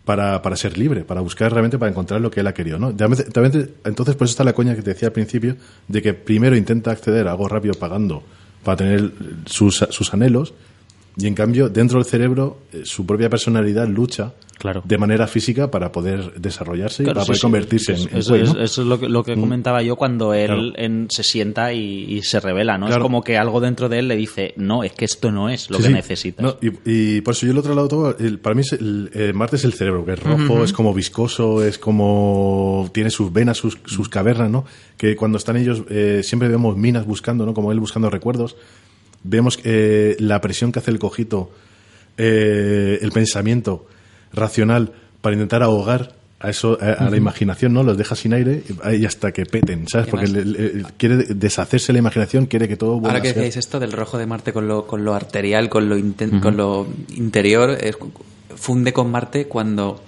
para, 0.05 0.43
para 0.43 0.55
ser 0.55 0.78
libre, 0.78 1.02
para 1.02 1.20
buscar 1.23 1.51
realmente, 1.51 1.77
para 1.77 1.90
encontrar 1.90 2.20
lo 2.20 2.31
que 2.31 2.39
él 2.40 2.47
ha 2.47 2.55
querido, 2.55 2.78
¿no? 2.78 2.90
Entonces, 2.90 4.15
por 4.15 4.27
eso 4.27 4.32
está 4.32 4.44
la 4.44 4.52
coña 4.52 4.77
que 4.77 4.82
te 4.82 4.90
decía 4.90 5.09
al 5.09 5.12
principio, 5.12 5.57
de 5.89 6.02
que 6.02 6.15
primero 6.15 6.57
intenta 6.57 6.93
acceder 6.93 7.27
a 7.27 7.32
algo 7.32 7.48
rápido 7.48 7.74
pagando 7.74 8.23
para 8.62 8.77
tener 8.77 9.11
sus, 9.47 9.85
sus 9.90 10.15
anhelos, 10.15 10.55
y 11.22 11.26
en 11.26 11.34
cambio, 11.34 11.68
dentro 11.68 11.98
del 11.98 12.06
cerebro, 12.06 12.59
eh, 12.72 12.82
su 12.84 13.06
propia 13.06 13.28
personalidad 13.30 13.86
lucha 13.88 14.32
Claro. 14.59 14.82
de 14.84 14.98
manera 14.98 15.26
física 15.26 15.70
para 15.70 15.90
poder 15.90 16.34
desarrollarse 16.38 17.02
y 17.02 17.06
para 17.06 17.22
sí, 17.22 17.28
poder 17.28 17.36
sí. 17.38 17.42
convertirse 17.42 17.92
en, 17.94 18.01
en 18.10 18.16
Eso, 18.18 18.34
es, 18.34 18.51
eso 18.51 18.82
es 18.82 18.86
lo 18.88 19.01
que, 19.01 19.09
lo 19.09 19.24
que 19.24 19.34
comentaba 19.34 19.80
yo 19.80 19.97
cuando 19.97 20.34
él 20.34 20.48
Claro. 20.48 20.72
en- 20.76 21.06
se 21.09 21.22
sienta 21.22 21.72
y, 21.72 22.05
y 22.05 22.20
se 22.22 22.40
revela, 22.40 22.76
¿no? 22.76 22.86
Es 22.90 22.98
como 22.98 23.22
que 23.24 23.38
algo 23.38 23.60
dentro 23.62 23.88
de 23.88 24.01
él 24.01 24.09
le 24.09 24.16
dice, 24.16 24.52
no, 24.59 24.84
es 24.84 24.92
que 24.92 25.06
esto 25.06 25.32
no 25.32 25.48
es 25.48 25.70
lo 25.70 25.78
Sí, 25.78 25.84
que 25.84 25.88
necesitas. 25.88 26.44
No, 26.44 26.56
y, 26.60 27.16
y 27.16 27.20
por 27.22 27.32
eso 27.32 27.47
yo 27.47 27.52
el 27.52 27.59
otro 27.59 27.74
lado 27.74 27.88
todo, 27.88 28.18
el- 28.18 28.38
para 28.38 28.55
mí 28.55 28.60
es 28.60 28.74
el, 28.74 29.10
eh, 29.14 29.32
Marte 29.32 29.56
es 29.56 29.64
el 29.64 29.72
cerebro, 29.72 30.05
que 30.05 30.12
es 30.12 30.22
rojo, 30.22 30.62
es 30.62 30.74
como 30.74 30.92
viscoso, 30.92 31.64
es 31.64 31.78
como 31.78 32.90
tiene 32.92 33.09
sus 33.10 33.32
venas, 33.32 33.56
sus, 33.56 33.78
sus 33.86 34.10
cavernas, 34.10 34.51
¿no? 34.51 34.66
Que 34.98 35.16
cuando 35.16 35.38
están 35.38 35.56
ellos 35.56 35.84
eh, 35.88 36.20
siempre 36.22 36.48
vemos 36.48 36.76
minas 36.76 37.06
buscando, 37.06 37.47
¿no? 37.47 37.55
Como 37.55 37.72
él 37.72 37.80
buscando 37.80 38.10
recuerdos. 38.10 38.56
Vemos 39.22 39.59
eh, 39.64 40.16
la 40.18 40.40
presión 40.40 40.72
que 40.72 40.78
hace 40.78 40.90
el 40.90 40.98
cojito, 40.98 41.51
eh, 42.16 42.98
el 43.02 43.12
pensamiento 43.12 43.86
racional 44.32 44.92
para 45.20 45.34
intentar 45.34 45.62
ahogar 45.62 46.14
a 46.42 46.48
eso 46.48 46.78
a, 46.80 46.92
a 47.05 47.10
la 47.10 47.16
imaginación, 47.18 47.74
¿no? 47.74 47.82
Los 47.82 47.98
deja 47.98 48.14
sin 48.16 48.32
aire 48.32 48.62
y 48.98 49.05
hasta 49.05 49.30
que 49.32 49.44
peten, 49.44 49.86
¿sabes? 49.88 50.06
¿Qué 50.06 50.10
Porque 50.10 50.26
le- 50.28 50.44
le- 50.47 50.84
quiere 50.97 51.16
deshacerse 51.16 51.92
la 51.92 51.98
imaginación, 51.98 52.47
quiere 52.47 52.66
que 52.66 52.76
todo 52.76 52.92
vuelva 52.92 53.10
Ahora 53.10 53.20
que 53.20 53.28
decíais 53.28 53.59
esto 53.59 53.78
del 53.78 53.92
rojo 53.92 54.16
de 54.16 54.24
Marte 54.24 54.52
con 54.55 54.66
lo, 54.66 54.86
con 54.86 55.05
lo 55.05 55.14
arterial, 55.14 55.68
con 55.68 55.90
lo, 55.90 55.98
inten- 55.98 56.40
con 56.40 56.56
lo 56.56 56.86
interior, 57.14 57.76
funde 58.56 58.94
con 58.94 59.10
Marte 59.10 59.47
cuando 59.48 60.02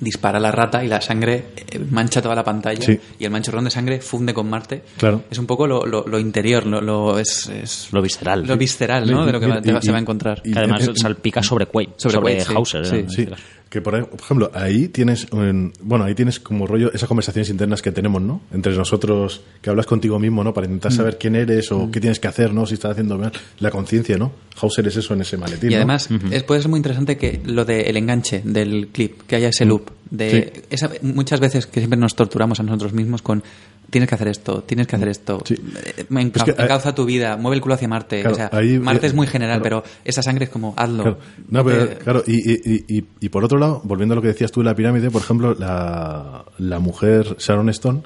dispara 0.00 0.38
la 0.38 0.50
rata 0.52 0.84
y 0.84 0.88
la 0.88 1.00
sangre 1.00 1.46
eh, 1.56 1.78
mancha 1.90 2.20
toda 2.20 2.34
la 2.34 2.44
pantalla 2.44 2.80
Sí. 2.82 2.98
y 3.18 3.24
el 3.24 3.30
manchurrón 3.30 3.64
de 3.64 3.70
sangre 3.70 4.00
funde 4.00 4.34
con 4.34 4.48
Marte. 4.48 4.82
Claro. 4.98 5.22
Es 5.30 5.38
un 5.38 5.46
poco 5.46 5.66
lo, 5.66 5.86
lo- 5.86 6.06
lo 6.06 6.18
interior, 6.18 6.66
lo, 6.66 6.80
lo- 6.80 7.18
es, 7.18 7.48
es 7.48 7.88
Lo 7.92 8.02
visceral. 8.02 8.46
lo 8.46 8.56
visceral, 8.56 9.10
¿no? 9.10 9.24
De 9.24 9.32
lo 9.32 9.40
que 9.40 9.46
va- 9.46 9.58
Y- 9.58 9.62
te 9.62 9.72
va- 9.72 9.78
y- 9.78 9.86
se 9.86 9.90
va 9.92 9.98
a 9.98 10.00
encontrar. 10.00 10.42
y- 10.44 10.52
que 10.52 10.58
además 10.58 10.90
salpica 10.96 11.42
sobre 11.42 11.66
Quaid, 11.66 11.88
sobre 11.96 12.14
sobre, 12.14 12.40
sí. 12.40 12.52
Hauser. 12.54 13.36
Que 13.68 13.80
por, 13.80 13.94
ej- 13.96 14.06
por 14.06 14.20
ejemplo, 14.20 14.50
ahí 14.54 14.88
tienes, 14.88 15.26
bueno, 15.30 16.04
ahí 16.04 16.14
tienes 16.14 16.38
como 16.38 16.66
rollo 16.66 16.92
esas 16.92 17.08
conversaciones 17.08 17.50
internas 17.50 17.82
que 17.82 17.90
tenemos, 17.92 18.22
¿no? 18.22 18.40
Entre 18.52 18.74
nosotros, 18.76 19.42
que 19.60 19.70
hablas 19.70 19.86
contigo 19.86 20.18
mismo, 20.20 20.44
¿no? 20.44 20.54
Para 20.54 20.66
intentar 20.66 20.92
saber 20.92 21.18
quién 21.18 21.34
eres 21.34 21.72
o 21.72 21.90
qué 21.90 22.00
tienes 22.00 22.20
que 22.20 22.28
hacer, 22.28 22.54
¿no? 22.54 22.64
Si 22.66 22.74
estás 22.74 22.92
haciendo 22.92 23.18
mal. 23.18 23.32
La 23.58 23.70
conciencia, 23.70 24.16
¿no? 24.16 24.32
Hauser 24.60 24.86
es 24.86 24.96
eso 24.96 25.14
en 25.14 25.20
ese 25.22 25.36
maletín, 25.36 25.70
Y 25.70 25.74
¿no? 25.74 25.78
además 25.78 26.08
es, 26.30 26.42
puede 26.44 26.60
ser 26.62 26.70
muy 26.70 26.78
interesante 26.78 27.16
que 27.18 27.40
lo 27.44 27.64
del 27.64 27.96
enganche 27.96 28.40
del 28.44 28.88
clip, 28.88 29.22
que 29.26 29.36
haya 29.36 29.48
ese 29.48 29.64
loop. 29.64 29.90
De 30.10 30.52
Sí. 30.54 30.60
esa- 30.70 30.90
muchas 31.02 31.40
veces 31.40 31.66
que 31.66 31.80
siempre 31.80 31.98
nos 31.98 32.14
torturamos 32.14 32.60
a 32.60 32.62
nosotros 32.62 32.92
mismos 32.92 33.20
con 33.22 33.42
tienes 33.90 34.08
que 34.08 34.14
hacer 34.14 34.28
esto, 34.28 34.62
tienes 34.62 34.86
que 34.86 34.96
hacer 34.96 35.08
esto, 35.08 35.42
Sí. 35.44 35.54
eh, 35.54 36.04
me 36.08 36.22
enca- 36.22 36.36
Es 36.38 36.44
que, 36.44 36.50
eh, 36.52 36.54
encauza 36.58 36.94
tu 36.94 37.04
vida, 37.04 37.36
mueve 37.36 37.56
el 37.56 37.60
culo 37.62 37.74
hacia 37.74 37.88
Marte. 37.88 38.20
Claro, 38.20 38.34
o 38.34 38.36
sea, 38.36 38.50
ahí- 38.52 38.78
Marte 38.78 39.06
eh, 39.06 39.08
es 39.08 39.14
muy 39.14 39.26
general, 39.26 39.60
claro. 39.60 39.82
pero 39.82 39.94
esa 40.04 40.22
sangre 40.22 40.44
es 40.46 40.50
como 40.50 40.74
hazlo. 40.76 41.02
Claro, 41.02 41.18
no, 41.48 41.64
pero, 41.64 41.88
te- 41.88 41.96
claro 41.96 42.22
y, 42.26 42.34
y, 42.52 42.60
y, 42.64 42.98
y- 42.98 43.04
y 43.20 43.28
por 43.28 43.44
otro 43.44 43.58
lado, 43.58 43.80
volviendo 43.84 44.12
a 44.14 44.16
lo 44.16 44.22
que 44.22 44.28
decías 44.28 44.50
tú 44.52 44.60
de 44.60 44.64
la 44.66 44.74
pirámide, 44.74 45.10
por 45.10 45.22
ejemplo, 45.22 45.54
la, 45.58 46.44
la 46.58 46.78
mujer 46.78 47.36
Sharon 47.38 47.68
Stone 47.70 48.02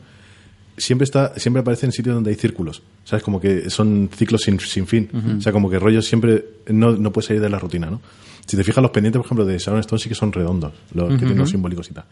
siempre 0.77 1.05
está 1.05 1.35
siempre 1.39 1.61
aparece 1.61 1.87
en 1.87 1.93
sitios 1.93 2.15
donde 2.15 2.31
hay 2.31 2.37
círculos, 2.37 2.83
¿sabes? 3.05 3.23
Como 3.23 3.41
que 3.41 3.69
son 3.71 4.09
ciclos 4.17 4.41
sin, 4.43 4.59
sin 4.61 4.87
fin. 4.87 5.11
O 5.39 5.41
sea, 5.41 5.53
como 5.53 5.69
que 5.69 5.79
rollo 5.79 6.01
siempre 6.03 6.45
no, 6.69 6.93
no 6.93 7.13
puede 7.13 7.27
salir 7.27 7.43
de 7.43 7.51
la 7.51 7.59
rutina, 7.59 7.91
¿no? 7.91 8.01
Si 8.47 8.57
te 8.57 8.65
fijas, 8.65 8.83
los 8.83 8.91
pendientes, 8.91 9.19
por 9.19 9.27
ejemplo, 9.27 9.45
de 9.45 9.59
Sharon 9.59 9.81
Stone 9.81 10.01
sí 10.01 10.09
que 10.09 10.15
son 10.15 10.33
redondos, 10.33 10.73
los 10.95 11.11
que 11.11 11.19
tienen 11.19 11.39
los 11.39 11.51
simbólicos 11.51 11.91
y 11.91 11.95
tal. 11.95 12.05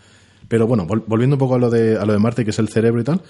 Pero 0.46 0.66
bueno, 0.66 0.86
vol- 0.86 1.02
volviendo 1.06 1.36
un 1.36 1.40
poco 1.40 1.54
a 1.56 1.58
lo 1.58 1.68
de, 1.70 1.98
a 1.98 2.04
lo 2.04 2.12
de 2.12 2.18
Marte, 2.18 2.44
que 2.44 2.50
es 2.50 2.58
el 2.58 2.68
cerebro 2.68 3.00
y 3.00 3.04
tal, 3.04 3.20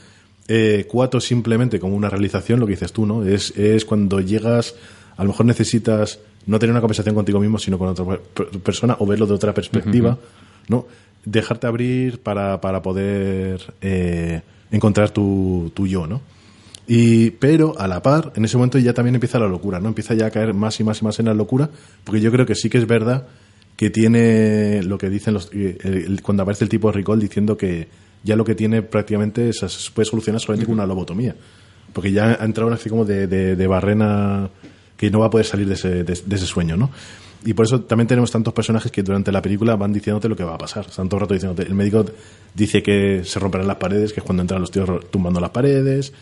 eh, 0.48 0.86
Cuatro 0.90 1.20
simplemente 1.20 1.78
como 1.78 1.94
una 1.94 2.08
realización, 2.10 2.58
lo 2.60 2.66
que 2.66 2.72
dices 2.72 2.92
tú, 2.92 3.06
¿no? 3.06 3.24
Es, 3.24 3.50
es 3.56 3.84
cuando 3.84 4.20
llegas, 4.20 4.74
a 5.16 5.22
lo 5.22 5.28
mejor 5.30 5.46
necesitas 5.46 6.18
no 6.46 6.58
tener 6.58 6.72
una 6.72 6.80
conversación 6.80 7.14
contigo 7.14 7.38
mismo, 7.40 7.58
sino 7.58 7.78
con 7.78 7.88
otra 7.88 8.04
per- 8.06 8.48
persona, 8.60 8.96
o 9.00 9.06
verlo 9.06 9.26
de 9.26 9.34
otra 9.34 9.52
perspectiva, 9.52 10.18
¿no? 10.68 10.86
Dejarte 11.24 11.66
abrir 11.66 12.20
para, 12.20 12.60
para 12.60 12.80
poder 12.80 13.60
eh, 13.82 14.40
encontrar 14.70 15.10
tu, 15.10 15.70
tu 15.74 15.86
yo, 15.86 16.06
¿no? 16.06 16.22
Y, 16.86 17.30
pero 17.32 17.74
a 17.78 17.86
la 17.86 18.00
par, 18.02 18.32
en 18.34 18.46
ese 18.46 18.56
momento 18.56 18.78
ya 18.78 18.94
también 18.94 19.14
empieza 19.16 19.38
la 19.38 19.46
locura, 19.48 19.78
¿no? 19.78 19.88
Empieza 19.88 20.14
ya 20.14 20.26
a 20.26 20.30
caer 20.30 20.54
más 20.54 20.80
y 20.80 20.84
más 20.84 21.02
y 21.02 21.04
más 21.04 21.18
en 21.18 21.26
la 21.26 21.34
locura, 21.34 21.68
porque 22.04 22.22
yo 22.22 22.32
creo 22.32 22.46
que 22.46 22.54
sí 22.54 22.70
que 22.70 22.78
es 22.78 22.86
verdad 22.86 23.26
que 23.76 23.90
tiene 23.90 24.82
lo 24.82 24.96
que 24.96 25.10
dicen 25.10 25.34
los, 25.34 25.50
eh, 25.52 25.76
el- 25.84 26.22
cuando 26.22 26.42
aparece 26.44 26.64
el 26.64 26.70
tipo 26.70 26.90
Ricol 26.90 27.20
diciendo 27.20 27.58
que 27.58 27.88
ya 28.24 28.36
lo 28.36 28.44
que 28.44 28.54
tiene 28.54 28.82
prácticamente 28.82 29.48
es- 29.48 29.58
se 29.58 29.90
puede 29.92 30.06
solucionar 30.06 30.40
solamente 30.40 30.66
con 30.66 30.74
una 30.74 30.86
lobotomía, 30.86 31.34
porque 31.92 32.12
ya 32.12 32.36
ha 32.40 32.44
entrado 32.44 32.66
una 32.66 32.74
especie 32.76 32.90
como 32.90 33.04
de, 33.04 33.26
de- 33.26 33.56
de 33.56 33.66
barrena 33.66 34.48
que 34.96 35.10
no 35.10 35.20
va 35.20 35.26
a 35.26 35.30
poder 35.30 35.46
salir 35.46 35.66
de 35.68 35.74
ese, 35.74 35.88
de, 36.04 36.18
de 36.24 36.36
ese 36.36 36.46
sueño, 36.46 36.76
¿no? 36.76 36.90
Y 37.44 37.54
por 37.54 37.64
eso 37.66 37.82
también 37.82 38.08
tenemos 38.08 38.32
tantos 38.32 38.52
personajes 38.52 38.90
que 38.90 39.02
durante 39.04 39.30
la 39.30 39.40
película 39.40 39.76
van 39.76 39.92
diciéndote 39.92 40.28
lo 40.28 40.34
que 40.34 40.42
va 40.42 40.54
a 40.56 40.58
pasar. 40.58 40.86
Están 40.86 41.08
todo 41.08 41.18
el 41.18 41.20
rato 41.20 41.34
diciéndote. 41.34 41.68
El 41.68 41.74
médico 41.76 42.04
dice 42.52 42.82
que 42.82 43.22
se 43.24 43.38
romperán 43.38 43.68
las 43.68 43.76
paredes, 43.76 44.12
que 44.12 44.18
es 44.18 44.24
cuando 44.26 44.40
entran 44.42 44.60
los 44.60 44.72
tíos 44.72 44.88
tumbando 45.10 45.38
las 45.38 45.50
paredes, 45.50 46.12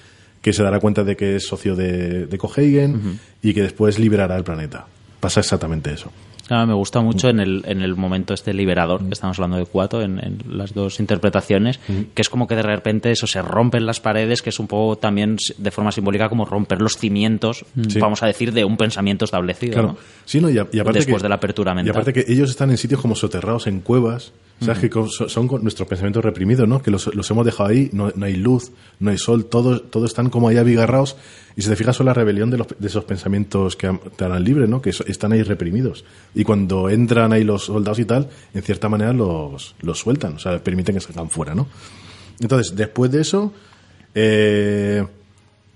que 0.43 0.53
se 0.53 0.63
dará 0.63 0.79
cuenta 0.79 1.05
de 1.05 1.17
que 1.17 1.37
es 1.37 1.47
socio 1.47 1.75
de, 1.75 2.27
de 2.27 2.39
Cohagen 2.39 3.19
y 3.43 3.55
que 3.55 3.63
después 3.63 3.99
liberará 3.99 4.37
el 4.37 4.45
planeta. 4.45 4.87
Pasa 5.19 5.41
exactamente 5.41 5.91
eso. 5.95 6.13
Ah, 6.49 6.65
me 6.65 6.75
gusta 6.75 7.01
mucho 7.01 7.29
en 7.29 7.41
el, 7.41 7.65
en 7.67 7.81
el 7.83 7.97
momento 7.97 8.33
este 8.33 8.55
liberador, 8.55 9.05
que 9.05 9.13
estamos 9.13 9.37
hablando 9.39 9.57
de 9.57 9.67
Cuato, 9.67 10.01
en, 10.01 10.19
en 10.21 10.39
las 10.57 10.73
dos 10.75 11.01
interpretaciones, 11.01 11.81
que 12.15 12.23
es 12.23 12.29
como 12.29 12.47
que 12.47 12.55
de 12.55 12.63
repente 12.63 13.11
eso 13.11 13.27
se 13.27 13.43
rompen 13.43 13.85
las 13.85 13.99
paredes, 14.01 14.43
que 14.43 14.51
es 14.51 14.59
un 14.61 14.69
poco 14.69 14.97
también 14.97 15.37
de 15.59 15.71
forma 15.73 15.91
simbólica 15.91 16.29
como 16.29 16.45
romper 16.45 16.81
los 16.81 16.97
cimientos, 16.99 17.65
vamos 18.01 18.23
a 18.23 18.27
decir, 18.27 18.53
de 18.53 18.65
un 18.65 18.77
pensamiento 18.77 19.25
establecido. 19.25 19.73
Claro. 19.73 19.89
¿no? 19.89 19.97
Sí, 20.25 20.41
no, 20.41 20.49
y, 20.49 20.59
a- 20.59 20.69
y 20.73 20.79
aparte 20.79 21.01
Después 21.01 21.17
que- 21.19 21.23
de 21.25 21.29
la 21.29 21.35
apertura 21.35 21.73
Y 21.73 21.77
mental. 21.77 21.91
aparte 21.97 22.13
que 22.13 22.33
ellos 22.33 22.51
están 22.51 22.71
en 22.71 22.77
sitios 22.79 23.01
como 23.01 23.17
soterrados 23.17 23.67
en 23.67 23.81
cuevas, 23.81 24.33
¿sabes? 24.61 24.79
Que 24.79 24.89
con- 24.91 25.09
son, 25.11 25.49
nuestros 25.63 25.89
pensamientos 25.89 26.25
reprimidos, 26.25 26.69
¿no? 26.69 26.81
Que 26.81 26.91
los, 26.91 27.13
los 27.15 27.31
hemos 27.31 27.45
dejado 27.45 27.69
ahí, 27.71 27.91
no, 27.93 28.13
no 28.15 28.25
hay 28.25 28.37
luz, 28.37 28.71
no 29.01 29.11
hay 29.11 29.19
sol, 29.19 29.47
todos 29.47 29.91
todos 29.91 30.11
están 30.11 30.31
como 30.31 30.49
ahí 30.49 30.57
abigarrados. 30.57 31.17
Y 31.57 31.63
si 31.63 31.71
te 31.71 31.77
fijas, 31.77 31.97
son 31.97 32.05
la 32.07 32.13
rebelión 32.13 32.51
de, 32.51 32.59
los, 32.59 32.67
de 32.79 32.87
esos 32.87 33.05
pensamientos 33.05 33.77
que 33.77 33.99
te 34.15 34.25
harán 34.27 34.45
libre, 34.45 34.69
¿no? 34.69 34.83
Que 34.83 34.91
están 34.91 35.33
ahí 35.33 35.43
reprimidos. 35.43 36.05
Y 36.35 36.45
cuando 36.45 36.91
entran 36.91 37.33
ahí 37.33 37.45
los 37.45 37.65
soldados 37.65 37.99
y 37.99 38.05
tal, 38.05 38.29
en 38.53 38.63
cierta 38.63 38.91
manera 38.91 39.13
los, 39.15 39.75
los 39.81 39.99
sueltan, 39.99 40.35
o 40.35 40.39
sea, 40.39 40.63
permiten 40.63 40.95
que 40.97 41.01
salgan 41.01 41.31
fuera, 41.31 41.55
¿no? 41.55 41.67
Entonces, 42.41 42.77
después 42.77 43.11
de 43.11 43.23
eso, 43.23 43.55
eh, 44.15 45.07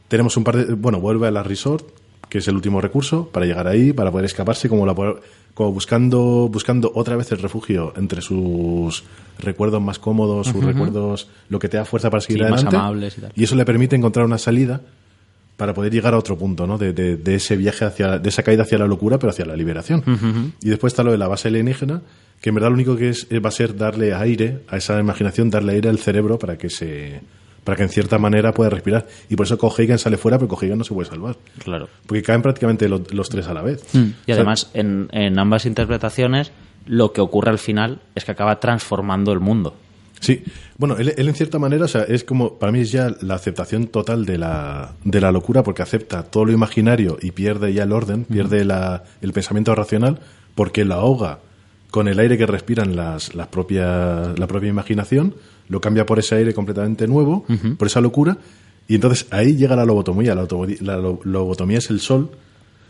tenemos 0.08 0.36
un 0.36 0.44
par 0.44 0.56
de. 0.56 0.74
Bueno, 0.74 1.00
vuelve 1.00 1.28
a 1.28 1.30
la 1.30 1.42
resort, 1.42 1.86
que 2.28 2.38
es 2.38 2.48
el 2.48 2.56
último 2.56 2.80
recurso 2.80 3.28
para 3.32 3.46
llegar 3.46 3.66
ahí, 3.66 3.92
para 3.94 4.10
poder 4.10 4.26
escaparse, 4.26 4.68
como, 4.68 4.84
la, 4.84 4.94
como 5.54 5.72
buscando, 5.72 6.48
buscando 6.52 6.92
otra 6.94 7.16
vez 7.16 7.32
el 7.32 7.38
refugio 7.38 7.94
entre 7.96 8.20
sus 8.20 9.04
recuerdos 9.38 9.80
más 9.80 9.98
cómodos, 9.98 10.48
sus 10.48 10.62
recuerdos, 10.62 11.28
lo 11.48 11.58
que 11.58 11.68
te 11.70 11.78
da 11.78 11.86
fuerza 11.86 12.10
para 12.10 12.20
seguir 12.20 12.44
Sí, 12.44 12.50
más 12.50 12.60
adelante. 12.60 12.76
amables 12.76 13.18
y 13.18 13.20
tal. 13.22 13.32
eso 13.34 13.56
le 13.56 13.64
permite 13.64 13.96
encontrar 13.96 14.26
una 14.26 14.38
salida 14.38 14.82
para 15.60 15.74
poder 15.74 15.92
llegar 15.92 16.14
a 16.14 16.18
otro 16.18 16.38
punto, 16.38 16.66
¿no? 16.66 16.78
De, 16.78 16.92
de- 16.94 17.16
de 17.18 17.34
ese 17.34 17.54
viaje 17.56 17.84
hacia, 17.84 18.18
de 18.18 18.28
esa 18.30 18.42
caída 18.42 18.62
hacia 18.62 18.78
la 18.78 18.86
locura, 18.86 19.18
pero 19.18 19.30
hacia 19.30 19.44
la 19.44 19.54
liberación. 19.54 20.02
Y 20.62 20.70
después 20.70 20.92
está 20.94 21.02
lo 21.02 21.12
de 21.12 21.18
la 21.18 21.28
base 21.28 21.48
alienígena, 21.48 22.00
que 22.40 22.48
en 22.48 22.54
verdad 22.54 22.70
lo 22.70 22.74
único 22.76 22.96
que 22.96 23.10
es, 23.10 23.26
eh, 23.30 23.38
va 23.40 23.50
a 23.50 23.52
ser 23.52 23.76
darle 23.76 24.14
aire 24.14 24.60
a 24.68 24.78
esa 24.78 24.98
imaginación, 24.98 25.50
darle 25.50 25.74
aire 25.74 25.90
al 25.90 25.98
cerebro 25.98 26.38
para 26.38 26.56
que 26.56 26.70
se, 26.70 27.20
para 27.64 27.76
que 27.76 27.82
en 27.82 27.90
cierta 27.90 28.18
manera 28.18 28.52
pueda 28.52 28.70
respirar. 28.70 29.06
Y 29.28 29.36
por 29.36 29.44
eso 29.44 29.58
Cohagen 29.58 29.98
sale 29.98 30.16
fuera, 30.16 30.38
pero 30.38 30.48
Cohagen 30.48 30.78
no 30.78 30.84
se 30.84 30.94
puede 30.94 31.08
salvar. 31.10 31.36
Claro. 31.62 31.88
Porque 32.06 32.22
caen 32.22 32.40
prácticamente 32.40 32.88
lo- 32.88 33.02
los 33.12 33.28
tres 33.28 33.46
a 33.46 33.52
la 33.52 33.60
vez. 33.62 33.84
Y 33.94 33.98
O 33.98 34.02
sea, 34.24 34.34
además, 34.36 34.70
en, 34.72 35.08
en 35.12 35.38
ambas 35.38 35.66
interpretaciones, 35.66 36.52
lo 36.86 37.12
que 37.12 37.20
ocurre 37.20 37.50
al 37.50 37.58
final 37.58 38.00
es 38.14 38.24
que 38.24 38.32
acaba 38.32 38.58
transformando 38.60 39.32
el 39.32 39.40
mundo. 39.40 39.74
Sí, 40.20 40.44
bueno, 40.76 40.96
él, 40.98 41.14
él 41.16 41.28
en 41.28 41.34
cierta 41.34 41.58
manera, 41.58 41.86
o 41.86 41.88
sea, 41.88 42.02
es 42.02 42.24
como, 42.24 42.58
para 42.58 42.70
mí 42.72 42.80
es 42.80 42.92
ya 42.92 43.10
la 43.22 43.34
aceptación 43.34 43.86
total 43.86 44.26
de 44.26 44.36
la, 44.38 44.92
de 45.02 45.20
la 45.20 45.32
locura, 45.32 45.62
porque 45.62 45.82
acepta 45.82 46.22
todo 46.24 46.44
lo 46.44 46.52
imaginario 46.52 47.16
y 47.22 47.30
pierde 47.32 47.72
ya 47.72 47.84
el 47.84 47.92
orden, 47.92 48.24
pierde 48.24 48.64
la, 48.64 49.04
el 49.22 49.32
pensamiento 49.32 49.74
racional, 49.74 50.20
porque 50.54 50.84
la 50.84 50.96
ahoga 50.96 51.38
con 51.90 52.06
el 52.06 52.18
aire 52.20 52.36
que 52.38 52.46
respiran 52.46 52.94
las, 52.96 53.34
las 53.34 53.48
propias, 53.48 54.38
la 54.38 54.46
propia 54.46 54.68
imaginación, 54.68 55.34
lo 55.68 55.80
cambia 55.80 56.04
por 56.06 56.18
ese 56.18 56.34
aire 56.36 56.52
completamente 56.54 57.06
nuevo, 57.08 57.44
por 57.78 57.86
esa 57.88 58.00
locura, 58.00 58.36
y 58.88 58.96
entonces 58.96 59.26
ahí 59.30 59.56
llega 59.56 59.74
la 59.76 59.84
lobotomía. 59.84 60.34
La, 60.34 60.46
la 60.80 60.96
lo- 60.98 61.20
lobotomía 61.24 61.78
es 61.78 61.88
el 61.90 62.00
sol, 62.00 62.30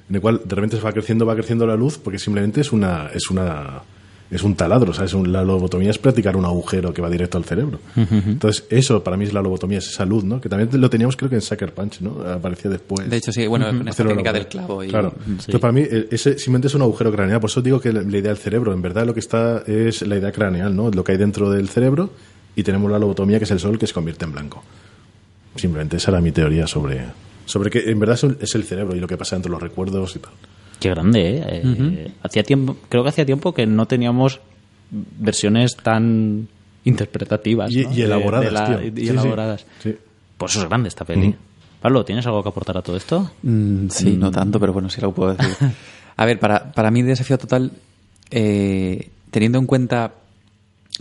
en 0.09 0.17
el 0.17 0.21
cual 0.21 0.41
de 0.45 0.55
repente 0.57 0.77
se 0.79 0.83
va 0.83 0.93
creciendo, 0.93 1.25
va 1.27 1.35
creciendo 1.35 1.67
la 1.67 1.77
luz, 1.77 1.97
porque 1.99 2.19
simplemente 2.19 2.61
es 2.63 2.73
una, 2.73 3.09
es 3.15 3.31
una, 3.31 3.83
es 4.31 4.43
un 4.43 4.55
taladro, 4.55 4.93
¿sabes? 4.95 5.13
Un- 5.15 5.33
la 5.33 5.43
lobotomía 5.43 5.91
es 5.91 5.99
practicar 5.99 6.37
un 6.37 6.45
agujero 6.45 6.95
que 6.95 7.03
va 7.03 7.11
directo 7.11 7.37
al 7.39 7.45
cerebro. 7.45 7.81
Entonces, 7.97 8.65
eso 8.71 9.03
para 9.03 9.17
mí 9.17 9.25
es 9.25 9.33
la 9.33 9.43
lobotomía, 9.43 9.79
es 9.79 9.89
esa 9.89 10.05
luz, 10.05 10.23
¿no? 10.25 10.41
Que 10.41 10.49
también 10.49 10.69
lo 10.81 10.89
teníamos 10.89 11.17
creo 11.17 11.29
que 11.29 11.35
en 11.37 11.41
Sucker 11.43 11.73
Punch, 11.75 12.01
¿no? 12.01 12.21
Aparecía 12.23 12.71
después. 12.71 13.11
De 13.11 13.17
hecho, 13.17 13.33
sí, 13.33 13.47
bueno, 13.47 13.67
con 13.67 13.79
esta 13.81 13.91
Hacerlo 13.91 14.11
técnica 14.13 14.33
del 14.33 14.47
clavo. 14.47 14.85
Y, 14.85 14.89
Claro. 14.89 15.15
Entonces, 15.27 15.59
para 15.59 15.73
mí, 15.73 15.81
eh, 15.83 16.07
ese 16.11 16.39
simplemente 16.39 16.69
es 16.69 16.75
un 16.75 16.83
agujero 16.83 17.11
craneal. 17.13 17.41
Por 17.41 17.51
eso 17.51 17.61
digo 17.63 17.81
que 17.81 17.93
la, 17.93 18.03
la 18.03 18.19
idea 18.19 18.31
del 18.33 18.39
cerebro, 18.39 18.73
en 18.73 18.83
verdad, 18.83 19.05
lo 19.05 19.15
que 19.15 19.21
está 19.21 19.65
es 19.67 20.03
la 20.03 20.17
idea 20.17 20.31
craneal, 20.33 20.75
¿no? 20.77 20.91
Lo 20.91 21.03
que 21.03 21.13
hay 21.13 21.19
dentro 21.19 21.51
del 21.51 21.69
cerebro. 21.69 22.11
Y 22.57 22.63
tenemos 22.63 22.91
la 22.91 22.99
lobotomía, 22.99 23.39
que 23.39 23.45
es 23.45 23.51
el 23.51 23.59
sol, 23.61 23.79
que 23.79 23.87
se 23.87 23.93
convierte 23.95 24.25
en 24.25 24.33
blanco. 24.33 24.63
Simplemente 25.57 25.97
esa 25.97 26.11
era 26.13 26.21
mi 26.21 26.31
teoría 26.33 26.67
sobre, 26.67 27.01
sobre 27.45 27.71
que 27.71 27.91
en 27.91 27.99
verdad 27.99 28.15
es 28.15 28.25
el- 28.25 28.39
es 28.41 28.55
el 28.55 28.65
cerebro 28.65 28.95
y 28.97 29.01
lo 29.01 29.07
que 29.09 29.17
pasa 29.17 29.35
entre 29.37 29.51
los 29.51 29.61
recuerdos 29.61 30.15
y 30.17 30.19
tal. 30.21 30.33
Qué 30.81 30.89
grande, 30.91 31.21
¿eh? 31.37 31.43
Eh, 31.65 32.11
hacía 32.23 32.43
tiempo, 32.43 32.77
creo 32.89 33.03
que 33.03 33.11
hacía 33.11 33.27
tiempo 33.27 33.53
que 33.53 33.67
no 33.67 33.87
teníamos 33.87 34.41
versiones 34.91 35.77
tan 35.77 36.49
interpretativas. 36.85 37.71
Y, 37.73 37.85
¿no? 37.85 37.93
y 37.93 37.97
De- 37.97 38.03
elaboradas, 38.05 38.45
de 38.47 38.51
la- 38.51 38.67
tío. 38.81 38.89
y 38.89 39.01
Sí, 39.07 39.09
elaboradas. 39.11 39.67
Sí. 39.83 39.95
Por 40.39 40.49
eso 40.49 40.63
es 40.63 40.69
grande 40.69 40.89
esta 40.89 41.05
peli. 41.05 41.35
Pablo, 41.81 42.05
¿tienes 42.05 42.27
algo 42.27 42.43
que 42.43 42.49
aportar 42.49 42.77
a 42.79 42.83
todo 42.83 42.97
esto? 42.97 43.31
Mm, 43.43 43.89
sí, 43.89 44.17
no 44.17 44.31
tanto, 44.31 44.59
pero 44.59 44.73
bueno, 44.73 44.89
sí 44.91 45.01
lo 45.01 45.13
puedo 45.13 45.35
decir. 45.35 45.55
A 46.17 46.25
ver, 46.27 46.39
para, 46.39 46.73
para 46.73 46.91
mí, 46.91 47.03
Desafío 47.03 47.39
Total, 47.39 47.71
eh, 48.31 49.09
teniendo 49.31 49.59
en 49.59 49.67
cuenta 49.67 50.13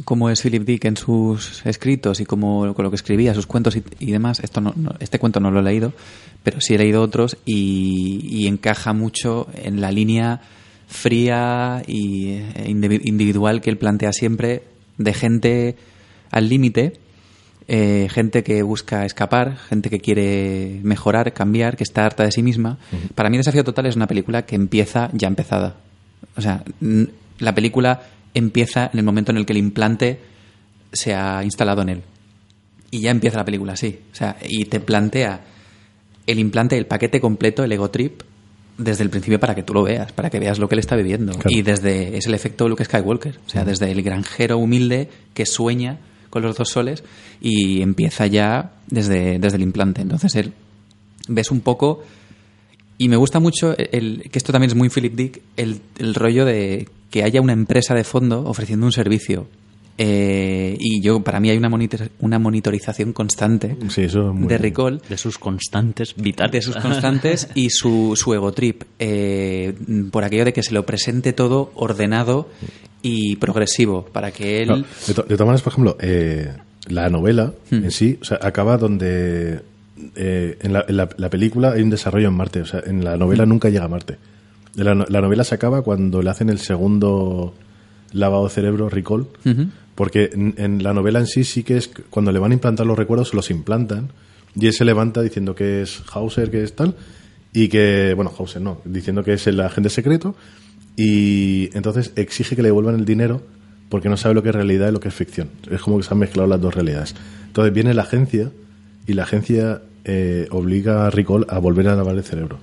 cómo 0.06 0.30
es 0.30 0.42
Philip 0.42 0.64
Dick 0.64 0.86
en 0.86 0.98
sus 0.98 1.66
escritos 1.66 2.20
y 2.20 2.26
cómo, 2.26 2.74
con 2.74 2.84
lo 2.84 2.90
que 2.92 2.96
escribía, 2.96 3.34
sus 3.34 3.46
cuentos 3.48 3.76
y, 3.76 3.84
y 4.00 4.12
demás, 4.12 4.40
esto 4.42 4.62
no, 4.62 4.74
no- 4.76 4.96
este 5.00 5.20
cuento 5.20 5.40
no 5.40 5.52
lo 5.52 5.60
he 5.60 5.64
leído, 5.64 5.94
pero 6.44 6.62
sí 6.62 6.74
he 6.76 6.78
leído 6.78 7.02
otros 7.02 7.38
y, 7.46 8.20
y 8.30 8.48
encaja 8.48 8.94
mucho 8.94 9.48
en 9.56 9.82
la 9.82 9.92
línea 9.92 10.42
fría 10.88 11.84
y 11.88 12.40
indivi- 12.68 13.02
individual 13.04 13.62
que 13.62 13.70
él 13.70 13.78
plantea 13.78 14.12
siempre 14.12 14.64
de 14.98 15.14
gente 15.14 15.76
al 16.32 16.50
límite 16.50 16.94
eh, 17.72 18.08
gente 18.10 18.42
que 18.44 18.64
busca 18.64 19.06
escapar, 19.06 19.56
gente 19.70 19.92
que 19.92 20.00
quiere 20.00 20.80
mejorar, 20.82 21.34
cambiar, 21.34 21.78
que 21.78 21.84
está 21.84 22.04
harta 22.04 22.24
de 22.24 22.32
sí 22.32 22.42
misma. 22.42 22.80
Para 23.14 23.30
mí 23.30 23.38
Desafío 23.38 23.64
Total 23.64 23.86
es 23.86 23.96
una 23.96 24.08
película 24.08 24.42
que 24.44 24.56
empieza 24.56 25.12
ya 25.14 25.28
empezada. 25.28 25.76
O 26.36 26.42
sea, 26.42 26.64
la 27.38 27.54
película 27.54 28.02
empieza 28.34 28.90
en 28.92 29.00
el 29.00 29.06
momento 29.06 29.32
en 29.32 29.38
el 29.38 29.46
que 29.46 29.54
el 29.54 29.60
implante 29.60 30.20
se 30.92 31.14
ha 31.14 31.44
instalado 31.44 31.82
en 31.82 31.90
él. 31.90 32.04
Y 32.92 33.02
ya 33.02 33.12
empieza 33.12 33.38
la 33.38 33.46
película 33.46 33.74
así. 33.74 34.00
O 34.12 34.16
sea, 34.16 34.38
y 34.48 34.66
te 34.66 34.80
plantea 34.80 35.42
el 36.26 36.40
implante, 36.40 36.78
el 36.78 36.88
paquete 36.88 37.20
completo, 37.20 37.64
el 37.64 37.72
ego 37.72 37.90
trip, 37.90 38.22
desde 38.78 39.04
el 39.04 39.10
principio 39.10 39.40
para 39.40 39.54
que 39.54 39.64
tú 39.64 39.74
lo 39.74 39.84
veas, 39.84 40.12
para 40.12 40.30
que 40.30 40.40
veas 40.40 40.58
lo 40.58 40.68
que 40.68 40.76
él 40.76 40.80
está 40.80 40.96
viviendo. 40.96 41.34
Claro. 41.34 41.50
Y 41.50 41.62
desde, 41.62 42.18
es 42.18 42.26
el 42.28 42.34
efecto 42.34 42.68
Luke 42.68 42.86
Skywalker. 42.86 43.40
O 43.46 43.50
sea, 43.50 43.66
desde 43.66 43.92
el 43.92 44.02
granjero 44.02 44.58
humilde 44.58 45.10
que 45.34 45.46
sueña 45.46 46.00
con 46.30 46.42
los 46.44 46.56
dos 46.56 46.70
soles 46.70 47.04
y 47.42 47.82
empieza 47.82 48.28
ya 48.28 48.74
desde, 48.88 49.40
desde 49.40 49.58
el 49.58 49.64
implante. 49.64 50.02
Entonces 50.02 50.36
él 50.36 50.54
ves 51.28 51.52
un 51.52 51.62
poco 51.62 52.04
y 52.98 53.10
me 53.10 53.18
gusta 53.18 53.40
mucho 53.40 53.76
el, 53.78 54.30
que 54.32 54.38
esto 54.38 54.52
también 54.52 54.72
es 54.72 54.76
muy 54.76 54.90
Philip 54.90 55.16
Dick, 55.16 55.42
el, 55.58 55.82
el 55.98 56.16
rollo 56.16 56.46
de 56.46 56.88
que 57.10 57.24
haya 57.24 57.42
una 57.42 57.54
empresa 57.54 57.94
de 57.96 58.04
fondo 58.04 58.44
ofreciendo 58.46 58.86
un 58.86 58.92
servicio. 58.92 59.48
Eh, 60.02 60.78
y 60.80 61.02
yo, 61.02 61.20
para 61.22 61.42
mí 61.42 61.50
hay 61.50 61.58
una, 61.58 61.70
monitor- 61.70 62.10
una 62.22 62.40
monitorización 62.40 63.12
constante 63.12 63.76
Sí, 63.90 64.04
eso 64.04 64.30
es 64.30 64.34
muy 64.34 64.48
de 64.48 64.58
Recall 64.58 65.02
De 65.10 65.18
sus 65.18 65.38
constantes 65.38 66.16
vitales. 66.16 66.54
de 66.54 66.62
sus 66.62 66.78
constantes 66.78 67.50
y 67.54 67.70
su, 67.70 68.14
su 68.16 68.34
ego 68.34 68.54
trip 68.54 68.84
eh, 68.98 69.74
por 70.10 70.24
aquello 70.24 70.46
de 70.46 70.54
que 70.54 70.64
se 70.64 70.74
lo 70.74 70.86
presente 70.86 71.34
todo 71.34 71.74
ordenado 71.76 72.48
y 73.02 73.36
progresivo 73.36 74.06
para 74.06 74.32
que 74.32 74.62
él 74.62 74.86
de, 75.06 75.14
to- 75.14 75.24
de 75.24 75.36
todas 75.36 75.48
maneras, 75.48 75.62
por 75.64 75.74
ejemplo, 75.74 75.98
eh, 76.00 76.54
la 76.88 77.10
novela 77.10 77.52
Hmm. 77.70 77.84
en 77.84 77.92
sí 77.92 78.18
o 78.22 78.24
sea, 78.24 78.40
acaba 78.42 78.78
donde 78.78 79.60
eh, 80.16 80.58
en, 80.62 80.72
la, 80.72 80.86
en 80.88 80.96
la- 80.96 81.10
la 81.18 81.30
película 81.30 81.74
hay 81.74 81.82
un 81.82 81.90
desarrollo 81.90 82.30
en 82.30 82.36
Marte. 82.36 82.62
O 82.62 82.66
sea, 82.66 82.82
en 82.86 83.04
la 83.04 83.18
novela 83.18 83.46
Hmm. 83.46 83.50
nunca 83.50 83.68
llega 83.70 83.84
a 83.84 83.90
Marte. 83.90 84.16
La, 84.76 84.96
no- 84.96 85.06
la 85.10 85.22
novela 85.22 85.44
se 85.44 85.56
acaba 85.56 85.82
cuando 85.82 86.22
le 86.22 86.30
hacen 86.30 86.50
el 86.50 86.60
segundo 86.60 87.54
lavado 88.14 88.46
de 88.46 88.50
cerebro, 88.52 88.90
recall, 88.90 89.28
porque 89.96 90.30
en, 90.34 90.54
en 90.58 90.82
la 90.84 90.94
novela 90.94 91.20
en 91.20 91.28
sí 91.28 91.44
sí 91.44 91.64
que 91.64 91.78
es 91.78 91.90
cuando 92.10 92.32
le 92.32 92.40
van 92.40 92.52
a 92.52 92.54
implantar 92.56 92.86
los 92.86 92.98
recuerdos, 92.98 93.34
los 93.34 93.50
implantan 93.52 94.10
y 94.56 94.68
él 94.68 94.74
se 94.74 94.86
levanta 94.86 95.22
diciendo 95.22 95.54
que 95.56 95.82
es 95.82 96.02
Hauser, 96.14 96.50
que 96.50 96.64
es 96.64 96.76
tal, 96.76 96.96
y 97.54 97.68
que, 97.68 98.14
bueno, 98.16 98.32
Hauser 98.38 98.62
no, 98.62 98.80
diciendo 98.86 99.24
que 99.24 99.34
es 99.34 99.46
el 99.48 99.60
agente 99.60 99.90
secreto 99.90 100.36
y 100.96 101.70
entonces 101.76 102.12
exige 102.16 102.56
que 102.56 102.62
le 102.62 102.70
devuelvan 102.70 102.96
el 102.96 103.06
dinero 103.06 103.42
porque 103.90 104.10
no 104.10 104.18
sabe 104.18 104.36
lo 104.36 104.44
que 104.44 104.50
es 104.50 104.56
realidad 104.56 104.90
y 104.90 104.92
lo 104.92 105.00
que 105.00 105.08
es 105.08 105.14
ficción. 105.14 105.50
Es 105.72 105.82
como 105.82 105.98
que 105.98 106.04
se 106.04 106.14
han 106.14 106.20
mezclado 106.20 106.48
las 106.48 106.62
dos 106.62 106.76
realidades. 106.76 107.16
Entonces 107.48 107.74
viene 107.74 107.94
la 107.94 108.04
agencia 108.04 108.52
y 109.08 109.14
la 109.14 109.24
agencia 109.24 109.82
eh, 110.06 110.48
obliga 110.52 111.08
a 111.08 111.10
Ricol 111.10 111.46
a 111.50 111.58
volver 111.60 111.88
a 111.88 111.96
lavar 111.96 112.16
el 112.16 112.24
cerebro. 112.24 112.60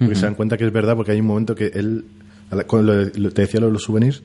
Porque 0.00 0.14
se 0.16 0.22
dan 0.22 0.34
cuenta 0.34 0.56
que 0.56 0.64
es 0.66 0.72
verdad 0.72 0.96
porque 0.96 1.12
hay 1.12 1.20
un 1.20 1.26
momento 1.26 1.54
que 1.54 1.66
él, 1.74 2.04
cuando 2.66 2.92
lo- 3.14 3.30
te 3.30 3.42
decía 3.42 3.60
lo 3.60 3.66
de 3.66 3.72
los 3.74 3.82
souvenirs, 3.84 4.22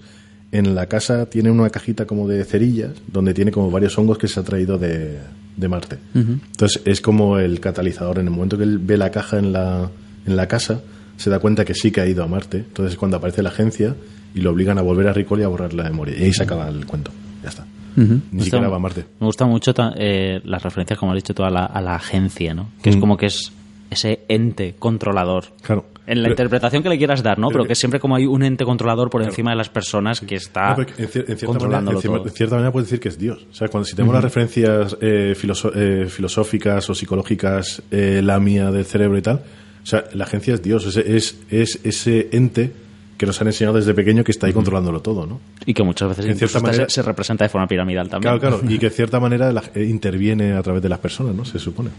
en 0.52 0.74
la 0.74 0.86
casa 0.88 1.26
tiene 1.28 1.52
una 1.52 1.70
cajita 1.70 2.06
como 2.06 2.28
de 2.28 2.44
cerillas 2.46 2.92
donde 3.08 3.34
tiene 3.34 3.52
como 3.52 3.70
varios 3.70 3.98
hongos 3.98 4.18
que 4.18 4.28
se 4.28 4.40
ha 4.40 4.44
traído 4.44 4.78
de, 4.78 5.20
de 5.58 5.68
Marte. 5.68 5.98
Entonces 6.14 6.82
es 6.86 7.02
como 7.02 7.38
el 7.40 7.60
catalizador. 7.60 8.20
En 8.20 8.26
el 8.28 8.32
momento 8.32 8.58
que 8.58 8.64
él 8.64 8.80
ve 8.80 8.98
la 8.98 9.12
caja 9.12 9.38
en 9.38 9.52
la, 9.52 9.90
en 10.26 10.36
la 10.36 10.48
casa, 10.48 10.82
se 11.18 11.30
da 11.30 11.40
cuenta 11.40 11.66
que 11.66 11.74
sí 11.74 11.92
que 11.92 12.02
ha 12.02 12.08
ido 12.08 12.24
a 12.24 12.28
Marte. 12.28 12.58
Entonces 12.58 12.94
es 12.94 12.98
cuando 12.98 13.18
aparece 13.18 13.44
la 13.44 13.50
agencia 13.50 13.96
y 14.34 14.40
lo 14.42 14.52
obligan 14.52 14.78
a 14.78 14.82
volver 14.82 15.08
a 15.08 15.14
Ricol 15.14 15.40
y 15.42 15.44
a 15.44 15.48
borrar 15.48 15.74
la 15.74 15.84
memoria. 15.84 16.16
Y 16.18 16.24
ahí 16.24 16.34
se 16.34 16.44
acaba 16.44 16.70
el 16.70 16.86
cuento. 16.86 17.12
Ya 17.44 17.50
está. 17.50 17.66
Ni 17.98 18.44
siquiera 18.44 18.68
va 18.68 18.76
a 18.76 18.80
Marte. 18.80 19.06
Me 19.20 19.26
gusta 19.26 19.46
mucho 19.46 19.74
eh, 19.98 20.42
las 20.44 20.62
referencias, 20.64 21.00
como 21.00 21.14
has 21.14 21.18
dicho 21.18 21.34
tú, 21.34 21.44
a 21.44 21.50
la, 21.50 21.66
a 21.66 21.82
la 21.82 21.96
agencia, 21.96 22.54
¿no? 22.54 22.70
Que 22.82 22.90
es 22.90 22.98
Mm. 22.98 23.00
como 23.00 23.16
que 23.18 23.28
es 23.28 23.52
ese 23.90 24.22
ente 24.28 24.76
controlador. 24.78 25.46
Claro. 25.62 25.86
En 26.08 26.20
la 26.20 26.26
Pero- 26.26 26.34
interpretación 26.34 26.84
que 26.84 26.90
le 26.90 26.98
quieras 27.00 27.24
dar, 27.24 27.40
¿no? 27.40 27.48
pero 27.48 27.54
Pero 27.60 27.64
que- 27.64 27.68
que 27.70 27.76
siempre 27.76 28.00
como 28.00 28.16
hay 28.16 28.26
un 28.28 28.44
ente 28.44 28.64
controlador 28.64 29.10
por 29.10 29.24
encima 29.24 29.50
de 29.52 29.56
las 29.56 29.70
personas 29.70 30.22
que 30.22 30.36
está 30.36 30.76
No, 30.76 30.82
en, 30.84 30.88
cier- 31.10 31.26
en 31.28 31.38
cierta 31.38 31.48
manera, 31.68 31.80
en 31.80 31.98
cier- 31.98 32.02
todo. 32.04 32.24
en 32.28 32.32
cierta 32.32 32.56
manera 32.56 32.72
puedes 32.72 32.88
decir 32.90 33.00
que 33.00 33.10
es 33.10 33.18
Dios. 33.18 33.48
O 33.50 33.54
sea, 33.56 33.70
cuando 33.70 33.86
si 33.86 33.96
tenemos 33.96 34.14
las 34.14 34.24
referencias 34.24 34.96
eh, 35.02 35.34
eh, 35.76 36.06
filosóficas 36.10 36.90
o 36.90 36.94
psicológicas, 36.94 37.82
eh, 37.90 38.22
la 38.24 38.40
mía 38.40 38.70
del 38.70 38.86
cerebro 38.86 39.18
y 39.18 39.22
tal, 39.24 39.42
o 39.84 39.86
sea, 39.86 40.04
la 40.14 40.26
agencia 40.26 40.54
es 40.54 40.62
Dios, 40.62 40.86
es, 40.86 40.98
es, 40.98 41.40
es 41.50 41.80
ese 41.84 42.30
ente 42.32 42.72
que 43.18 43.26
nos 43.26 43.40
han 43.42 43.48
enseñado 43.48 43.78
desde 43.78 43.94
pequeño 43.94 44.24
que 44.24 44.32
está 44.32 44.48
ahí 44.48 44.54
controlándolo 44.54 45.02
todo, 45.02 45.26
¿no? 45.26 45.40
Y 45.66 45.74
que 45.74 45.84
muchas 45.84 46.10
veces 46.10 46.26
En 46.26 46.38
cierta 46.38 46.60
manera- 46.60 46.86
se, 46.90 46.96
se 46.96 47.02
representa 47.02 47.46
de 47.46 47.50
forma 47.50 47.66
piramidal 47.68 48.10
también. 48.10 48.38
Claro, 48.40 48.60
claro, 48.60 48.74
y 48.74 48.78
que 48.78 48.88
de 48.90 48.90
cierta 48.96 49.20
manera 49.20 49.52
la- 49.54 49.64
eh, 49.74 49.86
interviene 49.86 50.54
a 50.54 50.62
través 50.62 50.82
de 50.84 50.90
las 50.90 51.00
personas, 51.00 51.34
¿no? 51.34 51.46
Se 51.46 51.58
supone. 51.60 51.90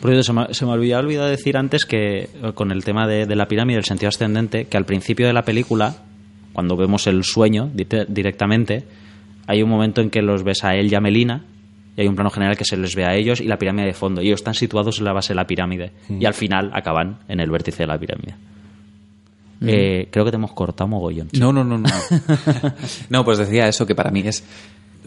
Por 0.00 0.12
eso 0.12 0.22
se 0.22 0.32
me, 0.32 0.54
se 0.54 0.64
me 0.64 0.72
había 0.72 0.98
olvidado 0.98 1.28
decir 1.28 1.56
antes 1.56 1.84
que 1.84 2.20
eh, 2.22 2.28
con 2.54 2.70
el 2.70 2.84
tema 2.84 3.06
de, 3.08 3.26
de 3.26 3.36
la 3.36 3.46
pirámide, 3.48 3.78
el 3.78 3.84
sentido 3.84 4.08
ascendente, 4.08 4.66
que 4.66 4.76
al 4.76 4.84
principio 4.84 5.26
de 5.26 5.32
la 5.32 5.42
película, 5.42 5.96
cuando 6.52 6.76
vemos 6.76 7.06
el 7.08 7.24
sueño 7.24 7.70
directamente, 8.08 8.84
hay 9.46 9.62
un 9.62 9.68
momento 9.70 10.00
en 10.00 10.10
que 10.10 10.22
los 10.22 10.44
ves 10.44 10.64
a 10.64 10.74
él 10.76 10.90
y 10.90 10.94
a 10.94 11.00
Melina, 11.00 11.44
y 11.96 12.02
hay 12.02 12.06
un 12.08 12.14
plano 12.14 12.30
general 12.30 12.56
que 12.56 12.64
se 12.64 12.76
les 12.76 12.94
ve 12.94 13.04
a 13.04 13.14
ellos 13.14 13.40
y 13.40 13.44
la 13.44 13.58
pirámide 13.58 13.86
de 13.86 13.92
fondo. 13.94 14.22
Y 14.22 14.26
ellos 14.28 14.40
están 14.40 14.54
situados 14.54 14.98
en 14.98 15.04
la 15.04 15.12
base 15.12 15.32
de 15.32 15.34
la 15.36 15.46
pirámide. 15.46 15.92
Y 16.08 16.24
al 16.24 16.34
final 16.34 16.70
acaban 16.72 17.18
en 17.28 17.40
el 17.40 17.50
vértice 17.50 17.82
de 17.82 17.86
la 17.86 17.98
pirámide. 17.98 18.34
Eh, 19.66 20.08
creo 20.10 20.24
que 20.24 20.30
te 20.30 20.36
hemos 20.36 20.52
cortado 20.52 20.88
mogollón. 20.88 21.28
No, 21.38 21.52
no, 21.52 21.64
no, 21.64 21.78
no. 21.78 21.88
no, 23.10 23.24
pues 23.24 23.38
decía 23.38 23.68
eso 23.68 23.86
que 23.86 23.94
para 23.94 24.10
mí 24.10 24.20
es. 24.20 24.44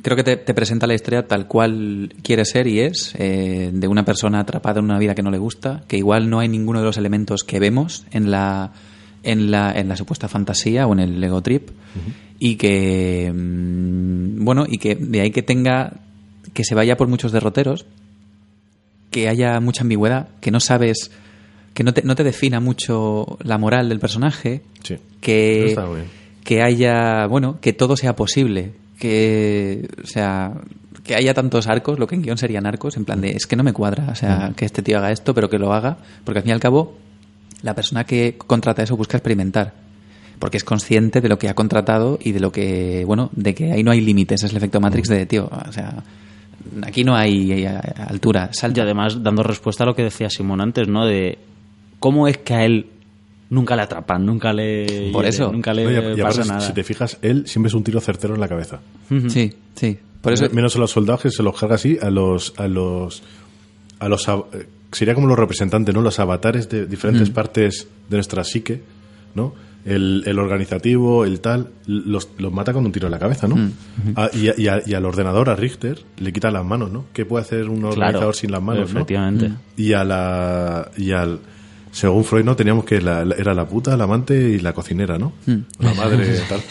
Creo 0.02 0.16
que 0.16 0.24
te, 0.24 0.38
te 0.38 0.54
presenta 0.54 0.86
la 0.86 0.94
historia 0.94 1.28
tal 1.28 1.48
cual 1.48 2.14
quiere 2.22 2.46
ser 2.46 2.68
y 2.68 2.80
es, 2.80 3.16
eh, 3.18 3.72
de 3.74 3.88
una 3.88 4.06
persona 4.06 4.40
atrapada 4.40 4.80
en 4.80 4.86
una 4.86 5.00
vida 5.00 5.16
que 5.16 5.24
no 5.24 5.32
le 5.32 5.40
gusta, 5.40 5.84
que 5.88 5.98
igual 5.98 6.30
no 6.30 6.40
hay 6.40 6.48
ninguno 6.48 6.80
de 6.80 6.86
los 6.86 6.98
elementos 6.98 7.44
que 7.44 7.60
vemos 7.60 8.06
en 8.12 8.30
la, 8.30 8.72
en 9.24 9.50
la, 9.50 9.72
en 9.72 9.90
la 9.90 9.98
supuesta 9.98 10.28
fantasía 10.28 10.86
o 10.86 10.94
en 10.94 11.00
el 11.00 11.20
Lego 11.20 11.42
Trip, 11.42 11.70
y 12.38 12.56
que, 12.58 13.32
mm, 13.34 14.46
bueno, 14.46 14.66
y 14.68 14.78
que 14.78 14.96
de 14.96 15.22
ahí 15.22 15.32
que 15.32 15.42
tenga, 15.42 15.94
que 16.54 16.64
se 16.64 16.76
vaya 16.76 16.98
por 16.98 17.08
muchos 17.08 17.32
derroteros, 17.32 17.86
que 19.10 19.28
haya 19.28 19.60
mucha 19.60 19.82
ambigüedad, 19.82 20.28
que 20.42 20.52
no 20.52 20.60
sabes, 20.60 21.12
que 21.76 21.84
no 21.84 21.94
te, 21.94 22.02
no 22.02 22.16
te 22.16 22.24
defina 22.24 22.60
mucho 22.60 23.38
la 23.44 23.60
moral 23.60 23.90
del 23.90 24.00
personaje, 24.00 24.62
Sí. 24.82 24.98
que, 25.22 25.68
Está 25.68 25.86
bien. 25.88 26.06
que 26.44 26.64
haya, 26.64 27.28
bueno, 27.28 27.60
que 27.62 27.74
todo 27.74 27.96
sea 27.98 28.16
posible, 28.16 28.72
que, 28.98 29.88
o 30.04 30.08
sea, 30.08 30.54
que 31.04 31.14
haya 31.16 31.34
tantos 31.36 31.68
arcos, 31.68 32.00
lo 32.00 32.08
que 32.08 32.16
en 32.16 32.24
guion 32.24 32.38
serían 32.38 32.66
arcos, 32.66 32.98
en 32.98 33.06
plan 33.06 33.22
de, 33.22 33.32
es 33.32 33.46
que 33.46 33.56
no 33.56 33.64
me 33.64 33.74
cuadra, 33.74 34.08
o 34.10 34.16
sea, 34.16 34.54
que 34.56 34.66
este 34.66 34.82
tío 34.82 34.98
haga 34.98 35.12
esto, 35.12 35.34
pero 35.36 35.50
que 35.50 35.60
lo 35.60 35.74
haga, 35.74 35.98
porque 36.24 36.40
al 36.40 36.44
fin 36.44 36.50
y 36.50 36.54
al 36.54 36.60
cabo, 36.60 36.96
la 37.62 37.76
persona 37.76 38.04
que 38.06 38.38
contrata 38.38 38.82
eso 38.82 38.96
busca 38.98 39.18
experimentar, 39.18 39.74
porque 40.40 40.58
es 40.58 40.64
consciente 40.64 41.22
de 41.22 41.30
lo 41.30 41.38
que 41.38 41.50
ha 41.50 41.54
contratado 41.56 42.18
y 42.22 42.32
de 42.32 42.40
lo 42.40 42.52
que, 42.52 43.04
bueno, 43.06 43.30
de 43.34 43.54
que 43.54 43.72
ahí 43.74 43.84
no 43.84 43.92
hay 43.92 44.02
límites, 44.02 44.44
es 44.44 44.52
el 44.52 44.58
efecto 44.58 44.80
Matrix 44.80 45.10
de, 45.10 45.26
tío, 45.26 45.48
o 45.52 45.72
sea, 45.72 46.04
aquí 46.84 47.04
no 47.04 47.16
hay 47.16 47.52
eh, 47.52 47.68
altura, 48.08 48.50
Y 48.52 48.56
salta. 48.56 48.82
además 48.84 49.22
dando 49.22 49.44
respuesta 49.44 49.84
a 49.84 49.88
lo 49.88 49.96
que 49.96 50.04
decía 50.04 50.30
Simón 50.30 50.62
antes, 50.62 50.88
¿no? 50.88 51.06
De 51.06 51.38
cómo 52.06 52.28
es 52.28 52.38
que 52.38 52.54
a 52.54 52.64
él 52.66 52.86
nunca 53.50 53.76
le 53.76 53.82
atrapan, 53.82 54.24
nunca 54.24 54.54
le... 54.54 55.10
Por 55.12 55.26
eso. 55.26 55.52
Nunca 55.52 55.74
le 55.74 55.86
No, 55.86 55.92
y 55.92 55.96
a- 55.96 56.14
y 56.14 56.22
pasa 56.22 56.42
aparte, 56.42 56.48
nada. 56.50 56.62
si 56.62 56.72
te 56.74 56.84
fijas, 56.84 57.18
él 57.24 57.48
siempre 57.48 57.70
es 57.70 57.74
un 57.74 57.84
tiro 57.84 58.00
certero 58.00 58.36
en 58.36 58.42
la 58.42 58.48
cabeza. 58.48 58.80
Sí, 59.28 59.52
sí. 59.74 59.98
Por 60.22 60.32
eso, 60.34 60.48
Menos 60.52 60.76
a 60.76 60.80
los 60.80 60.92
soldados 60.92 61.22
que 61.24 61.32
se 61.32 61.42
los 61.42 61.60
carga 61.60 61.74
así, 61.76 61.98
a 62.00 62.12
los. 62.12 62.54
A 62.58 62.68
los, 62.68 63.24
a 64.00 64.08
los 64.08 64.28
eh, 64.28 64.68
sería 64.92 65.16
como 65.16 65.26
los 65.26 65.40
representantes, 65.40 65.96
¿no? 65.96 66.02
Los 66.02 66.20
avatares 66.20 66.70
de 66.70 66.86
diferentes 66.86 67.32
partes 67.32 67.88
de 68.08 68.18
nuestra 68.18 68.44
psique, 68.44 68.82
¿no? 69.34 69.56
El, 69.84 70.24
el 70.28 70.38
organizativo, 70.40 71.26
el 71.26 71.40
tal, 71.42 71.70
los, 71.88 72.30
los 72.40 72.52
mata 72.54 72.72
con 72.74 72.86
un 72.86 72.92
tiro 72.92 73.08
en 73.08 73.12
la 73.12 73.20
cabeza, 73.20 73.48
¿no? 73.48 73.56
Y, 74.34 74.48
a- 74.50 74.54
y 74.58 74.68
a- 74.68 74.82
y 74.86 74.94
al 74.94 75.06
ordenador, 75.06 75.50
a 75.50 75.56
Richter, 75.56 76.04
le 76.18 76.32
quita 76.34 76.50
las 76.52 76.66
manos, 76.66 76.92
¿no? 76.92 77.06
¿Qué 77.14 77.26
puede 77.26 77.44
hacer 77.44 77.70
un 77.70 77.84
organizador 77.86 78.12
Claro, 78.20 78.34
sin 78.34 78.52
las 78.52 78.62
manos, 78.62 78.92
no? 78.94 79.00
efectivamente. 79.02 79.52
Y 79.78 79.94
a 79.94 80.04
la. 80.04 80.92
Y 80.98 81.12
al. 81.12 81.40
Según 81.96 82.26
Freud, 82.26 82.44
¿no? 82.44 82.58
Teníamos 82.58 82.84
que 82.84 83.00
la- 83.00 83.24
la- 83.24 83.36
era 83.36 83.54
la 83.54 83.66
puta, 83.66 83.96
la 83.96 84.04
amante 84.04 84.38
y 84.38 84.60
la 84.60 84.74
cocinera, 84.74 85.18
¿no? 85.18 85.32
La 85.80 85.94
madre, 85.94 86.28
tal. 86.50 86.62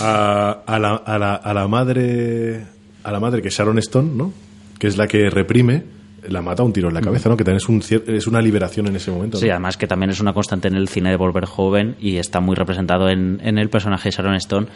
A, 0.00 0.62
a 0.66 0.78
la, 0.78 0.96
a, 0.96 1.18
la, 1.18 1.34
a 1.34 1.54
la 1.54 1.66
madre. 1.66 2.66
A 3.04 3.10
la 3.10 3.20
madre 3.20 3.40
que 3.40 3.48
es 3.48 3.54
Sharon 3.54 3.78
Stone, 3.78 4.10
¿no? 4.14 4.32
Que 4.78 4.86
es 4.86 4.98
la 4.98 5.06
que 5.06 5.30
reprime, 5.30 5.84
la 6.28 6.42
mata 6.42 6.62
a 6.62 6.66
un 6.66 6.74
tiro 6.74 6.88
en 6.88 6.94
la 6.94 7.00
cabeza, 7.00 7.30
¿no? 7.30 7.36
Que 7.38 7.44
también 7.44 7.56
es, 7.62 7.68
un, 7.70 7.80
cier- 7.80 8.06
es 8.06 8.26
una 8.26 8.42
liberación 8.42 8.86
en 8.86 8.96
ese 8.96 9.10
momento. 9.10 9.38
Sí, 9.38 9.48
además 9.48 9.78
que 9.78 9.86
también 9.86 10.10
es 10.10 10.20
una 10.20 10.34
constante 10.34 10.68
en 10.68 10.74
el 10.74 10.88
cine 10.88 11.08
de 11.08 11.16
volver 11.16 11.46
joven 11.46 11.96
y 11.98 12.16
está 12.18 12.40
muy 12.40 12.54
representado 12.54 13.08
en, 13.08 13.40
en 13.42 13.56
el 13.56 13.70
personaje 13.70 14.10
de 14.10 14.16
Sharon 14.16 14.34
Stone. 14.34 14.66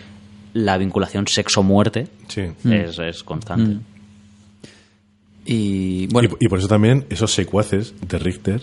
La 0.55 0.79
vinculación 0.79 1.27
sexo-muerte 1.29 2.09
Sí. 2.29 2.43
es, 2.71 2.99
es 2.99 3.23
constante. 3.23 3.81
y 5.45 6.07
bueno, 6.09 6.31
y, 6.41 6.47
y 6.47 6.49
por 6.49 6.59
eso 6.59 6.69
también 6.69 7.05
esos 7.11 7.33
secuaces 7.33 7.95
de 8.07 8.19
Richter. 8.19 8.63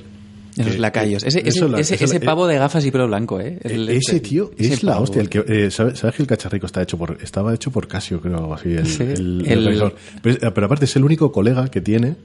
Esos 0.57 0.73
que- 0.73 0.79
lacayos. 0.79 1.23
Ese, 1.23 1.47
ese, 1.47 1.67
la- 1.67 1.79
ese, 1.79 2.19
la- 2.19 2.25
pavo 2.25 2.47
de 2.47 2.57
gafas 2.57 2.85
y 2.85 2.91
pelo 2.91 3.07
blanco, 3.07 3.39
¿eh? 3.39 3.59
El- 3.63 3.89
ese 3.89 4.19
tío 4.19 4.51
ese 4.57 4.73
es 4.75 4.83
la 4.83 4.93
pavo. 4.93 5.03
hostia. 5.03 5.21
El 5.21 5.29
que, 5.29 5.43
eh, 5.47 5.71
¿sabes, 5.71 5.99
sabes 5.99 6.15
que 6.15 6.23
el 6.23 6.27
cacharrico 6.27 6.65
está 6.65 6.81
hecho 6.81 6.97
por, 6.97 7.17
estaba 7.21 7.53
hecho 7.53 7.71
por 7.71 7.87
Casio, 7.87 8.21
creo, 8.21 8.37
algo 8.37 8.53
así. 8.53 8.69
El, 8.73 8.85
Sí, 8.87 9.03
el- 9.03 9.09
el 9.11 9.45
el- 9.47 9.57
organizador. 9.59 9.95
pero, 10.21 10.35
es- 10.35 10.51
pero 10.53 10.65
aparte 10.65 10.85
es 10.85 10.95
el 10.95 11.03
único 11.03 11.31
colega 11.31 11.67
que 11.69 11.81
tiene 11.81 12.15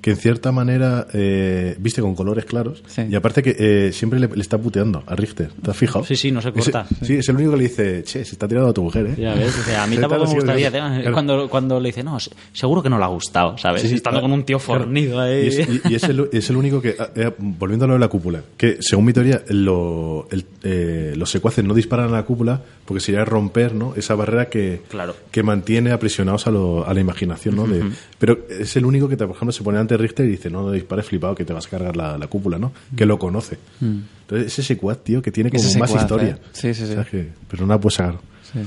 que 0.00 0.10
en 0.12 0.16
cierta 0.16 0.52
manera 0.52 1.06
eh, 1.12 1.76
viste 1.80 2.00
con 2.00 2.14
colores 2.14 2.44
claros 2.44 2.82
Sí. 2.86 3.02
y 3.10 3.14
aparte 3.16 3.42
que 3.42 3.56
eh, 3.58 3.92
siempre 3.92 4.20
le, 4.20 4.28
le 4.28 4.40
está 4.40 4.56
puteando 4.58 5.02
a 5.06 5.14
Richter. 5.16 5.50
¿Te 5.62 5.70
has 5.70 5.76
fijado? 5.76 6.04
Sí, 6.04 6.14
sí, 6.16 6.30
no 6.30 6.40
se 6.40 6.52
corta. 6.52 6.86
Ese- 6.90 7.04
sí, 7.04 7.14
es 7.16 7.28
el 7.28 7.34
único 7.36 7.50
que 7.52 7.56
le 7.56 7.62
dice, 7.64 8.02
che, 8.04 8.24
se 8.24 8.32
está 8.32 8.46
tirando 8.46 8.70
a 8.70 8.72
tu 8.72 8.82
mujer, 8.82 9.06
¿eh? 9.06 9.14
Ya 9.18 9.34
ves, 9.34 9.58
o 9.58 9.62
sea, 9.62 9.82
a 9.82 9.86
mí 9.86 9.96
tampoco 10.00 10.22
claro, 10.22 10.28
me 10.30 10.34
gustaría. 10.36 10.70
claro. 10.70 10.94
Claro. 11.00 11.12
Cuando, 11.12 11.48
cuando 11.48 11.80
le 11.80 11.88
dice, 11.88 12.04
no, 12.04 12.20
se- 12.20 12.30
seguro 12.52 12.82
que 12.82 12.88
no 12.90 12.98
le 12.98 13.04
ha 13.04 13.08
gustado, 13.08 13.58
¿sabes? 13.58 13.82
Sí, 13.82 13.88
sí, 13.88 13.94
Estando 13.96 14.20
claro. 14.20 14.30
con 14.30 14.38
un 14.38 14.44
tío 14.44 14.58
fornido 14.58 15.20
ahí. 15.20 15.44
Y 15.44 15.48
es, 15.48 15.68
y- 15.68 15.80
y 15.90 15.94
es 15.96 16.04
el, 16.04 16.28
es 16.32 16.48
el 16.50 16.56
único 16.56 16.80
que, 16.80 16.94
ah, 16.98 17.10
eh, 17.16 17.32
volviendo 17.38 17.84
a 17.84 17.88
lo 17.88 17.94
de 17.94 18.00
la 18.00 18.08
cúpula, 18.08 18.42
que 18.56 18.76
según 18.80 19.04
mi 19.06 19.12
teoría, 19.12 19.42
lo- 19.48 20.28
el- 20.30 20.44
eh, 20.62 21.12
los 21.16 21.30
secuaces 21.30 21.64
no 21.64 21.74
disparan 21.74 22.08
a 22.08 22.12
la 22.12 22.24
cúpula 22.24 22.62
porque 22.84 23.00
sería 23.00 23.24
romper 23.24 23.74
¿no? 23.74 23.94
esa 23.96 24.14
barrera 24.14 24.48
que, 24.48 24.82
Claro. 24.88 25.14
que 25.30 25.42
mantiene 25.42 25.90
aprisionados 25.90 26.46
a, 26.46 26.50
lo- 26.50 26.86
a 26.86 26.94
la 26.94 27.00
imaginación. 27.00 27.56
¿no? 27.56 27.66
De- 27.66 27.82
pero 28.18 28.38
es 28.48 28.76
el 28.76 28.84
único 28.84 29.08
que, 29.08 29.16
por 29.16 29.30
ejemplo, 29.30 29.52
se 29.52 29.62
pone 29.62 29.78
ante 29.94 29.96
Richter 30.02 30.26
y 30.26 30.30
dice, 30.30 30.50
no, 30.50 30.62
no 30.62 30.72
dispares 30.72 31.06
flipado 31.06 31.34
que 31.34 31.44
te 31.44 31.52
vas 31.52 31.66
a 31.66 31.70
cargar 31.70 31.96
la, 31.96 32.18
la 32.18 32.26
cúpula, 32.26 32.58
¿no? 32.58 32.72
Que 32.96 33.06
lo 33.06 33.18
conoce. 33.18 33.58
Entonces, 33.80 34.46
ese 34.52 34.62
secuaz, 34.62 34.98
tío, 35.02 35.22
que 35.22 35.30
tiene 35.32 35.50
como 35.50 35.62
Ese 35.62 35.78
más 35.78 35.90
secuaz, 35.90 36.04
historia. 36.04 36.28
¿eh? 36.30 36.38
Sí, 36.52 36.74
sí, 36.74 36.84
sí. 36.86 36.92
O 36.92 36.94
sea, 36.94 37.04
que- 37.04 37.28
pero 37.48 37.66
no 37.66 37.72
la 37.74 37.80
puedes 37.80 37.94
sacar. 37.96 38.18
Sí. 38.52 38.60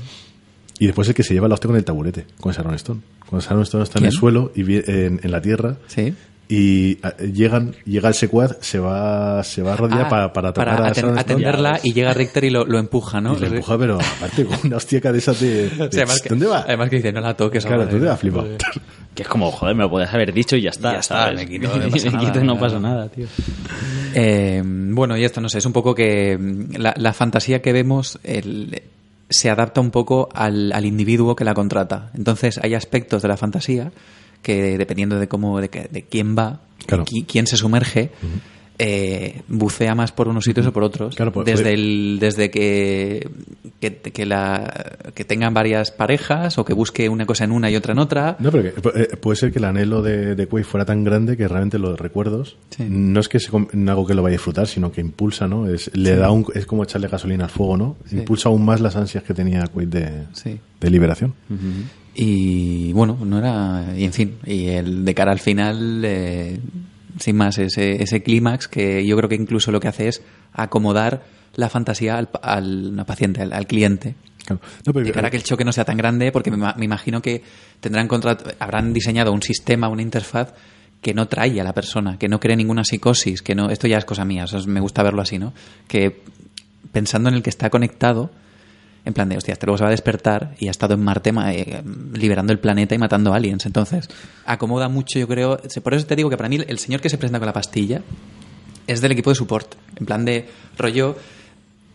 Y 0.80 0.88
después 0.88 1.08
el 1.08 1.14
que 1.14 1.24
se 1.24 1.34
lleva 1.34 1.48
la 1.48 1.54
hostia 1.54 1.68
con 1.68 1.76
el 1.78 1.86
taburete, 1.86 2.26
con 2.40 2.52
Sharon 2.54 2.74
Stone. 2.76 3.02
Cuando 3.30 3.46
Sharon 3.46 3.64
Stone 3.64 3.84
está 3.84 4.00
en 4.00 4.06
el 4.06 4.10
¿Quién? 4.12 4.20
suelo 4.20 4.52
y 4.56 4.62
en, 4.76 5.20
en 5.24 5.32
la 5.32 5.42
tierra 5.42 5.78
Sí. 5.88 6.14
Y 6.54 6.98
llegan 7.34 7.74
llega 7.86 8.10
el 8.10 8.14
secuaz 8.14 8.58
se 8.60 8.78
va 8.78 9.42
se 9.44 9.62
va 9.62 9.72
a 9.74 9.76
rodear 9.78 10.02
Ah, 10.08 10.10
pa- 10.10 10.34
para 10.34 10.52
tocar 10.52 10.82
a 10.82 10.92
aten- 10.92 11.18
atenderla 11.18 11.80
y 11.82 11.94
llega 11.94 12.14
Richter 12.14 12.44
y 12.44 12.50
lo, 12.50 12.66
lo 12.66 12.78
empuja, 12.78 13.22
¿no? 13.22 13.38
y 13.38 13.40
le 13.40 13.48
empuja 13.48 13.78
pero 13.78 13.98
aparte 14.02 14.44
con 14.46 14.58
una 14.66 14.76
hostia 14.76 15.00
de 15.00 15.18
esas 15.18 15.40
de, 15.40 15.70
de, 15.70 15.84
además 15.94 16.22
que- 16.22 16.28
¿dónde 16.30 16.48
va? 16.48 16.60
Además 16.68 16.90
que 16.90 16.98
dice, 16.98 17.14
no 17.14 17.22
la 17.22 17.34
toques. 17.36 17.66
claro 17.66 17.88
tú 17.88 17.98
te 18.00 18.06
¿eh? 18.06 18.10
has 18.10 18.20
flipado 18.20 18.48
Que 19.16 19.24
es 19.24 19.28
como, 19.28 19.52
joder, 19.52 19.76
me 19.76 19.84
lo 19.84 19.90
podías 19.90 20.14
haber 20.14 20.32
dicho 20.34 20.56
y 20.56 20.62
ya 20.62 20.70
está. 20.70 20.94
Ya 20.94 21.00
está, 21.00 21.24
¿sabes? 21.26 21.36
me 21.42 21.46
quito, 21.46 21.68
no 21.68 21.90
pasa 21.90 22.06
Me 22.06 22.12
nada, 22.14 22.26
quito 22.26 22.40
y 22.40 22.44
no 22.48 22.54
claro. 22.54 22.60
pasa 22.60 22.80
nada, 22.80 23.10
tío. 23.10 23.28
Eh, 24.14 24.62
bueno, 24.66 25.18
y 25.18 25.24
esto 25.26 25.42
no 25.42 25.50
sé, 25.50 25.58
es 25.58 25.66
un 25.66 25.74
poco 25.74 25.94
que 25.96 26.38
mm, 26.38 26.76
la, 26.78 26.94
la 26.98 27.12
fantasía 27.14 27.62
que 27.62 27.74
vemos 27.74 28.20
el- 28.24 28.82
se 29.30 29.50
adapta 29.50 29.82
un 29.82 29.92
poco 29.92 30.30
al, 30.34 30.72
al 30.72 30.86
individuo 30.86 31.36
que 31.36 31.44
la 31.44 31.54
contrata. 31.54 32.10
Entonces 32.16 32.58
hay 32.64 32.74
aspectos 32.74 33.22
de 33.22 33.28
la 33.28 33.36
fantasía 33.38 33.92
que 34.42 34.78
dependiendo 34.78 35.20
de 35.20 35.28
cómo, 35.28 35.60
de, 35.62 35.70
que- 35.70 35.88
de 35.92 36.04
quién 36.04 36.36
va, 36.38 36.62
Claro. 36.86 37.06
quién 37.28 37.46
se 37.48 37.58
sumerge, 37.58 38.10
eh, 38.84 39.42
bucea 39.48 39.94
más 39.94 40.12
por 40.12 40.28
unos 40.28 40.44
sitios 40.44 40.66
o 40.66 40.74
por 40.74 40.84
otros. 40.84 41.16
Claro, 41.16 41.32
pues, 41.32 41.46
desde 41.46 41.74
el, 41.74 42.18
desde 42.20 42.50
que, 42.50 43.30
que, 43.80 43.98
que 43.98 44.26
la, 44.26 44.98
que 45.14 45.24
tengan 45.24 45.54
varias 45.54 45.92
parejas 45.92 46.58
o 46.58 46.66
que 46.66 46.74
busque 46.74 47.08
una 47.08 47.28
cosa 47.28 47.44
en 47.44 47.52
una 47.52 47.70
y 47.70 47.76
otra 47.76 47.92
en 47.92 48.00
otra. 48.00 48.38
no 48.40 48.50
pero 48.52 48.64
que- 48.74 49.00
eh, 49.02 49.18
puede 49.18 49.36
ser 49.36 49.52
que 49.52 49.60
el 49.60 49.66
anhelo 49.66 50.02
de, 50.02 50.34
de 50.34 50.48
Quay 50.48 50.64
fuera 50.64 50.84
tan 50.86 51.04
grande 51.04 51.38
que 51.38 51.48
realmente 51.48 51.78
los 51.78 52.00
recuerdos 52.00 52.58
Sí. 52.72 52.86
no 52.90 53.20
es 53.20 53.30
que 53.30 53.40
sea 53.40 53.52
algo 53.54 54.08
que 54.08 54.16
lo 54.16 54.24
vaya 54.24 54.34
a 54.34 54.38
disfrutar 54.38 54.66
sino 54.66 54.92
que 54.92 55.02
impulsa 55.02 55.48
no 55.48 55.68
es 55.68 55.92
le 55.96 56.16
da 56.16 56.32
un 56.32 56.48
es 56.56 56.66
como 56.66 56.84
echarle 56.84 57.08
gasolina 57.08 57.44
al 57.44 57.50
fuego 57.52 57.78
no 57.78 57.98
Sí. 58.10 58.18
impulsa 58.18 58.50
aún 58.50 58.66
más 58.66 58.82
las 58.82 58.96
ansias 58.96 59.24
que 59.24 59.36
tenía 59.36 59.68
Quaid 59.68 59.90
de, 59.90 60.24
Sí. 60.34 60.60
de 60.80 60.90
liberación 60.90 61.36
Y 62.14 62.92
bueno, 62.94 63.18
no 63.24 63.38
era. 63.38 63.94
Y 63.98 64.04
en 64.06 64.14
fin, 64.14 64.38
y 64.46 64.68
el 64.68 65.06
de 65.06 65.14
cara 65.16 65.32
al 65.32 65.40
final, 65.40 66.02
eh, 66.04 66.60
sin 67.20 67.38
más, 67.38 67.58
ese, 67.58 68.02
ese 68.04 68.22
clímax 68.22 68.68
que 68.68 69.06
yo 69.06 69.16
creo 69.18 69.30
que 69.30 69.36
incluso 69.36 69.72
lo 69.72 69.80
que 69.80 69.88
hace 69.88 70.08
es 70.10 70.22
acomodar 70.54 71.24
la 71.56 71.70
fantasía 71.70 72.18
al, 72.18 72.30
al 72.42 72.96
no, 72.96 73.06
paciente, 73.06 73.42
al, 73.42 73.54
al 73.54 73.68
cliente. 73.68 74.16
Claro. 74.46 74.62
No, 74.86 74.94
pero- 74.94 75.08
Y 75.08 75.12
para 75.12 75.30
que 75.30 75.38
el 75.38 75.44
choque 75.44 75.64
no 75.64 75.72
sea 75.72 75.86
tan 75.86 75.98
grande, 75.98 76.32
porque 76.32 76.52
me, 76.52 76.58
ima- 76.58 76.76
me 76.76 76.86
imagino 76.86 77.22
que 77.22 77.44
tendrán 77.80 78.08
contrat- 78.10 78.56
habrán 78.60 78.92
diseñado 78.94 79.32
un 79.32 79.42
sistema, 79.42 79.88
una 79.88 80.02
interfaz 80.02 80.54
que 81.02 81.14
no 81.14 81.28
trae 81.28 81.60
a 81.60 81.64
la 81.64 81.74
persona, 81.74 82.18
que 82.20 82.28
no 82.30 82.40
cree 82.40 82.56
ninguna 82.56 82.84
psicosis, 82.84 83.42
que 83.42 83.56
no, 83.56 83.70
esto 83.70 83.88
ya 83.88 83.98
es 83.98 84.06
cosa 84.06 84.24
mía, 84.26 84.44
o 84.44 84.48
sea, 84.48 84.60
me 84.68 84.80
gusta 84.82 85.02
verlo 85.02 85.22
así, 85.22 85.40
¿no? 85.40 85.52
Que 85.88 86.22
pensando 86.92 87.30
en 87.30 87.36
el 87.36 87.42
que 87.44 87.50
está 87.50 87.70
conectado, 87.70 88.30
en 89.04 89.14
plan 89.14 89.28
de, 89.30 89.38
hostia, 89.38 89.54
este 89.54 89.66
luego 89.66 89.78
se 89.78 89.84
va 89.84 89.88
a 89.88 89.92
despertar 89.92 90.56
y 90.60 90.68
ha 90.68 90.72
estado 90.72 90.94
en 90.94 91.04
Marte 91.04 91.32
ma- 91.32 91.54
eh, 91.54 91.82
liberando 92.14 92.54
el 92.54 92.60
planeta 92.60 92.94
y 92.94 92.98
matando 93.00 93.34
aliens. 93.34 93.66
Entonces, 93.66 94.08
acomoda 94.46 94.90
mucho, 94.90 95.18
yo 95.18 95.28
creo. 95.28 95.60
Por 95.84 95.94
eso 95.94 96.06
te 96.06 96.16
digo 96.16 96.30
que 96.30 96.38
para 96.38 96.50
mí 96.50 96.60
el 96.68 96.78
señor 96.80 97.02
que 97.02 97.10
se 97.10 97.18
presenta 97.18 97.40
con 97.40 97.48
la 97.48 97.54
pastilla 97.54 98.02
es 98.88 99.02
del 99.02 99.12
equipo 99.14 99.30
de 99.32 99.36
support. 99.36 99.74
En 100.00 100.06
plan 100.06 100.24
de 100.26 100.48
rollo 100.78 101.16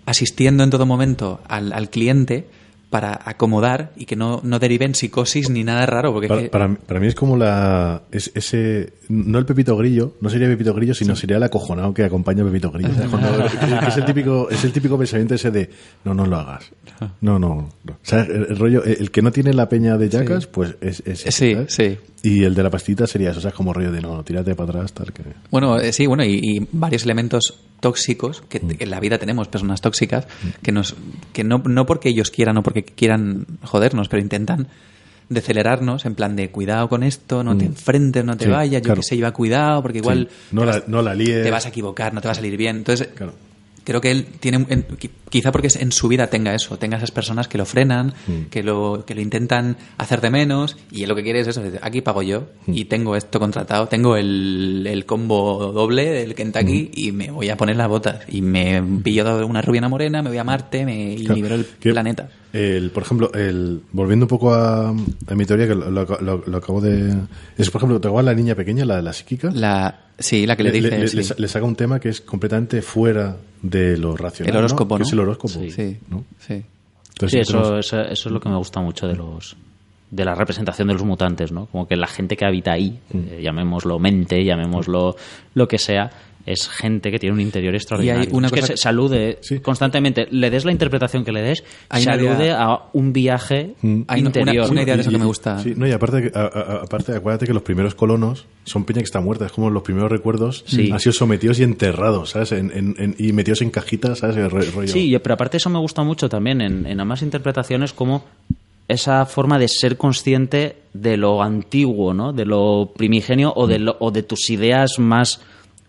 asistiendo 0.04 0.62
en 0.64 0.70
todo 0.70 0.86
momento 0.86 1.40
al, 1.48 1.72
al 1.72 1.90
cliente 1.90 2.48
para 2.90 3.20
acomodar 3.24 3.92
y 3.96 4.06
que 4.06 4.14
no, 4.16 4.40
no 4.44 4.58
deriven 4.58 4.94
psicosis 4.94 5.50
ni 5.50 5.64
nada 5.64 5.86
raro. 5.86 6.12
Porque 6.12 6.28
Para, 6.28 6.48
para, 6.50 6.68
mí- 6.68 6.76
para 6.86 7.00
mí 7.00 7.06
es 7.08 7.14
como 7.14 7.36
la. 7.36 8.02
Es, 8.12 8.30
ese. 8.34 8.92
No 9.08 9.38
el 9.38 9.44
Pepito 9.46 9.76
Grillo, 9.76 10.14
no 10.20 10.30
sería 10.30 10.48
Pepito 10.48 10.72
Grillo, 10.74 10.94
sino 10.94 11.14
sería 11.16 11.36
el 11.36 11.42
acojonado 11.42 11.92
que 11.94 12.04
acompaña 12.04 12.42
a 12.42 12.46
Pepito 12.46 12.70
Grillo. 12.70 12.90
Cuando- 13.10 13.44
es, 13.88 13.96
el 13.96 14.04
típico, 14.04 14.48
es 14.50 14.64
el 14.64 14.72
típico 14.72 14.96
pensamiento 14.98 15.34
ese 15.34 15.50
de 15.50 15.68
no, 16.04 16.14
no 16.14 16.26
lo 16.26 16.36
hagas. 16.36 16.70
No, 17.20 17.38
no. 17.38 17.68
no. 17.84 17.92
O 17.92 17.96
sea, 18.02 18.22
el, 18.22 18.46
el 18.50 18.56
rollo, 18.58 18.82
el 18.84 19.10
que 19.10 19.20
no 19.22 19.30
tiene 19.32 19.52
la 19.52 19.68
peña 19.68 19.96
de 19.98 20.08
yacas, 20.08 20.44
Sí. 20.44 20.48
pues 20.52 20.76
es, 20.80 21.02
es 21.06 21.20
Sí, 21.34 21.54
¿sabes? 21.54 21.74
sí. 21.74 21.98
Y 22.28 22.42
el 22.44 22.54
de 22.54 22.62
la 22.62 22.70
pastita 22.70 23.06
sería 23.06 23.30
eso, 23.30 23.38
o 23.38 23.42
sea, 23.42 23.52
como 23.52 23.72
rollo 23.72 23.92
de 23.92 24.00
no, 24.00 24.22
tírate 24.24 24.54
para 24.54 24.70
atrás, 24.70 24.92
tal. 24.92 25.12
Que... 25.12 25.22
Bueno, 25.50 25.78
eh, 25.78 25.92
sí, 25.92 26.06
bueno, 26.06 26.24
y, 26.24 26.40
y 26.42 26.66
varios 26.72 27.04
elementos 27.04 27.58
tóxicos 27.80 28.42
que 28.48 28.58
t- 28.58 28.82
en 28.82 28.90
la 28.90 28.98
vida 29.00 29.18
tenemos 29.18 29.46
personas 29.48 29.80
tóxicas 29.80 30.26
que 30.62 30.72
nos 30.72 30.96
que 31.32 31.44
no, 31.44 31.58
no 31.58 31.86
porque 31.86 32.08
ellos 32.08 32.30
quieran 32.30 32.56
o 32.56 32.62
porque 32.62 32.82
quieran 32.84 33.46
jodernos, 33.62 34.08
pero 34.08 34.22
intentan 34.22 34.66
decelerarnos 35.28 36.04
en 36.06 36.14
plan 36.14 36.36
de 36.36 36.50
cuidado 36.50 36.88
con 36.88 37.02
esto, 37.02 37.42
no 37.42 37.56
te 37.56 37.64
enfrentes, 37.66 38.24
no 38.24 38.36
te 38.36 38.44
Sí, 38.46 38.50
vayas, 38.50 38.80
yo 38.82 38.86
claro. 38.86 39.00
que 39.00 39.06
sé, 39.06 39.16
lleva 39.16 39.32
cuidado 39.32 39.82
porque 39.82 39.98
igual 39.98 40.28
Sí. 40.30 40.36
No 40.52 40.60
te, 40.62 40.66
la- 40.66 40.72
vas, 40.72 40.88
no 40.88 41.02
la 41.02 41.14
líes. 41.14 41.42
te 41.42 41.50
vas 41.50 41.66
a 41.66 41.68
equivocar, 41.68 42.14
no 42.14 42.20
te 42.20 42.28
va 42.28 42.32
a 42.32 42.34
salir 42.36 42.56
bien. 42.56 42.76
Entonces, 42.78 43.08
Claro. 43.14 43.32
Creo 43.86 44.00
que 44.02 44.10
él 44.10 44.26
tiene 44.40 44.66
en- 44.68 44.84
quizá 45.30 45.52
porque 45.52 45.68
en 45.78 45.92
su 45.92 46.08
vida 46.08 46.26
tenga 46.26 46.54
eso, 46.54 46.76
tenga 46.76 46.96
esas 46.98 47.10
personas 47.12 47.46
que 47.48 47.56
lo 47.56 47.64
frenan, 47.64 48.12
Mm. 48.26 48.42
que 48.50 48.62
lo 48.62 49.04
que 49.06 49.14
lo 49.14 49.20
intentan 49.22 49.76
hacer 49.96 50.20
de 50.20 50.28
menos 50.30 50.76
y 50.90 51.04
él 51.04 51.08
lo 51.08 51.14
que 51.16 51.22
quiere 51.22 51.40
es 51.40 51.46
eso, 51.48 51.62
aquí 51.82 52.00
pago 52.02 52.22
yo 52.22 52.48
Mm. 52.66 52.72
y 52.74 52.84
tengo 52.86 53.16
esto 53.16 53.38
contratado, 53.40 53.86
tengo 53.86 54.16
el, 54.16 54.86
el 54.88 55.06
combo 55.06 55.72
doble 55.72 56.04
del 56.10 56.34
Kentucky 56.34 56.90
Mm. 56.94 56.98
y 56.98 57.12
me 57.12 57.30
voy 57.30 57.48
a 57.48 57.56
poner 57.56 57.76
las 57.76 57.88
botas 57.88 58.20
y 58.28 58.42
me 58.42 58.82
pillo 59.02 59.24
de 59.38 59.44
una 59.44 59.62
rubia 59.62 59.78
una 59.78 59.88
morena, 59.88 60.20
me 60.22 60.28
voy 60.30 60.38
a 60.38 60.44
Marte 60.44 60.84
me, 60.84 61.12
y 61.14 61.18
Claro. 61.24 61.34
libero 61.36 61.54
el 61.54 61.66
Que, 61.80 61.92
planeta. 61.92 62.28
El, 62.52 62.90
por 62.90 63.02
ejemplo, 63.04 63.32
el, 63.34 63.82
volviendo 63.92 64.24
un 64.24 64.28
poco 64.28 64.52
a, 64.54 64.88
a 64.90 65.34
mi 65.34 65.44
teoría, 65.44 65.68
que 65.68 65.74
lo, 65.74 65.90
lo- 65.90 66.06
lo- 66.20 66.42
lo 66.46 66.56
acabo 66.56 66.80
de. 66.80 67.14
Es, 67.58 67.70
por 67.70 67.80
ejemplo, 67.80 68.00
¿te 68.00 68.08
acuerdas 68.08 68.34
la 68.34 68.40
niña 68.40 68.54
pequeña, 68.54 68.84
la, 68.86 69.02
la 69.02 69.12
psíquica? 69.12 69.50
La, 69.52 70.05
sí, 70.18 70.46
la 70.46 70.56
que 70.56 70.62
le, 70.64 70.72
dice 70.72 70.98
le, 70.98 71.08
sí. 71.08 71.16
le- 71.16 71.34
le 71.38 71.48
saca 71.48 71.64
un 71.64 71.76
tema 71.76 71.98
que 72.00 72.08
es 72.10 72.20
completamente 72.20 72.82
fuera 72.82 73.36
de 73.62 73.96
lo 73.96 74.16
racional. 74.16 74.50
el 74.54 74.58
horóscopo, 74.58 74.94
¿no? 74.94 74.98
¿no? 74.98 75.04
Que 75.04 75.08
es 75.08 75.12
el 75.12 75.20
horóscopo. 75.20 75.48
Sí, 75.54 75.96
¿no? 76.08 76.24
sí. 76.38 76.62
Entonces, 77.08 77.30
Sí, 77.32 77.38
eso, 77.38 77.62
tenemos- 77.62 77.86
eso, 77.86 78.00
eso 78.02 78.28
es 78.28 78.32
lo 78.32 78.40
que 78.40 78.48
me 78.48 78.56
gusta 78.56 78.80
mucho 78.80 79.06
de 79.06 79.16
los 79.16 79.56
de 80.08 80.24
la 80.24 80.36
representación 80.36 80.86
de 80.86 80.94
los 80.94 81.02
mutantes, 81.02 81.50
¿no? 81.50 81.66
Como 81.66 81.88
que 81.88 81.96
la 81.96 82.06
gente 82.06 82.36
que 82.36 82.44
habita 82.46 82.72
ahí, 82.72 83.00
Mm. 83.12 83.18
eh, 83.28 83.40
llamémoslo 83.42 83.98
mente, 83.98 84.44
llamémoslo 84.44 85.16
lo 85.54 85.66
que 85.68 85.78
sea, 85.78 86.10
es 86.46 86.68
gente 86.68 87.10
que 87.10 87.18
tiene 87.18 87.34
un 87.34 87.40
interior 87.40 87.74
extraordinario. 87.74 88.30
una 88.32 88.46
es 88.46 88.52
que 88.52 88.60
cosa 88.60 88.66
se 88.68 88.72
que- 88.74 88.78
salude 88.78 89.38
Sí. 89.42 89.58
constantemente, 89.60 90.28
le 90.30 90.48
des 90.48 90.64
la 90.64 90.72
interpretación 90.72 91.24
que 91.24 91.32
le 91.32 91.42
des, 91.42 91.64
Hay 91.88 92.04
una 92.04 92.12
salude 92.12 92.34
idea- 92.44 92.62
a 92.62 92.88
un 92.92 93.12
viaje 93.12 93.74
Mm. 93.82 94.02
Hay 94.08 94.20
una- 94.20 94.28
interior. 94.28 94.70
una 94.70 94.82
idea 94.82 94.94
de 94.94 95.00
eso 95.02 95.10
Y- 95.10 95.12
que 95.14 95.18
me 95.18 95.24
y- 95.24 95.26
gusta. 95.26 95.58
Sí, 95.58 95.74
no, 95.76 95.86
y 95.86 95.92
aparte, 95.92 96.30
a- 96.34 96.40
a- 96.40 96.82
aparte, 96.84 97.12
acuérdate 97.14 97.46
que 97.46 97.52
los 97.52 97.62
primeros 97.62 97.94
colonos 97.94 98.46
son 98.64 98.84
peña 98.84 99.00
que 99.00 99.04
está 99.06 99.20
muerta. 99.20 99.46
Es 99.46 99.52
como 99.52 99.68
los 99.70 99.82
primeros 99.82 100.10
recuerdos 100.10 100.64
Sí. 100.66 100.90
han 100.92 101.00
sido 101.00 101.12
sometidos 101.12 101.58
y 101.58 101.64
enterrados, 101.64 102.30
¿sabes? 102.30 102.52
En- 102.52 102.70
en- 102.72 102.94
en- 102.98 103.16
y 103.18 103.32
metidos 103.32 103.60
en 103.62 103.70
cajitas, 103.70 104.20
¿sabes? 104.20 104.36
El 104.36 104.50
rollo. 104.50 104.86
Sí, 104.86 105.12
y- 105.14 105.18
pero 105.18 105.34
aparte 105.34 105.56
eso 105.56 105.68
me 105.68 105.78
gusta 105.80 106.02
mucho 106.04 106.28
también 106.28 106.60
en, 106.60 106.86
en 106.86 107.00
ambas 107.00 107.22
interpretaciones 107.22 107.92
como 107.92 108.24
esa 108.88 109.26
forma 109.26 109.58
de 109.58 109.66
ser 109.66 109.96
consciente 109.96 110.76
de 110.94 111.16
lo 111.16 111.42
antiguo, 111.42 112.14
¿no? 112.14 112.32
De 112.32 112.44
lo 112.44 112.92
primigenio 112.96 113.52
o 113.56 113.66
de, 113.66 113.80
lo- 113.80 113.96
o 113.98 114.12
de 114.12 114.22
tus 114.22 114.48
ideas 114.50 114.98
más, 114.98 115.40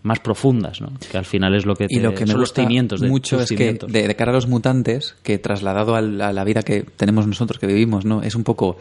más 0.08 0.18
profundas, 0.18 0.80
¿no? 0.80 0.88
Que 1.10 1.16
al 1.18 1.24
final 1.24 1.54
es 1.54 1.64
lo 1.64 1.76
que, 1.76 1.84
Y 1.88 1.96
te- 1.98 2.00
lo 2.02 2.12
que 2.14 2.22
me 2.24 2.32
son 2.32 2.40
los 2.40 2.48
gusta 2.50 2.62
cimientos 2.62 3.00
de 3.00 3.08
mucho 3.08 3.40
es 3.40 3.48
que 3.50 3.74
de, 3.74 4.08
de 4.08 4.16
cara 4.16 4.32
a 4.32 4.34
los 4.34 4.48
mutantes, 4.48 5.14
que 5.22 5.38
trasladado 5.38 5.94
a 5.94 6.00
la 6.02 6.44
vida 6.44 6.62
que 6.64 6.82
tenemos 6.82 7.26
nosotros, 7.26 7.60
que 7.60 7.66
vivimos, 7.68 8.04
¿no? 8.04 8.22
Es 8.22 8.34
un 8.34 8.42
poco... 8.42 8.76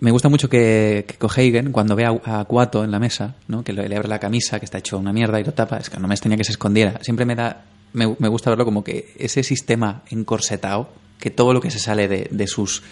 Me 0.00 0.10
gusta 0.10 0.28
mucho 0.28 0.48
que, 0.48 1.04
que 1.06 1.14
Cohagen, 1.14 1.70
cuando 1.70 1.94
ve 1.94 2.04
a, 2.04 2.40
a 2.40 2.44
Cuato 2.44 2.82
en 2.82 2.90
la 2.90 2.98
mesa, 2.98 3.36
¿no? 3.46 3.62
que 3.62 3.72
le, 3.72 3.88
le 3.88 3.96
abre 3.96 4.08
la 4.08 4.18
camisa, 4.18 4.58
que 4.58 4.64
está 4.64 4.78
hecho 4.78 4.98
una 4.98 5.12
mierda 5.12 5.38
y 5.40 5.44
lo 5.44 5.52
tapa, 5.52 5.76
es 5.78 5.88
que 5.90 5.98
no 6.00 6.08
me 6.08 6.14
extraña 6.14 6.36
que 6.36 6.42
se 6.44 6.50
escondiera. 6.52 6.98
Siempre 7.02 7.24
me 7.24 7.36
da... 7.36 7.64
Me, 7.92 8.12
me 8.18 8.28
gusta 8.28 8.50
verlo 8.50 8.64
como 8.64 8.82
que 8.82 9.12
ese 9.18 9.44
sistema 9.44 10.02
encorsetado, 10.10 10.88
que 11.20 11.30
todo 11.30 11.52
lo 11.52 11.60
que 11.60 11.70
se 11.70 11.78
sale 11.78 12.08
de, 12.08 12.26
de 12.32 12.46
sus, 12.48 12.82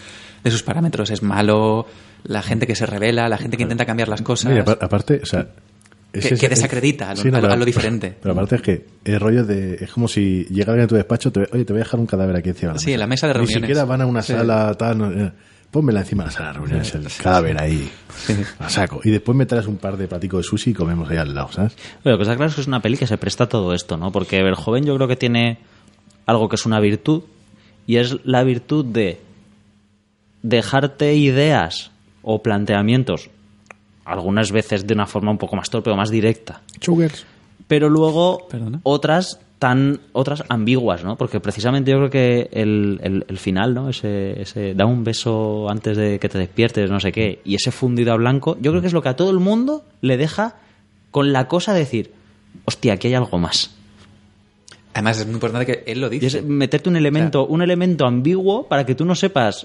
de 0.44 0.50
sus 0.52 0.62
parámetros 0.62 1.10
es 1.10 1.22
malo, 1.22 1.86
la 2.22 2.42
gente 2.42 2.66
que 2.68 2.76
se 2.76 2.86
revela, 2.86 3.28
la 3.28 3.38
gente 3.38 3.56
que 3.56 3.64
intenta 3.64 3.86
cambiar 3.86 4.08
las 4.08 4.22
cosas... 4.22 4.52
Y 4.54 4.58
aparte, 4.60 5.20
o 5.22 5.26
sea. 5.26 5.48
Es 6.12 6.40
Que- 6.40 6.48
desacredita 6.48 7.10
a 7.10 7.14
lo- 7.14 7.20
a 7.20 7.24
lo- 7.24 7.30
pero- 7.40 7.52
a 7.52 7.56
lo 7.56 7.64
diferente. 7.64 8.16
Pero 8.20 8.32
aparte 8.32 8.56
es 8.56 8.62
que 8.62 8.86
el 9.04 9.20
rollo 9.20 9.44
de. 9.44 9.74
Es 9.74 9.90
como 9.92 10.08
si 10.08 10.44
llega 10.50 10.72
alguien 10.72 10.84
a 10.84 10.88
tu 10.88 10.94
despacho, 10.96 11.30
te, 11.30 11.40
oye, 11.52 11.64
te 11.64 11.72
voy 11.72 11.80
a 11.80 11.84
dejar 11.84 12.00
un 12.00 12.06
cadáver 12.06 12.36
aquí 12.36 12.48
encima. 12.48 12.72
de 12.72 12.78
Sí, 12.80 12.92
en 12.92 13.00
la 13.00 13.06
mesa 13.06 13.26
de 13.28 13.34
Ni 13.34 13.38
reuniones. 13.38 13.62
siquiera 13.68 13.84
van 13.84 14.00
a 14.02 14.06
una 14.06 14.22
Sí. 14.22 14.32
sala 14.32 14.74
tal. 14.74 14.98
no, 14.98 15.10
eh, 15.12 15.32
pónmela 15.70 16.00
encima 16.00 16.24
de 16.24 16.28
la 16.28 16.32
sala 16.32 16.48
de 16.48 16.52
reuniones, 16.58 16.94
el 16.96 17.06
cadáver 17.22 17.60
ahí. 17.60 17.88
A 18.58 18.68
saco. 18.68 19.00
Y 19.04 19.10
después 19.10 19.36
me 19.38 19.46
traes 19.46 19.66
un 19.68 19.76
par 19.76 19.96
de 19.96 20.08
platicos 20.08 20.44
de 20.44 20.48
sushi 20.48 20.70
y 20.70 20.74
comemos 20.74 21.08
ahí 21.08 21.16
al 21.16 21.32
lado, 21.32 21.52
¿sabes? 21.52 21.76
Pero 22.02 22.14
lo 22.14 22.18
que 22.18 22.22
está 22.24 22.34
claro 22.34 22.48
es 22.48 22.54
que 22.56 22.60
es 22.62 22.66
una 22.66 22.80
peli 22.82 22.96
que 22.96 23.06
se 23.06 23.16
presta 23.18 23.44
a 23.44 23.48
todo 23.48 23.72
esto, 23.72 23.96
¿no? 23.96 24.10
Porque 24.10 24.38
el 24.38 24.54
joven 24.56 24.84
yo 24.84 24.96
creo 24.96 25.06
que 25.06 25.14
tiene 25.16 25.58
algo 26.26 26.48
que 26.48 26.56
es 26.56 26.66
una 26.66 26.80
virtud 26.80 27.22
y 27.86 27.96
es 27.98 28.16
la 28.24 28.42
virtud 28.42 28.84
de 28.84 29.20
dejarte 30.42 31.14
ideas 31.14 31.90
o 32.22 32.42
planteamientos, 32.42 33.30
algunas 34.04 34.50
veces 34.52 34.86
de 34.86 34.94
una 34.94 35.06
forma 35.06 35.30
un 35.30 35.38
poco 35.38 35.56
más 35.56 35.70
torpe 35.70 35.90
o 35.90 35.96
más 35.96 36.10
directa, 36.10 36.62
Sugars. 36.80 37.26
pero 37.68 37.88
luego 37.88 38.46
Perdona. 38.48 38.80
otras 38.82 39.40
tan 39.58 40.00
otras 40.12 40.42
ambiguas, 40.48 41.04
¿no? 41.04 41.16
Porque 41.16 41.38
precisamente 41.38 41.90
yo 41.90 41.98
creo 41.98 42.10
que 42.10 42.48
el, 42.52 42.98
el- 43.02 43.24
el 43.28 43.38
final, 43.38 43.74
¿no? 43.74 43.90
Ese, 43.90 44.40
ese 44.40 44.72
da 44.74 44.86
un 44.86 45.04
beso 45.04 45.68
antes 45.68 45.96
de 45.98 46.18
que 46.18 46.28
te 46.30 46.38
despiertes, 46.38 46.90
no 46.90 46.98
sé 46.98 47.12
qué, 47.12 47.40
y 47.44 47.56
ese 47.56 47.70
fundido 47.70 48.12
a 48.12 48.16
blanco, 48.16 48.56
yo 48.60 48.70
creo 48.70 48.80
que 48.80 48.86
es 48.86 48.94
lo 48.94 49.02
que 49.02 49.10
a 49.10 49.16
todo 49.16 49.30
el 49.30 49.38
mundo 49.38 49.84
le 50.00 50.16
deja 50.16 50.56
con 51.10 51.32
la 51.34 51.46
cosa 51.46 51.74
de 51.74 51.80
decir, 51.80 52.12
hostia, 52.64 52.94
aquí 52.94 53.08
hay 53.08 53.14
algo 53.14 53.38
más. 53.38 53.76
Además 54.94 55.18
es 55.20 55.26
muy 55.26 55.34
importante 55.34 55.66
que 55.66 55.84
él 55.92 56.00
lo 56.00 56.06
Y 56.12 56.18
dice. 56.18 56.38
es 56.38 56.44
meterte 56.44 56.88
un 56.88 56.96
elemento, 56.96 57.46
un 57.46 57.62
elemento 57.62 58.06
ambiguo 58.06 58.66
para 58.66 58.84
que 58.86 58.94
tú 58.94 59.04
no 59.04 59.14
sepas. 59.14 59.64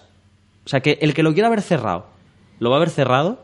O 0.65 0.69
sea, 0.69 0.81
que 0.81 0.97
el 1.01 1.13
que 1.13 1.23
lo 1.23 1.33
quiera 1.33 1.47
haber 1.47 1.61
cerrado, 1.61 2.07
lo 2.59 2.69
va 2.69 2.75
a 2.75 2.79
haber 2.79 2.89
cerrado, 2.89 3.43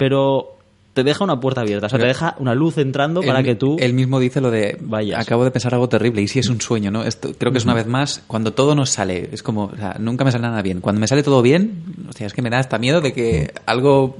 pero 0.00 0.56
te 0.94 1.04
deja 1.04 1.22
una 1.22 1.38
puerta 1.38 1.60
abierta. 1.60 1.86
O 1.86 1.88
sea, 1.88 1.98
te 2.00 2.06
deja 2.06 2.34
una 2.40 2.54
luz 2.54 2.76
entrando 2.78 3.20
para 3.22 3.38
Él- 3.40 3.44
que 3.44 3.54
tú. 3.54 3.76
Él 3.78 3.92
mismo 3.94 4.18
dice 4.18 4.40
lo 4.40 4.50
de. 4.50 4.76
Vayas. 4.80 5.20
Acabo 5.20 5.44
de 5.44 5.50
pensar 5.52 5.72
algo 5.74 5.88
terrible. 5.88 6.20
Y 6.22 6.26
si 6.28 6.40
es 6.40 6.48
un 6.48 6.60
sueño, 6.60 6.90
¿no? 6.90 7.04
Esto, 7.04 7.30
creo 7.38 7.52
que 7.52 7.58
es 7.58 7.64
una 7.64 7.74
vez 7.74 7.86
más. 7.86 8.22
Cuando 8.26 8.52
todo 8.52 8.74
nos 8.74 8.90
sale. 8.90 9.28
Es 9.30 9.42
como. 9.44 9.66
O 9.66 9.76
sea, 9.76 9.96
nunca 10.00 10.24
me 10.24 10.32
sale 10.32 10.42
nada 10.42 10.62
bien. 10.62 10.80
Cuando 10.80 11.00
me 11.00 11.06
sale 11.06 11.22
todo 11.22 11.42
bien. 11.42 11.84
Hostia, 12.08 12.26
es 12.26 12.32
que 12.32 12.42
me 12.42 12.50
da 12.50 12.58
hasta 12.58 12.78
miedo 12.78 13.00
de 13.00 13.12
que 13.12 13.52
algo. 13.66 14.16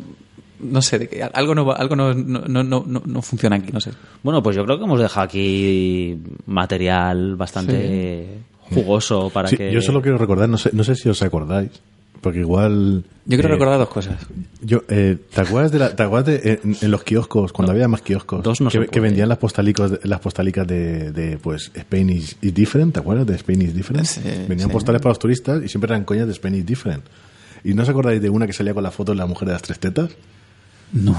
No 0.60 0.82
sé, 0.82 0.98
de 0.98 1.08
que 1.08 1.22
algo 1.22 1.54
no, 1.54 1.64
va- 1.64 1.76
algo 1.76 1.96
no, 1.96 2.12
no, 2.12 2.42
no, 2.46 2.62
no, 2.62 2.84
no 2.86 3.22
funciona 3.22 3.56
aquí. 3.56 3.72
No 3.72 3.80
sé. 3.80 3.90
Bueno, 4.22 4.42
pues 4.42 4.54
yo 4.54 4.64
creo 4.64 4.76
que 4.78 4.84
hemos 4.84 5.00
dejado 5.00 5.24
aquí 5.24 6.18
material 6.46 7.34
bastante 7.36 8.28
jugoso 8.60 9.30
para 9.30 9.48
Sí, 9.48 9.56
que. 9.56 9.72
Yo 9.72 9.80
solo 9.82 10.02
quiero 10.02 10.18
recordar, 10.18 10.48
no 10.48 10.58
sé, 10.58 10.70
no 10.72 10.84
sé 10.84 10.94
si 10.94 11.08
os 11.08 11.22
acordáis, 11.22 11.70
porque 12.20 12.40
igual. 12.40 13.04
Yo 13.26 13.36
quiero 13.38 13.48
eh, 13.48 13.52
recordar 13.52 13.78
dos 13.78 13.88
cosas. 13.88 14.16
Yo, 14.62 14.82
eh, 14.88 15.16
¿Te 15.32 15.40
acuerdas 15.40 15.72
de, 15.72 15.78
la, 15.78 15.96
te 15.96 16.02
acuerdas 16.02 16.26
de 16.26 16.60
en, 16.62 16.76
en 16.80 16.90
los 16.90 17.02
kioscos, 17.04 17.52
cuando 17.52 17.72
había 17.72 17.88
más 17.88 18.02
kioscos, 18.02 18.42
Dos 18.42 18.60
no 18.60 18.70
que, 18.70 18.86
que 18.86 19.00
vendían 19.00 19.28
las 19.28 19.38
postalicos, 19.38 19.98
las 20.04 20.20
postalicas 20.20 20.66
de, 20.66 21.12
de, 21.12 21.38
pues 21.38 21.70
Spain 21.74 22.10
is, 22.10 22.36
is 22.42 22.54
different, 22.54 22.94
¿te 22.94 23.00
acuerdas 23.00 23.26
de 23.26 23.36
Spain 23.36 23.62
is 23.62 23.74
different? 23.74 24.06
Sí, 24.06 24.20
Vendían 24.48 24.68
sí. 24.68 24.72
postales 24.72 25.00
para 25.00 25.10
los 25.10 25.18
turistas 25.18 25.62
y 25.64 25.68
siempre 25.68 25.92
eran 25.92 26.04
coñas 26.04 26.26
de 26.26 26.32
Spain 26.32 26.54
is 26.56 26.66
different. 26.66 27.04
¿Y 27.64 27.74
no 27.74 27.82
os 27.82 27.88
acordáis 27.88 28.20
de 28.22 28.30
una 28.30 28.46
que 28.46 28.52
salía 28.52 28.74
con 28.74 28.82
la 28.82 28.90
foto 28.90 29.12
de 29.12 29.18
la 29.18 29.26
mujer 29.26 29.48
de 29.48 29.52
las 29.54 29.62
tres 29.62 29.78
tetas? 29.78 30.10
No. 30.92 31.16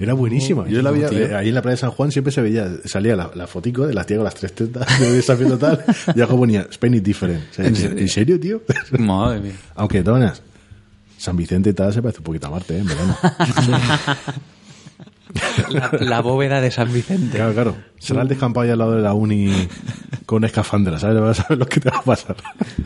Era 0.00 0.14
buenísima. 0.14 0.66
Yo 0.68 0.82
la 0.82 0.92
tío. 0.92 1.10
eh, 1.12 1.34
ahí 1.34 1.48
en 1.48 1.54
la 1.54 1.62
playa 1.62 1.76
de 1.76 1.80
San 1.80 1.90
Juan 1.90 2.10
siempre 2.10 2.32
se 2.32 2.40
veía, 2.42 2.68
salía 2.84 3.14
la, 3.14 3.30
la 3.34 3.46
fotico 3.46 3.86
de 3.86 3.94
la 3.94 4.04
tía 4.04 4.16
con 4.16 4.24
las 4.24 4.34
tres 4.34 4.52
tetas 4.52 4.98
de 4.98 5.12
desafío 5.12 5.48
total 5.48 5.84
y 6.14 6.20
abajo 6.20 6.38
ponía 6.38 6.66
Spain 6.70 6.94
is 6.94 7.02
different. 7.02 7.40
O 7.50 7.54
sea, 7.54 7.66
¿En 7.66 7.76
serio? 7.76 7.98
¿En 7.98 8.08
serio, 8.08 8.40
tío? 8.40 8.62
Madre 8.98 9.40
mía. 9.40 9.52
Aunque, 9.76 10.02
maneras, 10.02 10.42
San 11.18 11.36
Vicente 11.36 11.70
y 11.70 11.72
tal 11.72 11.92
se 11.92 12.02
parece 12.02 12.18
un 12.18 12.24
poquito 12.24 12.48
a 12.48 12.50
Marte, 12.50 12.76
¿eh? 12.76 12.80
En 12.80 12.86
verano. 12.86 13.16
La, 15.70 15.90
la 16.00 16.20
bóveda 16.20 16.60
de 16.60 16.70
San 16.70 16.92
Vicente. 16.92 17.36
Claro, 17.36 17.52
claro. 17.54 17.76
Será 17.98 18.22
el 18.22 18.28
descampado 18.28 18.64
ahí 18.64 18.70
al 18.70 18.78
lado 18.78 18.96
de 18.96 19.02
la 19.02 19.14
uni 19.14 19.52
con 20.26 20.42
escafandra, 20.44 20.98
¿sabes? 20.98 21.20
Vas 21.20 21.38
a 21.40 21.42
saber 21.44 21.58
lo 21.58 21.66
que 21.66 21.78
te 21.80 21.88
va 21.88 21.98
a 21.98 22.02
pasar. 22.02 22.36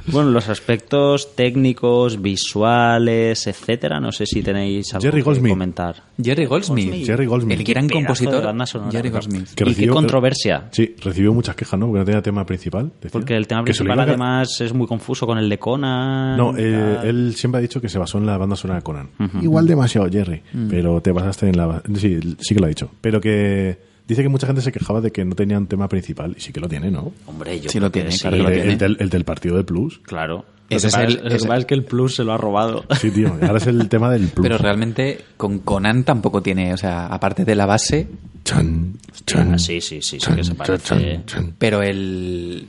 Bueno, 0.08 0.30
los 0.30 0.48
aspectos 0.50 1.34
técnicos, 1.34 2.20
visuales, 2.20 3.46
etcétera, 3.46 3.98
no 4.00 4.12
sé 4.12 4.26
si 4.26 4.42
tenéis 4.42 4.92
algo 4.94 5.02
Jerry 5.02 5.18
que 5.18 5.24
Goldsmith. 5.24 5.52
comentar. 5.52 6.02
Jerry 6.22 6.44
Goldsmith. 6.46 7.06
Jerry 7.06 7.26
Goldsmith. 7.26 7.58
El 7.58 7.64
gran 7.64 7.86
Pedazo 7.86 7.98
de 7.98 8.04
compositor 8.06 8.44
banda 8.44 8.66
sonora. 8.66 8.90
Jerry 8.92 9.10
Goldsmith. 9.10 9.44
Que 9.46 9.52
y 9.52 9.54
qué 9.56 9.64
recibió- 9.64 9.92
controversia. 9.94 10.68
Sí, 10.72 10.94
recibió 11.02 11.32
muchas 11.32 11.54
quejas, 11.56 11.78
¿no? 11.80 11.86
Porque 11.86 12.00
no 12.00 12.04
tenía 12.04 12.22
tema 12.22 12.44
principal. 12.44 12.90
decía. 13.00 13.10
Porque 13.10 13.36
el 13.36 13.46
tema 13.46 13.60
se 13.62 13.64
principal 13.64 14.00
además 14.00 14.60
es 14.60 14.72
muy 14.72 14.86
confuso 14.86 15.26
con 15.26 15.38
el 15.38 15.48
de 15.48 15.58
Conan. 15.58 16.36
No, 16.36 16.54
eh, 16.56 16.98
él 17.04 17.34
siempre 17.36 17.58
ha 17.58 17.62
dicho 17.62 17.80
que 17.80 17.88
se 17.88 17.98
basó 17.98 18.18
en 18.18 18.26
la 18.26 18.36
banda 18.36 18.54
sonora 18.56 18.80
de 18.80 18.82
Conan. 18.84 19.08
Igual 19.40 19.66
demasiado, 19.66 20.08
Jerry. 20.10 20.42
Mm. 20.52 20.68
Pero 20.68 21.00
te 21.00 21.12
basaste 21.12 21.48
en 21.48 21.56
la... 21.56 21.82
Sí, 21.96 22.18
sí 22.38 22.54
que 22.54 22.60
lo 22.60 22.66
ha 22.66 22.68
dicho. 22.68 22.90
Pero 23.00 23.20
que 23.20 23.78
dice 24.06 24.22
que 24.22 24.28
mucha 24.28 24.46
gente 24.46 24.62
se 24.62 24.72
quejaba 24.72 25.00
de 25.00 25.10
que 25.12 25.24
no 25.24 25.34
tenía 25.34 25.58
un 25.58 25.66
tema 25.66 25.88
principal. 25.88 26.34
Y 26.36 26.40
sí 26.40 26.52
que 26.52 26.60
lo 26.60 26.68
tiene, 26.68 26.90
¿no? 26.90 27.12
Hombre, 27.26 27.56
yo 27.60 27.64
Sí 27.70 27.78
creo 27.78 27.82
lo 27.88 27.90
tiene, 27.92 28.10
que 28.10 28.18
claro 28.18 28.36
el, 28.36 28.42
que 28.42 28.44
lo 28.44 28.50
de- 28.50 28.56
tiene. 28.56 28.72
el 28.72 28.78
del, 28.78 28.96
el 29.00 29.10
del 29.10 29.24
partido 29.24 29.56
de 29.56 29.64
Plus. 29.64 29.98
Claro. 30.04 30.44
Ese 30.68 30.88
lo 30.90 31.06
que, 31.06 31.12
es 31.12 31.42
el- 31.42 31.48
pasa 31.48 31.56
es 31.58 31.64
que 31.64 31.74
el 31.74 31.84
plus 31.84 32.16
se 32.16 32.24
lo 32.24 32.32
ha 32.32 32.36
robado. 32.38 32.84
Sí, 33.00 33.12
tío. 33.12 33.32
Ahora 33.40 33.58
es 33.58 33.66
el 33.68 33.88
tema 33.88 34.10
del 34.10 34.26
Plus. 34.26 34.42
Pero 34.44 34.58
realmente 34.58 35.20
con 35.36 35.60
Conan 35.60 36.02
tampoco 36.02 36.42
tiene, 36.42 36.74
o 36.74 36.76
sea, 36.76 37.06
aparte 37.06 37.44
de 37.44 37.54
la 37.54 37.66
base, 37.66 38.08
Chan, 38.42 38.94
chan, 39.24 39.58
sí, 39.60 39.80
sí, 39.80 40.00
sí, 40.02 40.02
sí, 40.02 40.18
chan, 40.18 40.34
que 40.36 40.42
se 40.44 40.48
chan, 40.50 40.56
parece. 40.56 40.84
chan, 40.84 41.24
chan. 41.26 41.54
pero 41.58 41.82
el... 41.82 42.66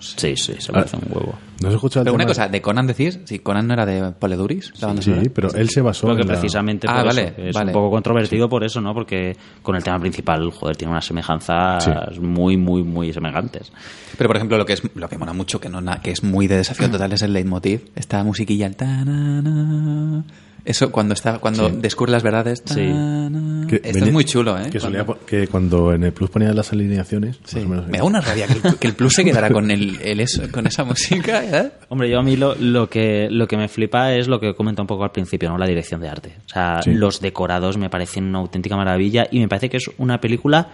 Sí, 0.00 0.34
sí, 0.36 0.54
se 0.58 0.72
parece 0.72 0.96
un 0.96 1.04
huevo. 1.10 1.34
¿No 1.60 1.68
has 1.68 1.74
escuchado 1.74 2.00
el 2.02 2.04
Pero 2.06 2.14
una 2.14 2.24
tema? 2.24 2.30
cosa, 2.30 2.48
¿de 2.48 2.62
Conan 2.62 2.86
decís? 2.86 3.18
Si 3.24 3.38
Conan 3.40 3.66
no 3.66 3.74
era 3.74 3.84
de 3.84 4.12
Poleduris, 4.12 4.72
la 4.80 4.86
banda 4.88 5.02
Sí, 5.02 5.10
sonora. 5.10 5.30
pero 5.34 5.52
él 5.54 5.68
se 5.68 5.80
basó 5.82 6.06
Creo 6.06 6.16
que 6.16 6.22
en 6.22 6.28
la- 6.28 6.34
precisamente 6.34 6.86
Ah, 6.88 6.96
por 6.96 7.06
vale, 7.06 7.22
eso, 7.26 7.34
que 7.36 7.48
es 7.50 7.54
vale. 7.54 7.66
un 7.68 7.72
poco 7.74 7.90
controvertido 7.90 8.48
por 8.48 8.64
eso, 8.64 8.80
¿no? 8.80 8.94
Porque 8.94 9.36
con 9.62 9.76
el 9.76 9.84
tema 9.84 9.98
principal, 9.98 10.50
joder, 10.50 10.76
tiene 10.76 10.92
unas 10.92 11.04
semejanzas 11.04 11.84
Sí. 11.84 12.20
muy, 12.20 12.56
muy, 12.56 12.82
muy 12.82 13.12
semejantes. 13.12 13.70
Pero 14.16 14.28
por 14.28 14.36
ejemplo, 14.36 14.56
lo 14.56 14.64
que 14.66 14.72
es 14.72 14.82
lo 14.94 15.08
que 15.08 15.18
mola 15.18 15.32
mucho, 15.32 15.60
que 15.60 15.68
no 15.68 15.80
que 16.02 16.12
es 16.12 16.22
muy 16.24 16.46
de 16.46 16.56
desafío 16.56 16.90
total, 16.90 17.12
es 17.12 17.22
el 17.22 17.32
leitmotiv. 17.32 17.90
Esta 17.94 18.24
musiquilla, 18.24 18.66
el 18.66 18.76
ta-na-na. 18.76 20.24
Eso 20.64 20.90
cuando 20.92 21.14
está, 21.14 21.38
cuando 21.38 21.68
Sí. 21.70 21.76
descubre 21.80 22.12
las 22.12 22.22
verdades. 22.22 22.60
Que 22.60 22.74
ta-na. 22.74 23.66
Esto 23.70 23.80
venía- 23.94 24.04
es 24.06 24.12
muy 24.12 24.24
chulo, 24.24 24.58
¿eh? 24.58 24.68
Que, 24.70 24.78
solía 24.80 25.06
que 25.26 25.46
cuando 25.48 25.92
en 25.94 26.04
el 26.04 26.12
Plus 26.12 26.28
ponían 26.30 26.54
las 26.56 26.72
alineaciones, 26.72 27.38
Sí. 27.44 27.56
más 27.60 27.64
o 27.66 27.68
menos, 27.68 27.88
Me 27.88 27.98
da 27.98 28.04
una 28.04 28.20
rabia 28.20 28.46
que 28.46 28.68
el, 28.68 28.76
que 28.76 28.86
el 28.88 28.94
plus 28.94 29.14
se 29.14 29.24
quedara 29.24 29.50
con 29.50 29.70
el, 29.70 29.98
el 30.02 30.20
eso, 30.20 30.42
con 30.52 30.66
esa 30.66 30.84
música, 30.84 31.42
¿eh? 31.44 31.70
Hombre, 31.88 32.10
yo 32.10 32.18
a 32.18 32.22
mí 32.22 32.36
lo, 32.36 32.54
lo 32.56 32.88
que 32.90 33.28
lo 33.30 33.46
que 33.48 33.56
me 33.56 33.68
flipa 33.68 34.12
es 34.14 34.28
lo 34.28 34.38
que 34.40 34.54
comenta 34.54 34.82
un 34.82 34.88
poco 34.88 35.04
al 35.04 35.12
principio, 35.12 35.48
¿no? 35.48 35.56
La 35.58 35.66
dirección 35.66 36.00
de 36.00 36.08
arte. 36.08 36.36
O 36.46 36.48
sea, 36.48 36.80
Sí. 36.82 36.92
los 36.92 37.20
decorados 37.20 37.78
me 37.78 37.88
parecen 37.88 38.24
una 38.24 38.38
auténtica 38.40 38.76
maravilla 38.76 39.26
y 39.30 39.38
me 39.40 39.48
parece 39.48 39.68
que 39.70 39.76
es 39.78 39.90
una 39.98 40.20
película 40.20 40.68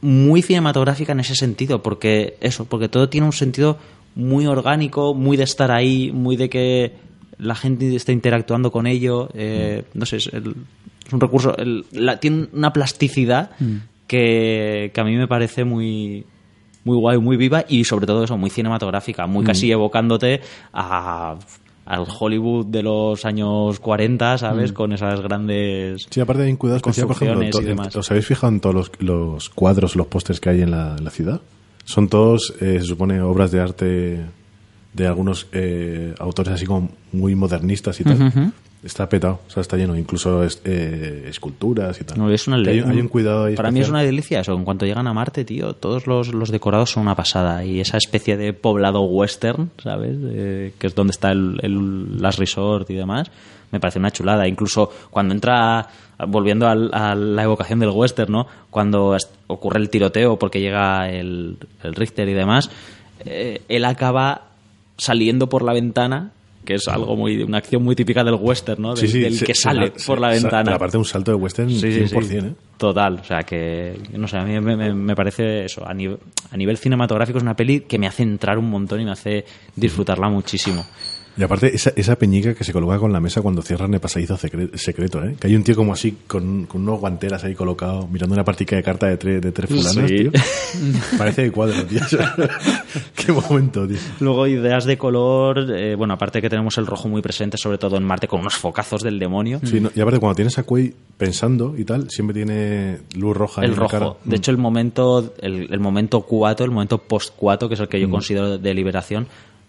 muy 0.00 0.42
cinematográfica 0.42 1.12
en 1.12 1.20
ese 1.20 1.34
sentido, 1.34 1.82
porque 1.82 2.36
eso, 2.40 2.64
porque 2.66 2.88
todo 2.88 3.08
tiene 3.08 3.26
un 3.26 3.32
sentido 3.32 3.78
muy 4.14 4.46
orgánico, 4.46 5.14
muy 5.14 5.36
de 5.36 5.44
estar 5.44 5.70
ahí, 5.70 6.10
muy 6.12 6.36
de 6.36 6.48
que 6.48 6.92
la 7.38 7.54
gente 7.54 7.94
está 7.94 8.12
interactuando 8.12 8.70
con 8.72 8.86
ello. 8.86 9.28
eh, 9.34 9.84
no 9.94 10.06
sé, 10.06 10.16
es, 10.16 10.26
el- 10.32 10.54
es 11.06 11.12
un 11.12 11.20
recurso, 11.20 11.56
el- 11.56 11.84
la- 11.92 12.18
tiene 12.18 12.48
una 12.52 12.72
plasticidad 12.72 13.50
que, 14.06 14.90
que 14.94 15.00
a 15.00 15.04
mí 15.04 15.16
me 15.16 15.26
parece 15.28 15.64
muy 15.64 16.24
muy 16.84 16.96
guay, 16.98 17.18
muy 17.18 17.36
viva 17.36 17.64
y 17.68 17.82
sobre 17.84 18.06
todo 18.06 18.22
eso, 18.22 18.36
muy 18.38 18.48
cinematográfica, 18.48 19.26
muy 19.26 19.44
casi 19.44 19.70
evocándote 19.72 20.40
a 20.72 21.36
al 21.84 22.04
Hollywood 22.18 22.66
de 22.66 22.82
los 22.82 23.24
años 23.24 23.78
40, 23.78 24.38
¿sabes? 24.38 24.72
Con 24.72 24.92
esas 24.92 25.20
grandes... 25.20 26.08
Sí, 26.10 26.18
aparte 26.20 26.42
hay 26.42 26.50
un 26.50 26.56
cuidado 26.56 26.78
especial, 26.78 27.06
por 27.06 27.14
ejemplo, 27.16 27.34
Construcciones 27.42 27.64
y 27.64 27.68
demás. 27.68 27.94
¿os 27.96 28.10
habéis 28.10 28.26
fijado 28.26 28.52
en 28.52 28.58
todos 28.60 28.74
los, 28.74 28.90
los 28.98 29.48
cuadros, 29.50 29.94
los 29.94 30.08
pósters 30.08 30.40
que 30.40 30.48
hay 30.50 30.62
en 30.62 30.72
la, 30.72 30.96
en 30.98 31.04
la 31.04 31.10
ciudad? 31.10 31.40
Son 31.84 32.08
todos, 32.08 32.54
eh, 32.60 32.78
se 32.80 32.86
supone, 32.86 33.20
obras 33.20 33.52
de 33.52 33.60
arte 33.60 34.20
de 34.96 35.06
algunos 35.06 35.46
eh, 35.52 36.14
autores 36.18 36.52
así 36.54 36.64
como 36.66 36.88
muy 37.12 37.34
modernistas 37.34 38.00
y 38.00 38.04
tal. 38.04 38.52
Está 38.82 39.08
petado, 39.08 39.40
o 39.46 39.50
sea, 39.50 39.62
está 39.62 39.76
lleno, 39.76 39.96
incluso 39.96 40.44
es- 40.44 40.60
eh, 40.64 41.26
esculturas 41.28 42.00
y 42.00 42.04
tal. 42.04 42.18
No, 42.18 42.30
es 42.30 42.46
una 42.46 42.56
hay, 42.58 42.78
hay 42.80 43.00
un 43.00 43.08
cuidado 43.08 43.46
ahí 43.46 43.56
Para 43.56 43.70
mí 43.72 43.80
es 43.80 43.88
una 43.88 44.02
delicia 44.02 44.40
eso. 44.40 44.54
En 44.54 44.64
cuanto 44.64 44.86
llegan 44.86 45.06
a 45.08 45.12
Marte, 45.12 45.44
tío, 45.44 45.72
todos 45.74 46.06
los, 46.06 46.32
los 46.32 46.50
decorados 46.50 46.90
son 46.92 47.02
una 47.02 47.16
pasada. 47.16 47.64
Y 47.64 47.80
esa 47.80 47.96
especie 47.96 48.36
de 48.36 48.52
poblado 48.52 49.00
western, 49.02 49.70
¿sabes? 49.82 50.16
Eh, 50.22 50.72
que 50.78 50.86
es 50.86 50.94
donde 50.94 51.10
está 51.10 51.32
el, 51.32 51.58
el 51.62 52.22
Last 52.22 52.38
Resort 52.38 52.88
y 52.90 52.94
demás. 52.94 53.28
Me 53.72 53.80
parece 53.80 53.98
una 53.98 54.12
chulada. 54.12 54.46
Incluso 54.46 54.90
cuando 55.10 55.34
entra, 55.34 55.88
volviendo 56.28 56.68
al- 56.68 56.90
a 56.94 57.16
la 57.16 57.42
evocación 57.42 57.80
del 57.80 57.90
western, 57.90 58.30
¿no? 58.30 58.46
Cuando 58.70 59.16
ocurre 59.48 59.80
el 59.80 59.90
tiroteo 59.90 60.38
porque 60.38 60.60
llega 60.60 61.10
el, 61.10 61.56
el 61.82 61.94
Richter 61.94 62.28
y 62.28 62.34
demás, 62.34 62.70
él 63.24 63.84
acaba 63.84 64.42
saliendo 64.96 65.48
por 65.48 65.62
la 65.62 65.72
ventana 65.72 66.32
que 66.64 66.74
es 66.74 66.88
algo 66.88 67.14
muy 67.14 67.40
una 67.44 67.58
acción 67.58 67.84
muy 67.84 67.94
típica 67.94 68.24
del 68.24 68.34
western, 68.34 68.82
¿no? 68.82 68.94
Del, 68.96 69.06
Sí, 69.06 69.12
sí, 69.12 69.20
del 69.20 69.38
que 69.38 69.54
sale 69.54 69.92
por 70.04 70.20
la 70.20 70.30
ventana. 70.30 70.74
Aparte 70.74 70.96
un 70.98 71.04
salto 71.04 71.30
de 71.30 71.36
western 71.36 71.70
Sí, 71.70 71.92
sí, 72.08 72.12
100%, 72.12 72.22
sí. 72.26 72.36
¿eh? 72.38 72.52
Total, 72.76 73.20
o 73.20 73.24
sea 73.24 73.44
que, 73.44 73.96
no 74.14 74.26
sé, 74.26 74.36
a 74.36 74.44
mí 74.44 74.58
me, 74.60 74.74
me- 74.76 74.92
me 74.92 75.14
parece 75.14 75.64
eso, 75.66 75.86
a 75.86 75.94
nivel, 75.94 76.18
a 76.50 76.56
nivel 76.56 76.76
cinematográfico 76.76 77.38
es 77.38 77.42
una 77.44 77.54
peli 77.54 77.80
que 77.82 78.00
me 78.00 78.08
hace 78.08 78.24
entrar 78.24 78.58
un 78.58 78.68
montón 78.68 79.00
y 79.00 79.04
me 79.04 79.12
hace 79.12 79.44
disfrutarla 79.76 80.28
muchísimo. 80.28 80.84
Y 81.38 81.42
aparte, 81.42 81.74
esa, 81.74 81.92
esa 81.96 82.16
peñica 82.16 82.54
que 82.54 82.64
se 82.64 82.72
coloca 82.72 82.98
con 82.98 83.12
la 83.12 83.20
mesa 83.20 83.42
cuando 83.42 83.60
cierran 83.60 83.92
el 83.92 84.00
pasadizo 84.00 84.36
secre- 84.38 84.74
secreto, 84.76 85.22
¿eh? 85.22 85.36
Que 85.38 85.48
hay 85.48 85.54
un 85.56 85.62
tío 85.62 85.76
como 85.76 85.92
así, 85.92 86.16
con, 86.26 86.64
con 86.66 86.80
unos 86.82 86.98
guanteras 87.00 87.44
ahí 87.44 87.54
colocados, 87.54 88.08
mirando 88.10 88.34
una 88.34 88.44
partida 88.44 88.76
de 88.76 88.82
carta 88.82 89.06
de 89.06 89.16
tres, 89.18 89.42
de 89.42 89.52
tres 89.52 89.68
fulanas, 89.68 90.08
Sí. 90.10 90.16
tío. 90.16 90.30
Parece 91.18 91.42
de 91.42 91.50
cuadro, 91.52 91.84
tío. 91.84 92.00
Qué 93.14 93.32
momento, 93.32 93.86
tío. 93.86 93.98
Luego 94.20 94.46
ideas 94.46 94.84
de 94.84 94.96
color, 94.96 95.70
eh, 95.76 95.94
bueno, 95.94 96.14
aparte 96.14 96.40
que 96.40 96.48
tenemos 96.48 96.78
el 96.78 96.86
rojo 96.86 97.08
muy 97.08 97.22
presente, 97.22 97.56
sobre 97.58 97.78
todo 97.78 97.96
en 97.96 98.04
Marte, 98.04 98.28
con 98.28 98.40
unos 98.40 98.54
focazos 98.54 99.02
del 99.02 99.18
demonio. 99.18 99.60
Sí, 99.64 99.80
no, 99.80 99.90
y 99.94 100.00
aparte, 100.00 100.18
cuando 100.20 100.36
tienes 100.36 100.58
a 100.58 100.62
Quay 100.62 100.94
pensando 101.18 101.74
y 101.76 101.84
tal, 101.84 102.10
siempre 102.10 102.34
tiene 102.34 102.98
luz 103.16 103.36
roja 103.36 103.62
en 103.64 103.72
el 103.72 103.78
la 103.78 103.86
cara. 103.86 104.06
rojo. 104.06 104.18
De 104.24 104.36
hecho, 104.36 104.50
el 104.50 104.58
momento, 104.58 105.34
el, 105.40 105.68
el 105.72 105.80
momento 105.80 106.22
cuato, 106.22 106.64
el 106.64 106.70
momento 106.70 106.98
post-cuato, 106.98 107.68
que 107.68 107.74
es 107.74 107.80
el 107.80 107.88
que 107.88 108.00
yo 108.00 108.08
considero 108.10 108.58
de 108.58 108.74
liberación, 108.74 109.26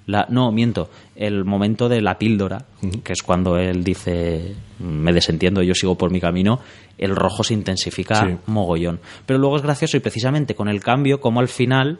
la, 0.07 0.25
no, 0.29 0.51
miento, 0.51 0.89
el 1.15 1.45
momento 1.45 1.87
de 1.89 2.01
la 2.01 2.17
píldora, 2.17 2.65
que 3.03 3.13
es 3.13 3.21
cuando 3.21 3.57
él 3.57 3.83
dice, 3.83 4.55
me 4.79 5.13
desentiendo, 5.13 5.61
yo 5.61 5.75
sigo 5.75 5.95
por 5.95 6.09
mi 6.11 6.19
camino, 6.19 6.59
el 6.97 7.15
rojo 7.15 7.43
se 7.43 7.53
intensifica 7.53 8.25
Sí. 8.27 8.35
mogollón. 8.47 8.99
Pero 9.25 9.37
luego 9.37 9.57
es 9.57 9.61
gracioso 9.61 9.97
y 9.97 9.99
precisamente 9.99 10.55
con 10.55 10.67
el 10.69 10.81
cambio, 10.81 11.19
como 11.21 11.39
al 11.41 11.47
final 11.49 11.99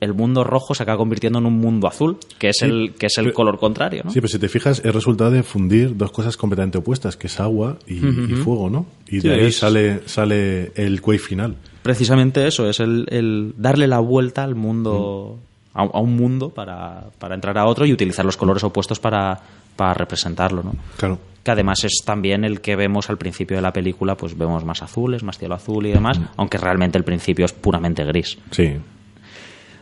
el 0.00 0.14
mundo 0.14 0.42
rojo 0.42 0.74
se 0.74 0.82
acaba 0.82 0.98
convirtiendo 0.98 1.38
en 1.38 1.46
un 1.46 1.58
mundo 1.58 1.86
azul, 1.86 2.16
que 2.38 2.48
es 2.48 2.56
Sí, 2.58 2.64
el, 2.64 2.94
que 2.98 3.06
es 3.06 3.18
el 3.18 3.26
pero- 3.26 3.34
color 3.34 3.58
contrario, 3.60 4.02
¿no? 4.04 4.10
Sí, 4.10 4.20
pero 4.20 4.28
si 4.28 4.38
te 4.40 4.48
fijas, 4.48 4.80
es 4.84 4.92
resultado 4.94 5.30
de 5.30 5.42
fundir 5.44 5.96
dos 5.96 6.10
cosas 6.10 6.36
completamente 6.36 6.78
opuestas, 6.78 7.16
que 7.16 7.28
es 7.28 7.38
agua 7.38 7.78
y, 7.86 7.98
y 7.98 8.34
fuego, 8.34 8.68
¿no? 8.68 8.86
Y 9.06 9.20
Sí, 9.20 9.28
de 9.28 9.34
ahí 9.34 9.46
es- 9.46 9.56
sale, 9.58 10.00
sale 10.06 10.72
el 10.74 11.00
Quay 11.02 11.18
final. 11.18 11.56
precisamente 11.82 12.46
eso, 12.48 12.68
es 12.68 12.80
el, 12.80 13.06
el 13.10 13.54
darle 13.58 13.86
la 13.86 13.98
vuelta 14.00 14.42
al 14.42 14.54
mundo, 14.56 15.38
a, 15.74 15.82
a 15.82 16.00
un 16.00 16.16
mundo 16.16 16.50
para, 16.50 17.04
para 17.18 17.34
entrar 17.34 17.56
a 17.58 17.66
otro 17.66 17.86
y 17.86 17.92
utilizar 17.92 18.24
los 18.24 18.36
colores 18.36 18.62
opuestos 18.64 18.98
para, 19.00 19.38
para 19.76 19.94
representarlo, 19.94 20.62
¿no? 20.62 20.72
Claro. 20.96 21.18
Que 21.42 21.50
además 21.50 21.82
es 21.84 22.02
también 22.04 22.44
el 22.44 22.60
que 22.60 22.76
vemos 22.76 23.10
al 23.10 23.18
principio 23.18 23.56
de 23.56 23.62
la 23.62 23.72
película, 23.72 24.16
pues 24.16 24.36
vemos 24.38 24.64
más 24.64 24.80
azules, 24.82 25.22
más 25.24 25.38
cielo 25.38 25.54
azul 25.56 25.84
y 25.86 25.92
demás, 25.92 26.20
aunque 26.36 26.56
realmente 26.58 26.98
el 26.98 27.04
principio 27.04 27.44
es 27.44 27.52
puramente 27.52 28.04
gris. 28.04 28.38
Sí. 28.52 28.76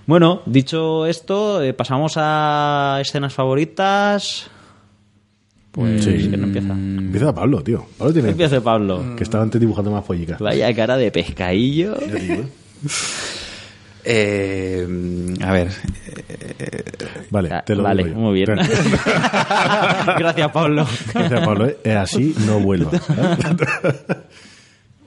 Bueno, 0.07 0.41
dicho 0.47 1.05
esto, 1.07 1.63
eh, 1.63 1.75
pasamos 1.75 2.15
a 2.17 2.99
escenas 3.03 3.35
favoritas. 3.35 4.51
Pues, 5.71 6.03
Sí. 6.03 6.29
¿quién 6.31 6.43
empieza? 6.43 6.73
Empieza 6.73 7.33
Pablo, 7.35 7.63
tío. 7.63 7.85
Pablo 7.99 8.13
tiene... 8.13 8.31
Empieza 8.31 8.61
Pablo. 8.61 9.15
Que 9.17 9.23
estaba 9.23 9.45
antes 9.45 9.61
dibujando 9.61 9.91
más 9.93 10.03
pollicas. 10.05 10.41
Vaya 10.41 10.75
cara 10.75 10.97
de 10.97 11.11
pescadillo. 11.13 11.95
¿eh? 14.05 14.87
Eh, 14.87 15.35
a 15.45 15.53
ver, 15.53 15.69
Vale, 17.31 17.49
Ah, 17.53 17.63
te 17.65 17.75
lo 17.77 17.83
vale, 17.85 18.05
digo 18.05 18.17
yo. 18.17 18.21
muy 18.23 18.35
bien. 18.35 18.47
Gracias, 20.19 20.51
Pablo. 20.53 20.87
Gracias, 21.15 21.45
Pablo. 21.47 21.67
¿eh? 21.67 21.77
Eh, 21.85 21.95
así 21.95 22.35
no 22.47 22.59
vuelvas. 22.61 22.95
¿eh? 23.11 23.37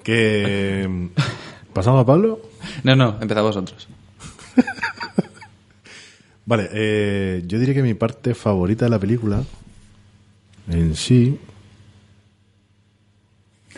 que... 0.03 1.09
¿Pasamos 1.73 2.01
a 2.01 2.05
Pablo? 2.05 2.39
no, 2.83 2.95
no, 2.95 3.17
empezad 3.21 3.41
vosotros. 3.41 3.87
Vale, 6.45 6.69
eh, 6.73 7.43
yo 7.47 7.57
diría 7.57 7.73
que 7.73 7.81
mi 7.83 7.93
parte 7.93 8.33
favorita 8.35 8.85
de 8.85 8.91
la 8.91 8.99
película 8.99 9.43
en 10.69 10.95
sí... 10.95 11.39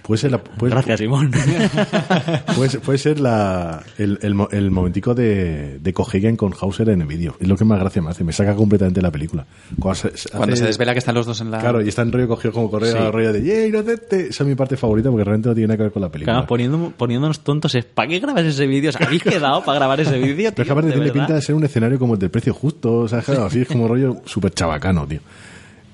Puede 0.06 0.20
ser, 0.22 0.32
la, 0.32 0.38
puede, 0.44 0.72
Gracias, 0.72 1.00
Simón. 1.00 1.32
puede 2.56 2.70
ser, 2.70 2.80
puede 2.82 2.98
ser 3.00 3.20
la, 3.20 3.82
el, 3.98 4.20
el, 4.22 4.36
mo- 4.36 4.48
el 4.52 4.70
momentico 4.70 5.16
de, 5.16 5.80
de 5.80 5.94
Cohagen 5.94 6.36
con 6.38 6.54
Hauser 6.60 6.90
en 6.90 7.02
el 7.02 7.08
vídeo. 7.08 7.36
Es 7.40 7.48
lo 7.48 7.56
que 7.56 7.66
más 7.66 7.80
gracia 7.80 8.02
me 8.02 8.12
hace. 8.12 8.24
Me 8.24 8.32
saca 8.32 8.56
completamente 8.56 9.02
la 9.02 9.10
película. 9.10 9.46
Cuando 9.80 9.96
se, 10.00 10.16
se 10.16 10.30
Cuando 10.30 10.54
hace- 10.54 10.62
se 10.62 10.68
desvela 10.68 10.94
que 10.94 11.00
están 11.00 11.16
los 11.16 11.26
dos 11.26 11.42
en 11.42 11.50
la... 11.50 11.58
Claro, 11.60 11.82
y 11.82 11.88
está 11.90 12.04
en 12.04 12.12
rollo 12.12 12.28
cogido 12.28 12.54
como 12.54 12.70
correo, 12.70 12.92
Sí. 12.96 13.12
rollo 13.12 13.34
de 13.34 13.42
¡Yeah, 13.44 13.66
inocente! 13.68 14.28
Esa 14.28 14.44
es 14.44 14.48
mi 14.48 14.56
parte 14.56 14.78
favorita 14.78 15.10
porque 15.10 15.24
realmente 15.24 15.50
no 15.50 15.56
tiene 15.56 15.68
nada 15.70 15.78
que 15.78 15.84
ver 15.84 15.92
con 15.92 16.02
la 16.04 16.10
película. 16.12 16.34
Claro, 16.34 16.48
poniendo, 16.48 16.94
poniéndonos 16.96 17.40
tontos 17.40 17.74
es 17.74 17.86
¿para 17.86 18.08
qué 18.08 18.20
grabas 18.20 18.46
ese 18.46 18.68
vídeo? 18.68 18.92
¿Os 18.92 19.02
habéis 19.02 19.24
quedado 19.24 19.64
para 19.64 19.80
grabar 19.80 20.00
ese 20.02 20.20
vídeo? 20.20 20.52
Pero 20.52 20.62
es 20.62 20.68
que 20.68 20.72
aparte 20.72 20.88
¿De 20.90 20.94
tiene 20.94 21.08
verdad? 21.10 21.26
pinta 21.26 21.34
de 21.34 21.42
ser 21.42 21.56
un 21.56 21.64
escenario 21.64 21.98
como 21.98 22.14
el 22.14 22.20
del 22.20 22.30
precio 22.30 22.54
justo, 22.54 22.98
o 23.00 23.08
sea, 23.08 23.22
claro, 23.22 23.46
así 23.46 23.62
es 23.62 23.68
como 23.68 23.88
rollo 23.88 24.18
súper 24.26 24.52
chabacano, 24.54 25.08
tío. 25.08 25.20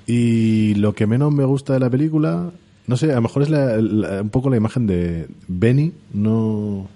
Y 0.06 0.74
lo 0.74 0.92
que 0.94 1.06
menos 1.06 1.32
me 1.32 1.44
gusta 1.44 1.72
de 1.74 1.80
la 1.80 1.88
película, 1.88 2.50
no 2.86 2.96
sé, 2.96 3.12
a 3.12 3.16
lo 3.16 3.22
mejor 3.22 3.42
es 3.42 3.50
la- 3.50 3.76
la- 3.80 4.22
un 4.22 4.30
poco 4.30 4.50
la 4.50 4.56
imagen 4.56 4.86
de 4.86 5.28
Benny, 5.48 5.92
no 6.12 6.88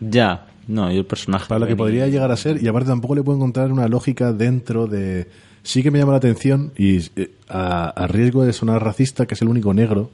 Ya, 0.00 0.46
no, 0.68 0.90
y 0.92 0.96
el 0.98 1.04
personaje. 1.04 1.46
para 1.48 1.58
lo 1.60 1.66
que 1.66 1.76
podría 1.76 2.06
llegar 2.08 2.30
a 2.30 2.36
ser, 2.36 2.62
y 2.62 2.68
aparte 2.68 2.88
tampoco 2.88 3.14
le 3.14 3.22
puedo 3.22 3.36
encontrar 3.38 3.72
una 3.72 3.88
lógica 3.88 4.32
dentro 4.32 4.86
de... 4.86 5.28
Sí 5.64 5.82
que 5.84 5.92
me 5.92 5.98
llama 6.00 6.10
la 6.12 6.18
atención, 6.18 6.72
y 6.76 6.96
eh, 7.16 7.30
a, 7.48 7.88
a 7.90 8.06
riesgo 8.08 8.44
de 8.44 8.52
sonar 8.52 8.82
racista, 8.82 9.26
que 9.26 9.34
es 9.34 9.42
el 9.42 9.48
único 9.48 9.72
negro, 9.72 10.10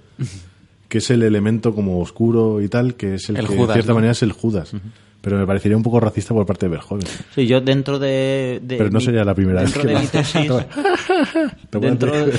que 0.89 0.99
es 0.99 1.09
el 1.11 1.23
elemento 1.23 1.75
como 1.75 2.01
oscuro 2.01 2.61
y 2.61 2.69
tal, 2.69 2.95
que 2.97 3.15
es 3.15 3.29
el, 3.31 3.37
El 3.39 3.47
que 3.47 3.57
Judas, 3.57 3.69
de 3.69 3.73
cierta 3.75 3.93
¿no? 3.93 3.95
manera 3.97 4.13
es 4.13 4.23
el 4.23 4.33
Judas. 4.33 4.73
Pero 5.21 5.37
me 5.37 5.47
parecería 5.47 5.77
un 5.77 5.83
poco 5.83 5.99
racista 5.99 6.33
por 6.33 6.47
parte 6.47 6.67
de 6.67 6.71
Verhoeven. 6.71 7.07
Sí, 7.35 7.47
yo 7.49 7.61
dentro 7.61 7.99
de. 7.99 8.61
de 8.63 8.77
Pero 8.77 8.91
no 8.91 8.99
mi- 9.01 9.05
sería 9.05 9.25
la 9.25 9.35
primera 9.35 9.63
vez 9.63 9.73
dentro 9.75 9.89
que 9.89 9.95
de 9.95 10.01
mi 10.01 10.07
tesis. 10.07 10.51
¿Te 11.71 11.79
dentro 11.81 12.13
de- 12.13 12.33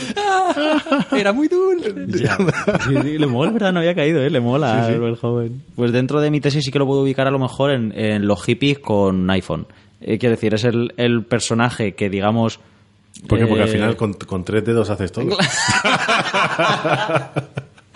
Era 1.11 1.33
muy 1.33 1.49
dulce. 1.49 1.93
Ya. 2.23 2.37
Sí, 2.87 2.95
sí, 3.03 3.17
le 3.17 3.27
mola, 3.27 3.51
¿verdad? 3.51 3.73
No 3.73 3.79
había 3.79 3.93
caído, 3.95 4.21
¿eh? 4.21 4.29
Le 4.29 4.39
mola 4.39 4.85
Sí, 4.87 4.93
sí. 4.93 5.03
el 5.03 5.15
joven. 5.17 5.61
Pues 5.75 5.91
dentro 5.91 6.21
de 6.21 6.31
mi 6.31 6.39
tesis 6.39 6.63
sí 6.63 6.71
que 6.71 6.79
lo 6.79 6.85
puedo 6.85 7.01
ubicar 7.01 7.27
a 7.27 7.31
lo 7.31 7.39
mejor 7.39 7.71
en, 7.71 7.91
en 7.99 8.25
los 8.27 8.41
hippies 8.43 8.79
con 8.79 9.29
iPhone. 9.29 9.67
Eh, 10.01 10.17
quiero 10.17 10.35
decir, 10.35 10.53
es 10.53 10.63
el, 10.63 10.93
el 10.95 11.23
personaje 11.25 11.93
que, 11.95 12.09
digamos... 12.09 12.61
¿Por 13.27 13.37
qué? 13.39 13.45
Porque 13.45 13.59
eh, 13.61 13.63
al 13.65 13.69
final 13.69 13.95
con, 13.97 14.13
con 14.13 14.45
tres 14.45 14.63
dedos 14.63 14.89
haces 14.89 15.11
todo. 15.11 15.25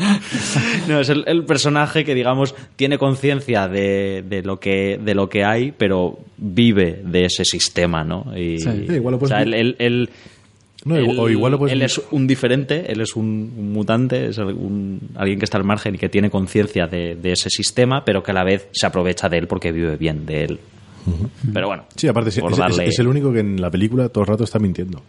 No, 0.88 1.00
es 1.00 1.10
el, 1.10 1.24
el 1.28 1.46
personaje 1.46 2.04
que, 2.04 2.14
digamos, 2.16 2.56
tiene 2.76 2.98
conciencia 2.98 3.68
de, 3.68 4.24
de, 4.28 4.42
lo 4.44 4.60
que, 4.60 5.00
de 5.04 5.16
lo 5.16 5.30
que 5.30 5.44
hay, 5.44 5.72
pero 5.78 6.20
vive 6.38 7.02
de 7.06 7.26
ese 7.26 7.46
sistema, 7.46 8.04
¿no? 8.04 8.26
Y, 8.38 8.60
Sí. 8.60 8.70
Igual 8.90 9.14
lo 9.14 9.20
puedes 9.20 9.32
o 9.34 9.36
sea, 9.36 9.42
él, 9.44 9.52
vi- 9.52 9.60
él- 9.60 9.76
él- 9.80 10.10
No, 10.86 10.98
él- 10.98 11.18
o 11.20 11.30
igual 11.30 11.54
lo 11.54 11.60
puedes 11.60 11.74
él 11.74 11.82
es 11.82 12.02
un 12.12 12.28
diferente, 12.28 12.92
él 12.92 13.00
es 13.02 13.16
un, 13.16 13.72
mutante, 13.74 14.28
es 14.28 14.38
un- 14.38 15.00
alguien 15.16 15.40
que 15.40 15.46
está 15.46 15.58
al 15.58 15.64
margen 15.64 15.96
y 15.96 15.98
que 15.98 16.10
tiene 16.10 16.30
conciencia 16.30 16.88
de, 16.88 17.16
de 17.16 17.32
ese 17.32 17.50
sistema, 17.50 18.04
pero 18.04 18.22
que 18.22 18.32
a 18.32 18.34
la 18.34 18.44
vez 18.44 18.68
se 18.74 18.86
aprovecha 18.86 19.30
de 19.30 19.38
él 19.38 19.48
porque 19.48 19.72
vive 19.72 19.96
bien 19.98 20.26
de 20.26 20.44
él. 20.44 20.60
Pero 21.54 21.68
bueno, 21.68 21.84
Sí, 21.96 22.08
aparte 22.08 22.30
es- 22.30 22.38
darle- 22.38 22.86
es 22.88 23.00
el 23.00 23.08
único 23.08 23.32
que 23.34 23.40
en 23.40 23.60
la 23.62 23.70
película 23.70 24.10
todo 24.10 24.24
el 24.24 24.28
rato 24.28 24.44
está 24.46 24.60
mintiendo. 24.60 25.02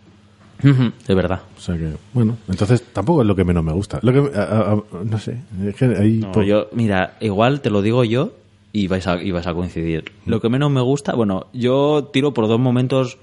De 1.07 1.15
verdad. 1.15 1.41
O 1.57 1.61
sea 1.61 1.77
que, 1.77 1.91
bueno, 2.13 2.37
entonces 2.49 2.83
tampoco 2.93 3.21
es 3.23 3.27
lo 3.29 3.37
que 3.37 3.45
menos 3.45 3.63
me 3.65 3.73
gusta. 3.73 3.99
Lo 4.03 4.13
que, 4.13 4.39
a- 4.39 4.43
a- 4.43 4.73
a- 4.73 4.83
no 5.05 5.19
sé, 5.19 5.39
es 5.67 5.75
que 5.77 5.85
ahí... 5.85 6.19
No, 6.19 6.33
po- 6.33 6.43
yo, 6.43 6.69
mira, 6.73 7.17
igual 7.21 7.61
te 7.61 7.71
lo 7.71 7.83
digo 7.83 8.05
yo 8.05 8.33
y 8.73 8.87
vais 8.89 9.07
a, 9.07 9.23
y 9.23 9.31
vais 9.31 9.47
a 9.47 9.55
coincidir. 9.55 10.05
Lo 10.27 10.41
que 10.41 10.49
menos 10.49 10.71
me 10.71 10.81
gusta, 10.81 11.15
bueno, 11.15 11.47
yo 11.53 12.09
tiro 12.13 12.33
por 12.35 12.49
dos 12.49 12.59
momentos 12.59 13.19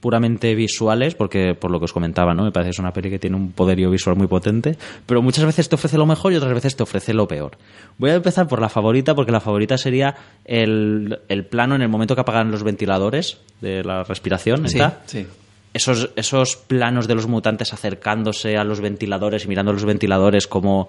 puramente 0.00 0.54
visuales, 0.54 1.14
porque 1.14 1.54
por 1.54 1.70
lo 1.70 1.78
que 1.80 1.86
os 1.86 1.92
comentaba, 1.92 2.32
¿no? 2.34 2.44
Me 2.44 2.52
parece 2.52 2.68
que 2.68 2.74
es 2.74 2.78
una 2.78 2.92
peli 2.92 3.10
que 3.10 3.18
tiene 3.18 3.34
un 3.36 3.50
poderío 3.52 3.90
visual 3.90 4.14
muy 4.14 4.26
potente, 4.28 4.76
pero 5.06 5.20
muchas 5.22 5.44
veces 5.46 5.68
te 5.68 5.74
ofrece 5.74 5.96
lo 5.98 6.06
mejor 6.06 6.32
y 6.32 6.36
otras 6.36 6.52
veces 6.54 6.76
te 6.76 6.82
ofrece 6.82 7.12
lo 7.14 7.26
peor. 7.26 7.52
Voy 7.98 8.10
a 8.10 8.14
empezar 8.14 8.46
por 8.46 8.60
la 8.60 8.68
favorita, 8.68 9.14
porque 9.14 9.32
la 9.32 9.40
favorita 9.40 9.78
sería 9.78 10.14
el, 10.44 11.18
el 11.28 11.44
plano 11.46 11.74
en 11.74 11.82
el 11.82 11.88
momento 11.88 12.14
que 12.14 12.20
apagan 12.20 12.50
los 12.52 12.62
ventiladores 12.62 13.38
de 13.60 13.82
la 13.82 14.04
respiración. 14.04 14.68
Sí, 14.68 14.76
¿está? 14.78 15.00
sí. 15.06 15.26
Esos, 15.74 16.10
esos 16.16 16.56
planos 16.56 17.06
de 17.08 17.14
los 17.14 17.26
mutantes 17.26 17.72
acercándose 17.72 18.56
a 18.56 18.64
los 18.64 18.80
ventiladores 18.80 19.44
y 19.44 19.48
mirando 19.48 19.72
los 19.72 19.84
ventiladores 19.84 20.46
como 20.46 20.88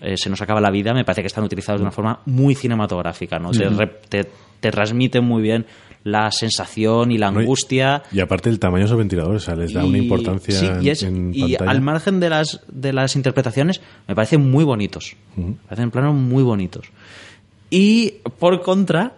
eh, 0.00 0.16
se 0.16 0.28
nos 0.30 0.40
acaba 0.42 0.60
la 0.60 0.70
vida, 0.70 0.92
me 0.94 1.04
parece 1.04 1.22
que 1.22 1.26
están 1.28 1.44
utilizados 1.44 1.80
de 1.80 1.84
una 1.84 1.92
forma 1.92 2.20
muy 2.26 2.54
cinematográfica, 2.54 3.38
¿no? 3.38 3.50
Te, 3.52 3.68
re- 3.68 4.00
te, 4.08 4.28
te 4.60 4.70
transmiten 4.70 5.24
muy 5.24 5.42
bien 5.42 5.66
la 6.04 6.30
sensación 6.30 7.10
y 7.12 7.18
la 7.18 7.30
No, 7.30 7.40
y- 7.40 7.46
Y 8.12 8.20
aparte 8.20 8.50
el 8.50 8.58
tamaño 8.58 8.80
de 8.82 8.86
esos 8.86 8.98
ventiladores, 8.98 9.42
o 9.42 9.44
sea, 9.46 9.56
les 9.56 9.72
da 9.72 9.84
una 9.84 9.96
y- 9.98 10.02
importancia 10.02 10.54
sí, 10.58 10.66
y, 10.82 10.90
es- 10.90 11.02
en, 11.02 11.32
y 11.34 11.54
al 11.70 11.80
margen 11.80 12.20
de 12.20 12.28
las, 12.28 12.60
de 12.68 12.92
las 12.92 13.16
interpretaciones, 13.16 13.80
me 14.06 14.14
parecen 14.14 14.50
muy 14.50 14.64
bonitos. 14.64 15.16
Me 15.36 15.54
parecen 15.68 15.90
planos 15.90 16.14
muy 16.14 16.42
bonitos. 16.42 16.86
Y 17.70 18.16
por 18.38 18.60
contra, 18.62 19.14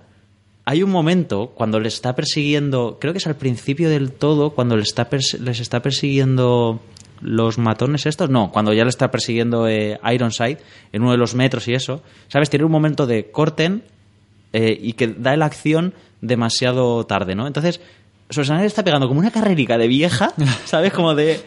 hay 0.66 0.82
un 0.82 0.90
momento 0.90 1.52
cuando 1.54 1.78
les 1.78 1.94
está 1.94 2.16
persiguiendo, 2.16 2.98
creo 3.00 3.12
que 3.12 3.18
es 3.18 3.26
al 3.28 3.36
principio 3.36 3.88
del 3.88 4.10
todo, 4.10 4.50
cuando 4.50 4.76
les 4.76 4.88
está, 4.88 5.08
les 5.38 5.60
está 5.60 5.80
persiguiendo 5.80 6.80
los 7.20 7.56
matones 7.56 8.04
estos, 8.04 8.30
no, 8.30 8.50
cuando 8.50 8.72
ya 8.72 8.82
le 8.82 8.90
está 8.90 9.12
persiguiendo 9.12 9.68
eh, 9.68 9.98
Ironside 10.04 10.58
en 10.92 11.02
uno 11.02 11.12
de 11.12 11.18
los 11.18 11.36
metros 11.36 11.68
y 11.68 11.74
eso, 11.74 12.02
¿sabes? 12.26 12.50
Tiene 12.50 12.64
un 12.64 12.72
momento 12.72 13.06
de 13.06 13.30
corten 13.30 13.84
eh, 14.52 14.76
y 14.78 14.94
que 14.94 15.06
da 15.06 15.36
la 15.36 15.46
acción 15.46 15.94
demasiado 16.20 17.06
tarde, 17.06 17.36
¿no? 17.36 17.46
Entonces, 17.46 17.80
Schwarzenegger 18.30 18.66
está 18.66 18.82
pegando 18.82 19.06
como 19.06 19.20
una 19.20 19.30
carrerica 19.30 19.78
de 19.78 19.86
vieja, 19.86 20.32
¿sabes? 20.64 20.92
Como 20.92 21.14
de, 21.14 21.40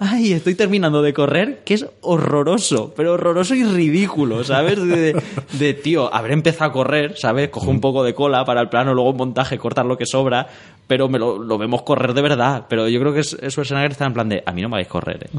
ay, 0.00 0.32
estoy 0.32 0.54
terminando 0.56 1.00
de 1.00 1.12
correr, 1.12 1.62
que 1.64 1.74
es 1.74 1.86
horroroso, 2.00 2.92
pero 2.96 3.12
horroroso 3.12 3.54
y 3.54 3.62
ridículo, 3.64 4.42
¿sabes? 4.42 4.76
De, 4.84 4.96
de- 5.12 5.22
de, 5.58 5.74
tío, 5.74 6.12
habré 6.12 6.32
empezado 6.34 6.70
a 6.70 6.72
correr, 6.72 7.16
¿sabes? 7.16 7.50
Cojo 7.50 7.70
un 7.70 7.80
poco 7.80 8.02
de 8.02 8.14
cola 8.14 8.44
para 8.44 8.60
el 8.60 8.68
plano, 8.68 8.94
luego 8.94 9.10
en 9.10 9.16
montaje 9.16 9.58
cortar 9.58 9.86
lo 9.86 9.96
que 9.96 10.06
sobra, 10.06 10.48
pero 10.88 11.08
me 11.08 11.18
lo, 11.20 11.38
lo 11.38 11.56
vemos 11.56 11.82
correr 11.82 12.12
de 12.14 12.22
verdad. 12.22 12.66
Pero 12.68 12.88
yo 12.88 12.98
creo 12.98 13.12
que 13.14 13.20
es, 13.20 13.34
es 13.40 13.52
Schwarzenegger 13.52 13.92
está 13.92 14.06
en 14.06 14.14
plan 14.14 14.28
de, 14.28 14.42
a 14.44 14.52
mí 14.52 14.60
no 14.60 14.68
me 14.68 14.74
hagáis 14.76 14.88
correr, 14.88 15.24
¿eh? 15.32 15.38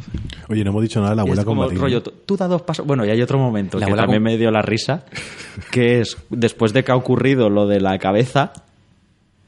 Oye, 0.49 0.63
no 0.63 0.69
hemos 0.69 0.81
dicho 0.83 0.99
nada 1.01 1.09
de 1.11 1.15
la 1.17 1.21
abuela 1.23 1.41
es 1.41 1.45
como 1.45 1.67
rollo, 1.69 2.01
tú, 2.01 2.37
da 2.37 2.47
dos 2.47 2.61
pasos. 2.61 2.85
Bueno, 2.85 3.05
y 3.05 3.09
hay 3.09 3.21
otro 3.21 3.37
momento 3.37 3.77
La 3.79 3.87
que 3.87 3.93
también 3.93 4.23
con- 4.23 4.31
me 4.31 4.37
dio 4.37 4.49
la 4.49 4.61
risa, 4.61 5.03
que 5.71 5.99
es 5.99 6.15
después 6.29 6.71
de 6.71 6.85
que 6.85 6.91
ha 6.93 6.95
ocurrido 6.95 7.49
lo 7.49 7.67
de 7.67 7.81
la 7.81 7.97
cabeza, 7.99 8.53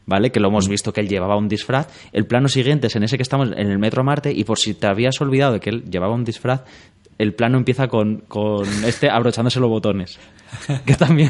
¿vale? 0.07 0.31
Que 0.31 0.39
lo 0.39 0.47
hemos 0.47 0.67
visto 0.67 0.91
que 0.91 1.01
él 1.01 1.07
llevaba 1.07 1.37
un 1.37 1.47
disfraz. 1.47 1.87
El 2.11 2.25
plano 2.25 2.47
siguiente 2.47 2.87
es 2.87 2.95
en 2.95 3.03
ese 3.03 3.17
que 3.17 3.23
estamos 3.23 3.49
en 3.55 3.69
el 3.69 3.77
Metro 3.77 4.03
Marte, 4.03 4.31
y 4.31 4.43
por 4.43 4.57
si 4.57 4.73
te 4.73 4.87
habías 4.87 5.21
olvidado 5.21 5.53
de 5.53 5.59
que 5.59 5.69
él 5.69 5.83
llevaba 5.83 6.15
un 6.15 6.23
disfraz, 6.23 6.61
el 7.19 7.33
plano 7.33 7.57
empieza 7.57 7.87
con, 7.87 8.23
con 8.27 8.65
este 8.85 9.09
abrochándose 9.11 9.59
los 9.59 9.69
botones. 9.69 10.17
Que 10.85 10.95
también. 10.95 11.29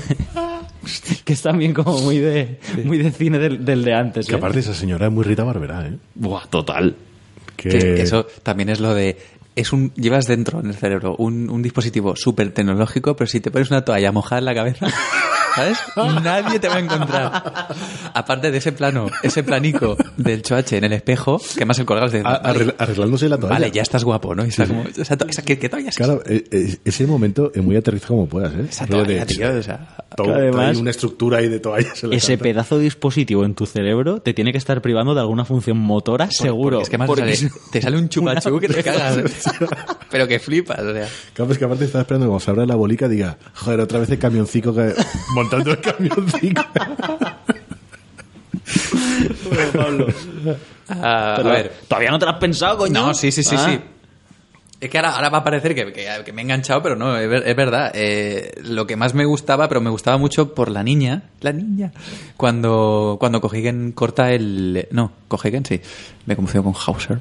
que 1.26 1.34
es 1.34 1.42
también 1.42 1.74
como 1.74 2.00
muy 2.00 2.20
de, 2.20 2.60
muy 2.86 3.00
de 3.00 3.12
cine 3.12 3.40
del, 3.40 3.66
del 3.66 3.84
de 3.84 3.94
antes. 3.94 4.28
Que 4.28 4.36
¿eh? 4.36 4.38
aparte 4.38 4.60
esa 4.60 4.74
señora 4.74 5.08
es 5.08 5.12
muy 5.12 5.24
Rita 5.24 5.44
Barberá, 5.44 5.88
¿eh? 5.88 5.98
Buah, 6.16 6.46
total. 6.48 6.96
Que, 7.56 7.70
Que 7.70 8.02
eso 8.04 8.28
también 8.44 8.70
es 8.70 8.80
lo 8.80 8.94
de. 8.94 9.18
Es 9.56 9.74
un, 9.74 9.92
llevas 9.96 10.28
dentro 10.28 10.60
en 10.60 10.68
el 10.68 10.76
cerebro 10.76 11.16
un, 11.18 11.50
un 11.50 11.64
dispositivo 11.64 12.16
súper 12.16 12.52
tecnológico, 12.52 13.16
pero 13.16 13.28
si 13.28 13.40
te 13.40 13.50
pones 13.50 13.72
una 13.72 13.84
toalla 13.84 14.12
mojada 14.12 14.38
en 14.38 14.46
la 14.46 14.54
cabeza, 14.54 14.86
¿sabes? 15.58 15.78
Nadie 16.24 16.60
te 16.60 16.70
va 16.70 16.76
a 16.76 16.80
encontrar. 16.80 17.68
Aparte 18.14 18.52
de 18.52 18.58
ese 18.60 18.72
plano, 18.72 19.08
ese 19.24 19.44
planico 19.44 19.98
del 20.16 20.42
choache 20.42 20.78
en 20.78 20.86
el 20.86 20.94
espejo, 20.94 21.42
que 21.58 21.66
más 21.66 21.78
el 21.80 21.86
colgado 21.86 22.08
es 22.08 22.14
de. 22.14 22.22
a- 22.22 22.36
arreglándose 22.78 23.28
la 23.30 23.38
toalla. 23.38 23.54
Vale, 23.56 23.72
ya 23.72 23.82
estás 23.82 24.04
guapo, 24.04 24.34
¿no? 24.36 24.46
Y 24.46 24.50
está 24.50 24.66
como, 24.68 24.84
esa 24.84 25.18
to- 25.18 25.28
esa- 25.28 25.42
¿qué, 25.42 25.58
qué 25.60 25.68
toalla 25.70 25.90
es? 25.90 25.96
Claro, 25.96 26.22
eh, 26.26 26.44
eh, 26.52 26.78
ese 26.86 27.06
momento 27.08 27.52
es 27.54 27.64
muy 27.64 27.76
aterrizado 27.76 28.16
como 28.16 28.28
puedas, 28.28 28.54
¿eh? 28.54 28.66
Esa 28.70 28.86
toalla, 28.88 29.26
tío, 29.26 29.50
o 29.58 29.62
sea, 29.64 29.96
todo- 30.16 30.34
Además- 30.34 30.76
hay 30.76 30.82
una 30.82 30.92
estructura 30.92 31.40
ahí 31.40 31.48
de 31.50 31.60
toallas. 31.60 32.04
en 32.04 32.12
la 32.12 32.16
Ese 32.16 32.34
carta. 32.34 32.44
pedazo 32.44 32.78
de 32.78 32.84
dispositivo 32.86 33.44
en 33.46 33.56
tu 33.56 33.66
cerebro 33.66 34.22
te 34.22 34.34
tiene 34.34 34.52
que 34.52 34.58
estar 34.58 34.82
privando 34.82 35.14
de 35.14 35.22
alguna 35.22 35.46
función 35.46 35.78
motora, 35.78 36.30
seguro. 36.32 36.78
Porque 36.78 36.84
es 36.84 36.90
que 36.90 36.98
más 36.98 37.08
Porque 37.08 37.22
sale, 37.22 37.34
es 37.34 37.48
te 37.72 37.82
sale 37.82 37.98
un 37.98 38.10
chupachú 38.10 38.60
que 38.60 38.68
te 38.70 38.84
cagas. 38.84 39.18
pero 40.12 40.28
que 40.28 40.40
flipas, 40.40 40.80
o 40.80 40.94
sea. 40.94 41.08
Claro, 41.34 41.52
es 41.52 41.58
que 41.58 41.66
aparte 41.66 41.86
estaba 41.86 42.02
esperando 42.04 42.26
que 42.26 42.30
cuando 42.30 42.44
se 42.46 42.52
abra 42.52 42.66
la 42.66 42.76
bolica 42.76 43.08
diga, 43.08 43.38
joder, 43.56 43.80
otra 43.82 44.00
vez 44.00 44.10
el 44.10 44.20
camioncico 44.20 44.74
que... 44.74 44.94
el 45.56 45.82
camioncico. 45.82 46.62
Bueno, 49.50 49.72
Pablo. 49.74 50.08
Ah, 50.90 51.34
Pero, 51.38 51.50
a 51.50 51.54
ver, 51.54 51.74
¿Todavía 51.88 52.12
no 52.12 52.20
te 52.20 52.26
lo 52.26 52.32
has 52.32 52.38
pensado, 52.40 52.78
coño? 52.78 52.94
No, 53.08 53.14
sí, 53.14 53.32
sí, 53.32 53.44
sí, 53.44 53.56
Ah. 53.58 53.66
sí. 53.70 53.80
Es 54.80 54.92
que 54.92 54.98
ahora, 55.00 55.16
ahora 55.16 55.30
va 55.30 55.38
a 55.40 55.44
parecer 55.44 55.74
que, 55.74 55.92
que- 55.92 56.06
que 56.24 56.32
me 56.34 56.42
he 56.42 56.44
enganchado, 56.44 56.84
pero 56.84 56.96
no, 56.96 57.18
es 57.18 57.56
verdad. 57.56 57.92
Eh, 57.96 58.52
lo 58.64 58.86
que 58.86 58.96
más 58.96 59.16
me 59.16 59.26
gustaba, 59.26 59.68
pero 59.68 59.82
me 59.82 59.90
gustaba 59.90 60.18
mucho 60.20 60.54
por 60.54 60.70
la 60.70 60.84
niña, 60.84 61.24
la 61.42 61.52
niña, 61.52 61.92
cuando, 62.38 63.18
cuando 63.20 63.42
Cohigen 63.42 63.92
corta 63.92 64.32
el... 64.32 64.88
No, 64.92 65.12
Cohigen, 65.28 65.66
sí, 65.66 65.82
me 66.28 66.36
confundo 66.36 66.72
con 66.72 66.76
Hauser. 66.86 67.20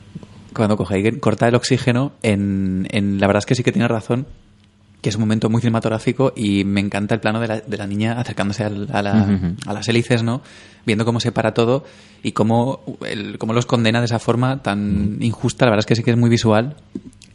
Cuando 0.52 0.76
Cohigen 0.76 1.18
corta 1.18 1.48
el 1.48 1.54
oxígeno, 1.54 2.12
en, 2.22 2.86
en, 2.90 3.18
la 3.20 3.26
verdad 3.26 3.38
es 3.38 3.46
que 3.46 3.54
sí 3.54 3.62
que 3.64 3.72
tiene 3.72 3.88
razón, 3.88 4.26
que 5.02 5.08
es 5.10 5.14
un 5.16 5.20
momento 5.20 5.48
muy 5.50 5.60
cinematográfico 5.60 6.32
y 6.34 6.64
me 6.64 6.80
encanta 6.80 7.14
el 7.14 7.20
plano 7.20 7.38
de 7.40 7.48
la, 7.48 7.60
de 7.60 7.76
la 7.76 7.86
niña 7.86 8.18
acercándose 8.18 8.64
a, 8.64 8.70
la- 8.70 9.24
a 9.66 9.72
las 9.72 9.88
hélices, 9.88 10.22
¿no? 10.22 10.42
Viendo 10.84 11.04
cómo 11.04 11.20
se 11.20 11.32
para 11.32 11.52
todo 11.54 11.84
y 12.22 12.32
cómo, 12.32 12.80
el- 13.06 13.38
cómo 13.38 13.52
los 13.52 13.66
condena 13.66 14.00
de 14.00 14.06
esa 14.06 14.18
forma 14.18 14.62
tan 14.62 15.18
injusta. 15.20 15.64
La 15.66 15.70
verdad 15.72 15.80
es 15.82 15.86
que 15.86 15.94
sí 15.96 16.02
que 16.02 16.10
es 16.12 16.16
muy 16.16 16.30
visual 16.30 16.76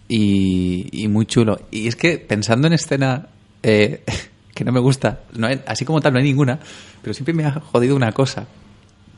y, 0.08 0.88
y 0.92 1.08
muy 1.08 1.26
chulo. 1.26 1.60
Y 1.72 1.88
es 1.88 1.96
que 1.96 2.18
pensando 2.18 2.68
en 2.68 2.74
escena 2.74 3.28
eh, 3.64 4.04
que 4.54 4.64
no 4.66 4.72
me 4.72 4.80
gusta, 4.80 5.22
no 5.34 5.48
hay- 5.48 5.62
así 5.68 5.86
como 5.86 6.02
tal 6.02 6.14
no 6.14 6.20
hay 6.20 6.26
ninguna, 6.26 6.60
pero 7.02 7.14
siempre 7.14 7.34
me 7.34 7.46
ha 7.46 7.52
jodido 7.60 7.96
una 7.96 8.12
cosa. 8.12 8.48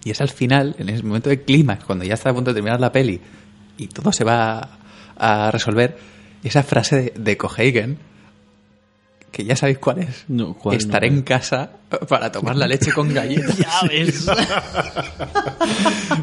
Y 0.04 0.12
es 0.12 0.20
al 0.22 0.30
final, 0.30 0.76
en 0.80 0.90
ese 0.90 1.02
momento 1.04 1.30
de 1.30 1.42
clímax, 1.42 1.86
cuando 1.86 2.04
ya 2.06 2.14
está 2.16 2.30
a 2.30 2.34
punto 2.34 2.52
de 2.52 2.56
terminar 2.56 2.80
la 2.80 2.92
peli 2.92 3.20
y 3.78 3.88
todo 3.88 4.12
se 4.12 4.24
va 4.26 4.60
a, 5.18 5.46
a 5.48 5.52
resolver, 5.52 5.98
esa 6.44 6.62
frase 6.62 6.96
de, 6.98 7.14
de 7.18 7.38
que 9.34 9.44
ya 9.44 9.56
sabéis 9.56 9.80
cuál 9.80 9.98
es. 10.00 10.26
No, 10.28 10.56
No. 10.64 10.72
en 10.72 11.22
casa 11.24 11.72
para 12.08 12.32
tomar 12.32 12.56
la 12.56 12.68
leche 12.68 12.94
con 12.94 13.12
galletas. 13.14 13.58
Ya 13.64 13.82
ves. 13.90 14.28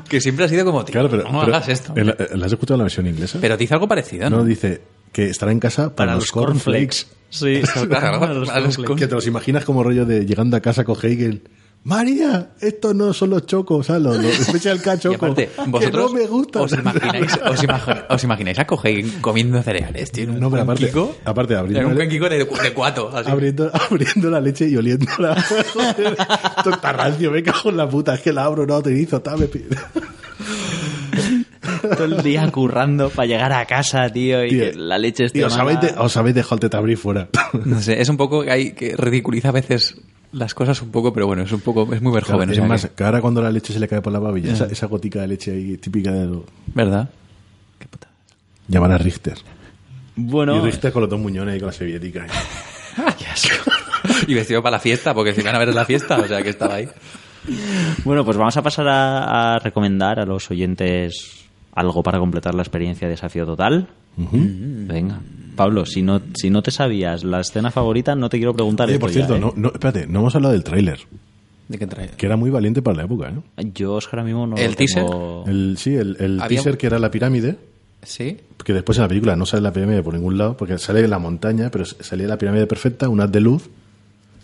que 0.08 0.20
siempre 0.20 0.44
ha 0.44 0.48
sido 0.48 0.64
como, 0.64 0.84
tío, 0.84 0.92
Claro, 0.92 1.10
pero, 1.10 1.24
no 1.24 1.40
pero 1.40 1.56
hagas 1.56 1.68
esto. 1.68 1.92
¿en 1.96 2.06
la- 2.06 2.16
¿La 2.34 2.46
has 2.46 2.52
escuchado 2.52 2.74
en 2.76 2.78
la 2.78 2.84
versión 2.84 3.06
inglesa? 3.06 3.38
Pero 3.40 3.56
dice 3.56 3.74
algo 3.74 3.88
parecido, 3.88 4.30
¿no? 4.30 4.38
no, 4.38 4.44
dice 4.44 4.80
que 5.12 5.26
estará 5.28 5.50
en 5.52 5.58
casa 5.60 5.94
para, 5.94 6.14
los 6.14 6.30
cornflakes. 6.30 7.06
Sí, 7.30 7.60
Claro, 7.88 8.20
para 8.20 8.32
los 8.34 8.48
para 8.48 8.60
los 8.60 8.76
cornflakes. 8.76 9.00
Que 9.00 9.08
te 9.08 9.14
los 9.14 9.26
imaginas 9.26 9.64
como 9.64 9.82
rollo 9.82 10.04
de 10.06 10.24
llegando 10.24 10.56
a 10.56 10.60
casa 10.60 10.84
con 10.84 10.96
Hegel. 11.02 11.42
María, 11.82 12.50
estos 12.60 12.94
no 12.94 13.14
son 13.14 13.30
los 13.30 13.46
chocos, 13.46 13.86
¿sabes? 13.86 14.02
Los, 14.02 14.18
los 14.22 14.34
Special 14.34 14.82
K 14.82 14.94
Y 14.94 14.98
choco. 14.98 15.14
aparte, 15.26 15.48
que 15.56 15.70
vosotros 15.70 16.12
no 16.12 16.18
me 16.18 16.26
gustan. 16.26 16.62
os 16.62 16.72
imagináis, 16.74 17.38
os, 17.42 17.62
imagi- 17.64 18.04
os 18.10 18.24
imagináis 18.24 18.58
a 18.58 18.66
Cohagen 18.66 19.10
comiendo 19.22 19.62
cereales, 19.62 20.12
tío, 20.12 20.26
No, 20.26 20.50
pero 20.50 20.62
aparte- 20.64 20.90
cuenquico, 20.92 21.16
aparte, 21.24 21.54
abriendo 21.56 21.80
en 21.80 21.86
un 21.86 21.94
cuenquico 21.94 22.28
de, 22.28 22.38
de 22.44 22.72
cuatro, 22.74 23.10
así. 23.16 23.30
Abriendo, 23.30 23.70
abriendo 23.90 24.28
la 24.30 24.40
leche 24.40 24.68
y 24.68 24.76
oliéndola. 24.76 25.32
Esto 26.58 26.70
está 26.70 26.92
rancio, 26.92 27.30
me 27.30 27.42
cago 27.42 27.70
en 27.70 27.76
la 27.78 27.88
puta. 27.88 28.14
Es 28.14 28.20
que 28.20 28.32
la 28.34 28.44
abro, 28.44 28.66
no 28.66 28.74
la 28.74 28.78
utilizo. 28.80 29.22
tal, 29.22 29.38
me 29.38 29.46
pide. 29.46 29.76
Todo 31.96 32.04
el 32.04 32.22
día 32.22 32.50
currando 32.52 33.08
para 33.08 33.26
llegar 33.26 33.52
a 33.54 33.64
casa, 33.64 34.08
tío, 34.12 34.44
y 34.44 34.50
Tío, 34.50 34.60
que 34.70 34.72
la 34.74 34.98
leche 34.98 35.24
esté 35.24 35.38
Y 35.38 35.42
os 35.44 35.56
habéis, 35.56 35.80
de- 35.80 35.94
os 35.96 36.14
habéis 36.16 36.34
dejado 36.34 36.56
el 36.56 36.60
tetabrí 36.60 36.96
fuera. 36.96 37.28
No 37.64 37.80
sé, 37.80 38.00
es 38.00 38.08
un 38.10 38.16
poco 38.18 38.42
que 38.42 38.50
hay 38.50 38.72
que 38.72 38.94
ridiculiza 38.96 39.48
a 39.48 39.52
veces 39.52 39.96
las 40.32 40.54
cosas 40.54 40.80
un 40.82 40.90
poco, 40.90 41.12
pero 41.12 41.26
bueno, 41.26 41.42
es 41.42 41.52
un 41.52 41.60
poco, 41.60 41.92
es 41.92 42.00
muy 42.02 42.12
ver 42.12 42.24
joven, 42.24 42.50
es 42.50 42.56
sea 42.56 42.66
más, 42.66 42.86
que- 42.86 42.94
que 42.94 43.04
ahora 43.04 43.20
cuando 43.20 43.42
la 43.42 43.50
leche 43.50 43.72
se 43.72 43.80
le 43.80 43.88
cae 43.88 44.00
por 44.00 44.12
la 44.12 44.18
babilla, 44.18 44.52
esa, 44.52 44.66
esa 44.66 44.86
gotica 44.86 45.20
de 45.22 45.28
leche 45.28 45.50
ahí 45.52 45.76
típica 45.76 46.12
de 46.12 46.40
¿verdad? 46.74 47.08
Qué 47.78 47.86
puta. 47.88 48.08
llamar 48.68 48.92
a 48.92 48.98
Richter. 48.98 49.38
Bueno, 50.16 50.56
Y 50.56 50.60
Richter 50.60 50.92
con 50.92 51.02
los 51.02 51.10
dos 51.10 51.18
muñones 51.20 51.54
ahí 51.54 51.60
con 51.60 51.68
la 51.68 51.72
soviética. 51.72 52.26
Qué 53.18 53.26
asco. 53.26 53.70
y 54.26 54.34
vestido 54.34 54.62
para 54.62 54.76
la 54.76 54.80
fiesta, 54.80 55.14
porque 55.14 55.32
si 55.34 55.42
van 55.42 55.54
a 55.54 55.58
ver 55.58 55.74
la 55.74 55.84
fiesta, 55.84 56.18
o 56.18 56.26
sea 56.26 56.42
que 56.42 56.50
estaba 56.50 56.74
ahí. 56.74 56.88
bueno, 58.04 58.24
pues 58.24 58.36
vamos 58.36 58.56
a 58.56 58.62
pasar 58.62 58.86
a, 58.88 59.54
a 59.54 59.58
recomendar 59.58 60.18
a 60.20 60.26
los 60.26 60.50
oyentes 60.50 61.46
algo 61.74 62.02
para 62.02 62.18
completar 62.18 62.54
la 62.54 62.62
experiencia 62.62 63.06
de 63.06 63.12
desafío 63.14 63.46
total. 63.46 63.88
Venga, 64.16 65.20
Pablo, 65.64 65.84
si 65.84 66.00
no, 66.02 66.22
si 66.34 66.48
no 66.48 66.62
te 66.62 66.70
sabías 66.70 67.22
la 67.22 67.40
escena 67.40 67.70
favorita, 67.70 68.14
no 68.14 68.28
te 68.30 68.38
quiero 68.38 68.54
preguntar. 68.54 68.86
Oye, 68.86 68.94
esto 68.94 69.00
por 69.06 69.10
ya, 69.10 69.14
cierto, 69.26 69.36
¿eh? 69.36 69.40
no, 69.40 69.52
no, 69.56 69.68
espérate, 69.68 70.06
no 70.06 70.20
hemos 70.20 70.34
hablado 70.34 70.52
del 70.52 70.64
tráiler, 70.64 71.00
¿De 71.68 71.76
qué 71.78 71.86
trae? 71.86 72.08
que 72.16 72.26
era 72.26 72.36
muy 72.36 72.48
valiente 72.50 72.80
para 72.82 72.96
la 72.96 73.02
época, 73.04 73.30
¿eh? 73.58 73.70
Yo, 73.74 73.92
Oscar, 73.94 74.20
ahora 74.20 74.24
mismo 74.32 74.46
no 74.46 74.56
¿El 74.56 74.70
lo 74.70 74.76
tengo- 74.76 75.42
teaser? 75.44 75.54
El, 75.54 75.76
sí, 75.78 75.94
el, 75.94 76.16
el 76.18 76.40
Había- 76.40 76.56
teaser 76.62 76.78
que 76.78 76.86
era 76.86 76.98
la 76.98 77.10
pirámide, 77.10 77.56
¿Sí? 78.02 78.38
que 78.64 78.72
después 78.72 78.96
en 78.98 79.02
la 79.02 79.08
película 79.08 79.36
no 79.36 79.44
sale 79.44 79.62
la 79.62 79.72
pirámide 79.72 80.02
por 80.02 80.14
ningún 80.14 80.38
lado, 80.38 80.56
porque 80.56 80.78
sale 80.78 81.06
la 81.06 81.18
montaña, 81.18 81.70
pero 81.70 81.84
salía 81.84 82.26
la 82.26 82.38
pirámide 82.38 82.66
perfecta, 82.66 83.08
un 83.10 83.20
haz 83.20 83.30
de 83.30 83.40
luz, 83.40 83.68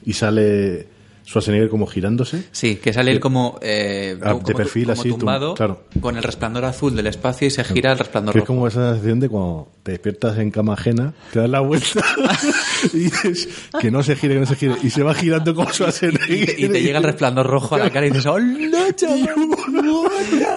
y 0.04 0.12
sale 0.12 0.86
Schwarzenegger 1.26 1.68
como 1.68 1.86
girándose. 1.88 2.44
Sí, 2.52 2.76
que 2.76 2.92
sale 2.92 3.10
él 3.10 3.18
como, 3.18 3.58
eh, 3.60 4.16
Ah, 4.22 4.32
como 4.32 4.46
de 4.46 4.54
perfil 4.54 4.84
como 4.84 4.92
así, 5.00 5.08
tum- 5.10 5.18
tumbado, 5.18 5.54
claro. 5.54 5.82
con 6.00 6.16
el 6.16 6.22
resplandor 6.22 6.64
azul 6.64 6.94
del 6.94 7.08
espacio 7.08 7.48
y 7.48 7.50
se 7.50 7.64
gira 7.64 7.90
el 7.92 7.98
resplandor 7.98 8.32
Que 8.32 8.38
es 8.38 8.42
rojo. 8.44 8.54
como 8.54 8.68
esa 8.68 8.90
sensación 8.92 9.18
de 9.18 9.28
cuando 9.28 9.72
te 9.82 9.90
despiertas 9.92 10.38
en 10.38 10.50
cama 10.52 10.74
ajena, 10.74 11.14
te 11.32 11.40
das 11.40 11.50
la 11.50 11.60
vuelta 11.60 12.00
y 12.92 12.98
dices 12.98 13.48
que 13.80 13.90
no 13.90 14.02
se 14.04 14.14
gire, 14.14 14.34
que 14.34 14.40
no 14.40 14.46
se 14.46 14.54
gire, 14.56 14.74
y 14.84 14.90
se 14.90 15.02
va 15.02 15.14
girando 15.14 15.52
como 15.54 15.68
Y 15.68 15.72
Schwarzenegger. 15.72 16.46
te, 16.46 16.60
y 16.62 16.68
te 16.68 16.82
llega 16.82 16.98
el 16.98 17.04
resplandor 17.04 17.46
rojo 17.48 17.74
a 17.74 17.78
la 17.78 17.90
cara 17.90 18.06
y 18.06 18.10
dices, 18.10 18.26
¡Hola, 18.26 18.86
chaval! 18.94 19.28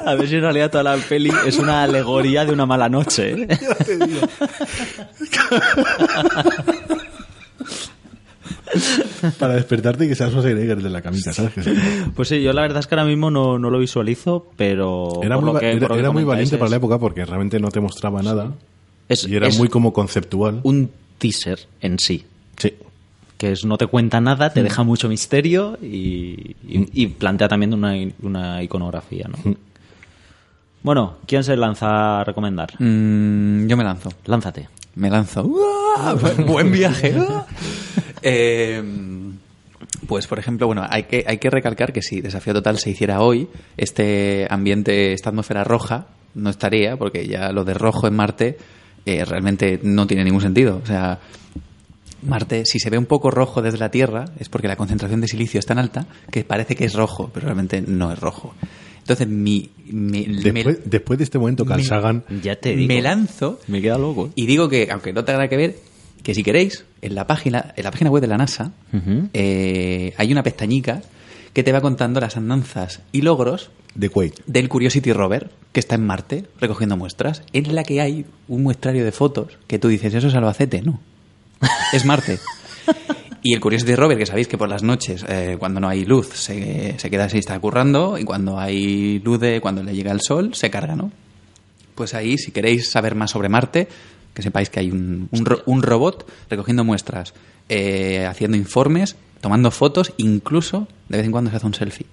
A 0.05 0.13
ver 0.15 0.27
si 0.29 0.35
en 0.35 0.41
realidad 0.41 0.69
toda 0.69 0.83
la 0.83 0.97
peli 0.97 1.31
es 1.47 1.57
una 1.57 1.81
alegoría 1.83 2.45
de 2.45 2.53
una 2.53 2.65
mala 2.67 2.87
noche. 2.89 3.31
¿eh? 3.31 3.47
Ya 3.59 3.75
te 3.75 3.97
digo. 3.97 4.21
Para 9.39 9.55
despertarte 9.55 10.05
y 10.05 10.09
que 10.09 10.15
seas 10.15 10.29
Schwarzenegger 10.31 10.81
de 10.81 10.89
la 10.89 11.01
camita, 11.01 11.33
¿sabes? 11.33 11.53
Pues 12.15 12.27
sí, 12.27 12.41
yo 12.41 12.53
la 12.53 12.61
verdad 12.61 12.79
es 12.79 12.87
que 12.87 12.95
ahora 12.95 13.05
mismo 13.05 13.31
no, 13.31 13.57
no 13.59 13.69
lo 13.69 13.79
visualizo, 13.79 14.47
pero. 14.55 15.19
Era 15.23 15.39
muy, 15.39 15.59
que- 15.59 15.71
era- 15.71 15.95
era 15.95 16.09
valiente 16.09 16.57
para 16.57 16.69
la 16.69 16.77
época 16.77 16.97
porque 16.99 17.25
realmente 17.25 17.59
no 17.59 17.69
te 17.69 17.79
mostraba 17.79 18.21
nada 18.21 18.51
Es, 19.07 19.27
y 19.27 19.35
era 19.35 19.47
es 19.47 19.57
muy 19.57 19.69
como 19.69 19.91
conceptual. 19.93 20.59
un 20.63 20.89
teaser 21.17 21.59
en 21.81 21.97
sí. 21.99 22.25
Sí. 22.57 22.73
Que 23.37 23.53
es, 23.53 23.65
no 23.65 23.77
te 23.77 23.87
cuenta 23.87 24.19
nada, 24.21 24.49
Mm. 24.49 24.53
te 24.53 24.63
deja 24.63 24.83
mucho 24.83 25.09
misterio 25.09 25.77
y, 25.81 26.55
y- 26.67 26.89
y 26.93 27.07
plantea 27.07 27.47
también 27.47 27.73
una, 27.73 27.93
una 28.21 28.61
iconografía, 28.63 29.27
¿no? 29.29 29.37
Mm. 29.51 29.55
Bueno, 30.83 31.17
¿quién 31.25 31.43
se 31.43 31.57
lanza 31.57 32.21
a 32.21 32.23
recomendar? 32.23 32.69
Mm, 32.79 33.67
yo 33.67 33.75
me 33.75 33.83
lanzo. 33.83 34.09
Lánzate. 34.25 34.69
Me 34.95 35.09
lanzo. 35.09 35.43
¡Uah! 35.43 36.13
Buen 36.47 36.71
viaje. 36.71 37.15
Eh, 38.21 38.83
pues, 40.07 40.27
por 40.27 40.39
ejemplo, 40.39 40.67
bueno, 40.67 40.85
hay 40.89 41.03
que, 41.03 41.23
hay 41.27 41.37
que 41.37 41.49
recalcar 41.49 41.93
que 41.93 42.01
si 42.01 42.21
Desafío 42.21 42.53
Total 42.53 42.77
se 42.77 42.89
hiciera 42.89 43.21
hoy, 43.21 43.47
este 43.77 44.45
ambiente, 44.49 45.13
esta 45.13 45.29
atmósfera 45.29 45.63
roja, 45.63 46.07
no 46.35 46.49
estaría, 46.49 46.97
porque 46.97 47.27
ya 47.27 47.51
lo 47.51 47.63
de 47.63 47.73
rojo 47.73 48.07
en 48.07 48.15
Marte 48.15 48.57
eh, 49.05 49.23
realmente 49.25 49.79
no 49.83 50.05
tiene 50.07 50.23
ningún 50.23 50.41
sentido. 50.41 50.79
O 50.83 50.85
sea, 50.85 51.19
Marte, 52.21 52.65
si 52.65 52.79
se 52.79 52.89
ve 52.89 52.97
un 52.97 53.05
poco 53.05 53.31
rojo 53.31 53.61
desde 53.61 53.77
la 53.77 53.89
Tierra, 53.89 54.25
es 54.39 54.49
porque 54.49 54.67
la 54.67 54.75
concentración 54.75 55.21
de 55.21 55.27
silicio 55.27 55.59
es 55.59 55.65
tan 55.65 55.79
alta 55.79 56.05
que 56.31 56.43
parece 56.43 56.75
que 56.75 56.85
es 56.85 56.93
rojo, 56.93 57.31
pero 57.33 57.45
realmente 57.45 57.81
no 57.81 58.11
es 58.11 58.19
rojo. 58.19 58.53
Entonces, 58.99 59.27
mi, 59.27 59.69
mi- 59.87 60.27
me- 60.27 60.63
Después, 60.85 61.17
de 61.17 61.23
este 61.23 61.39
momento, 61.39 61.65
Carl 61.65 61.79
me- 61.81 61.87
Sagan 61.87 62.23
Ya 62.43 62.57
te 62.57 62.75
digo. 62.75 62.93
me 62.93 63.01
lanzo 63.01 63.59
Me 63.67 63.81
queda 63.81 63.97
loco. 63.97 64.29
y 64.35 64.45
digo 64.45 64.67
que, 64.69 64.89
aunque 64.91 65.13
no 65.13 65.23
tenga 65.23 65.39
nada 65.39 65.49
que 65.49 65.57
ver, 65.57 65.75
que 66.23 66.33
si 66.33 66.43
queréis, 66.43 66.85
en 67.01 67.15
la 67.15 67.27
página, 67.27 67.73
en 67.75 67.83
la 67.83 67.91
página 67.91 68.09
web 68.09 68.21
de 68.21 68.27
la 68.27 68.37
NASA, 68.37 68.71
eh, 69.33 70.13
hay 70.17 70.31
una 70.31 70.43
pestañica 70.43 71.01
que 71.53 71.63
te 71.63 71.71
va 71.71 71.81
contando 71.81 72.19
las 72.19 72.37
andanzas 72.37 73.01
y 73.11 73.21
logros 73.21 73.71
de 73.95 74.31
del 74.45 74.69
Curiosity 74.69 75.13
Rover, 75.13 75.49
que 75.71 75.79
está 75.79 75.95
en 75.95 76.05
Marte, 76.05 76.45
recogiendo 76.59 76.97
muestras, 76.97 77.43
en 77.53 77.73
la 77.75 77.83
que 77.83 78.01
hay 78.01 78.25
un 78.47 78.63
muestrario 78.63 79.03
de 79.03 79.11
fotos 79.11 79.57
que 79.67 79.79
tú 79.79 79.87
dices, 79.87 80.13
eso 80.13 80.27
es 80.27 80.35
Albacete, 80.35 80.81
no. 80.81 80.99
Es 81.93 82.05
Marte. 82.05 82.39
Y 83.41 83.53
el 83.53 83.59
Curiosity 83.59 83.95
Rover, 83.95 84.17
que 84.17 84.25
sabéis 84.25 84.47
que 84.47 84.57
por 84.57 84.69
las 84.69 84.83
noches, 84.83 85.25
eh, 85.27 85.55
cuando 85.57 85.79
no 85.79 85.87
hay 85.87 86.05
luz, 86.05 86.29
se, 86.33 86.99
se 86.99 87.09
queda 87.09 87.25
así, 87.25 87.39
está 87.39 87.57
currando, 87.59 88.17
y 88.17 88.25
cuando 88.25 88.59
hay 88.59 89.19
luz, 89.19 89.39
de, 89.39 89.61
cuando 89.61 89.81
le 89.81 89.95
llega 89.95 90.11
el 90.11 90.21
sol, 90.21 90.53
se 90.53 90.69
carga, 90.69 90.95
¿no? 90.95 91.11
Pues 91.95 92.13
ahí, 92.13 92.37
si 92.37 92.51
queréis 92.51 92.91
saber 92.91 93.15
más 93.15 93.31
sobre 93.31 93.49
Marte, 93.49 93.87
que 94.39 94.43
sepáis 94.43 94.69
que 94.69 94.79
hay 94.79 94.89
un, 94.91 95.27
un 95.31 95.45
ro- 95.45 95.61
un 95.65 95.81
robot 95.83 96.27
recogiendo 96.49 96.83
muestras, 96.83 97.33
eh, 97.67 98.25
haciendo 98.25 98.57
informes, 98.57 99.15
tomando 99.41 99.69
fotos, 99.71 100.13
incluso 100.17 100.87
de 101.09 101.17
vez 101.17 101.25
en 101.25 101.31
cuando 101.31 101.49
se 101.51 101.57
hace 101.57 101.65
un 101.65 101.73
selfie 101.73 102.05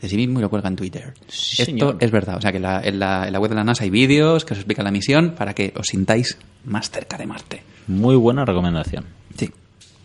de 0.00 0.08
sí 0.08 0.16
mismo 0.16 0.38
y 0.38 0.42
lo 0.42 0.48
cuelga 0.50 0.68
en 0.68 0.76
Twitter. 0.76 1.12
Sí, 1.26 1.62
Esto 1.62 1.64
señor. 1.64 1.96
es 1.98 2.10
verdad. 2.12 2.36
O 2.36 2.40
sea 2.40 2.52
que 2.52 2.60
la- 2.60 2.80
en, 2.82 2.98
la, 3.00 3.26
en 3.26 3.32
la 3.32 3.40
web 3.40 3.48
de 3.50 3.56
la 3.56 3.64
NASA 3.64 3.82
hay 3.84 3.90
vídeos 3.90 4.44
que 4.44 4.54
os 4.54 4.58
explican 4.60 4.84
la 4.84 4.92
misión 4.92 5.34
para 5.36 5.54
que 5.54 5.72
os 5.76 5.86
sintáis 5.88 6.38
más 6.64 6.90
cerca 6.90 7.18
de 7.18 7.26
Marte. 7.26 7.62
Muy 7.88 8.14
buena 8.16 8.44
recomendación. 8.44 9.04
Sí. 9.36 9.50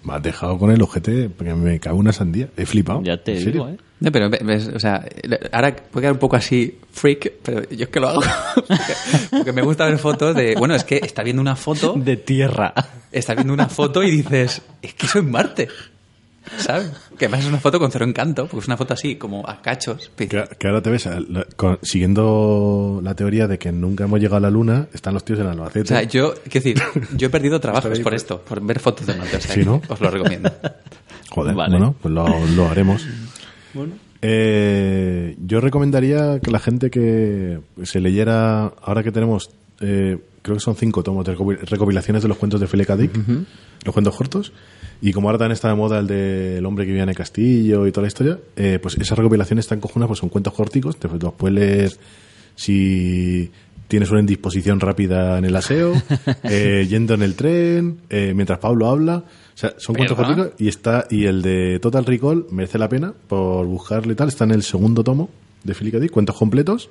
Me 0.03 0.13
has 0.13 0.21
dejado 0.23 0.57
con 0.57 0.69
el 0.71 0.81
ojete 0.81 1.29
porque 1.29 1.53
me 1.53 1.79
cago 1.79 1.97
una 1.97 2.11
sandía. 2.11 2.49
He 2.57 2.65
flipado. 2.65 3.01
Ya 3.03 3.17
te 3.23 3.35
digo, 3.35 3.69
¿eh? 3.69 3.77
No, 4.01 4.11
pero 4.11 4.29
ve- 4.29 4.41
ves, 4.43 4.67
o 4.67 4.79
sea, 4.79 5.05
ahora 5.53 5.73
puede 5.75 6.03
quedar 6.03 6.13
un 6.13 6.19
poco 6.19 6.35
así 6.35 6.77
freak, 6.91 7.31
pero 7.41 7.61
yo 7.69 7.85
es 7.85 7.89
que 7.89 7.99
lo 8.01 8.09
hago 8.09 8.21
porque, 8.55 8.93
porque 9.31 9.53
me 9.53 9.61
gusta 9.61 9.85
ver 9.85 9.97
fotos 9.97 10.35
de, 10.35 10.55
bueno, 10.55 10.75
es 10.75 10.83
que 10.83 10.97
está 10.97 11.23
viendo 11.23 11.41
una 11.41 11.55
foto, 11.55 11.93
De 11.95 12.17
tierra. 12.17 12.73
está 13.13 13.33
viendo 13.33 13.53
una 13.53 13.69
foto 13.69 14.03
y 14.03 14.11
dices, 14.11 14.61
es 14.81 14.93
que 14.93 15.07
soy 15.07 15.21
Marte, 15.21 15.69
¿sabes? 16.57 16.91
Que 17.17 17.25
además 17.25 17.41
es 17.41 17.47
una 17.47 17.59
foto 17.59 17.79
con 17.79 17.91
cero 17.91 18.05
encanto, 18.05 18.43
porque 18.47 18.59
es 18.63 18.67
una 18.67 18.77
foto 18.77 18.93
así, 18.93 19.15
como 19.15 19.47
a 19.47 19.61
cachos. 19.61 20.11
Que, 20.15 20.27
que 20.27 20.67
ahora 20.67 20.81
te 20.81 20.89
ves, 20.89 21.05
la- 21.27 21.45
con- 21.55 21.79
siguiendo 21.81 22.99
la 23.03 23.15
teoría 23.15 23.47
de 23.47 23.57
que 23.57 23.71
nunca 23.71 24.03
hemos 24.05 24.19
llegado 24.19 24.37
a 24.37 24.39
la 24.41 24.49
luna, 24.49 24.87
están 24.93 25.13
los 25.13 25.23
tíos 25.23 25.39
en 25.39 25.47
O 25.47 25.49
Albacete. 25.51 25.87
sea, 25.87 26.03
yo, 26.03 26.33
quiero 26.49 26.63
decir, 26.63 26.81
yo 27.17 27.27
he 27.27 27.29
perdido 27.29 27.59
trabajos 27.59 27.99
por 27.99 28.13
esto, 28.13 28.41
por 28.41 28.61
ver 28.61 28.79
fotos 28.79 29.07
de 29.07 29.15
Marte, 29.15 29.37
o 29.37 29.41
sea, 29.41 29.55
Sí, 29.55 29.63
¿no? 29.63 29.81
os 29.87 29.99
lo 30.01 30.09
recomiendo. 30.11 30.51
Joder, 31.29 31.55
Vale. 31.55 31.71
bueno, 31.77 31.95
pues 32.01 32.13
lo, 32.13 32.27
lo 32.55 32.67
haremos. 32.69 33.05
Eh, 34.25 35.35
yo 35.45 35.59
recomendaría 35.59 36.39
que 36.39 36.49
la 36.49 36.59
gente 36.59 36.89
que 36.89 37.59
se 37.83 37.99
leyera, 37.99 38.67
ahora 38.81 39.03
que 39.03 39.11
tenemos, 39.11 39.49
eh, 39.81 40.17
creo 40.43 40.57
que 40.57 40.61
son 40.61 40.75
cinco 40.75 41.01
tomos 41.01 41.25
de 41.25 41.35
recopi- 41.35 41.57
recopilaciones 41.61 42.21
de 42.21 42.27
los 42.29 42.37
cuentos 42.37 42.61
de 42.61 42.67
Philip 42.67 42.85
K. 42.85 42.95
Dick, 42.97 43.11
los 43.85 43.93
cuentos 43.93 44.15
cortos, 44.15 44.53
y 45.01 45.11
como 45.11 45.27
ahora 45.29 45.39
también 45.39 45.53
está 45.53 45.69
de 45.69 45.75
moda 45.75 45.97
el 45.99 46.05
del 46.07 46.65
hombre 46.65 46.85
que 46.85 46.91
vivía 46.91 47.03
en 47.03 47.09
el 47.09 47.15
castillo 47.15 47.87
y 47.87 47.91
toda 47.91 48.03
la 48.03 48.07
historia, 48.09 48.37
eh, 48.55 48.77
pues 48.81 48.95
esas 48.97 49.17
recopilaciones 49.17 49.65
están 49.65 49.79
cojonas, 49.79 50.07
pues 50.07 50.19
son 50.19 50.29
cuentos 50.29 50.53
corticos, 50.53 50.97
te 50.97 51.07
los 51.07 51.33
puedes 51.33 51.55
leer 51.55 51.91
si 52.55 53.51
tienes 53.87 54.09
una 54.11 54.19
indisposición 54.21 54.79
rápida 54.79 55.37
en 55.37 55.45
el 55.45 55.55
aseo, 55.55 55.93
eh, 56.43 56.85
yendo 56.89 57.13
en 57.13 57.21
el 57.21 57.35
tren, 57.35 57.99
eh, 58.09 58.33
mientras 58.35 58.59
Pablo 58.59 58.87
habla. 58.89 59.17
O 59.17 59.57
sea, 59.57 59.75
son 59.77 59.95
cuentos 59.95 60.17
¿Verdad? 60.17 60.35
cortitos 60.35 60.61
y 60.61 60.67
está 60.67 61.05
y 61.11 61.25
el 61.25 61.41
de 61.43 61.79
Total 61.79 62.03
Recall 62.05 62.47
merece 62.51 62.79
la 62.79 62.89
pena 62.89 63.13
por 63.27 63.65
buscarle 63.67 64.13
y 64.13 64.15
tal. 64.15 64.29
Está 64.29 64.45
en 64.45 64.51
el 64.51 64.63
segundo 64.63 65.03
tomo 65.03 65.29
de 65.63 65.75
Philip 65.75 65.93
K. 65.93 65.99
Dick, 65.99 66.11
cuentos 66.11 66.35
completos. 66.35 66.89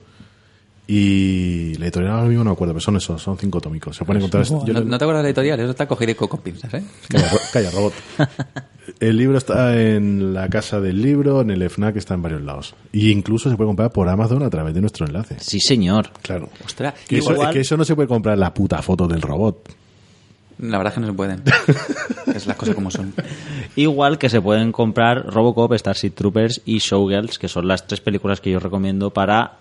Y 0.87 1.75
la 1.79 1.87
editorial 1.87 2.13
ahora 2.13 2.27
mismo 2.29 2.43
no 2.45 2.51
me 2.51 2.55
acuerdo, 2.55 2.75
pero 2.75 2.81
son 2.81 2.97
esos, 2.97 3.23
son 3.23 3.39
cinco 3.39 3.61
tómicos. 3.61 3.97
Se 3.97 4.05
pueden 4.05 4.23
encontrar. 4.23 4.45
yo 4.45 4.75
no, 4.85 4.99
te 4.99 5.05
acuerdas 5.05 5.19
de 5.19 5.23
la 5.23 5.29
editorial, 5.29 5.61
eso 5.61 5.71
está 5.71 5.87
cogido 5.87 6.17
con 6.17 6.41
pinzas, 6.41 6.75
¿eh? 6.75 6.83
Calla, 7.09 7.29
ro- 7.31 7.39
calla, 7.53 7.71
robot. 7.71 7.93
El 8.99 9.17
libro 9.17 9.39
está 9.39 9.81
en 9.81 10.35
la 10.35 10.49
casa 10.49 10.81
del 10.81 11.01
libro, 11.01 11.41
en 11.41 11.51
el 11.51 11.63
FNAC, 11.71 11.97
está 11.97 12.15
en 12.15 12.23
varios 12.23 12.43
lados. 12.43 12.75
Y 12.93 13.13
incluso 13.13 13.49
se 13.49 13.57
puede 13.57 13.69
comprar 13.69 13.93
por 13.93 14.09
Amazon 14.09 14.43
a 14.43 14.51
través 14.51 14.75
de 14.75 14.81
nuestro 14.81 15.07
enlace. 15.07 15.37
Sí, 15.39 15.61
señor. 15.61 16.11
Claro. 16.21 16.49
Ostras, 16.65 16.95
Que 17.07 17.19
eso, 17.19 17.33
Igual- 17.33 17.49
es 17.49 17.53
que 17.55 17.61
eso 17.61 17.77
no 17.77 17.85
se 17.85 17.95
puede 17.95 18.09
comprar 18.09 18.37
la 18.37 18.53
puta 18.53 18.83
foto 18.83 19.07
del 19.07 19.23
robot. 19.23 19.69
la 20.59 20.79
verdad 20.79 20.93
es 20.93 20.95
que 20.95 21.01
no 21.01 21.07
se 21.07 21.13
pueden. 21.13 21.43
es 22.35 22.47
las 22.49 22.57
cosas 22.57 22.75
como 22.75 22.91
son. 22.91 23.15
Igual 23.77 24.19
que 24.19 24.29
se 24.29 24.41
pueden 24.43 24.73
comprar 24.73 25.27
Robocop, 25.33 25.73
Starship 25.75 26.11
Troopers 26.11 26.61
y 26.65 26.79
Showgirls, 26.79 27.39
que 27.39 27.47
son 27.47 27.69
las 27.69 27.87
tres 27.87 28.01
películas 28.01 28.41
que 28.41 28.51
yo 28.51 28.59
recomiendo 28.59 29.11
para 29.11 29.59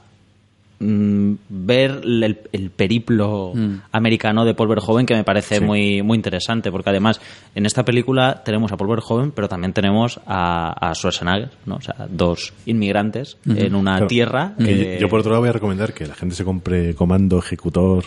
mm, 0.81 1.33
ver 1.49 2.01
el, 2.03 2.39
el 2.51 2.69
periplo 2.71 3.53
americano 3.91 4.43
de 4.45 4.53
Paul 4.53 4.69
Verhoeven, 4.69 5.05
que 5.05 5.15
me 5.15 5.23
parece 5.23 5.57
Sí. 5.59 5.63
muy, 5.63 6.01
muy 6.01 6.15
interesante, 6.17 6.71
porque 6.71 6.89
además 6.89 7.21
en 7.55 7.65
esta 7.65 7.83
película 7.85 8.41
tenemos 8.43 8.71
a 8.71 8.77
Paul 8.77 8.89
Verhoeven, 8.89 9.31
pero 9.31 9.47
también 9.47 9.73
tenemos 9.73 10.19
a, 10.25 10.89
a 10.89 10.93
Schwarzenegger, 10.95 11.49
¿no? 11.65 11.75
o 11.75 11.81
sea, 11.81 12.07
dos 12.09 12.53
inmigrantes 12.65 13.37
en 13.45 13.75
una 13.75 13.91
Claro. 13.93 14.07
tierra. 14.07 14.53
Que 14.57 14.97
Yo, 14.99 15.09
por 15.09 15.19
otro 15.19 15.31
lado, 15.31 15.41
voy 15.41 15.49
a 15.49 15.53
recomendar 15.53 15.93
que 15.93 16.05
la 16.07 16.15
gente 16.15 16.35
se 16.35 16.43
compre 16.43 16.95
Comando 16.95 17.39
Ejecutor 17.39 18.03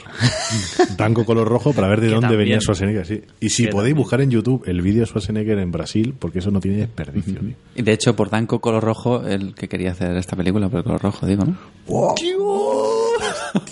blanco 0.97 1.25
color 1.25 1.47
rojo 1.49 1.73
para 1.73 1.89
ver 1.89 2.01
de 2.01 2.09
Que 2.09 2.13
dónde 2.15 2.29
también. 2.29 2.39
venía 2.49 2.61
Schwarzenegger. 2.61 3.07
Sí. 3.07 3.21
Y 3.41 3.51
si 3.51 3.65
Que 3.67 3.71
podéis 3.71 3.91
también. 3.93 3.97
buscar 4.03 4.21
en 4.21 4.31
YouTube 4.31 4.65
el 4.67 4.83
vídeo 4.83 5.01
de 5.01 5.07
Schwarzenegger 5.07 5.59
en 5.59 5.71
Brasil, 5.71 6.15
porque 6.19 6.39
eso 6.41 6.51
no 6.51 6.61
tiene 6.61 6.79
desperdicio. 6.79 7.41
Y 7.77 7.83
de 7.83 7.93
hecho, 7.93 8.17
por 8.17 8.31
Danco 8.31 8.61
color 8.61 8.83
rojo, 8.83 9.27
el 9.27 9.55
que 9.55 9.69
quería 9.69 9.93
hacer 9.93 10.17
esta 10.17 10.37
película, 10.37 10.69
por 10.69 10.79
el 10.79 10.85
color 10.85 11.03
rojo, 11.03 11.27
digo, 11.27 11.45
¿no? 11.45 11.57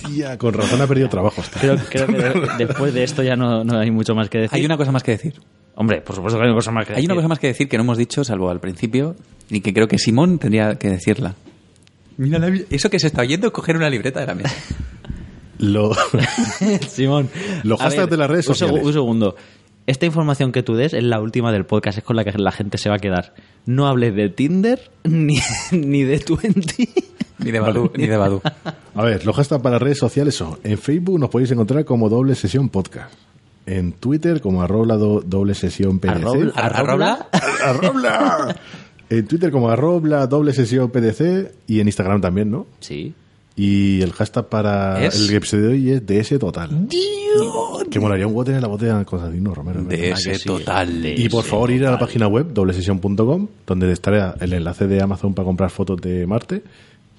Tía, 0.06 0.38
con 0.38 0.54
razón 0.54 0.80
ha 0.80 0.86
perdido 0.86 1.08
trabajo. 1.08 1.40
hasta. 1.40 1.60
Creo, 1.60 1.76
creo 1.90 2.06
que 2.06 2.12
de- 2.14 2.66
después 2.66 2.94
de 2.94 3.02
esto 3.04 3.22
ya 3.22 3.34
no, 3.36 3.64
no 3.64 3.78
hay 3.78 3.90
mucho 3.90 4.14
más 4.14 4.28
que 4.28 4.38
decir. 4.38 4.56
Hay 4.58 4.64
una 4.64 4.76
cosa 4.76 4.92
más 4.92 5.02
que 5.02 5.12
decir. 5.12 5.34
Hombre, 5.74 6.00
por 6.02 6.14
supuesto 6.14 6.38
que 6.38 6.44
hay 6.44 6.50
una 6.50 6.56
cosa 6.58 6.70
más 6.70 6.86
que 6.86 6.92
Hay 6.92 6.98
una 7.04 7.14
decir. 7.14 7.16
cosa 7.16 7.28
más 7.28 7.38
que 7.38 7.46
decir 7.48 7.68
que 7.68 7.76
no 7.78 7.82
hemos 7.84 7.98
dicho, 7.98 8.22
salvo 8.24 8.50
al 8.50 8.60
principio, 8.60 9.16
y 9.50 9.60
que 9.60 9.72
creo 9.72 9.88
que 9.88 9.98
Simón 9.98 10.38
tendría 10.38 10.76
que 10.76 10.88
decirla. 10.90 11.34
Mira, 12.18 12.38
la- 12.38 12.54
eso 12.70 12.90
que 12.90 12.98
se 12.98 13.06
está 13.08 13.22
oyendo 13.22 13.46
es 13.48 13.52
coger 13.52 13.76
una 13.76 13.88
libreta 13.90 14.20
de 14.20 14.26
la 14.26 14.34
mesa. 14.34 14.54
Lo- 15.58 15.92
Simón. 16.88 17.28
Los 17.62 17.80
hashtags 17.80 18.10
de 18.10 18.16
las 18.16 18.30
redes 18.30 18.46
un 18.48 18.54
sociales. 18.54 18.84
Un 18.84 18.92
segundo. 18.92 19.36
Esta 19.86 20.06
información 20.06 20.52
que 20.52 20.62
tú 20.62 20.74
des 20.74 20.92
es 20.94 21.02
la 21.02 21.20
última 21.20 21.50
del 21.50 21.64
podcast, 21.66 21.98
es 21.98 22.04
con 22.04 22.14
la 22.16 22.24
que 22.24 22.32
la 22.38 22.52
gente 22.52 22.78
se 22.78 22.88
va 22.88 22.96
a 22.96 22.98
quedar. 22.98 23.34
No 23.66 23.86
hables 23.88 24.14
de 24.14 24.28
Tinder 24.28 24.90
ni, 25.04 25.38
ni 25.72 26.04
de 26.04 26.18
Twenty. 26.20 26.88
Ni 27.44 27.50
de 27.50 27.60
Badu, 27.60 27.90
ni 27.96 28.06
de 28.06 28.16
Badu. 28.16 28.40
A 28.94 29.02
ver, 29.02 29.24
los 29.26 29.34
hashtags 29.36 29.62
para 29.62 29.78
redes 29.78 29.98
sociales 29.98 30.34
son: 30.34 30.58
en 30.64 30.78
Facebook 30.78 31.18
nos 31.18 31.30
podéis 31.30 31.50
encontrar 31.50 31.84
como 31.84 32.08
doble 32.08 32.34
sesión 32.34 32.68
podcast. 32.68 33.12
En 33.64 33.92
Twitter 33.92 34.40
como 34.40 34.62
arroba 34.62 34.96
do- 34.96 35.22
doble 35.24 35.54
sesión 35.54 35.98
PDC. 36.00 36.52
Arrobla- 36.56 37.26
¿Arrobla? 37.64 38.56
En 39.10 39.26
Twitter 39.26 39.50
como 39.50 39.68
arroba 39.68 40.26
doble 40.26 40.54
sesión 40.54 40.90
PDC 40.90 41.52
y 41.66 41.80
en 41.80 41.86
Instagram 41.88 42.22
también, 42.22 42.50
¿no? 42.50 42.66
Sí. 42.80 43.12
Y 43.54 44.00
el 44.00 44.12
hashtag 44.12 44.46
para 44.48 45.04
¿Es? 45.04 45.28
el 45.28 45.36
episodio 45.36 45.66
de 45.68 45.72
hoy 45.74 45.90
es 45.90 46.06
DS 46.06 46.38
Total. 46.38 46.88
Que 47.90 48.00
molaría 48.00 48.26
un 48.26 48.48
en 48.48 48.60
la 48.62 48.68
botella 48.68 48.96
de 48.98 49.04
Constantino 49.04 49.54
Romero. 49.54 49.84
Ese 49.90 50.36
sí? 50.36 50.46
total. 50.46 51.04
Y 51.04 51.28
por 51.28 51.44
favor 51.44 51.70
ir 51.70 51.86
a 51.86 51.90
la 51.90 51.98
página 51.98 52.26
web 52.26 52.54
doblesesión.com 52.54 53.48
donde 53.66 53.92
estará 53.92 54.34
el 54.40 54.54
enlace 54.54 54.86
de 54.86 55.02
Amazon 55.02 55.34
para 55.34 55.44
comprar 55.44 55.68
fotos 55.70 56.00
de 56.00 56.26
Marte 56.26 56.62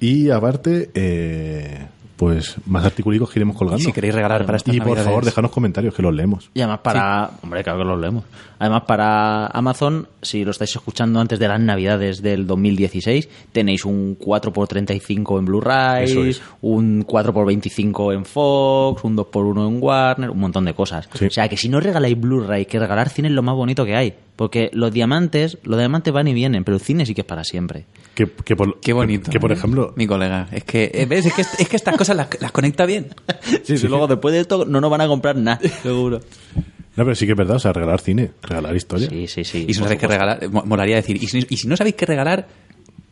y 0.04 0.30
aparte 0.30 0.90
eh, 0.94 1.88
pues 2.18 2.56
más 2.66 2.86
articulicos 2.86 3.30
que 3.30 3.40
iremos 3.40 3.56
colgando. 3.58 3.84
Si 3.84 3.92
queréis 3.92 4.14
regalar 4.16 4.46
para 4.46 4.58
estas 4.58 4.74
y 4.76 4.80
por 4.80 4.90
navidades- 4.90 5.06
favor 5.06 5.26
dejadnos 5.26 5.52
comentarios 5.52 5.94
que 5.94 6.02
los 6.02 6.14
leemos. 6.14 6.50
Y 6.54 6.62
además 6.62 6.80
para... 6.84 7.32
Hombre, 7.42 7.64
claro 7.64 7.80
que 7.80 7.86
los 7.86 8.00
leemos. 8.00 8.24
Además 8.64 8.84
para 8.88 9.48
Amazon, 9.48 10.08
si 10.22 10.46
lo 10.46 10.52
estáis 10.52 10.74
escuchando 10.74 11.20
antes 11.20 11.38
de 11.38 11.50
las 11.50 11.60
navidades 11.60 12.22
del 12.22 12.48
2016, 12.48 13.28
tenéis 13.52 13.84
un 13.84 14.18
4x35 14.18 15.40
en 15.40 15.44
Blu-ray, 15.44 16.30
es. 16.30 16.42
un 16.62 17.06
4x25 17.06 18.14
en 18.14 18.24
Fox, 18.24 19.04
un 19.04 19.18
2x1 19.18 19.68
en 19.68 19.84
Warner, 19.84 20.30
un 20.30 20.40
montón 20.40 20.64
de 20.64 20.74
cosas. 20.74 21.10
Sí. 21.14 21.26
O 21.26 21.30
sea 21.30 21.50
que 21.50 21.58
si 21.58 21.68
no 21.68 21.82
regaláis 21.82 22.18
Blu-ray, 22.18 22.66
que 22.66 22.80
regalar 22.80 23.10
cine 23.10 23.28
es 23.28 23.34
lo 23.34 23.44
más 23.44 23.54
bonito 23.54 23.84
que 23.84 23.98
hay. 23.98 24.14
Porque 24.38 24.70
los 24.72 24.94
diamantes, 24.94 25.58
los 25.64 25.78
diamantes 25.78 26.14
van 26.14 26.30
y 26.30 26.34
vienen, 26.34 26.64
pero 26.64 26.78
el 26.78 26.82
cine 26.82 27.06
sí 27.06 27.14
que 27.14 27.22
es 27.22 27.28
para 27.28 27.44
siempre. 27.44 27.86
Que, 28.16 28.32
que 28.46 28.56
por, 28.56 28.80
Qué 28.80 28.94
bonito. 28.94 29.26
Que, 29.26 29.32
que, 29.32 29.40
por 29.42 29.52
¿eh? 29.52 29.56
ejemplo, 29.56 29.94
Mi 29.98 30.08
colega. 30.08 30.48
Es 30.54 30.64
que, 30.64 31.06
¿ves? 31.10 31.26
Es 31.26 31.34
que, 31.34 31.42
es 31.42 31.68
que 31.68 31.76
estas 31.76 31.98
cosas 31.98 32.16
las, 32.16 32.30
las 32.40 32.54
conecta 32.54 32.86
bien. 32.86 33.10
Sí, 33.64 33.78
sí, 33.78 33.90
luego 33.90 34.08
después 34.08 34.34
de 34.34 34.40
esto 34.40 34.64
no 34.66 34.80
nos 34.80 34.90
van 34.90 35.02
a 35.02 35.08
comprar 35.08 35.36
nada, 35.36 35.60
seguro. 35.82 36.22
no, 36.96 37.04
pero 37.04 37.16
sí 37.16 37.26
que 37.26 37.32
es 37.34 37.38
verdad, 37.38 37.56
o 37.58 37.60
sea, 37.60 37.74
regalar 37.74 38.00
cine, 38.02 38.32
regalar 38.42 38.76
historia. 38.76 39.10
Sí, 39.10 39.28
sí, 39.28 39.44
sí. 39.44 39.66
Y 39.68 39.74
si 39.74 39.80
no 39.80 39.86
sabéis 39.86 40.02
qué 40.02 40.08
regalar, 40.08 40.50
mo- 40.50 40.64
molaría 40.66 40.96
decir. 40.98 41.22
Y 41.22 41.28
si, 41.28 41.46
y 41.50 41.58
si 41.58 41.68
no 41.68 41.76
sabéis 41.78 41.96
qué 41.96 42.06
regalar, 42.06 42.48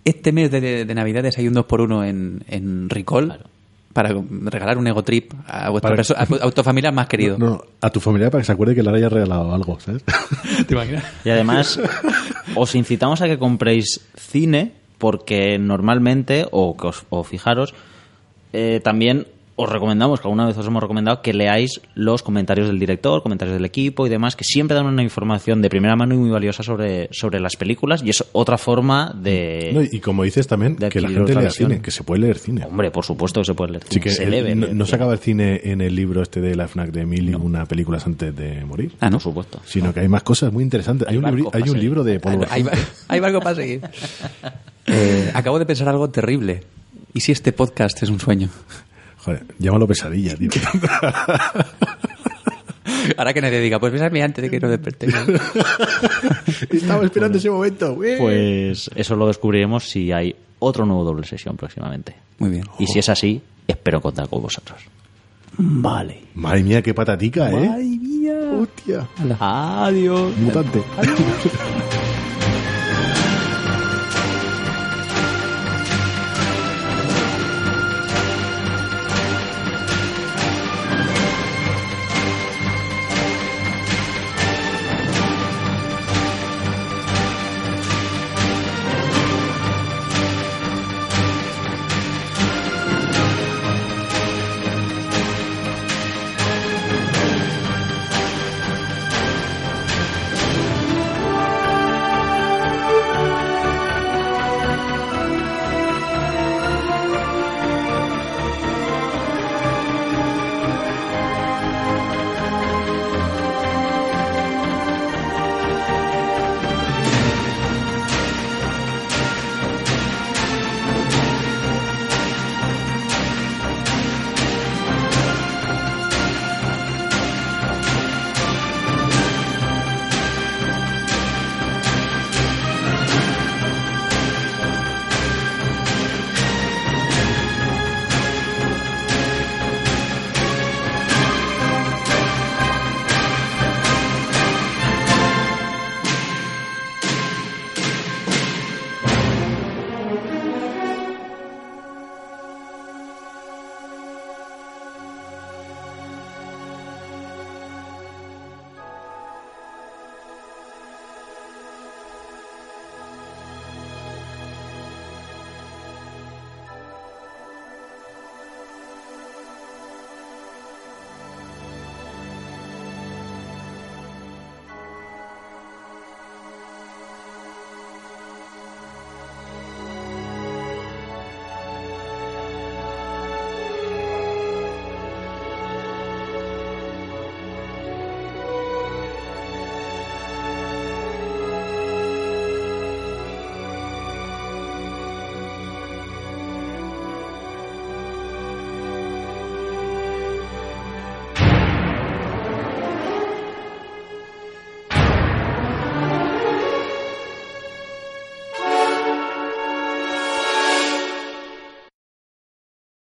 este 0.06 0.32
mes 0.32 0.50
de, 0.51 0.61
de- 0.61 0.85
de 0.85 0.95
Navidades 0.95 1.38
hay 1.38 1.48
un 1.48 1.56
2x1 1.56 2.08
en, 2.08 2.43
en 2.48 2.90
Recall 2.90 3.40
para 3.93 4.14
regalar 4.45 4.77
un 4.77 4.88
ego 4.88 5.03
trip 5.03 5.34
a 5.48 5.69
vuestra 5.69 5.93
perso- 5.95 6.16
a, 6.16 6.48
a 6.48 6.51
tu 6.51 6.64
familiar 6.64 6.93
más 6.93 7.08
querido. 7.08 7.38
No, 7.38 7.50
no, 7.50 7.64
a 7.82 7.90
tu 7.90 8.00
familiar 8.00 8.32
para 8.32 8.42
que 8.42 8.45
se 8.45 8.51
acuerde 8.53 8.74
que 8.74 8.84
le 8.84 8.90
haya 8.90 9.10
regalado 9.10 9.53
algo, 9.53 9.80
¿sabes? 9.82 10.03
¿Te 10.68 10.74
imaginas? 10.74 11.03
Y 11.26 11.30
además, 11.30 11.80
os 12.56 12.74
incitamos 12.76 13.22
a 13.22 13.27
que 13.27 13.38
compréis 13.38 14.00
cine, 14.16 14.72
porque 14.98 15.58
normalmente, 15.60 16.45
o, 16.51 16.77
que 16.77 16.88
os, 16.88 17.03
o 17.10 17.24
fijaros, 17.24 17.74
eh, 18.53 18.80
también 18.84 19.27
os 19.61 19.69
recomendamos, 19.69 20.19
que 20.19 20.27
alguna 20.27 20.45
vez 20.45 20.57
os 20.57 20.65
hemos 20.67 20.81
recomendado, 20.81 21.22
que 21.22 21.33
leáis 21.33 21.81
los 21.95 22.23
comentarios 22.23 22.67
del 22.67 22.80
director, 22.80 23.23
comentarios 23.23 23.56
del 23.56 23.65
equipo 23.65 24.06
y 24.06 24.09
demás, 24.09 24.35
que 24.35 24.43
siempre 24.43 24.75
dan 24.75 24.85
una 24.85 25.03
información 25.03 25.61
de 25.61 25.69
primera 25.69 25.95
mano 25.95 26.14
y 26.15 26.17
muy 26.17 26.30
valiosa 26.30 26.64
sobre, 26.64 27.09
sobre 27.11 27.40
las 27.40 27.56
películas, 27.56 28.01
y 28.03 28.09
es 28.09 28.23
otra 28.31 28.57
forma 28.57 29.14
de... 29.15 29.72
No, 29.73 29.81
y 29.81 29.99
como 29.99 30.23
dices 30.23 30.48
también, 30.48 30.75
que 30.75 31.01
la 31.01 31.09
gente 31.09 31.35
lea 31.35 31.49
cine, 31.49 31.81
que 31.81 31.91
se 31.91 32.03
puede 32.03 32.22
leer 32.22 32.38
cine. 32.38 32.65
Hombre, 32.65 32.91
por 32.91 33.06
supuesto 33.06 33.41
que 33.41 33.45
se 33.45 33.53
puede 33.53 33.72
leer. 33.73 33.83
Sí 33.90 33.99
que 33.99 34.09
se 34.09 34.23
el- 34.23 34.31
debe 34.31 34.56
no, 34.56 34.65
se 34.67 34.73
cine. 34.91 34.95
acaba 34.95 35.14
el 35.14 35.19
cine 35.19 35.61
en 35.64 35.81
el 35.81 35.95
libro 35.95 36.22
este 36.22 36.41
de 36.41 36.56
la 36.56 36.67
FNAC 36.67 36.91
de 36.91 37.06
mil 37.06 37.30
y 37.30 37.33
una 37.35 37.65
películas 37.65 38.06
antes 38.06 38.35
de 38.35 38.64
morir. 38.65 38.91
Ah, 38.99 39.09
no. 39.09 39.17
Por 39.17 39.22
supuesto. 39.23 39.59
Sino 39.65 39.93
que 39.93 39.99
hay 40.01 40.07
más 40.07 40.23
cosas 40.23 40.51
muy 40.51 40.64
interesantes. 40.64 41.07
Hay, 41.07 41.15
Hay 41.15 41.17
un, 41.19 41.25
libri- 41.25 41.49
hay 41.53 41.64
libro 41.81 42.03
de 42.03 42.19
Paul 42.19 42.45
Hay, 42.49 42.65
hay 43.07 43.19
algo 43.19 43.40
para 43.40 43.56
seguir. 43.56 43.81
Eh, 44.88 45.30
acabo 45.35 45.59
de 45.59 45.65
pensar 45.67 45.88
algo 45.90 46.09
terrible. 46.09 46.64
¿Y 47.14 47.19
si 47.22 47.31
este 47.31 47.51
podcast 47.51 48.01
es 48.01 48.09
un 48.09 48.19
sueño? 48.19 48.49
Joder, 49.24 49.45
llámalo 49.59 49.88
pesadilla, 49.88 50.35
tío. 50.35 50.50
Ahora 53.17 53.33
que 53.33 53.41
nadie 53.41 53.59
diga, 53.59 53.80
pues 53.80 53.91
bésame 53.93 54.24
antes 54.24 54.43
de 54.43 54.50
que 54.50 54.59
nos 54.59 54.72
despertemos. 54.72 55.19
Estaba 56.69 57.03
esperando 57.03 57.38
ese 57.38 57.50
momento. 57.50 57.95
Pues 57.95 58.90
eso 58.95 59.16
lo 59.16 59.27
descubriremos 59.27 59.90
si 59.90 60.11
hay 60.11 60.35
otro 60.59 60.85
nuevo 60.85 61.03
doble 61.03 61.25
sesión 61.25 61.56
próximamente. 61.58 62.16
Muy 62.40 62.50
bien. 62.51 62.64
Y 62.80 62.88
si 62.88 63.00
es 63.00 63.09
así, 63.09 63.41
espero 63.67 64.01
contar 64.01 64.27
con 64.30 64.41
vosotros. 64.41 64.80
Vale. 65.58 66.22
Madre 66.35 66.64
mía, 66.64 66.82
qué 66.82 66.93
patatica, 66.93 67.51
¿eh? 67.51 67.72
Ay, 67.75 67.98
mía. 68.00 68.40
Hostia. 68.59 69.08
Adiós. 69.40 70.38
Mutante. 70.38 70.82